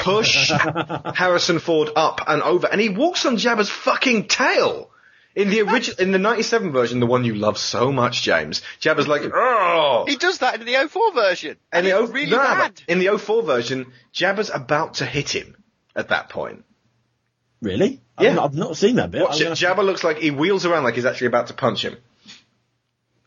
push 0.00 0.50
Harrison 1.14 1.58
Ford 1.58 1.90
up 1.96 2.20
and 2.26 2.42
over, 2.42 2.66
and 2.66 2.80
he 2.80 2.88
walks 2.88 3.24
on 3.26 3.36
Jabba's 3.36 3.70
fucking 3.70 4.28
tail. 4.28 4.90
In 5.36 5.48
the 5.48 5.60
original, 5.60 6.00
in 6.00 6.10
the 6.10 6.18
'97 6.18 6.72
version, 6.72 6.98
the 6.98 7.06
one 7.06 7.24
you 7.24 7.36
love 7.36 7.56
so 7.56 7.92
much, 7.92 8.22
James, 8.22 8.62
Jabba's 8.80 9.06
like, 9.06 9.22
oh. 9.32 10.04
He 10.08 10.16
does 10.16 10.38
that 10.38 10.58
in 10.58 10.66
the 10.66 10.88
04 10.88 11.12
version. 11.12 11.56
And 11.72 11.86
And 11.86 11.86
the 11.86 11.90
it's 12.02 12.10
O- 12.10 12.12
really 12.12 12.30
no, 12.32 12.38
bad. 12.38 12.82
In 12.88 12.98
the 12.98 13.16
04 13.16 13.44
version, 13.44 13.92
Jabba's 14.12 14.50
about 14.52 14.94
to 14.94 15.06
hit 15.06 15.30
him 15.32 15.56
at 15.94 16.08
that 16.08 16.30
point. 16.30 16.64
Really? 17.62 18.00
Yeah. 18.22 18.28
I've, 18.30 18.34
not, 18.36 18.44
I've 18.44 18.54
not 18.54 18.76
seen 18.76 18.96
that 18.96 19.10
bit. 19.10 19.22
Watch 19.22 19.40
it. 19.40 19.44
gonna- 19.44 19.56
Jabba 19.56 19.84
looks 19.84 20.04
like 20.04 20.18
he 20.18 20.30
wheels 20.30 20.64
around 20.66 20.84
like 20.84 20.94
he's 20.94 21.04
actually 21.06 21.28
about 21.28 21.48
to 21.48 21.54
punch 21.54 21.84
him. 21.84 21.96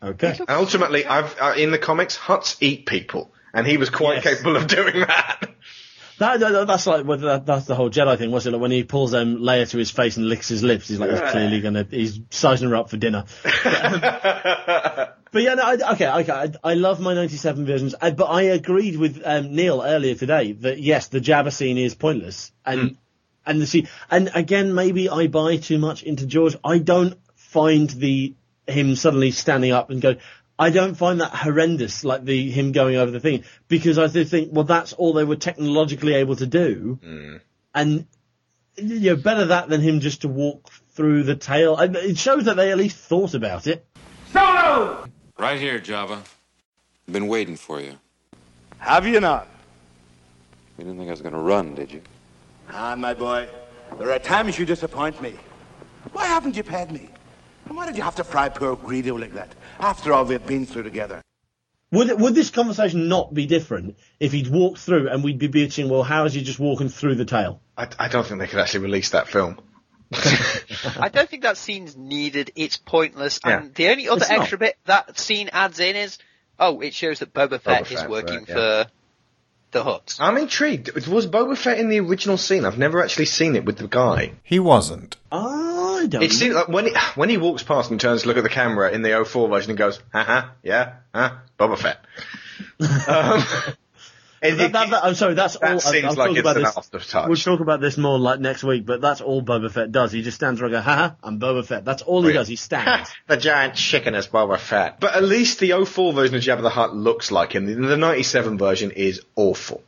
Okay. 0.01 0.35
And 0.39 0.49
ultimately, 0.49 1.05
I've 1.05 1.35
uh, 1.39 1.53
in 1.57 1.71
the 1.71 1.77
comics, 1.77 2.17
Hutts 2.17 2.57
eat 2.61 2.85
people, 2.85 3.31
and 3.53 3.65
he 3.65 3.77
was 3.77 3.89
quite 3.89 4.15
Yes. 4.15 4.23
capable 4.25 4.57
of 4.57 4.67
doing 4.67 4.99
that. 5.01 5.49
That, 6.19 6.39
that- 6.41 6.67
that's 6.67 6.85
like 6.85 7.05
well, 7.05 7.17
that, 7.17 7.45
that's 7.45 7.65
the 7.65 7.75
whole 7.75 7.89
Jedi 7.89 8.17
thing, 8.17 8.29
wasn't 8.29 8.53
it? 8.53 8.57
Like 8.57 8.61
when 8.61 8.71
he 8.71 8.83
pulls 8.83 9.13
um, 9.13 9.37
Leia 9.37 9.67
to 9.69 9.77
his 9.77 9.89
face 9.91 10.17
and 10.17 10.27
licks 10.29 10.47
his 10.47 10.61
lips, 10.61 10.87
he's 10.89 10.99
like, 10.99 11.09
he's 11.09 11.21
clearly 11.31 11.59
gonna, 11.61 11.87
he's 11.89 12.19
sizing 12.29 12.69
her 12.69 12.75
up 12.75 12.89
for 12.89 12.97
dinner. 12.97 13.25
But, 13.43 13.85
um, 13.85 13.99
but 15.31 15.41
yeah, 15.41 15.53
no, 15.55 15.63
I, 15.63 15.93
okay, 15.93 16.07
okay, 16.09 16.31
I, 16.31 16.51
I 16.63 16.73
love 16.75 16.99
my 16.99 17.13
'97 17.15 17.65
versions, 17.65 17.95
I, 17.99 18.11
but 18.11 18.25
I 18.25 18.43
agreed 18.43 18.97
with 18.97 19.21
um, 19.25 19.55
Neil 19.55 19.81
earlier 19.83 20.15
today 20.15 20.51
that 20.51 20.79
yes, 20.79 21.07
the 21.07 21.19
Jabba 21.19 21.51
scene 21.51 21.77
is 21.77 21.95
pointless, 21.95 22.51
and 22.65 22.97
and 23.45 23.61
the 23.61 23.67
scene, 23.67 23.87
and 24.09 24.31
again, 24.33 24.73
maybe 24.73 25.09
I 25.09 25.27
buy 25.27 25.57
too 25.57 25.77
much 25.77 26.03
into 26.03 26.25
George. 26.25 26.55
I 26.63 26.79
don't 26.79 27.17
find 27.35 27.89
the 27.89 28.33
him 28.67 28.95
suddenly 28.95 29.31
standing 29.31 29.71
up 29.71 29.89
and 29.89 30.01
go. 30.01 30.15
I 30.57 30.69
don't 30.69 30.95
find 30.95 31.21
that 31.21 31.31
horrendous, 31.31 32.03
like 32.03 32.23
the 32.23 32.49
him 32.51 32.71
going 32.71 32.95
over 32.95 33.11
the 33.11 33.19
thing, 33.19 33.43
because 33.67 33.97
I 33.97 34.07
think, 34.07 34.49
well, 34.51 34.63
that's 34.63 34.93
all 34.93 35.13
they 35.13 35.23
were 35.23 35.35
technologically 35.35 36.13
able 36.13 36.35
to 36.35 36.45
do, 36.45 36.99
mm. 37.03 37.41
and 37.73 38.05
you 38.75 39.11
know, 39.11 39.15
better 39.15 39.45
that 39.45 39.69
than 39.69 39.81
him 39.81 39.99
just 39.99 40.21
to 40.21 40.27
walk 40.27 40.69
through 40.91 41.23
the 41.23 41.35
tail. 41.35 41.77
It 41.79 42.17
shows 42.17 42.45
that 42.45 42.55
they 42.55 42.71
at 42.71 42.77
least 42.77 42.97
thought 42.97 43.33
about 43.33 43.67
it. 43.67 43.85
Solo! 44.31 45.05
Right 45.37 45.59
here, 45.59 45.79
Jabba. 45.79 46.21
I've 47.07 47.13
Been 47.13 47.27
waiting 47.27 47.55
for 47.55 47.81
you. 47.81 47.97
Have 48.77 49.07
you 49.07 49.19
not? 49.19 49.47
You 50.77 50.85
didn't 50.85 50.97
think 50.97 51.09
I 51.09 51.11
was 51.11 51.21
gonna 51.21 51.41
run, 51.41 51.75
did 51.75 51.91
you? 51.91 52.01
Ah, 52.71 52.95
my 52.95 53.13
boy, 53.13 53.47
there 53.99 54.11
are 54.11 54.19
times 54.19 54.57
you 54.57 54.65
disappoint 54.65 55.21
me. 55.21 55.35
Why 56.11 56.25
haven't 56.25 56.55
you 56.55 56.63
paid 56.63 56.91
me? 56.91 57.09
And 57.65 57.77
why 57.77 57.85
did 57.85 57.95
you 57.97 58.03
have 58.03 58.15
to 58.15 58.23
fry 58.23 58.49
poor 58.49 58.75
Greedo 58.75 59.19
like 59.19 59.33
that, 59.33 59.53
after 59.79 60.13
all 60.13 60.25
we've 60.25 60.45
been 60.45 60.65
through 60.65 60.83
together? 60.83 61.21
Would 61.91 62.19
would 62.19 62.33
this 62.33 62.49
conversation 62.49 63.07
not 63.07 63.33
be 63.33 63.45
different 63.45 63.97
if 64.19 64.31
he'd 64.31 64.47
walked 64.47 64.79
through 64.79 65.09
and 65.09 65.23
we'd 65.23 65.37
be 65.37 65.47
bitching, 65.47 65.89
well, 65.89 66.01
how 66.01 66.25
is 66.25 66.33
he 66.33 66.41
just 66.43 66.59
walking 66.59 66.89
through 66.89 67.15
the 67.15 67.25
tail? 67.25 67.61
I, 67.77 67.87
I 67.99 68.07
don't 68.07 68.25
think 68.25 68.39
they 68.39 68.47
could 68.47 68.59
actually 68.59 68.81
release 68.81 69.09
that 69.11 69.27
film. 69.27 69.59
I 70.99 71.09
don't 71.09 71.29
think 71.29 71.43
that 71.43 71.57
scene's 71.57 71.95
needed. 71.95 72.51
It's 72.55 72.77
pointless. 72.77 73.39
Yeah. 73.45 73.59
And 73.59 73.75
the 73.75 73.89
only 73.89 74.09
other 74.09 74.21
It's 74.21 74.29
not. 74.29 74.39
extra 74.39 74.57
bit 74.57 74.77
that 74.85 75.19
scene 75.19 75.49
adds 75.53 75.79
in 75.79 75.95
is, 75.95 76.17
oh, 76.59 76.81
it 76.81 76.95
shows 76.95 77.19
that 77.19 77.31
Boba 77.33 77.61
Fett 77.61 77.85
Boba 77.85 77.91
is 77.91 77.99
Fett, 78.01 78.09
working 78.09 78.37
right, 78.39 78.49
yeah. 78.49 78.55
for 78.55 78.85
the 79.73 79.83
Hutts. 79.83 80.17
I'm 80.19 80.37
intrigued. 80.37 80.95
Was 81.07 81.27
Boba 81.27 81.57
Fett 81.57 81.79
in 81.79 81.89
the 81.89 81.99
original 81.99 82.37
scene? 82.37 82.65
I've 82.65 82.77
never 82.77 83.03
actually 83.03 83.25
seen 83.25 83.55
it 83.55 83.65
with 83.65 83.77
the 83.77 83.87
guy. 83.87 84.33
He 84.43 84.59
wasn't. 84.59 85.17
I 85.31 86.05
don't. 86.07 86.23
It 86.23 86.31
seems 86.31 86.55
like 86.55 86.69
when 86.69 86.85
he, 86.85 86.95
when 87.15 87.29
he 87.29 87.37
walks 87.37 87.63
past 87.63 87.91
and 87.91 87.99
turns 87.99 88.21
to 88.21 88.27
look 88.27 88.37
at 88.37 88.43
the 88.43 88.49
camera 88.49 88.91
in 88.91 89.01
the 89.01 89.25
04 89.25 89.49
version 89.49 89.71
and 89.71 89.77
goes, 89.77 89.99
haha, 90.13 90.49
yeah, 90.63 90.95
huh, 91.13 91.35
Boba 91.59 91.77
Fett. 91.77 91.99
Um, 93.07 93.43
That- 94.43 94.71
that- 94.73 94.89
that- 94.89 95.03
I'm 95.05 95.15
sorry, 95.15 95.33
that's 95.33 95.57
that 95.57 95.73
all. 95.73 95.79
seems 95.79 96.03
I'll, 96.05 96.11
I'll 96.21 96.27
like 96.29 96.37
it's 96.37 96.47
an 96.47 96.63
this. 96.63 96.75
aftertouch. 96.75 97.27
We'll 97.27 97.37
talk 97.37 97.59
about 97.61 97.79
this 97.81 97.97
more 97.97 98.19
like 98.19 98.39
next 98.39 98.63
week, 98.63 98.85
but 98.85 99.01
that's 99.01 99.21
all 99.21 99.41
Boba 99.41 99.71
Fett 99.71 99.91
does. 99.91 100.11
He 100.11 100.21
just 100.21 100.35
stands 100.35 100.59
there 100.59 100.67
and 100.67 100.73
goes, 100.73 100.83
haha, 100.83 101.11
I'm 101.23 101.39
Boba 101.39 101.65
Fett. 101.65 101.85
That's 101.85 102.01
all 102.01 102.23
he 102.23 102.33
does. 102.33 102.47
He 102.47 102.55
stands. 102.57 103.09
the 103.27 103.37
giant 103.37 103.75
chicken 103.75 104.15
is 104.15 104.27
Boba 104.27 104.59
Fett. 104.59 104.99
But 104.99 105.15
at 105.15 105.23
least 105.23 105.59
the 105.59 105.85
04 105.85 106.13
version 106.13 106.35
of 106.35 106.41
Jabba 106.41 106.61
the 106.61 106.69
Hutt 106.69 106.95
looks 106.95 107.31
like 107.31 107.53
him. 107.53 107.65
The, 107.65 107.75
the 107.75 107.97
97 107.97 108.57
version 108.57 108.91
is 108.91 109.21
awful. 109.35 109.81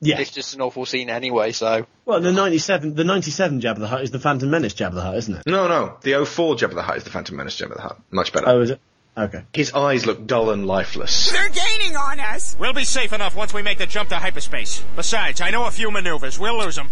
Yeah. 0.00 0.18
It's 0.20 0.30
just 0.30 0.54
an 0.54 0.60
awful 0.60 0.84
scene 0.84 1.08
anyway, 1.08 1.52
so. 1.52 1.86
well, 2.04 2.20
the 2.20 2.30
97, 2.32 2.94
the 2.94 3.04
97 3.04 3.60
Jabba 3.62 3.78
the 3.78 3.88
Hutt 3.88 4.02
is 4.02 4.10
the 4.10 4.18
Phantom 4.20 4.50
Menace 4.50 4.74
Jabba 4.74 4.94
the 4.94 5.00
Hutt, 5.02 5.16
isn't 5.16 5.36
it? 5.36 5.42
No, 5.46 5.68
no. 5.68 5.96
The 6.02 6.24
04 6.24 6.54
Jabba 6.56 6.74
the 6.74 6.82
Hutt 6.82 6.98
is 6.98 7.04
the 7.04 7.10
Phantom 7.10 7.36
Menace 7.36 7.58
Jabba 7.58 7.76
the 7.76 7.82
Hutt. 7.82 7.98
Much 8.10 8.32
better. 8.32 8.48
Oh, 8.48 8.60
is 8.60 8.70
it? 8.70 8.80
Okay. 9.18 9.42
His 9.54 9.72
eyes 9.72 10.04
look 10.04 10.26
dull 10.26 10.50
and 10.50 10.66
lifeless. 10.66 11.32
They're 11.32 11.48
gaining 11.48 11.96
on 11.96 12.20
us! 12.20 12.54
We'll 12.58 12.74
be 12.74 12.84
safe 12.84 13.14
enough 13.14 13.34
once 13.34 13.54
we 13.54 13.62
make 13.62 13.78
the 13.78 13.86
jump 13.86 14.10
to 14.10 14.16
hyperspace. 14.16 14.82
Besides, 14.94 15.40
I 15.40 15.50
know 15.50 15.64
a 15.64 15.70
few 15.70 15.90
maneuvers. 15.90 16.38
We'll 16.38 16.58
lose 16.58 16.76
them. 16.76 16.90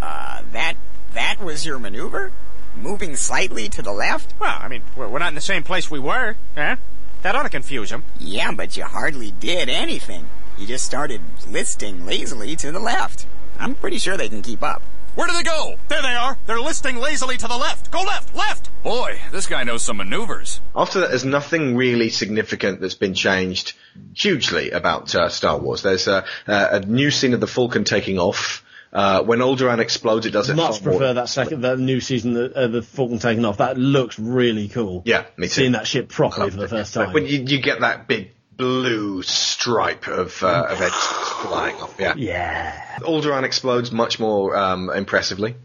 Uh, 0.00 0.42
that 0.50 0.74
that 1.14 1.36
was 1.40 1.64
your 1.64 1.78
maneuver? 1.78 2.32
Moving 2.74 3.14
slightly 3.14 3.68
to 3.68 3.82
the 3.82 3.92
left? 3.92 4.34
Well, 4.40 4.58
I 4.60 4.66
mean, 4.66 4.82
we're, 4.96 5.06
we're 5.08 5.18
not 5.20 5.28
in 5.28 5.36
the 5.36 5.40
same 5.40 5.62
place 5.62 5.88
we 5.88 6.00
were, 6.00 6.36
huh? 6.56 6.76
That 7.22 7.36
ought 7.36 7.44
to 7.44 7.48
confuse 7.48 7.90
them. 7.90 8.02
Yeah, 8.18 8.50
but 8.50 8.76
you 8.76 8.82
hardly 8.82 9.30
did 9.30 9.68
anything. 9.68 10.26
You 10.58 10.66
just 10.66 10.84
started 10.84 11.20
listing 11.48 12.04
lazily 12.06 12.56
to 12.56 12.72
the 12.72 12.80
left. 12.80 13.26
I'm 13.60 13.76
pretty 13.76 13.98
sure 13.98 14.16
they 14.16 14.28
can 14.28 14.42
keep 14.42 14.64
up. 14.64 14.82
Where 15.14 15.26
do 15.26 15.34
they 15.34 15.42
go? 15.42 15.76
There 15.88 16.00
they 16.02 16.14
are. 16.14 16.38
They're 16.46 16.60
listing 16.60 16.96
lazily 16.96 17.36
to 17.36 17.46
the 17.46 17.56
left. 17.56 17.90
Go 17.90 18.02
left, 18.02 18.34
left. 18.34 18.70
Boy, 18.82 19.18
this 19.30 19.46
guy 19.46 19.62
knows 19.62 19.82
some 19.82 19.98
maneuvers. 19.98 20.60
After 20.74 21.00
that, 21.00 21.10
there's 21.10 21.24
nothing 21.24 21.76
really 21.76 22.08
significant 22.08 22.80
that's 22.80 22.94
been 22.94 23.14
changed 23.14 23.74
hugely 24.14 24.70
about 24.70 25.14
uh, 25.14 25.28
Star 25.28 25.58
Wars. 25.58 25.82
There's 25.82 26.08
a, 26.08 26.24
a 26.46 26.80
new 26.80 27.10
scene 27.10 27.34
of 27.34 27.40
the 27.40 27.46
Falcon 27.46 27.84
taking 27.84 28.18
off. 28.18 28.64
Uh, 28.92 29.22
when 29.22 29.38
Alderaan 29.38 29.78
explodes, 29.78 30.26
it 30.26 30.30
does 30.32 30.50
it 30.50 30.54
Much 30.54 30.80
far 30.80 30.90
more- 30.92 30.98
prefer 30.98 31.14
that 31.14 31.28
second, 31.30 31.62
that 31.62 31.78
new 31.78 32.00
season, 32.00 32.34
the, 32.34 32.54
uh, 32.54 32.66
the 32.68 32.82
Falcon 32.82 33.18
taking 33.18 33.44
off. 33.44 33.58
That 33.58 33.78
looks 33.78 34.18
really 34.18 34.68
cool. 34.68 35.02
Yeah, 35.06 35.24
me 35.38 35.46
too. 35.46 35.52
Seeing 35.54 35.72
that 35.72 35.86
ship 35.86 36.08
properly 36.10 36.50
for 36.50 36.58
the 36.58 36.68
first 36.68 36.92
time. 36.92 37.12
When 37.12 37.24
you, 37.26 37.42
you 37.42 37.60
get 37.60 37.80
that 37.80 38.06
big 38.06 38.32
blue 38.56 39.22
stripe 39.22 40.08
of, 40.08 40.42
uh, 40.42 40.66
of 40.70 40.80
edge 40.80 40.92
flying 40.92 41.76
off, 41.76 41.96
yeah. 41.98 42.14
Yeah. 42.16 42.98
Alderaan 43.00 43.44
explodes 43.44 43.92
much 43.92 44.20
more 44.20 44.56
um, 44.56 44.90
impressively. 44.90 45.56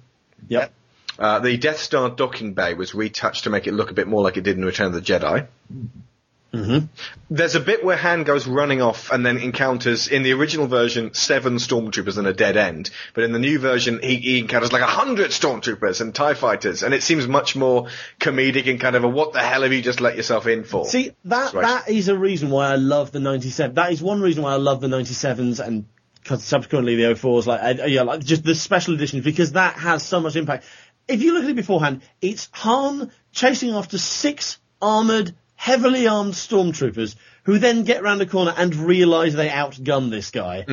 Yep. 0.48 0.74
Uh, 1.20 1.40
the 1.40 1.58
Death 1.58 1.80
Star 1.80 2.10
docking 2.10 2.54
bay 2.54 2.74
was 2.74 2.94
retouched 2.94 3.46
to 3.46 3.50
make 3.50 3.68
it 3.68 3.74
look 3.74 3.90
a 3.90 3.94
bit 3.94 4.08
more 4.08 4.22
like 4.22 4.38
it 4.38 4.44
did 4.44 4.58
in 4.58 4.64
Return 4.64 4.88
of 4.88 4.94
the 4.94 5.02
Jedi. 5.02 5.48
Mm-hmm. 6.54 6.86
There's 7.30 7.56
a 7.56 7.60
bit 7.60 7.84
where 7.84 7.98
Han 7.98 8.24
goes 8.24 8.48
running 8.48 8.82
off 8.82 9.12
and 9.12 9.26
then 9.26 9.38
encounters, 9.38 10.08
in 10.08 10.24
the 10.24 10.34
original 10.34 10.68
version, 10.68 11.14
seven 11.14 11.56
stormtroopers 11.58 12.18
and 12.18 12.26
a 12.26 12.34
dead 12.34 12.56
end. 12.58 12.90
But 13.14 13.26
in 13.26 13.34
the 13.34 13.40
new 13.40 13.60
version, 13.60 14.00
he, 14.02 14.16
he 14.16 14.40
encounters 14.40 14.72
like 14.72 14.82
a 14.82 14.88
hundred 14.88 15.32
stormtroopers 15.32 16.00
and 16.02 16.16
TIE 16.16 16.34
fighters, 16.34 16.84
and 16.84 16.94
it 16.94 17.04
seems 17.04 17.28
much 17.28 17.56
more 17.56 17.88
comedic 18.20 18.70
and 18.70 18.80
kind 18.80 18.96
of 18.96 19.04
a 19.04 19.08
what 19.08 19.34
the 19.34 19.40
hell 19.40 19.64
have 19.64 19.74
you 19.74 19.82
just 19.82 20.00
let 20.02 20.16
yourself 20.16 20.48
in 20.48 20.64
for? 20.64 20.86
See 20.86 21.12
that 21.26 21.54
Right. 21.54 21.64
that 21.64 21.90
is 21.90 22.08
a 22.08 22.18
reason 22.18 22.50
why 22.50 22.72
I 22.72 22.76
love 22.76 23.12
the 23.12 23.20
'97. 23.20 23.76
That 23.76 23.92
is 23.92 24.02
one 24.02 24.22
reason 24.22 24.44
why 24.44 24.54
I 24.54 24.58
love 24.58 24.82
the 24.82 24.88
'97s 24.88 25.60
and 25.66 25.86
subsequently 26.26 26.96
the 26.96 27.04
04s, 27.04 27.46
like 27.46 27.80
uh, 27.80 27.86
yeah, 27.86 28.02
like 28.02 28.24
just 28.24 28.44
the 28.44 28.56
special 28.56 28.94
editions 28.96 29.24
because 29.24 29.54
that 29.54 29.76
has 29.76 30.04
so 30.04 30.20
much 30.20 30.36
impact. 30.36 30.66
If 31.08 31.22
you 31.22 31.34
look 31.34 31.44
at 31.46 31.50
it 31.50 31.56
beforehand, 31.56 32.02
it's 32.22 32.50
Han 32.54 33.12
chasing 33.32 33.72
after 33.72 33.98
six 33.98 34.60
armored, 34.82 35.34
heavily 35.58 36.08
armed 36.08 36.34
stormtroopers 36.34 37.16
who 37.44 37.60
then 37.60 37.84
get 37.84 38.02
round 38.04 38.22
a 38.22 38.26
corner 38.26 38.54
and 38.56 38.74
realise 38.74 39.34
they 39.34 39.50
outgun 39.50 40.10
this 40.10 40.32
guy. 40.32 40.64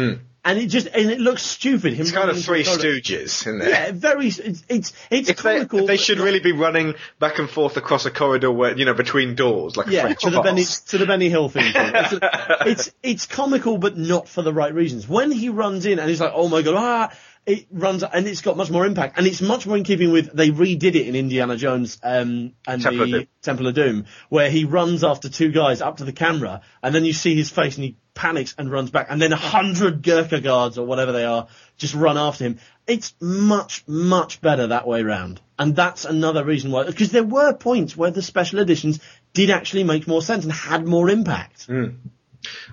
And 0.47 0.59
it 0.59 0.67
just 0.67 0.89
and 0.89 1.11
it 1.11 1.21
looks 1.21 1.43
stupid. 1.43 1.95
Him 1.95 2.01
Mm. 2.01 2.09
It's 2.09 2.13
kind 2.13 2.29
of 2.29 2.45
Three 2.45 2.65
the. 2.65 2.71
Stooges, 2.71 3.47
isn't 3.47 3.63
it? 3.63 3.69
Yeah, 3.69 3.93
very. 3.93 4.27
It's 4.27 4.63
it's, 4.69 4.93
it's 5.09 5.29
If 5.31 5.39
they, 5.39 5.57
comical. 5.57 5.87
they 5.87 5.97
should 5.97 6.19
really 6.19 6.41
be 6.41 6.53
running 6.53 6.97
back 7.19 7.39
and 7.39 7.49
forth 7.49 7.79
across 7.79 8.05
a 8.05 8.11
corridor 8.11 8.51
where, 8.53 8.77
you 8.77 8.85
know, 8.85 8.93
between 8.93 9.37
doors, 9.37 9.75
like 9.79 9.87
a 9.87 9.93
yeah, 9.93 10.03
French 10.03 10.21
to 10.21 10.29
the 10.29 10.43
Benny 10.43 10.65
to 10.89 10.99
the 10.99 11.07
Benny 11.07 11.31
Hill 11.31 11.49
thing. 11.49 11.73
It's, 11.75 12.15
it's 12.67 12.91
it's 13.03 13.27
comical, 13.27 13.79
but 13.79 13.97
not 13.97 14.29
for 14.29 14.43
the 14.43 14.53
right 14.53 14.75
reasons. 14.75 15.09
When 15.09 15.31
he 15.31 15.49
runs 15.49 15.87
in 15.87 15.99
and 15.99 16.11
he's 16.11 16.21
like, 16.21 16.33
"Oh 16.35 16.49
my 16.49 16.61
god!" 16.61 16.75
ah, 16.77 17.17
it 17.47 17.67
runs 17.71 18.03
and 18.03 18.27
it's 18.27 18.41
got 18.41 18.57
much 18.57 18.71
more 18.71 18.87
impact, 18.87 19.19
and 19.19 19.27
it's 19.27 19.43
much 19.43 19.67
more 19.67 19.77
in 19.77 19.85
keeping 19.85 20.13
with 20.13 20.33
they 20.33 20.51
redid 20.51 20.95
it 20.95 21.07
in 21.07 21.15
Indiana 21.15 21.57
Jones 21.57 21.99
um, 22.03 22.53
and 22.67 22.83
Temple 22.83 23.07
the 23.07 23.13
Doom. 23.13 23.27
Temple 23.43 23.67
of 23.67 23.75
Doom, 23.75 24.07
where 24.31 24.51
he 24.51 24.65
runs 24.65 25.05
after 25.05 25.29
two 25.29 25.53
guys 25.53 25.83
up 25.83 25.99
to 25.99 26.05
the 26.05 26.13
camera, 26.13 26.63
and 26.83 26.95
then 26.95 27.05
you 27.05 27.13
see 27.13 27.35
his 27.35 27.51
face 27.51 27.77
and 27.77 27.85
he 27.85 27.97
panics 28.15 28.55
and 28.57 28.71
runs 28.71 28.91
back, 28.91 29.09
and 29.11 29.21
then 29.21 29.33
a 29.33 29.37
hundred 29.37 30.03
Gurkha 30.03 30.41
guards 30.41 30.79
or 30.79 30.87
whatever 30.87 31.13
they 31.13 31.25
are 31.25 31.49
just 31.77 31.95
run 31.95 32.17
after 32.17 32.45
him. 32.45 32.59
It's 32.87 33.15
much 33.21 33.85
much 33.87 34.41
better 34.41 34.69
that 34.69 34.87
way 34.87 35.03
round, 35.03 35.41
and 35.59 35.77
that's 35.77 36.07
another 36.07 36.45
reason 36.45 36.71
why. 36.71 36.85
Because 36.85 37.11
there 37.11 37.25
were 37.25 37.53
points 37.53 37.97
where 37.97 38.11
the 38.11 38.23
special 38.23 38.61
editions 38.61 39.01
did 39.35 39.51
actually 39.51 39.85
make 39.85 40.09
more 40.09 40.23
sense 40.23 40.45
and 40.45 40.53
had 40.53 40.87
more 40.87 41.11
impact. 41.11 41.67
Um, 41.69 42.01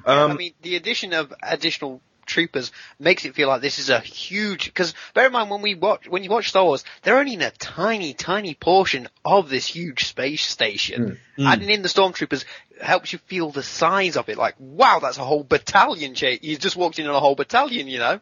I 0.05 0.33
mean, 0.33 0.53
the 0.61 0.75
addition 0.75 1.13
of 1.13 1.33
additional 1.41 2.01
troopers 2.31 2.71
makes 2.99 3.25
it 3.25 3.35
feel 3.35 3.47
like 3.47 3.61
this 3.61 3.79
is 3.79 3.89
a 3.89 3.99
huge. 3.99 4.65
Because 4.65 4.93
bear 5.13 5.27
in 5.27 5.31
mind, 5.33 5.49
when 5.49 5.61
we 5.61 5.75
watch, 5.75 6.07
when 6.07 6.23
you 6.23 6.29
watch 6.29 6.49
Star 6.49 6.63
Wars, 6.63 6.83
they're 7.03 7.19
only 7.19 7.33
in 7.33 7.41
a 7.41 7.51
tiny, 7.51 8.13
tiny 8.13 8.55
portion 8.55 9.07
of 9.23 9.49
this 9.49 9.67
huge 9.67 10.05
space 10.05 10.41
station. 10.41 11.19
Hmm. 11.35 11.47
Adding 11.47 11.69
in 11.69 11.81
the 11.81 11.89
stormtroopers 11.89 12.45
helps 12.81 13.13
you 13.13 13.19
feel 13.19 13.51
the 13.51 13.63
size 13.63 14.17
of 14.17 14.29
it. 14.29 14.37
Like, 14.37 14.55
wow, 14.59 14.99
that's 14.99 15.17
a 15.17 15.23
whole 15.23 15.43
battalion. 15.43 16.15
Cha- 16.15 16.37
you 16.41 16.57
just 16.57 16.75
walked 16.75 16.99
in 16.99 17.07
on 17.07 17.15
a 17.15 17.19
whole 17.19 17.35
battalion, 17.35 17.87
you 17.87 17.99
know. 17.99 18.21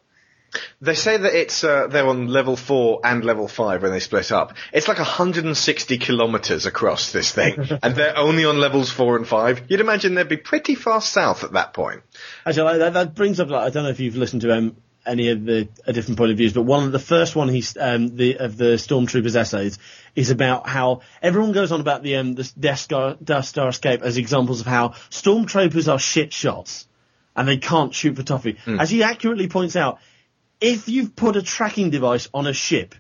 They 0.81 0.95
say 0.95 1.17
that 1.17 1.33
it's 1.33 1.63
uh, 1.63 1.87
they're 1.87 2.07
on 2.07 2.27
level 2.27 2.55
four 2.55 3.01
and 3.03 3.23
level 3.23 3.47
five 3.47 3.83
when 3.83 3.91
they 3.91 3.99
split 3.99 4.31
up. 4.31 4.53
It's 4.73 4.87
like 4.87 4.97
160 4.97 5.97
kilometers 5.97 6.65
across 6.65 7.11
this 7.11 7.31
thing, 7.31 7.67
and 7.83 7.95
they're 7.95 8.17
only 8.17 8.45
on 8.45 8.59
levels 8.59 8.89
four 8.91 9.15
and 9.15 9.27
five. 9.27 9.63
You'd 9.67 9.81
imagine 9.81 10.15
they'd 10.15 10.27
be 10.27 10.37
pretty 10.37 10.75
far 10.75 11.01
south 11.01 11.43
at 11.43 11.53
that 11.53 11.73
point. 11.73 12.01
Actually, 12.45 12.79
that, 12.79 12.93
that 12.93 13.15
brings 13.15 13.39
up. 13.39 13.49
Like, 13.49 13.67
I 13.67 13.69
don't 13.69 13.83
know 13.83 13.89
if 13.89 13.99
you've 13.99 14.15
listened 14.15 14.41
to 14.43 14.55
um, 14.55 14.75
any 15.05 15.29
of 15.29 15.45
the 15.45 15.67
a 15.85 15.93
different 15.93 16.17
point 16.17 16.31
of 16.31 16.37
views, 16.37 16.53
but 16.53 16.63
one 16.63 16.83
of 16.83 16.91
the 16.91 16.99
first 16.99 17.35
one 17.35 17.49
he's 17.49 17.75
um, 17.77 18.15
the 18.15 18.37
of 18.37 18.57
the 18.57 18.75
stormtroopers 18.75 19.35
essays 19.35 19.79
is 20.15 20.29
about 20.29 20.67
how 20.67 21.01
everyone 21.21 21.51
goes 21.51 21.71
on 21.71 21.81
about 21.81 22.03
the 22.03 22.15
um, 22.17 22.35
the 22.35 22.51
Death 22.59 22.79
Star, 22.79 23.17
Death 23.23 23.45
Star 23.45 23.69
escape 23.69 24.01
as 24.01 24.17
examples 24.17 24.61
of 24.61 24.67
how 24.67 24.89
stormtroopers 25.09 25.91
are 25.91 25.99
shit 25.99 26.33
shots 26.33 26.87
and 27.35 27.47
they 27.47 27.57
can't 27.57 27.93
shoot 27.93 28.15
for 28.15 28.23
toffee. 28.23 28.57
As 28.67 28.89
he 28.89 29.03
accurately 29.03 29.47
points 29.47 29.75
out, 29.75 29.99
if 30.61 30.89
you've 30.89 31.15
put 31.15 31.35
a 31.35 31.41
tracking 31.41 31.89
device 31.89 32.29
on 32.33 32.47
a 32.47 32.53
ship. 32.53 32.95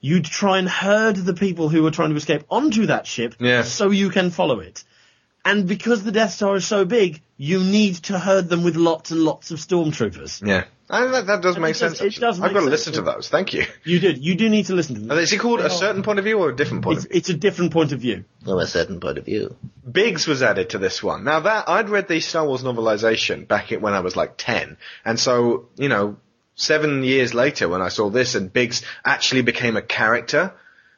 You'd 0.00 0.26
try 0.26 0.58
and 0.58 0.68
herd 0.68 1.16
the 1.16 1.32
people 1.32 1.70
who 1.70 1.86
are 1.86 1.90
trying 1.90 2.10
to 2.10 2.16
escape 2.16 2.42
onto 2.50 2.86
that 2.86 3.06
ship 3.06 3.36
Yeah. 3.40 3.62
so 3.62 3.90
you 3.90 4.10
can 4.10 4.28
follow 4.30 4.60
it. 4.60 4.84
And 5.46 5.66
because 5.66 6.02
the 6.04 6.12
Death 6.12 6.32
Star 6.32 6.56
is 6.56 6.66
so 6.66 6.84
big, 6.84 7.22
you 7.38 7.60
need 7.64 7.94
to 8.04 8.18
herd 8.18 8.50
them 8.50 8.64
with 8.64 8.76
lots 8.76 9.12
and 9.12 9.20
lots 9.22 9.50
of 9.50 9.60
stormtroopers. 9.60 10.46
Yeah, 10.46 10.64
and 10.90 11.14
that, 11.14 11.26
that 11.28 11.40
does 11.42 11.56
And 11.56 11.62
make 11.62 11.76
it 11.76 11.80
does- 11.80 11.98
sense. 11.98 12.16
it 12.16 12.20
does 12.20 12.38
I've 12.38 12.52
make 12.52 12.52
got 12.52 12.60
to 12.60 12.64
sense, 12.66 12.70
listen 12.70 12.92
to 12.94 12.98
yeah. 13.10 13.14
those. 13.14 13.28
Thank 13.30 13.54
you. 13.54 13.64
You 13.84 13.98
did. 13.98 14.22
You 14.22 14.34
do 14.34 14.50
need 14.50 14.66
to 14.66 14.74
listen 14.74 14.94
to 14.96 15.00
them. 15.02 15.18
Is 15.18 15.32
it 15.32 15.38
called 15.38 15.60
a 15.60 15.64
oh. 15.64 15.68
certain 15.68 16.02
point 16.02 16.18
of 16.18 16.26
view 16.26 16.38
or 16.38 16.50
a 16.50 16.56
different 16.56 16.82
point 16.84 16.96
It's, 16.98 17.04
of 17.06 17.10
view? 17.10 17.18
it's 17.18 17.28
a 17.30 17.34
different 17.34 17.72
point 17.72 17.92
of 17.92 18.00
view. 18.00 18.24
Oh, 18.46 18.58
a 18.58 18.66
certain 18.66 19.00
point 19.00 19.16
of 19.16 19.24
view. 19.24 19.56
Biggs 19.90 20.26
was 20.26 20.42
added 20.42 20.70
to 20.70 20.78
this 20.78 21.02
one. 21.02 21.24
Now 21.24 21.40
that 21.40 21.66
I'd 21.68 21.88
read 21.88 22.08
the 22.08 22.20
Star 22.20 22.46
Wars 22.46 22.62
novelization 22.62 23.46
back 23.48 23.70
when 23.70 23.94
I 23.94 24.00
was 24.00 24.16
like 24.16 24.34
ten, 24.36 24.76
and 25.04 25.18
so 25.18 25.68
you 25.76 25.88
know, 25.88 26.16
seven 26.56 27.04
years 27.04 27.34
later 27.34 27.68
when 27.68 27.82
I 27.82 27.88
saw 27.88 28.10
this 28.10 28.34
and 28.34 28.52
Biggs 28.52 28.82
actually 29.04 29.42
became 29.42 29.76
a 29.76 29.82
character. 29.82 30.52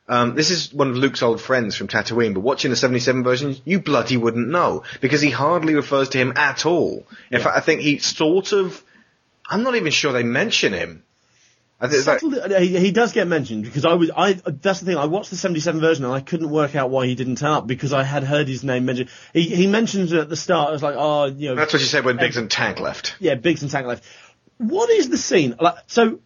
Um, 0.08 0.36
this 0.36 0.50
is 0.50 0.72
one 0.72 0.90
of 0.90 0.96
Luke's 0.96 1.22
old 1.22 1.40
friends 1.40 1.76
from 1.76 1.88
Tatooine, 1.88 2.34
but 2.34 2.40
watching 2.40 2.70
the 2.70 2.76
77 2.76 3.24
version, 3.24 3.56
you 3.64 3.80
bloody 3.80 4.16
wouldn't 4.16 4.48
know 4.48 4.84
because 5.00 5.20
he 5.20 5.30
hardly 5.30 5.74
refers 5.74 6.10
to 6.10 6.18
him 6.18 6.34
at 6.36 6.64
all. 6.64 7.04
In 7.30 7.40
fact, 7.40 7.56
I 7.56 7.60
think 7.60 7.80
he 7.80 7.98
sort 7.98 8.52
of. 8.52 8.82
I'm 9.48 9.62
not 9.62 9.76
even 9.76 9.92
sure 9.92 10.12
they 10.12 10.24
mention 10.24 10.72
him. 10.72 11.04
I 11.78 11.88
like, 11.88 12.22
uh, 12.22 12.58
he, 12.58 12.78
he 12.78 12.90
does 12.90 13.12
get 13.12 13.28
mentioned 13.28 13.64
because 13.64 13.84
I 13.84 13.92
was. 13.94 14.10
I 14.16 14.32
that's 14.32 14.80
the 14.80 14.86
thing. 14.86 14.96
I 14.96 15.04
watched 15.04 15.28
the 15.28 15.36
'77 15.36 15.78
version 15.78 16.06
and 16.06 16.14
I 16.14 16.20
couldn't 16.20 16.48
work 16.48 16.74
out 16.74 16.88
why 16.88 17.06
he 17.06 17.14
didn't 17.14 17.36
turn 17.36 17.50
up 17.50 17.66
because 17.66 17.92
I 17.92 18.02
had 18.02 18.24
heard 18.24 18.48
his 18.48 18.64
name 18.64 18.86
mentioned. 18.86 19.10
He 19.34 19.42
he 19.42 19.66
mentions 19.66 20.10
it 20.10 20.20
at 20.20 20.30
the 20.30 20.36
start. 20.36 20.70
I 20.70 20.72
was 20.72 20.82
like, 20.82 20.94
oh, 20.96 21.26
you 21.26 21.50
know. 21.50 21.54
that's 21.54 21.74
what 21.74 21.82
you 21.82 21.86
said 21.86 22.06
when 22.06 22.16
Biggs 22.16 22.38
and 22.38 22.50
Tank 22.50 22.80
left. 22.80 23.16
Yeah, 23.20 23.34
Biggs 23.34 23.60
and 23.60 23.70
Tank 23.70 23.86
left. 23.86 24.04
What 24.58 24.90
is 24.90 25.08
the 25.08 25.18
scene? 25.18 25.54
Like, 25.60 25.76
so 25.86 26.20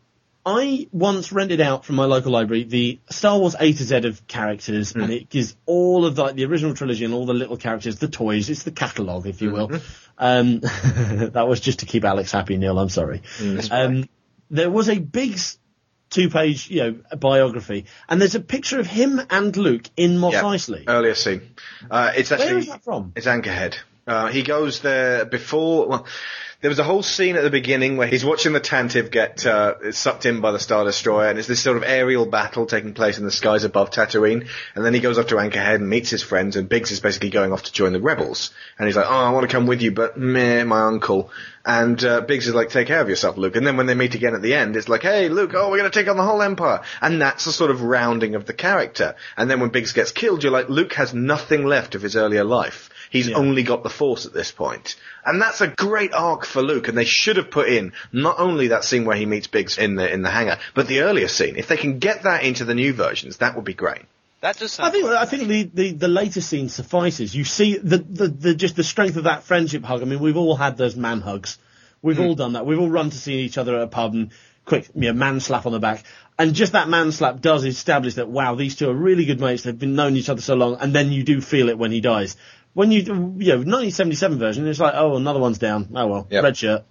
I 0.45 0.89
once 0.91 1.33
rented 1.33 1.61
out 1.61 1.85
from 1.85 1.97
my 1.97 2.07
local 2.07 2.33
library 2.33 2.65
the 2.65 2.99
Star 3.11 3.39
Wars 3.39 3.55
A 3.59 3.73
to 3.73 3.85
Z 3.85 3.97
of 4.07 4.27
characters, 4.27 4.95
and 4.95 5.11
it 5.11 5.29
gives 5.29 5.57
all 5.67 6.07
of 6.07 6.17
like 6.17 6.35
the 6.35 6.45
original 6.47 6.75
trilogy 6.75 7.05
and 7.05 7.13
all 7.13 7.27
the 7.27 7.35
little 7.35 7.57
characters, 7.57 7.99
the 7.99 8.09
toys. 8.09 8.49
It's 8.49 8.63
the 8.63 8.71
catalogue, 8.71 9.27
if 9.27 9.43
you 9.43 9.51
will. 9.51 9.71
Um, 10.17 10.61
that 10.63 11.47
was 11.47 11.61
just 11.61 11.81
to 11.81 11.87
keep 11.87 12.05
Alex 12.05 12.33
happy, 12.33 12.57
Neil. 12.57 12.79
I'm 12.79 12.89
sorry. 12.89 13.23
Um, 13.71 14.09
there 14.51 14.71
was 14.71 14.89
a 14.89 14.99
big 14.99 15.39
two-page, 16.09 16.71
you 16.71 16.83
know, 16.83 17.17
biography, 17.19 17.85
and 18.09 18.21
there's 18.21 18.35
a 18.35 18.41
picture 18.41 18.81
of 18.81 18.87
him 18.87 19.21
and 19.31 19.57
Luke 19.57 19.89
in 19.97 20.19
Mos 20.19 20.33
Yeah, 20.33 20.43
Eisley. 20.43 20.85
Earlier 20.89 21.15
scene. 21.15 21.55
Uh, 21.91 22.13
it's 22.17 22.33
actually. 22.33 22.49
Where 22.49 22.59
is 22.59 22.67
that 22.69 22.83
from? 22.83 23.13
It's 23.15 23.27
Anchorhead. 23.27 23.77
Uh, 24.07 24.29
he 24.29 24.43
goes 24.43 24.81
there 24.81 25.25
before. 25.25 25.87
Well, 25.87 26.07
there 26.61 26.69
was 26.69 26.79
a 26.79 26.85
whole 26.85 27.03
scene 27.03 27.37
at 27.37 27.43
the 27.43 27.51
beginning 27.51 27.97
where 27.97 28.07
he's 28.07 28.25
watching 28.25 28.53
the 28.53 28.61
Tantive 28.61 29.11
get 29.11 29.47
uh, 29.47 29.93
sucked 29.93 30.27
in 30.27 30.43
by 30.43 30.53
the 30.53 30.59
Star 30.59 30.85
Destroyer, 30.85 31.31
and 31.31 31.39
it's 31.39 31.49
this 31.49 31.63
sort 31.63 31.79
of 31.79 31.85
aerial 31.85 32.27
battle 32.27 32.67
taking 32.67 32.93
place 32.93 33.17
in 33.17 33.25
the 33.25 33.31
skies 33.31 33.65
above 33.65 33.91
Tatooine. 33.91 34.47
And 34.75 34.85
then 34.85 34.93
he 34.93 35.01
goes 35.01 35.19
off 35.19 35.29
to 35.29 35.37
Anchorhead 35.37 35.77
and 35.77 35.89
meets 35.89 36.11
his 36.11 36.23
friends, 36.23 36.57
and 36.57 36.69
Biggs 36.69 36.91
is 36.91 37.01
basically 37.01 37.31
going 37.31 37.53
off 37.53 37.63
to 37.63 37.73
join 37.73 37.95
the 37.95 38.01
rebels. 38.01 38.51
And 38.79 38.87
he's 38.87 38.97
like, 38.97 39.07
"Oh, 39.09 39.25
I 39.25 39.31
want 39.31 39.49
to 39.49 39.55
come 39.55 39.67
with 39.67 39.81
you, 39.81 39.93
but 39.93 40.19
meh, 40.19 40.65
my 40.65 40.83
uncle." 40.83 41.31
And 41.65 42.03
uh, 42.05 42.21
Biggs 42.23 42.47
is 42.47 42.55
like, 42.55 42.69
"Take 42.69 42.89
care 42.89 43.01
of 43.01 43.09
yourself, 43.09 43.39
Luke." 43.39 43.57
And 43.57 43.67
then 43.67 43.79
when 43.79 43.87
they 43.87 43.95
meet 43.95 44.15
again 44.15 44.35
at 44.35 44.43
the 44.43 44.55
end, 44.55 44.77
it's 44.77 44.89
like, 44.89 45.03
"Hey, 45.03 45.31
Luke, 45.31 45.53
oh, 45.55 45.71
we're 45.71 45.79
going 45.79 45.91
to 45.91 45.99
take 45.99 46.11
on 46.11 46.19
the 46.19 46.25
whole 46.25 46.43
Empire." 46.43 46.83
And 47.01 47.23
that's 47.23 47.47
the 47.47 47.53
sort 47.53 47.71
of 47.71 47.83
rounding 47.83 48.35
of 48.35 48.45
the 48.45 48.53
character. 48.53 49.15
And 49.35 49.51
then 49.51 49.61
when 49.61 49.71
Biggs 49.71 49.95
gets 49.95 50.13
killed, 50.13 50.43
you're 50.43 50.53
like, 50.53 50.69
Luke 50.69 50.93
has 50.95 51.15
nothing 51.15 51.65
left 51.65 51.95
of 51.95 52.03
his 52.03 52.17
earlier 52.17 52.45
life. 52.45 52.91
He's 53.11 53.31
only 53.33 53.65
got 53.65 53.83
the 53.83 53.91
Force 53.91 54.25
at 54.25 54.33
this 54.33 54.53
point. 54.53 54.97
And 55.27 55.43
that's 55.43 55.61
a 55.61 55.67
great 55.69 56.15
arc 56.15 56.47
for 56.47 56.63
Luke, 56.63 56.87
and 56.89 56.97
they 56.97 57.05
should 57.05 57.37
have 57.37 57.51
put 57.51 57.69
in 57.69 57.93
not 58.13 58.39
only 58.39 58.69
that 58.69 58.85
scene 58.85 59.05
where 59.05 59.17
he 59.17 59.27
meets 59.27 59.49
Biggs 59.49 59.79
in 59.79 59.97
the 59.97 60.11
in 60.11 60.23
the 60.23 60.31
hangar, 60.31 60.59
but 60.75 60.87
the 60.87 61.01
earlier 61.01 61.29
scene. 61.29 61.57
If 61.57 61.67
they 61.67 61.77
can 61.77 61.99
get 61.99 62.23
that 62.23 62.45
into 62.45 62.65
the 62.65 62.75
new 62.75 62.93
versions, 62.93 63.39
that 63.39 63.57
would 63.57 63.65
be 63.65 63.75
great. 63.75 64.03
That 64.43 64.57
does 64.59 64.79
I 64.81 64.91
think 64.91 65.07
I 65.07 65.27
think 65.27 65.49
the, 65.49 65.63
the, 65.75 65.93
the 65.93 66.09
later 66.09 66.41
scene 66.41 66.69
suffices. 66.71 67.35
You 67.35 67.45
see 67.45 67.77
the, 67.77 67.99
the, 67.99 68.29
the 68.29 68.55
just 68.55 68.77
the 68.77 68.85
strength 68.85 69.17
of 69.17 69.25
that 69.25 69.43
friendship 69.43 69.85
hug. 69.85 70.01
I 70.03 70.05
mean, 70.07 70.21
we've 70.21 70.37
all 70.39 70.57
had 70.57 70.77
those 70.79 70.97
man 70.97 71.21
hugs. 71.21 71.59
We've 72.03 72.17
Hmm. 72.17 72.23
all 72.23 72.35
done 72.35 72.53
that. 72.55 72.65
We've 72.65 72.79
all 72.81 72.89
run 72.89 73.11
to 73.11 73.17
see 73.17 73.41
each 73.41 73.59
other 73.59 73.77
at 73.77 73.83
a 73.83 73.87
pub 73.87 74.15
and 74.15 74.31
quick, 74.65 74.89
you 74.95 75.09
know, 75.09 75.13
man 75.13 75.41
slap 75.41 75.67
on 75.67 75.73
the 75.73 75.79
back. 75.81 76.05
And 76.39 76.55
just 76.55 76.73
that 76.73 76.89
man 76.89 77.13
slap 77.13 77.43
does 77.43 77.67
establish 77.67 78.15
that 78.15 78.29
wow, 78.29 78.55
these 78.55 78.77
two 78.77 78.89
are 78.89 78.95
really 78.95 79.27
good 79.27 79.41
mates. 79.41 79.65
They've 79.65 79.79
been 79.79 79.95
known 79.95 80.17
each 80.17 80.31
other 80.31 80.41
so 80.41 80.55
long, 80.55 80.79
and 80.81 80.95
then 80.95 81.13
you 81.13 81.23
do 81.23 81.43
feel 81.43 81.69
it 81.69 81.77
when 81.77 81.93
he 81.93 82.01
dies. 82.01 82.39
When 82.75 82.93
you, 82.93 83.01
you 83.01 83.09
know, 83.13 83.57
1977 83.57 84.39
version, 84.39 84.67
it's 84.69 84.79
like, 84.81 84.95
oh, 84.97 85.17
another 85.17 85.41
one's 85.41 85.59
down. 85.59 85.89
Oh 85.95 86.07
well, 86.07 86.27
Yep. 86.31 86.45
red 86.45 86.57
shirt. 86.57 86.83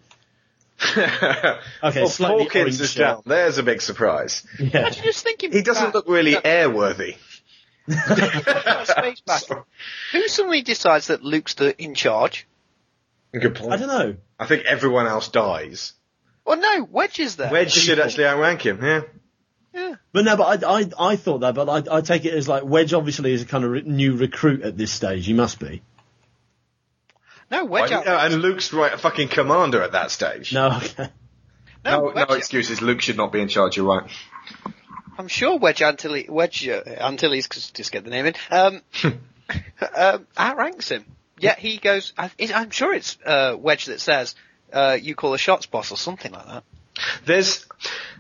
Okay, 0.95 1.59
well, 2.01 2.07
slightly 2.09 2.45
Porkins 2.45 2.55
orange 2.61 2.81
is 2.81 2.91
shirt. 2.91 2.97
down. 2.99 3.21
There's 3.25 3.57
a 3.57 3.63
big 3.63 3.81
surprise. 3.81 4.45
Yeah. 4.59 4.79
Imagine 4.79 5.03
just 5.03 5.23
thinking. 5.23 5.51
He 5.51 5.61
doesn't 5.61 5.85
back- 5.87 5.93
look 5.93 6.07
really 6.07 6.33
airworthy. 6.35 7.15
Space. 8.85 9.21
Who 10.13 10.27
suddenly 10.27 10.61
decides 10.61 11.07
that 11.07 11.23
Luke's 11.23 11.53
the 11.55 11.75
in 11.81 11.95
charge? 11.95 12.47
Good 13.33 13.55
point. 13.55 13.73
I 13.73 13.77
don't 13.77 13.87
know. 13.87 14.15
I 14.39 14.45
think 14.45 14.65
everyone 14.65 15.05
else 15.07 15.27
dies. 15.29 15.93
Well, 16.45 16.57
no, 16.57 16.87
Wedge 16.89 17.19
is 17.19 17.35
there. 17.35 17.51
Wedge 17.51 17.71
should 17.73 17.99
actually 17.99 18.25
outrank 18.25 18.65
him. 18.65 18.79
Yeah. 18.83 19.01
But 19.73 20.25
no, 20.25 20.35
but 20.35 20.63
I, 20.63 20.79
I, 20.79 20.89
I 21.11 21.15
thought 21.15 21.39
that, 21.39 21.53
but 21.55 21.69
I, 21.69 21.97
I 21.97 22.01
take 22.01 22.25
it 22.25 22.33
as 22.33 22.47
like 22.47 22.63
Wedge 22.63 22.93
obviously 22.93 23.31
is 23.33 23.43
a 23.43 23.45
kind 23.45 23.63
of 23.63 23.71
re- 23.71 23.83
new 23.85 24.15
recruit 24.15 24.61
at 24.63 24.77
this 24.77 24.91
stage. 24.91 25.25
He 25.25 25.33
must 25.33 25.59
be. 25.59 25.81
No, 27.51 27.65
Wedge. 27.65 27.91
Why- 27.91 27.97
out- 28.05 28.31
and 28.31 28.41
Luke's 28.41 28.73
right, 28.73 28.93
a 28.93 28.97
fucking 28.97 29.29
commander 29.29 29.81
at 29.81 29.91
that 29.93 30.11
stage. 30.11 30.53
No, 30.53 30.67
okay. 30.77 31.09
No, 31.85 32.09
No, 32.09 32.11
no, 32.11 32.23
excuses. 32.35 32.81
Luke 32.81 33.01
should 33.01 33.17
not 33.17 33.31
be 33.31 33.39
in 33.41 33.47
charge. 33.47 33.77
You're 33.77 33.85
right. 33.85 34.09
I'm 35.17 35.27
sure 35.27 35.57
Wedge 35.57 35.81
Antilles, 35.81 36.27
Wedge 36.29 36.67
uh, 36.67 36.81
Antilles, 36.85 37.47
'cause 37.47 37.71
just 37.71 37.91
get 37.91 38.03
the 38.03 38.09
name 38.09 38.25
in, 38.25 38.35
um, 38.51 38.81
um, 39.95 40.27
outranks 40.37 40.89
him. 40.89 41.05
Yet 41.39 41.59
he 41.59 41.77
goes. 41.77 42.13
I, 42.17 42.31
I'm 42.53 42.69
sure 42.69 42.93
it's 42.93 43.17
uh, 43.25 43.55
Wedge 43.57 43.85
that 43.85 44.01
says, 44.01 44.35
uh, 44.73 44.97
"You 45.01 45.15
call 45.15 45.31
the 45.31 45.37
shots, 45.37 45.65
boss," 45.67 45.91
or 45.91 45.97
something 45.97 46.31
like 46.33 46.45
that. 46.45 46.63
There's 47.25 47.65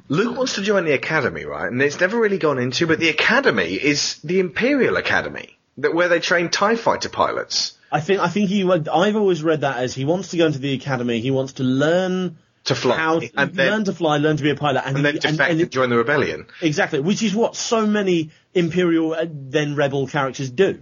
Luke 0.07 0.37
wants 0.37 0.55
to 0.55 0.61
join 0.61 0.85
the 0.85 0.93
academy, 0.93 1.45
right? 1.45 1.71
And 1.71 1.81
it's 1.81 1.99
never 1.99 2.19
really 2.19 2.37
gone 2.37 2.57
into, 2.57 2.87
but 2.87 2.99
the 2.99 3.09
academy 3.09 3.73
is 3.73 4.15
the 4.23 4.39
Imperial 4.39 4.97
Academy, 4.97 5.57
that 5.77 5.93
where 5.93 6.07
they 6.07 6.19
train 6.19 6.49
Tie 6.49 6.75
Fighter 6.75 7.09
pilots 7.09 7.77
I 7.91 8.01
think 8.01 8.19
I 8.19 8.27
think 8.27 8.49
he. 8.49 8.69
I've 8.69 9.15
always 9.15 9.43
read 9.43 9.61
that 9.61 9.77
as 9.77 9.93
he 9.95 10.05
wants 10.05 10.29
to 10.29 10.37
go 10.37 10.45
into 10.45 10.59
the 10.59 10.73
academy. 10.73 11.19
He 11.21 11.31
wants 11.31 11.53
to 11.53 11.63
learn 11.63 12.37
to 12.65 12.75
fly, 12.75 12.97
how 12.97 13.21
and 13.35 13.53
then 13.55 13.71
learn 13.71 13.83
to 13.85 13.93
fly, 13.93 14.17
learn 14.17 14.37
to 14.37 14.43
be 14.43 14.51
a 14.51 14.55
pilot, 14.55 14.83
and, 14.85 14.97
and 14.97 15.05
then 15.05 15.13
he- 15.15 15.19
defect 15.19 15.51
and, 15.51 15.61
and 15.61 15.71
join 15.71 15.89
the 15.89 15.97
rebellion. 15.97 16.45
exactly, 16.61 16.99
which 16.99 17.23
is 17.23 17.33
what 17.33 17.55
so 17.55 17.87
many 17.87 18.29
Imperial 18.53 19.13
uh, 19.13 19.25
then 19.29 19.75
rebel 19.75 20.07
characters 20.07 20.49
do. 20.51 20.79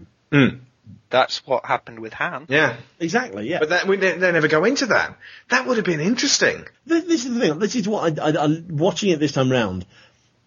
That's 1.10 1.46
what 1.48 1.66
happened 1.66 2.00
with 2.00 2.14
Han. 2.14 2.46
Yeah, 2.50 2.76
Exactly, 3.00 3.50
yeah. 3.50 3.60
but 3.60 3.70
that, 3.70 3.88
we, 3.88 3.96
they, 3.98 4.18
they 4.18 4.32
never 4.32 4.48
go 4.48 4.66
into 4.66 4.88
that. 4.88 5.18
That 5.50 5.66
would 5.66 5.78
have 5.78 5.86
been 5.86 6.02
interesting. 6.02 6.66
Th- 6.88 7.06
This 7.06 7.26
is 7.26 7.34
the 7.34 7.40
thing. 7.40 7.60
This 7.60 7.76
is 7.76 7.88
what 7.88 8.20
I, 8.20 8.30
I, 8.30 8.46
I 8.46 8.62
watching 8.70 9.10
it 9.12 9.20
this 9.20 9.32
time 9.32 9.50
round. 9.52 9.86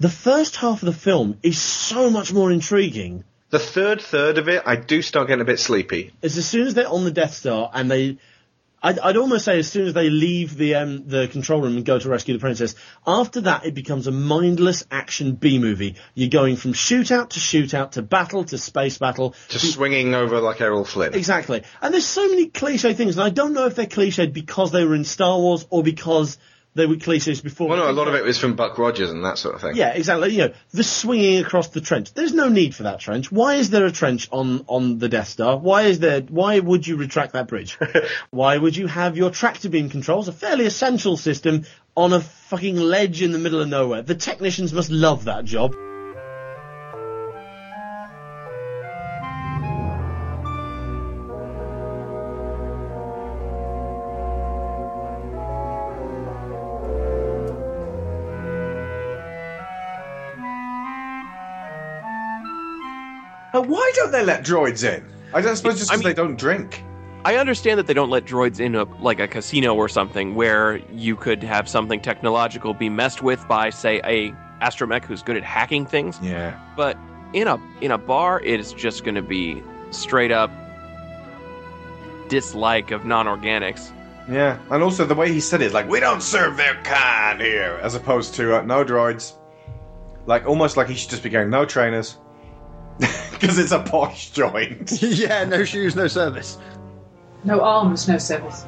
The 0.00 0.08
first 0.10 0.56
half 0.56 0.82
of 0.82 0.86
the 0.86 0.92
film 0.98 1.38
is 1.42 1.58
so 1.60 2.10
much 2.10 2.32
more 2.32 2.50
intriguing. 2.52 3.24
The 3.50 3.58
third 3.58 4.00
third 4.00 4.38
of 4.38 4.48
it, 4.48 4.62
I 4.66 4.76
do 4.76 5.02
start 5.02 5.28
getting 5.28 5.42
a 5.42 5.44
bit 5.46 5.58
sleepy. 5.60 6.12
It's 6.22 6.36
as 6.36 6.46
soon 6.46 6.66
as 6.66 6.74
they're 6.74 6.88
on 6.88 7.04
the 7.04 7.10
Death 7.10 7.34
Star 7.34 7.70
and 7.74 7.90
they, 7.90 8.18
I'd, 8.82 8.98
I'd 8.98 9.16
almost 9.16 9.44
say 9.44 9.58
as 9.58 9.70
soon 9.70 9.86
as 9.86 9.94
they 9.94 10.08
leave 10.08 10.56
the 10.56 10.76
um, 10.76 11.06
the 11.06 11.28
control 11.28 11.60
room 11.60 11.76
and 11.76 11.84
go 11.84 11.98
to 11.98 12.08
rescue 12.08 12.34
the 12.34 12.40
princess. 12.40 12.74
After 13.06 13.42
that, 13.42 13.66
it 13.66 13.74
becomes 13.74 14.06
a 14.06 14.10
mindless 14.10 14.86
action 14.90 15.34
B 15.34 15.58
movie. 15.58 15.96
You're 16.14 16.30
going 16.30 16.56
from 16.56 16.72
shootout 16.72 17.30
to 17.30 17.40
shootout 17.40 17.92
to 17.92 18.02
battle 18.02 18.44
to 18.44 18.58
space 18.58 18.98
battle. 18.98 19.34
Just 19.48 19.74
swinging 19.74 20.14
over 20.14 20.40
like 20.40 20.60
Errol 20.60 20.84
Flynn. 20.84 21.14
Exactly. 21.14 21.62
And 21.82 21.92
there's 21.92 22.06
so 22.06 22.26
many 22.28 22.46
cliche 22.46 22.94
things, 22.94 23.16
and 23.16 23.24
I 23.24 23.30
don't 23.30 23.52
know 23.52 23.66
if 23.66 23.74
they're 23.74 23.86
cliched 23.86 24.32
because 24.32 24.72
they 24.72 24.84
were 24.84 24.94
in 24.94 25.04
Star 25.04 25.38
Wars 25.38 25.66
or 25.70 25.82
because 25.82 26.38
they 26.74 26.86
were 26.86 26.96
cliches 26.96 27.40
before. 27.40 27.68
Well, 27.68 27.78
no, 27.78 27.90
a 27.90 27.92
lot 27.92 28.08
of 28.08 28.14
it 28.14 28.22
was 28.22 28.38
from 28.38 28.54
Buck 28.54 28.78
Rogers 28.78 29.10
and 29.10 29.24
that 29.24 29.38
sort 29.38 29.56
of 29.56 29.60
thing. 29.60 29.74
Yeah, 29.74 29.92
exactly. 29.92 30.30
You 30.30 30.38
know, 30.38 30.54
the 30.70 30.84
swinging 30.84 31.44
across 31.44 31.68
the 31.68 31.80
trench. 31.80 32.14
There's 32.14 32.32
no 32.32 32.48
need 32.48 32.74
for 32.74 32.84
that 32.84 33.00
trench. 33.00 33.32
Why 33.32 33.54
is 33.54 33.70
there 33.70 33.86
a 33.86 33.90
trench 33.90 34.28
on, 34.30 34.64
on 34.68 34.98
the 34.98 35.08
Death 35.08 35.28
Star? 35.28 35.56
Why 35.56 35.82
is 35.82 35.98
there, 35.98 36.20
why 36.20 36.58
would 36.58 36.86
you 36.86 36.96
retract 36.96 37.32
that 37.32 37.48
bridge? 37.48 37.78
why 38.30 38.56
would 38.56 38.76
you 38.76 38.86
have 38.86 39.16
your 39.16 39.30
tractor 39.30 39.68
beam 39.68 39.90
controls, 39.90 40.28
a 40.28 40.32
fairly 40.32 40.66
essential 40.66 41.16
system, 41.16 41.64
on 41.96 42.12
a 42.12 42.20
fucking 42.20 42.76
ledge 42.76 43.20
in 43.20 43.32
the 43.32 43.38
middle 43.38 43.60
of 43.60 43.68
nowhere? 43.68 44.02
The 44.02 44.14
technicians 44.14 44.72
must 44.72 44.90
love 44.90 45.24
that 45.24 45.44
job. 45.44 45.74
Uh, 63.60 63.64
why 63.64 63.92
don't 63.96 64.10
they 64.10 64.24
let 64.24 64.44
droids 64.44 64.84
in? 64.84 65.04
I 65.34 65.40
don't 65.40 65.56
suppose 65.56 65.78
just 65.78 65.92
I 65.92 65.96
because 65.96 66.04
they 66.04 66.14
don't 66.14 66.36
drink. 66.36 66.82
I 67.24 67.36
understand 67.36 67.78
that 67.78 67.86
they 67.86 67.92
don't 67.92 68.08
let 68.08 68.24
droids 68.24 68.60
in 68.60 68.74
a, 68.74 68.84
like 69.02 69.20
a 69.20 69.28
casino 69.28 69.74
or 69.74 69.88
something 69.88 70.34
where 70.34 70.78
you 70.90 71.14
could 71.16 71.42
have 71.42 71.68
something 71.68 72.00
technological 72.00 72.72
be 72.72 72.88
messed 72.88 73.22
with 73.22 73.46
by, 73.46 73.68
say, 73.68 74.00
a 74.04 74.32
astromech 74.64 75.04
who's 75.04 75.22
good 75.22 75.36
at 75.36 75.44
hacking 75.44 75.84
things. 75.84 76.18
Yeah. 76.22 76.58
But 76.76 76.96
in 77.34 77.46
a 77.46 77.60
in 77.82 77.90
a 77.90 77.98
bar, 77.98 78.40
it 78.40 78.58
is 78.58 78.72
just 78.72 79.04
going 79.04 79.16
to 79.16 79.22
be 79.22 79.62
straight 79.90 80.32
up 80.32 80.50
dislike 82.28 82.90
of 82.90 83.04
non-organics. 83.04 83.90
Yeah, 84.30 84.58
and 84.70 84.82
also 84.82 85.04
the 85.04 85.14
way 85.14 85.32
he 85.32 85.40
said 85.40 85.60
it, 85.60 85.72
like 85.72 85.88
we 85.88 86.00
don't 86.00 86.22
serve 86.22 86.56
their 86.56 86.80
kind 86.84 87.40
here, 87.40 87.78
as 87.82 87.94
opposed 87.94 88.34
to 88.34 88.58
uh, 88.58 88.62
no 88.62 88.84
droids. 88.84 89.34
Like 90.26 90.46
almost 90.46 90.76
like 90.76 90.88
he 90.88 90.94
should 90.94 91.10
just 91.10 91.22
be 91.22 91.28
going 91.28 91.50
no 91.50 91.64
trainers, 91.66 92.16
because 93.32 93.58
it's 93.58 93.72
a 93.72 93.80
posh 93.80 94.30
joint. 94.30 94.92
yeah, 95.02 95.44
no 95.44 95.64
shoes, 95.64 95.96
no 95.96 96.06
service. 96.06 96.58
No 97.44 97.60
arms, 97.62 98.08
no 98.08 98.18
service. 98.18 98.64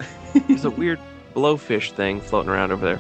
There's 0.49 0.65
a 0.65 0.71
weird 0.71 0.99
blowfish 1.35 1.93
thing 1.93 2.21
floating 2.21 2.51
around 2.51 2.73
over 2.73 2.85
there. 2.85 2.99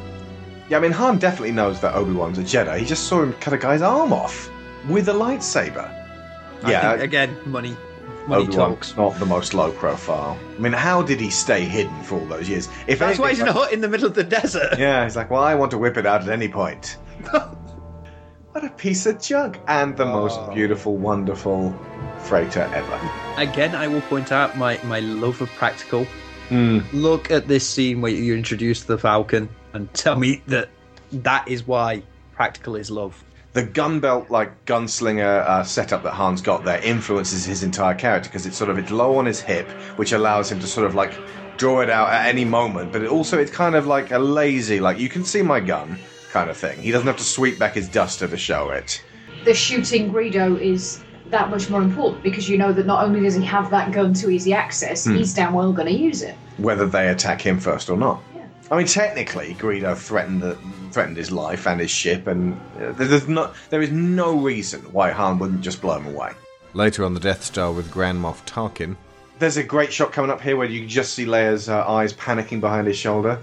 Yeah, 0.69 0.77
I 0.79 0.81
mean 0.81 0.93
Han 0.93 1.19
definitely 1.19 1.53
knows 1.53 1.81
that 1.81 1.95
Obi 1.95 2.13
Wan's 2.13 2.39
a 2.39 2.43
Jedi. 2.43 2.79
He 2.79 2.85
just 2.85 3.05
saw 3.09 3.23
him 3.23 3.33
cut 3.35 3.53
a 3.55 3.59
guy's 3.59 3.83
arm 3.83 4.13
off 4.13 4.51
with 4.89 5.09
a 5.09 5.13
lightsaber. 5.13 5.89
I 6.63 6.71
Yeah, 6.71 6.91
think, 6.93 7.03
again, 7.03 7.37
money. 7.47 7.77
Money 8.29 8.45
Obi-Wan 8.45 8.71
talks. 8.71 8.97
not 8.97 9.19
the 9.19 9.27
most 9.27 9.53
low 9.53 9.73
profile. 9.73 10.39
I 10.57 10.61
mean, 10.61 10.73
how 10.73 11.03
did 11.03 11.19
he 11.21 11.29
stay 11.31 11.65
hidden 11.65 12.03
for 12.05 12.21
all 12.21 12.27
those 12.27 12.49
years? 12.49 12.69
If 12.87 13.01
That's 13.01 13.19
why 13.19 13.31
anything, 13.31 13.47
he's 13.47 13.51
in 13.53 13.57
a 13.57 13.61
hut 13.61 13.73
in 13.73 13.81
the 13.81 13.89
middle 13.89 14.07
of 14.07 14.15
the 14.15 14.23
desert. 14.23 14.79
Yeah, 14.79 15.03
he's 15.03 15.17
like, 15.17 15.29
well, 15.29 15.43
I 15.43 15.57
want 15.57 15.73
to 15.73 15.79
whip 15.79 15.97
it 15.97 16.07
out 16.07 16.23
at 16.23 16.29
any 16.29 16.49
point. 16.49 16.99
what 18.53 18.65
a 18.65 18.71
piece 18.71 19.07
of 19.07 19.21
junk. 19.21 19.59
And 19.67 19.97
the 19.97 20.05
most 20.05 20.39
beautiful, 20.53 20.97
wonderful 20.97 21.75
freighter 22.19 22.71
ever. 22.75 23.11
Again, 23.37 23.75
I 23.75 23.89
will 23.89 24.03
point 24.03 24.31
out 24.31 24.57
my, 24.57 24.79
my 24.85 25.01
love 25.01 25.41
of 25.41 25.49
practical. 25.51 26.05
Hmm. 26.49 26.81
Look 26.93 27.31
at 27.31 27.49
this 27.49 27.67
scene 27.67 28.01
where 28.01 28.13
you 28.13 28.37
introduce 28.37 28.85
the 28.85 28.99
Falcon 28.99 29.49
and 29.73 29.93
tell 29.95 30.17
me 30.17 30.43
that 30.47 30.69
that 31.13 31.49
is 31.49 31.67
why 31.67 32.03
practical 32.35 32.77
is 32.77 32.91
love. 32.91 33.25
The 33.55 33.63
gun 33.63 34.01
belt, 34.01 34.31
like 34.31 34.65
gunslinger 34.65 35.47
uh, 35.47 35.63
setup 35.63 36.03
that 36.05 36.15
Han's 36.15 36.41
got 36.41 36.65
there, 36.65 36.81
influences 36.83 37.45
his 37.45 37.63
entire 37.63 37.95
character 37.95 38.29
because 38.29 38.47
it's 38.47 38.57
sort 38.57 38.71
of 38.71 38.79
it's 38.79 38.91
low 38.91 39.17
on 39.19 39.27
his 39.27 39.41
hip, 39.41 39.69
which 39.97 40.13
allows 40.13 40.51
him 40.51 40.61
to 40.61 40.67
sort 40.67 40.87
of 40.87 40.95
like 40.95 41.13
draw 41.59 41.81
it 41.81 41.91
out 41.91 42.09
at 42.11 42.27
any 42.27 42.47
moment. 42.47 42.93
But 42.93 43.03
it 43.03 43.11
also 43.11 43.39
it's 43.39 43.51
kind 43.51 43.75
of 43.75 43.87
like 43.87 44.11
a 44.11 44.19
lazy, 44.19 44.81
like 44.81 44.99
you 44.99 45.11
can 45.11 45.25
see 45.25 45.43
my 45.43 45.61
gun 45.61 45.99
kind 46.33 46.51
of 46.51 46.57
thing. 46.57 46.81
He 46.81 46.91
doesn't 46.91 47.07
have 47.07 47.17
to 47.19 47.25
sweep 47.25 47.59
back 47.59 47.75
his 47.75 47.89
duster 47.89 48.27
to 48.27 48.37
show 48.37 48.71
it. 48.71 49.03
The 49.45 49.55
shooting 49.55 50.13
Greedo 50.13 50.59
is 50.61 51.03
that 51.31 51.51
much 51.51 51.71
more 51.71 51.83
important 51.83 52.23
because 52.23 52.49
you 52.49 52.59
know 52.59 52.73
that 52.73 52.87
not 52.87 53.05
only 53.05 53.21
does 53.21 53.35
he 53.35 53.45
have 53.45 53.71
that 53.71 53.93
gun 53.93 54.13
to 54.15 54.31
easy 54.31 54.53
access, 54.53 55.05
Hmm. 55.05 55.17
he's 55.17 55.35
damn 55.35 55.53
well 55.55 55.73
going 55.73 55.89
to 55.89 55.95
use 55.95 56.23
it. 56.23 56.35
whether 56.59 56.87
they 56.87 57.09
attack 57.09 57.41
him 57.41 57.59
first 57.59 57.89
or 57.89 57.97
not. 57.97 58.23
Yeah. 58.37 58.43
I 58.71 58.77
mean, 58.77 58.87
technically, 58.87 59.55
Greedo 59.55 59.97
threatened 59.97 60.43
the, 60.43 60.57
threatened 60.91 61.17
his 61.17 61.33
life 61.33 61.67
and 61.67 61.81
his 61.81 61.91
ship, 61.91 62.27
and 62.27 62.61
uh, 62.81 62.93
there's 62.93 63.27
not 63.27 63.55
there 63.71 63.81
is 63.83 63.91
no 63.91 64.37
reason 64.39 64.81
why 64.93 65.11
Han 65.11 65.39
wouldn't 65.39 65.63
just 65.63 65.81
blow 65.81 65.97
him 65.99 66.07
away. 66.15 66.33
Later 66.75 67.05
on 67.05 67.15
the 67.15 67.21
Death 67.21 67.43
Star 67.45 67.73
with 67.73 67.91
Grand 67.91 68.19
Moff 68.23 68.45
Tarkin. 68.47 68.97
There's 69.39 69.57
a 69.57 69.63
great 69.65 69.93
shot 69.93 70.13
coming 70.13 70.31
up 70.31 70.41
here 70.41 70.57
where 70.57 70.69
you 70.69 70.81
can 70.81 70.89
just 70.89 71.15
see 71.15 71.25
Leia's 71.27 71.69
uh, 71.69 71.87
eyes 71.89 72.13
panicking 72.13 72.61
behind 72.61 72.87
his 72.87 72.97
shoulder. 72.97 73.39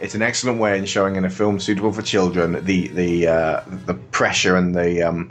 It's 0.00 0.14
an 0.14 0.22
excellent 0.22 0.58
way 0.58 0.78
in 0.78 0.86
showing 0.86 1.16
in 1.16 1.24
a 1.24 1.30
film 1.30 1.60
suitable 1.60 1.92
for 1.92 2.02
children 2.02 2.64
the 2.64 2.88
the 2.88 3.26
uh, 3.26 3.60
the 3.86 3.94
pressure 3.94 4.56
and 4.56 4.74
the 4.74 5.02
um, 5.02 5.30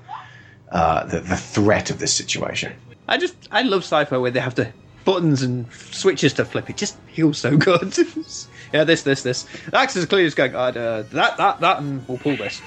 uh, 0.71 1.05
the, 1.05 1.19
the 1.19 1.35
threat 1.35 1.89
of 1.89 1.99
this 1.99 2.13
situation. 2.13 2.73
I 3.07 3.17
just 3.17 3.35
I 3.51 3.63
love 3.63 3.83
sci-fi 3.83 4.17
where 4.17 4.31
they 4.31 4.39
have 4.39 4.55
the 4.55 4.71
buttons 5.05 5.41
and 5.41 5.71
switches 5.73 6.33
to 6.33 6.45
flip. 6.45 6.69
It 6.69 6.77
just 6.77 6.97
feels 7.15 7.39
so 7.39 7.57
good. 7.57 7.97
yeah, 8.73 8.83
this, 8.83 9.01
this, 9.01 9.23
this. 9.23 9.47
The 9.71 9.77
actor's 9.77 10.05
clearly 10.05 10.27
just 10.27 10.37
going, 10.37 10.53
uh, 10.53 10.71
that, 10.71 11.37
that, 11.37 11.59
that, 11.59 11.79
and 11.79 12.07
we'll 12.07 12.19
pull 12.19 12.35
this. 12.35 12.61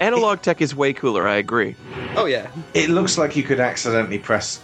Analog 0.00 0.42
tech 0.42 0.60
is 0.60 0.74
way 0.74 0.92
cooler. 0.92 1.28
I 1.28 1.36
agree. 1.36 1.76
Oh 2.16 2.26
yeah, 2.26 2.50
It 2.74 2.90
looks 2.90 3.16
like 3.16 3.36
you 3.36 3.42
could 3.42 3.60
accidentally 3.60 4.18
press 4.18 4.60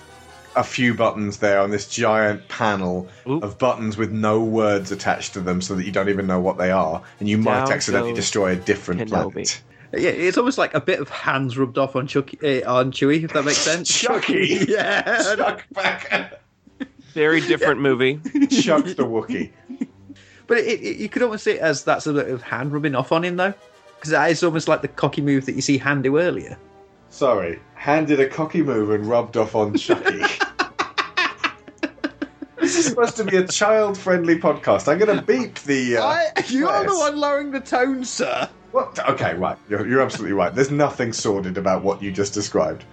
a 0.56 0.64
few 0.64 0.94
buttons 0.94 1.38
there 1.38 1.60
on 1.60 1.70
this 1.70 1.88
giant 1.88 2.46
panel 2.48 3.08
of 3.26 3.58
buttons 3.58 3.96
with 3.96 4.10
no 4.12 4.42
words 4.42 4.92
attached 4.92 5.32
to 5.34 5.40
them 5.40 5.60
so 5.60 5.74
that 5.74 5.84
you 5.84 5.92
don't 5.92 6.08
even 6.08 6.26
know 6.26 6.40
what 6.40 6.58
they 6.58 6.70
are, 6.70 7.02
and 7.20 7.28
you 7.28 7.38
might 7.38 7.64
Down 7.64 7.72
accidentally 7.72 8.10
goes 8.12 8.18
destroy 8.18 8.52
a 8.52 8.56
different 8.56 9.00
Kenobi. 9.02 9.32
planet. 9.32 9.62
Yeah, 9.94 10.08
it's 10.10 10.38
almost 10.38 10.56
like 10.56 10.72
a 10.72 10.80
bit 10.80 11.00
of 11.00 11.10
hands 11.10 11.58
rubbed 11.58 11.76
off 11.76 11.96
on 11.96 12.06
Chucky, 12.06 12.62
uh, 12.62 12.72
on 12.72 12.92
Chewie, 12.92 13.24
if 13.24 13.32
that 13.34 13.44
makes 13.44 13.58
sense. 13.58 13.88
Chucky, 14.00 14.64
yeah, 14.68 15.34
Chuck 15.36 15.64
back, 15.72 16.40
Very 17.12 17.40
different 17.46 17.80
movie. 17.80 18.14
Chuck 18.48 18.84
the 18.84 19.04
Wookie. 19.04 19.52
but 20.46 20.58
it, 20.58 20.80
it, 20.80 20.96
you 20.96 21.08
could 21.10 21.22
almost 21.22 21.44
see 21.44 21.52
it 21.52 21.60
as 21.60 21.84
that's 21.84 22.06
a 22.06 22.12
bit 22.14 22.28
of 22.28 22.40
hand 22.42 22.72
rubbing 22.72 22.94
off 22.94 23.12
on 23.12 23.22
him 23.22 23.36
though, 23.36 23.52
because 23.96 24.10
that 24.10 24.30
is 24.30 24.42
almost 24.42 24.66
like 24.66 24.80
the 24.80 24.88
cocky 24.88 25.20
move 25.20 25.44
that 25.44 25.54
you 25.54 25.62
see 25.62 25.76
Han 25.78 26.00
do 26.00 26.18
earlier. 26.18 26.56
Sorry, 27.10 27.60
Han 27.74 28.06
did 28.06 28.18
a 28.18 28.26
cocky 28.26 28.62
move 28.62 28.90
and 28.90 29.04
rubbed 29.04 29.36
off 29.36 29.54
on 29.54 29.76
Chucky. 29.76 30.22
This 32.72 32.86
is 32.86 32.90
supposed 32.90 33.16
to 33.16 33.24
be 33.24 33.36
a 33.36 33.46
child-friendly 33.46 34.38
podcast. 34.38 34.88
I'm 34.88 34.98
going 34.98 35.16
to 35.16 35.22
beep 35.22 35.56
the. 35.60 35.98
Uh, 35.98 36.04
I, 36.04 36.28
you 36.48 36.68
are 36.68 36.84
the 36.84 36.96
one 36.96 37.16
lowering 37.16 37.50
the 37.50 37.60
tone, 37.60 38.04
sir. 38.04 38.48
What? 38.70 38.98
Okay, 39.08 39.34
right. 39.34 39.58
You're, 39.68 39.86
you're 39.86 40.00
absolutely 40.00 40.32
right. 40.32 40.54
There's 40.54 40.70
nothing 40.70 41.12
sordid 41.12 41.58
about 41.58 41.82
what 41.82 42.02
you 42.02 42.10
just 42.10 42.32
described. 42.32 42.84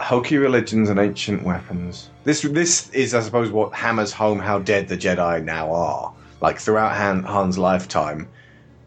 Hokey 0.00 0.36
religions 0.36 0.88
and 0.90 1.00
ancient 1.00 1.42
weapons. 1.42 2.10
This 2.22 2.42
this 2.42 2.88
is, 2.90 3.14
I 3.14 3.20
suppose, 3.20 3.50
what 3.50 3.72
hammers 3.74 4.12
home 4.12 4.38
how 4.38 4.60
dead 4.60 4.86
the 4.86 4.96
Jedi 4.96 5.42
now 5.42 5.72
are. 5.72 6.14
Like 6.40 6.60
throughout 6.60 6.96
Han, 6.96 7.24
Han's 7.24 7.58
lifetime, 7.58 8.28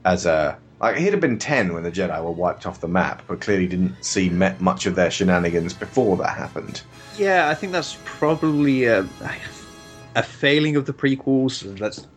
as 0.06 0.26
a 0.26 0.58
like 0.80 0.96
he'd 0.96 1.12
have 1.12 1.20
been 1.20 1.38
ten 1.38 1.74
when 1.74 1.84
the 1.84 1.92
Jedi 1.92 2.24
were 2.24 2.32
wiped 2.32 2.66
off 2.66 2.80
the 2.80 2.88
map, 2.88 3.24
but 3.28 3.42
clearly 3.42 3.68
didn't 3.68 4.02
see 4.02 4.30
me- 4.30 4.56
much 4.62 4.86
of 4.86 4.96
their 4.96 5.12
shenanigans 5.12 5.74
before 5.74 6.16
that 6.16 6.38
happened. 6.38 6.82
Yeah, 7.18 7.50
I 7.50 7.56
think 7.56 7.74
that's 7.74 7.98
probably 8.06 8.86
a, 8.86 9.06
a 10.16 10.24
failing 10.24 10.76
of 10.76 10.86
the 10.86 10.94
prequels. 10.94 11.78
That's 11.78 12.08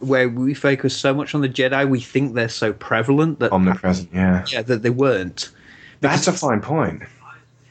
where 0.00 0.28
we 0.28 0.54
focus 0.54 0.96
so 0.96 1.12
much 1.14 1.34
on 1.34 1.40
the 1.40 1.48
Jedi. 1.48 1.88
We 1.88 2.00
think 2.00 2.34
they're 2.34 2.48
so 2.48 2.72
prevalent 2.72 3.38
that 3.40 3.52
Omnipresent, 3.52 4.10
yeah. 4.12 4.44
yeah, 4.48 4.62
that 4.62 4.82
they 4.82 4.90
weren't. 4.90 5.50
That's 6.00 6.26
a 6.26 6.32
fine 6.32 6.60
point. 6.60 7.02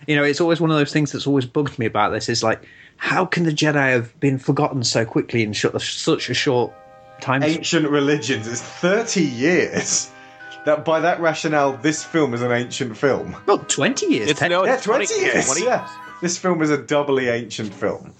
You 0.07 0.15
know, 0.15 0.23
it's 0.23 0.41
always 0.41 0.59
one 0.59 0.69
of 0.69 0.77
those 0.77 0.91
things 0.91 1.11
that's 1.11 1.25
always 1.27 1.45
bugged 1.45 1.79
me 1.79 1.85
about 1.85 2.11
this. 2.11 2.27
Is 2.29 2.43
like, 2.43 2.67
how 2.97 3.25
can 3.25 3.43
the 3.45 3.51
Jedi 3.51 3.91
have 3.91 4.19
been 4.19 4.37
forgotten 4.37 4.83
so 4.83 5.05
quickly 5.05 5.43
in 5.43 5.53
sh- 5.53 5.65
such 5.79 6.29
a 6.29 6.33
short 6.33 6.73
time? 7.21 7.41
Ancient 7.43 7.87
religions 7.89 8.47
is 8.47 8.61
thirty 8.61 9.23
years. 9.23 10.11
That 10.65 10.85
by 10.85 10.99
that 11.01 11.19
rationale, 11.19 11.73
this 11.77 12.03
film 12.03 12.33
is 12.33 12.41
an 12.41 12.51
ancient 12.51 12.97
film. 12.97 13.35
Well, 13.45 13.59
twenty 13.59 14.07
years. 14.07 14.29
It's- 14.29 14.49
no, 14.49 14.65
yeah, 14.65 14.75
it's 14.75 14.83
twenty 14.83 15.05
20 15.07 15.21
years. 15.21 15.45
20 15.45 15.63
Yeah, 15.65 15.87
this 16.21 16.37
film 16.37 16.61
is 16.61 16.69
a 16.69 16.77
doubly 16.77 17.27
ancient 17.29 17.73
film. 17.73 18.13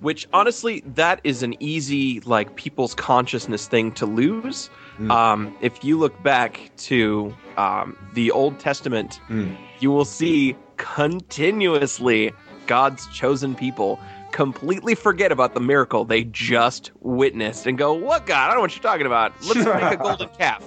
Which 0.00 0.26
honestly, 0.32 0.82
that 0.86 1.20
is 1.24 1.42
an 1.42 1.54
easy 1.62 2.20
like 2.20 2.56
people's 2.56 2.94
consciousness 2.94 3.66
thing 3.68 3.92
to 3.92 4.06
lose. 4.06 4.70
Mm. 4.98 5.10
Um, 5.10 5.56
if 5.60 5.84
you 5.84 5.98
look 5.98 6.22
back 6.22 6.70
to 6.78 7.34
um, 7.56 7.96
the 8.14 8.30
Old 8.30 8.58
Testament, 8.58 9.20
Mm. 9.28 9.56
you 9.80 9.90
will 9.90 10.04
see 10.06 10.56
continuously 10.76 12.32
God's 12.66 13.06
chosen 13.08 13.54
people 13.54 13.98
completely 14.32 14.94
forget 14.94 15.32
about 15.32 15.54
the 15.54 15.60
miracle 15.60 16.04
they 16.04 16.24
just 16.24 16.92
witnessed 17.00 17.66
and 17.66 17.76
go, 17.76 17.92
"What 17.92 18.26
God? 18.26 18.44
I 18.44 18.46
don't 18.46 18.56
know 18.56 18.60
what 18.62 18.74
you're 18.74 18.82
talking 18.82 19.06
about. 19.06 19.32
Let's 19.42 19.66
make 19.66 19.92
a 19.92 19.96
golden 20.02 20.28
calf." 20.38 20.64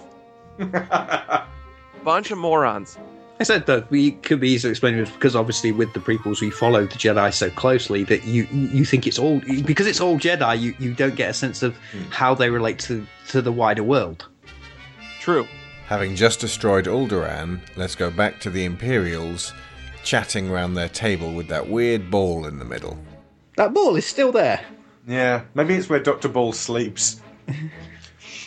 Bunch 2.04 2.30
of 2.32 2.38
morons. 2.38 2.98
I 3.40 3.44
said 3.44 3.66
that 3.66 3.90
we 3.90 4.12
could 4.12 4.40
be 4.40 4.50
easily 4.50 4.72
explained 4.72 5.00
it 5.00 5.12
because 5.14 5.36
obviously 5.36 5.72
with 5.72 5.94
the 5.94 6.00
prequels 6.00 6.40
we 6.40 6.52
followed 6.52 6.92
the 6.92 6.98
Jedi 6.98 7.34
so 7.34 7.50
closely 7.50 8.04
that 8.06 8.26
you 8.26 8.48
you 8.52 8.86
think 8.86 9.08
it's 9.08 9.18
all 9.18 9.42
because 9.66 9.88
it's 9.88 10.00
all 10.00 10.18
Jedi 10.18 10.60
you, 10.60 10.76
you 10.80 10.94
don't 10.94 11.16
get 11.16 11.32
a 11.32 11.34
sense 11.34 11.64
of 11.64 11.76
hmm. 11.92 12.04
how 12.12 12.36
they 12.36 12.50
relate 12.50 12.80
to 12.80 13.06
to 13.30 13.42
the 13.42 13.52
wider 13.52 13.84
world. 13.84 14.28
True. 15.20 15.48
Having 15.88 16.16
just 16.16 16.40
destroyed 16.40 16.86
Alderaan, 16.86 17.60
let's 17.76 17.96
go 17.96 18.10
back 18.10 18.40
to 18.42 18.50
the 18.50 18.66
Imperials 18.66 19.54
chatting 20.04 20.50
round 20.50 20.78
their 20.78 20.90
table 20.90 21.34
with 21.34 21.48
that 21.48 21.68
weird 21.68 22.12
ball 22.12 22.46
in 22.46 22.60
the 22.60 22.66
middle. 22.66 22.98
That 23.58 23.74
ball 23.74 23.96
is 23.96 24.06
still 24.06 24.32
there. 24.32 24.66
Yeah, 25.08 25.44
maybe 25.54 25.76
it's 25.76 25.90
where 25.90 26.00
Doctor 26.00 26.30
Ball 26.30 26.54
sleeps. 26.54 27.22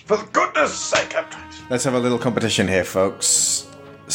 For 0.06 0.22
goodness 0.32 0.74
sake, 0.74 1.16
I'm 1.16 1.28
trying 1.28 1.50
to- 1.50 1.56
Let's 1.68 1.84
have 1.84 1.94
a 1.94 1.98
little 1.98 2.18
competition 2.18 2.68
here, 2.68 2.84
folks. 2.84 3.65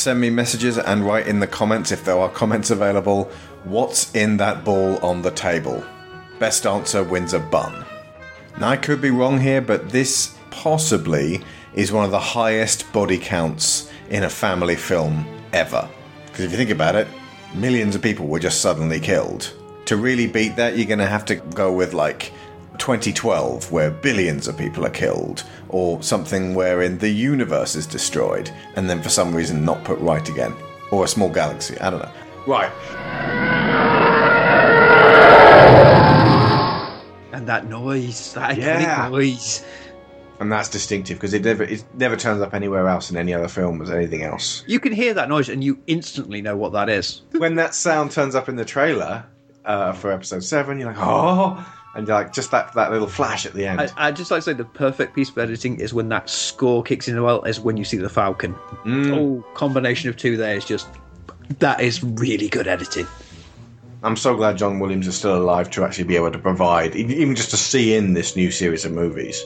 Send 0.02 0.20
me 0.20 0.32
messages 0.32 0.80
and 0.80 1.06
write 1.06 1.28
in 1.28 1.40
the 1.42 1.46
comments 1.46 1.92
if 1.92 2.04
there 2.04 2.18
are 2.18 2.28
comments 2.28 2.72
available. 2.72 3.26
What's 3.66 4.12
in 4.16 4.38
that 4.38 4.66
ball 4.66 4.98
on 5.06 5.22
the 5.22 5.30
table? 5.30 5.84
Best 6.40 6.66
answer 6.66 7.04
wins 7.04 7.36
a 7.36 7.40
bun. 7.40 7.86
Now, 8.60 8.70
I 8.70 8.78
could 8.78 9.00
be 9.00 9.12
wrong 9.12 9.40
here, 9.40 9.62
but 9.62 9.92
this 9.92 10.36
possibly 10.50 11.44
is 11.76 11.92
one 11.92 12.04
of 12.04 12.10
the 12.10 12.20
highest 12.20 12.92
body 12.92 13.20
counts 13.20 13.92
in 14.10 14.24
a 14.24 14.30
family 14.32 14.76
film 14.76 15.24
ever. 15.54 15.88
Because 16.26 16.46
if 16.46 16.52
you 16.52 16.58
think 16.58 16.72
about 16.72 16.96
it, 16.96 17.08
millions 17.54 17.94
of 17.94 18.02
people 18.02 18.26
were 18.26 18.40
just 18.40 18.60
suddenly 18.60 19.00
killed. 19.00 19.54
To 19.86 19.98
really 19.98 20.26
beat 20.26 20.56
that, 20.56 20.78
you're 20.78 20.88
going 20.88 20.98
to 20.98 21.06
have 21.06 21.26
to 21.26 21.36
go 21.36 21.72
with 21.72 21.94
like 21.94 22.34
2012, 22.82 23.72
where 23.72 23.92
billions 23.92 24.48
of 24.48 24.58
people 24.58 24.84
are 24.86 24.90
killed, 24.90 25.44
or 25.70 26.02
something 26.02 26.56
wherein 26.56 26.98
the 26.98 27.10
universe 27.10 27.76
is 27.76 27.86
destroyed 27.86 28.50
and 28.76 28.90
then 28.90 29.02
for 29.04 29.10
some 29.10 29.34
reason 29.36 29.64
not 29.64 29.84
put 29.84 30.00
right 30.00 30.28
again, 30.28 30.52
or 30.92 31.06
a 31.06 31.08
small 31.08 31.30
galaxy. 31.30 31.80
I 31.80 31.92
don't 31.92 32.00
know. 32.00 32.12
Right. 32.48 32.72
And 37.34 37.48
that 37.48 37.68
noise, 37.68 38.34
that 38.34 38.52
iconic 38.58 38.82
Yeah. 38.82 39.08
noise. 39.10 39.64
And 40.40 40.52
that's 40.52 40.70
distinctive 40.70 41.18
because 41.18 41.34
it 41.36 41.44
never 41.46 41.64
it 41.64 41.84
never 41.94 42.16
turns 42.18 42.42
up 42.42 42.54
anywhere 42.56 42.88
else 42.88 43.12
in 43.12 43.18
any 43.18 43.32
other 43.34 43.48
film 43.48 43.80
as 43.82 43.92
anything 43.92 44.24
else. 44.24 44.64
You 44.68 44.80
can 44.80 44.92
hear 44.92 45.14
that 45.14 45.30
noise 45.30 45.50
and 45.50 45.64
you 45.64 45.78
instantly 45.86 46.42
know 46.42 46.58
what 46.58 46.74
that 46.74 46.90
is. 46.90 47.22
when 47.38 47.56
that 47.56 47.76
sound 47.76 48.10
turns 48.12 48.34
up 48.34 48.50
in 48.50 48.56
the 48.56 48.66
trailer 48.66 49.24
uh, 49.66 49.94
for 49.94 50.12
episode 50.12 50.44
seven, 50.44 50.80
you're 50.80 50.88
like, 50.90 50.98
oh, 51.00 51.64
and 51.96 52.08
like 52.08 52.34
just 52.34 52.52
that 52.52 52.74
that 52.74 52.92
little 52.92 53.08
flash 53.08 53.46
at 53.46 53.54
the 53.54 53.66
end. 53.66 53.82
I, 53.82 53.90
I 53.98 54.12
just 54.12 54.32
like 54.32 54.40
to 54.40 54.42
say 54.44 54.54
the 54.54 54.66
perfect 54.66 55.16
piece 55.16 55.30
of 55.30 55.38
editing 55.38 55.80
is 55.80 55.94
when 55.94 56.10
that 56.10 56.30
score 56.30 56.84
kicks 56.84 57.08
in 57.08 57.22
well 57.22 57.44
as 57.46 57.60
when 57.60 57.78
you 57.78 57.84
see 57.84 57.98
the 57.98 58.10
Falcon. 58.10 58.54
Mm. 58.86 59.12
Oh, 59.14 59.46
combination 59.54 60.10
of 60.10 60.18
two 60.18 60.38
there 60.38 60.56
is 60.56 60.66
just 60.66 60.88
that 61.60 61.82
is 61.82 62.04
really 62.04 62.48
good 62.48 62.68
editing. 62.68 63.08
I'm 64.04 64.16
so 64.16 64.36
glad 64.36 64.58
John 64.58 64.80
Williams 64.80 65.08
is 65.08 65.16
still 65.16 65.38
alive 65.38 65.70
to 65.72 65.84
actually 65.84 66.06
be 66.06 66.16
able 66.16 66.32
to 66.32 66.40
provide, 66.40 66.96
even 66.96 67.36
just 67.36 67.52
to 67.52 67.58
see 67.58 67.94
in 67.94 68.14
this 68.14 68.36
new 68.36 68.50
series 68.50 68.84
of 68.84 68.94
movies. 68.94 69.44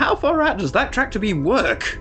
How 0.00 0.16
far 0.16 0.40
out 0.40 0.56
does 0.56 0.72
that 0.72 0.92
tractor 0.94 1.18
beam 1.18 1.44
work? 1.44 2.00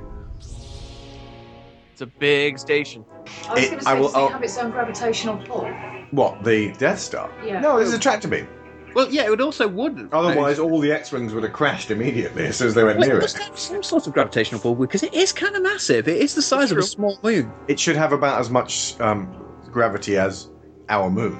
It's 1.91 1.99
a 2.01 2.05
big 2.05 2.57
station. 2.57 3.03
I 3.49 3.53
was 3.53 3.65
going 3.69 3.79
to 3.81 3.89
I 3.89 3.93
say, 3.93 3.99
will- 3.99 4.07
does 4.07 4.13
it 4.15 4.17
I'll- 4.19 4.29
have 4.29 4.41
its 4.43 4.57
own 4.57 4.71
gravitational 4.71 5.37
pull? 5.45 5.65
What 6.11 6.41
the 6.45 6.71
Death 6.77 6.99
Star? 6.99 7.29
Yeah. 7.45 7.59
No, 7.59 7.77
this 7.77 7.89
is 7.89 7.93
a 7.93 7.99
tractor 7.99 8.29
beam. 8.29 8.47
Well, 8.95 9.09
yeah, 9.11 9.25
it 9.25 9.29
would 9.29 9.41
also 9.41 9.67
would. 9.67 10.07
Otherwise, 10.13 10.59
all 10.59 10.79
the 10.79 10.93
X-wings 10.93 11.33
would 11.33 11.43
have 11.43 11.51
crashed 11.51 11.91
immediately 11.91 12.47
as 12.47 12.55
soon 12.55 12.67
as 12.69 12.73
they 12.73 12.85
went 12.85 12.99
Well, 12.99 13.07
near 13.09 13.17
it 13.17 13.19
it. 13.19 13.21
must 13.23 13.37
have 13.37 13.59
some 13.59 13.83
sort 13.83 14.07
of 14.07 14.13
gravitational 14.13 14.61
pull 14.61 14.75
because 14.75 15.03
it 15.03 15.13
is 15.13 15.33
kind 15.33 15.55
of 15.57 15.61
massive. 15.61 16.07
It 16.07 16.17
is 16.21 16.33
the 16.35 16.41
size 16.41 16.71
of 16.71 16.77
a 16.77 16.81
small 16.83 17.19
moon. 17.21 17.51
It 17.67 17.77
should 17.79 17.97
have 17.97 18.13
about 18.13 18.39
as 18.39 18.49
much 18.49 18.99
um, 19.01 19.27
gravity 19.71 20.17
as 20.17 20.49
our 20.87 21.09
moon, 21.09 21.37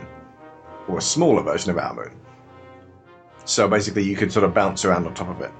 or 0.90 0.98
a 0.98 1.02
smaller 1.02 1.41
version 1.41 1.72
of 1.72 1.77
our 1.80 1.94
moon. 1.94 2.19
So 3.45 3.68
basically, 3.69 4.03
you 4.03 4.18
could 4.18 4.31
sort 4.34 4.44
of 4.44 4.53
bounce 4.53 4.84
around 4.86 5.07
on 5.07 5.14
top 5.15 5.30
of 5.30 5.40
it. 5.41 5.52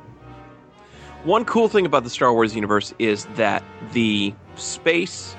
One 1.24 1.44
cool 1.46 1.68
thing 1.68 1.86
about 1.86 2.04
the 2.04 2.10
Star 2.10 2.34
Wars 2.34 2.56
universe 2.56 2.94
is 2.98 3.26
that 3.36 3.64
the 3.92 4.34
space 4.56 5.36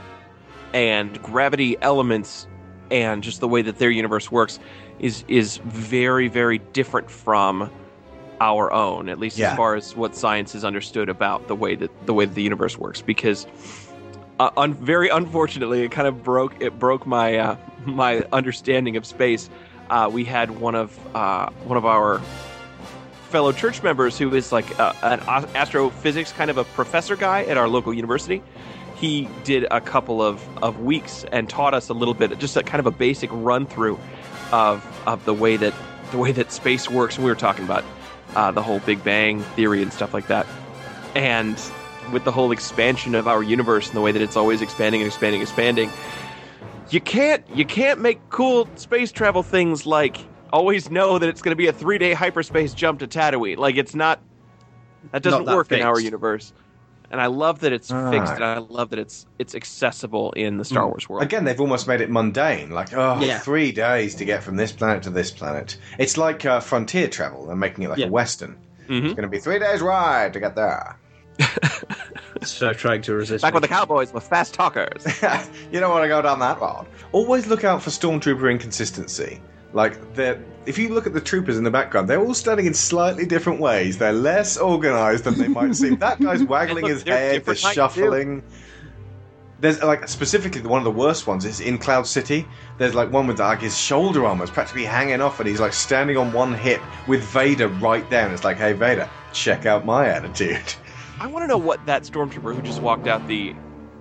and 0.75 1.21
gravity 1.23 1.77
elements 1.81 2.47
and 2.91 3.23
just 3.23 3.41
the 3.41 3.49
way 3.49 3.63
that 3.63 3.79
their 3.79 3.91
universe 3.91 4.31
works 4.31 4.59
is 4.99 5.25
is 5.27 5.57
very 5.59 6.29
very 6.29 6.59
different 6.59 7.11
from 7.11 7.71
our 8.41 8.73
own 8.73 9.09
at 9.09 9.19
least 9.19 9.37
Yeah. 9.39 9.51
as 9.53 9.57
far 9.57 9.75
as 9.75 9.97
what 9.97 10.15
science 10.15 10.53
has 10.53 10.65
understood 10.65 11.09
about 11.09 11.49
the 11.49 11.57
way 11.57 11.75
that 11.77 11.91
the 12.07 12.15
way 12.15 12.25
that 12.25 12.35
the 12.35 12.43
universe 12.43 12.79
works 12.79 13.01
because 13.03 13.47
uh, 14.39 14.51
un- 14.57 14.75
very 14.75 15.09
unfortunately 15.09 15.83
it 15.83 15.91
kind 15.91 16.07
of 16.07 16.23
broke 16.23 16.61
it 16.61 16.79
broke 16.79 17.07
my 17.07 17.37
uh, 17.37 17.57
my 17.85 18.23
understanding 18.33 18.97
of 18.97 19.05
space 19.07 19.51
uh, 19.91 20.09
we 20.13 20.25
had 20.25 20.51
one 20.61 20.75
of 20.75 20.97
uh, 21.17 21.51
one 21.65 21.77
of 21.79 21.85
our 21.87 22.21
fellow 23.31 23.53
church 23.53 23.83
members 23.83 24.19
who 24.19 24.35
is 24.35 24.51
like 24.51 24.79
uh, 24.81 24.93
an 25.03 25.21
astrophysics 25.55 26.33
kind 26.33 26.51
of 26.51 26.59
a 26.59 26.65
professor 26.65 27.17
guy 27.17 27.45
at 27.45 27.57
our 27.57 27.69
local 27.69 27.95
university. 27.95 28.43
He 28.97 29.29
did 29.45 29.67
a 29.71 29.81
couple 29.81 30.21
of, 30.21 30.47
of 30.63 30.81
weeks 30.81 31.25
and 31.33 31.49
taught 31.49 31.73
us 31.73 31.89
a 31.89 31.95
little 31.95 32.13
bit, 32.13 32.37
just 32.39 32.57
a 32.57 32.63
kind 32.63 32.81
of 32.81 32.87
a 32.87 32.91
basic 32.91 33.31
run 33.33 33.67
through 33.67 33.99
of 34.53 34.85
of 35.07 35.25
the 35.25 35.33
way 35.33 35.57
that 35.57 35.73
the 36.11 36.19
way 36.19 36.33
that 36.33 36.51
space 36.53 36.91
works. 36.91 37.19
We 37.19 37.25
were 37.25 37.37
talking 37.37 37.65
about 37.65 37.85
uh, 38.35 38.51
the 38.51 38.63
whole 38.63 38.81
Big 38.81 39.03
Bang 39.05 39.41
theory 39.55 39.81
and 39.81 39.93
stuff 39.93 40.13
like 40.13 40.27
that, 40.27 40.47
and 41.15 41.59
with 42.13 42.25
the 42.25 42.33
whole 42.33 42.51
expansion 42.51 43.15
of 43.15 43.29
our 43.29 43.43
universe 43.43 43.87
and 43.87 43.97
the 43.97 44.01
way 44.01 44.11
that 44.13 44.21
it's 44.21 44.37
always 44.37 44.61
expanding 44.61 45.01
and 45.01 45.07
expanding, 45.07 45.41
and 45.41 45.49
expanding. 45.49 45.91
You 46.91 47.01
can't 47.01 47.45
you 47.55 47.65
can't 47.65 48.01
make 48.01 48.19
cool 48.29 48.69
space 48.75 49.13
travel 49.13 49.45
things 49.45 49.87
like 49.87 50.19
always 50.53 50.91
know 50.91 51.19
that 51.19 51.29
it's 51.29 51.43
going 51.43 51.53
to 51.53 51.57
be 51.57 51.67
a 51.69 51.73
three 51.73 51.99
day 51.99 52.13
hyperspace 52.13 52.75
jump 52.75 53.01
to 53.01 53.07
Tatooine. 53.07 53.57
Like 53.59 53.77
it's 53.77 53.95
not 53.95 54.21
that 55.13 55.23
doesn't 55.23 55.41
Not 55.41 55.47
that 55.51 55.57
work 55.57 55.73
in 55.73 55.83
our 55.83 55.99
universe. 55.99 56.53
And 57.13 57.21
I 57.21 57.27
love 57.27 57.59
that 57.61 57.73
it's 57.73 57.91
Ah. 57.91 58.09
fixed, 58.13 58.35
and 58.35 58.45
I 58.45 58.59
love 58.59 58.91
that 58.91 59.01
it's 59.01 59.27
it's 59.41 59.57
accessible 59.57 60.31
in 60.33 60.59
the 60.59 60.65
Star 60.65 60.85
Mm. 60.85 60.91
Wars 60.91 61.09
world. 61.09 61.25
Again, 61.25 61.43
they've 61.45 61.61
almost 61.61 61.89
made 61.89 62.01
it 62.01 62.09
mundane. 62.09 62.71
Like, 62.71 62.95
oh, 62.95 63.19
Yeah. 63.21 63.39
three 63.41 63.73
days 63.73 64.15
to 64.17 64.25
get 64.25 64.45
from 64.45 64.55
this 64.57 64.71
planet 64.71 65.03
to 65.05 65.11
this 65.11 65.33
planet. 65.33 65.77
It's 65.99 66.17
like 66.17 66.47
uh, 66.47 66.61
frontier 66.61 67.09
travel. 67.09 67.47
They're 67.47 67.57
making 67.57 67.83
it 67.83 67.91
like 67.91 67.99
Yeah. 67.99 68.07
a 68.07 68.11
western. 68.11 68.57
Mm-hmm. 68.89 69.07
It's 69.07 69.15
going 69.15 69.23
to 69.23 69.29
be 69.29 69.41
three 69.41 69.59
days 69.59 69.81
ride 69.83 70.33
to 70.35 70.41
get 70.41 70.55
there. 70.55 70.97
So 72.43 72.73
trying 72.73 73.03
to 73.03 73.13
resist. 73.15 73.43
Back 73.43 73.53
me. 73.53 73.57
with 73.57 73.63
the 73.65 73.69
cowboys 73.69 74.15
with 74.15 74.27
fast 74.27 74.55
talkers. 74.55 75.05
you 75.71 75.79
don't 75.79 75.91
want 75.91 76.05
to 76.05 76.09
go 76.09 76.23
down 76.23 76.39
that 76.39 76.59
road. 76.59 76.87
Always 77.13 77.47
look 77.47 77.65
out 77.65 77.83
for 77.83 77.91
stormtrooper 77.91 78.51
inconsistency. 78.51 79.41
Like, 79.73 80.15
they're, 80.15 80.43
if 80.67 80.79
you 80.79 80.91
look 80.91 81.07
at 81.07 81.15
the 81.15 81.21
troopers 81.21 81.57
in 81.57 81.65
the 81.65 81.71
background, 81.71 82.09
they're 82.09 82.21
all 82.21 82.35
standing 82.35 82.67
in 82.67 82.75
slightly 82.75 83.25
different 83.27 83.61
ways. 83.61 83.99
They're 83.99 84.13
less 84.13 84.57
organized 84.57 85.25
than 85.25 85.39
they 85.39 85.49
might 85.49 85.75
seem. 85.75 85.97
That 85.97 86.21
guy's 86.21 86.43
waggling 86.45 86.83
Look, 86.83 86.93
his 86.93 87.03
head, 87.03 87.07
they're 87.07 87.33
different 87.35 87.61
heights, 87.61 87.75
shuffling. 87.75 88.43
There's 89.61 89.83
like 89.83 90.09
specifically 90.09 90.63
one 90.63 90.79
of 90.79 90.85
the 90.85 90.91
worst 90.91 91.27
ones 91.27 91.45
is 91.45 91.61
in 91.61 91.77
Cloud 91.77 92.07
City. 92.07 92.47
There's 92.79 92.95
like 92.95 93.13
one 93.13 93.27
with 93.27 93.41
like 93.41 93.61
his 93.61 93.77
shoulder 93.77 94.25
armor 94.25 94.45
is 94.45 94.51
practically 94.51 94.85
hanging 94.85 95.21
off, 95.21 95.39
and 95.39 95.49
he's 95.49 95.61
like 95.61 95.75
standing 95.75 96.17
on 96.17 96.33
one 96.33 96.55
hip 96.55 96.81
with 97.07 97.23
Vader 97.25 97.69
right 97.69 98.09
there. 98.09 98.25
And 98.25 98.33
it's 98.33 98.45
like, 98.45 98.57
hey 98.57 98.73
Vader, 98.73 99.09
check 99.33 99.67
out 99.67 99.85
my 99.85 100.09
attitude. 100.09 100.75
I 101.21 101.27
want 101.27 101.43
to 101.43 101.47
know 101.47 101.59
what 101.59 101.85
that 101.85 102.05
stormtrooper 102.05 102.55
who 102.55 102.63
just 102.63 102.81
walked 102.81 103.07
out 103.07 103.27
the 103.29 103.55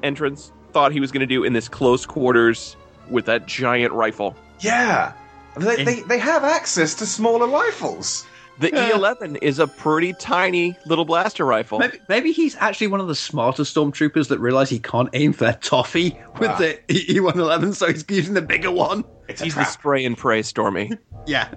entrance 0.03 0.53
thought 0.71 0.93
he 0.93 1.01
was 1.01 1.11
going 1.11 1.21
to 1.21 1.27
do 1.27 1.43
in 1.43 1.51
this 1.51 1.67
close 1.67 2.05
quarters 2.05 2.77
with 3.09 3.25
that 3.25 3.45
giant 3.45 3.91
rifle. 3.91 4.37
Yeah, 4.61 5.13
they, 5.57 5.83
they, 5.83 6.01
they 6.01 6.17
have 6.19 6.43
access 6.43 6.93
to 6.95 7.05
smaller 7.05 7.47
rifles. 7.47 8.25
The 8.59 8.71
E11 8.71 9.37
is 9.41 9.57
a 9.59 9.67
pretty 9.67 10.11
tiny 10.11 10.75
little 10.85 11.05
blaster 11.05 11.45
rifle. 11.45 11.79
Maybe, 11.79 11.97
maybe 12.09 12.31
he's 12.33 12.57
actually 12.57 12.87
one 12.87 12.99
of 12.99 13.07
the 13.07 13.15
smarter 13.15 13.63
stormtroopers 13.63 14.27
that 14.27 14.39
realize 14.39 14.69
he 14.69 14.79
can't 14.79 15.07
aim 15.13 15.31
for 15.31 15.45
their 15.45 15.53
toffee 15.53 16.19
with 16.39 16.49
Ah. 16.49 16.57
the 16.57 16.77
E111, 16.89 17.73
so 17.75 17.87
he's 17.87 18.03
using 18.09 18.33
the 18.33 18.41
bigger 18.41 18.69
one. 18.69 19.05
He's 19.41 19.55
the 19.55 19.63
spray 19.63 20.03
and 20.05 20.17
pray 20.17 20.41
Stormy. 20.41 20.91
Yeah. 21.27 21.49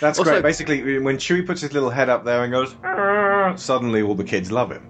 That's 0.00 0.18
Also- 0.18 0.30
great. 0.30 0.42
Basically, 0.42 0.98
when 0.98 1.16
Chewie 1.16 1.46
puts 1.46 1.60
his 1.60 1.72
little 1.72 1.90
head 1.90 2.08
up 2.08 2.24
there 2.24 2.42
and 2.44 2.52
goes, 2.52 2.74
"Arr," 2.82 3.56
suddenly 3.56 4.02
all 4.02 4.14
the 4.14 4.24
kids 4.24 4.50
love 4.52 4.70
him. 4.70 4.88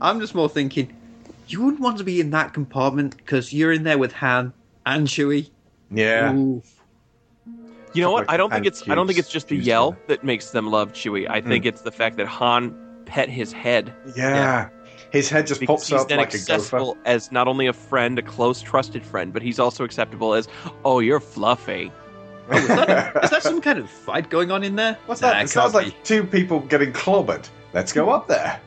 I'm 0.00 0.18
just 0.20 0.34
more 0.34 0.48
thinking, 0.48 0.94
you 1.48 1.62
wouldn't 1.62 1.80
want 1.82 1.98
to 1.98 2.04
be 2.04 2.20
in 2.20 2.30
that 2.30 2.52
compartment 2.54 3.16
because 3.16 3.52
you're 3.52 3.72
in 3.72 3.82
there 3.84 3.98
with 3.98 4.12
Han 4.14 4.52
and 4.86 5.06
Chewie. 5.06 5.50
Yeah. 5.90 6.32
Ooh. 6.34 6.62
You 7.94 8.02
know 8.02 8.10
what? 8.10 8.28
I 8.28 8.36
don't 8.36 8.50
think 8.50 8.64
hand 8.64 8.66
it's 8.66 8.88
I 8.88 8.94
don't 8.94 9.06
think 9.06 9.18
it's 9.18 9.30
just 9.30 9.48
the 9.48 9.56
fused 9.56 9.66
yell 9.66 9.96
that 10.08 10.24
makes 10.24 10.50
them 10.50 10.70
love 10.70 10.92
Chewie. 10.92 11.28
I 11.30 11.40
think 11.40 11.64
Mm. 11.64 11.68
it's 11.68 11.82
the 11.82 11.92
fact 11.92 12.16
that 12.16 12.26
Han 12.26 12.74
pet 13.06 13.28
his 13.28 13.52
head. 13.52 13.92
Yeah. 14.16 14.34
yeah. 14.34 14.68
His 15.10 15.30
head 15.30 15.46
just 15.46 15.60
Because 15.60 15.76
pops 15.82 15.86
he's 15.88 16.00
up 16.00 16.08
then 16.08 16.18
like 16.18 16.34
a 16.34 16.38
gopher. 16.38 16.42
accessible 16.54 16.96
as 17.04 17.30
not 17.30 17.46
only 17.46 17.66
a 17.68 17.72
friend, 17.72 18.18
a 18.18 18.22
close, 18.22 18.60
trusted 18.60 19.06
friend, 19.06 19.32
but 19.32 19.42
he's 19.42 19.60
also 19.60 19.84
acceptable 19.84 20.34
as, 20.34 20.48
oh, 20.84 20.98
you're 20.98 21.20
fluffy. 21.20 21.92
Is 22.50 22.66
that 22.68 23.38
some 23.42 23.60
kind 23.60 23.78
of 23.78 23.88
fight 23.88 24.28
going 24.28 24.50
on 24.50 24.64
in 24.64 24.74
there? 24.76 24.98
What's 25.06 25.20
Nah, 25.20 25.30
that? 25.30 25.40
it 25.40 25.44
It 25.44 25.48
sounds 25.50 25.72
can't 25.72 25.86
like 25.86 26.02
two 26.04 26.24
people 26.24 26.60
getting 26.60 26.92
clobbered. 26.92 27.48
Let's 27.72 27.92
go 27.92 28.10
up 28.10 28.26
there. 28.28 28.60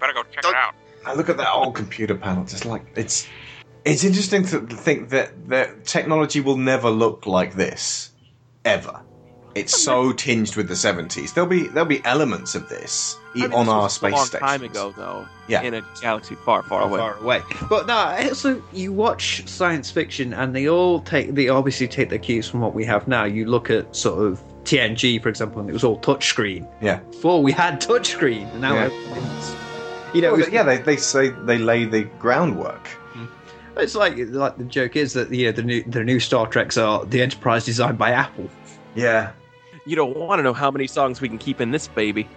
Better 0.00 0.12
go 0.12 0.22
check 0.24 0.44
it 0.44 0.54
out. 0.54 0.74
I 1.06 1.14
look 1.14 1.28
at 1.30 1.36
that 1.38 1.50
old 1.50 1.74
computer 1.74 2.14
panel. 2.14 2.44
Just 2.44 2.66
like 2.66 2.82
it's, 2.94 3.26
it's 3.86 4.04
interesting 4.04 4.44
to 4.48 4.60
think 4.66 5.08
that 5.08 5.48
that 5.48 5.84
technology 5.86 6.40
will 6.40 6.58
never 6.58 6.90
look 6.90 7.24
like 7.26 7.54
this, 7.54 8.09
ever. 8.64 9.00
It's 9.56 9.76
so 9.82 10.12
tinged 10.12 10.54
with 10.54 10.68
the 10.68 10.76
seventies. 10.76 11.32
There'll 11.32 11.50
be 11.50 11.66
there'll 11.66 11.88
be 11.88 12.00
elements 12.04 12.54
of 12.54 12.68
this 12.68 13.16
I 13.34 13.38
mean, 13.40 13.52
on 13.52 13.66
this 13.66 13.72
our 13.72 13.82
was 13.82 13.92
space 13.94 14.12
a 14.12 14.16
long 14.16 14.26
station. 14.26 14.46
time 14.46 14.62
ago, 14.62 14.94
though. 14.96 15.26
Yeah. 15.48 15.62
In 15.62 15.74
a 15.74 15.82
galaxy 16.00 16.36
far, 16.36 16.62
far 16.62 16.82
away. 16.82 16.98
far 17.00 17.16
away. 17.18 17.42
But 17.68 17.88
no, 17.88 17.94
also 17.96 18.62
you 18.72 18.92
watch 18.92 19.46
science 19.48 19.90
fiction, 19.90 20.32
and 20.34 20.54
they 20.54 20.68
all 20.68 21.00
take 21.00 21.34
they 21.34 21.48
obviously 21.48 21.88
take 21.88 22.10
their 22.10 22.20
cues 22.20 22.48
from 22.48 22.60
what 22.60 22.74
we 22.74 22.84
have 22.84 23.08
now. 23.08 23.24
You 23.24 23.46
look 23.46 23.70
at 23.70 23.94
sort 23.96 24.24
of 24.24 24.40
TNG, 24.62 25.20
for 25.20 25.28
example, 25.28 25.60
and 25.60 25.68
it 25.68 25.72
was 25.72 25.82
all 25.82 25.98
touchscreen. 25.98 26.68
Yeah. 26.80 27.00
Before 27.10 27.42
we 27.42 27.50
had 27.50 27.80
touchscreen, 27.80 28.48
and 28.52 28.60
now 28.60 28.74
Yeah. 28.74 28.88
you 30.14 30.20
know 30.22 30.32
Well, 30.32 30.42
it's, 30.42 30.50
yeah, 30.52 30.62
they, 30.62 30.78
they 30.78 30.96
say 30.96 31.30
they 31.30 31.58
lay 31.58 31.86
the 31.86 32.04
groundwork. 32.20 32.88
It's 33.80 33.94
like 33.94 34.16
like 34.16 34.56
the 34.56 34.64
joke 34.64 34.96
is 34.96 35.12
that 35.14 35.32
you 35.32 35.46
know 35.46 35.52
the 35.52 35.62
new 35.62 35.82
the 35.84 36.04
new 36.04 36.20
Star 36.20 36.46
Treks 36.46 36.76
are 36.76 37.04
the 37.04 37.22
Enterprise 37.22 37.64
designed 37.64 37.98
by 37.98 38.10
Apple. 38.12 38.48
Yeah. 38.94 39.32
You 39.86 39.96
don't 39.96 40.16
want 40.16 40.38
to 40.38 40.42
know 40.42 40.52
how 40.52 40.70
many 40.70 40.86
songs 40.86 41.20
we 41.20 41.28
can 41.28 41.38
keep 41.38 41.60
in 41.60 41.70
this 41.70 41.88
baby. 41.88 42.28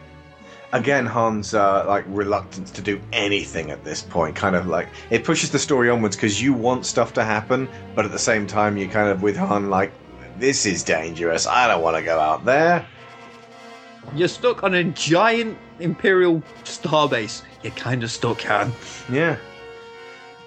Again, 0.72 1.06
Han's 1.06 1.53
uh, 1.53 1.86
like 1.88 2.03
reluctance 2.07 2.72
to 2.72 2.82
do 2.82 2.99
anything 3.11 3.70
at 3.70 3.84
this 3.84 4.02
point, 4.02 4.36
kind 4.36 4.56
of 4.56 4.65
like 4.65 4.88
it 5.11 5.24
pushes 5.24 5.52
the 5.52 5.60
story 5.60 5.90
onwards 5.90 6.15
because 6.15 6.41
you 6.41 6.53
want 6.53 6.86
stuff 6.86 7.14
to 7.14 7.24
happen, 7.24 7.70
but 7.94 8.06
at 8.06 8.11
the 8.11 8.20
same 8.20 8.48
time 8.48 8.76
you 8.78 8.88
kind 8.88 9.10
of 9.10 9.22
with 9.22 9.38
Han 9.38 9.70
like, 9.70 9.91
this 10.40 10.65
is 10.65 10.82
dangerous. 10.82 11.45
I 11.45 11.68
don't 11.68 11.84
want 11.84 11.98
to 11.98 12.03
go 12.03 12.20
out 12.20 12.44
there. 12.44 12.88
You're 14.15 14.28
stuck 14.28 14.64
on 14.64 14.74
a 14.74 14.84
giant 14.84 15.57
Imperial 15.80 16.41
starbase. 16.64 17.44
You're 17.61 17.74
kind 17.74 18.03
of 18.03 18.11
stuck, 18.11 18.41
Han. 18.41 18.72
Yeah. 19.11 19.38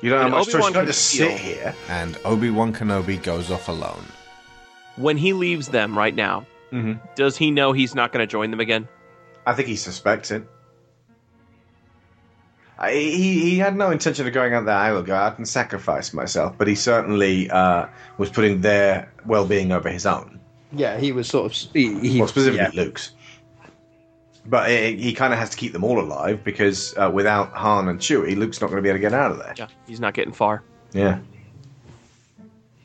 You 0.02 0.10
don't 0.10 0.20
And 0.26 0.34
have 0.34 0.38
much 0.38 0.46
choice. 0.46 0.54
Obi-Wan 0.54 0.70
You 0.70 0.74
don't 0.74 0.82
can 0.84 0.92
just 0.92 1.16
feel- 1.16 1.28
sit 1.30 1.38
here. 1.38 1.74
And 1.88 2.18
Obi 2.24 2.50
Wan 2.50 2.72
Kenobi 2.72 3.22
goes 3.22 3.50
off 3.50 3.68
alone. 3.68 4.04
When 4.96 5.16
he 5.16 5.32
leaves 5.32 5.68
them 5.68 5.96
right 5.96 6.14
now, 6.14 6.46
Mhm. 6.72 6.98
does 7.14 7.36
he 7.36 7.50
know 7.50 7.72
he's 7.72 7.94
not 7.94 8.12
going 8.12 8.22
to 8.22 8.30
join 8.30 8.50
them 8.50 8.60
again? 8.60 8.88
I 9.46 9.52
think 9.54 9.68
he 9.68 9.76
suspects 9.76 10.30
it. 10.30 10.42
I, 12.78 12.92
he 12.92 13.40
he 13.40 13.58
had 13.58 13.74
no 13.74 13.90
intention 13.90 14.26
of 14.26 14.32
going 14.34 14.52
out 14.52 14.66
there. 14.66 14.74
I 14.76 14.92
will 14.92 15.02
go 15.02 15.14
out 15.14 15.38
and 15.38 15.48
sacrifice 15.48 16.12
myself, 16.12 16.56
but 16.58 16.68
he 16.68 16.74
certainly 16.74 17.48
uh, 17.50 17.86
was 18.18 18.28
putting 18.28 18.60
their 18.60 19.10
well-being 19.24 19.72
over 19.72 19.88
his 19.88 20.04
own. 20.04 20.38
Yeah, 20.72 20.98
he 20.98 21.10
was 21.10 21.26
sort 21.26 21.46
of 21.52 21.72
he, 21.72 21.98
he 22.00 22.18
well, 22.18 22.28
specifically 22.28 22.68
yeah. 22.76 22.82
Luke's. 22.84 23.12
But 24.48 24.70
he, 24.70 24.96
he 24.96 25.12
kind 25.12 25.32
of 25.32 25.38
has 25.38 25.50
to 25.50 25.56
keep 25.56 25.72
them 25.72 25.82
all 25.84 26.00
alive 26.00 26.44
because 26.44 26.96
uh, 26.96 27.10
without 27.12 27.52
Han 27.52 27.88
and 27.88 27.98
Chewie, 27.98 28.36
Luke's 28.36 28.60
not 28.60 28.68
going 28.68 28.76
to 28.76 28.82
be 28.82 28.88
able 28.88 28.98
to 28.98 29.00
get 29.00 29.12
out 29.12 29.32
of 29.32 29.38
there. 29.38 29.54
Yeah, 29.56 29.68
he's 29.86 30.00
not 30.00 30.14
getting 30.14 30.32
far. 30.32 30.62
Yeah. 30.92 31.18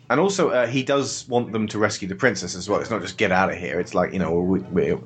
And 0.09 0.19
also, 0.19 0.49
uh, 0.49 0.67
he 0.67 0.83
does 0.83 1.25
want 1.29 1.53
them 1.53 1.67
to 1.69 1.77
rescue 1.77 2.07
the 2.07 2.15
princess 2.15 2.55
as 2.55 2.67
well. 2.67 2.81
It's 2.81 2.89
not 2.89 3.01
just 3.01 3.17
get 3.17 3.31
out 3.31 3.49
of 3.49 3.57
here. 3.57 3.79
It's 3.79 3.93
like 3.93 4.11
you 4.11 4.19
know, 4.19 4.33
we, 4.41 4.59
we, 4.59 4.97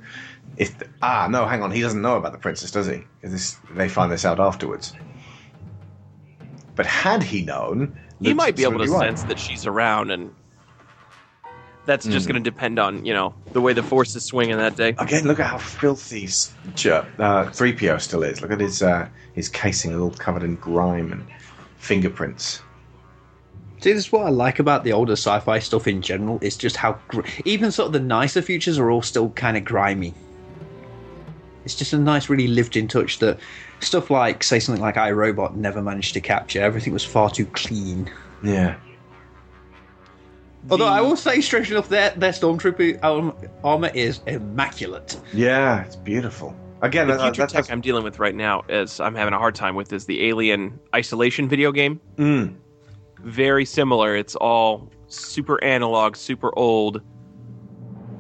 if 0.58 0.76
ah 1.02 1.28
no, 1.30 1.46
hang 1.46 1.62
on, 1.62 1.72
he 1.72 1.82
doesn't 1.82 2.02
know 2.02 2.16
about 2.16 2.32
the 2.32 2.40
princess, 2.40 2.72
does 2.72 2.88
he? 2.88 3.04
this, 3.22 3.58
they 3.72 3.88
find 3.90 4.12
this 4.12 4.26
out 4.26 4.40
afterwards. 4.40 4.94
But 6.76 6.86
had 6.86 7.22
he 7.22 7.44
known, 7.44 7.98
He 8.20 8.34
might 8.34 8.56
be 8.56 8.64
able 8.64 8.84
to 8.84 8.92
right. 8.92 9.08
sense 9.08 9.24
that 9.24 9.38
she's 9.40 9.66
around, 9.68 10.10
and 10.12 10.34
that's 11.86 12.06
just 12.06 12.26
Mm. 12.28 12.32
going 12.32 12.44
to 12.44 12.50
depend 12.50 12.80
on 12.80 13.06
you 13.06 13.14
know 13.14 13.34
the 13.54 13.62
way 13.62 13.74
the 13.74 13.84
force 13.84 14.16
is 14.16 14.24
swinging 14.26 14.58
that 14.58 14.76
day. 14.76 14.96
Again, 14.98 15.26
look 15.26 15.40
at 15.40 15.48
how 15.48 15.58
filthy 15.58 16.28
Chirp, 16.76 17.06
uh, 17.20 17.46
3PO 17.46 18.00
still 18.02 18.24
is. 18.24 18.42
Look 18.42 18.52
at 18.52 18.60
his 18.60 18.82
uh, 18.82 19.08
his 19.34 19.50
casing, 19.50 19.98
all 20.00 20.12
covered 20.12 20.44
in 20.44 20.56
grime 20.56 21.12
and 21.12 21.26
fingerprints. 21.78 22.62
See, 23.82 23.94
this 23.94 24.06
is 24.08 24.12
what 24.12 24.26
I 24.26 24.30
like 24.30 24.58
about 24.60 24.84
the 24.84 24.94
older 24.94 25.14
sci-fi 25.14 25.60
stuff 25.60 25.88
in 25.88 26.02
general. 26.02 26.40
It's 26.42 26.58
just 26.58 26.76
how 26.78 26.98
gr- 27.10 27.22
even 27.44 27.72
sort 27.72 27.88
of 27.88 27.94
the 27.94 28.00
nicer 28.00 28.42
futures 28.42 28.80
are 28.80 28.90
all 28.90 29.04
still 29.04 29.30
kind 29.32 29.56
of 29.58 29.64
grimy. 29.64 30.14
It's 31.66 31.76
just 31.76 31.94
a 31.94 31.98
nice, 31.98 32.30
really 32.30 32.48
lived-in 32.48 32.88
touch 32.88 33.20
that 33.20 33.40
stuff 33.82 34.10
like, 34.10 34.44
say, 34.44 34.60
something 34.60 34.82
like 34.82 34.96
iRobot 34.96 35.56
never 35.56 35.82
managed 35.82 36.14
to 36.14 36.22
capture. 36.22 36.62
Everything 36.62 36.94
was 36.94 37.04
far 37.04 37.30
too 37.30 37.46
clean. 37.48 38.10
Yeah. 38.44 38.76
Although 40.70 40.88
I 40.88 41.02
will 41.02 41.16
say, 41.16 41.42
strange 41.42 41.72
enough, 41.72 41.90
their 41.90 42.10
their 42.12 42.32
stormtrooper 42.32 43.00
arm- 43.04 43.34
armor 43.64 43.92
is 43.94 44.22
immaculate. 44.28 45.20
Yeah, 45.34 45.84
it's 45.84 45.96
beautiful. 45.96 46.56
Again, 46.82 47.08
the 47.08 47.18
future 47.20 47.44
that- 47.44 47.50
tech 47.50 47.72
I'm 47.72 47.82
dealing 47.82 48.04
with 48.04 48.20
right 48.20 48.36
now 48.36 48.64
is 48.70 49.00
I'm 49.00 49.16
having 49.16 49.34
a 49.34 49.38
hard 49.38 49.56
time 49.56 49.76
with 49.76 49.94
is 49.94 50.06
the 50.06 50.28
Alien 50.28 50.80
Isolation 50.96 51.48
video 51.48 51.72
game. 51.72 52.00
Mm. 52.18 52.56
Very 53.24 53.66
similar. 53.66 54.16
It's 54.16 54.36
all 54.36 54.90
super 55.08 55.64
analog, 55.64 56.16
super 56.16 56.52
old. 56.58 57.02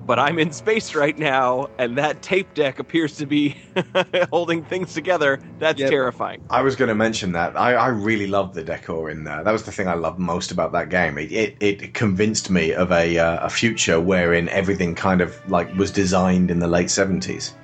But 0.05 0.19
I'm 0.19 0.37
in 0.37 0.51
space 0.51 0.93
right 0.93 1.17
now, 1.17 1.67
and 1.79 1.97
that 1.97 2.21
tape 2.21 2.53
deck 2.53 2.77
appears 2.77 3.17
to 3.17 3.25
be 3.25 3.57
holding 4.31 4.63
things 4.63 4.93
together. 4.93 5.41
That's 5.57 5.79
terrifying. 5.79 6.43
I 6.51 6.61
was 6.61 6.75
going 6.75 6.89
to 6.89 6.95
mention 6.95 7.31
that. 7.31 7.57
I, 7.57 7.73
I 7.73 7.87
really 7.87 8.27
loved 8.27 8.53
the 8.53 8.63
decor 8.63 9.09
in 9.09 9.23
there. 9.23 9.43
That 9.43 9.51
was 9.51 9.63
the 9.63 9.71
thing 9.71 9.87
I 9.87 9.95
loved 9.95 10.19
most 10.19 10.51
about 10.51 10.71
that 10.73 10.89
game. 10.89 11.17
It 11.17 11.31
it, 11.31 11.57
it 11.59 11.93
convinced 11.95 12.51
me 12.51 12.71
of 12.71 12.91
a 12.91 13.17
uh, 13.17 13.47
a 13.47 13.49
future 13.49 13.99
wherein 13.99 14.47
everything 14.49 14.93
kind 14.93 15.21
of 15.21 15.35
like 15.49 15.73
was 15.75 15.89
designed 15.89 16.51
in 16.51 16.59
the 16.59 16.67
late 16.67 16.91
seventies. 16.91 17.55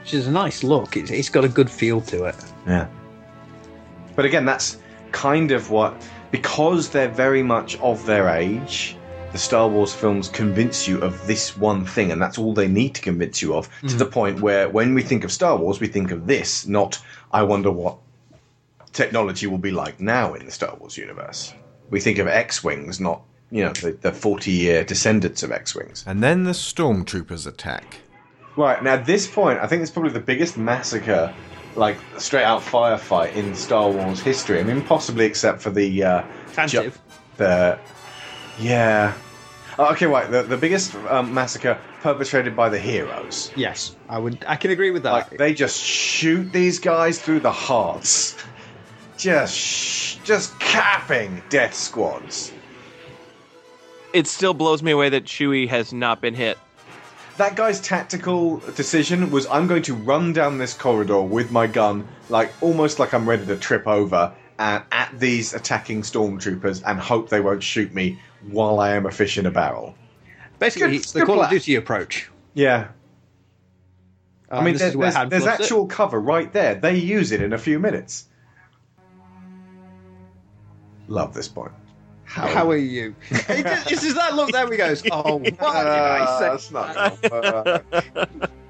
Which 0.00 0.14
is 0.14 0.26
a 0.26 0.32
nice 0.32 0.64
look. 0.64 0.96
It's, 0.96 1.12
it's 1.12 1.28
got 1.28 1.44
a 1.44 1.48
good 1.48 1.70
feel 1.70 2.00
to 2.00 2.24
it. 2.24 2.36
Yeah. 2.66 2.88
But 4.16 4.24
again, 4.24 4.44
that's 4.44 4.78
kind 5.12 5.52
of 5.52 5.70
what 5.70 5.94
because 6.32 6.90
they're 6.90 7.08
very 7.08 7.44
much 7.44 7.78
of 7.78 8.04
their 8.04 8.28
age. 8.28 8.96
The 9.32 9.38
Star 9.38 9.66
Wars 9.66 9.94
films 9.94 10.28
convince 10.28 10.86
you 10.86 10.98
of 11.00 11.26
this 11.26 11.56
one 11.56 11.86
thing, 11.86 12.12
and 12.12 12.20
that's 12.20 12.36
all 12.36 12.52
they 12.52 12.68
need 12.68 12.94
to 12.96 13.00
convince 13.00 13.40
you 13.40 13.54
of. 13.54 13.68
To 13.88 13.96
the 13.96 14.04
point 14.04 14.40
where, 14.40 14.68
when 14.68 14.92
we 14.92 15.02
think 15.02 15.24
of 15.24 15.32
Star 15.32 15.56
Wars, 15.56 15.80
we 15.80 15.86
think 15.86 16.10
of 16.10 16.26
this, 16.26 16.66
not 16.66 17.00
I 17.32 17.42
wonder 17.42 17.70
what 17.70 17.96
technology 18.92 19.46
will 19.46 19.56
be 19.56 19.70
like 19.70 20.00
now 20.00 20.34
in 20.34 20.44
the 20.44 20.52
Star 20.52 20.76
Wars 20.76 20.98
universe. 20.98 21.54
We 21.88 21.98
think 21.98 22.18
of 22.18 22.26
X-wings, 22.28 23.00
not 23.00 23.22
you 23.50 23.64
know 23.64 23.72
the, 23.72 23.92
the 23.92 24.12
forty-year 24.12 24.84
descendants 24.84 25.42
of 25.42 25.50
X-wings. 25.50 26.04
And 26.06 26.22
then 26.22 26.44
the 26.44 26.52
stormtroopers 26.52 27.46
attack. 27.46 28.00
Right 28.56 28.82
now, 28.82 28.94
at 28.94 29.06
this 29.06 29.26
point, 29.26 29.60
I 29.60 29.66
think 29.66 29.80
it's 29.80 29.90
probably 29.90 30.12
the 30.12 30.20
biggest 30.20 30.58
massacre, 30.58 31.34
like 31.74 31.96
straight 32.18 32.44
out 32.44 32.60
firefight 32.60 33.34
in 33.34 33.54
Star 33.54 33.90
Wars 33.90 34.20
history. 34.20 34.60
I 34.60 34.62
mean, 34.62 34.82
possibly 34.82 35.24
except 35.24 35.62
for 35.62 35.70
the 35.70 36.04
uh, 36.04 36.22
Tantive. 36.52 36.68
ju- 36.68 36.92
the 37.38 37.78
yeah. 38.58 39.14
Oh, 39.78 39.92
okay, 39.92 40.06
right. 40.06 40.30
The, 40.30 40.42
the 40.42 40.56
biggest 40.56 40.94
um, 40.94 41.32
massacre 41.32 41.78
perpetrated 42.00 42.54
by 42.54 42.68
the 42.68 42.78
heroes. 42.78 43.50
Yes, 43.56 43.96
I 44.08 44.18
would. 44.18 44.44
I 44.46 44.56
can 44.56 44.70
agree 44.70 44.90
with 44.90 45.04
that. 45.04 45.12
Like 45.12 45.38
they 45.38 45.54
just 45.54 45.80
shoot 45.80 46.52
these 46.52 46.78
guys 46.78 47.18
through 47.18 47.40
the 47.40 47.52
hearts, 47.52 48.36
just 49.16 49.56
sh- 49.56 50.16
just 50.24 50.58
capping 50.60 51.42
death 51.48 51.74
squads. 51.74 52.52
It 54.12 54.26
still 54.26 54.52
blows 54.52 54.82
me 54.82 54.90
away 54.90 55.08
that 55.08 55.24
Chewie 55.24 55.68
has 55.68 55.92
not 55.92 56.20
been 56.20 56.34
hit. 56.34 56.58
That 57.38 57.56
guy's 57.56 57.80
tactical 57.80 58.58
decision 58.76 59.30
was 59.30 59.46
I'm 59.46 59.66
going 59.66 59.82
to 59.84 59.94
run 59.94 60.34
down 60.34 60.58
this 60.58 60.74
corridor 60.74 61.22
with 61.22 61.50
my 61.50 61.66
gun, 61.66 62.06
like 62.28 62.52
almost 62.60 62.98
like 62.98 63.14
I'm 63.14 63.26
ready 63.26 63.46
to 63.46 63.56
trip 63.56 63.86
over 63.86 64.34
and 64.58 64.84
at 64.92 65.18
these 65.18 65.54
attacking 65.54 66.02
stormtroopers 66.02 66.82
and 66.86 67.00
hope 67.00 67.30
they 67.30 67.40
won't 67.40 67.62
shoot 67.62 67.94
me 67.94 68.18
while 68.50 68.80
I 68.80 68.90
am 68.94 69.06
a 69.06 69.10
fish 69.10 69.38
in 69.38 69.46
a 69.46 69.50
barrel. 69.50 69.94
Basically, 70.58 70.88
Good- 70.90 70.96
it's 70.96 71.12
the 71.12 71.20
good 71.20 71.26
Call 71.26 71.42
of. 71.42 71.50
Duty 71.50 71.74
approach. 71.76 72.30
Yeah. 72.54 72.88
Uh, 74.50 74.56
I 74.56 74.64
mean, 74.64 74.74
this 74.74 74.80
there- 74.80 74.88
is 74.90 74.96
there's, 74.96 75.14
Han 75.14 75.28
there's 75.28 75.42
fluffs 75.44 75.60
it. 75.60 75.62
actual 75.64 75.86
cover 75.86 76.20
right 76.20 76.52
there. 76.52 76.74
They 76.74 76.96
use 76.96 77.32
it 77.32 77.40
in 77.42 77.52
a 77.52 77.58
few 77.58 77.78
minutes. 77.78 78.26
Love 81.08 81.34
this 81.34 81.48
point. 81.48 81.72
How, 82.24 82.70
are 82.70 82.76
you? 82.76 83.14
It 83.30 83.64
just- 83.64 83.90
it's 83.92 84.02
just 84.02 84.16
that 84.16 84.34
look. 84.34 84.50
There 84.52 84.66
we 84.66 84.76
go. 84.76 84.94
Oh, 85.10 85.36
what 85.36 85.44
did 85.44 85.60
I 85.60 86.38
say? 86.38 86.48
that's 86.48 86.70
not. 86.70 88.50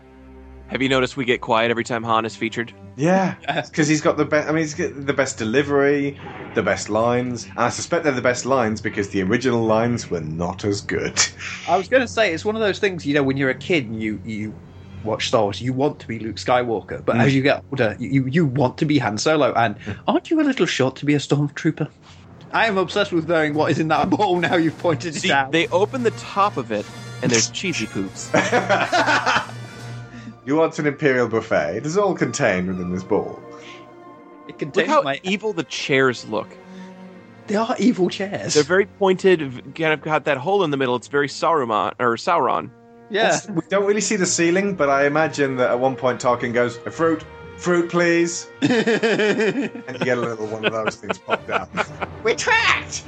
Have 0.73 0.81
you 0.81 0.89
noticed 0.89 1.19
we 1.19 1.27
get 1.27 1.43
quiet 1.43 1.71
every 1.71 1.85
time 1.85 2.03
Han 2.03 2.25
is 2.25 2.35
featured? 2.35 2.73
Yeah, 2.97 3.35
because 3.67 3.89
he's 3.89 4.01
got 4.01 4.17
the 4.17 4.25
best. 4.25 4.49
I 4.49 4.53
mean, 4.53 4.63
he's 4.63 4.73
got 4.75 5.07
the 5.07 5.13
best 5.13 5.37
delivery, 5.37 6.19
the 6.55 6.63
best 6.63 6.89
lines, 6.89 7.45
and 7.45 7.59
I 7.59 7.69
suspect 7.69 8.05
they're 8.05 8.13
the 8.13 8.23
best 8.23 8.47
lines 8.47 8.81
because 8.81 9.11
the 9.11 9.23
original 9.23 9.63
lines 9.65 10.11
were 10.11 10.21
not 10.21 10.65
as 10.65 10.81
good. 10.81 11.19
I 11.69 11.77
was 11.77 11.89
going 11.89 12.01
to 12.01 12.09
say 12.09 12.33
it's 12.33 12.45
one 12.45 12.55
of 12.57 12.63
those 12.63 12.79
things. 12.79 13.05
You 13.05 13.13
know, 13.15 13.23
when 13.23 13.37
you're 13.37 13.51
a 13.51 13.55
kid 13.55 13.85
and 13.85 14.01
you 14.01 14.19
you 14.25 14.55
watch 15.05 15.29
Star 15.29 15.43
Wars, 15.43 15.61
you 15.61 15.75
want 15.75 16.01
to 16.01 16.07
be 16.09 16.19
Luke 16.19 16.37
Skywalker, 16.37 17.05
but 17.05 17.17
Mm. 17.17 17.21
as 17.25 17.35
you 17.35 17.43
get 17.43 17.63
older, 17.71 17.95
you 17.99 18.27
you 18.27 18.47
want 18.47 18.79
to 18.79 18.87
be 18.87 18.99
Han 18.99 19.19
Solo. 19.19 19.53
And 19.53 19.77
aren't 20.07 20.31
you 20.31 20.41
a 20.41 20.45
little 20.45 20.67
short 20.67 20.97
to 20.97 21.05
be 21.05 21.15
a 21.15 21.19
stormtrooper? 21.19 21.91
I 22.51 22.67
am 22.67 22.79
obsessed 22.79 23.13
with 23.13 23.29
knowing 23.29 23.53
what 23.55 23.71
is 23.71 23.79
in 23.79 23.89
that 23.89 24.09
bowl. 24.17 24.39
Now 24.39 24.57
you've 24.57 24.79
pointed 24.79 25.17
it 25.23 25.31
out. 25.31 25.53
they 25.53 25.67
open 25.69 26.03
the 26.03 26.11
top 26.13 26.57
of 26.57 26.73
it, 26.73 26.87
and 27.23 27.31
there's 27.31 27.51
cheesy 27.51 27.87
poops. 27.87 28.31
You 30.45 30.57
want 30.57 30.79
an 30.79 30.87
imperial 30.87 31.29
buffet? 31.29 31.77
It 31.77 31.87
is 31.87 31.97
all 31.97 32.15
contained 32.15 32.69
within 32.69 32.91
this 32.93 33.05
ball. 33.05 33.41
It 34.49 34.49
Look 34.49 34.59
contains 34.59 34.89
how 34.89 35.03
my. 35.03 35.21
evil 35.23 35.53
the 35.53 35.63
chairs 35.65 36.27
look. 36.29 36.49
They 37.47 37.57
are 37.57 37.77
evil 37.79 38.09
chairs. 38.09 38.55
They're 38.55 38.63
very 38.63 38.87
pointed, 38.87 39.75
kind 39.75 39.93
of 39.93 40.03
got 40.03 40.25
that 40.25 40.39
hole 40.39 40.65
in 40.65 40.71
the 40.71 40.77
middle. 40.77 40.97
It's 40.97 41.09
very 41.09 41.29
Saruman 41.29 41.93
or 41.99 42.17
Sauron. 42.17 42.71
yeah. 43.11 43.33
Also, 43.33 43.53
we 43.53 43.63
don't 43.69 43.85
really 43.85 44.01
see 44.01 44.17
the 44.17 44.27
ceiling, 44.27 44.75
but 44.75 44.89
I 44.89 45.07
imagine 45.07 45.57
that 45.57 45.71
at 45.71 45.79
one 45.79 45.95
point 45.97 46.21
Tarkin 46.21 46.53
goes, 46.53 46.79
"A 46.87 46.91
fruit, 46.91 47.25
fruit, 47.57 47.91
please," 47.91 48.49
and 48.63 48.71
you 48.71 50.05
get 50.05 50.19
a 50.19 50.21
little 50.21 50.47
one 50.47 50.65
of 50.65 50.73
those 50.73 50.97
things 50.97 51.19
popped 51.19 51.51
out. 51.51 51.69
We're 52.25 52.37
trapped. 52.37 53.05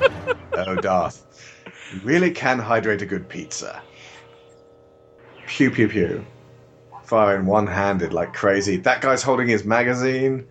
oh, 0.52 0.74
Darth, 0.76 1.24
you 1.92 2.00
really 2.04 2.30
can 2.30 2.58
hydrate 2.58 3.02
a 3.02 3.06
good 3.06 3.28
pizza. 3.28 3.82
Pew 5.46 5.70
pew 5.70 5.88
pew. 5.88 6.24
Firing 7.06 7.46
one-handed 7.46 8.12
like 8.12 8.32
crazy. 8.34 8.78
That 8.78 9.00
guy's 9.00 9.22
holding 9.22 9.46
his 9.48 9.64
magazine. 9.64 10.46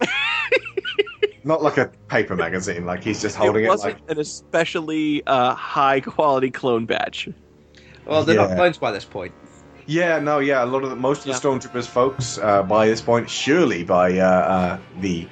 Not 1.44 1.60
like 1.62 1.76
a 1.76 1.90
paper 2.06 2.36
magazine, 2.36 2.86
like 2.86 3.02
he's 3.02 3.20
just 3.20 3.34
holding 3.34 3.64
it 3.64 3.66
it, 3.66 3.70
wasn't 3.70 3.94
like 3.94 4.10
an 4.10 4.20
especially 4.20 5.26
uh, 5.26 5.54
high 5.54 6.00
quality 6.00 6.52
clone 6.52 6.86
badge. 6.86 7.28
Well, 8.06 8.22
they're 8.24 8.36
Yeah. 8.36 8.46
not 8.46 8.56
clones 8.56 8.78
by 8.78 8.92
this 8.92 9.04
point. 9.04 9.32
Yeah, 9.86 10.20
no, 10.20 10.38
yeah. 10.38 10.62
A 10.62 10.66
lot 10.66 10.84
of 10.84 10.90
the, 10.90 10.96
most 10.96 11.26
of 11.26 11.32
the 11.32 11.32
stormtroopers, 11.48 11.88
folks, 11.88 12.38
uh, 12.38 12.62
by 12.62 12.86
this 12.86 13.00
point, 13.00 13.28
surely 13.28 13.82
by 13.82 14.18
uh, 14.18 14.24
uh, 14.24 14.78
the 15.00 15.26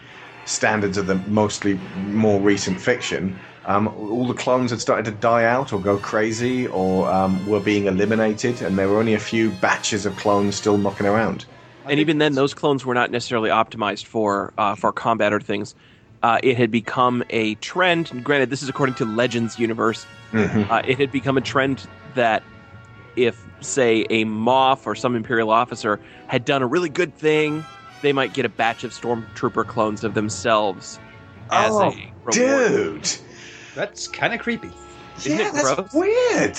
standards 0.46 0.98
of 0.98 1.06
the 1.06 1.14
mostly 1.28 1.78
more 2.08 2.40
recent 2.40 2.80
fiction, 2.80 3.38
um, 3.66 3.88
all 3.88 4.26
the 4.26 4.34
clones 4.34 4.70
had 4.70 4.80
started 4.80 5.04
to 5.04 5.10
die 5.10 5.44
out 5.44 5.72
or 5.72 5.80
go 5.80 5.98
crazy 5.98 6.66
or 6.66 7.10
um, 7.10 7.46
were 7.46 7.60
being 7.60 7.86
eliminated, 7.86 8.62
and 8.62 8.78
there 8.78 8.88
were 8.88 8.98
only 8.98 9.14
a 9.14 9.20
few 9.20 9.50
batches 9.50 10.06
of 10.06 10.16
clones 10.16 10.56
still 10.56 10.78
knocking 10.78 11.06
around. 11.06 11.44
and 11.86 12.00
even 12.00 12.18
then, 12.18 12.34
those 12.34 12.54
clones 12.54 12.84
were 12.84 12.94
not 12.94 13.10
necessarily 13.10 13.50
optimized 13.50 14.06
for 14.06 14.52
uh, 14.56 14.74
for 14.74 14.92
combat 14.92 15.32
or 15.32 15.40
things. 15.40 15.74
Uh, 16.22 16.38
it 16.42 16.56
had 16.56 16.70
become 16.70 17.22
a 17.30 17.54
trend. 17.56 18.10
and 18.12 18.22
Granted, 18.22 18.50
this 18.50 18.62
is 18.62 18.68
according 18.68 18.94
to 18.96 19.04
Legends 19.06 19.58
universe. 19.58 20.04
Mhm. 20.32 20.70
Uh, 20.70 20.82
it 20.86 20.98
had 20.98 21.10
become 21.10 21.38
a 21.38 21.40
trend 21.40 21.86
that 22.14 22.42
if, 23.16 23.42
say, 23.60 24.06
a 24.10 24.24
Moff 24.24 24.86
or 24.86 24.94
some 24.94 25.16
Imperial 25.16 25.50
officer 25.50 25.98
had 26.26 26.44
done 26.44 26.62
a 26.62 26.66
really 26.66 26.90
good 26.90 27.14
thing, 27.14 27.64
they 28.02 28.12
might 28.12 28.34
get 28.34 28.44
a 28.44 28.48
batch 28.48 28.84
of 28.84 28.92
Stormtrooper 28.92 29.66
clones 29.66 30.04
of 30.04 30.14
themselves 30.14 30.98
as 31.50 31.72
oh, 31.72 31.94
dude! 32.30 33.10
That's 33.74 34.08
kind 34.08 34.34
of 34.34 34.40
creepy. 34.40 34.70
Isn't 35.18 35.38
yeah, 35.38 35.48
it 35.48 35.54
that's 35.54 35.74
gross? 35.74 35.92
weird. 35.92 36.58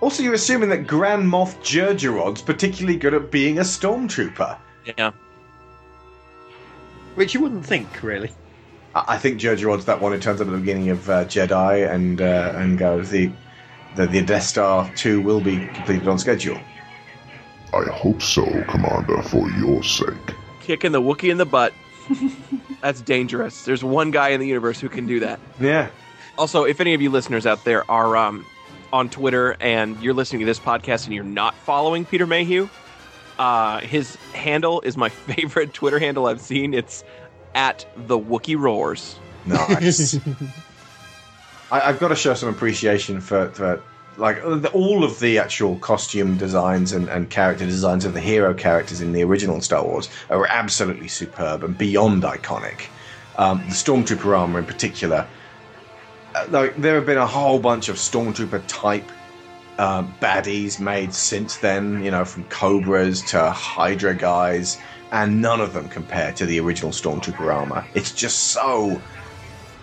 Also, 0.00 0.22
you're 0.22 0.34
assuming 0.34 0.68
that 0.70 0.86
Grand 0.86 1.24
Moff 1.24 1.56
Jerjerrod's 1.60 2.42
particularly 2.42 2.98
good 2.98 3.14
at 3.14 3.30
being 3.30 3.58
a 3.58 3.62
stormtrooper. 3.62 4.56
Yeah. 4.96 5.10
Which 7.16 7.34
you 7.34 7.40
wouldn't 7.40 7.66
think, 7.66 8.02
really. 8.02 8.30
I 8.94 9.04
I 9.08 9.18
think 9.18 9.40
Jerjerrod's 9.40 9.86
that 9.86 10.00
one 10.00 10.12
who 10.12 10.18
turns 10.18 10.40
up 10.40 10.46
at 10.46 10.52
the 10.52 10.58
beginning 10.58 10.90
of 10.90 11.10
uh, 11.10 11.24
Jedi 11.24 11.92
and 11.92 12.20
uh, 12.20 12.52
and 12.54 12.78
goes 12.78 13.10
the, 13.10 13.30
the 13.96 14.06
the 14.06 14.22
Death 14.22 14.44
Star 14.44 14.90
two 14.94 15.20
will 15.20 15.40
be 15.40 15.66
completed 15.66 16.06
on 16.06 16.18
schedule. 16.18 16.58
I 17.74 17.82
hope 17.90 18.22
so, 18.22 18.44
Commander, 18.68 19.22
for 19.22 19.50
your 19.50 19.82
sake. 19.82 20.14
Kicking 20.60 20.92
the 20.92 21.02
Wookiee 21.02 21.30
in 21.30 21.38
the 21.38 21.44
butt. 21.44 21.74
That's 22.80 23.00
dangerous. 23.00 23.64
There's 23.64 23.82
one 23.82 24.10
guy 24.10 24.30
in 24.30 24.40
the 24.40 24.46
universe 24.46 24.80
who 24.80 24.88
can 24.88 25.06
do 25.06 25.20
that. 25.20 25.40
Yeah. 25.60 25.90
Also, 26.36 26.64
if 26.64 26.80
any 26.80 26.94
of 26.94 27.02
you 27.02 27.10
listeners 27.10 27.46
out 27.46 27.64
there 27.64 27.88
are 27.90 28.16
um, 28.16 28.46
on 28.92 29.08
Twitter 29.10 29.56
and 29.60 30.00
you're 30.00 30.14
listening 30.14 30.40
to 30.40 30.46
this 30.46 30.60
podcast 30.60 31.04
and 31.04 31.14
you're 31.14 31.24
not 31.24 31.54
following 31.54 32.04
Peter 32.04 32.26
Mayhew, 32.26 32.68
uh, 33.38 33.80
his 33.80 34.16
handle 34.32 34.80
is 34.82 34.96
my 34.96 35.08
favorite 35.08 35.74
Twitter 35.74 35.98
handle 35.98 36.26
I've 36.26 36.40
seen. 36.40 36.74
It's 36.74 37.04
at 37.54 37.86
the 37.96 38.18
Wookie 38.18 38.58
Roars. 38.58 39.16
Nice. 39.44 40.18
I, 41.70 41.80
I've 41.80 41.98
got 41.98 42.08
to 42.08 42.16
show 42.16 42.34
some 42.34 42.48
appreciation 42.48 43.20
for, 43.20 43.50
for 43.50 43.82
like 44.18 44.42
all 44.74 45.04
of 45.04 45.20
the 45.20 45.38
actual 45.38 45.76
costume 45.76 46.36
designs 46.36 46.92
and, 46.92 47.08
and 47.08 47.30
character 47.30 47.64
designs 47.64 48.04
of 48.04 48.14
the 48.14 48.20
hero 48.20 48.52
characters 48.52 49.00
in 49.00 49.12
the 49.12 49.22
original 49.22 49.60
Star 49.60 49.84
Wars 49.84 50.10
are 50.28 50.44
absolutely 50.46 51.08
superb 51.08 51.62
and 51.62 51.78
beyond 51.78 52.24
iconic. 52.24 52.86
Um, 53.36 53.58
the 53.60 53.74
Stormtrooper 53.74 54.36
armor 54.36 54.58
in 54.58 54.66
particular, 54.66 55.26
uh, 56.34 56.46
like 56.50 56.76
there 56.76 56.96
have 56.96 57.06
been 57.06 57.18
a 57.18 57.26
whole 57.26 57.60
bunch 57.60 57.88
of 57.88 57.96
Stormtrooper 57.96 58.62
type 58.66 59.08
um, 59.78 60.12
baddies 60.20 60.80
made 60.80 61.14
since 61.14 61.56
then, 61.56 62.02
you 62.02 62.10
know, 62.10 62.24
from 62.24 62.42
Cobras 62.44 63.22
to 63.30 63.50
Hydra 63.50 64.14
guys, 64.14 64.78
and 65.12 65.40
none 65.40 65.60
of 65.60 65.72
them 65.72 65.88
compare 65.88 66.32
to 66.32 66.44
the 66.44 66.58
original 66.58 66.90
Stormtrooper 66.90 67.54
armor. 67.54 67.86
It's 67.94 68.12
just 68.12 68.48
so, 68.48 69.00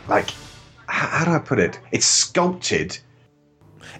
like, 0.10 0.32
how 0.88 1.24
do 1.24 1.32
I 1.32 1.40
put 1.40 1.60
it? 1.60 1.80
It's 1.91 2.06
sculpted. 2.06 2.99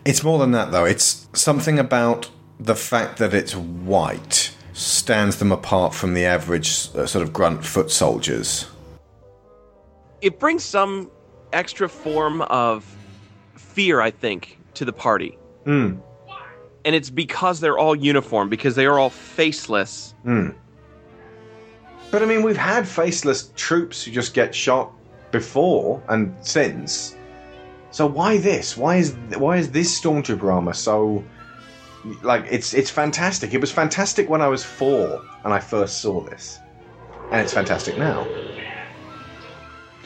It's 0.06 0.24
more 0.24 0.38
than 0.38 0.52
that, 0.52 0.72
though. 0.72 0.86
It's 0.86 1.28
something 1.34 1.80
about 1.80 2.30
the 2.60 2.76
fact 2.76 3.18
that 3.18 3.34
it's 3.34 3.56
white 3.56 4.56
stands 4.74 5.38
them 5.38 5.52
apart 5.52 5.94
from 5.94 6.14
the 6.14 6.26
average 6.26 6.90
uh, 6.96 7.06
sort 7.06 7.24
of 7.24 7.34
grunt 7.34 7.66
foot 7.66 7.90
soldiers. 7.90 8.70
It 10.22 10.40
brings 10.40 10.64
some 10.64 11.10
extra 11.54 11.90
form 11.90 12.42
of 12.44 12.84
fear, 13.56 14.02
I 14.02 14.12
think, 14.12 14.60
to 14.76 14.86
the 14.86 14.94
party. 14.94 15.38
Hmm. 15.64 15.96
And 16.84 16.94
it's 16.94 17.10
because 17.10 17.60
they're 17.60 17.78
all 17.78 17.96
uniform, 17.96 18.48
because 18.50 18.76
they 18.76 18.86
are 18.86 19.00
all 19.00 19.10
faceless. 19.10 20.14
Hmm. 20.24 20.50
But 22.12 22.22
I 22.22 22.26
mean, 22.26 22.44
we've 22.44 22.56
had 22.56 22.88
faceless 22.88 23.52
troops 23.56 24.04
who 24.04 24.12
just 24.12 24.34
get 24.34 24.54
shot 24.54 24.92
before 25.32 26.02
and 26.10 26.36
since. 26.46 27.15
So 27.96 28.06
why 28.06 28.40
this? 28.40 28.76
Why 28.76 28.98
is 28.98 29.16
why 29.38 29.56
is 29.56 29.72
this 29.72 29.98
stormtrooper 29.98 30.54
armor 30.54 30.74
so 30.74 31.24
like 32.24 32.44
it's 32.52 32.74
it's 32.74 32.90
fantastic. 32.90 33.54
It 33.54 33.62
was 33.62 33.72
fantastic 33.72 34.30
when 34.30 34.42
I 34.42 34.50
was 34.50 34.66
4 34.66 35.22
and 35.46 35.54
I 35.54 35.62
first 35.62 36.02
saw 36.02 36.20
this. 36.20 36.60
And 37.32 37.40
it's 37.40 37.54
fantastic 37.54 37.98
now. 37.98 38.28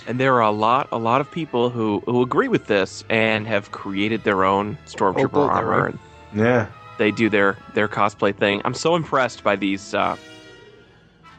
And 0.05 0.19
there 0.19 0.35
are 0.35 0.41
a 0.41 0.51
lot, 0.51 0.87
a 0.91 0.99
lot 0.99 1.19
of 1.19 1.31
people 1.31 1.71
who, 1.71 2.03
who 2.05 2.21
agree 2.21 2.47
with 2.47 2.67
this 2.67 3.03
and 3.09 3.47
have 3.47 3.71
created 3.71 4.23
their 4.23 4.43
own 4.43 4.77
stormtrooper 4.85 5.31
built 5.31 5.53
their 5.55 5.73
armor. 5.73 5.87
own. 5.87 5.99
And 6.33 6.41
Yeah. 6.41 6.67
they 6.99 7.09
do 7.09 7.27
their 7.27 7.57
their 7.73 7.87
cosplay 7.87 8.35
thing. 8.35 8.61
I'm 8.65 8.75
so 8.75 8.95
impressed 8.95 9.43
by 9.43 9.55
these 9.55 9.95
uh, 9.95 10.15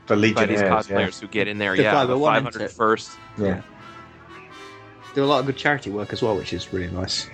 The 0.08 0.32
by 0.34 0.46
these 0.46 0.62
cosplayers 0.62 1.14
yeah. 1.14 1.20
who 1.20 1.28
get 1.28 1.46
in 1.46 1.58
there. 1.58 1.76
The 1.76 1.84
yeah, 1.84 2.04
the 2.04 2.18
501, 2.18 2.32
500 2.34 2.48
isn't 2.48 2.62
it? 2.62 2.70
first. 2.72 3.10
Yeah. 3.38 3.62
Do 5.14 5.24
a 5.24 5.26
lot 5.26 5.40
of 5.40 5.46
good 5.46 5.56
charity 5.56 5.90
work 5.90 6.12
as 6.12 6.22
well, 6.22 6.36
which 6.36 6.52
is 6.52 6.72
really 6.72 6.92
nice. 6.92 7.28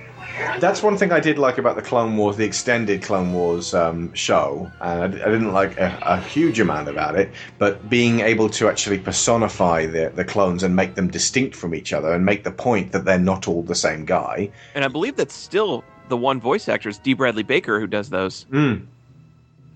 That's 0.60 0.82
one 0.82 0.98
thing 0.98 1.12
I 1.12 1.20
did 1.20 1.38
like 1.38 1.56
about 1.56 1.76
the 1.76 1.82
Clone 1.82 2.16
Wars, 2.16 2.36
the 2.36 2.44
extended 2.44 3.02
Clone 3.02 3.32
Wars 3.32 3.72
um, 3.74 4.12
show. 4.12 4.70
And 4.80 5.00
I, 5.00 5.04
I 5.04 5.30
didn't 5.30 5.52
like 5.52 5.78
a, 5.78 5.98
a 6.02 6.20
huge 6.20 6.60
amount 6.60 6.88
about 6.88 7.16
it, 7.16 7.30
but 7.58 7.88
being 7.88 8.20
able 8.20 8.50
to 8.50 8.68
actually 8.68 8.98
personify 8.98 9.86
the, 9.86 10.12
the 10.14 10.24
clones 10.24 10.62
and 10.62 10.76
make 10.76 10.94
them 10.94 11.08
distinct 11.08 11.56
from 11.56 11.74
each 11.74 11.92
other 11.92 12.12
and 12.12 12.24
make 12.24 12.44
the 12.44 12.50
point 12.50 12.92
that 12.92 13.04
they're 13.04 13.18
not 13.18 13.48
all 13.48 13.62
the 13.62 13.74
same 13.74 14.04
guy. 14.04 14.50
And 14.74 14.84
I 14.84 14.88
believe 14.88 15.16
that's 15.16 15.34
still 15.34 15.84
the 16.08 16.16
one 16.16 16.40
voice 16.40 16.68
actor 16.68 16.88
is 16.88 16.98
Dee 16.98 17.14
Bradley 17.14 17.42
Baker 17.42 17.80
who 17.80 17.86
does 17.86 18.10
those. 18.10 18.44
Mm. 18.50 18.86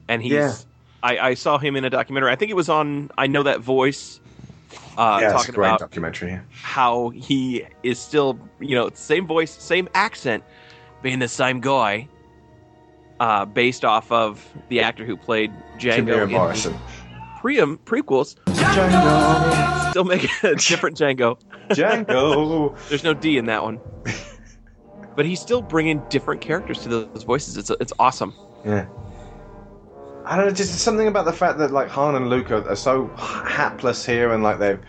And 0.09 0.23
he's 0.23 0.33
Yeah. 0.33 0.55
I, 1.03 1.19
I 1.19 1.35
saw 1.35 1.57
him 1.57 1.77
in 1.77 1.85
a 1.85 1.91
documentary. 1.91 2.31
I 2.31 2.37
think 2.37 2.51
it 2.51 2.55
was 2.55 2.69
on 2.69 3.11
I 3.17 3.27
Know 3.27 3.43
That 3.43 3.61
Voice. 3.61 4.20
Uh, 5.01 5.19
yeah, 5.23 5.33
talking 5.33 5.55
great 5.55 5.69
about 5.69 5.81
documentary. 5.81 6.39
how 6.51 7.09
he 7.11 7.65
is 7.83 7.99
still, 7.99 8.39
you 8.61 8.75
know, 8.75 8.91
same 8.93 9.27
voice, 9.27 9.51
same 9.51 9.89
accent, 9.95 10.45
being 11.03 11.21
the 11.21 11.29
same 11.29 11.59
guy, 11.61 12.07
uh, 13.19 13.47
based 13.47 13.83
off 13.83 14.13
of 14.13 14.47
the 14.69 14.81
actor 14.81 15.07
who 15.07 15.17
played 15.17 15.51
Django 15.79 16.05
Temuera 16.05 16.23
in 16.25 16.29
the 16.29 16.37
Morrison. 16.37 16.75
Pre- 17.41 17.57
prequels. 17.57 18.37
Django. 18.45 19.91
Still 19.91 20.05
making 20.05 20.29
a 20.43 20.55
different 20.69 20.99
Django. 20.99 21.39
Django. 21.71 22.77
There's 22.91 23.03
no 23.03 23.15
D 23.15 23.39
in 23.39 23.47
that 23.47 23.63
one. 23.63 23.81
But 25.17 25.27
he's 25.27 25.41
still 25.41 25.61
bringing 25.61 26.01
different 26.09 26.41
characters 26.41 26.83
to 26.85 26.89
those 26.89 27.25
voices. 27.25 27.57
It's 27.59 27.69
it's 27.81 27.93
awesome. 27.99 28.33
Yeah. 28.65 28.87
I 30.25 30.37
don't 30.37 30.47
know, 30.47 30.53
just 30.53 30.79
something 30.79 31.09
about 31.09 31.25
the 31.25 31.33
fact 31.33 31.59
that 31.59 31.71
like 31.71 31.89
Han 31.89 32.15
and 32.15 32.29
Luke 32.29 32.51
are, 32.51 32.69
are 32.69 32.77
so 32.77 33.09
hapless 33.17 34.05
here, 34.05 34.33
and 34.33 34.43
like 34.43 34.59
they've 34.59 34.81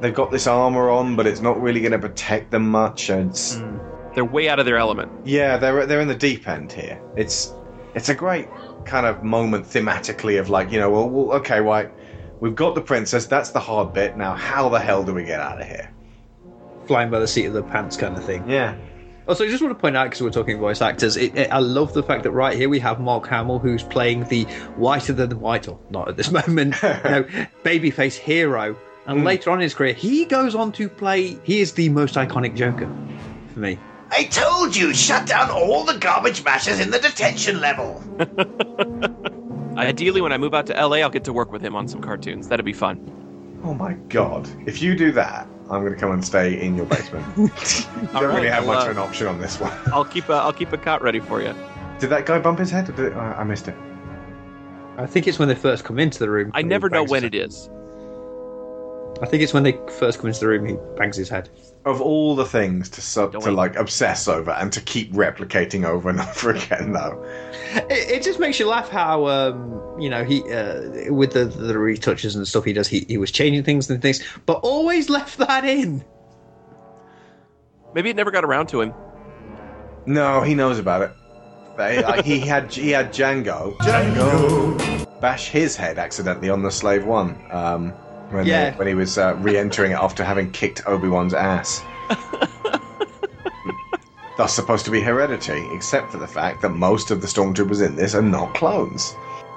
they've 0.00 0.14
got 0.14 0.30
this 0.30 0.46
armor 0.46 0.90
on, 0.90 1.16
but 1.16 1.26
it's 1.26 1.40
not 1.40 1.60
really 1.60 1.80
going 1.80 1.92
to 1.92 1.98
protect 1.98 2.50
them 2.50 2.68
much. 2.68 3.10
And 3.10 3.30
it's, 3.30 3.56
hmm. 3.56 3.78
They're 4.14 4.24
way 4.24 4.48
out 4.48 4.58
of 4.58 4.66
their 4.66 4.76
element. 4.76 5.10
yeah, 5.26 5.56
they're 5.56 5.86
they're 5.86 6.00
in 6.00 6.08
the 6.08 6.14
deep 6.14 6.46
end 6.48 6.72
here. 6.72 7.00
It's 7.16 7.52
it's 7.94 8.08
a 8.08 8.14
great 8.14 8.48
kind 8.84 9.06
of 9.06 9.22
moment 9.22 9.66
thematically 9.66 10.38
of 10.38 10.50
like 10.50 10.70
you 10.70 10.78
know, 10.78 10.90
well, 10.90 11.08
well 11.08 11.36
okay, 11.38 11.60
right, 11.60 11.90
we've 12.40 12.54
got 12.54 12.74
the 12.74 12.80
princess. 12.80 13.26
That's 13.26 13.50
the 13.50 13.60
hard 13.60 13.92
bit. 13.92 14.16
Now, 14.16 14.34
how 14.34 14.68
the 14.68 14.78
hell 14.78 15.02
do 15.04 15.14
we 15.14 15.24
get 15.24 15.40
out 15.40 15.60
of 15.60 15.66
here? 15.66 15.92
Flying 16.86 17.10
by 17.10 17.18
the 17.18 17.26
seat 17.26 17.46
of 17.46 17.54
the 17.54 17.62
pants 17.62 17.96
kind 17.96 18.16
of 18.16 18.24
thing. 18.24 18.48
Yeah. 18.48 18.76
Also, 19.26 19.44
I 19.44 19.48
just 19.48 19.62
want 19.62 19.74
to 19.74 19.80
point 19.80 19.96
out 19.96 20.04
because 20.04 20.20
we're 20.20 20.30
talking 20.30 20.58
voice 20.58 20.82
actors, 20.82 21.16
it, 21.16 21.34
it, 21.34 21.50
I 21.50 21.58
love 21.58 21.94
the 21.94 22.02
fact 22.02 22.24
that 22.24 22.32
right 22.32 22.56
here 22.56 22.68
we 22.68 22.78
have 22.80 23.00
Mark 23.00 23.26
Hamill 23.26 23.58
who's 23.58 23.82
playing 23.82 24.24
the 24.24 24.44
whiter 24.76 25.14
than 25.14 25.30
the 25.30 25.36
white, 25.36 25.66
or 25.66 25.78
not 25.90 26.08
at 26.08 26.16
this 26.16 26.30
moment, 26.46 26.74
you 26.82 26.88
know, 26.88 27.24
babyface 27.64 28.16
hero. 28.16 28.76
And 29.06 29.20
hmm. 29.20 29.26
later 29.26 29.50
on 29.50 29.58
in 29.58 29.62
his 29.62 29.74
career, 29.74 29.94
he 29.94 30.24
goes 30.26 30.54
on 30.54 30.72
to 30.72 30.88
play. 30.88 31.38
He 31.42 31.60
is 31.60 31.72
the 31.72 31.88
most 31.88 32.14
iconic 32.16 32.54
Joker 32.54 32.90
for 33.52 33.60
me. 33.60 33.78
I 34.10 34.24
told 34.24 34.76
you, 34.76 34.94
shut 34.94 35.26
down 35.26 35.50
all 35.50 35.84
the 35.84 35.98
garbage 35.98 36.44
mashers 36.44 36.78
in 36.78 36.90
the 36.90 36.98
detention 36.98 37.60
level. 37.60 38.02
Ideally, 39.78 40.20
when 40.20 40.32
I 40.32 40.38
move 40.38 40.54
out 40.54 40.66
to 40.66 40.74
LA, 40.74 40.98
I'll 40.98 41.10
get 41.10 41.24
to 41.24 41.32
work 41.32 41.50
with 41.50 41.62
him 41.62 41.74
on 41.74 41.88
some 41.88 42.00
cartoons. 42.00 42.48
That'd 42.48 42.64
be 42.64 42.72
fun. 42.72 43.10
Oh 43.64 43.74
my 43.74 43.94
god! 43.94 44.48
If 44.68 44.82
you 44.82 44.94
do 44.94 45.10
that, 45.12 45.48
I'm 45.70 45.80
going 45.80 45.94
to 45.94 45.98
come 45.98 46.12
and 46.12 46.24
stay 46.24 46.60
in 46.60 46.76
your 46.76 46.86
basement. 46.86 47.24
you 47.36 47.48
don't 47.48 48.14
right, 48.14 48.22
really 48.22 48.48
have 48.48 48.66
well, 48.66 48.78
much 48.78 48.84
of 48.84 48.90
an 48.92 48.98
option 48.98 49.26
on 49.26 49.40
this 49.40 49.58
one. 49.58 49.72
I'll 49.86 50.04
keep 50.04 50.28
a, 50.28 50.34
I'll 50.34 50.52
keep 50.52 50.72
a 50.72 50.78
cot 50.78 51.02
ready 51.02 51.20
for 51.20 51.40
you. 51.40 51.54
Did 51.98 52.10
that 52.10 52.26
guy 52.26 52.38
bump 52.38 52.58
his 52.58 52.70
head? 52.70 52.88
Or 52.88 52.92
did 52.92 53.06
it, 53.06 53.12
I 53.14 53.32
I 53.34 53.44
missed 53.44 53.68
it. 53.68 53.74
I 54.96 55.06
think 55.06 55.26
it's 55.26 55.38
when 55.38 55.48
they 55.48 55.54
first 55.54 55.84
come 55.84 55.98
into 55.98 56.18
the 56.18 56.30
room. 56.30 56.50
I 56.54 56.62
never 56.62 56.88
know 56.88 57.02
when 57.02 57.24
it 57.24 57.34
is. 57.34 57.68
Head. 59.14 59.22
I 59.22 59.30
think 59.30 59.42
it's 59.42 59.52
when 59.54 59.62
they 59.62 59.78
first 59.98 60.18
come 60.18 60.28
into 60.28 60.40
the 60.40 60.48
room 60.48 60.66
he 60.66 60.76
bangs 60.96 61.16
his 61.16 61.28
head. 61.28 61.48
Of 61.84 62.00
all 62.00 62.34
the 62.34 62.46
things 62.46 62.88
to 62.90 63.02
sub, 63.02 63.32
to 63.32 63.50
like 63.50 63.76
obsess 63.76 64.26
over 64.26 64.52
and 64.52 64.72
to 64.72 64.80
keep 64.80 65.12
replicating 65.12 65.84
over 65.84 66.08
and 66.08 66.20
over 66.20 66.50
again, 66.50 66.92
though. 66.92 67.22
It, 67.90 68.10
it 68.10 68.22
just 68.22 68.38
makes 68.38 68.58
you 68.58 68.66
laugh 68.66 68.88
how 68.88 69.26
um, 69.26 70.00
you 70.00 70.08
know 70.08 70.24
he 70.24 70.40
uh, 70.50 71.12
with 71.12 71.32
the 71.32 71.44
the 71.44 71.74
retouches 71.74 72.36
and 72.36 72.48
stuff 72.48 72.64
he 72.64 72.72
does. 72.72 72.88
He 72.88 73.00
he 73.08 73.18
was 73.18 73.30
changing 73.30 73.64
things 73.64 73.90
and 73.90 74.00
things, 74.00 74.22
but 74.46 74.60
always 74.62 75.10
left 75.10 75.38
that 75.38 75.64
in. 75.64 76.02
Maybe 77.94 78.10
it 78.10 78.16
never 78.16 78.30
got 78.30 78.44
around 78.44 78.68
to 78.68 78.80
him. 78.80 78.94
No, 80.06 80.42
he 80.42 80.54
knows 80.54 80.78
about 80.78 81.02
it. 81.02 81.12
They, 81.76 82.02
like, 82.02 82.24
he 82.24 82.38
had 82.46 82.72
he 82.72 82.90
had 82.90 83.12
Django. 83.12 83.76
Django. 83.78 85.20
Bash 85.20 85.48
his 85.48 85.76
head 85.76 85.98
accidentally 85.98 86.50
on 86.50 86.62
the 86.62 86.70
Slave 86.70 87.06
One. 87.06 87.38
Um, 87.50 87.94
when, 88.34 88.46
Yeah. 88.46 88.70
they- 88.70 88.76
when 88.76 88.88
he 88.88 88.94
was 88.94 89.16
uh, 89.18 89.34
re-entering 89.38 89.92
it 89.92 89.98
after 89.98 90.22
having 90.24 90.50
kicked 90.50 90.86
Obi 90.86 91.08
Wan's 91.08 91.34
ass. 91.34 91.82
That's 94.36 94.52
supposed 94.52 94.84
to 94.86 94.90
be 94.90 95.00
heredity, 95.00 95.64
except 95.72 96.10
for 96.10 96.18
the 96.18 96.26
fact 96.26 96.60
that 96.62 96.70
most 96.70 97.12
of 97.12 97.20
the 97.20 97.26
stormtroopers 97.28 97.86
in 97.86 97.94
this 97.94 98.16
are 98.16 98.22
not 98.22 98.52
clones. 98.54 99.14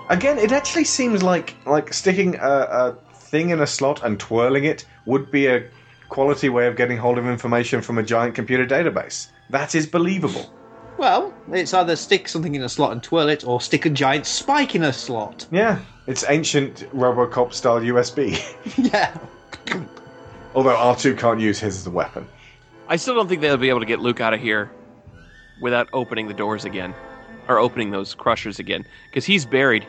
Again, 0.10 0.38
it 0.38 0.52
actually 0.52 0.84
seems 0.84 1.24
like 1.24 1.56
like 1.66 1.92
sticking 1.94 2.36
a, 2.36 2.50
a 2.70 2.96
thing 3.16 3.50
in 3.50 3.60
a 3.60 3.68
slot 3.68 4.04
and 4.04 4.20
twirling 4.20 4.66
it 4.66 4.86
would 5.06 5.32
be 5.32 5.48
a 5.48 5.64
quality 6.10 6.48
way 6.50 6.68
of 6.68 6.76
getting 6.78 6.96
hold 6.98 7.18
of 7.18 7.26
information 7.26 7.82
from 7.82 7.98
a 7.98 8.04
giant 8.04 8.36
computer 8.36 8.66
database. 8.68 9.30
That 9.50 9.74
is 9.76 9.88
believable. 9.88 10.54
Well, 10.98 11.34
it's 11.52 11.74
either 11.74 11.96
stick 11.96 12.28
something 12.28 12.54
in 12.56 12.62
a 12.62 12.70
slot 12.70 12.92
and 12.92 13.02
twirl 13.04 13.30
it, 13.30 13.46
or 13.46 13.60
stick 13.60 13.86
a 13.86 13.90
giant 13.90 14.26
spike 14.28 14.76
in 14.76 14.84
a 14.84 14.94
slot. 14.94 15.48
Yeah, 15.52 15.80
it's 16.08 16.24
ancient 16.30 16.90
Robocop 16.96 17.54
style 17.54 17.80
USB. 17.82 18.42
yeah. 18.92 19.16
Although 20.56 20.76
R2 20.76 21.18
can't 21.18 21.40
use 21.40 21.60
his 21.60 21.78
as 21.78 21.88
a 21.88 21.92
weapon. 21.92 22.28
I 22.88 22.96
still 22.96 23.14
don't 23.14 23.28
think 23.28 23.42
they'll 23.42 23.58
be 23.58 23.70
able 23.70 23.82
to 23.82 23.86
get 23.86 24.00
Luke 24.00 24.22
out 24.22 24.34
of 24.34 24.40
here 24.40 24.72
without 25.60 25.90
opening 25.92 26.28
the 26.28 26.34
doors 26.34 26.66
again, 26.66 26.94
or 27.48 27.60
opening 27.60 27.92
those 27.92 28.16
crushers 28.16 28.58
again, 28.60 28.88
because 29.10 29.26
he's 29.26 29.46
buried. 29.46 29.86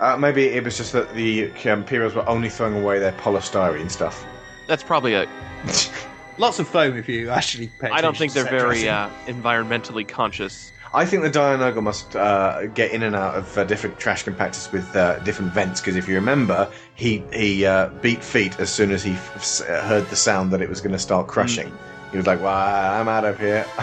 Uh, 0.00 0.16
maybe 0.16 0.46
it 0.46 0.64
was 0.64 0.76
just 0.76 0.92
that 0.92 1.14
the 1.14 1.52
Imperials 1.64 2.14
were 2.14 2.28
only 2.28 2.48
throwing 2.48 2.74
away 2.82 2.98
their 2.98 3.12
polystyrene 3.12 3.88
stuff. 3.88 4.26
That's 4.66 4.82
probably 4.82 5.14
it. 5.14 5.28
Lots 6.38 6.58
of 6.58 6.66
foam 6.66 6.96
if 6.96 7.08
you 7.08 7.30
actually 7.30 7.70
pay 7.78 7.90
I 7.90 8.00
don't 8.00 8.16
think 8.16 8.32
they're 8.32 8.44
very 8.44 8.88
uh, 8.88 9.08
environmentally 9.26 10.06
conscious. 10.08 10.71
I 10.94 11.06
think 11.06 11.22
the 11.22 11.30
Dianoga 11.30 11.82
must 11.82 12.14
uh, 12.16 12.66
get 12.66 12.90
in 12.90 13.02
and 13.02 13.16
out 13.16 13.34
of 13.34 13.56
uh, 13.56 13.64
different 13.64 13.98
trash 13.98 14.26
compactors 14.26 14.70
with 14.72 14.94
uh, 14.94 15.20
different 15.20 15.50
vents 15.54 15.80
because 15.80 15.96
if 15.96 16.06
you 16.06 16.14
remember, 16.14 16.70
he 16.94 17.24
he 17.32 17.64
uh, 17.64 17.88
beat 18.02 18.22
feet 18.22 18.60
as 18.60 18.70
soon 18.70 18.90
as 18.90 19.02
he 19.02 19.12
f- 19.12 19.60
heard 19.66 20.06
the 20.10 20.16
sound 20.16 20.52
that 20.52 20.60
it 20.60 20.68
was 20.68 20.82
going 20.82 20.92
to 20.92 20.98
start 20.98 21.28
crushing. 21.28 21.72
He 22.10 22.18
was 22.18 22.26
like, 22.26 22.42
"Well, 22.42 22.54
I'm 22.54 23.08
out 23.08 23.24
of 23.24 23.40
here." 23.40 23.64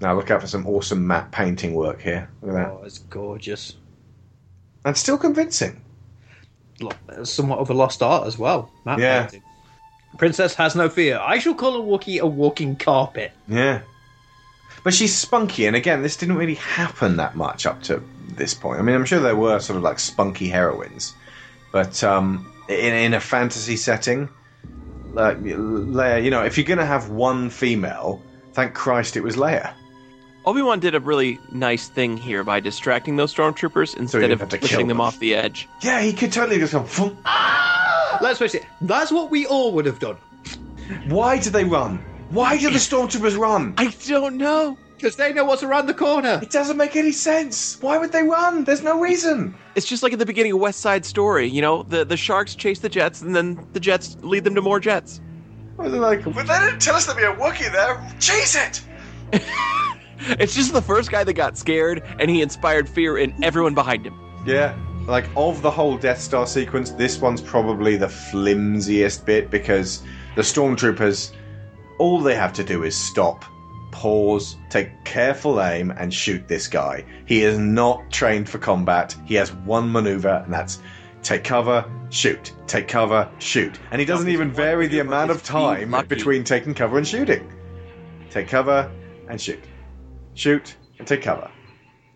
now 0.00 0.14
look 0.14 0.30
out 0.30 0.42
for 0.42 0.46
some 0.46 0.64
awesome 0.68 1.04
matte 1.04 1.32
painting 1.32 1.74
work 1.74 2.00
here. 2.00 2.30
Look 2.40 2.52
at 2.52 2.54
that. 2.54 2.70
Oh, 2.70 2.82
it's 2.84 2.98
gorgeous. 2.98 3.74
And 4.84 4.96
still 4.96 5.18
convincing. 5.18 5.80
Somewhat 7.22 7.58
of 7.58 7.70
a 7.70 7.74
lost 7.74 8.02
art 8.02 8.26
as 8.26 8.38
well. 8.38 8.70
Matte 8.84 8.98
Yeah. 8.98 9.22
painting. 9.22 9.42
Princess 10.18 10.54
has 10.54 10.76
no 10.76 10.88
fear. 10.88 11.18
I 11.20 11.38
shall 11.38 11.54
call 11.54 11.76
a 11.76 11.82
Wookiee 11.84 12.20
a 12.20 12.26
walking 12.26 12.76
carpet. 12.76 13.32
Yeah. 13.48 13.80
But 14.84 14.94
she's 14.94 15.16
spunky, 15.16 15.66
and 15.66 15.74
again, 15.74 16.02
this 16.02 16.16
didn't 16.16 16.36
really 16.36 16.54
happen 16.54 17.16
that 17.16 17.36
much 17.36 17.66
up 17.66 17.82
to 17.84 18.02
this 18.36 18.54
point. 18.54 18.78
I 18.78 18.82
mean, 18.82 18.94
I'm 18.94 19.04
sure 19.04 19.18
there 19.20 19.34
were 19.34 19.58
sort 19.60 19.76
of 19.76 19.82
like 19.82 19.98
spunky 19.98 20.48
heroines, 20.48 21.14
but 21.72 22.04
um, 22.04 22.52
in, 22.68 22.94
in 22.94 23.14
a 23.14 23.20
fantasy 23.20 23.76
setting, 23.76 24.28
like 25.12 25.38
Leia, 25.40 26.22
you 26.22 26.30
know, 26.30 26.42
if 26.42 26.58
you're 26.58 26.66
going 26.66 26.78
to 26.78 26.86
have 26.86 27.08
one 27.08 27.48
female, 27.50 28.20
thank 28.52 28.74
Christ 28.74 29.16
it 29.16 29.22
was 29.22 29.36
Leia. 29.36 29.72
Obi 30.46 30.60
Wan 30.60 30.78
did 30.78 30.94
a 30.94 31.00
really 31.00 31.38
nice 31.52 31.88
thing 31.88 32.16
here 32.18 32.44
by 32.44 32.60
distracting 32.60 33.16
those 33.16 33.32
stormtroopers 33.34 33.96
instead 33.96 34.20
didn't 34.20 34.40
of 34.42 34.50
have 34.50 34.60
pushing 34.60 34.80
them 34.88 34.98
them. 34.98 35.00
off 35.00 35.18
the 35.18 35.34
edge. 35.34 35.68
Yeah, 35.80 36.00
he 36.00 36.12
could 36.12 36.32
totally 36.32 36.58
just 36.58 36.72
go. 36.72 36.80
"Phoom." 36.82 37.16
Ah! 37.24 38.18
Let's 38.20 38.38
face 38.38 38.54
it, 38.54 38.64
that's 38.82 39.10
what 39.10 39.30
we 39.30 39.46
all 39.46 39.72
would 39.72 39.86
have 39.86 39.98
done. 39.98 40.16
Why 41.08 41.38
do 41.38 41.50
they 41.50 41.64
run? 41.64 41.98
Why 42.30 42.58
do 42.58 42.68
the 42.70 42.78
stormtroopers 42.78 43.38
run? 43.38 43.74
I 43.78 43.94
don't 44.06 44.36
know. 44.36 44.76
Because 44.96 45.16
they 45.16 45.32
know 45.32 45.44
what's 45.44 45.62
around 45.62 45.86
the 45.86 45.94
corner. 45.94 46.38
It 46.42 46.50
doesn't 46.50 46.76
make 46.76 46.94
any 46.96 47.12
sense. 47.12 47.80
Why 47.82 47.98
would 47.98 48.12
they 48.12 48.22
run? 48.22 48.64
There's 48.64 48.82
no 48.82 49.00
reason. 49.00 49.54
It's 49.74 49.86
just 49.86 50.02
like 50.02 50.12
at 50.12 50.18
the 50.18 50.24
beginning 50.26 50.52
of 50.52 50.60
West 50.60 50.80
Side 50.80 51.04
Story. 51.04 51.46
You 51.48 51.62
know, 51.62 51.82
the 51.84 52.04
the 52.04 52.16
sharks 52.16 52.54
chase 52.54 52.78
the 52.78 52.88
jets, 52.88 53.20
and 53.22 53.34
then 53.34 53.66
the 53.72 53.80
jets 53.80 54.16
lead 54.22 54.44
them 54.44 54.54
to 54.54 54.62
more 54.62 54.78
jets. 54.80 55.20
Why 55.76 55.86
are 55.86 55.88
they 55.90 55.98
like, 55.98 56.24
but 56.24 56.46
they 56.46 56.58
didn't 56.60 56.80
tell 56.80 56.94
us 56.94 57.06
there'd 57.06 57.18
be 57.18 57.24
a 57.24 57.34
Wookiee 57.34 57.72
there. 57.72 58.00
Chase 58.20 58.54
it! 58.56 58.82
It's 60.38 60.54
just 60.54 60.72
the 60.72 60.82
first 60.82 61.10
guy 61.10 61.22
that 61.24 61.34
got 61.34 61.58
scared, 61.58 62.02
and 62.18 62.30
he 62.30 62.42
inspired 62.42 62.88
fear 62.88 63.18
in 63.18 63.34
everyone 63.44 63.74
behind 63.74 64.06
him. 64.06 64.18
Yeah, 64.46 64.76
like 65.06 65.26
of 65.36 65.60
the 65.62 65.70
whole 65.70 65.98
Death 65.98 66.20
Star 66.20 66.46
sequence, 66.46 66.90
this 66.90 67.20
one's 67.20 67.40
probably 67.40 67.96
the 67.96 68.08
flimsiest 68.08 69.26
bit 69.26 69.50
because 69.50 70.02
the 70.34 70.42
stormtroopers, 70.42 71.32
all 71.98 72.20
they 72.20 72.34
have 72.34 72.52
to 72.54 72.64
do 72.64 72.84
is 72.84 72.96
stop, 72.96 73.44
pause, 73.92 74.56
take 74.70 74.88
careful 75.04 75.60
aim, 75.60 75.90
and 75.90 76.12
shoot 76.12 76.48
this 76.48 76.68
guy. 76.68 77.04
He 77.26 77.42
is 77.42 77.58
not 77.58 78.10
trained 78.10 78.48
for 78.48 78.58
combat. 78.58 79.14
He 79.26 79.34
has 79.34 79.52
one 79.52 79.92
maneuver, 79.92 80.42
and 80.44 80.52
that's 80.52 80.80
take 81.22 81.44
cover, 81.44 81.84
shoot, 82.10 82.52
take 82.66 82.88
cover, 82.88 83.30
shoot. 83.38 83.78
And 83.90 84.00
he 84.00 84.06
doesn't 84.06 84.28
even 84.28 84.50
vary 84.50 84.86
the 84.86 85.00
amount 85.00 85.30
of 85.30 85.42
time 85.42 85.94
between 86.08 86.44
taking 86.44 86.72
cover 86.72 86.96
and 86.96 87.06
shooting. 87.06 87.52
Take 88.30 88.48
cover 88.48 88.90
and 89.28 89.40
shoot. 89.40 89.60
Shoot 90.34 90.76
and 90.98 91.06
take 91.06 91.22
cover. 91.22 91.50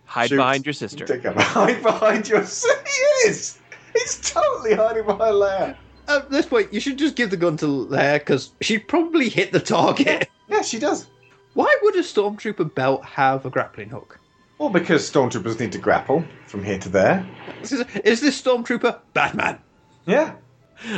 Hide 0.05 0.29
Shoot. 0.29 0.37
behind 0.37 0.65
your 0.65 0.73
sister. 0.73 1.05
Take 1.05 1.23
cover. 1.23 1.41
Hide 1.41 1.81
behind 1.83 2.27
your 2.27 2.41
He 2.43 3.27
is! 3.29 3.59
He's 3.93 4.31
totally 4.31 4.75
hiding 4.75 5.05
behind 5.05 5.35
Leia. 5.35 5.75
At 6.07 6.29
this 6.29 6.45
point, 6.45 6.73
you 6.73 6.79
should 6.79 6.97
just 6.97 7.15
give 7.15 7.29
the 7.29 7.37
gun 7.37 7.57
to 7.57 7.65
Leia 7.65 8.19
because 8.19 8.51
she'd 8.61 8.87
probably 8.87 9.29
hit 9.29 9.51
the 9.51 9.59
target. 9.59 10.29
Yeah, 10.47 10.61
she 10.61 10.79
does. 10.79 11.07
Why 11.53 11.75
would 11.83 11.95
a 11.95 11.99
stormtrooper 11.99 12.73
belt 12.73 13.03
have 13.05 13.45
a 13.45 13.49
grappling 13.49 13.89
hook? 13.89 14.19
Well, 14.57 14.69
because 14.69 15.09
stormtroopers 15.09 15.59
need 15.59 15.71
to 15.71 15.77
grapple 15.77 16.23
from 16.47 16.63
here 16.63 16.79
to 16.79 16.89
there. 16.89 17.27
Is 17.61 17.69
this, 17.69 17.95
is 18.03 18.21
this 18.21 18.41
stormtrooper 18.41 18.99
Batman? 19.13 19.59
Yeah. 20.05 20.33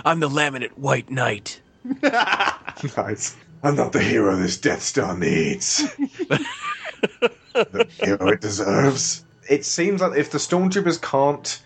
I'm 0.05 0.19
the 0.19 0.29
laminate 0.29 0.71
white 0.77 1.09
knight. 1.09 1.61
Nice. 2.97 3.35
I'm 3.63 3.75
not 3.75 3.91
the 3.91 4.01
hero 4.01 4.35
this 4.35 4.57
Death 4.57 4.81
Star 4.81 5.15
needs. 5.15 5.83
The 7.53 7.87
hero 7.89 8.29
it 8.29 8.41
deserves. 8.41 9.25
It 9.49 9.65
seems 9.65 10.01
like 10.01 10.17
if 10.17 10.31
the 10.31 10.37
stormtroopers 10.37 11.01
can't 11.01 11.61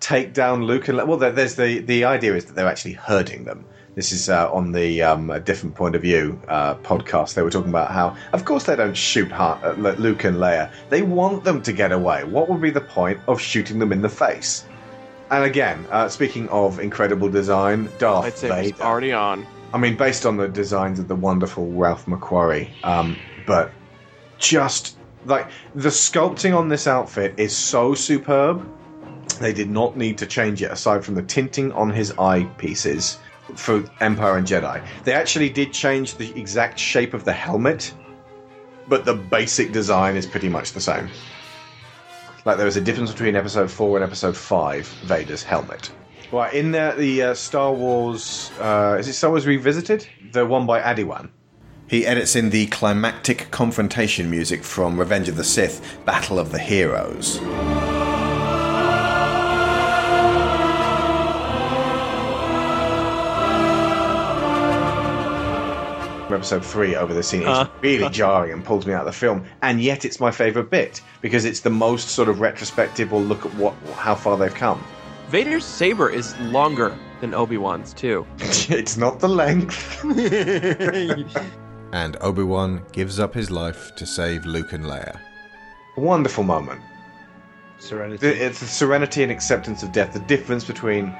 take 0.00 0.34
down 0.34 0.64
Luke 0.64 0.88
and 0.88 0.96
Le- 0.96 1.06
well, 1.06 1.18
there's 1.18 1.54
the 1.54 1.78
the 1.80 2.04
idea 2.04 2.34
is 2.34 2.46
that 2.46 2.54
they're 2.54 2.68
actually 2.68 2.94
hurting 2.94 3.44
them. 3.44 3.64
This 3.94 4.10
is 4.10 4.30
uh, 4.30 4.50
on 4.52 4.72
the 4.72 5.02
um, 5.02 5.30
a 5.30 5.38
different 5.38 5.74
point 5.74 5.94
of 5.94 6.02
view 6.02 6.40
uh, 6.48 6.76
podcast. 6.76 7.34
They 7.34 7.42
were 7.42 7.50
talking 7.50 7.68
about 7.68 7.90
how, 7.90 8.16
of 8.32 8.44
course, 8.46 8.64
they 8.64 8.74
don't 8.74 8.96
shoot 8.96 9.30
Ha- 9.30 9.60
uh, 9.62 9.72
Luke 9.74 10.24
and 10.24 10.38
Leia. 10.38 10.72
They 10.88 11.02
want 11.02 11.44
them 11.44 11.62
to 11.62 11.72
get 11.74 11.92
away. 11.92 12.24
What 12.24 12.48
would 12.48 12.62
be 12.62 12.70
the 12.70 12.80
point 12.80 13.20
of 13.28 13.38
shooting 13.38 13.78
them 13.78 13.92
in 13.92 14.00
the 14.00 14.08
face? 14.08 14.64
And 15.30 15.44
again, 15.44 15.86
uh, 15.90 16.08
speaking 16.08 16.48
of 16.48 16.78
incredible 16.78 17.28
design, 17.28 17.90
Darth 17.98 18.24
I'd 18.24 18.36
say 18.38 18.48
it's 18.68 18.78
Vader. 18.78 18.82
already 18.82 19.12
on. 19.12 19.46
I 19.74 19.78
mean, 19.78 19.96
based 19.96 20.24
on 20.26 20.36
the 20.38 20.48
designs 20.48 20.98
of 20.98 21.08
the 21.08 21.14
wonderful 21.14 21.70
Ralph 21.72 22.06
McQuarrie, 22.06 22.68
um, 22.84 23.18
but 23.46 23.72
just 24.42 24.98
like 25.24 25.48
the 25.74 25.88
sculpting 25.88 26.56
on 26.56 26.68
this 26.68 26.86
outfit 26.86 27.34
is 27.38 27.56
so 27.56 27.94
superb. 27.94 28.68
They 29.40 29.52
did 29.52 29.70
not 29.70 29.96
need 29.96 30.18
to 30.18 30.26
change 30.26 30.62
it 30.62 30.70
aside 30.70 31.04
from 31.04 31.14
the 31.14 31.22
tinting 31.22 31.72
on 31.72 31.90
his 31.90 32.12
eyepieces 32.12 33.18
for 33.54 33.84
Empire 34.00 34.36
and 34.36 34.46
Jedi. 34.46 34.84
They 35.04 35.12
actually 35.14 35.48
did 35.48 35.72
change 35.72 36.16
the 36.16 36.36
exact 36.38 36.78
shape 36.78 37.14
of 37.14 37.24
the 37.24 37.32
helmet, 37.32 37.94
but 38.88 39.04
the 39.04 39.14
basic 39.14 39.72
design 39.72 40.16
is 40.16 40.26
pretty 40.26 40.48
much 40.48 40.72
the 40.72 40.80
same. 40.80 41.08
Like 42.44 42.56
there 42.56 42.66
was 42.66 42.76
a 42.76 42.80
difference 42.80 43.12
between 43.12 43.36
Episode 43.36 43.70
Four 43.70 43.96
and 43.96 44.04
Episode 44.04 44.36
Five, 44.36 44.86
Vader's 45.04 45.44
helmet. 45.44 45.92
Right 46.32 46.52
in 46.52 46.72
there, 46.72 46.94
the 46.96 47.22
uh, 47.22 47.34
Star 47.34 47.72
Wars 47.72 48.50
uh, 48.58 48.96
is 48.98 49.06
it 49.06 49.12
Star 49.12 49.30
Wars 49.30 49.46
Revisited? 49.46 50.06
The 50.32 50.44
one 50.44 50.66
by 50.66 50.80
Adywan. 50.80 51.30
He 51.86 52.06
edits 52.06 52.34
in 52.36 52.50
the 52.50 52.66
climactic 52.68 53.50
confrontation 53.50 54.30
music 54.30 54.64
from 54.64 54.98
Revenge 54.98 55.28
of 55.28 55.36
the 55.36 55.44
Sith 55.44 55.98
Battle 56.06 56.38
of 56.38 56.50
the 56.50 56.58
Heroes. 56.58 57.38
episode 66.32 66.64
three 66.64 66.96
over 66.96 67.12
the 67.12 67.22
scene. 67.22 67.42
It's 67.42 67.50
Uh. 67.50 67.66
really 67.82 68.08
jarring 68.20 68.52
and 68.52 68.64
pulls 68.64 68.86
me 68.86 68.94
out 68.94 69.00
of 69.00 69.06
the 69.06 69.12
film, 69.12 69.44
and 69.60 69.82
yet 69.82 70.06
it's 70.06 70.18
my 70.18 70.30
favourite 70.30 70.70
bit 70.70 71.02
because 71.20 71.44
it's 71.44 71.60
the 71.60 71.68
most 71.70 72.08
sort 72.08 72.28
of 72.30 72.40
retrospective 72.40 73.12
or 73.12 73.20
look 73.20 73.44
at 73.44 73.54
what 73.54 73.74
how 73.96 74.14
far 74.14 74.38
they've 74.38 74.54
come. 74.54 74.82
Vader's 75.28 75.64
saber 75.64 76.08
is 76.08 76.34
longer 76.40 76.96
than 77.20 77.34
Obi 77.34 77.58
Wan's 77.58 77.92
too. 77.92 78.26
it's 78.38 78.96
not 78.96 79.20
the 79.20 79.28
length. 79.28 80.02
And 81.92 82.16
Obi 82.20 82.42
Wan 82.42 82.82
gives 82.92 83.20
up 83.20 83.34
his 83.34 83.50
life 83.50 83.94
to 83.96 84.06
save 84.06 84.46
Luke 84.46 84.72
and 84.72 84.84
Leia. 84.84 85.18
Wonderful 85.96 86.42
moment. 86.44 86.80
Serenity. 87.78 88.26
It's 88.26 88.60
the 88.60 88.66
serenity 88.66 89.22
and 89.22 89.30
acceptance 89.30 89.82
of 89.82 89.92
death. 89.92 90.14
The 90.14 90.20
difference 90.20 90.64
between 90.64 91.14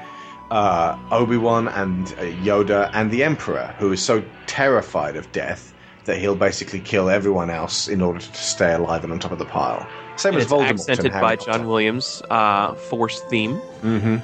uh, 0.49 0.97
Obi 1.11 1.37
Wan 1.37 1.67
and 1.67 2.07
uh, 2.13 2.21
Yoda 2.43 2.89
and 2.93 3.11
the 3.11 3.23
Emperor, 3.23 3.75
who 3.77 3.91
is 3.91 4.01
so 4.01 4.23
terrified 4.47 5.15
of 5.15 5.31
death 5.31 5.73
that 6.05 6.17
he'll 6.17 6.35
basically 6.35 6.79
kill 6.79 7.09
everyone 7.09 7.49
else 7.49 7.87
in 7.87 8.01
order 8.01 8.19
to 8.19 8.35
stay 8.35 8.73
alive 8.73 9.03
and 9.03 9.13
on 9.13 9.19
top 9.19 9.31
of 9.31 9.39
the 9.39 9.45
pile. 9.45 9.87
Same 10.15 10.33
And 10.33 10.41
as 10.41 10.43
it's 10.45 10.53
Voldemort. 10.53 10.69
accented 10.89 11.11
by 11.11 11.19
Harry 11.19 11.37
John 11.37 11.67
Williams' 11.67 12.21
uh, 12.29 12.73
Force 12.73 13.21
theme. 13.29 13.55
Mm-hmm. 13.81 14.17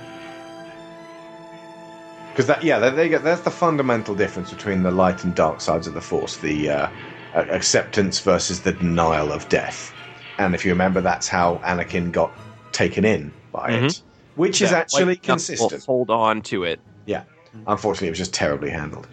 Because 2.32 2.48
that, 2.48 2.64
yeah, 2.64 2.80
there, 2.80 2.92
there 2.92 3.06
you 3.06 3.12
go. 3.12 3.20
That's 3.20 3.42
the 3.42 3.52
fundamental 3.52 4.16
difference 4.16 4.50
between 4.52 4.84
the 4.84 4.92
light 4.92 5.24
and 5.24 5.36
dark 5.36 5.62
sides 5.62 5.88
of 5.88 5.94
the 5.94 6.02
Force: 6.02 6.38
the 6.38 6.70
uh, 6.70 6.90
acceptance 7.34 8.20
versus 8.20 8.62
the 8.62 8.72
denial 8.72 9.32
of 9.32 9.48
death. 9.50 9.94
And 10.38 10.56
if 10.56 10.64
you 10.66 10.72
remember, 10.72 11.02
that's 11.02 11.28
how 11.28 11.58
Anakin 11.66 12.12
got 12.12 12.32
taken 12.72 13.04
in 13.04 13.32
by 13.52 13.70
it, 13.72 13.84
Mhm. 13.84 14.02
which 14.36 14.62
is 14.62 14.72
Yeah, 14.72 14.78
actually 14.78 15.06
like, 15.06 15.24
consistent. 15.24 15.72
will 15.72 15.80
Hold 15.86 16.10
on 16.12 16.42
to 16.44 16.64
it. 16.64 16.80
Yeah. 17.06 17.24
Unfortunately, 17.68 18.08
it 18.08 18.12
was 18.12 18.20
just 18.20 18.34
terribly 18.34 18.70
handled. 18.70 19.08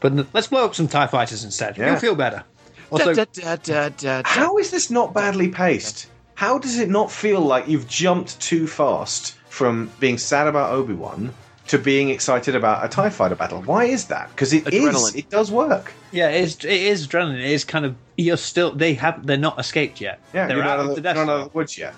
But 0.00 0.12
let's 0.32 0.46
blow 0.46 0.64
up 0.64 0.74
some 0.74 0.86
TIE 0.86 1.08
fighters 1.08 1.42
instead. 1.42 1.76
Yeah. 1.76 1.90
You'll 1.90 1.96
feel 2.00 2.14
better. 2.14 2.44
Also, 2.90 3.12
Da, 3.12 3.24
da, 3.32 3.56
da, 3.56 3.88
da, 3.88 3.88
da. 4.20 4.22
How 4.24 4.56
is 4.58 4.70
this 4.70 4.88
not 4.90 5.12
badly 5.12 5.48
paced? 5.48 6.06
How 6.36 6.58
does 6.58 6.78
it 6.78 6.88
not 6.88 7.10
feel 7.10 7.40
like 7.40 7.66
you've 7.66 7.88
jumped 7.88 8.38
too 8.40 8.66
fast 8.68 9.34
from 9.48 9.90
being 9.98 10.16
sad 10.16 10.46
about 10.46 10.70
Obi 10.72 10.94
Wan 10.94 11.34
to 11.68 11.78
being 11.78 12.10
excited 12.10 12.54
about 12.54 12.84
a 12.84 12.88
Tie 12.88 13.10
Fighter 13.10 13.34
battle. 13.34 13.62
Why 13.62 13.84
is 13.84 14.06
that? 14.06 14.28
Because 14.30 14.52
it 14.52 14.72
is. 14.72 14.84
Adrenaline. 14.84 15.16
It 15.16 15.30
does 15.30 15.50
work. 15.50 15.92
Yeah, 16.10 16.30
it 16.30 16.42
is. 16.42 16.56
It 16.64 16.70
is 16.70 17.06
adrenaline. 17.06 17.38
It 17.38 17.50
is 17.50 17.64
kind 17.64 17.84
of 17.84 17.94
you're 18.16 18.36
still. 18.36 18.72
They 18.72 18.94
have. 18.94 19.26
They're 19.26 19.36
not 19.36 19.58
escaped 19.58 20.00
yet. 20.00 20.20
Yeah, 20.32 20.46
they're 20.46 20.56
you're 20.56 20.64
out 20.64 20.78
out 20.78 20.80
of 20.80 20.90
of 20.90 20.96
the 20.96 21.02
the- 21.02 21.14
not 21.14 21.28
out 21.28 21.40
of 21.40 21.52
the 21.52 21.56
woods 21.56 21.78
yet. 21.78 21.94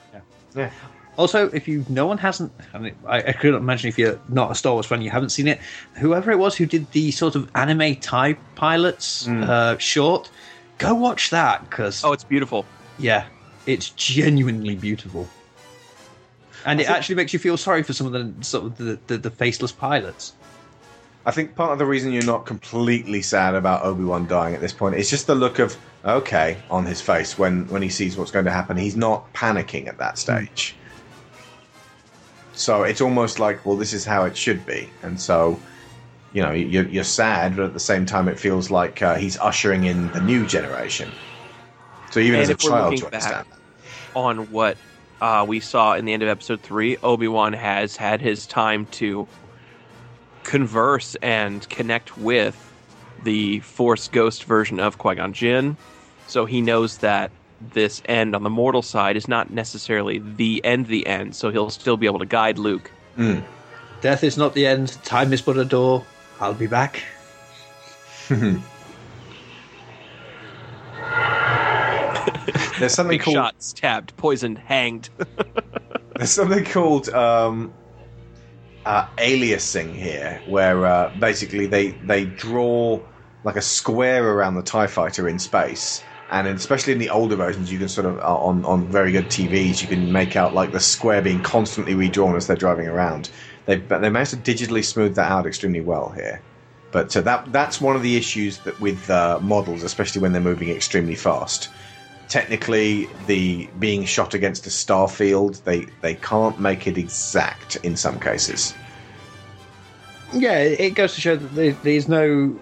Yeah. 0.54 0.70
Also, 1.16 1.50
if 1.50 1.68
you, 1.68 1.84
no 1.90 2.06
one 2.06 2.16
hasn't, 2.16 2.50
I, 2.72 2.78
mean, 2.78 2.94
I, 3.06 3.18
I 3.18 3.32
couldn't 3.32 3.60
imagine 3.60 3.88
if 3.88 3.98
you're 3.98 4.18
not 4.30 4.52
a 4.52 4.54
Star 4.54 4.72
Wars 4.72 4.86
fan, 4.86 5.02
you 5.02 5.10
haven't 5.10 5.28
seen 5.28 5.48
it. 5.48 5.58
Whoever 5.96 6.30
it 6.30 6.38
was 6.38 6.56
who 6.56 6.64
did 6.64 6.90
the 6.92 7.10
sort 7.10 7.34
of 7.34 7.50
anime 7.54 7.96
Tie 7.96 8.34
pilots 8.54 9.28
uh, 9.28 9.76
short, 9.76 10.30
go 10.78 10.94
watch 10.94 11.28
that 11.28 11.68
because 11.68 12.02
oh, 12.04 12.12
it's 12.12 12.24
beautiful. 12.24 12.64
Yeah, 12.98 13.26
it's 13.66 13.90
genuinely 13.90 14.76
beautiful, 14.76 15.28
and 16.64 16.80
it 16.80 16.88
actually 16.88 17.14
makes 17.14 17.32
you 17.32 17.38
feel 17.38 17.56
sorry 17.56 17.82
for 17.82 17.92
some 17.92 18.06
of 18.06 18.12
the 18.12 18.44
sort 18.44 18.66
of 18.66 18.76
the, 18.78 18.98
the, 19.06 19.18
the 19.18 19.30
faceless 19.30 19.72
pilots. 19.72 20.34
I 21.26 21.32
think 21.32 21.54
part 21.54 21.72
of 21.72 21.78
the 21.78 21.86
reason 21.86 22.12
you're 22.12 22.24
not 22.24 22.46
completely 22.46 23.20
sad 23.20 23.54
about 23.54 23.84
Obi 23.84 24.04
Wan 24.04 24.26
dying 24.26 24.54
at 24.54 24.60
this 24.60 24.72
point 24.72 24.94
is 24.94 25.10
just 25.10 25.26
the 25.26 25.34
look 25.34 25.58
of 25.58 25.76
okay 26.04 26.56
on 26.70 26.86
his 26.86 27.00
face 27.00 27.38
when 27.38 27.68
when 27.68 27.82
he 27.82 27.90
sees 27.90 28.16
what's 28.16 28.30
going 28.30 28.46
to 28.46 28.50
happen. 28.50 28.76
He's 28.76 28.96
not 28.96 29.30
panicking 29.34 29.86
at 29.86 29.98
that 29.98 30.18
stage. 30.18 30.74
So 32.52 32.84
it's 32.84 33.00
almost 33.00 33.38
like, 33.38 33.64
well, 33.64 33.76
this 33.76 33.92
is 33.92 34.04
how 34.04 34.24
it 34.24 34.36
should 34.36 34.64
be, 34.66 34.88
and 35.02 35.20
so 35.20 35.60
you 36.32 36.42
know 36.42 36.52
you're, 36.52 36.88
you're 36.88 37.04
sad, 37.04 37.56
but 37.56 37.66
at 37.66 37.74
the 37.74 37.80
same 37.80 38.06
time, 38.06 38.28
it 38.28 38.38
feels 38.38 38.70
like 38.70 39.02
uh, 39.02 39.16
he's 39.16 39.38
ushering 39.38 39.84
in 39.84 40.10
the 40.12 40.20
new 40.20 40.46
generation. 40.46 41.10
So 42.10 42.20
even 42.20 42.40
and 42.40 42.42
as 42.42 42.48
a 42.48 42.54
child, 42.54 42.92
looking 42.92 42.98
you 42.98 43.06
understand. 43.06 43.46
back 43.48 43.58
on 44.14 44.50
what 44.50 44.76
uh, 45.20 45.44
we 45.46 45.60
saw 45.60 45.94
in 45.94 46.04
the 46.04 46.12
end 46.12 46.22
of 46.22 46.28
episode 46.28 46.62
three, 46.62 46.96
Obi 46.98 47.28
Wan 47.28 47.52
has 47.52 47.96
had 47.96 48.20
his 48.20 48.46
time 48.46 48.86
to 48.86 49.28
converse 50.42 51.14
and 51.16 51.68
connect 51.68 52.16
with 52.16 52.56
the 53.22 53.60
Force 53.60 54.08
Ghost 54.08 54.44
version 54.44 54.80
of 54.80 54.98
Qui 54.98 55.16
Gon 55.16 55.32
Jinn, 55.32 55.76
so 56.26 56.46
he 56.46 56.60
knows 56.60 56.98
that 56.98 57.30
this 57.60 58.02
end 58.06 58.34
on 58.34 58.42
the 58.42 58.50
mortal 58.50 58.82
side 58.82 59.16
is 59.16 59.28
not 59.28 59.50
necessarily 59.50 60.18
the 60.18 60.64
end, 60.64 60.86
the 60.86 61.06
end. 61.06 61.36
So 61.36 61.50
he'll 61.50 61.68
still 61.68 61.98
be 61.98 62.06
able 62.06 62.20
to 62.20 62.26
guide 62.26 62.58
Luke. 62.58 62.90
Death 64.00 64.24
is 64.24 64.38
not 64.38 64.54
the 64.54 64.66
end. 64.66 64.96
Time 65.04 65.32
is 65.34 65.42
but 65.42 65.58
a 65.58 65.64
door. 65.64 66.06
I'll 66.40 66.54
be 66.54 66.66
back. 66.66 67.02
There's 72.80 72.94
something 72.94 73.18
Big 73.18 73.24
called 73.24 73.34
shot, 73.34 73.62
stabbed, 73.62 74.16
poisoned, 74.16 74.56
hanged. 74.56 75.10
There's 76.16 76.30
something 76.30 76.64
called 76.64 77.10
um, 77.10 77.74
uh, 78.86 79.06
aliasing 79.18 79.94
here, 79.94 80.40
where 80.46 80.86
uh, 80.86 81.14
basically 81.18 81.66
they 81.66 81.90
they 81.90 82.24
draw 82.24 82.98
like 83.44 83.56
a 83.56 83.62
square 83.62 84.32
around 84.32 84.54
the 84.54 84.62
Tie 84.62 84.86
Fighter 84.86 85.28
in 85.28 85.38
space, 85.38 86.02
and 86.30 86.48
in, 86.48 86.56
especially 86.56 86.94
in 86.94 86.98
the 86.98 87.10
older 87.10 87.36
versions, 87.36 87.70
you 87.70 87.78
can 87.78 87.88
sort 87.88 88.06
of 88.06 88.18
uh, 88.18 88.36
on 88.38 88.64
on 88.64 88.88
very 88.88 89.12
good 89.12 89.26
TVs, 89.26 89.82
you 89.82 89.88
can 89.88 90.10
make 90.10 90.34
out 90.34 90.54
like 90.54 90.72
the 90.72 90.80
square 90.80 91.20
being 91.20 91.42
constantly 91.42 91.94
redrawn 91.94 92.34
as 92.34 92.46
they're 92.46 92.56
driving 92.56 92.88
around. 92.88 93.28
They 93.66 93.76
but 93.76 94.00
they 94.00 94.08
managed 94.08 94.30
to 94.30 94.36
digitally 94.38 94.82
smooth 94.82 95.16
that 95.16 95.30
out 95.30 95.46
extremely 95.46 95.82
well 95.82 96.14
here. 96.16 96.40
But 96.92 97.14
uh, 97.14 97.20
that 97.20 97.52
that's 97.52 97.78
one 97.78 97.94
of 97.94 98.02
the 98.02 98.16
issues 98.16 98.56
that 98.60 98.80
with 98.80 99.10
uh, 99.10 99.38
models, 99.42 99.82
especially 99.82 100.22
when 100.22 100.32
they're 100.32 100.40
moving 100.40 100.70
extremely 100.70 101.14
fast 101.14 101.68
technically 102.30 103.08
the 103.26 103.68
being 103.78 104.04
shot 104.04 104.32
against 104.32 104.66
a 104.66 104.70
star 104.70 105.08
field 105.08 105.56
they 105.64 105.84
they 106.00 106.14
can't 106.14 106.58
make 106.58 106.86
it 106.86 106.96
exact 106.96 107.76
in 107.84 107.96
some 107.96 108.18
cases 108.18 108.74
Yeah, 110.32 110.58
it 110.58 110.94
goes 110.94 111.14
to 111.14 111.20
show 111.20 111.36
that 111.36 111.82
there's 111.82 112.08
no 112.08 112.58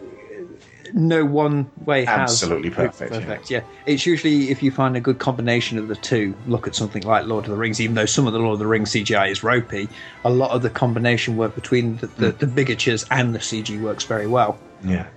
no 0.94 1.22
one 1.22 1.70
way 1.84 2.06
has 2.06 2.30
Absolutely 2.30 2.70
perfect, 2.70 3.12
yeah. 3.12 3.20
Perfect, 3.20 3.50
yeah. 3.50 3.60
It's 3.84 4.06
usually 4.06 4.50
if 4.50 4.62
you 4.62 4.70
find 4.70 4.96
a 4.96 5.00
good 5.00 5.18
combination 5.18 5.76
of 5.76 5.86
the 5.86 5.96
two. 5.96 6.34
Look 6.46 6.66
at 6.66 6.74
something 6.74 7.02
like 7.02 7.26
Lord 7.26 7.44
of 7.44 7.50
the 7.50 7.58
Rings. 7.58 7.78
Even 7.78 7.94
though 7.94 8.06
some 8.06 8.26
of 8.26 8.32
the 8.32 8.38
Lord 8.38 8.54
of 8.54 8.58
the 8.58 8.66
Rings 8.66 8.92
CGI 8.92 9.30
is 9.30 9.42
ropey, 9.42 9.86
a 10.24 10.30
lot 10.30 10.52
of 10.52 10.62
the 10.62 10.70
combination 10.70 11.36
work 11.36 11.54
between 11.54 11.98
the, 11.98 12.06
the, 12.06 12.30
hmm. 12.30 12.38
the 12.38 12.46
bigatures 12.46 13.06
and 13.10 13.34
the 13.34 13.38
CG 13.38 13.78
works 13.80 14.04
very 14.04 14.26
well. 14.26 14.58
yeah 14.82 15.08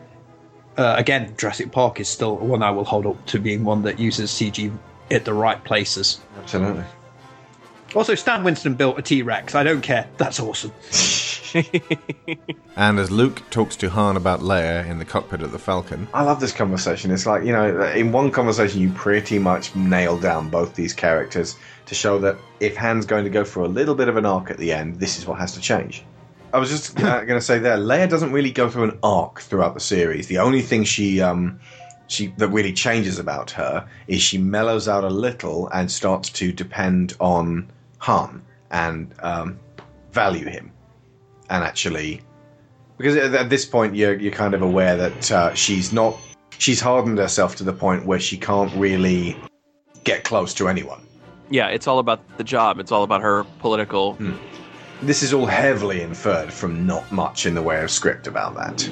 Uh, 0.77 0.95
again, 0.97 1.33
Jurassic 1.37 1.71
Park 1.71 1.99
is 1.99 2.07
still 2.07 2.37
one 2.37 2.63
I 2.63 2.71
will 2.71 2.85
hold 2.85 3.05
up 3.05 3.25
to 3.27 3.39
being 3.39 3.63
one 3.63 3.81
that 3.83 3.99
uses 3.99 4.31
CG 4.31 4.75
at 5.09 5.25
the 5.25 5.33
right 5.33 5.61
places. 5.63 6.19
absolutely 6.39 6.85
Also, 7.93 8.15
Stan 8.15 8.43
Winston 8.43 8.75
built 8.75 8.97
a 8.97 9.01
T 9.01 9.21
Rex. 9.21 9.53
I 9.53 9.63
don't 9.63 9.81
care. 9.81 10.07
That's 10.17 10.39
awesome. 10.39 10.71
And 12.77 12.99
as 12.99 13.11
Luke 13.11 13.41
talks 13.49 13.75
to 13.77 13.89
Han 13.89 14.15
about 14.15 14.39
Leia 14.39 14.87
in 14.87 14.97
the 14.97 15.05
cockpit 15.05 15.41
of 15.41 15.51
the 15.51 15.59
Falcon, 15.59 16.07
i 16.13 16.23
love 16.23 16.39
this 16.39 16.53
conversation 16.53 17.11
it's 17.11 17.25
like 17.25 17.43
you 17.43 17.51
know 17.51 17.83
in 17.91 18.11
one 18.11 18.31
conversation 18.31 18.81
you 18.81 18.89
pretty 18.91 19.37
much 19.39 19.75
nail 19.75 20.17
down 20.17 20.49
both 20.49 20.73
these 20.75 20.93
characters 20.93 21.55
to 21.85 21.93
show 21.93 22.17
that 22.19 22.37
if 22.59 22.75
han's 22.75 23.05
going 23.05 23.23
to 23.23 23.29
go 23.29 23.43
for 23.43 23.61
a 23.61 23.67
little 23.67 23.93
bit 23.93 24.07
of 24.07 24.17
an 24.17 24.25
arc 24.25 24.49
at 24.49 24.57
the 24.57 24.71
end 24.71 24.99
this 24.99 25.17
is 25.17 25.27
what 25.27 25.37
has 25.37 25.53
to 25.53 25.59
change 25.59 26.03
i 26.53 26.57
was 26.57 26.69
just 26.69 26.99
uh, 26.99 27.23
going 27.25 27.39
to 27.39 27.41
say 27.41 27.59
there 27.59 27.77
leia 27.77 28.09
doesn't 28.09 28.31
really 28.31 28.51
go 28.51 28.69
through 28.69 28.83
an 28.83 28.99
arc 29.03 29.41
throughout 29.41 29.73
the 29.73 29.79
series 29.79 30.27
the 30.27 30.37
only 30.37 30.61
thing 30.61 30.83
she 30.83 31.21
um 31.21 31.59
she 32.11 32.27
that 32.37 32.49
really 32.49 32.73
changes 32.73 33.17
about 33.19 33.51
her 33.51 33.87
is 34.07 34.21
she 34.21 34.37
mellows 34.37 34.87
out 34.87 35.03
a 35.03 35.09
little 35.09 35.69
and 35.69 35.89
starts 35.89 36.29
to 36.29 36.51
depend 36.51 37.15
on 37.19 37.71
Han 37.99 38.43
and 38.71 39.13
um, 39.21 39.59
value 40.11 40.45
him, 40.45 40.71
and 41.49 41.63
actually, 41.63 42.21
because 42.97 43.15
at 43.15 43.33
at 43.33 43.49
this 43.49 43.65
point 43.65 43.95
you're 43.95 44.15
you're 44.15 44.31
kind 44.31 44.53
of 44.53 44.61
aware 44.61 44.97
that 44.97 45.31
uh, 45.31 45.53
she's 45.53 45.93
not 45.93 46.17
she's 46.57 46.81
hardened 46.81 47.17
herself 47.17 47.55
to 47.57 47.63
the 47.63 47.73
point 47.73 48.05
where 48.05 48.19
she 48.19 48.37
can't 48.37 48.73
really 48.75 49.37
get 50.03 50.23
close 50.23 50.53
to 50.55 50.67
anyone. 50.67 51.01
yeah, 51.49 51.67
it's 51.67 51.87
all 51.87 51.99
about 51.99 52.19
the 52.37 52.43
job. 52.43 52.79
It's 52.79 52.91
all 52.91 53.03
about 53.03 53.21
her 53.21 53.45
political. 53.59 54.17
This 55.01 55.23
is 55.23 55.33
all 55.33 55.47
heavily 55.47 56.01
inferred 56.01 56.53
from 56.53 56.85
not 56.85 57.11
much 57.11 57.45
in 57.45 57.55
the 57.55 57.61
way 57.61 57.81
of 57.83 57.89
script 57.89 58.27
about 58.27 58.55
that. 58.55 58.87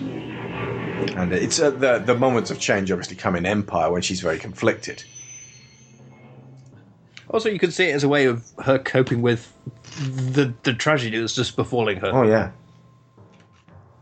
And 1.15 1.31
it's 1.33 1.59
uh, 1.59 1.69
the 1.71 1.99
the 1.99 2.15
moments 2.15 2.49
of 2.51 2.59
change 2.59 2.91
obviously 2.91 3.15
come 3.15 3.35
in 3.35 3.45
Empire 3.45 3.91
when 3.91 4.01
she's 4.01 4.19
very 4.21 4.39
conflicted. 4.39 5.03
Also, 7.29 7.47
you 7.47 7.59
could 7.59 7.73
see 7.73 7.85
it 7.89 7.93
as 7.93 8.03
a 8.03 8.09
way 8.09 8.25
of 8.25 8.43
her 8.63 8.79
coping 8.79 9.21
with 9.21 9.53
the 9.99 10.53
the 10.63 10.73
tragedy 10.73 11.19
that's 11.19 11.35
just 11.35 11.55
befalling 11.55 11.97
her. 11.99 12.09
Oh 12.11 12.23
yeah, 12.23 12.51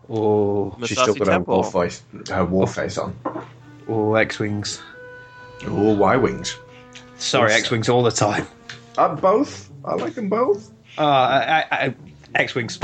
Or 0.07 0.75
she's 0.85 0.99
still 0.99 1.13
got 1.13 1.27
her 1.27 1.39
war 1.41 1.63
face, 1.63 2.03
her 2.29 2.45
war 2.45 2.67
face 2.67 2.97
on. 2.97 3.15
or 3.87 4.17
X 4.17 4.39
wings. 4.39 4.81
Or 5.69 5.95
Y 5.95 6.15
wings. 6.15 6.57
Sorry, 7.17 7.51
X 7.51 7.69
wings 7.69 7.89
all 7.89 8.01
the 8.03 8.11
time. 8.11 8.47
Uh, 8.97 9.13
both. 9.13 9.69
I 9.85 9.93
like 9.95 10.13
them 10.15 10.29
both. 10.29 10.71
Uh, 10.97 11.91
X 12.35 12.55
wings. 12.55 12.79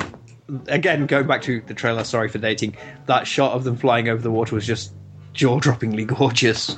Again, 0.68 1.06
going 1.06 1.26
back 1.28 1.42
to 1.44 1.62
the 1.62 1.74
trailer. 1.74 2.04
Sorry 2.04 2.30
for 2.30 2.38
dating. 2.38 2.76
That 3.06 3.26
shot 3.28 3.54
of 3.54 3.64
them 3.64 3.78
flying 3.78 4.10
over 4.10 4.22
the 4.22 4.32
water 4.32 4.56
was 4.56 4.66
just 4.66 4.94
jaw-droppingly 5.34 6.06
gorgeous. 6.08 6.78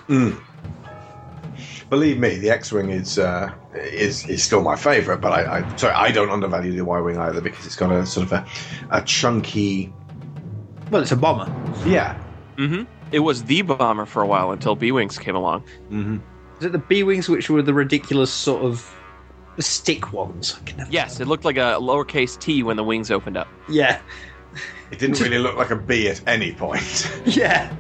Believe 1.90 2.18
me, 2.18 2.38
the 2.38 2.50
X-wing 2.50 2.90
is 2.90 3.20
uh, 3.20 3.54
is 3.76 4.28
is 4.28 4.44
still 4.44 4.64
my 4.64 4.76
favourite, 4.76 5.22
but 5.22 5.32
I, 5.32 5.60
I 5.60 5.76
sorry 5.76 5.94
I 5.94 6.12
don't 6.12 6.30
undervalue 6.30 6.74
the 6.74 6.84
Y-wing 6.84 7.18
either 7.18 7.42
because 7.42 7.66
it's 7.66 7.76
got 7.76 7.92
a 7.92 8.06
sort 8.06 8.26
of 8.26 8.32
a, 8.34 8.46
a 8.90 9.02
chunky. 9.04 9.94
Well, 10.90 11.02
it's 11.02 11.12
a 11.12 11.16
bomber. 11.16 11.46
Yeah. 11.88 12.20
Mm-hmm. 12.58 12.84
It 13.12 13.20
was 13.20 13.44
the 13.44 13.62
bomber 13.62 14.06
for 14.06 14.24
a 14.24 14.28
while 14.28 14.52
until 14.52 14.76
B 14.76 14.92
wings 14.92 15.20
came 15.20 15.36
along. 15.36 15.64
Mm-hmm. 15.92 16.18
Is 16.60 16.66
it 16.66 16.72
the 16.72 16.80
B 16.80 17.04
wings 17.04 17.30
which 17.30 17.50
were 17.50 17.62
the 17.62 17.74
ridiculous 17.74 18.32
sort 18.32 18.64
of 18.64 18.95
stick 19.64 20.12
ones? 20.14 20.56
I 20.60 20.64
can 20.66 20.78
never- 20.78 20.92
Yes, 20.92 21.20
it 21.20 21.28
looked 21.28 21.46
like 21.46 21.58
a 21.58 21.78
lowercase 21.80 22.40
T 22.40 22.64
when 22.64 22.76
the 22.78 22.84
wings 22.84 23.12
opened 23.12 23.38
up. 23.38 23.48
Yeah, 23.70 24.00
It 24.92 25.00
didn't 25.00 25.20
really 25.20 25.40
look 25.40 25.56
like 25.58 25.72
a 25.72 25.76
bee 25.76 26.10
at 26.10 26.22
any 26.28 26.54
point. 26.54 27.12
yeah. 27.26 27.74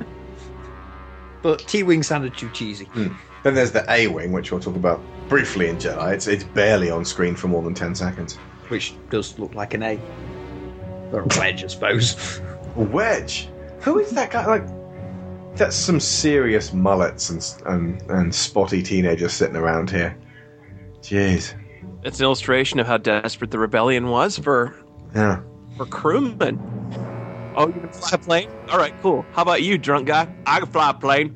But 1.41 1.60
T 1.68 1.84
wing 1.84 2.03
sounded 2.03 2.35
too 2.35 2.49
cheesy. 2.49 2.85
Hmm. 2.85 3.10
then 3.43 3.53
there's 3.53 3.72
the 3.72 3.85
A-wing, 3.91 4.31
which 4.31 4.52
we'll 4.52 4.60
talk 4.60 4.76
about 4.76 4.99
briefly 5.30 5.69
in 5.69 5.77
Jedi. 5.77 6.14
It's 6.14 6.27
it's 6.27 6.43
barely 6.43 6.89
on 6.89 7.06
screen 7.06 7.35
for 7.35 7.47
more 7.47 7.61
than 7.61 7.73
ten 7.73 7.93
seconds. 7.95 8.38
which 8.69 8.95
does 9.11 9.38
look 9.38 9.53
like 9.53 9.73
an 9.76 9.84
A. 9.84 9.99
Or 11.11 11.22
a 11.22 11.27
wedge, 11.39 11.64
I 11.64 11.68
suppose. 11.68 12.41
Wedge. 12.76 13.47
Who 13.81 13.99
is 13.99 14.10
that 14.11 14.31
guy? 14.31 14.45
Like, 14.47 14.65
that's 15.56 15.76
some 15.76 15.99
serious 15.99 16.73
mullets 16.73 17.30
and 17.30 17.64
and, 17.68 18.02
and 18.10 18.34
spotty 18.34 18.81
teenagers 18.81 19.34
sitting 19.34 19.56
around 19.56 19.91
here. 19.91 20.18
Jeez. 21.02 21.53
It's 22.03 22.19
an 22.19 22.25
illustration 22.25 22.79
of 22.79 22.87
how 22.87 22.97
desperate 22.97 23.51
the 23.51 23.59
rebellion 23.59 24.09
was 24.09 24.37
for 24.37 24.75
Yeah. 25.15 25.39
for 25.77 25.85
crewmen. 25.85 26.59
Oh, 27.57 27.67
you 27.67 27.73
can 27.73 27.89
fly 27.89 28.09
a 28.13 28.17
plane? 28.17 28.49
All 28.69 28.77
right, 28.77 28.93
cool. 29.01 29.25
How 29.31 29.41
about 29.41 29.63
you, 29.63 29.77
drunk 29.77 30.07
guy? 30.07 30.27
I 30.45 30.59
can 30.59 30.67
fly 30.69 30.89
a 30.89 30.93
plane. 30.93 31.35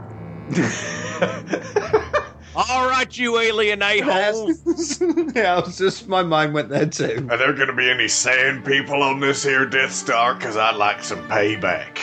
All 2.56 2.90
right, 2.90 3.16
you 3.18 3.38
alien 3.40 3.82
a 3.82 4.00
holes. 4.02 5.00
yeah, 5.36 5.56
I 5.56 5.60
was 5.60 5.78
just 5.78 6.08
my 6.10 6.24
mind 6.24 6.54
went 6.54 6.70
there 6.70 6.88
too. 6.88 7.26
Are 7.30 7.38
there 7.38 7.54
going 7.54 7.68
to 7.68 7.74
be 7.76 7.90
any 7.90 8.08
sand 8.08 8.66
people 8.66 9.02
on 9.02 9.20
this 9.20 9.44
here 9.44 9.66
Death 9.66 9.94
Star? 9.94 10.34
Because 10.36 10.58
I'd 10.58 10.76
like 10.76 11.04
some 11.04 11.26
payback. 11.30 11.98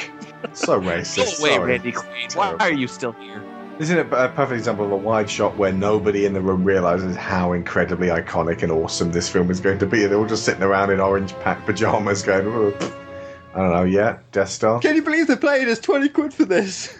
So 0.56 0.81
Go 0.81 0.86
racist. 0.89 1.40
away, 1.40 1.55
sorry. 1.56 1.73
Randy 1.73 1.93
Quaid. 1.93 2.36
Why 2.36 2.55
are 2.55 2.73
you 2.73 2.86
still 2.89 3.12
here? 3.12 3.43
Isn't 3.78 3.98
it 3.98 4.07
a 4.11 4.28
perfect 4.31 4.53
example 4.53 4.86
of 4.86 4.93
a 4.93 4.97
wide 4.97 5.28
shot 5.28 5.59
where 5.59 5.70
nobody 5.70 6.24
in 6.24 6.32
the 6.32 6.40
room 6.40 6.65
realizes 6.65 7.15
how 7.15 7.53
incredibly 7.53 8.09
iconic 8.09 8.62
and 8.62 8.73
awesome 8.73 9.12
this 9.12 9.28
film 9.28 9.51
is 9.51 9.61
going 9.61 9.78
to 9.81 9.86
be? 9.86 10.07
They're 10.07 10.16
all 10.16 10.27
just 10.27 10.47
sitting 10.47 10.62
around 10.62 10.90
in 10.90 10.98
orange 10.98 11.35
pack 11.40 11.65
pajamas 11.66 12.23
going, 12.23 12.47
"Oh. 12.47 12.73
I 13.55 13.59
don't 13.59 13.73
know, 13.73 13.85
yeah, 13.85 14.19
Death 14.32 14.48
Star. 14.48 14.81
Can 14.81 14.97
you 14.97 15.03
believe 15.03 15.27
they're 15.27 15.36
paying 15.36 15.69
us 15.69 15.78
20 15.78 16.09
quid 16.09 16.32
for 16.32 16.47
this? 16.47 16.97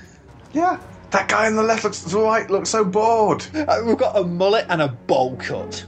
Yeah. 0.53 0.79
That 1.13 1.29
guy 1.29 1.47
on 1.47 1.55
the 1.55 1.63
left 1.63 1.85
looks 1.85 2.01
the 2.03 2.19
right 2.19 2.51
looks 2.51 2.71
so 2.71 2.85
bored. 2.85 3.47
Uh, 3.55 3.83
we've 3.87 3.97
got 3.97 4.17
a 4.17 4.25
mullet 4.25 4.67
and 4.69 4.83
a 4.83 4.89
bowl 4.89 5.37
cut. 5.37 5.85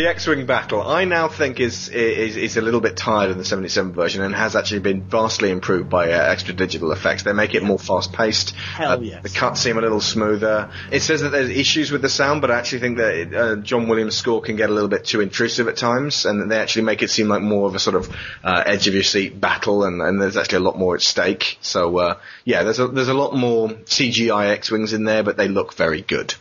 The 0.00 0.08
X-wing 0.08 0.46
battle, 0.46 0.80
I 0.80 1.04
now 1.04 1.28
think 1.28 1.60
is 1.60 1.90
is 1.90 2.34
is 2.34 2.56
a 2.56 2.62
little 2.62 2.80
bit 2.80 2.96
tired 2.96 3.30
in 3.30 3.36
the 3.36 3.44
77 3.44 3.92
version 3.92 4.22
and 4.22 4.34
has 4.34 4.56
actually 4.56 4.80
been 4.80 5.02
vastly 5.02 5.50
improved 5.50 5.90
by 5.90 6.10
uh, 6.10 6.32
extra 6.32 6.54
digital 6.54 6.92
effects. 6.92 7.22
They 7.22 7.34
make 7.34 7.54
it 7.54 7.62
more 7.62 7.78
fast-paced. 7.78 8.52
Hell 8.52 8.92
uh, 8.92 9.00
yes. 9.00 9.22
The 9.22 9.28
cuts 9.28 9.60
seem 9.60 9.76
a 9.76 9.82
little 9.82 10.00
smoother. 10.00 10.70
It 10.90 11.00
says 11.00 11.20
that 11.20 11.32
there's 11.32 11.50
issues 11.50 11.92
with 11.92 12.00
the 12.00 12.08
sound, 12.08 12.40
but 12.40 12.50
I 12.50 12.58
actually 12.58 12.78
think 12.78 12.96
that 12.96 13.34
uh, 13.34 13.56
John 13.56 13.88
Williams' 13.88 14.16
score 14.16 14.40
can 14.40 14.56
get 14.56 14.70
a 14.70 14.72
little 14.72 14.88
bit 14.88 15.04
too 15.04 15.20
intrusive 15.20 15.68
at 15.68 15.76
times, 15.76 16.24
and 16.24 16.50
they 16.50 16.56
actually 16.56 16.86
make 16.86 17.02
it 17.02 17.10
seem 17.10 17.28
like 17.28 17.42
more 17.42 17.68
of 17.68 17.74
a 17.74 17.78
sort 17.78 17.96
of 17.96 18.08
uh, 18.42 18.62
edge 18.64 18.88
of 18.88 18.94
your 18.94 19.02
seat 19.02 19.38
battle, 19.38 19.84
and, 19.84 20.00
and 20.00 20.18
there's 20.18 20.38
actually 20.38 20.64
a 20.64 20.66
lot 20.68 20.78
more 20.78 20.94
at 20.94 21.02
stake. 21.02 21.58
So 21.60 21.98
uh, 21.98 22.18
yeah, 22.46 22.62
there's 22.62 22.78
a 22.78 22.88
there's 22.88 23.08
a 23.08 23.12
lot 23.12 23.36
more 23.36 23.68
CGI 23.68 24.48
X-wings 24.52 24.94
in 24.94 25.04
there, 25.04 25.22
but 25.22 25.36
they 25.36 25.48
look 25.48 25.74
very 25.74 26.00
good. 26.00 26.32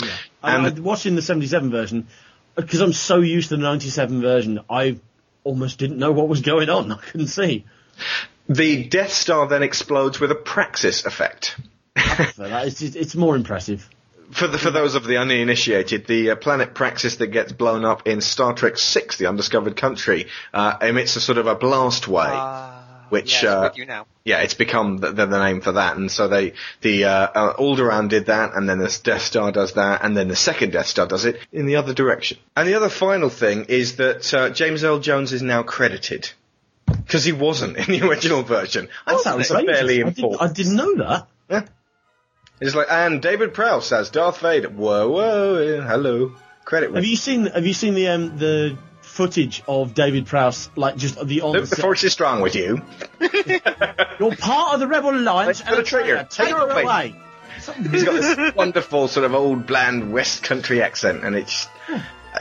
I, 0.00 0.54
And- 0.54 0.78
I, 0.78 0.80
watching 0.80 1.16
the 1.16 1.22
77 1.22 1.72
version, 1.72 2.06
because 2.56 2.80
I'm 2.80 2.92
so 2.92 3.18
used 3.20 3.50
to 3.50 3.56
the 3.56 3.62
97 3.62 4.20
version, 4.20 4.60
I 4.70 4.98
almost 5.42 5.78
didn't 5.78 5.98
know 5.98 6.12
what 6.12 6.28
was 6.28 6.40
going 6.40 6.70
on. 6.70 6.90
I 6.92 6.96
couldn't 6.96 7.28
see. 7.28 7.64
The 8.48 8.84
Death 8.84 9.12
Star 9.12 9.46
then 9.48 9.62
explodes 9.62 10.20
with 10.20 10.30
a 10.30 10.34
Praxis 10.34 11.04
effect. 11.06 11.56
So 12.34 12.44
it's, 12.44 12.82
it's 12.82 13.14
more 13.14 13.36
impressive. 13.36 13.88
For 14.32 14.48
the, 14.48 14.58
for 14.58 14.70
those 14.70 14.94
of 14.94 15.04
the 15.04 15.18
uninitiated, 15.18 16.06
the 16.06 16.30
uh, 16.30 16.36
planet 16.36 16.74
Praxis 16.74 17.16
that 17.16 17.28
gets 17.28 17.52
blown 17.52 17.84
up 17.84 18.06
in 18.06 18.20
Star 18.20 18.52
Trek 18.52 18.76
Six: 18.78 19.16
The 19.16 19.26
Undiscovered 19.26 19.76
Country 19.76 20.26
uh, 20.52 20.76
emits 20.80 21.14
a 21.16 21.20
sort 21.20 21.38
of 21.38 21.46
a 21.46 21.54
blast 21.54 22.08
wave, 22.08 22.32
which 23.08 23.42
yes, 23.42 23.44
uh, 23.44 23.68
with 23.68 23.78
you 23.78 23.86
now. 23.86 24.06
yeah, 24.24 24.40
it's 24.40 24.54
become 24.54 24.98
the, 24.98 25.12
the, 25.12 25.26
the 25.26 25.38
name 25.44 25.60
for 25.60 25.72
that. 25.72 25.96
And 25.96 26.10
so 26.10 26.28
they 26.28 26.54
the 26.80 27.04
uh, 27.04 27.10
uh, 27.10 27.56
Alderaan 27.56 28.08
did 28.08 28.26
that, 28.26 28.54
and 28.54 28.68
then 28.68 28.78
the 28.78 29.00
Death 29.02 29.22
Star 29.22 29.52
does 29.52 29.74
that, 29.74 30.04
and 30.04 30.16
then 30.16 30.28
the 30.28 30.36
second 30.36 30.72
Death 30.72 30.86
Star 30.86 31.06
does 31.06 31.24
it 31.24 31.38
in 31.52 31.66
the 31.66 31.76
other 31.76 31.94
direction. 31.94 32.38
And 32.56 32.68
the 32.68 32.74
other 32.74 32.88
final 32.88 33.28
thing 33.30 33.66
is 33.68 33.96
that 33.96 34.32
uh, 34.34 34.50
James 34.50 34.84
Earl 34.84 35.00
Jones 35.00 35.32
is 35.32 35.42
now 35.42 35.62
credited. 35.62 36.30
Because 36.86 37.24
he 37.24 37.32
wasn't 37.32 37.76
in 37.78 37.86
the 37.86 38.06
original 38.08 38.42
version. 38.42 38.88
I 39.06 39.12
That's 39.12 39.24
thought 39.24 39.34
it 39.34 39.38
was 39.38 39.50
outrageous. 39.50 39.76
fairly 39.78 39.94
I 39.94 39.96
didn't, 40.04 40.18
important. 40.18 40.42
I 40.42 40.52
didn't 40.52 40.76
know 40.76 40.94
that. 40.96 41.28
Yeah. 41.48 41.62
It's 42.60 42.74
like, 42.74 42.86
and 42.90 43.20
David 43.22 43.52
Prowse 43.54 43.90
as 43.92 44.10
Darth 44.10 44.40
Vader. 44.40 44.68
Whoa, 44.68 45.10
whoa, 45.10 45.80
hello. 45.82 46.34
Credit. 46.64 46.94
Have 46.94 47.04
you 47.04 47.16
seen 47.16 47.46
Have 47.46 47.66
you 47.66 47.74
seen 47.74 47.94
the 47.94 48.08
um, 48.08 48.38
the 48.38 48.78
footage 49.14 49.62
of 49.68 49.94
David 49.94 50.26
Prowse, 50.26 50.68
like 50.74 50.96
just 50.96 51.24
the 51.24 51.42
on 51.42 51.52
the 51.52 51.66
force 51.66 52.02
is 52.02 52.12
strong 52.12 52.40
with 52.40 52.56
you. 52.56 52.82
You're 53.20 54.34
part 54.36 54.74
of 54.74 54.80
the 54.80 54.88
Rebel 54.88 55.10
Alliance. 55.10 55.60
Let's 55.60 55.62
put 55.62 55.78
a 55.78 55.82
trigger. 55.84 56.26
Take 56.28 56.48
her 56.48 56.68
away. 56.68 57.14
He's 57.56 58.04
got 58.04 58.14
this 58.14 58.54
wonderful 58.56 59.06
sort 59.06 59.24
of 59.24 59.34
old 59.34 59.66
bland 59.66 60.12
West 60.12 60.42
Country 60.42 60.82
accent, 60.82 61.24
and 61.24 61.36
it's. 61.36 61.68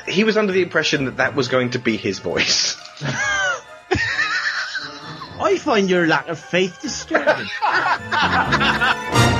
He 0.07 0.23
was 0.23 0.37
under 0.37 0.51
the 0.51 0.63
impression 0.63 1.05
that 1.05 1.17
that 1.17 1.35
was 1.35 1.47
going 1.47 1.69
to 1.71 1.79
be 1.79 1.97
his 1.97 2.17
voice. 2.17 2.75
I 5.39 5.57
find 5.59 5.87
your 5.87 6.07
lack 6.07 6.27
of 6.29 6.39
faith 6.39 6.81
disturbing. 6.81 7.47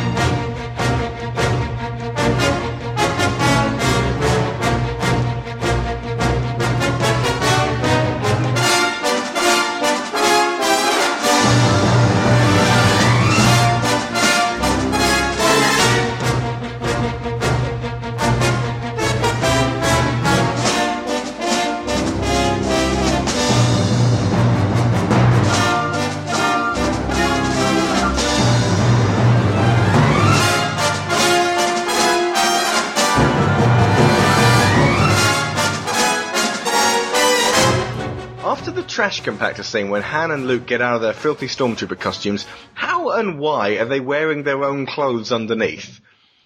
trash 39.23 39.35
compactor 39.57 39.63
scene 39.63 39.89
when 39.89 40.01
Han 40.01 40.31
and 40.31 40.47
Luke 40.47 40.65
get 40.65 40.81
out 40.81 40.95
of 40.95 41.01
their 41.01 41.13
filthy 41.13 41.47
stormtrooper 41.47 41.99
costumes, 41.99 42.45
how 42.73 43.11
and 43.11 43.39
why 43.39 43.77
are 43.77 43.85
they 43.85 43.99
wearing 43.99 44.43
their 44.43 44.63
own 44.63 44.85
clothes 44.85 45.31
underneath? 45.31 45.99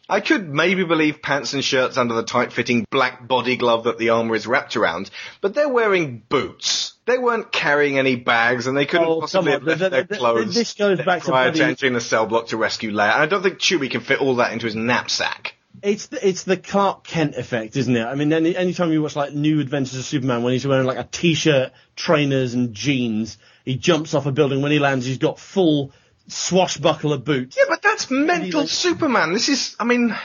I 0.09 0.21
could 0.21 0.47
maybe 0.47 0.85
believe 0.85 1.21
pants 1.21 1.53
and 1.53 1.61
shirts 1.63 1.97
under 1.97 2.13
the 2.13 2.23
tight-fitting 2.23 2.87
black 2.89 3.27
body 3.27 3.57
glove 3.57 3.83
that 3.83 3.97
the 3.97 4.11
armor 4.11 4.35
is 4.35 4.47
wrapped 4.47 4.77
around, 4.77 5.09
but 5.41 5.53
they're 5.53 5.67
wearing 5.67 6.23
boots. 6.29 6.93
They 7.05 7.17
weren't 7.17 7.51
carrying 7.51 7.97
any 7.97 8.15
bags, 8.15 8.67
and 8.67 8.77
they 8.77 8.85
couldn't 8.85 9.05
Oh, 9.07 9.19
possibly 9.19 9.51
have 9.51 9.63
left 9.63 9.79
The- 9.79 9.89
their 9.89 10.03
the- 10.03 10.07
the- 10.13 10.17
clothes 10.17 10.55
this 10.55 10.73
goes 10.75 10.99
back 11.01 11.23
to 11.23 11.29
prior 11.29 11.45
bloody- 11.51 11.59
to 11.59 11.65
entering 11.65 11.93
the 11.93 11.99
cell 12.01 12.25
block 12.25 12.47
to 12.47 12.57
rescue 12.57 12.91
Leia. 12.91 13.13
And 13.15 13.21
I 13.23 13.25
don't 13.25 13.43
think 13.43 13.59
Chewie 13.59 13.91
can 13.91 13.99
fit 13.99 14.21
all 14.21 14.35
that 14.37 14.53
into 14.53 14.65
his 14.65 14.75
knapsack. 14.75 15.55
It's 15.81 16.07
the, 16.07 16.27
it's 16.27 16.43
the 16.43 16.57
Clark 16.57 17.03
Kent 17.03 17.35
effect, 17.35 17.75
isn't 17.75 17.95
it? 17.95 18.03
I 18.03 18.15
mean, 18.15 18.33
any 18.33 18.55
anytime 18.55 18.91
you 18.91 19.01
watch 19.01 19.15
like 19.15 19.33
New 19.33 19.59
Adventures 19.59 19.99
of 19.99 20.05
Superman, 20.05 20.43
when 20.43 20.53
he's 20.53 20.65
wearing 20.65 20.87
like 20.87 20.97
a 20.97 21.03
t-shirt, 21.03 21.71
trainers, 21.95 22.53
and 22.53 22.73
jeans, 22.73 23.37
he 23.65 23.75
jumps 23.75 24.13
off 24.13 24.25
a 24.25 24.31
building. 24.31 24.61
When 24.61 24.71
he 24.71 24.79
lands, 24.79 25.05
he's 25.05 25.17
got 25.17 25.39
full 25.39 25.91
swashbuckler 26.27 27.17
boots. 27.17 27.57
Yeah, 27.57 27.65
but 27.69 27.81
that's 27.81 28.09
mental 28.09 28.67
Superman. 28.67 29.33
This 29.33 29.49
is, 29.49 29.75
I 29.79 29.85
mean, 29.85 30.15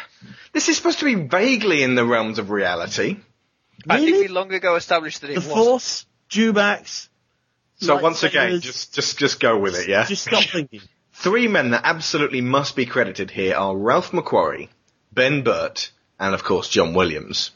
this 0.53 0.69
is 0.69 0.77
supposed 0.77 1.01
to 1.01 1.05
be 1.05 1.15
vaguely 1.15 1.83
in 1.83 1.95
the 1.95 2.05
realms 2.05 2.39
of 2.39 2.51
reality. 2.51 3.19
I 3.89 3.99
think 3.99 4.19
we 4.19 4.29
long 4.29 4.53
ago 4.53 4.77
established 4.77 5.23
that 5.23 5.31
it 5.31 5.41
The 5.41 5.49
was. 5.49 5.65
Force, 5.67 6.07
Dewbacks. 6.31 7.09
So 7.77 8.01
once 8.01 8.23
again, 8.23 8.61
just 8.61 8.95
just 8.95 9.19
just 9.19 9.41
go 9.41 9.59
with 9.59 9.75
it, 9.75 9.89
yeah. 9.89 10.05
Just 10.05 10.25
stop 10.25 10.45
thinking. 10.45 10.81
Three 11.15 11.49
men 11.49 11.71
that 11.71 11.83
absolutely 11.85 12.41
must 12.41 12.75
be 12.75 12.87
credited 12.87 13.31
here 13.31 13.55
are 13.55 13.77
Ralph 13.77 14.13
McQuarrie, 14.13 14.69
Ben 15.13 15.43
Burtt, 15.43 15.91
and 16.19 16.35
of 16.35 16.43
course 16.43 16.69
John 16.69 16.95
Williams. 16.95 17.51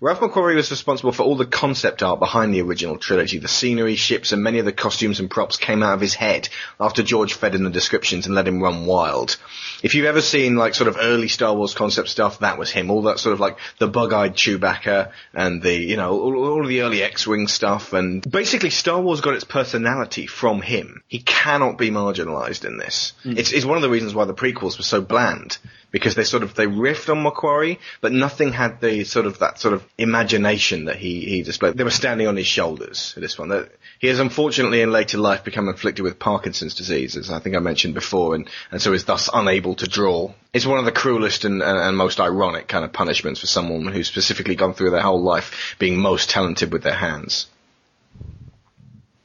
Ralph 0.00 0.20
McQuarrie 0.20 0.54
was 0.54 0.70
responsible 0.70 1.12
for 1.12 1.24
all 1.24 1.36
the 1.36 1.44
concept 1.44 2.02
art 2.02 2.20
behind 2.20 2.54
the 2.54 2.62
original 2.62 2.96
trilogy. 2.96 3.38
The 3.38 3.48
scenery, 3.48 3.96
ships, 3.96 4.32
and 4.32 4.42
many 4.42 4.60
of 4.60 4.64
the 4.64 4.72
costumes 4.72 5.20
and 5.20 5.30
props 5.30 5.56
came 5.56 5.82
out 5.82 5.94
of 5.94 6.00
his 6.00 6.14
head 6.14 6.48
after 6.80 7.02
George 7.02 7.34
fed 7.34 7.54
in 7.54 7.64
the 7.64 7.70
descriptions 7.70 8.26
and 8.26 8.34
let 8.34 8.48
him 8.48 8.62
run 8.62 8.86
wild. 8.86 9.36
If 9.82 9.94
you've 9.94 10.06
ever 10.06 10.20
seen 10.20 10.56
like 10.56 10.74
sort 10.74 10.88
of 10.88 10.96
early 11.00 11.28
Star 11.28 11.54
Wars 11.54 11.74
concept 11.74 12.08
stuff, 12.08 12.38
that 12.38 12.58
was 12.58 12.70
him. 12.70 12.90
All 12.90 13.02
that 13.02 13.18
sort 13.18 13.32
of 13.32 13.40
like 13.40 13.58
the 13.78 13.88
bug-eyed 13.88 14.34
Chewbacca 14.34 15.10
and 15.34 15.60
the, 15.60 15.74
you 15.74 15.96
know, 15.96 16.18
all, 16.18 16.36
all 16.36 16.62
of 16.62 16.68
the 16.68 16.82
early 16.82 17.02
X-Wing 17.02 17.48
stuff. 17.48 17.92
And 17.92 18.28
basically 18.30 18.70
Star 18.70 19.00
Wars 19.00 19.20
got 19.20 19.34
its 19.34 19.44
personality 19.44 20.26
from 20.26 20.62
him. 20.62 21.02
He 21.08 21.18
cannot 21.18 21.76
be 21.76 21.90
marginalized 21.90 22.64
in 22.64 22.78
this. 22.78 23.12
Mm. 23.24 23.38
It's, 23.38 23.52
it's 23.52 23.66
one 23.66 23.76
of 23.76 23.82
the 23.82 23.90
reasons 23.90 24.14
why 24.14 24.24
the 24.24 24.34
prequels 24.34 24.78
were 24.78 24.84
so 24.84 25.02
bland 25.02 25.58
because 25.90 26.14
they 26.14 26.24
sort 26.24 26.42
of 26.42 26.54
they 26.54 26.66
riffed 26.66 27.10
on 27.10 27.24
McQuarrie, 27.24 27.78
but 28.00 28.12
nothing 28.12 28.52
had 28.52 28.80
the 28.80 29.04
sort 29.04 29.26
of 29.26 29.38
that 29.38 29.58
sort 29.58 29.74
of 29.74 29.86
imagination 29.96 30.86
that 30.86 30.96
he 30.96 31.20
he 31.20 31.42
displayed. 31.42 31.76
They 31.76 31.84
were 31.84 31.90
standing 31.90 32.26
on 32.26 32.36
his 32.36 32.46
shoulders 32.46 33.14
this 33.16 33.38
one. 33.38 33.68
He 33.98 34.08
has 34.08 34.20
unfortunately 34.20 34.82
in 34.82 34.92
later 34.92 35.18
life 35.18 35.44
become 35.44 35.68
afflicted 35.68 36.02
with 36.02 36.18
Parkinson's 36.18 36.74
disease, 36.74 37.16
as 37.16 37.30
I 37.30 37.38
think 37.38 37.56
I 37.56 37.60
mentioned 37.60 37.94
before, 37.94 38.34
and 38.34 38.48
and 38.70 38.82
so 38.82 38.92
is 38.92 39.04
thus 39.04 39.30
unable 39.32 39.74
to 39.76 39.86
draw. 39.88 40.32
It's 40.52 40.66
one 40.66 40.78
of 40.78 40.84
the 40.84 40.92
cruelest 40.92 41.44
and, 41.44 41.62
and, 41.62 41.78
and 41.78 41.96
most 41.96 42.20
ironic 42.20 42.68
kind 42.68 42.84
of 42.84 42.92
punishments 42.92 43.40
for 43.40 43.46
someone 43.46 43.86
who's 43.86 44.08
specifically 44.08 44.56
gone 44.56 44.74
through 44.74 44.90
their 44.90 45.02
whole 45.02 45.22
life 45.22 45.76
being 45.78 45.98
most 45.98 46.30
talented 46.30 46.72
with 46.72 46.82
their 46.82 46.94
hands. 46.94 47.46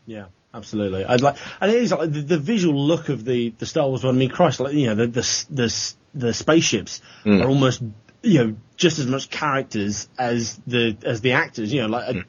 Yeah, 0.05 0.25
absolutely. 0.53 1.05
I'd 1.05 1.21
like, 1.21 1.37
and 1.61 1.71
it 1.71 1.81
is 1.81 1.91
like 1.91 2.11
the, 2.11 2.21
the 2.21 2.37
visual 2.37 2.85
look 2.85 3.09
of 3.09 3.23
the, 3.23 3.53
the 3.57 3.65
Star 3.65 3.87
Wars 3.87 4.03
one. 4.03 4.15
I 4.15 4.17
mean, 4.17 4.29
Christ, 4.29 4.59
like 4.59 4.73
you 4.73 4.87
know, 4.87 4.95
the 4.95 5.07
the 5.07 5.45
the 5.49 5.93
the 6.13 6.33
spaceships 6.33 7.01
Mm. 7.25 7.43
are 7.43 7.47
almost 7.47 7.81
you 8.21 8.43
know 8.43 8.55
just 8.77 8.99
as 8.99 9.05
much 9.07 9.29
characters 9.29 10.07
as 10.17 10.59
the 10.67 10.97
as 11.05 11.21
the 11.21 11.33
actors. 11.33 11.71
You 11.73 11.81
know, 11.83 11.87
like 11.89 12.15
a, 12.15 12.23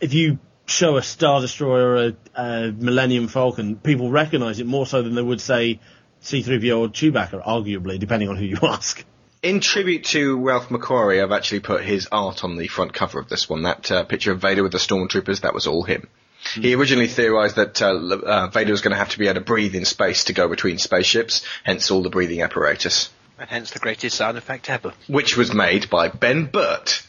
if 0.00 0.14
you 0.14 0.38
show 0.66 0.96
a 0.96 1.02
Star 1.02 1.40
Destroyer 1.40 1.88
or 1.88 1.96
a, 2.06 2.16
a 2.34 2.72
Millennium 2.72 3.28
Falcon, 3.28 3.76
people 3.76 4.10
recognise 4.10 4.58
it 4.58 4.66
more 4.66 4.86
so 4.86 5.02
than 5.02 5.14
they 5.14 5.22
would 5.22 5.40
say 5.40 5.78
C-3PO 6.20 6.78
or 6.78 6.88
Chewbacca, 6.88 7.44
arguably, 7.46 7.98
depending 7.98 8.28
on 8.28 8.36
who 8.36 8.44
you 8.44 8.58
ask. 8.62 9.04
In 9.42 9.60
tribute 9.60 10.04
to 10.06 10.40
Ralph 10.40 10.70
McQuarrie, 10.70 11.22
I've 11.22 11.30
actually 11.30 11.60
put 11.60 11.84
his 11.84 12.08
art 12.10 12.42
on 12.42 12.56
the 12.56 12.66
front 12.66 12.92
cover 12.94 13.20
of 13.20 13.28
this 13.28 13.48
one. 13.48 13.62
That 13.62 13.92
uh, 13.92 14.04
picture 14.04 14.32
of 14.32 14.40
Vader 14.40 14.64
with 14.64 14.72
the 14.72 14.78
stormtroopers, 14.78 15.42
that 15.42 15.54
was 15.54 15.68
all 15.68 15.84
him. 15.84 16.08
He 16.54 16.74
originally 16.74 17.06
theorized 17.06 17.56
that 17.56 17.80
uh, 17.80 17.94
uh, 17.94 18.46
Vader 18.48 18.72
was 18.72 18.80
going 18.80 18.92
to 18.92 18.98
have 18.98 19.10
to 19.10 19.18
be 19.18 19.26
able 19.26 19.34
to 19.34 19.40
breathe 19.42 19.74
in 19.74 19.84
space 19.84 20.24
to 20.24 20.32
go 20.32 20.48
between 20.48 20.78
spaceships, 20.78 21.44
hence 21.64 21.90
all 21.90 22.02
the 22.02 22.10
breathing 22.10 22.42
apparatus, 22.42 23.10
And 23.38 23.48
hence 23.50 23.70
the 23.70 23.78
greatest 23.78 24.16
sound 24.16 24.38
effect 24.38 24.70
ever. 24.70 24.92
which 25.08 25.36
was 25.36 25.52
made 25.52 25.90
by 25.90 26.08
Ben 26.08 26.46
Burtt. 26.46 27.02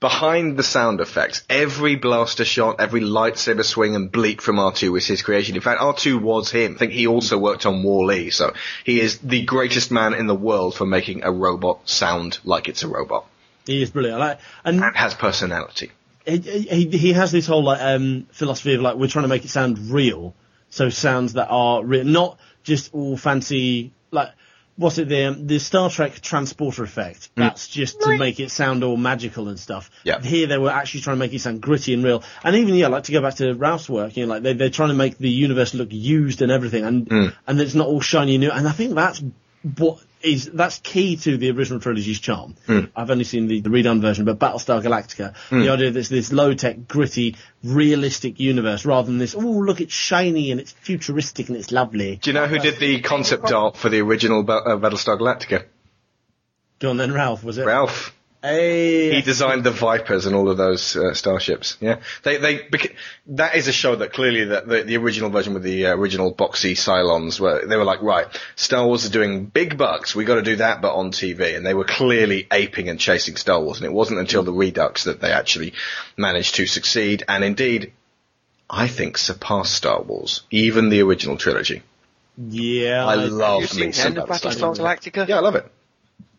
Behind 0.00 0.56
the 0.56 0.64
sound 0.64 1.00
effects, 1.00 1.44
every 1.48 1.94
blaster 1.94 2.44
shot, 2.44 2.80
every 2.80 3.00
lightsaber 3.00 3.64
swing 3.64 3.94
and 3.94 4.10
bleak 4.10 4.42
from 4.42 4.56
R2 4.56 4.90
was 4.90 5.06
his 5.06 5.22
creation. 5.22 5.54
In 5.54 5.60
fact, 5.62 5.80
R2 5.80 6.20
was 6.20 6.50
him. 6.50 6.74
I 6.74 6.78
think 6.78 6.92
he 6.92 7.06
also 7.06 7.38
worked 7.38 7.66
on 7.66 7.84
Wall-E, 7.84 8.30
so 8.30 8.52
he 8.84 9.00
is 9.00 9.18
the 9.18 9.42
greatest 9.42 9.92
man 9.92 10.14
in 10.14 10.26
the 10.26 10.34
world 10.34 10.74
for 10.74 10.84
making 10.86 11.22
a 11.22 11.30
robot 11.30 11.88
sound 11.88 12.40
like 12.42 12.68
it's 12.68 12.82
a 12.82 12.88
robot. 12.88 13.26
He 13.64 13.80
is 13.80 13.90
brilliant. 13.92 14.18
Like, 14.18 14.40
and 14.64 14.82
And 14.82 14.96
has 14.96 15.14
personality. 15.14 15.92
he, 16.26 16.38
he, 16.38 16.86
he 16.98 17.12
has 17.12 17.30
this 17.30 17.46
whole 17.46 17.62
like 17.62 17.80
um, 17.80 18.26
philosophy 18.32 18.74
of 18.74 18.80
like 18.80 18.96
we're 18.96 19.06
trying 19.06 19.22
to 19.24 19.28
make 19.28 19.44
it 19.44 19.50
sound 19.50 19.78
real, 19.92 20.34
so 20.68 20.88
sounds 20.90 21.34
that 21.34 21.46
are 21.48 21.84
real, 21.84 22.02
not 22.04 22.38
just 22.64 22.92
all 22.92 23.16
fancy 23.16 23.92
like 24.10 24.30
what's 24.82 24.98
it 24.98 25.08
the 25.08 25.24
um, 25.24 25.46
the 25.46 25.58
Star 25.58 25.88
Trek 25.88 26.20
transporter 26.20 26.84
effect. 26.84 27.30
That's 27.34 27.68
just 27.68 28.00
to 28.02 28.18
make 28.18 28.40
it 28.40 28.50
sound 28.50 28.84
all 28.84 28.96
magical 28.96 29.48
and 29.48 29.58
stuff. 29.58 29.90
Yeah. 30.04 30.20
Here 30.20 30.46
they 30.46 30.58
were 30.58 30.70
actually 30.70 31.00
trying 31.00 31.16
to 31.16 31.20
make 31.20 31.32
it 31.32 31.40
sound 31.40 31.62
gritty 31.62 31.94
and 31.94 32.04
real, 32.04 32.22
and 32.44 32.56
even 32.56 32.74
yeah, 32.74 32.88
like 32.88 33.04
to 33.04 33.12
go 33.12 33.22
back 33.22 33.36
to 33.36 33.54
Ralph's 33.54 33.88
work, 33.88 34.16
you 34.16 34.26
know, 34.26 34.34
like 34.34 34.42
they 34.42 34.52
they're 34.52 34.70
trying 34.70 34.90
to 34.90 34.94
make 34.94 35.16
the 35.18 35.30
universe 35.30 35.72
look 35.72 35.88
used 35.90 36.42
and 36.42 36.52
everything, 36.52 36.84
and 36.84 37.06
Mm. 37.08 37.34
and 37.46 37.60
it's 37.60 37.74
not 37.74 37.86
all 37.86 38.00
shiny 38.00 38.34
and 38.34 38.42
new, 38.44 38.50
and 38.50 38.68
I 38.68 38.72
think 38.72 38.94
that's 38.94 39.22
what 39.76 39.98
is 40.22 40.46
that's 40.46 40.78
key 40.78 41.16
to 41.16 41.36
the 41.36 41.50
original 41.50 41.80
trilogy's 41.80 42.20
charm. 42.20 42.54
Mm. 42.66 42.90
I've 42.94 43.10
only 43.10 43.24
seen 43.24 43.48
the, 43.48 43.60
the 43.60 43.70
redone 43.70 44.00
version, 44.00 44.24
but 44.24 44.38
Battlestar 44.38 44.82
Galactica, 44.82 45.34
Mm. 45.50 45.64
the 45.64 45.68
idea 45.70 45.90
that 45.90 45.98
it's 45.98 46.08
this 46.08 46.32
low 46.32 46.54
tech, 46.54 46.86
gritty, 46.88 47.36
realistic 47.64 48.40
universe 48.40 48.84
rather 48.84 49.06
than 49.06 49.18
this, 49.18 49.34
oh 49.34 49.40
look, 49.40 49.80
it's 49.80 49.94
shiny 49.94 50.50
and 50.50 50.60
it's 50.60 50.72
futuristic 50.72 51.48
and 51.48 51.56
it's 51.56 51.72
lovely. 51.72 52.16
Do 52.16 52.30
you 52.30 52.34
know 52.34 52.46
who 52.46 52.58
did 52.58 52.78
the 52.78 53.00
concept 53.00 53.50
art 53.52 53.76
for 53.76 53.88
the 53.88 54.00
original 54.00 54.40
uh, 54.40 54.76
Battlestar 54.76 55.18
Galactica? 55.18 55.64
John 56.80 56.96
then 56.96 57.12
Ralph, 57.12 57.44
was 57.44 57.58
it? 57.58 57.66
Ralph. 57.66 58.12
Hey. 58.42 59.14
He 59.14 59.22
designed 59.22 59.62
the 59.62 59.70
Vipers 59.70 60.26
and 60.26 60.34
all 60.34 60.50
of 60.50 60.56
those 60.56 60.96
uh, 60.96 61.14
starships. 61.14 61.76
Yeah, 61.80 62.00
they 62.24 62.38
they 62.38 62.62
bec- 62.62 62.96
that 63.28 63.54
is 63.54 63.68
a 63.68 63.72
show 63.72 63.94
that 63.94 64.12
clearly 64.12 64.46
that 64.46 64.66
the, 64.66 64.82
the 64.82 64.96
original 64.96 65.30
version 65.30 65.54
with 65.54 65.62
the 65.62 65.86
uh, 65.86 65.94
original 65.94 66.34
boxy 66.34 66.72
Cylons 66.72 67.38
were 67.38 67.64
they 67.64 67.76
were 67.76 67.84
like 67.84 68.02
right, 68.02 68.26
Star 68.56 68.84
Wars 68.84 69.06
are 69.06 69.12
doing 69.12 69.46
big 69.46 69.78
bucks, 69.78 70.16
we 70.16 70.24
got 70.24 70.34
to 70.36 70.42
do 70.42 70.56
that, 70.56 70.82
but 70.82 70.92
on 70.92 71.12
TV, 71.12 71.56
and 71.56 71.64
they 71.64 71.72
were 71.72 71.84
clearly 71.84 72.48
aping 72.50 72.88
and 72.88 72.98
chasing 72.98 73.36
Star 73.36 73.62
Wars, 73.62 73.78
and 73.78 73.86
it 73.86 73.92
wasn't 73.92 74.18
until 74.18 74.42
the 74.42 74.52
Redux 74.52 75.04
that 75.04 75.20
they 75.20 75.30
actually 75.30 75.74
managed 76.16 76.56
to 76.56 76.66
succeed, 76.66 77.22
and 77.28 77.44
indeed, 77.44 77.92
I 78.68 78.88
think 78.88 79.18
surpass 79.18 79.70
Star 79.70 80.02
Wars, 80.02 80.42
even 80.50 80.88
the 80.88 81.02
original 81.02 81.36
trilogy. 81.36 81.84
Yeah. 82.36 83.06
I 83.06 83.20
Have 83.20 83.30
love 83.30 83.60
you 83.60 83.66
seen 83.68 83.80
me 83.80 83.86
the 83.88 83.92
some 83.92 84.06
end 84.08 84.18
of 84.18 84.28
Battlestar 84.28 84.76
Galactica? 84.76 85.28
Yeah, 85.28 85.36
I 85.36 85.40
love 85.40 85.54
it. 85.54 85.70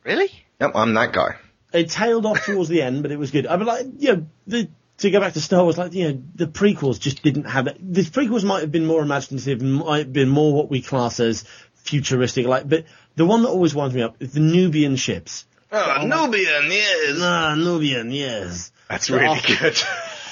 Really? 0.03 0.29
Yep, 0.59 0.71
I'm 0.75 0.93
that 0.95 1.13
guy. 1.13 1.35
It 1.73 1.89
tailed 1.89 2.25
off 2.25 2.45
towards 2.45 2.69
the 2.69 2.81
end, 2.81 3.01
but 3.01 3.11
it 3.11 3.17
was 3.19 3.31
good. 3.31 3.47
I 3.47 3.57
mean, 3.57 3.65
like, 3.65 3.85
you 3.97 4.15
know, 4.15 4.27
the, 4.47 4.69
to 4.99 5.09
go 5.11 5.19
back 5.19 5.33
to 5.33 5.41
Star 5.41 5.63
Wars, 5.63 5.77
like, 5.77 5.93
you 5.93 6.07
know, 6.13 6.23
the 6.35 6.45
prequels 6.47 6.99
just 6.99 7.23
didn't 7.23 7.45
have 7.45 7.67
it. 7.67 7.77
The 7.81 8.01
prequels 8.03 8.43
might 8.43 8.61
have 8.61 8.71
been 8.71 8.85
more 8.85 9.01
imaginative, 9.01 9.61
might 9.61 9.97
have 9.99 10.13
been 10.13 10.29
more 10.29 10.53
what 10.53 10.69
we 10.69 10.81
class 10.81 11.19
as 11.19 11.45
futuristic, 11.73 12.45
like, 12.45 12.69
but 12.69 12.85
the 13.15 13.25
one 13.25 13.41
that 13.43 13.49
always 13.49 13.73
winds 13.75 13.95
me 13.95 14.01
up 14.03 14.15
is 14.19 14.33
the 14.33 14.39
Nubian 14.39 14.95
ships. 14.95 15.45
Oh, 15.71 16.03
Nubian, 16.05 16.71
yes. 16.71 17.17
Ah, 17.19 17.55
Nubian, 17.55 18.11
yes. 18.11 18.71
That's 18.87 19.07
They 19.07 19.17
really 19.17 19.41
good. 19.59 19.75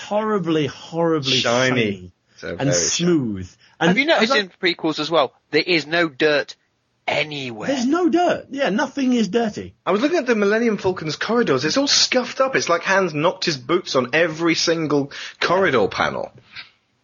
Horribly, 0.07 0.67
horribly 0.67 1.37
Shiny. 1.37 1.69
shiny 1.91 2.11
So 2.37 2.55
and 2.59 2.73
smooth. 2.73 3.49
And 3.79 3.87
Have 3.89 3.97
you 3.97 4.05
noticed 4.05 4.31
I- 4.33 4.37
in 4.39 4.51
prequels 4.61 4.99
as 4.99 5.09
well? 5.09 5.33
There 5.49 5.63
is 5.65 5.87
no 5.87 6.09
dirt 6.09 6.55
anywhere. 7.07 7.67
There's 7.67 7.85
no 7.85 8.09
dirt. 8.09 8.47
Yeah, 8.49 8.69
nothing 8.69 9.13
is 9.13 9.27
dirty. 9.27 9.73
I 9.85 9.91
was 9.91 10.01
looking 10.01 10.17
at 10.17 10.25
the 10.25 10.35
Millennium 10.35 10.77
Falcon's 10.77 11.15
corridors. 11.15 11.65
It's 11.65 11.77
all 11.77 11.87
scuffed 11.87 12.41
up. 12.41 12.55
It's 12.55 12.69
like 12.69 12.83
Hans 12.83 13.13
knocked 13.13 13.45
his 13.45 13.57
boots 13.57 13.95
on 13.95 14.09
every 14.13 14.55
single 14.55 15.11
corridor 15.39 15.87
panel. 15.87 16.31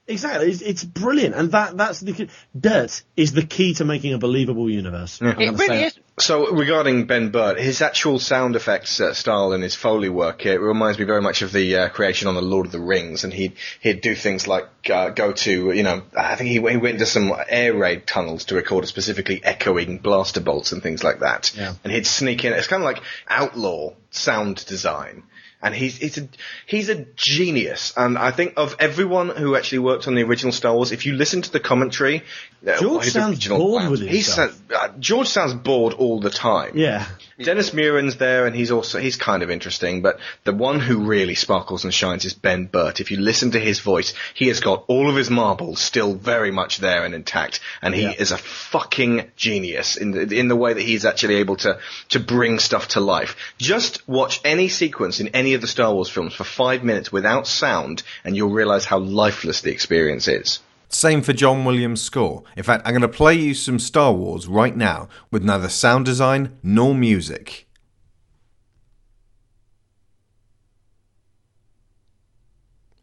Exactly, 0.10 0.50
it's, 0.50 0.62
it's 0.62 0.84
brilliant, 0.86 1.36
and 1.36 1.52
that 1.52 1.76
that's 1.76 2.00
the 2.00 2.30
dirt 2.58 3.04
is 3.18 3.34
the 3.34 3.46
key 3.46 3.74
to 3.74 3.84
making 3.84 4.14
a 4.14 4.18
believable 4.18 4.70
universe. 4.70 5.20
I'm 5.22 5.34
gonna 5.34 5.58
say 5.58 5.84
it. 5.88 6.00
So 6.20 6.50
regarding 6.52 7.06
Ben 7.06 7.30
Burtt, 7.30 7.60
his 7.60 7.82
actual 7.82 8.18
sound 8.18 8.56
effects 8.56 9.00
uh, 9.02 9.14
style 9.14 9.52
and 9.52 9.62
his 9.62 9.76
foley 9.76 10.10
work, 10.10 10.46
it 10.46 10.60
reminds 10.60 10.98
me 10.98 11.04
very 11.06 11.22
much 11.22 11.42
of 11.42 11.52
the 11.52 11.76
uh, 11.76 11.90
creation 11.90 12.28
on 12.30 12.36
the 12.36 12.42
Lord 12.42 12.66
of 12.66 12.72
the 12.72 12.80
Rings, 12.80 13.26
and 13.26 13.34
he'd 13.34 13.54
he'd 13.82 14.00
do 14.00 14.16
things 14.16 14.48
like 14.48 14.68
uh, 14.90 15.10
go 15.10 15.34
to 15.34 15.72
you 15.74 15.84
know 15.84 16.04
I 16.18 16.36
think 16.36 16.48
he, 16.52 16.54
he 16.56 16.60
went 16.78 16.86
into 16.96 17.06
some 17.06 17.34
air 17.50 17.76
raid 17.76 18.08
tunnels 18.08 18.46
to 18.46 18.56
record 18.56 18.88
specifically 18.88 19.42
echoing 19.44 19.98
blaster 19.98 20.40
bolts 20.40 20.72
and 20.72 20.82
things 20.82 21.04
like 21.04 21.20
that, 21.20 21.54
Yeah. 21.54 21.74
and 21.84 21.92
he'd 21.92 22.08
sneak 22.08 22.46
in. 22.46 22.54
It's 22.54 22.68
kind 22.68 22.82
of 22.82 22.86
like 22.86 23.04
outlaw 23.28 23.94
sound 24.12 24.66
design. 24.66 25.24
And 25.62 25.74
he's 25.74 25.98
he's 25.98 26.18
a 26.20 26.28
he's 26.68 26.90
a 26.90 26.96
genius, 27.16 27.92
and 27.98 28.16
I 28.16 28.30
think 28.30 28.54
of 28.58 28.76
everyone 28.80 29.30
who 29.30 29.56
actually 29.56 29.80
worked 29.80 30.08
on 30.08 30.14
the 30.14 30.22
original 30.22 30.52
Star 30.52 30.76
Wars, 30.76 30.92
if 30.92 31.08
you 31.08 31.14
listen 31.14 31.42
to 31.42 31.52
the 31.52 31.60
commentary, 31.60 32.24
uh, 32.68 32.80
George 32.80 33.10
sounds 33.10 33.48
bored 33.48 33.80
plans- 33.80 33.90
with 33.90 34.02
he 34.02 34.18
himself. 34.18 34.62
uh, 34.76 34.90
George 35.00 35.28
sounds 35.28 35.56
bored 35.56 35.94
all 35.94 36.20
the 36.20 36.30
time. 36.30 36.74
Yeah. 36.78 37.08
Dennis 37.40 37.74
Muren's 37.74 38.18
there, 38.18 38.48
and 38.48 38.56
he's 38.56 38.72
also 38.72 39.00
he's 39.00 39.16
kind 39.16 39.44
of 39.44 39.52
interesting. 39.52 40.02
But 40.02 40.20
the 40.44 40.54
one 40.54 40.80
who 40.80 41.06
really 41.06 41.36
sparkles 41.36 41.84
and 41.84 41.94
shines 41.94 42.26
is 42.26 42.34
Ben 42.34 42.66
Burtt. 42.66 43.00
If 43.00 43.12
you 43.12 43.18
listen 43.18 43.52
to 43.52 43.60
his 43.60 43.80
voice, 43.80 44.14
he 44.34 44.48
has 44.48 44.60
got 44.60 44.86
all 44.88 45.10
of 45.10 45.16
his 45.16 45.30
marbles 45.30 45.80
still 45.80 46.16
very 46.16 46.52
much 46.52 46.80
there 46.80 47.06
and 47.06 47.14
intact, 47.14 47.60
and 47.82 47.94
he 47.94 48.04
Yeah. 48.04 48.14
is 48.18 48.32
a 48.32 48.38
fucking 48.38 49.32
genius 49.36 49.98
in 49.98 50.12
the 50.12 50.36
in 50.38 50.48
the 50.48 50.56
way 50.56 50.74
that 50.74 50.82
he's 50.82 51.06
actually 51.06 51.36
able 51.36 51.58
to 51.58 51.78
to 52.10 52.20
bring 52.20 52.58
stuff 52.60 52.88
to 52.90 53.00
life. 53.00 53.36
Just 53.58 54.08
watch 54.08 54.42
any 54.44 54.68
sequence 54.68 55.20
in 55.20 55.28
any 55.30 55.54
of 55.54 55.62
the 55.62 55.68
Star 55.68 55.94
Wars 55.94 56.10
films 56.10 56.34
for 56.34 56.44
five 56.44 56.84
minutes 56.84 57.12
without 57.12 57.46
sound, 57.48 58.04
and 58.24 58.36
you'll 58.36 58.50
realize 58.50 58.86
how 58.86 58.98
lifeless 58.98 59.62
the 59.62 59.72
experience 59.72 60.28
is. 60.28 60.60
Same 60.90 61.22
for 61.22 61.34
John 61.34 61.66
Williams' 61.66 62.02
score. 62.02 62.44
In 62.56 62.64
fact, 62.64 62.84
I'm 62.86 62.94
going 62.94 63.02
to 63.02 63.08
play 63.08 63.36
you 63.36 63.54
some 63.54 63.80
Star 63.80 64.14
Wars 64.14 64.48
right 64.48 64.76
now 64.76 65.10
with 65.32 65.44
neither 65.44 65.70
sound 65.70 66.06
design 66.06 66.58
nor 66.64 66.96
music. 66.96 67.68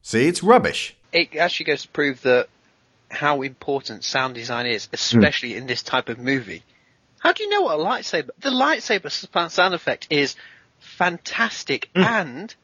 See, 0.02 0.28
it's 0.28 0.42
rubbish. 0.42 0.96
It 1.12 1.34
actually 1.36 1.66
goes 1.66 1.82
to 1.82 1.88
prove 1.88 2.22
that 2.22 2.48
how 3.10 3.42
important 3.42 4.04
sound 4.04 4.34
design 4.34 4.66
is, 4.66 4.86
hmm. 4.86 4.94
especially 4.94 5.56
in 5.56 5.66
this 5.66 5.82
type 5.82 6.08
of 6.08 6.18
movie. 6.18 6.62
How 7.18 7.32
do 7.32 7.42
you 7.42 7.48
know 7.48 7.62
what 7.62 7.78
a 7.78 7.82
lightsaber? 7.82 8.30
The 8.40 8.50
lightsaber 8.50 9.50
sound 9.50 9.74
effect 9.74 10.06
is 10.10 10.36
fantastic 10.78 11.88
hmm. 11.94 12.02
and 12.02 12.54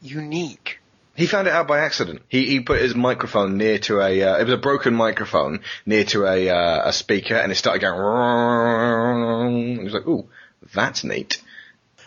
unique. 0.00 0.78
He 1.16 1.26
found 1.26 1.48
it 1.48 1.54
out 1.54 1.66
by 1.66 1.80
accident. 1.80 2.22
He 2.28 2.46
he 2.46 2.60
put 2.60 2.80
his 2.80 2.94
microphone 2.94 3.56
near 3.56 3.78
to 3.80 4.00
a 4.00 4.22
uh, 4.22 4.36
it 4.38 4.44
was 4.44 4.52
a 4.52 4.58
broken 4.58 4.94
microphone 4.94 5.60
near 5.84 6.04
to 6.04 6.26
a 6.26 6.48
uh, 6.50 6.88
a 6.88 6.92
speaker, 6.92 7.34
and 7.34 7.50
it 7.50 7.56
started 7.56 7.80
going. 7.80 9.78
He 9.78 9.84
was 9.84 9.94
like, 9.94 10.06
"Ooh, 10.06 10.28
that's 10.74 11.04
neat." 11.04 11.42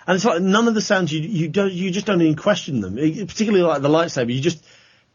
And 0.08 0.16
it's 0.16 0.26
like 0.26 0.42
none 0.42 0.68
of 0.68 0.74
the 0.74 0.82
sounds 0.82 1.12
you 1.12 1.22
you 1.22 1.50
don't 1.50 1.72
you 1.72 1.92
just 1.92 2.06
don't 2.06 2.22
even 2.22 2.36
question 2.36 2.82
them. 2.82 2.98
It- 2.98 3.28
particularly 3.28 3.64
like 3.64 3.82
the 3.82 3.90
lightsaber, 3.90 4.34
you 4.34 4.42
just 4.42 4.64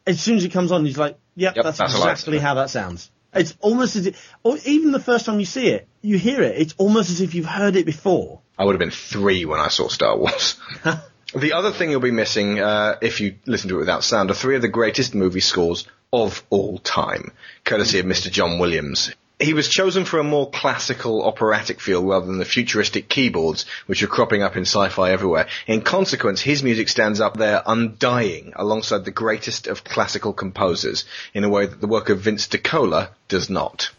as 0.07 0.21
soon 0.21 0.37
as 0.37 0.45
it 0.45 0.53
comes 0.53 0.71
on, 0.71 0.85
you're 0.85 0.95
like, 0.95 1.19
yep, 1.35 1.57
Yep, 1.57 1.65
that's, 1.65 1.79
that's 1.79 1.95
exactly 1.97 2.39
how 2.39 2.55
that 2.55 2.71
sounds. 2.71 3.11
It's 3.33 3.57
almost 3.61 3.97
as 3.97 4.07
if, 4.07 4.35
or 4.43 4.57
even 4.65 4.93
the 4.93 5.01
first 5.01 5.27
time 5.27 5.41
you 5.41 5.47
see 5.47 5.69
it, 5.69 5.89
you 6.03 6.19
hear 6.19 6.43
it. 6.43 6.57
It's 6.59 6.75
almost 6.79 7.11
as 7.11 7.21
if 7.21 7.35
you've 7.35 7.47
heard 7.47 7.75
it 7.75 7.87
before. 7.87 8.41
I 8.57 8.65
would 8.65 8.75
have 8.75 8.79
been 8.79 8.91
three 8.91 9.45
when 9.45 9.59
I 9.59 9.69
saw 9.69 9.89
Star 9.89 10.16
Wars. 10.16 10.61
the 11.35 11.52
other 11.52 11.73
thing 11.73 11.90
you'll 11.90 12.01
be 12.01 12.11
missing, 12.11 12.61
uh, 12.61 12.97
if 13.01 13.20
you 13.20 13.36
listen 13.47 13.69
to 13.70 13.77
it 13.77 13.81
without 13.81 14.05
sound, 14.05 14.31
are 14.31 14.35
three 14.35 14.56
of 14.56 14.62
the 14.62 14.69
greatest 14.69 15.15
movie 15.15 15.40
scores 15.40 15.86
of 16.12 16.44
all 16.51 16.78
time, 16.78 17.32
courtesy 17.65 17.98
of 17.98 18.06
Mr. 18.06 18.31
John 18.31 18.59
Williams. 18.59 19.12
He 19.40 19.52
was 19.52 19.69
chosen 19.69 20.05
for 20.05 20.20
a 20.20 20.24
more 20.24 20.48
classical 20.48 21.24
operatic 21.24 21.81
feel 21.81 22.05
rather 22.05 22.24
than 22.24 22.39
the 22.39 22.44
futuristic 22.44 23.09
keyboards 23.09 23.66
which 23.86 24.02
are 24.05 24.06
cropping 24.06 24.43
up 24.43 24.56
in 24.56 24.62
sci-fi 24.62 25.11
everywhere. 25.11 25.48
In 25.66 25.82
consequence, 25.82 26.40
his 26.40 26.62
music 26.62 26.89
stands 26.89 27.20
up 27.20 27.36
there 27.36 27.61
undying 27.66 28.52
alongside 28.55 29.05
the 29.05 29.11
greatest 29.11 29.66
of 29.66 29.82
classical 29.82 30.32
composers 30.32 31.05
in 31.35 31.43
a 31.43 31.48
way 31.48 31.66
that 31.66 31.81
the 31.81 31.89
work 31.89 32.11
of 32.11 32.20
Vince 32.20 32.47
DiCola 32.47 33.09
does 33.27 33.51
not. 33.51 33.90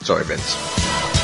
Sorry, 0.00 0.24
Vince. 0.24 1.19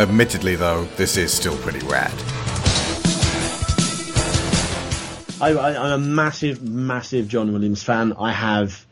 Admittedly, 0.00 0.56
though, 0.56 0.84
this 0.96 1.18
is 1.18 1.30
still 1.30 1.58
pretty 1.58 1.86
rad. 1.86 2.10
I, 5.42 5.50
I'm 5.50 5.92
a 5.92 5.98
massive, 5.98 6.62
massive 6.62 7.28
John 7.28 7.52
Williams 7.52 7.82
fan. 7.82 8.14
I 8.18 8.32
have 8.32 8.86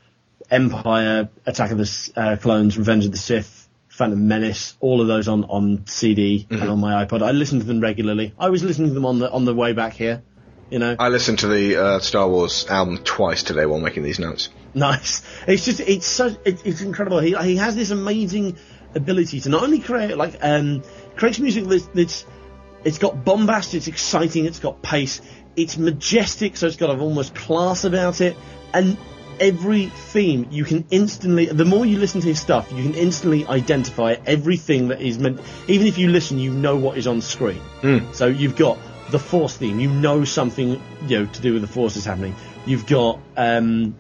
Empire, 0.51 1.31
Attack 1.47 1.71
of 1.71 1.79
the 1.79 2.13
uh, 2.15 2.37
Clones, 2.37 2.77
Revenge 2.77 3.07
of 3.07 3.13
the 3.13 3.17
Sith, 3.17 3.71
Phantom 3.89 4.29
Menace, 4.29 4.77
all 4.81 5.01
of 5.01 5.07
those 5.07 5.29
on, 5.29 5.45
on 5.45 5.87
CD 5.87 6.47
and 6.51 6.63
on 6.65 6.79
my 6.79 7.07
iPod. 7.07 7.23
I 7.23 7.31
listen 7.31 7.59
to 7.61 7.65
them 7.65 7.81
regularly. 7.81 8.35
I 8.39 8.51
was 8.51 8.63
listening 8.63 8.89
to 8.89 8.95
them 8.95 9.07
on 9.07 9.19
the 9.19 9.31
on 9.31 9.47
the 9.47 9.55
way 9.55 9.73
back 9.73 9.95
here. 9.95 10.23
You 10.69 10.79
know, 10.79 10.95
I 10.99 11.09
listened 11.09 11.39
to 11.39 11.49
the 11.49 11.77
uh, 11.83 11.99
Star 12.01 12.29
Wars 12.29 12.67
album 12.69 12.99
twice 12.99 13.43
today 13.43 13.65
while 13.65 13.81
making 13.81 14.03
these 14.03 14.19
notes. 14.19 14.51
nice. 14.75 15.23
It's 15.47 15.65
just 15.65 15.81
it's 15.81 16.07
so 16.07 16.27
it, 16.45 16.67
it's 16.67 16.83
incredible. 16.83 17.21
He 17.21 17.35
he 17.35 17.57
has 17.57 17.75
this 17.75 17.91
amazing 17.91 18.59
ability 18.95 19.41
to 19.41 19.49
not 19.51 19.63
only 19.63 19.81
create 19.81 20.17
like 20.17 20.37
um 20.41 20.83
creates 21.19 21.39
music 21.39 21.65
that's, 21.65 21.87
that's 21.87 22.25
it's 22.85 22.99
got 22.99 23.25
bombast, 23.25 23.75
it's 23.75 23.89
exciting, 23.89 24.45
it's 24.45 24.61
got 24.61 24.83
pace, 24.83 25.21
it's 25.57 25.77
majestic, 25.77 26.57
so 26.57 26.67
it's 26.67 26.77
got 26.77 26.91
an 26.91 27.01
almost 27.01 27.35
class 27.35 27.85
about 27.85 28.21
it, 28.21 28.37
and 28.73 28.97
every 29.41 29.87
theme 29.87 30.49
you 30.51 30.65
can 30.65 30.87
instantly. 30.91 31.47
The 31.47 31.65
more 31.65 31.85
you 31.85 31.99
listen 31.99 32.21
to 32.21 32.29
his 32.29 32.41
stuff, 32.41 32.71
you 32.73 32.83
can 32.83 32.95
instantly 32.95 33.47
identify 33.47 34.17
everything 34.27 34.89
that 34.89 35.01
is 35.01 35.19
meant. 35.19 35.41
Even 35.67 35.87
if 35.87 35.99
you 35.99 36.09
listen, 36.09 36.39
you 36.39 36.53
know 36.53 36.77
what 36.77 36.97
is 36.97 37.07
on 37.07 37.21
screen. 37.21 37.61
So 38.13 38.27
you've 38.27 38.57
got 38.57 38.79
the 39.11 39.19
Force 39.19 39.57
theme. 39.57 39.81
You 39.81 39.91
know 39.91 40.25
something 40.25 40.81
you 41.07 41.19
know 41.19 41.27
to 41.27 41.41
do 41.41 41.53
with 41.53 41.63
the 41.63 41.69
Force 41.69 41.97
is 41.97 42.05
happening. 42.05 42.35
You've 42.67 42.87
got 42.87 43.21
um, 43.37 43.97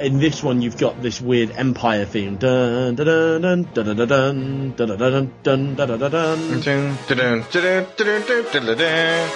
in 0.00 0.18
this 0.18 0.42
one 0.42 0.62
you've 0.62 0.78
got 0.78 1.02
this 1.02 1.20
weird 1.20 1.50
Empire 1.52 2.04
theme. 2.04 2.36
Dun 2.36 2.94
dun 2.94 3.06
dun 3.06 3.40
dun 3.40 3.84
dun 3.84 3.96
dun 3.96 4.06
dun 4.06 4.74
dun 4.76 4.96
dun 4.96 4.98
dun 4.98 5.32
dun 5.42 5.74
dun 5.74 5.98
dun 5.98 6.10
dun. 6.10 6.60
Dun, 6.60 6.60
dun, 6.60 6.96
dun, 7.08 7.44
dun, 7.50 7.86
dun, 7.96 8.22
dun, 8.26 8.44
dun, 8.52 8.66
dun, 8.66 8.78
dun. 8.78 9.30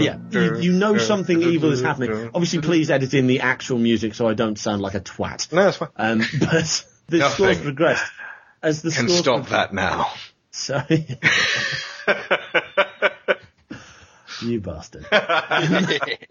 Yeah, 0.00 0.16
you, 0.30 0.58
you 0.60 0.72
know 0.72 0.96
something 0.98 1.42
evil 1.42 1.72
is 1.72 1.82
happening. 1.82 2.30
Obviously, 2.34 2.60
please 2.60 2.90
edit 2.90 3.12
in 3.12 3.26
the 3.26 3.40
actual 3.40 3.78
music 3.78 4.14
so 4.14 4.28
I 4.28 4.34
don't 4.34 4.58
sound 4.58 4.80
like 4.80 4.94
a 4.94 5.00
twat. 5.00 5.52
No, 5.52 5.64
that's 5.64 5.76
fine. 5.76 5.88
Um, 5.96 6.18
but 6.40 6.84
the 7.08 7.18
Nothing 7.18 7.34
scores 7.34 7.60
progressed 7.60 8.12
as 8.62 8.82
the 8.82 8.90
Can 8.90 9.08
stop 9.08 9.48
that 9.48 9.72
now. 9.72 10.12
So, 10.50 10.82
you 14.42 14.60
bastard. 14.60 15.06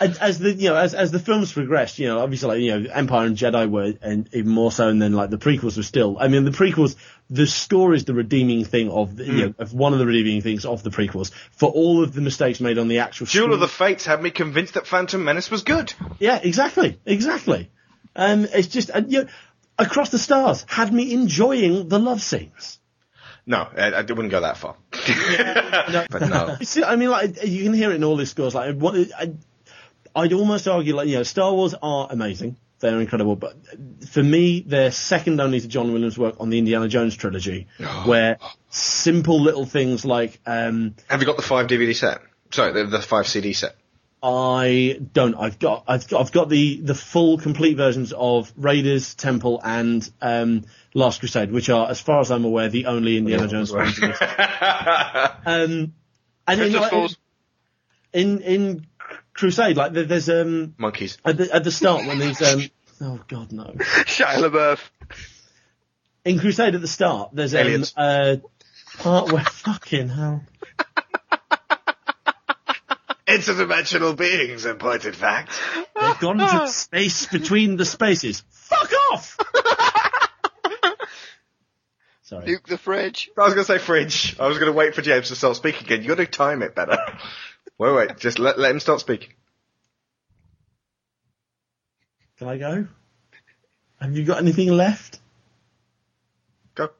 as, 0.00 0.18
as 0.18 0.38
the 0.38 0.52
you 0.52 0.70
know 0.70 0.76
as 0.76 0.94
as 0.94 1.10
the 1.10 1.18
films 1.18 1.52
progressed, 1.52 1.98
you 1.98 2.08
know, 2.08 2.20
obviously 2.20 2.48
like 2.48 2.60
you 2.60 2.78
know 2.78 2.90
Empire 2.90 3.26
and 3.26 3.36
Jedi 3.36 3.70
were, 3.70 3.94
and 4.02 4.28
even 4.32 4.50
more 4.50 4.72
so, 4.72 4.88
and 4.88 5.00
then 5.00 5.12
like 5.12 5.30
the 5.30 5.38
prequels 5.38 5.76
were 5.76 5.82
still. 5.82 6.16
I 6.18 6.28
mean, 6.28 6.44
the 6.44 6.50
prequels, 6.50 6.96
the 7.28 7.46
score 7.46 7.94
is 7.94 8.06
the 8.06 8.14
redeeming 8.14 8.64
thing 8.64 8.90
of 8.90 9.16
the, 9.16 9.26
you 9.26 9.46
know 9.46 9.54
of 9.58 9.74
one 9.74 9.92
of 9.92 9.98
the 9.98 10.06
redeeming 10.06 10.42
things 10.42 10.64
of 10.64 10.82
the 10.82 10.90
prequels 10.90 11.30
for 11.52 11.70
all 11.70 12.02
of 12.02 12.14
the 12.14 12.22
mistakes 12.22 12.60
made 12.60 12.78
on 12.78 12.88
the 12.88 13.00
actual. 13.00 13.26
Duel 13.26 13.52
of 13.52 13.60
the 13.60 13.68
Fates 13.68 14.06
had 14.06 14.22
me 14.22 14.30
convinced 14.30 14.74
that 14.74 14.86
Phantom 14.86 15.22
Menace 15.22 15.50
was 15.50 15.62
good. 15.62 15.92
Yeah, 16.18 16.40
exactly, 16.42 16.98
exactly. 17.04 17.70
Um, 18.16 18.46
it's 18.52 18.68
just 18.68 18.90
uh, 18.90 19.02
you 19.06 19.24
know, 19.24 19.28
across 19.80 20.10
the 20.10 20.18
stars 20.18 20.64
had 20.68 20.92
me 20.92 21.12
enjoying 21.12 21.88
the 21.88 21.98
love 21.98 22.22
scenes. 22.22 22.78
No, 23.46 23.68
I, 23.76 23.90
I 23.92 24.02
wouldn't 24.02 24.30
go 24.30 24.40
that 24.40 24.58
far. 24.58 24.76
but 26.10 26.20
no. 26.28 26.56
See, 26.62 26.84
I 26.84 26.96
mean, 26.96 27.10
like 27.10 27.42
you 27.44 27.64
can 27.64 27.74
hear 27.74 27.90
it 27.90 27.96
in 27.96 28.04
all 28.04 28.16
these 28.16 28.30
scores. 28.30 28.54
Like, 28.54 28.76
what 28.76 28.94
I, 29.18 29.32
I'd 30.14 30.32
almost 30.32 30.68
argue, 30.68 30.94
like 30.94 31.08
you 31.08 31.16
know, 31.16 31.22
Star 31.22 31.52
Wars 31.52 31.74
are 31.82 32.08
amazing. 32.10 32.56
They're 32.80 33.00
incredible, 33.00 33.36
but 33.36 33.56
for 34.08 34.22
me, 34.22 34.60
they're 34.60 34.90
second 34.90 35.38
only 35.38 35.60
to 35.60 35.68
John 35.68 35.92
Williams' 35.92 36.16
work 36.16 36.36
on 36.40 36.48
the 36.48 36.58
Indiana 36.58 36.88
Jones 36.88 37.14
trilogy, 37.14 37.66
where 38.04 38.38
simple 38.70 39.38
little 39.40 39.66
things 39.66 40.06
like 40.06 40.40
um, 40.46 40.94
Have 41.08 41.20
you 41.20 41.26
got 41.26 41.36
the 41.36 41.42
five 41.42 41.66
DVD 41.66 41.94
set? 41.94 42.22
Sorry, 42.52 42.72
the, 42.72 42.86
the 42.86 43.02
five 43.02 43.28
CD 43.28 43.52
set. 43.52 43.76
I 44.22 45.00
don't. 45.12 45.34
I've 45.34 45.58
got. 45.58 45.84
I've 45.88 46.06
got. 46.08 46.20
I've 46.20 46.32
got 46.32 46.48
the 46.48 46.80
the 46.80 46.94
full 46.94 47.38
complete 47.38 47.76
versions 47.76 48.12
of 48.12 48.52
Raiders, 48.56 49.14
Temple, 49.14 49.60
and 49.64 50.08
um, 50.20 50.64
Last 50.92 51.20
Crusade, 51.20 51.50
which 51.50 51.70
are, 51.70 51.88
as 51.88 52.00
far 52.00 52.20
as 52.20 52.30
I'm 52.30 52.44
aware, 52.44 52.68
the 52.68 52.86
only 52.86 53.16
Indiana 53.16 53.48
Jones 53.48 53.70
in 53.70 53.78
um, 55.46 55.94
and 56.46 56.60
in, 56.60 56.72
like, 56.72 57.10
in 58.12 58.40
in 58.40 58.86
Crusade, 59.32 59.76
like 59.76 59.92
there's 59.92 60.28
um 60.28 60.74
Monkeys. 60.76 61.18
at 61.24 61.36
the 61.36 61.54
at 61.54 61.64
the 61.64 61.70
start 61.70 62.06
when 62.06 62.18
these 62.18 62.42
um 62.42 62.62
oh 63.00 63.20
god 63.28 63.52
no 63.52 63.64
Shia 63.64 64.36
LaBeouf. 64.36 64.80
in 66.24 66.38
Crusade 66.38 66.74
at 66.74 66.80
the 66.80 66.88
start 66.88 67.30
there's 67.32 67.54
um, 67.54 67.60
Aliens. 67.60 67.94
uh 67.96 68.36
part 68.98 69.32
where 69.32 69.44
fucking 69.64 70.08
hell 70.08 70.44
Interdimensional 73.30 74.16
beings, 74.16 74.66
in 74.66 74.76
point 74.76 75.04
of 75.04 75.14
fact. 75.14 75.52
they've 76.00 76.18
gone 76.18 76.40
into 76.40 76.68
space 76.72 77.26
between 77.26 77.76
the 77.76 77.84
spaces. 77.84 78.42
Fuck 78.50 78.90
off! 79.12 79.38
Sorry. 82.22 82.46
Nuke 82.46 82.66
the 82.66 82.78
fridge. 82.78 83.30
I 83.36 83.42
was 83.42 83.54
going 83.54 83.66
to 83.66 83.72
say 83.72 83.78
fridge. 83.78 84.36
I 84.38 84.46
was 84.46 84.58
going 84.58 84.70
to 84.70 84.76
wait 84.76 84.94
for 84.94 85.02
James 85.02 85.28
to 85.28 85.36
start 85.36 85.56
speaking 85.56 85.82
again. 85.84 85.98
You've 85.98 86.16
got 86.16 86.24
to 86.24 86.26
time 86.26 86.62
it 86.62 86.76
better. 86.76 86.96
wait, 87.76 87.92
wait. 87.92 88.18
Just 88.18 88.38
let, 88.38 88.56
let 88.56 88.70
him 88.70 88.78
start 88.78 89.00
speaking. 89.00 89.30
Can 92.38 92.48
I 92.48 92.56
go? 92.56 92.86
Have 94.00 94.16
you 94.16 94.24
got 94.24 94.38
anything 94.38 94.70
left? 94.70 95.18
Go. 96.74 96.90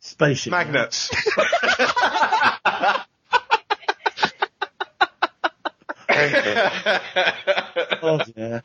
Spaceship. 0.00 0.50
Magnets. 0.50 1.10
Oh 8.02 8.18
yeah. 8.34 8.60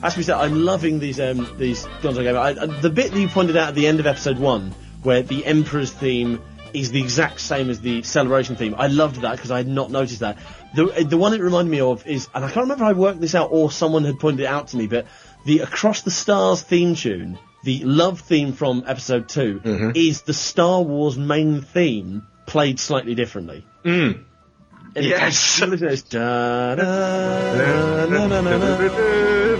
As 0.00 0.16
we 0.16 0.22
said, 0.22 0.36
I'm 0.36 0.64
loving 0.64 0.98
these 1.00 1.18
um, 1.18 1.48
these 1.58 1.84
Gonzo 2.02 2.22
games. 2.22 2.36
I, 2.36 2.66
the 2.80 2.90
bit 2.90 3.12
that 3.12 3.18
you 3.18 3.28
pointed 3.28 3.56
out 3.56 3.68
at 3.68 3.74
the 3.74 3.86
end 3.86 4.00
of 4.00 4.06
episode 4.06 4.38
one, 4.38 4.74
where 5.02 5.22
the 5.22 5.44
Emperor's 5.44 5.92
theme 5.92 6.42
is 6.74 6.90
the 6.90 7.00
exact 7.00 7.40
same 7.40 7.70
as 7.70 7.80
the 7.80 8.02
Celebration 8.02 8.56
theme. 8.56 8.74
I 8.76 8.88
loved 8.88 9.22
that 9.22 9.32
because 9.32 9.50
I 9.50 9.58
had 9.58 9.68
not 9.68 9.90
noticed 9.90 10.20
that. 10.20 10.38
The 10.74 11.06
the 11.08 11.16
one 11.16 11.34
it 11.34 11.40
reminded 11.40 11.70
me 11.70 11.80
of 11.80 12.06
is, 12.06 12.28
and 12.34 12.44
I 12.44 12.48
can't 12.48 12.64
remember 12.64 12.84
if 12.84 12.90
I 12.90 12.92
worked 12.92 13.20
this 13.20 13.34
out 13.34 13.48
or 13.52 13.70
someone 13.70 14.04
had 14.04 14.18
pointed 14.18 14.44
it 14.44 14.46
out 14.46 14.68
to 14.68 14.76
me, 14.76 14.86
but 14.86 15.06
the 15.44 15.60
Across 15.60 16.02
the 16.02 16.10
Stars 16.10 16.62
theme 16.62 16.94
tune, 16.94 17.38
the 17.64 17.82
love 17.84 18.20
theme 18.20 18.52
from 18.52 18.84
episode 18.86 19.28
2 19.28 19.92
is 19.94 20.22
the 20.22 20.34
Star 20.34 20.82
Wars 20.82 21.16
main 21.16 21.62
theme 21.62 22.26
played 22.46 22.78
slightly 22.78 23.14
differently. 23.14 23.66
Mm. 23.84 24.24
Yes. 25.00 25.60
it's 25.62 26.02
da. 26.02 26.74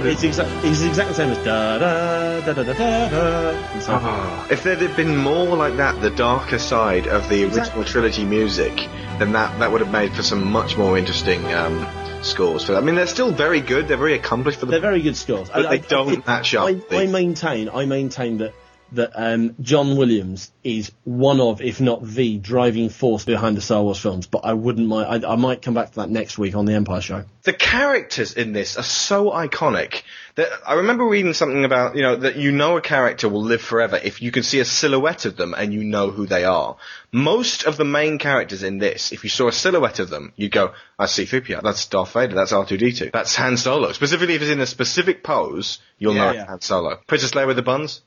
It's 0.05 0.23
exact. 0.23 0.65
It's 0.65 0.83
exactly 0.83 1.13
the 1.13 1.15
same 1.15 1.31
as 1.31 1.45
da 1.45 1.79
da 1.79 2.41
da 2.41 2.53
da 2.53 2.63
da 2.63 2.73
da. 2.73 3.09
da 3.09 3.51
and 3.73 3.83
so 3.83 3.93
forth. 3.93 4.03
Ah, 4.05 4.47
if 4.51 4.63
there 4.63 4.77
had 4.77 4.97
been 4.97 5.17
more 5.17 5.57
like 5.57 5.77
that, 5.77 6.01
the 6.01 6.11
darker 6.11 6.59
side 6.59 7.07
of 7.07 7.29
the 7.29 7.45
original 7.45 7.85
trilogy 7.85 8.25
music, 8.25 8.75
then 9.19 9.33
that, 9.33 9.59
that 9.59 9.73
would 9.73 9.81
have 9.81 9.93
made 9.93 10.13
for 10.13 10.23
some 10.23 10.51
much 10.51 10.77
more 10.77 10.97
interesting 10.97 11.45
um, 11.53 11.87
scores. 12.23 12.65
For 12.65 12.73
that. 12.73 12.83
I 12.83 12.85
mean, 12.85 12.95
they're 12.95 13.07
still 13.07 13.33
very 13.33 13.61
good. 13.61 13.89
They're 13.89 13.97
very 13.97 14.15
accomplished 14.15 14.61
for 14.61 14.67
the. 14.67 14.73
They're 14.73 14.81
very 14.81 15.03
good 15.03 15.17
scores. 15.17 15.51
But 15.51 15.69
they 15.69 15.79
don't 15.79 16.27
match 16.27 16.55
up 16.55 16.67
I, 16.69 16.81
I 16.91 17.07
maintain. 17.07 17.69
I 17.69 17.85
maintain 17.85 18.39
that 18.39 18.55
that 18.93 19.13
um, 19.15 19.55
John 19.61 19.97
Williams 19.97 20.51
is 20.65 20.93
one 21.05 21.41
of, 21.41 21.61
if 21.61 21.81
not 21.81 22.03
the, 22.03 22.39
driving 22.39 22.89
force 22.89 23.25
behind 23.25 23.57
the 23.57 23.61
Star 23.61 23.83
Wars 23.83 23.99
films. 23.99 24.27
But 24.27 24.45
I 24.45 24.55
wouldn't 24.55 24.87
mind. 24.87 25.25
I, 25.25 25.33
I 25.33 25.37
might 25.37 25.63
come 25.63 25.75
back 25.75 25.91
to 25.91 25.97
that 25.97 26.11
next 26.11 26.39
week 26.39 26.55
on 26.55 26.65
the 26.65 26.73
Empire 26.75 27.01
Show. 27.01 27.25
the 27.43 27.53
characters 27.53 28.33
in 28.35 28.53
this 28.53 28.77
are 28.79 28.83
so 28.83 29.31
iconic 29.31 30.03
that 30.37 30.49
I 30.67 30.75
remember 30.75 31.05
reading 31.05 31.33
something 31.35 31.65
about, 31.65 31.97
you 31.97 32.03
know, 32.03 32.17
that 32.17 32.37
you 32.37 32.53
know 32.53 32.77
a 32.77 32.81
character 32.81 33.29
will 33.29 33.43
live 33.43 33.61
forever 33.61 33.99
if 34.03 34.23
you 34.23 34.31
can 34.31 34.43
see 34.43 34.61
a 34.61 34.65
silhouette 34.65 35.25
of 35.27 35.37
them 35.37 35.55
and 35.57 35.73
you 35.75 35.83
know 35.85 36.11
who 36.11 36.27
they 36.27 36.45
are. 36.45 36.77
Most 37.13 37.65
of 37.65 37.77
the 37.77 37.85
main 37.85 38.19
characters 38.19 38.63
in 38.63 38.79
this, 38.79 39.13
if 39.13 39.25
you 39.25 39.31
saw 39.31 39.49
a 39.49 39.53
silhouette 39.53 39.99
of 39.99 40.11
them, 40.11 40.33
you'd 40.37 40.53
go, 40.53 40.73
that's 40.99 41.13
C-3PO, 41.13 41.63
that's 41.63 41.87
Darth 41.87 42.13
Vader, 42.13 42.35
that's 42.35 42.53
R2-D2, 42.53 43.13
that's 43.13 43.35
Han 43.37 43.57
Solo. 43.57 43.93
Specifically 43.93 44.35
if 44.35 44.43
it's 44.43 44.51
in 44.51 44.61
a 44.61 44.67
specific 44.67 45.23
pose, 45.25 45.79
you'll 45.99 46.15
Yeah. 46.15 46.25
know 46.27 46.33
Yeah. 46.33 46.47
Han 46.47 46.61
Solo. 46.61 47.01
Princess 47.07 47.33
Leia 47.33 47.47
with 47.47 47.57
the 47.57 47.63
buns? 47.63 48.03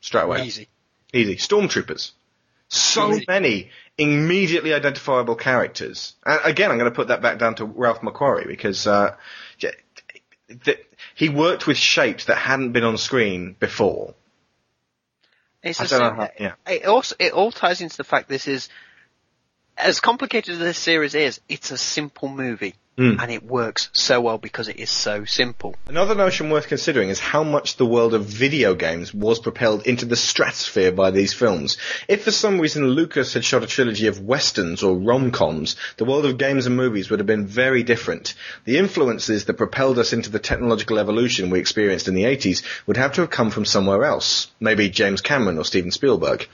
Straight 0.00 0.24
away. 0.24 0.44
Easy. 0.44 0.68
Easy. 1.12 1.36
Stormtroopers. 1.36 2.12
So 2.68 3.18
many 3.26 3.70
immediately 3.98 4.72
identifiable 4.72 5.34
characters. 5.34 6.14
And 6.24 6.40
again, 6.44 6.70
I'm 6.70 6.78
going 6.78 6.90
to 6.90 6.94
put 6.94 7.08
that 7.08 7.20
back 7.20 7.38
down 7.38 7.56
to 7.56 7.64
Ralph 7.64 8.00
McQuarrie 8.00 8.46
because 8.46 8.86
uh, 8.86 9.16
he 11.14 11.28
worked 11.28 11.66
with 11.66 11.76
shapes 11.76 12.26
that 12.26 12.36
hadn't 12.36 12.72
been 12.72 12.84
on 12.84 12.96
screen 12.96 13.56
before. 13.58 14.14
It's 15.62 15.80
I 15.80 15.86
don't 15.86 16.16
know 16.16 16.22
how- 16.22 16.30
yeah. 16.38 16.52
It 16.66 16.86
also 16.86 17.16
it 17.18 17.32
all 17.32 17.52
ties 17.52 17.80
into 17.80 17.96
the 17.96 18.04
fact 18.04 18.28
this 18.28 18.48
is 18.48 18.68
as 19.76 20.00
complicated 20.00 20.54
as 20.54 20.58
this 20.58 20.78
series 20.78 21.14
is. 21.14 21.40
It's 21.48 21.70
a 21.70 21.76
simple 21.78 22.28
movie, 22.28 22.74
Mm. 23.00 23.16
and 23.18 23.30
it 23.30 23.42
works 23.42 23.88
so 23.94 24.20
well 24.20 24.36
because 24.36 24.68
it 24.68 24.78
is 24.78 24.90
so 24.90 25.24
simple. 25.24 25.74
Another 25.88 26.14
notion 26.14 26.50
worth 26.50 26.68
considering 26.68 27.08
is 27.08 27.18
how 27.18 27.42
much 27.42 27.76
the 27.76 27.86
world 27.86 28.12
of 28.12 28.26
video 28.26 28.74
games 28.74 29.14
was 29.14 29.40
propelled 29.40 29.86
into 29.86 30.04
the 30.04 30.16
stratosphere 30.16 30.92
by 30.92 31.10
these 31.10 31.32
films. 31.32 31.78
If 32.08 32.24
for 32.24 32.30
some 32.30 32.60
reason 32.60 32.86
Lucas 32.86 33.32
had 33.32 33.42
shot 33.42 33.62
a 33.62 33.66
trilogy 33.66 34.06
of 34.06 34.20
westerns 34.20 34.82
or 34.82 34.98
rom-coms, 34.98 35.76
the 35.96 36.04
world 36.04 36.26
of 36.26 36.36
games 36.36 36.66
and 36.66 36.76
movies 36.76 37.08
would 37.08 37.20
have 37.20 37.26
been 37.26 37.46
very 37.46 37.82
different. 37.82 38.34
The 38.66 38.76
influences 38.76 39.46
that 39.46 39.54
propelled 39.54 39.98
us 39.98 40.12
into 40.12 40.28
the 40.28 40.38
technological 40.38 40.98
evolution 40.98 41.48
we 41.48 41.58
experienced 41.58 42.06
in 42.06 42.14
the 42.14 42.24
80s 42.24 42.62
would 42.86 42.98
have 42.98 43.14
to 43.14 43.22
have 43.22 43.30
come 43.30 43.50
from 43.50 43.64
somewhere 43.64 44.04
else, 44.04 44.48
maybe 44.60 44.90
James 44.90 45.22
Cameron 45.22 45.56
or 45.56 45.64
Steven 45.64 45.90
Spielberg. 45.90 46.46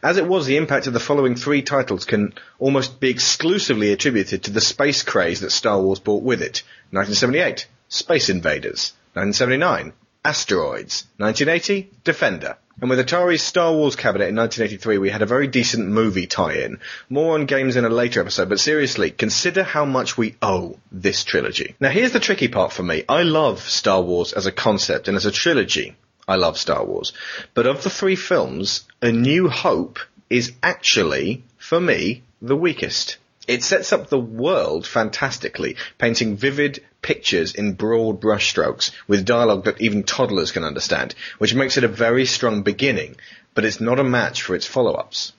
As 0.00 0.16
it 0.16 0.28
was, 0.28 0.46
the 0.46 0.58
impact 0.58 0.86
of 0.86 0.92
the 0.92 1.00
following 1.00 1.34
three 1.34 1.62
titles 1.62 2.04
can 2.04 2.34
almost 2.60 3.00
be 3.00 3.10
exclusively 3.10 3.90
attributed 3.90 4.44
to 4.44 4.52
the 4.52 4.60
space 4.60 5.02
craze 5.02 5.40
that 5.40 5.50
Star 5.50 5.80
Wars 5.80 5.87
brought 5.96 6.22
with 6.22 6.42
it. 6.42 6.62
1978, 6.90 7.66
Space 7.88 8.28
Invaders. 8.28 8.92
1979, 9.14 9.92
Asteroids. 10.24 11.04
1980, 11.16 11.90
Defender. 12.04 12.56
And 12.80 12.88
with 12.88 13.00
Atari's 13.00 13.42
Star 13.42 13.72
Wars 13.72 13.96
cabinet 13.96 14.28
in 14.28 14.36
1983, 14.36 14.98
we 14.98 15.10
had 15.10 15.22
a 15.22 15.26
very 15.26 15.48
decent 15.48 15.88
movie 15.88 16.28
tie-in. 16.28 16.78
More 17.08 17.34
on 17.34 17.46
games 17.46 17.74
in 17.74 17.84
a 17.84 17.88
later 17.88 18.20
episode, 18.20 18.48
but 18.48 18.60
seriously, 18.60 19.10
consider 19.10 19.64
how 19.64 19.84
much 19.84 20.16
we 20.16 20.36
owe 20.40 20.78
this 20.92 21.24
trilogy. 21.24 21.74
Now 21.80 21.90
here's 21.90 22.12
the 22.12 22.20
tricky 22.20 22.46
part 22.46 22.72
for 22.72 22.84
me. 22.84 23.04
I 23.08 23.22
love 23.22 23.60
Star 23.60 24.00
Wars 24.00 24.32
as 24.32 24.46
a 24.46 24.52
concept 24.52 25.08
and 25.08 25.16
as 25.16 25.26
a 25.26 25.32
trilogy. 25.32 25.96
I 26.28 26.36
love 26.36 26.56
Star 26.56 26.84
Wars. 26.84 27.12
But 27.54 27.66
of 27.66 27.82
the 27.82 27.90
three 27.90 28.16
films, 28.16 28.84
A 29.02 29.10
New 29.10 29.48
Hope 29.48 29.98
is 30.30 30.52
actually, 30.62 31.42
for 31.56 31.80
me, 31.80 32.22
the 32.40 32.56
weakest. 32.56 33.16
It 33.48 33.64
sets 33.64 33.94
up 33.94 34.08
the 34.08 34.20
world 34.20 34.86
fantastically, 34.86 35.76
painting 35.96 36.36
vivid 36.36 36.84
pictures 37.00 37.54
in 37.54 37.72
broad 37.72 38.20
brushstrokes 38.20 38.90
with 39.08 39.24
dialogue 39.24 39.64
that 39.64 39.80
even 39.80 40.02
toddlers 40.02 40.52
can 40.52 40.64
understand, 40.64 41.14
which 41.38 41.54
makes 41.54 41.78
it 41.78 41.82
a 41.84 41.88
very 41.88 42.26
strong 42.26 42.62
beginning, 42.62 43.16
but 43.54 43.64
it's 43.64 43.80
not 43.80 43.98
a 43.98 44.04
match 44.04 44.42
for 44.42 44.54
its 44.54 44.66
follow-ups. 44.66 45.32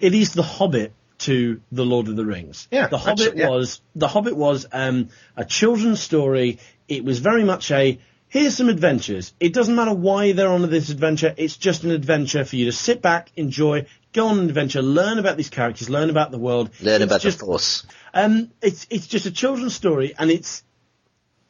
it 0.00 0.14
is 0.14 0.34
the 0.34 0.42
Hobbit 0.42 0.92
to 1.20 1.60
the 1.72 1.84
Lord 1.84 2.08
of 2.08 2.16
the 2.16 2.26
Rings. 2.26 2.68
Yeah, 2.70 2.88
the 2.88 2.98
Hobbit 2.98 3.36
yeah. 3.36 3.48
was 3.48 3.80
the 3.94 4.08
Hobbit 4.08 4.36
was 4.36 4.66
um, 4.72 5.08
a 5.36 5.44
children's 5.44 6.00
story. 6.00 6.58
It 6.88 7.04
was 7.04 7.20
very 7.20 7.44
much 7.44 7.70
a 7.70 7.98
here's 8.30 8.56
some 8.56 8.70
adventures. 8.70 9.34
It 9.38 9.52
doesn't 9.52 9.74
matter 9.74 9.92
why 9.92 10.32
they're 10.32 10.48
on 10.48 10.68
this 10.70 10.88
adventure. 10.88 11.34
It's 11.36 11.56
just 11.58 11.84
an 11.84 11.90
adventure 11.90 12.44
for 12.46 12.56
you 12.56 12.64
to 12.66 12.72
sit 12.72 13.02
back, 13.02 13.30
enjoy, 13.36 13.86
go 14.14 14.28
on 14.28 14.38
an 14.38 14.48
adventure, 14.48 14.80
learn 14.80 15.18
about 15.18 15.36
these 15.36 15.50
characters, 15.50 15.90
learn 15.90 16.08
about 16.08 16.30
the 16.30 16.38
world, 16.38 16.70
Learn 16.80 17.02
It's 17.02 17.10
about 17.10 17.20
just, 17.20 17.40
the 17.40 17.44
Force. 17.44 17.84
Um, 18.14 18.50
it's 18.62 18.86
it's 18.88 19.06
just 19.06 19.26
a 19.26 19.30
children's 19.30 19.74
story, 19.74 20.14
and 20.18 20.30
it's 20.30 20.64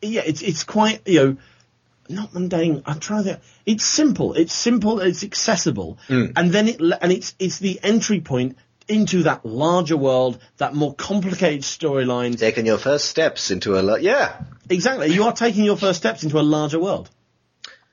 yeah, 0.02 0.23
it's 0.27 0.43
it's 0.43 0.65
quite 0.65 1.07
you 1.07 1.20
know 1.24 1.36
not 2.09 2.35
mundane. 2.35 2.82
I'm 2.86 2.98
trying 2.98 3.24
to. 3.24 3.40
It's 3.65 3.85
simple. 3.85 4.35
It's 4.35 4.52
simple. 4.52 5.01
It's 5.01 5.23
accessible, 5.23 5.98
Mm. 6.09 6.32
and 6.36 6.51
then 6.51 6.69
it 6.69 6.81
and 6.81 7.12
it's 7.12 7.35
it's 7.39 7.59
the 7.61 7.78
entry 7.82 8.20
point 8.20 8.57
into 8.90 9.22
that 9.22 9.46
larger 9.46 9.96
world, 9.96 10.38
that 10.58 10.74
more 10.74 10.94
complicated 10.94 11.62
storyline. 11.62 12.38
Taking 12.38 12.66
your 12.66 12.78
first 12.78 13.06
steps 13.06 13.50
into 13.50 13.78
a 13.78 13.82
lot. 13.82 14.02
Yeah, 14.02 14.42
exactly. 14.68 15.12
You 15.12 15.24
are 15.24 15.32
taking 15.32 15.64
your 15.64 15.76
first 15.76 16.00
steps 16.00 16.24
into 16.24 16.38
a 16.38 16.42
larger 16.42 16.80
world. 16.80 17.08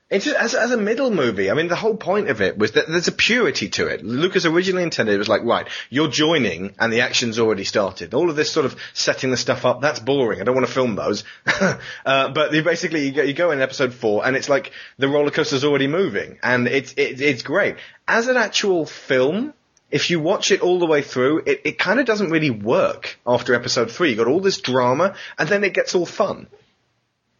It's 0.09 0.23
just, 0.23 0.37
as, 0.37 0.55
as 0.55 0.71
a 0.71 0.77
middle 0.77 1.11
movie, 1.11 1.51
I 1.51 1.53
mean, 1.53 1.67
the 1.67 1.75
whole 1.75 1.97
point 1.97 2.29
of 2.29 2.39
it 2.41 2.57
was 2.57 2.71
that 2.73 2.87
there's 2.87 3.09
a 3.09 3.11
purity 3.11 3.67
to 3.69 3.87
it. 3.87 4.05
Lucas 4.05 4.45
originally 4.45 4.83
intended 4.83 5.13
it 5.13 5.17
was 5.17 5.27
like, 5.27 5.43
right, 5.43 5.67
you're 5.89 6.07
joining 6.07 6.73
and 6.79 6.93
the 6.93 7.01
action's 7.01 7.39
already 7.39 7.65
started. 7.65 8.13
All 8.13 8.29
of 8.29 8.37
this 8.37 8.49
sort 8.49 8.65
of 8.65 8.77
setting 8.93 9.31
the 9.31 9.37
stuff 9.37 9.65
up, 9.65 9.81
that's 9.81 9.99
boring. 9.99 10.39
I 10.39 10.45
don't 10.45 10.55
want 10.55 10.65
to 10.65 10.71
film 10.71 10.95
those. 10.95 11.25
uh, 11.45 12.29
but 12.29 12.53
you 12.53 12.63
basically, 12.63 13.07
you 13.07 13.11
go, 13.11 13.21
you 13.23 13.33
go 13.33 13.51
in 13.51 13.61
episode 13.61 13.93
four 13.93 14.25
and 14.25 14.37
it's 14.37 14.47
like 14.47 14.71
the 14.97 15.09
roller 15.09 15.31
coaster's 15.31 15.65
already 15.65 15.87
moving 15.87 16.39
and 16.41 16.69
it's, 16.69 16.93
it, 16.93 17.19
it's 17.19 17.43
great. 17.43 17.75
As 18.07 18.29
an 18.29 18.37
actual 18.37 18.85
film, 18.85 19.53
if 19.89 20.09
you 20.09 20.19
watch 20.19 20.51
it 20.51 20.61
all 20.61 20.79
the 20.79 20.85
way 20.85 21.01
through, 21.01 21.43
it, 21.45 21.61
it 21.63 21.79
kind 21.79 21.99
of 21.99 22.05
doesn't 22.05 22.29
really 22.29 22.49
work 22.49 23.17
after 23.25 23.53
episode 23.53 23.89
three. 23.91 24.09
You 24.11 24.15
got 24.17 24.27
all 24.27 24.41
this 24.41 24.59
drama 24.59 25.15
and 25.37 25.47
then 25.47 25.63
it 25.63 25.73
gets 25.73 25.95
all 25.95 26.05
fun. 26.05 26.47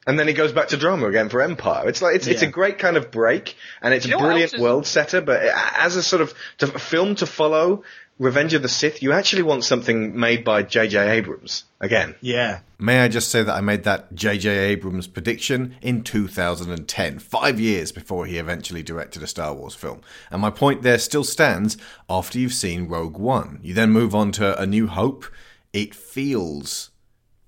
And 0.06 0.18
then 0.18 0.30
it 0.30 0.34
goes 0.34 0.53
back 0.53 0.69
to 0.69 0.78
drama 0.78 1.07
again 1.07 1.28
for 1.28 1.41
Empire. 1.41 1.90
It's 1.90 2.02
like 2.02 2.15
it's 2.15 2.28
it's 2.28 2.41
a 2.41 2.48
great 2.48 2.80
kind 2.80 2.95
of 2.95 3.11
break, 3.11 3.57
and 3.82 3.94
it's 3.94 4.07
You 4.07 4.15
a 4.15 4.19
brilliant 4.19 4.53
is- 4.53 4.60
world 4.61 4.88
setter. 4.88 5.19
But 5.19 5.41
as 5.76 5.98
a 5.98 6.02
sort 6.02 6.22
of 6.22 6.34
to, 6.60 6.68
film 6.68 7.15
to 7.15 7.26
follow, 7.26 7.84
Revenge 8.19 8.56
of 8.56 8.64
the 8.64 8.69
Sith, 8.69 9.03
you 9.03 9.11
actually 9.11 9.44
want 9.44 9.64
something 9.64 10.19
made 10.19 10.44
by 10.44 10.64
J.J. 10.64 11.11
Abrams 11.11 11.65
again. 11.80 12.15
Yeah. 12.19 12.61
May 12.80 13.02
I 13.02 13.10
just 13.10 13.30
say 13.30 13.44
that 13.44 13.53
I 13.53 13.61
made 13.61 13.84
that 13.84 14.15
J.J. 14.15 14.49
Abrams 14.49 15.06
prediction 15.06 15.76
in 15.84 16.03
2010, 16.03 17.19
five 17.19 17.60
years 17.60 17.91
before 17.91 18.26
he 18.26 18.39
eventually 18.39 18.81
directed 18.81 19.22
a 19.22 19.27
Star 19.27 19.53
Wars 19.53 19.76
film. 19.76 20.02
And 20.31 20.41
my 20.41 20.49
point 20.49 20.81
there 20.81 20.98
still 20.98 21.23
stands 21.23 21.77
after 22.10 22.39
you've 22.39 22.53
seen 22.53 22.88
Rogue 22.88 23.18
One. 23.18 23.60
You 23.61 23.76
then 23.76 23.91
move 23.91 24.15
on 24.15 24.31
to 24.34 24.60
A 24.60 24.65
New 24.65 24.88
Hope. 24.88 25.26
It 25.72 25.94
feels 25.94 26.89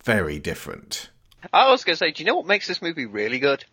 very 0.03 0.37
different. 0.37 1.09
I 1.51 1.71
was 1.71 1.83
going 1.83 1.93
to 1.93 1.97
say, 1.97 2.11
do 2.11 2.21
you 2.21 2.27
know 2.27 2.35
what 2.35 2.45
makes 2.45 2.67
this 2.67 2.81
movie 2.81 3.07
really 3.07 3.39
good? 3.39 3.65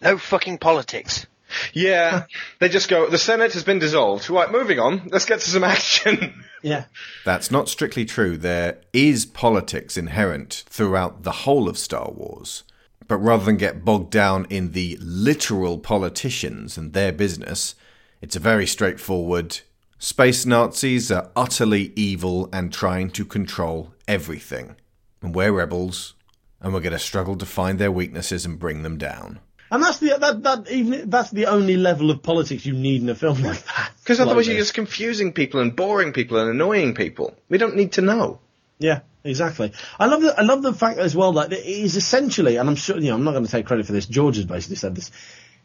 No 0.00 0.16
fucking 0.16 0.58
politics. 0.58 1.26
Yeah, 1.72 2.24
they 2.58 2.68
just 2.68 2.88
go. 2.88 3.08
The 3.08 3.18
Senate 3.18 3.52
has 3.54 3.64
been 3.64 3.78
dissolved. 3.78 4.28
Right, 4.28 4.50
moving 4.50 4.78
on. 4.78 5.08
Let's 5.10 5.24
get 5.24 5.40
to 5.40 5.50
some 5.50 5.64
action. 5.64 6.44
Yeah. 6.62 6.84
That's 7.24 7.50
not 7.50 7.68
strictly 7.68 8.04
true. 8.04 8.36
There 8.36 8.78
is 8.92 9.24
politics 9.26 9.96
inherent 9.96 10.64
throughout 10.68 11.22
the 11.22 11.30
whole 11.30 11.68
of 11.68 11.78
Star 11.78 12.10
Wars. 12.10 12.64
But 13.06 13.18
rather 13.18 13.44
than 13.44 13.56
get 13.56 13.84
bogged 13.84 14.10
down 14.10 14.46
in 14.50 14.72
the 14.72 14.98
literal 15.00 15.78
politicians 15.78 16.76
and 16.76 16.92
their 16.92 17.12
business, 17.12 17.74
it's 18.20 18.36
a 18.36 18.40
very 18.40 18.66
straightforward 18.66 19.60
space 19.98 20.46
Nazis 20.46 21.10
are 21.10 21.30
utterly 21.34 21.92
evil 21.96 22.48
and 22.52 22.72
trying 22.72 23.10
to 23.10 23.24
control 23.24 23.94
everything. 24.06 24.76
And 25.22 25.34
we're 25.34 25.52
rebels, 25.52 26.14
and 26.60 26.72
we're 26.72 26.80
going 26.80 26.92
to 26.92 26.98
struggle 26.98 27.36
to 27.36 27.46
find 27.46 27.78
their 27.78 27.90
weaknesses 27.90 28.44
and 28.44 28.58
bring 28.58 28.82
them 28.82 28.98
down. 28.98 29.40
And 29.70 29.82
that's 29.82 29.98
the 29.98 30.16
that 30.18 30.42
that 30.42 30.70
even 30.70 31.10
that's 31.10 31.30
the 31.30 31.46
only 31.46 31.76
level 31.76 32.10
of 32.10 32.22
politics 32.22 32.64
you 32.64 32.72
need 32.72 33.02
in 33.02 33.08
a 33.08 33.14
film 33.14 33.42
like 33.42 33.62
that. 33.64 33.92
Because 34.02 34.18
Like 34.18 34.28
otherwise 34.28 34.48
you're 34.48 34.56
just 34.56 34.74
confusing 34.74 35.32
people 35.32 35.60
and 35.60 35.74
boring 35.76 36.12
people 36.12 36.38
and 36.38 36.50
annoying 36.50 36.94
people. 36.94 37.34
We 37.48 37.58
don't 37.58 37.76
need 37.76 37.92
to 37.92 38.02
know. 38.02 38.40
Yeah, 38.78 39.00
exactly. 39.24 39.72
I 39.98 40.06
love 40.06 40.22
the 40.22 40.38
I 40.38 40.42
love 40.42 40.62
the 40.62 40.72
fact 40.72 40.98
as 40.98 41.14
well 41.14 41.32
that 41.32 41.52
it 41.52 41.66
is 41.66 41.96
essentially, 41.96 42.56
and 42.56 42.68
I'm 42.68 42.76
sure 42.76 42.98
you 42.98 43.10
know 43.10 43.16
I'm 43.16 43.24
not 43.24 43.32
going 43.32 43.44
to 43.44 43.50
take 43.50 43.66
credit 43.66 43.86
for 43.86 43.92
this. 43.92 44.06
George 44.06 44.36
has 44.36 44.44
basically 44.44 44.76
said 44.76 44.94
this. 44.94 45.10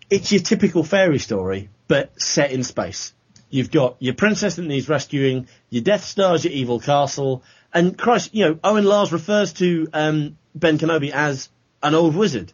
It's 0.09 0.31
your 0.31 0.41
typical 0.41 0.83
fairy 0.83 1.19
story, 1.19 1.69
but 1.87 2.21
set 2.21 2.51
in 2.51 2.63
space. 2.63 3.13
You've 3.49 3.71
got 3.71 3.97
your 3.99 4.15
princess 4.15 4.55
that 4.55 4.63
needs 4.63 4.89
rescuing, 4.89 5.47
your 5.69 5.83
Death 5.83 6.03
Star's 6.03 6.43
your 6.43 6.53
evil 6.53 6.79
castle, 6.79 7.43
and 7.73 7.97
Christ, 7.97 8.33
you 8.33 8.45
know 8.45 8.59
Owen 8.63 8.83
Lars 8.83 9.13
refers 9.13 9.53
to 9.53 9.87
um, 9.93 10.37
Ben 10.55 10.77
Kenobi 10.77 11.11
as 11.11 11.49
an 11.81 11.95
old 11.95 12.15
wizard. 12.15 12.51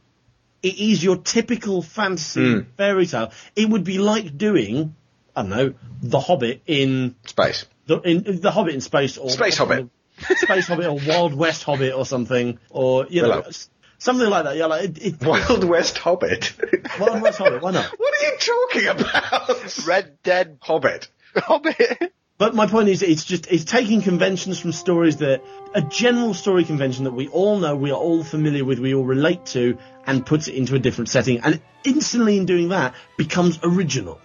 It 0.62 0.78
is 0.78 1.04
your 1.04 1.18
typical 1.18 1.82
fantasy 1.82 2.42
Mm. 2.42 2.66
fairy 2.78 3.06
tale. 3.08 3.32
It 3.56 3.70
would 3.70 3.84
be 3.84 3.98
like 3.98 4.38
doing, 4.38 4.96
I 5.36 5.42
don't 5.44 5.50
know, 5.50 5.74
The 6.02 6.20
Hobbit 6.20 6.62
in 6.68 7.16
space. 7.26 7.66
The, 7.88 8.00
in, 8.02 8.42
the 8.42 8.52
Hobbit 8.52 8.76
in 8.76 8.82
space, 8.82 9.18
or 9.18 9.30
Space 9.30 9.60
or 9.60 9.66
Hobbit. 9.68 9.90
Space 10.38 10.68
Hobbit, 10.68 10.86
or 10.88 11.00
Wild 11.08 11.34
West 11.34 11.64
Hobbit, 11.64 11.94
or 11.94 12.06
something, 12.06 12.60
or 12.70 13.06
you 13.10 13.22
know, 13.22 13.30
Willow. 13.30 13.42
s- 13.48 13.70
something 14.00 14.30
like 14.30 14.44
that. 14.44 14.58
Yeah, 14.58 14.66
like 14.68 14.84
it, 14.84 14.98
it, 15.02 15.22
Wild 15.26 15.64
West 15.64 15.98
Hobbit. 15.98 16.54
Wild 17.00 17.22
West 17.22 17.38
Hobbit. 17.38 17.62
Why 17.62 17.72
not? 17.72 17.86
What 17.98 18.14
are 18.14 18.26
you 18.26 18.38
talking 18.38 18.88
about? 18.88 19.88
Red 19.88 20.18
Dead 20.24 20.58
Hobbit. 20.62 21.08
Hobbit. 21.36 22.14
But 22.38 22.56
my 22.56 22.68
point 22.68 22.88
is, 22.88 23.02
it's 23.02 23.26
just 23.26 23.48
it's 23.52 23.66
taking 23.66 24.02
conventions 24.02 24.60
from 24.60 24.72
stories 24.72 25.18
that 25.18 25.42
a 25.74 25.82
general 25.82 26.34
story 26.34 26.64
convention 26.64 27.04
that 27.06 27.12
we 27.12 27.28
all 27.28 27.58
know, 27.60 27.76
we 27.76 27.92
are 27.92 28.00
all 28.00 28.24
familiar 28.24 28.64
with, 28.64 28.80
we 28.80 28.94
all 28.96 29.04
relate 29.04 29.46
to, 29.48 29.78
and 30.10 30.26
puts 30.26 30.48
it 30.48 30.56
into 30.56 30.74
a 30.74 30.80
different 30.80 31.08
setting, 31.08 31.40
and 31.42 31.62
instantly 31.84 32.36
in 32.36 32.48
doing 32.48 32.70
that 32.70 32.96
becomes 33.16 33.60
original, 33.62 34.20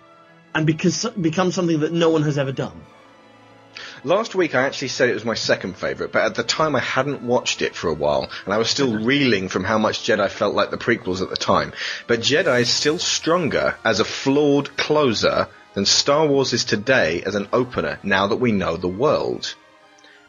and 0.55 0.67
because 0.67 1.05
becomes 1.21 1.55
something 1.55 1.81
that 1.81 1.93
no 1.93 2.09
one 2.09 2.23
has 2.23 2.39
ever 2.39 2.53
done. 2.53 2.81
Last 4.03 4.35
week 4.35 4.55
I 4.55 4.63
actually 4.63 4.89
said 4.89 5.11
it 5.11 5.15
was 5.15 5.27
my 5.27 5.35
second 5.35 5.77
favourite, 5.77 6.11
but 6.11 6.25
at 6.25 6.37
the 6.37 6.43
time 6.43 6.75
I 6.75 6.81
hadn't 6.81 7.21
watched 7.21 7.61
it 7.61 7.75
for 7.75 7.89
a 7.89 7.95
while, 7.95 8.31
and 8.47 8.55
I 8.55 8.57
was 8.57 8.71
still 8.71 8.99
reeling 9.11 9.51
from 9.51 9.63
how 9.63 9.77
much 9.77 10.07
Jedi 10.07 10.31
felt 10.31 10.55
like 10.55 10.71
the 10.71 10.79
prequels 10.79 11.21
at 11.21 11.29
the 11.29 11.37
time. 11.37 11.75
But 12.07 12.21
Jedi 12.21 12.63
is 12.63 12.71
still 12.71 12.99
stronger 12.99 13.77
as 13.85 14.01
a 14.01 14.07
flawed 14.07 14.75
closer 14.79 15.49
than 15.75 15.85
Star 15.85 16.27
Wars 16.27 16.55
is 16.55 16.65
today 16.65 17.23
as 17.27 17.35
an 17.35 17.49
opener 17.53 17.99
now 18.03 18.29
that 18.29 18.37
we 18.37 18.53
know 18.53 18.79
the 18.79 18.89
world. 18.89 19.55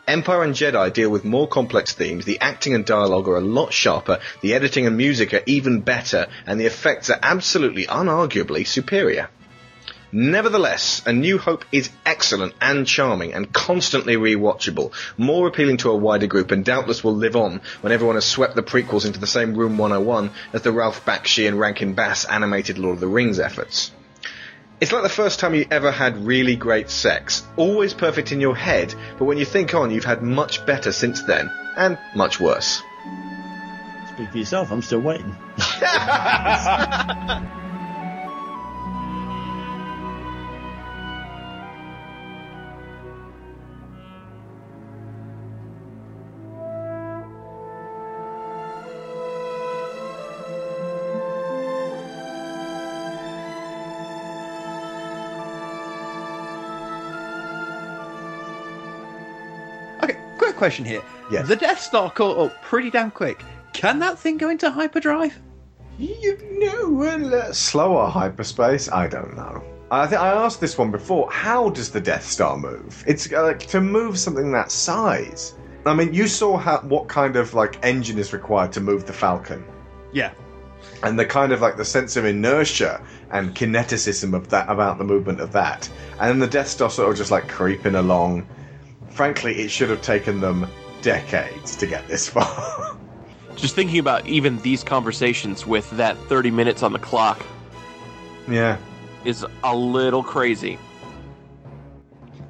Empire 0.08 0.44
and 0.44 0.54
Jedi 0.54 0.94
deal 0.94 1.10
with 1.10 1.26
more 1.26 1.48
complex 1.48 1.94
themes, 1.94 2.26
the 2.26 2.40
acting 2.40 2.76
and 2.76 2.86
dialogue 2.86 3.28
are 3.28 3.38
a 3.38 3.42
lot 3.42 3.74
sharper, 3.74 4.20
the 4.42 4.54
editing 4.54 4.86
and 4.86 4.96
music 4.96 5.34
are 5.34 5.42
even 5.48 5.82
better, 5.82 6.28
and 6.46 6.60
the 6.60 6.68
effects 6.68 7.10
are 7.10 7.20
absolutely 7.24 7.88
unarguably 7.88 8.68
superior. 8.68 9.30
Nevertheless, 10.12 11.02
A 11.08 11.12
New 11.12 11.40
Hope 11.40 11.66
is 11.72 11.90
excellent 12.06 12.54
and 12.62 12.86
charming 12.86 13.34
and 13.34 13.52
constantly 13.52 14.16
rewatchable, 14.16 14.94
more 15.18 15.48
appealing 15.48 15.78
to 15.78 15.90
a 15.90 15.96
wider 15.98 16.28
group 16.28 16.52
and 16.52 16.64
doubtless 16.64 17.04
will 17.04 17.16
live 17.16 17.36
on 17.36 17.62
when 17.82 17.92
everyone 17.92 18.16
has 18.16 18.26
swept 18.26 18.56
the 18.56 18.62
prequels 18.62 19.06
into 19.06 19.20
the 19.20 19.28
same 19.28 19.56
Room 19.56 19.78
101 19.80 20.30
as 20.54 20.62
the 20.62 20.72
Ralph 20.72 21.04
Bakshi 21.04 21.48
and 21.48 21.60
Rankin 21.60 21.96
Bass 21.96 22.26
animated 22.26 22.78
Lord 22.78 22.94
of 22.94 23.00
the 23.02 23.08
Rings 23.08 23.40
efforts. 23.40 23.92
It's 24.82 24.92
like 24.92 25.04
the 25.04 25.10
first 25.10 25.40
time 25.40 25.56
you 25.56 25.66
ever 25.72 25.90
had 25.90 26.26
really 26.26 26.58
great 26.58 26.90
sex. 26.90 27.48
Always 27.56 27.94
perfect 27.94 28.34
in 28.34 28.42
your 28.42 28.56
head, 28.56 28.94
but 29.18 29.24
when 29.24 29.38
you 29.38 29.46
think 29.46 29.74
on, 29.74 29.90
you've 29.90 30.04
had 30.04 30.22
much 30.22 30.66
better 30.66 30.92
since 30.92 31.24
then, 31.24 31.50
and 31.78 31.98
much 32.14 32.42
worse. 32.42 32.82
Speak 34.14 34.32
for 34.32 34.38
yourself. 34.38 34.72
I'm 34.72 34.82
still 34.82 35.00
waiting. 35.00 35.34
quick 60.56 60.72
question 60.72 60.86
here. 60.86 61.02
Yes. 61.32 61.48
The 61.48 61.56
Death 61.56 61.80
Star 61.82 62.10
caught 62.12 62.38
up 62.38 62.64
pretty 62.64 62.90
damn 62.90 63.12
quick. 63.12 63.44
Can 63.74 64.00
that 64.00 64.18
thing 64.18 64.38
go 64.38 64.50
into 64.50 64.70
hyperdrive? 64.72 65.38
You 65.98 66.38
know, 66.60 67.04
uh, 67.04 67.52
slower 67.52 68.08
hyperspace. 68.10 68.90
I 68.92 69.08
don't 69.08 69.36
know. 69.36 69.64
I 69.92 70.08
think 70.08 70.22
I 70.22 70.30
asked 70.30 70.62
this 70.62 70.78
one 70.78 70.92
before. 70.92 71.30
How 71.32 71.70
does 71.70 71.92
the 71.92 72.02
Death 72.02 72.26
Star 72.26 72.58
move? 72.58 73.04
It's 73.08 73.32
uh, 73.32 73.44
like 73.44 73.60
to 73.68 73.82
move 73.82 74.18
something 74.18 74.52
that 74.52 74.72
size. 74.72 75.54
I 75.86 75.94
mean, 75.94 76.14
you 76.14 76.28
saw 76.28 76.58
how 76.58 76.80
what 76.80 77.08
kind 77.08 77.36
of 77.36 77.54
like 77.54 77.78
engine 77.84 78.18
is 78.18 78.34
required 78.34 78.72
to 78.74 78.82
move 78.82 79.06
the 79.06 79.14
Falcon, 79.14 79.64
Yeah. 80.14 80.32
and 81.04 81.20
the 81.20 81.26
kind 81.26 81.52
of 81.52 81.62
like 81.62 81.78
the 81.78 81.86
sense 81.86 82.18
of 82.18 82.26
inertia 82.26 83.02
and 83.32 83.54
kineticism 83.56 84.34
of 84.34 84.50
that 84.50 84.68
about 84.70 84.98
the 84.98 85.04
movement 85.04 85.40
of 85.40 85.52
that, 85.52 85.88
and 86.20 86.30
then 86.30 86.40
the 86.40 86.48
Death 86.48 86.68
Star 86.70 86.90
sort 86.90 87.12
of 87.12 87.18
just 87.18 87.32
like 87.32 87.48
creeping 87.48 87.96
along. 87.96 88.48
Frankly, 89.16 89.62
it 89.62 89.72
should 89.72 89.90
have 89.90 90.02
taken 90.02 90.42
them 90.42 90.68
decades 91.02 91.78
to 91.78 91.88
get 91.88 92.06
this 92.10 92.28
far. 92.36 92.98
Just 93.56 93.74
thinking 93.74 94.00
about 94.00 94.28
even 94.28 94.58
these 94.58 94.84
conversations 94.84 95.66
with 95.66 95.90
that 95.92 96.18
30 96.28 96.52
minutes 96.52 96.84
on 96.84 96.92
the 96.92 97.00
clock 97.00 97.42
yeah. 98.50 98.78
is 99.24 99.46
a 99.64 99.74
little 99.74 100.22
crazy. 100.22 100.78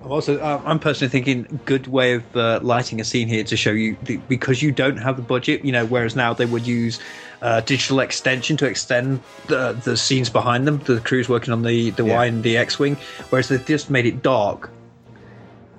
I'm 0.01 0.11
Also, 0.11 0.39
uh, 0.39 0.59
I'm 0.65 0.79
personally 0.79 1.11
thinking 1.11 1.59
good 1.65 1.85
way 1.85 2.13
of 2.13 2.35
uh, 2.35 2.59
lighting 2.63 2.99
a 2.99 3.03
scene 3.03 3.27
here 3.27 3.43
to 3.43 3.55
show 3.55 3.71
you 3.71 3.95
the, 4.01 4.17
because 4.27 4.63
you 4.63 4.71
don't 4.71 4.97
have 4.97 5.17
the 5.17 5.21
budget. 5.21 5.63
You 5.63 5.71
know, 5.71 5.85
whereas 5.85 6.15
now 6.15 6.33
they 6.33 6.47
would 6.47 6.65
use 6.65 6.99
uh, 7.43 7.61
digital 7.61 7.99
extension 7.99 8.57
to 8.57 8.65
extend 8.65 9.21
the 9.47 9.73
the 9.83 9.95
scenes 9.95 10.31
behind 10.31 10.67
them. 10.67 10.79
The 10.79 10.99
crew's 10.99 11.29
working 11.29 11.53
on 11.53 11.61
the 11.61 11.91
the 11.91 12.05
Y 12.05 12.25
and 12.25 12.41
the 12.41 12.57
X 12.57 12.79
wing, 12.79 12.97
whereas 13.29 13.49
they've 13.49 13.65
just 13.65 13.91
made 13.91 14.07
it 14.07 14.23
dark. 14.23 14.71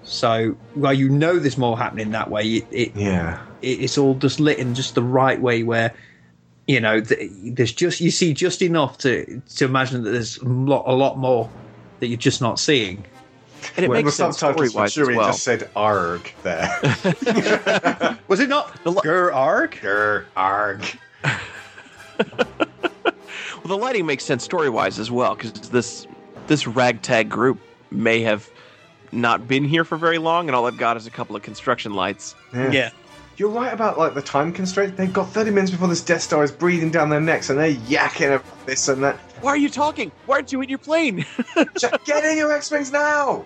So, 0.09 0.57
while 0.75 0.93
you 0.95 1.09
know 1.09 1.39
there's 1.39 1.59
more 1.59 1.77
happening 1.77 2.13
that 2.13 2.31
way, 2.31 2.45
it, 2.45 2.67
it 2.71 2.97
Yeah. 2.97 3.41
it, 3.61 3.81
it's 3.81 3.99
all 3.99 4.15
just 4.15 4.39
lit 4.39 4.59
in 4.59 4.73
just 4.75 4.95
the 4.95 5.03
right 5.03 5.41
way 5.41 5.65
where 5.65 5.93
you 6.69 6.81
know 6.81 7.01
th- 7.01 7.29
there's 7.43 7.73
just 7.73 8.01
you 8.01 8.13
see 8.13 8.33
just 8.33 8.63
enough 8.63 8.99
to 8.99 9.43
to 9.57 9.65
imagine 9.65 10.05
that 10.05 10.11
there's 10.13 10.37
a 10.39 10.45
lot, 10.45 10.85
a 10.87 10.93
lot 10.95 11.19
more 11.19 11.51
that 12.01 12.07
you're 12.07 12.17
just 12.17 12.41
not 12.41 12.61
seeing. 12.61 13.05
And 13.77 13.85
it 13.85 13.89
Well, 13.89 14.01
makes 14.01 14.17
the 14.17 14.25
sense 14.25 14.39
subtitles 14.39 14.71
story-wise 14.71 14.93
sure 14.93 15.11
as 15.11 15.17
well. 15.17 15.27
just 15.29 15.43
said 15.43 15.69
"arg" 15.75 16.33
there. 16.45 16.69
Was 18.29 18.39
it 18.39 18.49
not 18.49 18.79
Gur 19.03 19.33
Arg? 19.33 19.77
Gur 19.83 20.25
Arg. 20.37 20.85
Well, 23.65 23.79
the 23.79 23.83
lighting 23.85 24.07
makes 24.07 24.23
sense 24.25 24.45
story 24.45 24.71
wise 24.71 25.01
as 25.01 25.11
well 25.11 25.35
because 25.35 25.53
this 25.71 26.07
this 26.47 26.69
ragtag 26.69 27.29
group 27.29 27.59
may 27.91 28.21
have 28.21 28.49
not 29.13 29.49
been 29.49 29.65
here 29.65 29.85
for 29.85 29.97
very 29.97 30.19
long, 30.19 30.49
and 30.49 30.57
all 30.57 30.67
I've 30.67 30.79
got 30.79 30.97
is 30.97 31.07
a 31.07 31.11
couple 31.11 31.37
of 31.37 31.43
construction 31.43 31.95
lights. 31.95 32.35
Yeah. 32.53 32.91
You're 33.37 33.51
right 33.51 33.73
about 33.73 33.99
like 33.99 34.15
the 34.15 34.23
time 34.23 34.53
constraint. 34.53 34.97
They've 34.97 35.13
got 35.13 35.29
30 35.29 35.51
minutes 35.51 35.71
before 35.71 35.89
this 35.89 36.03
Death 36.03 36.23
Star 36.23 36.43
is 36.43 36.51
breathing 36.51 36.91
down 36.91 37.11
their 37.11 37.21
necks, 37.21 37.51
and 37.51 37.59
they're 37.59 37.75
yakking 37.75 38.35
about 38.35 38.67
this 38.67 38.89
and 38.89 39.03
that. 39.05 39.17
Why 39.43 39.51
are 39.51 39.57
you 39.59 39.69
talking? 39.69 40.11
Why 40.25 40.37
aren't 40.37 40.53
you 40.53 40.63
in 40.63 40.71
your 40.71 40.79
plane? 40.79 41.27
Just 41.79 42.05
get 42.07 42.25
in 42.25 42.39
your 42.39 42.51
X-wings 42.53 42.91
now. 42.91 43.45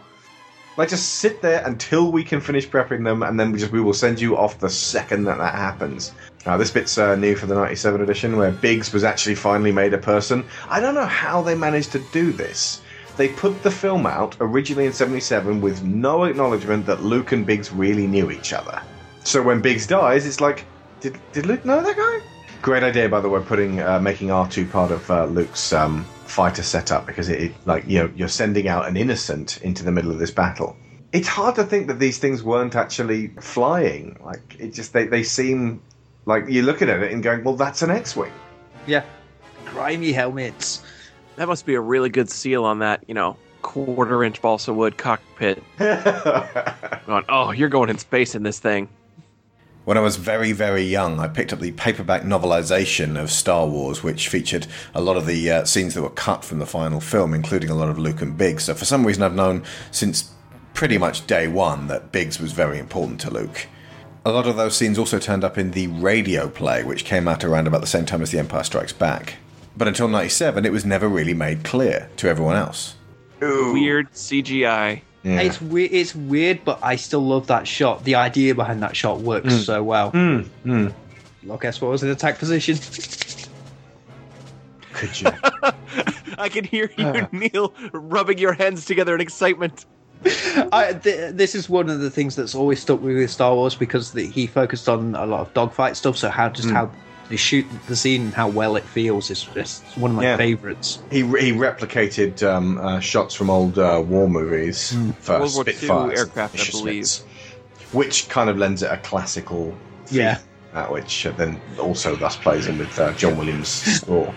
Like 0.76 0.88
just 0.88 1.16
sit 1.16 1.42
there 1.42 1.62
until 1.66 2.12
we 2.12 2.22
can 2.22 2.40
finish 2.40 2.66
prepping 2.66 3.04
them, 3.04 3.22
and 3.22 3.38
then 3.38 3.52
we 3.52 3.58
just 3.58 3.72
we 3.72 3.80
will 3.80 3.92
send 3.92 4.20
you 4.20 4.36
off 4.36 4.60
the 4.60 4.70
second 4.70 5.24
that 5.24 5.36
that 5.38 5.54
happens. 5.54 6.12
Now 6.46 6.56
this 6.56 6.70
bit's 6.70 6.96
uh, 6.96 7.16
new 7.16 7.34
for 7.36 7.46
the 7.46 7.54
'97 7.54 8.00
edition, 8.00 8.36
where 8.36 8.52
Biggs 8.52 8.92
was 8.92 9.04
actually 9.04 9.34
finally 9.34 9.72
made 9.72 9.92
a 9.92 9.98
person. 9.98 10.44
I 10.68 10.80
don't 10.80 10.94
know 10.94 11.04
how 11.04 11.42
they 11.42 11.54
managed 11.54 11.92
to 11.92 11.98
do 12.12 12.32
this. 12.32 12.80
They 13.20 13.28
put 13.28 13.62
the 13.62 13.70
film 13.70 14.06
out 14.06 14.34
originally 14.40 14.86
in 14.86 14.94
'77 14.94 15.60
with 15.60 15.82
no 15.82 16.24
acknowledgement 16.24 16.86
that 16.86 17.02
Luke 17.02 17.32
and 17.32 17.44
Biggs 17.44 17.70
really 17.70 18.06
knew 18.06 18.30
each 18.30 18.54
other. 18.54 18.80
So 19.24 19.42
when 19.42 19.60
Biggs 19.60 19.86
dies, 19.86 20.24
it's 20.24 20.40
like, 20.40 20.64
did 21.00 21.18
did 21.32 21.44
Luke 21.44 21.62
know 21.66 21.82
that 21.82 21.96
guy? 21.98 22.20
Great 22.62 22.82
idea, 22.82 23.10
by 23.10 23.20
the 23.20 23.28
way, 23.28 23.42
putting 23.42 23.78
uh, 23.78 24.00
making 24.00 24.28
R2 24.28 24.70
part 24.70 24.90
of 24.90 25.10
uh, 25.10 25.26
Luke's 25.26 25.70
um, 25.74 26.06
fighter 26.24 26.62
setup 26.62 27.04
because 27.04 27.28
it, 27.28 27.42
it 27.42 27.52
like 27.66 27.86
you 27.86 27.98
know 27.98 28.10
you're 28.16 28.26
sending 28.26 28.68
out 28.68 28.88
an 28.88 28.96
innocent 28.96 29.60
into 29.60 29.84
the 29.84 29.92
middle 29.92 30.10
of 30.10 30.18
this 30.18 30.30
battle. 30.30 30.74
It's 31.12 31.28
hard 31.28 31.56
to 31.56 31.64
think 31.64 31.88
that 31.88 31.98
these 31.98 32.16
things 32.16 32.42
weren't 32.42 32.74
actually 32.74 33.34
flying. 33.38 34.16
Like 34.24 34.56
it 34.58 34.72
just 34.72 34.94
they, 34.94 35.06
they 35.06 35.24
seem 35.24 35.82
like 36.24 36.44
you're 36.48 36.64
looking 36.64 36.88
at 36.88 37.02
it 37.02 37.12
and 37.12 37.22
going, 37.22 37.44
well, 37.44 37.56
that's 37.56 37.82
an 37.82 37.90
X-wing. 37.90 38.32
Yeah, 38.86 39.04
grimy 39.66 40.12
helmets. 40.12 40.82
That 41.36 41.48
must 41.48 41.66
be 41.66 41.74
a 41.74 41.80
really 41.80 42.10
good 42.10 42.30
seal 42.30 42.64
on 42.64 42.80
that, 42.80 43.04
you 43.08 43.14
know, 43.14 43.36
quarter 43.62 44.24
inch 44.24 44.40
balsa 44.42 44.72
wood 44.72 44.98
cockpit. 44.98 45.62
going, 45.78 47.24
oh, 47.28 47.52
you're 47.52 47.68
going 47.68 47.90
in 47.90 47.98
space 47.98 48.34
in 48.34 48.42
this 48.42 48.58
thing. 48.58 48.88
When 49.84 49.96
I 49.96 50.00
was 50.00 50.16
very, 50.16 50.52
very 50.52 50.82
young, 50.82 51.18
I 51.18 51.26
picked 51.26 51.52
up 51.52 51.60
the 51.60 51.72
paperback 51.72 52.22
novelization 52.22 53.20
of 53.20 53.30
Star 53.30 53.66
Wars, 53.66 54.02
which 54.02 54.28
featured 54.28 54.66
a 54.94 55.00
lot 55.00 55.16
of 55.16 55.26
the 55.26 55.50
uh, 55.50 55.64
scenes 55.64 55.94
that 55.94 56.02
were 56.02 56.10
cut 56.10 56.44
from 56.44 56.58
the 56.58 56.66
final 56.66 57.00
film, 57.00 57.32
including 57.32 57.70
a 57.70 57.74
lot 57.74 57.88
of 57.88 57.98
Luke 57.98 58.20
and 58.20 58.36
Biggs. 58.36 58.64
So, 58.64 58.74
for 58.74 58.84
some 58.84 59.06
reason, 59.06 59.22
I've 59.22 59.34
known 59.34 59.64
since 59.90 60.32
pretty 60.74 60.98
much 60.98 61.26
day 61.26 61.48
one 61.48 61.88
that 61.88 62.12
Biggs 62.12 62.38
was 62.38 62.52
very 62.52 62.78
important 62.78 63.20
to 63.22 63.30
Luke. 63.30 63.66
A 64.24 64.30
lot 64.30 64.46
of 64.46 64.56
those 64.56 64.76
scenes 64.76 64.98
also 64.98 65.18
turned 65.18 65.44
up 65.44 65.56
in 65.56 65.70
the 65.70 65.86
radio 65.86 66.48
play, 66.48 66.84
which 66.84 67.06
came 67.06 67.26
out 67.26 67.42
around 67.42 67.66
about 67.66 67.80
the 67.80 67.86
same 67.86 68.04
time 68.04 68.20
as 68.20 68.30
The 68.30 68.38
Empire 68.38 68.64
Strikes 68.64 68.92
Back. 68.92 69.36
But 69.80 69.88
until 69.88 70.08
97, 70.08 70.66
it 70.66 70.72
was 70.72 70.84
never 70.84 71.08
really 71.08 71.32
made 71.32 71.64
clear 71.64 72.10
to 72.18 72.28
everyone 72.28 72.54
else. 72.54 72.96
Weird 73.40 74.12
CGI. 74.12 75.00
It's 75.24 75.58
weird. 75.58 75.90
It's 75.90 76.14
weird, 76.14 76.66
but 76.66 76.78
I 76.82 76.96
still 76.96 77.20
love 77.26 77.46
that 77.46 77.66
shot. 77.66 78.04
The 78.04 78.16
idea 78.16 78.54
behind 78.54 78.82
that 78.82 78.94
shot 78.94 79.20
works 79.20 79.46
Mm. 79.54 79.64
so 79.64 79.82
well. 79.82 80.12
Mm, 80.12 80.46
mm. 80.66 80.92
Look, 81.44 81.62
guess 81.62 81.80
what 81.80 81.90
was 81.92 82.02
in 82.02 82.10
attack 82.10 82.38
position? 82.38 82.76
Could 84.92 85.18
you? 85.18 85.30
I 86.36 86.50
can 86.50 86.64
hear 86.64 86.90
you, 86.98 87.26
Neil, 87.32 87.72
rubbing 87.92 88.36
your 88.36 88.52
hands 88.52 88.84
together 88.84 89.14
in 89.14 89.22
excitement. 89.22 89.86
I, 90.74 90.92
th- 91.02 91.32
this 91.36 91.54
is 91.54 91.70
one 91.70 91.88
of 91.88 92.00
the 92.00 92.10
things 92.10 92.36
that's 92.36 92.54
always 92.54 92.80
stuck 92.82 93.00
with 93.00 93.14
me 93.14 93.20
with 93.22 93.30
Star 93.30 93.54
Wars 93.54 93.74
because 93.74 94.12
the, 94.12 94.26
he 94.26 94.46
focused 94.46 94.90
on 94.90 95.14
a 95.14 95.24
lot 95.24 95.40
of 95.40 95.54
dogfight 95.54 95.96
stuff. 95.96 96.18
So 96.18 96.28
how 96.28 96.50
just 96.50 96.68
Mm. 96.68 96.72
how 96.72 96.90
they 97.30 97.36
shoot 97.36 97.64
the 97.86 97.96
scene 97.96 98.22
and 98.22 98.34
how 98.34 98.48
well 98.48 98.76
it 98.76 98.82
feels 98.84 99.30
is 99.30 99.44
just 99.54 99.82
one 99.96 100.10
of 100.10 100.16
my 100.16 100.24
Yeah. 100.24 100.36
favorites. 100.36 100.98
He, 101.10 101.18
he 101.20 101.52
replicated 101.52 102.42
um, 102.42 102.76
uh, 102.78 102.98
shots 103.00 103.34
from 103.34 103.48
old 103.48 103.78
uh, 103.78 104.02
war 104.06 104.28
movies 104.28 104.90
for 105.20 105.38
World 105.38 105.54
War 105.54 105.64
II 105.66 105.72
Spitfires, 105.72 106.18
aircraft, 106.18 106.54
I 106.56 106.58
Messerschmitts, 106.58 107.22
which 107.92 108.28
kind 108.28 108.50
of 108.50 108.58
lends 108.58 108.82
it 108.82 108.90
a 108.90 108.96
classical 108.98 109.74
feel, 110.06 110.18
Yeah. 110.18 110.38
uh, 110.74 110.86
which 110.86 111.24
uh, 111.24 111.30
then 111.32 111.60
also 111.78 112.16
thus 112.16 112.36
plays 112.36 112.66
in 112.66 112.78
with 112.78 112.98
uh, 112.98 113.12
John 113.12 113.38
Williams' 113.38 113.68
score. 113.68 114.34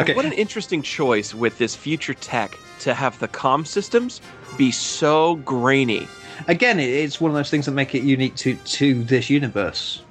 Okay. 0.00 0.14
What 0.14 0.24
an 0.24 0.32
interesting 0.32 0.82
choice 0.82 1.34
with 1.34 1.58
this 1.58 1.76
future 1.76 2.14
tech 2.14 2.58
to 2.80 2.92
have 2.92 3.16
the 3.20 3.28
comm 3.28 3.64
systems 3.64 4.20
be 4.58 4.72
so 4.72 5.36
grainy. 5.36 6.08
Again, 6.48 6.80
it's 6.80 7.20
one 7.20 7.30
of 7.30 7.36
those 7.36 7.50
things 7.50 7.66
that 7.66 7.72
make 7.72 7.94
it 7.94 8.02
unique 8.02 8.34
to 8.36 8.56
to 8.56 9.04
this 9.04 9.30
universe. 9.30 10.02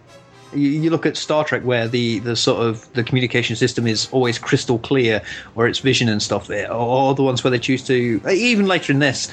You, 0.54 0.70
you 0.70 0.90
look 0.90 1.06
at 1.06 1.18
Star 1.18 1.44
Trek, 1.44 1.64
where 1.64 1.88
the, 1.88 2.20
the 2.20 2.36
sort 2.36 2.62
of 2.62 2.92
the 2.94 3.04
communication 3.04 3.56
system 3.56 3.88
is 3.88 4.10
always 4.12 4.38
crystal 4.38 4.80
clear, 4.80 5.22
or 5.56 5.68
it's 5.68 5.80
vision 5.80 6.10
and 6.10 6.22
stuff. 6.22 6.50
Eh, 6.50 6.62
there, 6.62 6.74
or 6.74 7.16
the 7.16 7.24
ones 7.24 7.44
where 7.44 7.52
they 7.52 7.60
choose 7.60 7.84
to 7.88 8.22
eh, 8.26 8.32
even 8.32 8.68
later 8.68 8.92
in 8.92 9.00
this, 9.00 9.32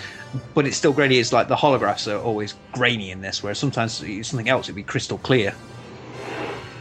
but 0.54 0.66
it's 0.66 0.76
still 0.76 0.92
grainy. 0.92 1.18
It's 1.18 1.32
like 1.32 1.48
the 1.48 1.56
holographs 1.56 2.10
are 2.12 2.20
always 2.20 2.54
grainy 2.72 3.10
in 3.10 3.20
this, 3.20 3.42
whereas 3.42 3.58
sometimes 3.58 4.04
something 4.26 4.48
else 4.48 4.66
would 4.66 4.76
be 4.76 4.82
crystal 4.82 5.18
clear. 5.18 5.54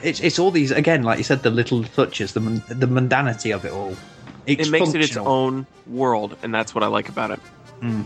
It's 0.04 0.20
it's 0.20 0.38
all 0.38 0.52
these 0.52 0.72
again, 0.72 1.04
like 1.04 1.18
you 1.18 1.24
said, 1.24 1.44
the 1.44 1.50
little 1.50 1.84
touches, 1.84 2.34
the 2.34 2.40
the 2.40 2.88
mundanity 2.88 3.54
of 3.56 3.66
it 3.66 3.72
all. 3.72 3.96
It's 4.46 4.68
it 4.68 4.72
makes 4.72 4.94
it 4.94 5.02
its 5.02 5.18
own 5.18 5.66
world, 5.88 6.38
and 6.44 6.54
that's 6.54 6.74
what 6.74 6.84
I 6.84 6.88
like 6.88 7.10
about 7.10 7.32
it. 7.32 7.40
Hmm. 7.82 8.04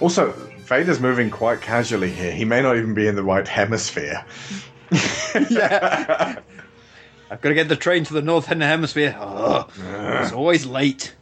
Also, 0.00 0.32
Vader's 0.72 1.00
moving 1.00 1.30
quite 1.30 1.60
casually 1.60 2.10
here. 2.10 2.32
He 2.32 2.44
may 2.44 2.62
not 2.62 2.76
even 2.76 2.94
be 2.94 3.06
in 3.06 3.14
the 3.14 3.22
right 3.22 3.46
hemisphere. 3.46 4.24
yeah. 5.50 6.38
I've 7.30 7.40
got 7.40 7.48
to 7.48 7.54
get 7.54 7.68
the 7.68 7.76
train 7.76 8.04
to 8.04 8.12
the 8.12 8.22
northern 8.22 8.60
hemisphere. 8.60 9.16
Oh, 9.18 9.66
it's 10.22 10.32
always 10.32 10.66
late. 10.66 11.14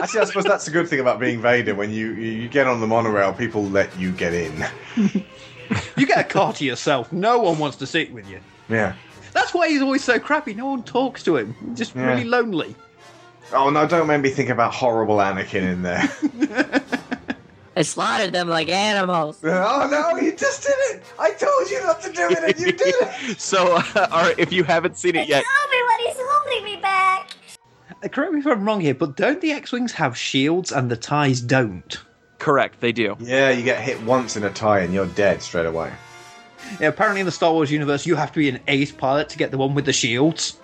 Actually, 0.00 0.20
I 0.20 0.24
suppose 0.24 0.44
that's 0.44 0.64
the 0.64 0.70
good 0.70 0.88
thing 0.88 1.00
about 1.00 1.20
being 1.20 1.40
Vader. 1.42 1.74
When 1.74 1.90
you, 1.90 2.12
you 2.12 2.32
you 2.42 2.48
get 2.48 2.66
on 2.66 2.80
the 2.80 2.86
monorail, 2.86 3.32
people 3.32 3.64
let 3.64 3.96
you 3.98 4.12
get 4.12 4.32
in. 4.34 4.64
You 5.96 6.04
get 6.06 6.18
a 6.18 6.24
car 6.24 6.52
to 6.54 6.64
yourself. 6.66 7.10
No 7.12 7.38
one 7.38 7.58
wants 7.58 7.78
to 7.78 7.86
sit 7.86 8.12
with 8.12 8.28
you. 8.28 8.40
Yeah. 8.68 8.94
That's 9.32 9.54
why 9.54 9.68
he's 9.70 9.80
always 9.80 10.04
so 10.04 10.18
crappy. 10.18 10.52
No 10.52 10.66
one 10.66 10.82
talks 10.82 11.22
to 11.22 11.38
him. 11.38 11.54
He's 11.66 11.78
just 11.78 11.96
Yeah. 11.96 12.08
really 12.08 12.24
lonely. 12.24 12.74
Oh 13.54 13.70
no! 13.70 13.86
Don't 13.86 14.06
make 14.06 14.20
me 14.20 14.28
think 14.28 14.50
about 14.50 14.74
horrible 14.74 15.16
Anakin 15.16 15.62
in 15.62 15.80
there. 15.82 16.82
I 17.74 17.82
slaughtered 17.82 18.32
them 18.32 18.48
like 18.48 18.68
animals. 18.68 19.40
oh 19.44 19.88
no! 19.90 20.20
You 20.20 20.36
just 20.36 20.62
did 20.62 20.74
it. 20.90 21.02
I 21.18 21.30
told 21.30 21.70
you 21.70 21.82
not 21.82 22.02
to 22.02 22.12
do 22.12 22.28
it, 22.30 22.44
and 22.44 22.58
you 22.60 22.72
did 22.72 22.94
it. 23.00 23.38
So, 23.40 23.76
uh, 23.76 24.08
all 24.10 24.22
right, 24.22 24.38
if 24.38 24.52
you 24.52 24.64
haven't 24.64 24.96
seen 24.96 25.16
it 25.16 25.28
yet, 25.28 25.44
Tell 25.44 25.70
me 25.70 25.82
when 25.88 26.06
he's 26.06 26.16
holding 26.18 26.64
me 26.64 26.76
back. 26.82 27.30
Uh, 28.04 28.08
Correct 28.08 28.32
me 28.32 28.40
if 28.40 28.46
I'm 28.46 28.64
wrong 28.64 28.80
here, 28.80 28.94
but 28.94 29.16
don't 29.16 29.40
the 29.40 29.52
X-wings 29.52 29.92
have 29.92 30.16
shields 30.16 30.72
and 30.72 30.90
the 30.90 30.96
ties 30.96 31.40
don't? 31.40 31.98
correct, 32.42 32.80
they 32.80 32.90
do. 32.90 33.16
Yeah, 33.20 33.50
you 33.50 33.62
get 33.62 33.80
hit 33.80 34.02
once 34.02 34.36
in 34.36 34.42
a 34.42 34.50
tie, 34.50 34.80
and 34.80 34.92
you're 34.92 35.06
dead 35.06 35.40
straight 35.42 35.64
away. 35.64 35.92
Yeah, 36.80 36.88
apparently 36.88 37.20
in 37.20 37.26
the 37.26 37.32
Star 37.32 37.52
Wars 37.52 37.70
universe, 37.70 38.04
you 38.04 38.16
have 38.16 38.32
to 38.32 38.38
be 38.40 38.48
an 38.48 38.58
ace 38.66 38.90
pilot 38.90 39.28
to 39.30 39.38
get 39.38 39.52
the 39.52 39.58
one 39.58 39.74
with 39.74 39.84
the 39.84 39.92
shields. 39.92 40.58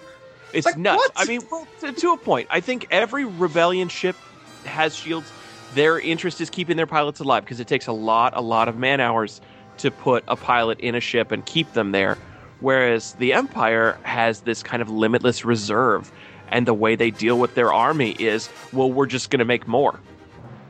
It's 0.53 0.67
like, 0.67 0.77
nuts. 0.77 1.11
I 1.17 1.25
mean, 1.27 1.41
well, 1.51 1.67
to, 1.81 1.93
to 1.93 2.13
a 2.13 2.17
point. 2.17 2.49
I 2.51 2.61
think 2.61 2.89
every 2.91 3.25
rebellion 3.25 3.89
ship 3.89 4.17
has 4.65 4.95
shields. 4.97 5.31
Their 5.75 5.99
interest 6.01 6.41
is 6.41 6.51
keeping 6.51 6.77
their 6.77 6.87
pilots 6.87 7.21
alive 7.21 7.45
because 7.45 7.61
it 7.61 7.69
takes 7.69 7.87
a 7.87 7.93
lot, 7.93 8.37
a 8.37 8.41
lot 8.41 8.69
of 8.69 8.77
man 8.77 9.01
hours 9.01 9.41
to 9.79 9.91
put 9.91 10.25
a 10.29 10.37
pilot 10.37 10.81
in 10.81 10.95
a 10.95 11.01
ship 11.01 11.31
and 11.33 11.45
keep 11.45 11.73
them 11.73 11.93
there. 11.93 12.19
Whereas 12.61 13.13
the 13.15 13.33
Empire 13.33 13.99
has 14.03 14.41
this 14.41 14.63
kind 14.63 14.83
of 14.83 14.91
limitless 14.91 15.45
reserve, 15.45 16.11
and 16.51 16.67
the 16.67 16.75
way 16.75 16.97
they 16.97 17.11
deal 17.11 17.39
with 17.39 17.55
their 17.55 17.73
army 17.73 18.17
is, 18.19 18.49
well, 18.73 18.91
we're 18.91 19.07
just 19.07 19.31
going 19.31 19.39
to 19.39 19.45
make 19.45 19.69
more. 19.69 20.01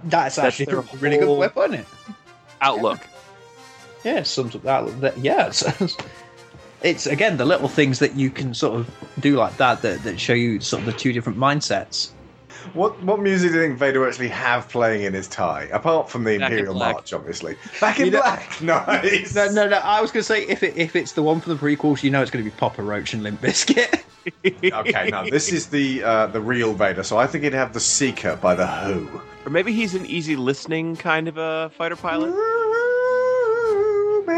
That's, 0.05 0.37
That's 0.37 0.61
actually 0.61 0.77
a 0.77 0.97
really 0.99 1.19
good 1.19 1.39
weapon, 1.39 1.75
it? 1.75 1.87
Outlook. 2.61 3.01
Yeah, 4.05 4.23
sums 4.23 4.55
up 4.55 4.63
that. 4.63 5.01
that 5.01 5.19
yeah, 5.19 5.49
it's, 5.49 5.97
it's 6.83 7.07
again 7.07 7.37
the 7.37 7.45
little 7.45 7.69
things 7.69 7.99
that 7.99 8.15
you 8.15 8.31
can 8.31 8.55
sort 8.55 8.81
of 8.81 9.09
do 9.19 9.37
like 9.37 9.57
that 9.57 9.83
that, 9.83 10.03
that 10.05 10.21
show 10.21 10.35
you 10.35 10.61
sort 10.61 10.81
of 10.81 10.87
the 10.87 10.93
two 10.93 11.13
different 11.13 11.39
mindsets. 11.39 12.11
What 12.75 13.03
what 13.03 13.21
music 13.21 13.51
do 13.53 13.57
you 13.57 13.63
think 13.63 13.79
Vader 13.79 14.07
actually 14.07 14.29
have 14.29 14.69
playing 14.69 15.05
in 15.05 15.15
his 15.15 15.27
tie, 15.29 15.65
apart 15.73 16.11
from 16.11 16.25
the 16.25 16.39
Back 16.39 16.51
Imperial 16.51 16.75
March, 16.75 17.13
obviously? 17.13 17.57
Back 17.81 17.99
in 18.01 18.07
You 18.07 18.13
know- 18.13 18.21
Black. 18.23 18.61
Nice. 18.61 19.35
No, 19.35 19.51
no, 19.51 19.69
no. 19.69 19.77
I 19.79 20.01
was 20.01 20.11
going 20.11 20.21
to 20.21 20.25
say 20.25 20.45
if 20.47 20.63
it, 20.63 20.77
if 20.77 20.95
it's 20.97 21.13
the 21.13 21.23
one 21.23 21.41
from 21.41 21.57
the 21.57 21.59
prequels, 21.59 22.03
you 22.03 22.11
know 22.11 22.21
it's 22.21 22.31
going 22.31 22.45
to 22.45 22.51
be 22.51 22.55
Papa 22.57 22.83
Roach 22.83 23.15
and 23.15 23.23
Limp 23.23 23.41
Bizkit. 23.41 24.03
okay, 24.73 25.09
no, 25.11 25.29
this 25.31 25.51
is 25.53 25.69
the 25.69 26.03
uh, 26.03 26.27
the 26.27 26.41
real 26.41 26.75
Vader, 26.75 27.03
so 27.03 27.17
I 27.19 27.27
think 27.27 27.45
he'd 27.45 27.55
have 27.55 27.73
the 27.73 27.81
Seeker 27.81 28.37
by 28.37 28.55
the 28.55 28.67
Who. 28.67 29.09
Or 29.47 29.51
maybe 29.51 29.73
he's 29.73 29.95
an 29.95 30.05
easy 30.05 30.37
listening 30.37 30.97
kind 30.97 31.29
of 31.29 31.39
a 31.39 31.71
fighter 31.77 31.97
pilot. 31.97 32.35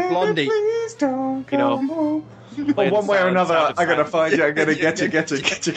Blondie. 0.09 0.45
Please 0.47 0.93
don't 0.95 1.45
You 1.51 1.57
know, 1.57 2.23
Well, 2.75 2.91
one 2.91 3.07
way 3.07 3.21
or 3.21 3.27
another, 3.27 3.73
I'm 3.77 3.87
gonna 3.87 4.05
find 4.05 4.35
you. 4.37 4.43
I'm 4.45 4.53
gonna 4.53 4.75
get 4.85 5.01
you, 5.01 5.07
get 5.09 5.31
you, 5.31 5.41
get 5.41 5.67
you. 5.67 5.73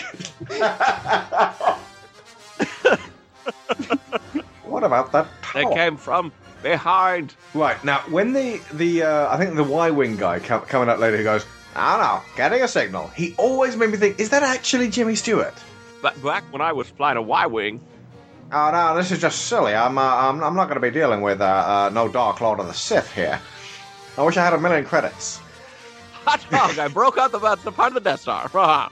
what 4.65 4.85
about 4.85 5.13
that? 5.13 5.27
They 5.53 5.63
tower? 5.63 5.75
came 5.75 5.97
from 5.97 6.33
behind. 6.63 7.35
Right 7.55 7.83
now, 7.85 8.01
when 8.09 8.33
the 8.33 8.61
the 8.73 9.03
uh, 9.03 9.35
I 9.35 9.37
think 9.39 9.55
the 9.57 9.65
Y 9.65 9.91
wing 9.91 10.17
guy 10.17 10.39
com- 10.39 10.63
coming 10.63 10.89
up 10.89 10.99
later, 10.99 11.17
he 11.17 11.25
goes, 11.25 11.47
I 11.75 11.97
don't 11.97 12.07
know, 12.07 12.23
getting 12.37 12.63
a 12.63 12.69
signal. 12.69 13.09
He 13.09 13.35
always 13.37 13.77
made 13.77 13.91
me 13.91 13.97
think, 13.97 14.21
is 14.21 14.31
that 14.31 14.43
actually 14.43 14.89
Jimmy 14.89 15.15
Stewart? 15.15 15.55
But 16.03 16.23
back 16.23 16.45
when 16.53 16.63
I 16.63 16.73
was 16.73 16.89
flying 16.89 17.17
a 17.17 17.23
Y 17.23 17.47
wing, 17.47 17.81
Oh 18.53 18.71
no, 18.71 18.97
this 18.97 19.11
is 19.11 19.21
just 19.21 19.47
silly. 19.47 19.75
I'm 19.75 19.99
uh, 19.99 20.03
I'm, 20.03 20.43
I'm 20.43 20.55
not 20.55 20.67
going 20.67 20.77
to 20.77 20.81
be 20.81 20.91
dealing 20.91 21.23
with 21.23 21.41
uh, 21.41 21.45
uh, 21.45 21.91
no 21.93 22.09
Dark 22.09 22.41
Lord 22.41 22.61
of 22.61 22.67
the 22.67 22.75
Sith 22.75 23.13
here. 23.13 23.41
I 24.17 24.23
wish 24.23 24.37
I 24.37 24.45
had 24.45 24.53
a 24.53 24.61
million 24.61 24.85
credits. 24.85 25.41
Hot 26.25 26.45
dog, 26.51 26.79
I 26.79 26.89
broke 26.89 27.19
out 27.19 27.33
the, 27.33 27.39
the 27.39 27.73
part 27.73 27.89
of 27.89 27.95
the 27.95 28.01
Death 28.01 28.21
Star. 28.21 28.49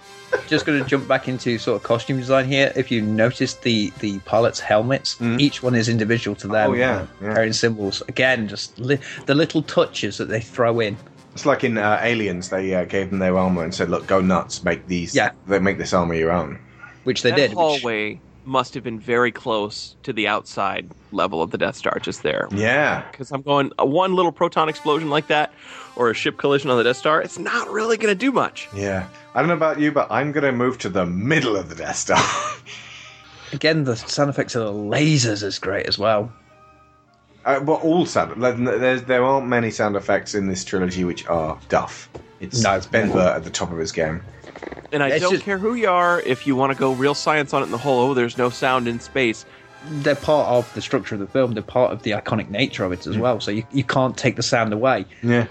Just 0.49 0.65
going 0.65 0.83
to 0.83 0.89
jump 0.89 1.07
back 1.07 1.29
into 1.29 1.59
sort 1.59 1.77
of 1.77 1.83
costume 1.83 2.19
design 2.19 2.47
here. 2.47 2.73
If 2.75 2.91
you 2.91 3.03
notice 3.03 3.55
the 3.55 3.91
the 4.01 4.19
pilots' 4.21 4.61
helmets, 4.61 5.21
each 5.21 5.63
one 5.63 5.75
is 5.75 5.89
individual 5.89 6.35
to 6.37 6.49
them. 6.49 6.71
Oh, 6.71 6.75
yeah, 6.75 6.91
uh, 6.93 7.07
yeah. 7.21 7.35
carrying 7.35 7.53
symbols. 7.53 8.03
Again, 8.09 8.49
just 8.49 8.79
li- 8.79 8.99
the 9.27 9.35
little 9.35 9.63
touches 9.63 10.19
that 10.19 10.27
they 10.27 10.41
throw 10.41 10.81
in. 10.81 10.97
It's 11.35 11.47
like 11.47 11.65
in 11.65 11.79
uh, 11.79 11.99
Aliens, 12.03 12.51
they 12.51 12.75
uh, 12.75 12.85
gave 12.85 13.11
them 13.11 13.19
their 13.19 13.37
armor 13.37 13.63
and 13.65 13.75
said, 13.75 13.89
"Look, 13.91 14.07
go 14.07 14.21
nuts, 14.21 14.65
make 14.65 14.87
these. 14.87 15.15
Yeah. 15.15 15.31
they 15.47 15.59
make 15.59 15.79
this 15.79 15.93
armor 15.93 16.15
your 16.15 16.31
own." 16.31 16.59
Which 17.05 17.23
they 17.23 17.31
that 17.31 17.37
did. 17.37 17.51
which- 17.51 17.59
hallway 17.59 18.21
must 18.45 18.75
have 18.75 18.83
been 18.83 18.99
very 18.99 19.31
close 19.31 19.97
to 20.03 20.13
the 20.13 20.27
outside 20.27 20.91
level 21.13 21.43
of 21.43 21.51
the 21.51 21.59
Death 21.59 21.77
Star, 21.77 21.99
just 22.01 22.23
there. 22.23 22.49
Yeah. 22.51 23.09
Because 23.11 23.31
I'm 23.31 23.43
going, 23.43 23.71
uh, 23.79 23.87
one 23.87 24.15
little 24.15 24.33
proton 24.33 24.69
explosion 24.69 25.11
like 25.11 25.29
that, 25.29 25.53
or 25.97 26.11
a 26.11 26.15
ship 26.15 26.39
collision 26.39 26.71
on 26.71 26.77
the 26.79 26.85
Death 26.85 26.97
Star, 26.97 27.21
it's 27.23 27.39
not 27.39 27.69
really 27.71 27.97
going 27.97 28.13
to 28.13 28.19
do 28.19 28.33
much. 28.33 28.69
Yeah. 28.75 29.07
I 29.35 29.41
don't 29.41 29.49
know 29.49 29.55
about 29.55 29.79
you, 29.81 29.93
but 29.93 30.09
I'm 30.11 30.33
going 30.33 30.45
to 30.45 30.53
move 30.53 30.79
to 30.79 30.89
the 30.89 31.07
middle 31.07 31.57
of 31.57 31.69
the 31.69 31.75
Death 31.75 31.97
Star. 31.97 32.23
Again, 33.53 33.85
the 33.85 33.97
sound 33.97 34.31
effects 34.31 34.55
of 34.55 34.65
the 34.65 34.73
lasers 34.73 35.43
is 35.43 35.59
great 35.59 35.87
as 35.87 35.99
well. 35.99 36.33
uh, 37.45 37.61
but 37.61 37.83
all 37.83 38.07
sound. 38.07 38.43
There's, 38.43 39.03
there 39.03 39.25
aren't 39.25 39.47
many 39.47 39.71
sound 39.71 39.97
effects 39.97 40.35
in 40.35 40.47
this 40.49 40.65
trilogy 40.65 41.05
which 41.05 41.27
are 41.27 41.59
duff. 41.69 42.09
It's, 42.41 42.63
No. 42.63 42.75
it's 42.75 42.87
Ben 42.87 43.11
Burtt 43.13 43.37
at 43.37 43.45
the 43.45 43.51
top 43.51 43.71
of 43.71 43.79
his 43.79 43.93
game. 43.93 44.23
And 44.91 45.03
I 45.03 45.09
It's 45.09 45.23
don't 45.23 45.33
just- 45.33 45.45
care 45.45 45.59
who 45.59 45.75
you 45.75 45.89
are, 45.89 46.21
if 46.23 46.47
you 46.47 46.57
want 46.57 46.73
to 46.73 46.79
go 46.79 46.93
real 46.93 47.15
science 47.15 47.53
on 47.53 47.63
it 47.63 47.67
in 47.67 47.73
the 47.73 47.79
whole, 47.79 48.11
oh, 48.11 48.15
there's 48.15 48.39
no 48.39 48.49
sound 48.51 48.89
in 48.89 49.01
space. 49.01 49.45
They're 49.87 50.15
part 50.15 50.49
of 50.49 50.73
the 50.75 50.81
structure 50.81 51.15
of 51.17 51.21
the 51.21 51.27
film. 51.27 51.55
They're 51.55 51.63
part 51.63 51.93
of 51.93 52.03
the 52.05 52.13
iconic 52.13 52.49
nature 52.51 52.85
of 52.85 52.93
it 52.93 53.07
as 53.07 53.19
well. 53.19 53.41
So 53.41 53.51
you, 53.51 53.65
you 53.73 53.83
can't 53.85 54.17
take 54.17 54.37
the 54.37 54.43
sound 54.43 54.73
away. 54.73 55.05
Yeah. 55.23 55.47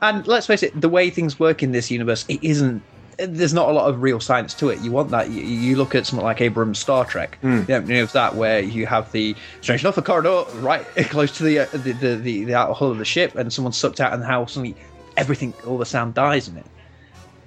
And 0.00 0.26
let's 0.26 0.46
face 0.46 0.62
it, 0.62 0.78
the 0.80 0.88
way 0.88 1.10
things 1.10 1.38
work 1.38 1.62
in 1.62 1.72
this 1.72 1.90
universe, 1.90 2.24
it 2.28 2.42
isn't. 2.42 2.82
There's 3.18 3.52
not 3.52 3.68
a 3.68 3.72
lot 3.72 3.88
of 3.88 4.00
real 4.00 4.20
science 4.20 4.54
to 4.54 4.70
it. 4.70 4.80
You 4.80 4.90
want 4.90 5.10
that. 5.10 5.30
You, 5.30 5.42
you 5.42 5.76
look 5.76 5.94
at 5.94 6.06
something 6.06 6.24
like 6.24 6.40
Abrams' 6.40 6.78
Star 6.78 7.04
Trek. 7.04 7.38
Mm. 7.42 7.68
You 7.68 7.80
know, 7.80 7.94
you 7.94 8.00
have 8.00 8.12
that 8.12 8.34
where 8.34 8.60
you 8.60 8.86
have 8.86 9.12
the 9.12 9.36
strange 9.60 9.82
enough 9.82 9.98
a 9.98 10.02
corridor 10.02 10.44
right 10.56 10.84
close 11.10 11.36
to 11.36 11.42
the 11.42 11.60
uh, 11.60 11.66
the, 11.72 11.92
the, 11.92 12.16
the 12.16 12.44
the 12.44 12.54
outer 12.54 12.72
hull 12.72 12.90
of 12.90 12.98
the 12.98 13.04
ship, 13.04 13.34
and 13.34 13.52
someone's 13.52 13.76
sucked 13.76 14.00
out, 14.00 14.14
and 14.14 14.24
how 14.24 14.46
suddenly 14.46 14.74
everything, 15.16 15.52
all 15.66 15.78
the 15.78 15.86
sound 15.86 16.14
dies 16.14 16.48
in 16.48 16.56
it. 16.56 16.66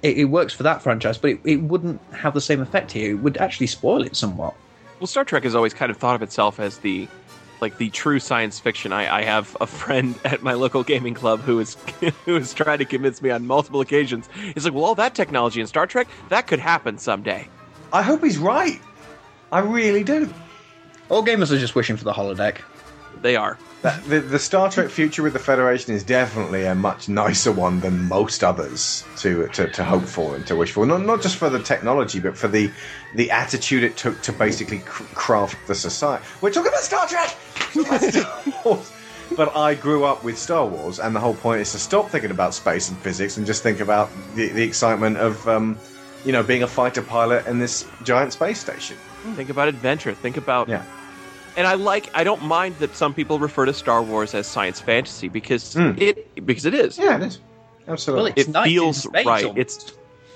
It, 0.02 0.18
it 0.18 0.24
works 0.26 0.52
for 0.54 0.62
that 0.62 0.82
franchise, 0.82 1.18
but 1.18 1.30
it, 1.30 1.40
it 1.44 1.56
wouldn't 1.56 2.00
have 2.12 2.34
the 2.34 2.40
same 2.40 2.60
effect 2.60 2.92
here. 2.92 3.10
It 3.10 3.14
would 3.14 3.36
actually 3.38 3.66
spoil 3.66 4.02
it 4.02 4.14
somewhat. 4.14 4.54
Well, 5.00 5.06
Star 5.06 5.24
Trek 5.24 5.44
has 5.44 5.54
always 5.54 5.74
kind 5.74 5.90
of 5.90 5.96
thought 5.96 6.14
of 6.14 6.22
itself 6.22 6.60
as 6.60 6.78
the 6.78 7.08
like 7.60 7.78
the 7.78 7.90
true 7.90 8.18
science 8.18 8.58
fiction. 8.58 8.92
I, 8.92 9.18
I 9.18 9.22
have 9.22 9.56
a 9.60 9.66
friend 9.66 10.18
at 10.24 10.42
my 10.42 10.54
local 10.54 10.82
gaming 10.82 11.14
club 11.14 11.40
who 11.40 11.58
is 11.58 11.74
who 12.24 12.36
is 12.36 12.54
trying 12.54 12.78
to 12.78 12.84
convince 12.84 13.22
me 13.22 13.30
on 13.30 13.46
multiple 13.46 13.80
occasions. 13.80 14.28
He's 14.54 14.64
like, 14.64 14.74
"Well, 14.74 14.84
all 14.84 14.94
that 14.96 15.14
technology 15.14 15.60
in 15.60 15.66
Star 15.66 15.86
Trek 15.86 16.08
that 16.28 16.46
could 16.46 16.58
happen 16.58 16.98
someday." 16.98 17.48
I 17.92 18.02
hope 18.02 18.22
he's 18.22 18.38
right. 18.38 18.80
I 19.52 19.60
really 19.60 20.04
do. 20.04 20.32
All 21.08 21.24
gamers 21.24 21.52
are 21.52 21.58
just 21.58 21.74
wishing 21.74 21.96
for 21.96 22.04
the 22.04 22.12
holodeck. 22.12 22.58
They 23.22 23.36
are. 23.36 23.58
That- 23.86 24.04
The, 24.04 24.20
the 24.20 24.38
Star 24.38 24.68
Trek 24.70 24.90
future 24.90 25.22
with 25.22 25.32
the 25.32 25.38
Federation 25.38 25.94
is 25.94 26.02
definitely 26.02 26.64
a 26.64 26.74
much 26.74 27.08
nicer 27.08 27.52
one 27.52 27.78
than 27.80 28.08
most 28.08 28.42
others 28.42 29.04
to, 29.18 29.46
to, 29.48 29.68
to 29.70 29.84
hope 29.84 30.02
for 30.04 30.34
and 30.34 30.44
to 30.48 30.56
wish 30.56 30.72
for. 30.72 30.84
Not, 30.86 31.02
not 31.02 31.22
just 31.22 31.36
for 31.36 31.48
the 31.48 31.62
technology, 31.62 32.18
but 32.20 32.36
for 32.36 32.48
the 32.48 32.70
the 33.14 33.30
attitude 33.30 33.82
it 33.84 33.96
took 33.96 34.20
to 34.22 34.32
basically 34.32 34.80
cr- 34.80 35.04
craft 35.14 35.56
the 35.68 35.74
society. 35.74 36.24
We're 36.40 36.50
talking 36.50 36.68
about 36.72 36.80
Star 36.80 37.06
Trek! 37.06 37.30
Star 38.10 38.42
Wars. 38.64 38.92
But 39.36 39.56
I 39.56 39.74
grew 39.74 40.04
up 40.04 40.24
with 40.24 40.36
Star 40.38 40.66
Wars, 40.66 40.98
and 40.98 41.14
the 41.14 41.20
whole 41.20 41.34
point 41.34 41.60
is 41.60 41.70
to 41.72 41.78
stop 41.78 42.10
thinking 42.10 42.30
about 42.30 42.54
space 42.54 42.88
and 42.88 42.98
physics 42.98 43.36
and 43.36 43.46
just 43.46 43.62
think 43.62 43.80
about 43.80 44.08
the, 44.34 44.48
the 44.48 44.62
excitement 44.62 45.16
of, 45.16 45.46
um, 45.48 45.76
you 46.24 46.32
know, 46.32 46.42
being 46.42 46.62
a 46.62 46.66
fighter 46.68 47.02
pilot 47.02 47.46
in 47.46 47.58
this 47.58 47.86
giant 48.04 48.32
space 48.32 48.58
station. 48.60 48.96
Think 49.34 49.50
about 49.50 49.68
adventure. 49.68 50.14
Think 50.14 50.36
about 50.36 50.68
Yeah. 50.68 50.84
And 51.56 51.66
I 51.66 51.74
like. 51.74 52.10
I 52.14 52.22
don't 52.24 52.42
mind 52.42 52.76
that 52.80 52.94
some 52.94 53.14
people 53.14 53.38
refer 53.38 53.64
to 53.64 53.72
Star 53.72 54.02
Wars 54.02 54.34
as 54.34 54.46
science 54.46 54.80
fantasy 54.80 55.28
because 55.28 55.74
Mm. 55.74 55.98
it 56.00 56.44
because 56.46 56.66
it 56.66 56.74
is. 56.74 56.98
Yeah, 56.98 57.16
it 57.16 57.22
is. 57.22 57.38
Absolutely. 57.88 58.32
it 58.36 58.44
feels 58.64 59.06
right. 59.06 59.52
It's 59.56 59.92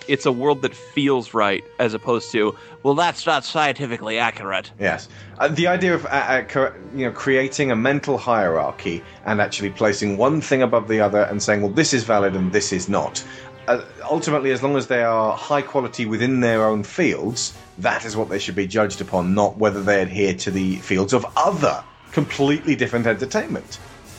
it's 0.09 0.25
a 0.27 0.33
world 0.33 0.63
that 0.63 0.75
feels 0.75 1.35
right 1.35 1.63
as 1.79 1.95
opposed 1.95 2.33
to 2.33 2.57
well, 2.83 2.95
that's 2.95 3.27
not 3.27 3.45
scientifically 3.45 4.19
accurate. 4.19 4.71
Yes, 4.81 5.09
uh, 5.39 5.49
the 5.49 5.67
idea 5.67 5.95
of 5.95 6.07
uh, 6.07 6.09
uh, 6.09 6.43
cor- 6.45 6.75
you 6.95 7.05
know 7.05 7.13
creating 7.13 7.71
a 7.71 7.77
mental 7.77 8.17
hierarchy 8.17 9.05
and 9.27 9.41
actually 9.41 9.71
placing 9.71 10.17
one 10.17 10.41
thing 10.41 10.63
above 10.63 10.89
the 10.89 11.01
other 11.01 11.23
and 11.25 11.43
saying, 11.43 11.61
well, 11.61 11.71
this 11.71 11.93
is 11.93 12.05
valid 12.05 12.35
and 12.35 12.53
this 12.53 12.73
is 12.73 12.89
not. 12.89 13.23
Uh, 13.69 13.83
ultimately, 14.11 14.51
as 14.53 14.63
long 14.63 14.77
as 14.77 14.87
they 14.87 15.03
are 15.03 15.37
high 15.37 15.63
quality 15.63 16.07
within 16.07 16.41
their 16.41 16.65
own 16.65 16.83
fields, 16.83 17.53
that 17.83 18.05
is 18.05 18.17
what 18.17 18.29
they 18.29 18.39
should 18.39 18.55
be 18.57 18.67
judged 18.67 19.01
upon, 19.01 19.35
not 19.35 19.59
whether 19.59 19.83
they 19.83 20.03
adhere 20.03 20.35
to 20.35 20.51
the 20.51 20.77
fields 20.77 21.13
of 21.13 21.27
other 21.37 21.83
completely 22.13 22.77
different 22.77 23.07
entertainment. 23.07 23.79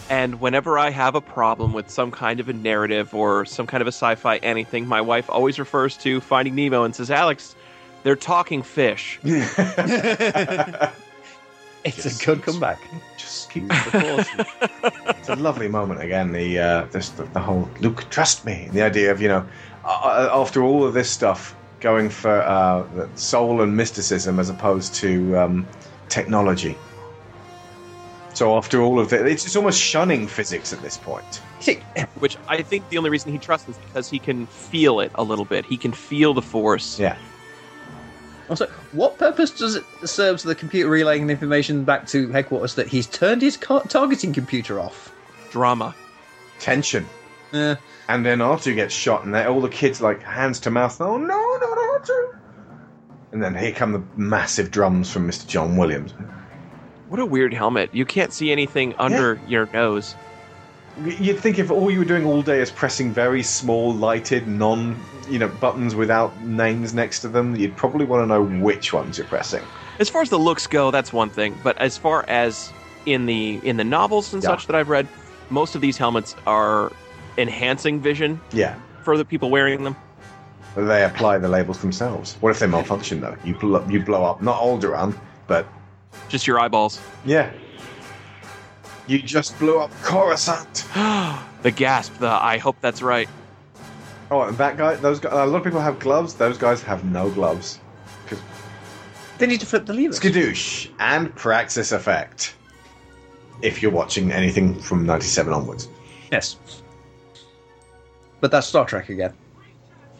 And 0.09 0.41
whenever 0.41 0.77
I 0.77 0.90
have 0.90 1.15
a 1.15 1.22
problem 1.22 1.73
with 1.73 1.90
some 1.90 2.11
kind 2.11 2.40
of 2.40 2.49
a 2.49 2.53
narrative 2.53 3.14
or 3.14 3.45
some 3.45 3.65
kind 3.65 3.81
of 3.81 3.88
a 3.88 3.93
sci 3.93 4.15
fi 4.15 4.38
anything, 4.38 4.88
my 4.88 4.99
wife 4.99 5.30
always 5.30 5.57
refers 5.57 5.95
to 5.98 6.19
Finding 6.19 6.56
Nemo 6.56 6.83
and 6.83 6.93
says, 6.93 7.09
Alex, 7.09 7.56
they're 8.03 8.15
talking 8.15 8.61
fish. 8.61 9.19
It's 11.83 12.22
a 12.22 12.25
good 12.25 12.43
comeback. 12.43 12.80
Just 13.17 13.49
keep 13.49 13.67
the 13.67 13.73
course. 13.91 14.93
it's 15.17 15.30
a 15.30 15.35
lovely 15.35 15.67
moment 15.67 16.01
again. 16.01 16.31
The 16.31 16.59
uh, 16.59 16.85
this, 16.91 17.09
the, 17.09 17.23
the 17.23 17.40
whole 17.40 17.67
Luke, 17.80 18.07
trust 18.09 18.45
me. 18.45 18.69
The 18.72 18.83
idea 18.83 19.11
of 19.11 19.22
you 19.22 19.27
know, 19.27 19.48
uh, 19.83 20.30
after 20.31 20.61
all 20.61 20.83
of 20.85 20.93
this 20.93 21.09
stuff, 21.09 21.56
going 21.82 22.10
for 22.10 22.42
uh, 22.42 23.08
soul 23.16 23.61
and 23.61 23.76
mysticism 23.76 24.40
as 24.40 24.50
opposed 24.50 24.93
to 24.95 25.38
um, 25.38 25.68
technology. 26.10 26.77
So 28.34 28.56
after 28.56 28.82
all 28.82 29.00
of 29.00 29.11
it, 29.11 29.27
it's, 29.27 29.45
it's 29.45 29.56
almost 29.56 29.80
shunning 29.80 30.27
physics 30.27 30.72
at 30.72 30.82
this 30.82 30.98
point. 30.98 31.42
Which 32.19 32.38
I 32.48 32.61
think 32.61 32.88
the 32.90 32.98
only 32.98 33.10
reason 33.10 33.32
he 33.32 33.38
trusts 33.38 33.68
is 33.68 33.77
because 33.77 34.10
he 34.10 34.19
can 34.19 34.45
feel 34.48 35.00
it 35.00 35.11
a 35.16 35.24
little 35.24 35.45
bit. 35.45 35.66
He 35.66 35.77
can 35.77 35.92
feel 35.92 36.34
the 36.34 36.42
force. 36.42 36.98
Yeah. 37.00 37.18
Also, 38.50 38.68
what 38.92 39.18
purpose 39.18 39.51
does 39.51 39.76
it 39.76 39.84
serve 40.03 40.40
to 40.40 40.48
the 40.48 40.56
computer 40.56 40.90
relaying 40.90 41.27
the 41.27 41.32
information 41.32 41.84
back 41.84 42.06
to 42.08 42.30
headquarters 42.30 42.76
that 42.76 42.88
he's 42.88 43.08
turned 43.08 43.42
his 43.42 43.58
car- 43.58 43.84
targeting 43.88 44.34
computer 44.34 44.80
off? 44.80 45.14
Drama. 45.51 45.95
Tension. 46.60 47.08
Yeah. 47.53 47.76
And 48.11 48.25
then 48.25 48.40
R2 48.40 48.75
gets 48.75 48.93
shot, 48.93 49.23
and 49.23 49.33
all 49.33 49.61
the 49.61 49.69
kids 49.69 50.01
like 50.01 50.22
hands 50.22 50.59
to 50.61 50.69
mouth. 50.69 50.99
Oh 50.99 51.17
no, 51.17 51.57
not 51.61 51.77
R2! 51.77 52.35
And 53.31 53.41
then 53.41 53.56
here 53.56 53.72
come 53.72 53.93
the 53.93 54.03
massive 54.17 54.69
drums 54.69 55.09
from 55.09 55.30
Mr. 55.30 55.48
John 55.48 55.77
Williams. 55.77 56.14
What 57.07 57.22
a 57.22 57.25
weird 57.25 57.53
helmet. 57.53 57.90
You 57.93 58.06
can't 58.06 58.33
see 58.33 58.51
anything 58.51 58.93
under 58.99 59.40
your 59.48 59.69
nose. 59.73 60.15
You'd 61.06 61.40
think 61.40 61.57
if 61.57 61.72
all 61.72 61.90
you 61.90 61.99
were 61.99 62.06
doing 62.06 62.25
all 62.25 62.41
day 62.41 62.59
is 62.59 62.69
pressing 62.69 63.14
very 63.14 63.43
small, 63.43 63.93
lighted, 63.93 64.45
non, 64.45 64.99
you 65.30 65.40
know, 65.40 65.48
buttons 65.48 65.95
without 65.95 66.38
names 66.41 66.93
next 66.93 67.22
to 67.22 67.30
them, 67.30 67.56
you'd 67.56 67.77
probably 67.77 68.06
want 68.06 68.23
to 68.23 68.27
know 68.27 68.43
which 68.61 68.91
ones 68.91 69.17
you're 69.17 69.27
pressing. 69.27 69.64
As 69.99 70.09
far 70.09 70.22
as 70.22 70.30
the 70.30 70.38
looks 70.38 70.67
go, 70.67 70.91
that's 70.91 71.14
one 71.14 71.30
thing. 71.30 71.57
But 71.64 71.77
as 71.77 71.98
far 71.98 72.25
as 72.27 72.73
in 73.06 73.25
the 73.25 73.61
in 73.64 73.77
the 73.77 73.85
novels 73.85 74.33
and 74.33 74.43
Yeah. 74.43 74.49
such 74.49 74.67
that 74.67 74.75
I've 74.75 74.90
read, 74.90 75.07
most 75.49 75.75
of 75.75 75.81
these 75.81 75.98
helmets 75.98 76.35
are 76.45 76.91
enhancing 77.38 78.00
vision 78.00 78.40
Yeah, 78.51 78.76
for 79.03 79.18
the 79.18 79.26
people 79.26 79.50
wearing 79.50 79.84
them. 79.84 79.95
they 80.76 81.03
apply 81.03 81.38
the 81.38 81.48
labels 81.50 81.80
themselves. 81.80 82.35
What 82.42 82.50
if 82.51 82.60
they 82.60 82.68
malfunction 82.68 83.22
though? 83.22 83.35
You 83.43 83.56
blow, 83.56 83.85
you 83.88 84.03
blow 84.03 84.24
up 84.24 84.42
not 84.42 84.60
Alderaan, 84.61 85.16
but 85.48 85.66
Just 86.30 86.45
your 86.48 86.60
eyeballs. 86.60 87.00
yeah, 87.26 87.51
you 89.08 89.22
just 89.22 89.58
blew 89.60 89.80
up 89.80 89.92
Coruscant. 90.01 90.85
the 91.64 91.72
gasp, 91.72 92.14
the 92.19 92.30
I 92.30 92.58
hope 92.58 92.77
that's 92.82 93.01
right. 93.01 93.30
Oh, 94.30 94.43
and 94.43 94.58
that 94.58 94.77
guy, 94.77 94.95
those 94.95 95.19
guys, 95.19 95.34
a 95.34 95.45
lot 95.45 95.58
of 95.58 95.64
people 95.66 95.82
have 95.82 96.00
gloves. 96.00 96.35
Those 96.35 96.58
guys 96.58 96.82
have 96.84 97.03
no 97.03 97.30
gloves. 97.30 97.80
They 99.40 99.48
need 99.48 99.60
to 99.60 99.66
flip 99.66 99.85
the 99.88 99.93
levers. 99.93 100.19
Skadoosh 100.19 100.88
and 101.00 101.35
Praxis 101.35 101.92
Effect. 101.92 102.53
If 103.61 103.82
you're 103.82 103.92
watching 103.92 104.32
anything 104.32 104.80
from 104.80 105.06
'97 105.06 105.51
onwards. 105.51 105.90
Yes. 106.32 106.58
But 108.42 108.52
that's 108.52 108.68
Star 108.68 108.86
Trek 108.86 109.10
again. 109.10 109.34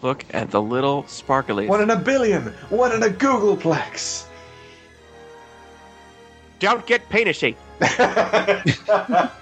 Look 0.02 0.24
at 0.34 0.50
the 0.52 0.62
little 0.62 1.06
sparkly. 1.08 1.68
One 1.68 1.82
in 1.82 1.90
a 1.90 1.96
billion. 2.00 2.44
One 2.70 2.92
in 2.92 3.04
a 3.04 3.10
googolplex. 3.10 4.26
Don't 6.60 6.86
get 6.86 7.08
penishy. 7.10 7.56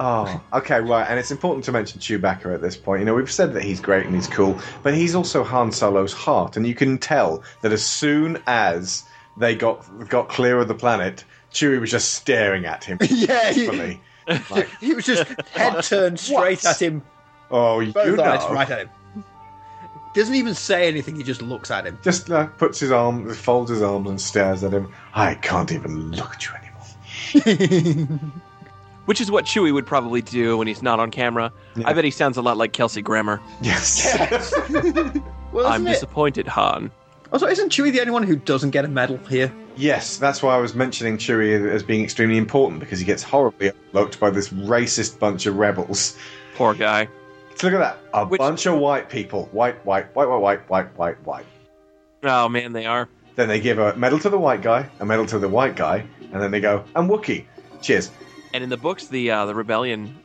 Oh, 0.00 0.40
okay, 0.52 0.80
right. 0.80 1.04
And 1.08 1.18
it's 1.18 1.32
important 1.32 1.64
to 1.64 1.72
mention 1.72 1.98
Chewbacca 2.00 2.54
at 2.54 2.60
this 2.62 2.76
point. 2.76 3.00
You 3.00 3.06
know, 3.06 3.14
we've 3.14 3.30
said 3.30 3.52
that 3.54 3.64
he's 3.64 3.80
great 3.80 4.06
and 4.06 4.14
he's 4.14 4.28
cool, 4.28 4.56
but 4.84 4.94
he's 4.94 5.14
also 5.14 5.42
Han 5.42 5.72
Solo's 5.72 6.12
heart, 6.12 6.56
and 6.56 6.64
you 6.66 6.74
can 6.74 6.98
tell 6.98 7.42
that 7.62 7.72
as 7.72 7.84
soon 7.84 8.40
as 8.46 9.02
they 9.36 9.56
got 9.56 9.84
got 10.08 10.28
clear 10.28 10.60
of 10.60 10.68
the 10.68 10.74
planet, 10.74 11.24
Chewie 11.52 11.80
was 11.80 11.90
just 11.90 12.14
staring 12.14 12.64
at 12.64 12.84
him. 12.84 12.98
Yeah, 13.10 13.52
he- 13.52 14.00
wistfully. 14.50 14.66
he 14.80 14.94
was 14.94 15.04
just 15.06 15.26
head 15.52 15.82
turned 15.82 16.18
straight 16.20 16.64
at 16.64 16.80
him. 16.80 17.02
Oh, 17.50 17.80
you 17.80 17.92
Both 17.92 18.16
know. 18.16 18.22
eyes 18.24 18.44
right 18.50 18.68
at 18.70 18.78
him. 18.80 18.90
Doesn't 20.14 20.34
even 20.34 20.54
say 20.54 20.88
anything. 20.88 21.16
He 21.16 21.22
just 21.22 21.42
looks 21.42 21.70
at 21.70 21.86
him. 21.86 21.98
Just 22.02 22.30
uh, 22.30 22.46
puts 22.46 22.80
his 22.80 22.90
arm, 22.90 23.32
folds 23.34 23.70
his 23.70 23.82
arms, 23.82 24.08
and 24.08 24.20
stares 24.20 24.64
at 24.64 24.72
him. 24.72 24.92
I 25.14 25.34
can't 25.36 25.70
even 25.70 26.10
look 26.12 26.34
at 26.34 26.46
you 26.46 26.52
anymore. 26.54 28.18
Which 29.04 29.20
is 29.20 29.30
what 29.30 29.44
Chewie 29.46 29.72
would 29.72 29.86
probably 29.86 30.20
do 30.20 30.58
when 30.58 30.66
he's 30.66 30.82
not 30.82 31.00
on 31.00 31.10
camera. 31.10 31.52
I 31.84 31.92
bet 31.94 32.04
he 32.04 32.10
sounds 32.10 32.36
a 32.36 32.42
lot 32.42 32.56
like 32.58 32.72
Kelsey 32.72 33.00
Grammer. 33.02 33.40
Yes. 33.62 34.06
Well, 35.50 35.66
I'm 35.66 35.86
it? 35.86 35.92
disappointed, 35.92 36.46
Han. 36.46 36.90
Also, 37.30 37.46
isn't 37.46 37.70
Chewie 37.70 37.92
the 37.92 38.00
only 38.00 38.12
one 38.12 38.22
who 38.22 38.36
doesn't 38.36 38.70
get 38.70 38.84
a 38.84 38.88
medal 38.88 39.18
here? 39.28 39.52
Yes, 39.76 40.16
that's 40.16 40.42
why 40.42 40.54
I 40.54 40.58
was 40.58 40.74
mentioning 40.74 41.18
Chewie 41.18 41.68
as 41.70 41.82
being 41.82 42.02
extremely 42.02 42.38
important 42.38 42.80
because 42.80 42.98
he 42.98 43.04
gets 43.04 43.22
horribly 43.22 43.70
overlooked 43.70 44.18
by 44.18 44.30
this 44.30 44.48
racist 44.48 45.18
bunch 45.18 45.46
of 45.46 45.56
rebels. 45.56 46.16
Poor 46.54 46.74
guy. 46.74 47.08
So 47.56 47.68
look 47.68 47.80
at 47.80 47.80
that. 47.80 47.98
A 48.14 48.24
bunch 48.24 48.66
of 48.66 48.78
white 48.78 49.10
people. 49.10 49.48
White, 49.52 49.84
white, 49.84 50.14
white, 50.14 50.28
white, 50.28 50.40
white, 50.40 50.68
white, 50.68 50.96
white, 50.96 51.26
white. 51.26 51.46
Oh 52.22 52.48
man, 52.48 52.72
they 52.72 52.86
are. 52.86 53.08
Then 53.36 53.48
they 53.48 53.60
give 53.60 53.78
a 53.78 53.94
medal 53.96 54.18
to 54.20 54.30
the 54.30 54.38
white 54.38 54.62
guy, 54.62 54.88
a 54.98 55.06
medal 55.06 55.26
to 55.26 55.38
the 55.38 55.48
white 55.48 55.76
guy, 55.76 56.04
and 56.32 56.42
then 56.42 56.50
they 56.50 56.60
go, 56.60 56.84
and 56.96 57.08
Wookie. 57.08 57.44
Cheers. 57.80 58.10
And 58.52 58.64
in 58.64 58.70
the 58.70 58.76
books, 58.76 59.06
the 59.06 59.30
uh, 59.30 59.46
the 59.46 59.54
rebellion 59.54 60.18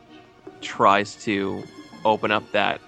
tries 0.61 1.15
to 1.25 1.63
open 2.05 2.31
up 2.31 2.51
that 2.53 2.81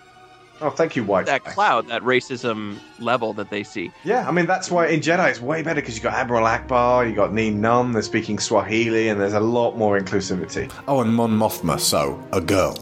Oh, 0.61 0.69
thank 0.69 0.95
you, 0.95 1.03
white. 1.03 1.25
that 1.25 1.43
cloud, 1.43 1.87
that 1.87 2.01
racism 2.03 2.79
level 2.99 3.33
that 3.33 3.49
they 3.49 3.63
see. 3.63 3.91
Yeah, 4.03 4.27
I 4.27 4.31
mean, 4.31 4.45
that's 4.45 4.71
why 4.71 4.87
in 4.87 5.01
Jedi 5.01 5.29
it's 5.29 5.41
way 5.41 5.61
better 5.61 5.81
because 5.81 5.95
you've 5.95 6.03
got 6.03 6.13
Admiral 6.13 6.45
Ackbar, 6.45 7.05
you've 7.05 7.17
got 7.17 7.33
Nien 7.33 7.61
Nunb, 7.61 7.93
they're 7.93 8.01
speaking 8.01 8.39
Swahili, 8.39 9.09
and 9.09 9.19
there's 9.19 9.33
a 9.33 9.39
lot 9.39 9.77
more 9.77 9.99
inclusivity. 9.99 10.71
Oh, 10.87 11.01
and 11.01 11.13
Mon 11.13 11.31
Mothma, 11.31 11.79
so 11.79 12.21
a 12.31 12.39
girl. 12.39 12.77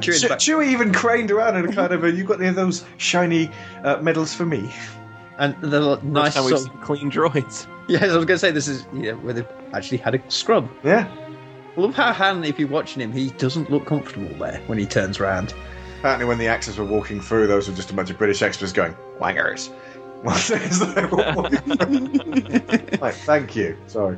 Che- 0.00 0.12
Chewie 0.12 0.68
even 0.68 0.92
craned 0.92 1.30
around 1.30 1.56
and 1.56 1.72
kind 1.74 1.92
of 1.92 2.04
a, 2.04 2.10
you 2.10 2.24
got 2.24 2.38
any 2.38 2.48
of 2.48 2.54
those 2.54 2.84
shiny 2.98 3.50
uh, 3.82 3.96
medals 4.02 4.34
for 4.34 4.44
me? 4.44 4.70
And 5.38 5.54
the 5.62 5.98
nice 6.02 6.34
time 6.34 6.44
we've 6.44 6.58
sort 6.58 6.70
seen 6.70 6.82
clean 6.82 7.10
droids. 7.10 7.66
Yeah, 7.88 8.00
I 8.02 8.06
was 8.06 8.24
going 8.24 8.26
to 8.26 8.38
say 8.38 8.50
this 8.50 8.66
is 8.66 8.84
yeah, 8.92 9.12
where 9.12 9.32
they 9.32 9.46
actually 9.72 9.98
had 9.98 10.16
a 10.16 10.30
scrub. 10.30 10.68
Yeah. 10.82 11.08
I 11.76 11.80
love 11.80 11.94
how 11.94 12.12
Han, 12.12 12.42
if 12.42 12.58
you're 12.58 12.66
watching 12.66 13.00
him, 13.00 13.12
he 13.12 13.30
doesn't 13.30 13.70
look 13.70 13.86
comfortable 13.86 14.36
there 14.38 14.60
when 14.66 14.76
he 14.76 14.86
turns 14.86 15.20
around. 15.20 15.54
Apparently, 16.06 16.28
when 16.28 16.38
the 16.38 16.46
actors 16.46 16.78
were 16.78 16.84
walking 16.84 17.20
through, 17.20 17.48
those 17.48 17.68
were 17.68 17.74
just 17.74 17.90
a 17.90 17.92
bunch 17.92 18.10
of 18.10 18.16
British 18.16 18.40
extras 18.40 18.72
going, 18.72 18.94
wangers. 19.18 19.70
like, 20.22 20.38
thank 23.24 23.56
you. 23.56 23.76
Sorry. 23.88 24.16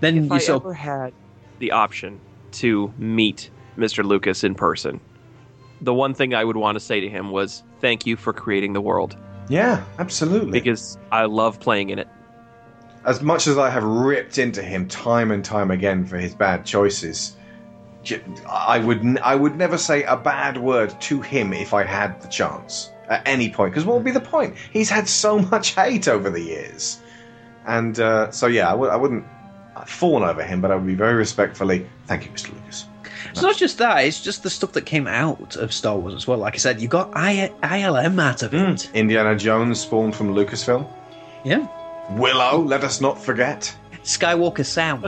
Then 0.00 0.16
If 0.16 0.24
you 0.24 0.32
I 0.32 0.38
sort 0.38 0.62
ever 0.62 0.72
had 0.72 1.12
the 1.58 1.72
option 1.72 2.18
to 2.52 2.94
meet 2.96 3.50
Mr. 3.76 4.02
Lucas 4.02 4.42
in 4.42 4.54
person, 4.54 5.02
the 5.82 5.92
one 5.92 6.14
thing 6.14 6.32
I 6.32 6.44
would 6.44 6.56
want 6.56 6.76
to 6.76 6.80
say 6.80 6.98
to 6.98 7.10
him 7.10 7.30
was, 7.30 7.62
"Thank 7.82 8.06
you 8.06 8.16
for 8.16 8.32
creating 8.32 8.72
the 8.72 8.80
world." 8.80 9.14
Yeah, 9.50 9.84
absolutely. 9.98 10.58
Because 10.58 10.96
I 11.12 11.26
love 11.26 11.60
playing 11.60 11.90
in 11.90 11.98
it. 11.98 12.08
As 13.04 13.20
much 13.20 13.46
as 13.46 13.58
I 13.58 13.68
have 13.68 13.84
ripped 13.84 14.38
into 14.38 14.62
him 14.62 14.88
time 14.88 15.30
and 15.30 15.44
time 15.44 15.70
again 15.70 16.06
for 16.06 16.16
his 16.16 16.34
bad 16.34 16.64
choices, 16.64 17.32
j- 17.32 17.37
I 18.48 18.78
would 18.78 19.18
I 19.18 19.34
would 19.34 19.56
never 19.56 19.76
say 19.78 20.02
a 20.04 20.16
bad 20.16 20.56
word 20.56 20.98
to 21.02 21.20
him 21.20 21.52
if 21.52 21.74
I 21.74 21.84
had 21.84 22.20
the 22.22 22.28
chance 22.28 22.90
at 23.08 23.22
any 23.26 23.50
point. 23.50 23.72
Because 23.72 23.84
what 23.84 23.96
would 23.96 24.04
be 24.04 24.10
the 24.10 24.20
point? 24.20 24.56
He's 24.72 24.88
had 24.90 25.08
so 25.08 25.38
much 25.50 25.74
hate 25.74 26.08
over 26.08 26.30
the 26.30 26.40
years, 26.40 26.98
and 27.66 27.98
uh, 28.00 28.30
so 28.30 28.46
yeah, 28.46 28.68
I 28.68 28.72
w- 28.72 28.90
I 28.90 28.96
wouldn't 28.96 29.24
fawn 29.86 30.22
over 30.22 30.42
him, 30.42 30.60
but 30.60 30.70
I 30.70 30.74
would 30.76 30.86
be 30.86 30.94
very 30.94 31.14
respectfully, 31.14 31.86
thank 32.06 32.24
you, 32.24 32.30
Mr. 32.32 32.52
Lucas. 32.54 32.86
It's 33.30 33.42
not 33.42 33.56
just 33.56 33.78
that; 33.78 33.98
it's 34.04 34.22
just 34.22 34.42
the 34.42 34.50
stuff 34.50 34.72
that 34.72 34.86
came 34.86 35.06
out 35.06 35.56
of 35.56 35.72
Star 35.72 35.96
Wars 35.98 36.14
as 36.14 36.26
well. 36.26 36.38
Like 36.38 36.54
I 36.54 36.58
said, 36.58 36.80
you 36.80 36.88
got 36.88 37.10
I- 37.14 37.52
ILM 37.62 38.20
out 38.20 38.42
of 38.42 38.54
it. 38.54 38.90
Indiana 38.94 39.36
Jones 39.36 39.80
spawned 39.80 40.16
from 40.16 40.34
Lucasfilm. 40.34 40.86
Yeah. 41.44 41.66
Willow, 42.16 42.62
let 42.62 42.84
us 42.84 43.00
not 43.00 43.22
forget. 43.22 43.74
Skywalker 44.02 44.64
Sound. 44.64 45.02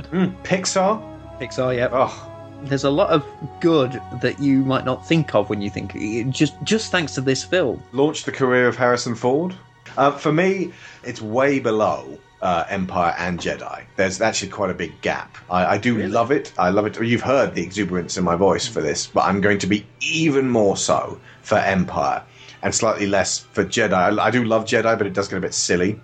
Pixar. 0.44 1.01
Pixar, 1.41 1.75
yeah. 1.75 1.89
Oh, 1.91 2.30
there's 2.64 2.84
a 2.84 2.90
lot 2.90 3.10
of 3.10 3.24
good 3.60 4.00
that 4.20 4.40
you 4.40 4.64
might 4.64 4.84
not 4.84 5.06
think 5.06 5.34
of 5.34 5.50
when 5.50 5.60
you 5.60 5.70
think 5.70 5.94
just 6.30 6.55
just 6.62 6.90
thanks 6.90 7.14
to 7.14 7.20
this 7.20 7.44
film. 7.44 7.82
Launched 7.92 8.26
the 8.26 8.32
career 8.32 8.68
of 8.68 8.76
Harrison 8.76 9.14
Ford. 9.14 9.55
Uh, 9.97 10.12
for 10.12 10.32
me, 10.32 10.72
it's 11.02 11.20
way 11.20 11.58
below 11.58 12.18
uh, 12.42 12.64
Empire 12.68 13.14
and 13.18 13.39
Jedi. 13.39 13.84
There's 13.97 14.20
actually 14.20 14.50
quite 14.50 14.70
a 14.70 14.74
big 14.74 15.00
gap. 15.00 15.36
I, 15.50 15.66
I 15.66 15.78
do 15.78 15.98
love 16.06 16.30
it. 16.30 16.52
I 16.58 16.70
love 16.70 16.86
it. 16.86 17.00
You've 17.00 17.22
heard 17.22 17.55
the 17.55 17.62
exuberance 17.62 18.16
in 18.16 18.24
my 18.24 18.36
voice 18.36 18.66
for 18.66 18.80
this, 18.80 19.06
but 19.06 19.24
I'm 19.24 19.40
going 19.40 19.58
to 19.58 19.66
be 19.66 19.86
even 20.00 20.48
more 20.48 20.76
so 20.76 21.20
for 21.42 21.58
Empire 21.58 22.22
and 22.62 22.74
slightly 22.74 23.06
less 23.06 23.39
for 23.39 23.64
Jedi. 23.64 23.92
I, 23.92 24.26
I 24.26 24.30
do 24.30 24.44
love 24.44 24.64
Jedi, 24.64 24.97
but 24.97 25.06
it 25.06 25.12
does 25.12 25.28
get 25.28 25.39
a 25.39 25.40
bit 25.40 25.55
silly. 25.55 26.00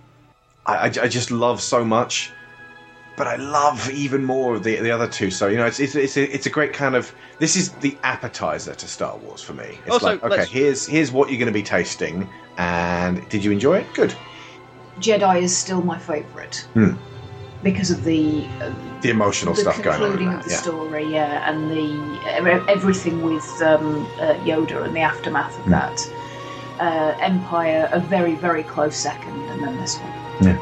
I, 0.66 0.74
I, 0.74 0.84
I 0.86 1.08
just 1.08 1.30
love 1.30 1.60
so 1.60 1.84
much 1.84 2.32
but 3.16 3.26
I 3.26 3.36
love 3.36 3.90
even 3.90 4.24
more 4.24 4.58
the 4.58 4.76
the 4.76 4.90
other 4.90 5.08
two. 5.08 5.30
So 5.30 5.48
you 5.48 5.56
know, 5.56 5.66
it's 5.66 5.80
it's 5.80 5.94
it's 5.94 6.16
a, 6.16 6.34
it's 6.34 6.46
a 6.46 6.50
great 6.50 6.72
kind 6.72 6.94
of 6.94 7.12
this 7.38 7.56
is 7.56 7.70
the 7.72 7.96
appetizer 8.02 8.74
to 8.74 8.86
Star 8.88 9.16
Wars 9.18 9.42
for 9.42 9.54
me. 9.54 9.78
It's 9.84 9.90
Also, 9.90 10.06
like 10.06 10.22
okay, 10.24 10.36
let's- 10.36 10.50
here's 10.50 10.86
here's 10.86 11.10
what 11.12 11.30
you're 11.30 11.38
going 11.38 11.46
to 11.46 11.52
be 11.52 11.62
tasting, 11.62 12.28
and 12.58 13.26
did 13.28 13.42
you 13.44 13.50
enjoy 13.52 13.78
it? 13.78 13.86
Good. 13.94 14.14
Jedi 15.00 15.42
is 15.42 15.54
still 15.56 15.82
my 15.82 15.98
favourite 15.98 16.56
Hmm. 16.72 16.92
because 17.62 17.90
of 17.90 18.02
the 18.04 18.46
uh, 18.62 18.72
The 19.02 19.10
emotional 19.10 19.52
the 19.54 19.60
stuff 19.60 19.82
going 19.82 19.88
on. 19.88 20.02
in 20.02 20.08
concluding 20.08 20.30
that, 20.30 20.38
of 20.40 20.44
the 20.44 20.50
yeah. 20.52 20.56
story, 20.56 21.12
yeah, 21.12 21.50
and 21.50 21.70
the 21.70 22.70
everything 22.70 23.22
with 23.22 23.44
um, 23.62 24.06
uh, 24.20 24.34
Yoda 24.44 24.84
and 24.84 24.94
the 24.96 25.00
aftermath 25.00 25.54
Hmm. 25.54 25.62
of 25.64 25.68
that. 25.70 26.10
Uh, 26.80 27.16
Empire, 27.20 27.88
a 27.92 28.00
very 28.00 28.34
very 28.34 28.62
close 28.62 28.96
second, 28.96 29.34
and 29.50 29.62
then 29.62 29.76
this 29.78 29.96
one. 29.98 30.12
Yeah. 30.42 30.58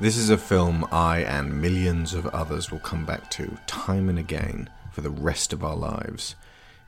This 0.00 0.16
is 0.16 0.30
a 0.30 0.38
film 0.38 0.86
I 0.92 1.24
and 1.24 1.60
millions 1.60 2.14
of 2.14 2.26
others 2.26 2.70
will 2.70 2.78
come 2.78 3.04
back 3.04 3.28
to 3.32 3.58
time 3.66 4.08
and 4.08 4.16
again 4.16 4.70
for 4.92 5.00
the 5.00 5.10
rest 5.10 5.52
of 5.52 5.64
our 5.64 5.74
lives. 5.74 6.36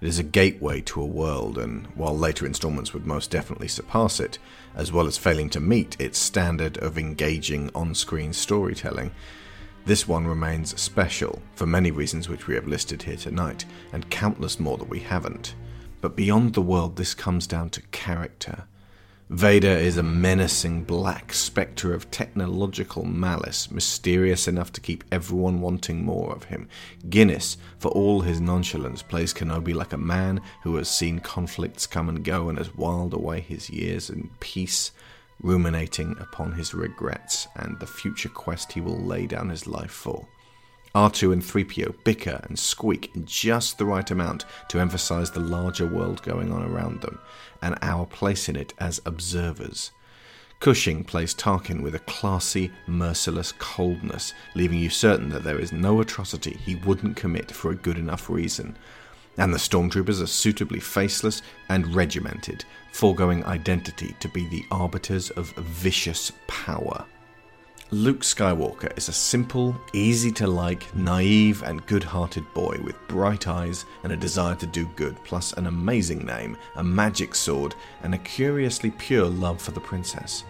It 0.00 0.06
is 0.06 0.20
a 0.20 0.22
gateway 0.22 0.80
to 0.82 1.02
a 1.02 1.06
world, 1.06 1.58
and 1.58 1.88
while 1.96 2.16
later 2.16 2.46
installments 2.46 2.94
would 2.94 3.06
most 3.06 3.32
definitely 3.32 3.66
surpass 3.66 4.20
it, 4.20 4.38
as 4.76 4.92
well 4.92 5.08
as 5.08 5.18
failing 5.18 5.50
to 5.50 5.60
meet 5.60 6.00
its 6.00 6.20
standard 6.20 6.78
of 6.78 6.96
engaging 6.96 7.68
on 7.74 7.96
screen 7.96 8.32
storytelling, 8.32 9.10
this 9.86 10.06
one 10.06 10.28
remains 10.28 10.80
special 10.80 11.42
for 11.56 11.66
many 11.66 11.90
reasons 11.90 12.28
which 12.28 12.46
we 12.46 12.54
have 12.54 12.68
listed 12.68 13.02
here 13.02 13.16
tonight, 13.16 13.64
and 13.92 14.08
countless 14.08 14.60
more 14.60 14.78
that 14.78 14.88
we 14.88 15.00
haven't. 15.00 15.56
But 16.00 16.14
beyond 16.14 16.54
the 16.54 16.62
world, 16.62 16.94
this 16.94 17.14
comes 17.14 17.48
down 17.48 17.70
to 17.70 17.82
character. 17.90 18.68
Vader 19.30 19.68
is 19.68 19.96
a 19.96 20.02
menacing 20.02 20.82
black 20.82 21.32
spectre 21.32 21.94
of 21.94 22.10
technological 22.10 23.04
malice, 23.04 23.70
mysterious 23.70 24.48
enough 24.48 24.72
to 24.72 24.80
keep 24.80 25.04
everyone 25.12 25.60
wanting 25.60 26.04
more 26.04 26.34
of 26.34 26.42
him. 26.42 26.68
Guinness, 27.08 27.56
for 27.78 27.92
all 27.92 28.22
his 28.22 28.40
nonchalance, 28.40 29.02
plays 29.02 29.32
Kenobi 29.32 29.72
like 29.72 29.92
a 29.92 29.96
man 29.96 30.40
who 30.64 30.74
has 30.74 30.90
seen 30.90 31.20
conflicts 31.20 31.86
come 31.86 32.08
and 32.08 32.24
go 32.24 32.48
and 32.48 32.58
has 32.58 32.74
whiled 32.74 33.14
away 33.14 33.38
his 33.38 33.70
years 33.70 34.10
in 34.10 34.30
peace, 34.40 34.90
ruminating 35.40 36.16
upon 36.18 36.50
his 36.50 36.74
regrets 36.74 37.46
and 37.54 37.78
the 37.78 37.86
future 37.86 38.28
quest 38.28 38.72
he 38.72 38.80
will 38.80 38.98
lay 38.98 39.26
down 39.26 39.48
his 39.48 39.64
life 39.64 39.92
for. 39.92 40.26
R2 40.94 41.32
and 41.32 41.42
3PO 41.42 42.02
bicker 42.02 42.44
and 42.48 42.58
squeak 42.58 43.14
in 43.14 43.24
just 43.24 43.78
the 43.78 43.84
right 43.84 44.10
amount 44.10 44.44
to 44.68 44.80
emphasize 44.80 45.30
the 45.30 45.38
larger 45.38 45.86
world 45.86 46.20
going 46.22 46.52
on 46.52 46.62
around 46.62 47.00
them 47.00 47.20
and 47.62 47.78
our 47.80 48.06
place 48.06 48.48
in 48.48 48.56
it 48.56 48.74
as 48.78 49.00
observers. 49.06 49.92
Cushing 50.58 51.04
plays 51.04 51.32
Tarkin 51.32 51.80
with 51.80 51.94
a 51.94 52.00
classy, 52.00 52.70
merciless 52.86 53.52
coldness, 53.52 54.34
leaving 54.54 54.78
you 54.78 54.90
certain 54.90 55.30
that 55.30 55.44
there 55.44 55.58
is 55.58 55.72
no 55.72 56.00
atrocity 56.00 56.58
he 56.64 56.74
wouldn't 56.74 57.16
commit 57.16 57.50
for 57.50 57.70
a 57.70 57.76
good 57.76 57.96
enough 57.96 58.28
reason. 58.28 58.76
And 59.38 59.54
the 59.54 59.58
stormtroopers 59.58 60.20
are 60.20 60.26
suitably 60.26 60.80
faceless 60.80 61.40
and 61.68 61.94
regimented, 61.94 62.64
foregoing 62.92 63.44
identity 63.46 64.14
to 64.20 64.28
be 64.28 64.46
the 64.48 64.64
arbiters 64.70 65.30
of 65.30 65.52
vicious 65.52 66.32
power. 66.46 67.06
Luke 67.92 68.20
Skywalker 68.20 68.96
is 68.96 69.08
a 69.08 69.12
simple, 69.12 69.74
easy 69.92 70.30
to 70.30 70.46
like, 70.46 70.94
naive, 70.94 71.64
and 71.64 71.84
good 71.86 72.04
hearted 72.04 72.44
boy 72.54 72.78
with 72.84 72.94
bright 73.08 73.48
eyes 73.48 73.84
and 74.04 74.12
a 74.12 74.16
desire 74.16 74.54
to 74.54 74.66
do 74.66 74.86
good, 74.94 75.16
plus 75.24 75.52
an 75.54 75.66
amazing 75.66 76.24
name, 76.24 76.56
a 76.76 76.84
magic 76.84 77.34
sword, 77.34 77.74
and 78.04 78.14
a 78.14 78.18
curiously 78.18 78.92
pure 78.92 79.26
love 79.26 79.60
for 79.60 79.72
the 79.72 79.80
princess. 79.80 80.44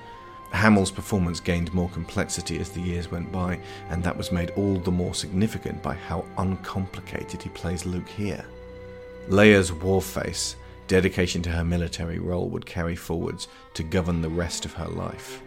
Hamill's 0.52 0.90
performance 0.90 1.40
gained 1.40 1.72
more 1.72 1.88
complexity 1.88 2.58
as 2.58 2.68
the 2.68 2.82
years 2.82 3.10
went 3.10 3.32
by, 3.32 3.58
and 3.88 4.04
that 4.04 4.18
was 4.18 4.30
made 4.30 4.50
all 4.50 4.76
the 4.76 4.90
more 4.90 5.14
significant 5.14 5.82
by 5.82 5.94
how 5.94 6.26
uncomplicated 6.36 7.40
he 7.40 7.48
plays 7.48 7.86
Luke 7.86 8.08
here. 8.08 8.44
Leia's 9.28 9.72
war 9.72 10.02
face, 10.02 10.56
dedication 10.88 11.40
to 11.40 11.50
her 11.50 11.64
military 11.64 12.18
role 12.18 12.50
would 12.50 12.66
carry 12.66 12.96
forwards 12.96 13.48
to 13.72 13.82
govern 13.82 14.20
the 14.20 14.28
rest 14.28 14.66
of 14.66 14.74
her 14.74 14.88
life. 14.88 15.40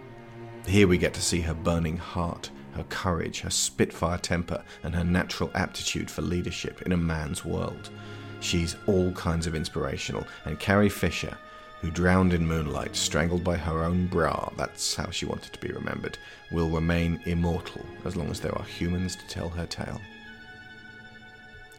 Here 0.67 0.88
we 0.88 0.98
get 0.98 1.14
to 1.16 1.22
see 1.22 1.42
her 1.42 1.53
burning 1.53 1.98
heart, 1.98 2.50
her 2.74 2.85
courage, 2.85 3.42
her 3.42 3.50
spitfire 3.50 4.17
temper, 4.17 4.64
and 4.83 4.95
her 4.95 5.03
natural 5.03 5.51
aptitude 5.53 6.09
for 6.09 6.22
leadership 6.22 6.82
in 6.83 6.93
a 6.93 6.98
man's 6.98 7.43
world. 7.43 7.90
She's 8.40 8.77
all 8.88 9.11
kinds 9.11 9.45
of 9.45 9.56
inspirational, 9.56 10.25
and 10.45 10.59
Carrie 10.59 10.90
Fisher, 10.90 11.38
who 11.82 11.92
drowned 11.92 12.33
in 12.33 12.48
moonlight, 12.48 12.95
strangled 12.95 13.43
by 13.43 13.58
her 13.58 13.83
own 13.83 14.08
bra, 14.08 14.50
that's 14.56 14.95
how 14.95 15.09
she 15.09 15.25
wanted 15.25 15.51
to 15.51 15.59
be 15.59 15.74
remembered, 15.74 16.17
will 16.50 16.69
remain 16.69 17.22
immortal 17.25 17.85
as 18.06 18.16
long 18.16 18.32
as 18.32 18.40
there 18.40 18.58
are 18.58 18.64
humans 18.64 19.17
to 19.17 19.27
tell 19.27 19.50
her 19.50 19.66
tale. 19.66 20.00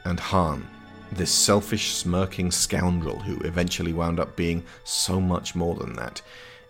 And 0.04 0.20
Han, 0.20 0.68
this 1.12 1.30
selfish, 1.30 1.92
smirking 1.92 2.50
scoundrel 2.50 3.18
who 3.18 3.38
eventually 3.46 3.94
wound 3.94 4.20
up 4.20 4.36
being 4.36 4.62
so 4.84 5.20
much 5.20 5.54
more 5.54 5.74
than 5.74 5.94
that. 5.94 6.20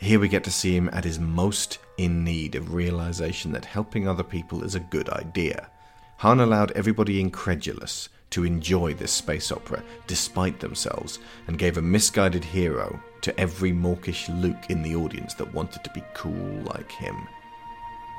Here 0.05 0.21
we 0.21 0.29
get 0.29 0.45
to 0.45 0.51
see 0.51 0.77
him 0.77 0.91
at 0.93 1.05
his 1.05 1.19
most 1.19 1.79
in 1.97 2.25
need 2.25 2.57
of 2.57 2.75
realization 2.75 3.53
that 3.53 3.65
helping 3.65 4.07
other 4.07 4.23
people 4.23 4.63
is 4.63 4.75
a 4.75 4.81
good 4.81 5.09
idea. 5.09 5.71
Han 6.19 6.41
allowed 6.41 6.73
everybody 6.73 7.23
incredulous 7.23 8.11
to 8.29 8.45
enjoy 8.45 8.93
this 8.93 9.13
space 9.13 9.51
opera 9.51 9.83
despite 10.07 10.61
themselves 10.61 11.21
and 11.47 11.59
gave 11.59 11.79
a 11.79 11.83
misguided 11.83 12.45
hero 12.45 13.01
to 13.23 13.41
every 13.41 13.73
mawkish 13.73 14.29
Luke 14.29 14.67
in 14.69 14.83
the 14.83 14.95
audience 14.95 15.33
that 15.33 15.55
wanted 15.55 15.83
to 15.85 15.91
be 15.95 16.05
cool 16.13 16.61
like 16.65 16.93
him. 16.93 17.17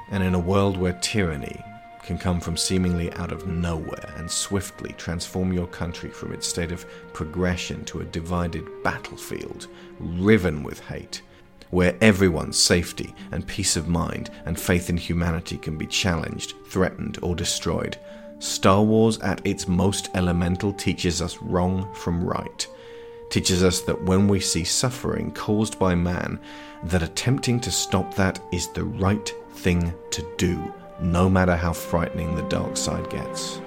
And 0.10 0.24
in 0.24 0.34
a 0.34 0.40
world 0.40 0.78
where 0.78 1.00
tyranny 1.04 1.64
can 2.02 2.18
come 2.18 2.40
from 2.40 2.58
seemingly 2.58 3.14
out 3.14 3.32
of 3.32 3.46
nowhere 3.46 4.12
and 4.18 4.30
swiftly 4.30 4.96
transform 4.98 5.54
your 5.54 5.68
country 5.68 6.10
from 6.10 6.34
its 6.34 6.48
state 6.48 6.72
of 6.72 6.88
progression 7.14 7.86
to 7.86 8.00
a 8.00 8.06
divided 8.06 8.66
battlefield, 8.82 9.68
riven 10.00 10.64
with 10.64 10.80
hate, 10.80 11.22
where 11.70 11.98
everyone's 12.02 12.58
safety 12.58 13.14
and 13.32 13.48
peace 13.48 13.76
of 13.76 13.88
mind 13.88 14.30
and 14.46 14.60
faith 14.60 14.90
in 14.90 14.98
humanity 14.98 15.58
can 15.58 15.78
be 15.78 15.88
challenged, 15.88 16.54
threatened, 16.68 17.18
or 17.22 17.36
destroyed. 17.36 17.98
Star 18.40 18.84
Wars, 18.84 19.18
at 19.20 19.46
its 19.46 19.68
most 19.68 20.10
elemental, 20.14 20.74
teaches 20.74 21.22
us 21.22 21.42
wrong 21.42 21.92
from 21.94 22.24
right. 22.24 22.68
Teaches 23.30 23.64
us 23.64 23.82
that 23.82 24.04
when 24.04 24.28
we 24.28 24.40
see 24.40 24.64
suffering 24.64 25.32
caused 25.32 25.80
by 25.80 25.96
man, 25.96 26.40
that 26.84 27.02
attempting 27.02 27.60
to 27.62 27.72
stop 27.72 28.14
that 28.16 28.40
is 28.52 28.68
the 28.70 28.84
right 28.84 29.34
thing 29.54 29.94
to 30.12 30.26
do, 30.38 30.74
no 31.00 31.30
matter 31.30 31.56
how 31.56 31.74
frightening 31.74 32.36
the 32.36 32.44
dark 32.44 32.78
side 32.78 33.10
gets. 33.10 33.60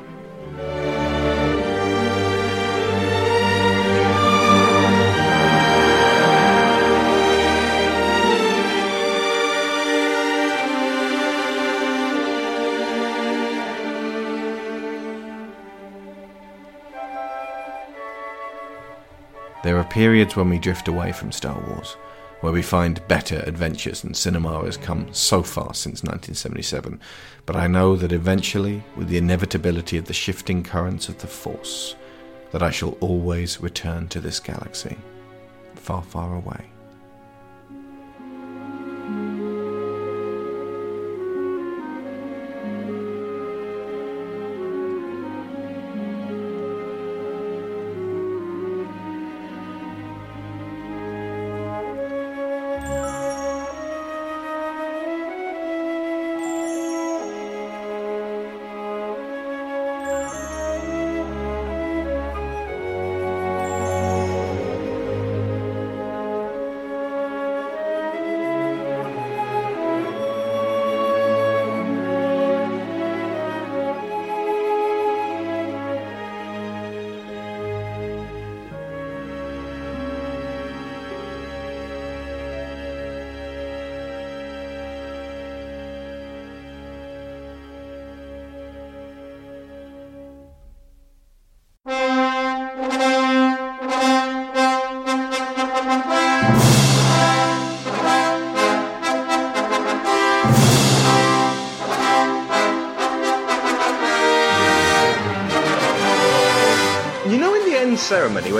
There 19.64 19.76
are 19.76 19.84
periods 19.84 20.36
when 20.36 20.48
we 20.48 20.58
drift 20.58 20.86
away 20.86 21.10
from 21.10 21.32
Star 21.32 21.60
Wars, 21.66 21.96
where 22.40 22.52
we 22.52 22.62
find 22.62 23.06
better 23.08 23.42
adventures, 23.44 24.04
and 24.04 24.16
cinema 24.16 24.64
has 24.64 24.76
come 24.76 25.12
so 25.12 25.42
far 25.42 25.74
since 25.74 26.04
1977. 26.04 27.00
But 27.44 27.56
I 27.56 27.66
know 27.66 27.96
that 27.96 28.12
eventually, 28.12 28.84
with 28.96 29.08
the 29.08 29.18
inevitability 29.18 29.98
of 29.98 30.04
the 30.04 30.12
shifting 30.12 30.62
currents 30.62 31.08
of 31.08 31.18
the 31.18 31.26
Force, 31.26 31.96
that 32.52 32.62
I 32.62 32.70
shall 32.70 32.92
always 33.00 33.60
return 33.60 34.06
to 34.08 34.20
this 34.20 34.38
galaxy, 34.38 34.96
far, 35.74 36.02
far 36.02 36.36
away. 36.36 36.70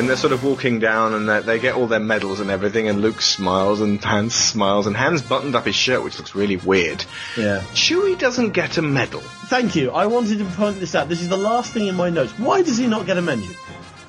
They're 0.08 0.16
sort 0.16 0.32
of 0.32 0.42
walking 0.44 0.78
down 0.78 1.14
and 1.14 1.28
they 1.28 1.40
they 1.40 1.58
get 1.58 1.74
all 1.74 1.86
their 1.86 2.00
medals 2.00 2.40
and 2.40 2.50
everything, 2.50 2.88
and 2.88 3.00
Luke 3.00 3.20
smiles 3.20 3.80
and 3.80 4.02
Hans 4.02 4.34
smiles, 4.34 4.86
and 4.86 4.96
Hans 4.96 5.22
buttoned 5.22 5.54
up 5.54 5.66
his 5.66 5.74
shirt, 5.74 6.02
which 6.02 6.18
looks 6.18 6.34
really 6.34 6.56
weird. 6.56 7.04
Yeah. 7.36 7.62
Chewie 7.72 8.18
doesn't 8.18 8.50
get 8.50 8.78
a 8.78 8.82
medal. 8.82 9.20
Thank 9.20 9.76
you. 9.76 9.90
I 9.90 10.06
wanted 10.06 10.38
to 10.38 10.44
point 10.44 10.80
this 10.80 10.94
out. 10.94 11.08
This 11.08 11.20
is 11.22 11.28
the 11.28 11.36
last 11.36 11.72
thing 11.72 11.86
in 11.86 11.94
my 11.94 12.10
notes. 12.10 12.32
Why 12.38 12.62
does 12.62 12.76
he 12.76 12.86
not 12.86 13.06
get 13.06 13.16
a 13.18 13.22
menu? 13.22 13.48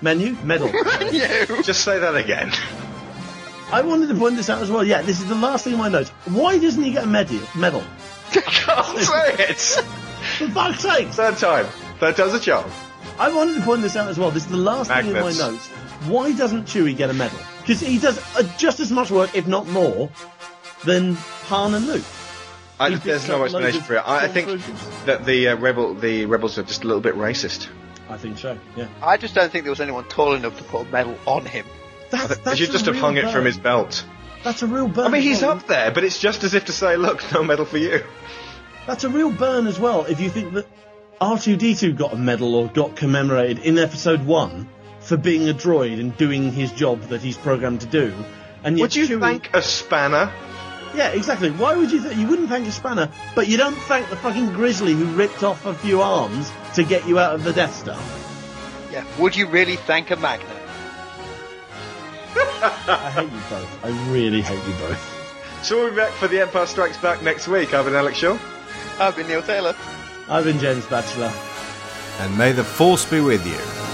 Menu? 0.02 0.36
Medal. 0.44 0.68
Just 1.64 1.84
say 1.84 2.00
that 2.00 2.16
again. 2.16 2.52
I 3.72 3.82
wanted 3.82 4.08
to 4.10 4.16
point 4.16 4.36
this 4.36 4.50
out 4.50 4.62
as 4.62 4.72
well. 4.72 4.84
Yeah, 4.84 5.02
this 5.02 5.20
is 5.20 5.28
the 5.28 5.36
last 5.36 5.64
thing 5.64 5.74
in 5.74 5.80
my 5.80 5.90
notes. 5.90 6.10
Why 6.26 6.58
doesn't 6.58 6.82
he 6.82 6.92
get 6.92 7.04
a 7.04 7.08
medal? 7.08 7.40
Medal. 7.56 7.84
Can't 8.32 8.98
say 9.00 9.36
it. 9.50 9.58
For 9.58 10.50
fuck's 10.50 10.82
sake! 10.82 11.08
Third 11.10 11.38
time. 11.38 11.68
That 12.00 12.16
does 12.16 12.34
a 12.34 12.40
job. 12.40 12.70
I 13.18 13.30
wanted 13.30 13.56
to 13.56 13.62
point 13.62 13.82
this 13.82 13.96
out 13.96 14.08
as 14.08 14.18
well. 14.18 14.32
This 14.32 14.46
is 14.46 14.50
the 14.52 14.58
last 14.58 14.90
thing 14.90 15.08
in 15.08 15.14
my 15.14 15.32
notes. 15.34 15.70
Why 16.06 16.32
doesn't 16.34 16.66
Chewie 16.66 16.96
get 16.96 17.10
a 17.10 17.14
medal? 17.14 17.40
Because 17.62 17.82
he 17.82 17.98
does 18.00 18.18
uh, 18.36 18.44
just 18.58 18.80
as 18.80 18.92
much 18.92 19.12
work, 19.12 19.36
if 19.36 19.48
not 19.48 19.68
more, 19.68 20.10
than 20.86 21.16
Han 21.16 21.74
and 21.74 21.88
Luke. 21.88 22.06
I, 22.80 22.96
there's 22.96 23.28
no 23.28 23.44
explanation 23.44 23.82
for 23.82 23.96
it. 23.96 24.00
I, 24.00 24.26
I 24.26 24.28
think 24.30 24.48
that 25.06 25.26
the 25.26 25.50
uh, 25.50 25.58
rebel, 25.58 25.94
the 25.94 26.26
rebels 26.26 26.58
are 26.58 26.64
just 26.64 26.84
a 26.86 26.88
little 26.88 27.02
bit 27.02 27.16
racist. 27.16 27.68
I 28.08 28.18
think 28.18 28.38
so. 28.38 28.58
Yeah. 28.78 28.88
I 29.04 29.18
just 29.18 29.36
don't 29.36 29.52
think 29.52 29.66
there 29.66 29.72
was 29.72 29.82
anyone 29.82 30.06
tall 30.06 30.34
enough 30.34 30.58
to 30.58 30.64
put 30.64 30.88
a 30.88 30.90
medal 30.90 31.18
on 31.26 31.46
him. 31.46 31.66
That's, 32.10 32.38
They 32.38 32.44
that's 32.44 32.58
should 32.58 32.72
just 32.72 32.86
have 32.86 32.96
real 32.96 33.04
hung 33.04 33.18
it 33.18 33.30
from 33.30 33.46
his 33.46 33.58
belt. 33.58 34.06
That's 34.44 34.64
a 34.64 34.68
real 34.68 34.88
burn. 34.88 35.08
I 35.08 35.10
mean, 35.10 35.22
he's 35.22 35.44
up 35.44 35.68
there, 35.68 35.92
but 35.92 36.06
it's 36.06 36.20
just 36.20 36.44
as 36.44 36.54
if 36.54 36.66
to 36.66 36.72
say, 36.72 36.96
look, 36.96 37.22
no 37.34 37.44
medal 37.44 37.66
for 37.66 37.78
you. 37.78 38.04
That's 38.88 39.04
a 39.04 39.10
real 39.10 39.32
burn 39.32 39.68
as 39.68 39.78
well. 39.78 40.06
If 40.06 40.22
you 40.22 40.30
think 40.30 40.54
that 40.54 40.66
R2D2 41.20 41.98
got 41.98 42.14
a 42.14 42.16
medal 42.16 42.56
or 42.56 42.70
got 42.70 42.96
commemorated 42.96 43.60
in 43.60 43.78
episode 43.78 44.26
one 44.26 44.70
for 45.10 45.18
being 45.18 45.50
a 45.50 45.54
droid 45.54 46.00
and 46.00 46.16
doing 46.18 46.52
his 46.54 46.72
job 46.72 47.02
that 47.10 47.22
he's 47.22 47.36
programmed 47.38 47.82
to 47.82 47.88
do, 47.88 48.14
and 48.64 48.78
yet 48.78 48.84
Would 48.84 48.96
you 48.96 49.08
Chewie- 49.08 49.20
thank 49.20 49.50
a 49.56 49.62
spanner? 49.62 50.32
Yeah, 50.96 51.10
exactly. 51.10 51.50
Why 51.52 51.76
would 51.76 51.92
you? 51.92 52.02
Th- 52.02 52.16
you 52.16 52.28
wouldn't 52.28 52.50
thank 52.50 52.68
a 52.68 52.72
spanner, 52.72 53.10
but 53.36 53.48
you 53.48 53.58
don't 53.58 53.76
thank 53.76 54.10
the 54.10 54.16
fucking 54.16 54.54
grizzly 54.54 54.94
who 54.94 55.06
ripped 55.06 55.44
off 55.44 55.66
a 55.66 55.74
few 55.74 56.02
arms 56.02 56.52
to 56.76 56.84
get 56.84 57.08
you 57.08 57.20
out 57.20 57.34
of 57.36 57.44
the 57.44 57.54
Death 57.54 57.76
Star. 57.76 58.00
Yeah. 58.92 59.04
Would 59.20 59.36
you 59.36 59.48
really 59.48 59.76
thank 59.76 60.10
a 60.12 60.16
magnet? 60.16 60.48
I 62.36 63.12
hate 63.14 63.32
you 63.32 63.42
both. 63.50 63.86
I 63.86 64.12
really 64.12 64.42
hate 64.42 64.64
you 64.68 64.74
both. 64.80 65.60
So 65.64 65.78
we'll 65.82 65.90
be 65.92 65.96
back 65.98 66.12
for 66.14 66.28
The 66.28 66.42
Empire 66.42 66.66
Strikes 66.66 66.98
Back 66.98 67.22
next 67.22 67.48
week. 67.48 67.74
I've 67.74 67.86
been 67.86 67.96
Alex 67.96 68.18
Shaw. 68.18 68.38
I've 69.00 69.16
been 69.16 69.28
Neil 69.28 69.42
Taylor. 69.44 69.76
I've 70.30 70.44
been 70.44 70.60
James 70.60 70.86
Batchelor. 70.88 71.32
And 72.20 72.38
may 72.38 72.52
the 72.52 72.64
force 72.64 73.06
be 73.10 73.20
with 73.22 73.46
you. 73.46 73.89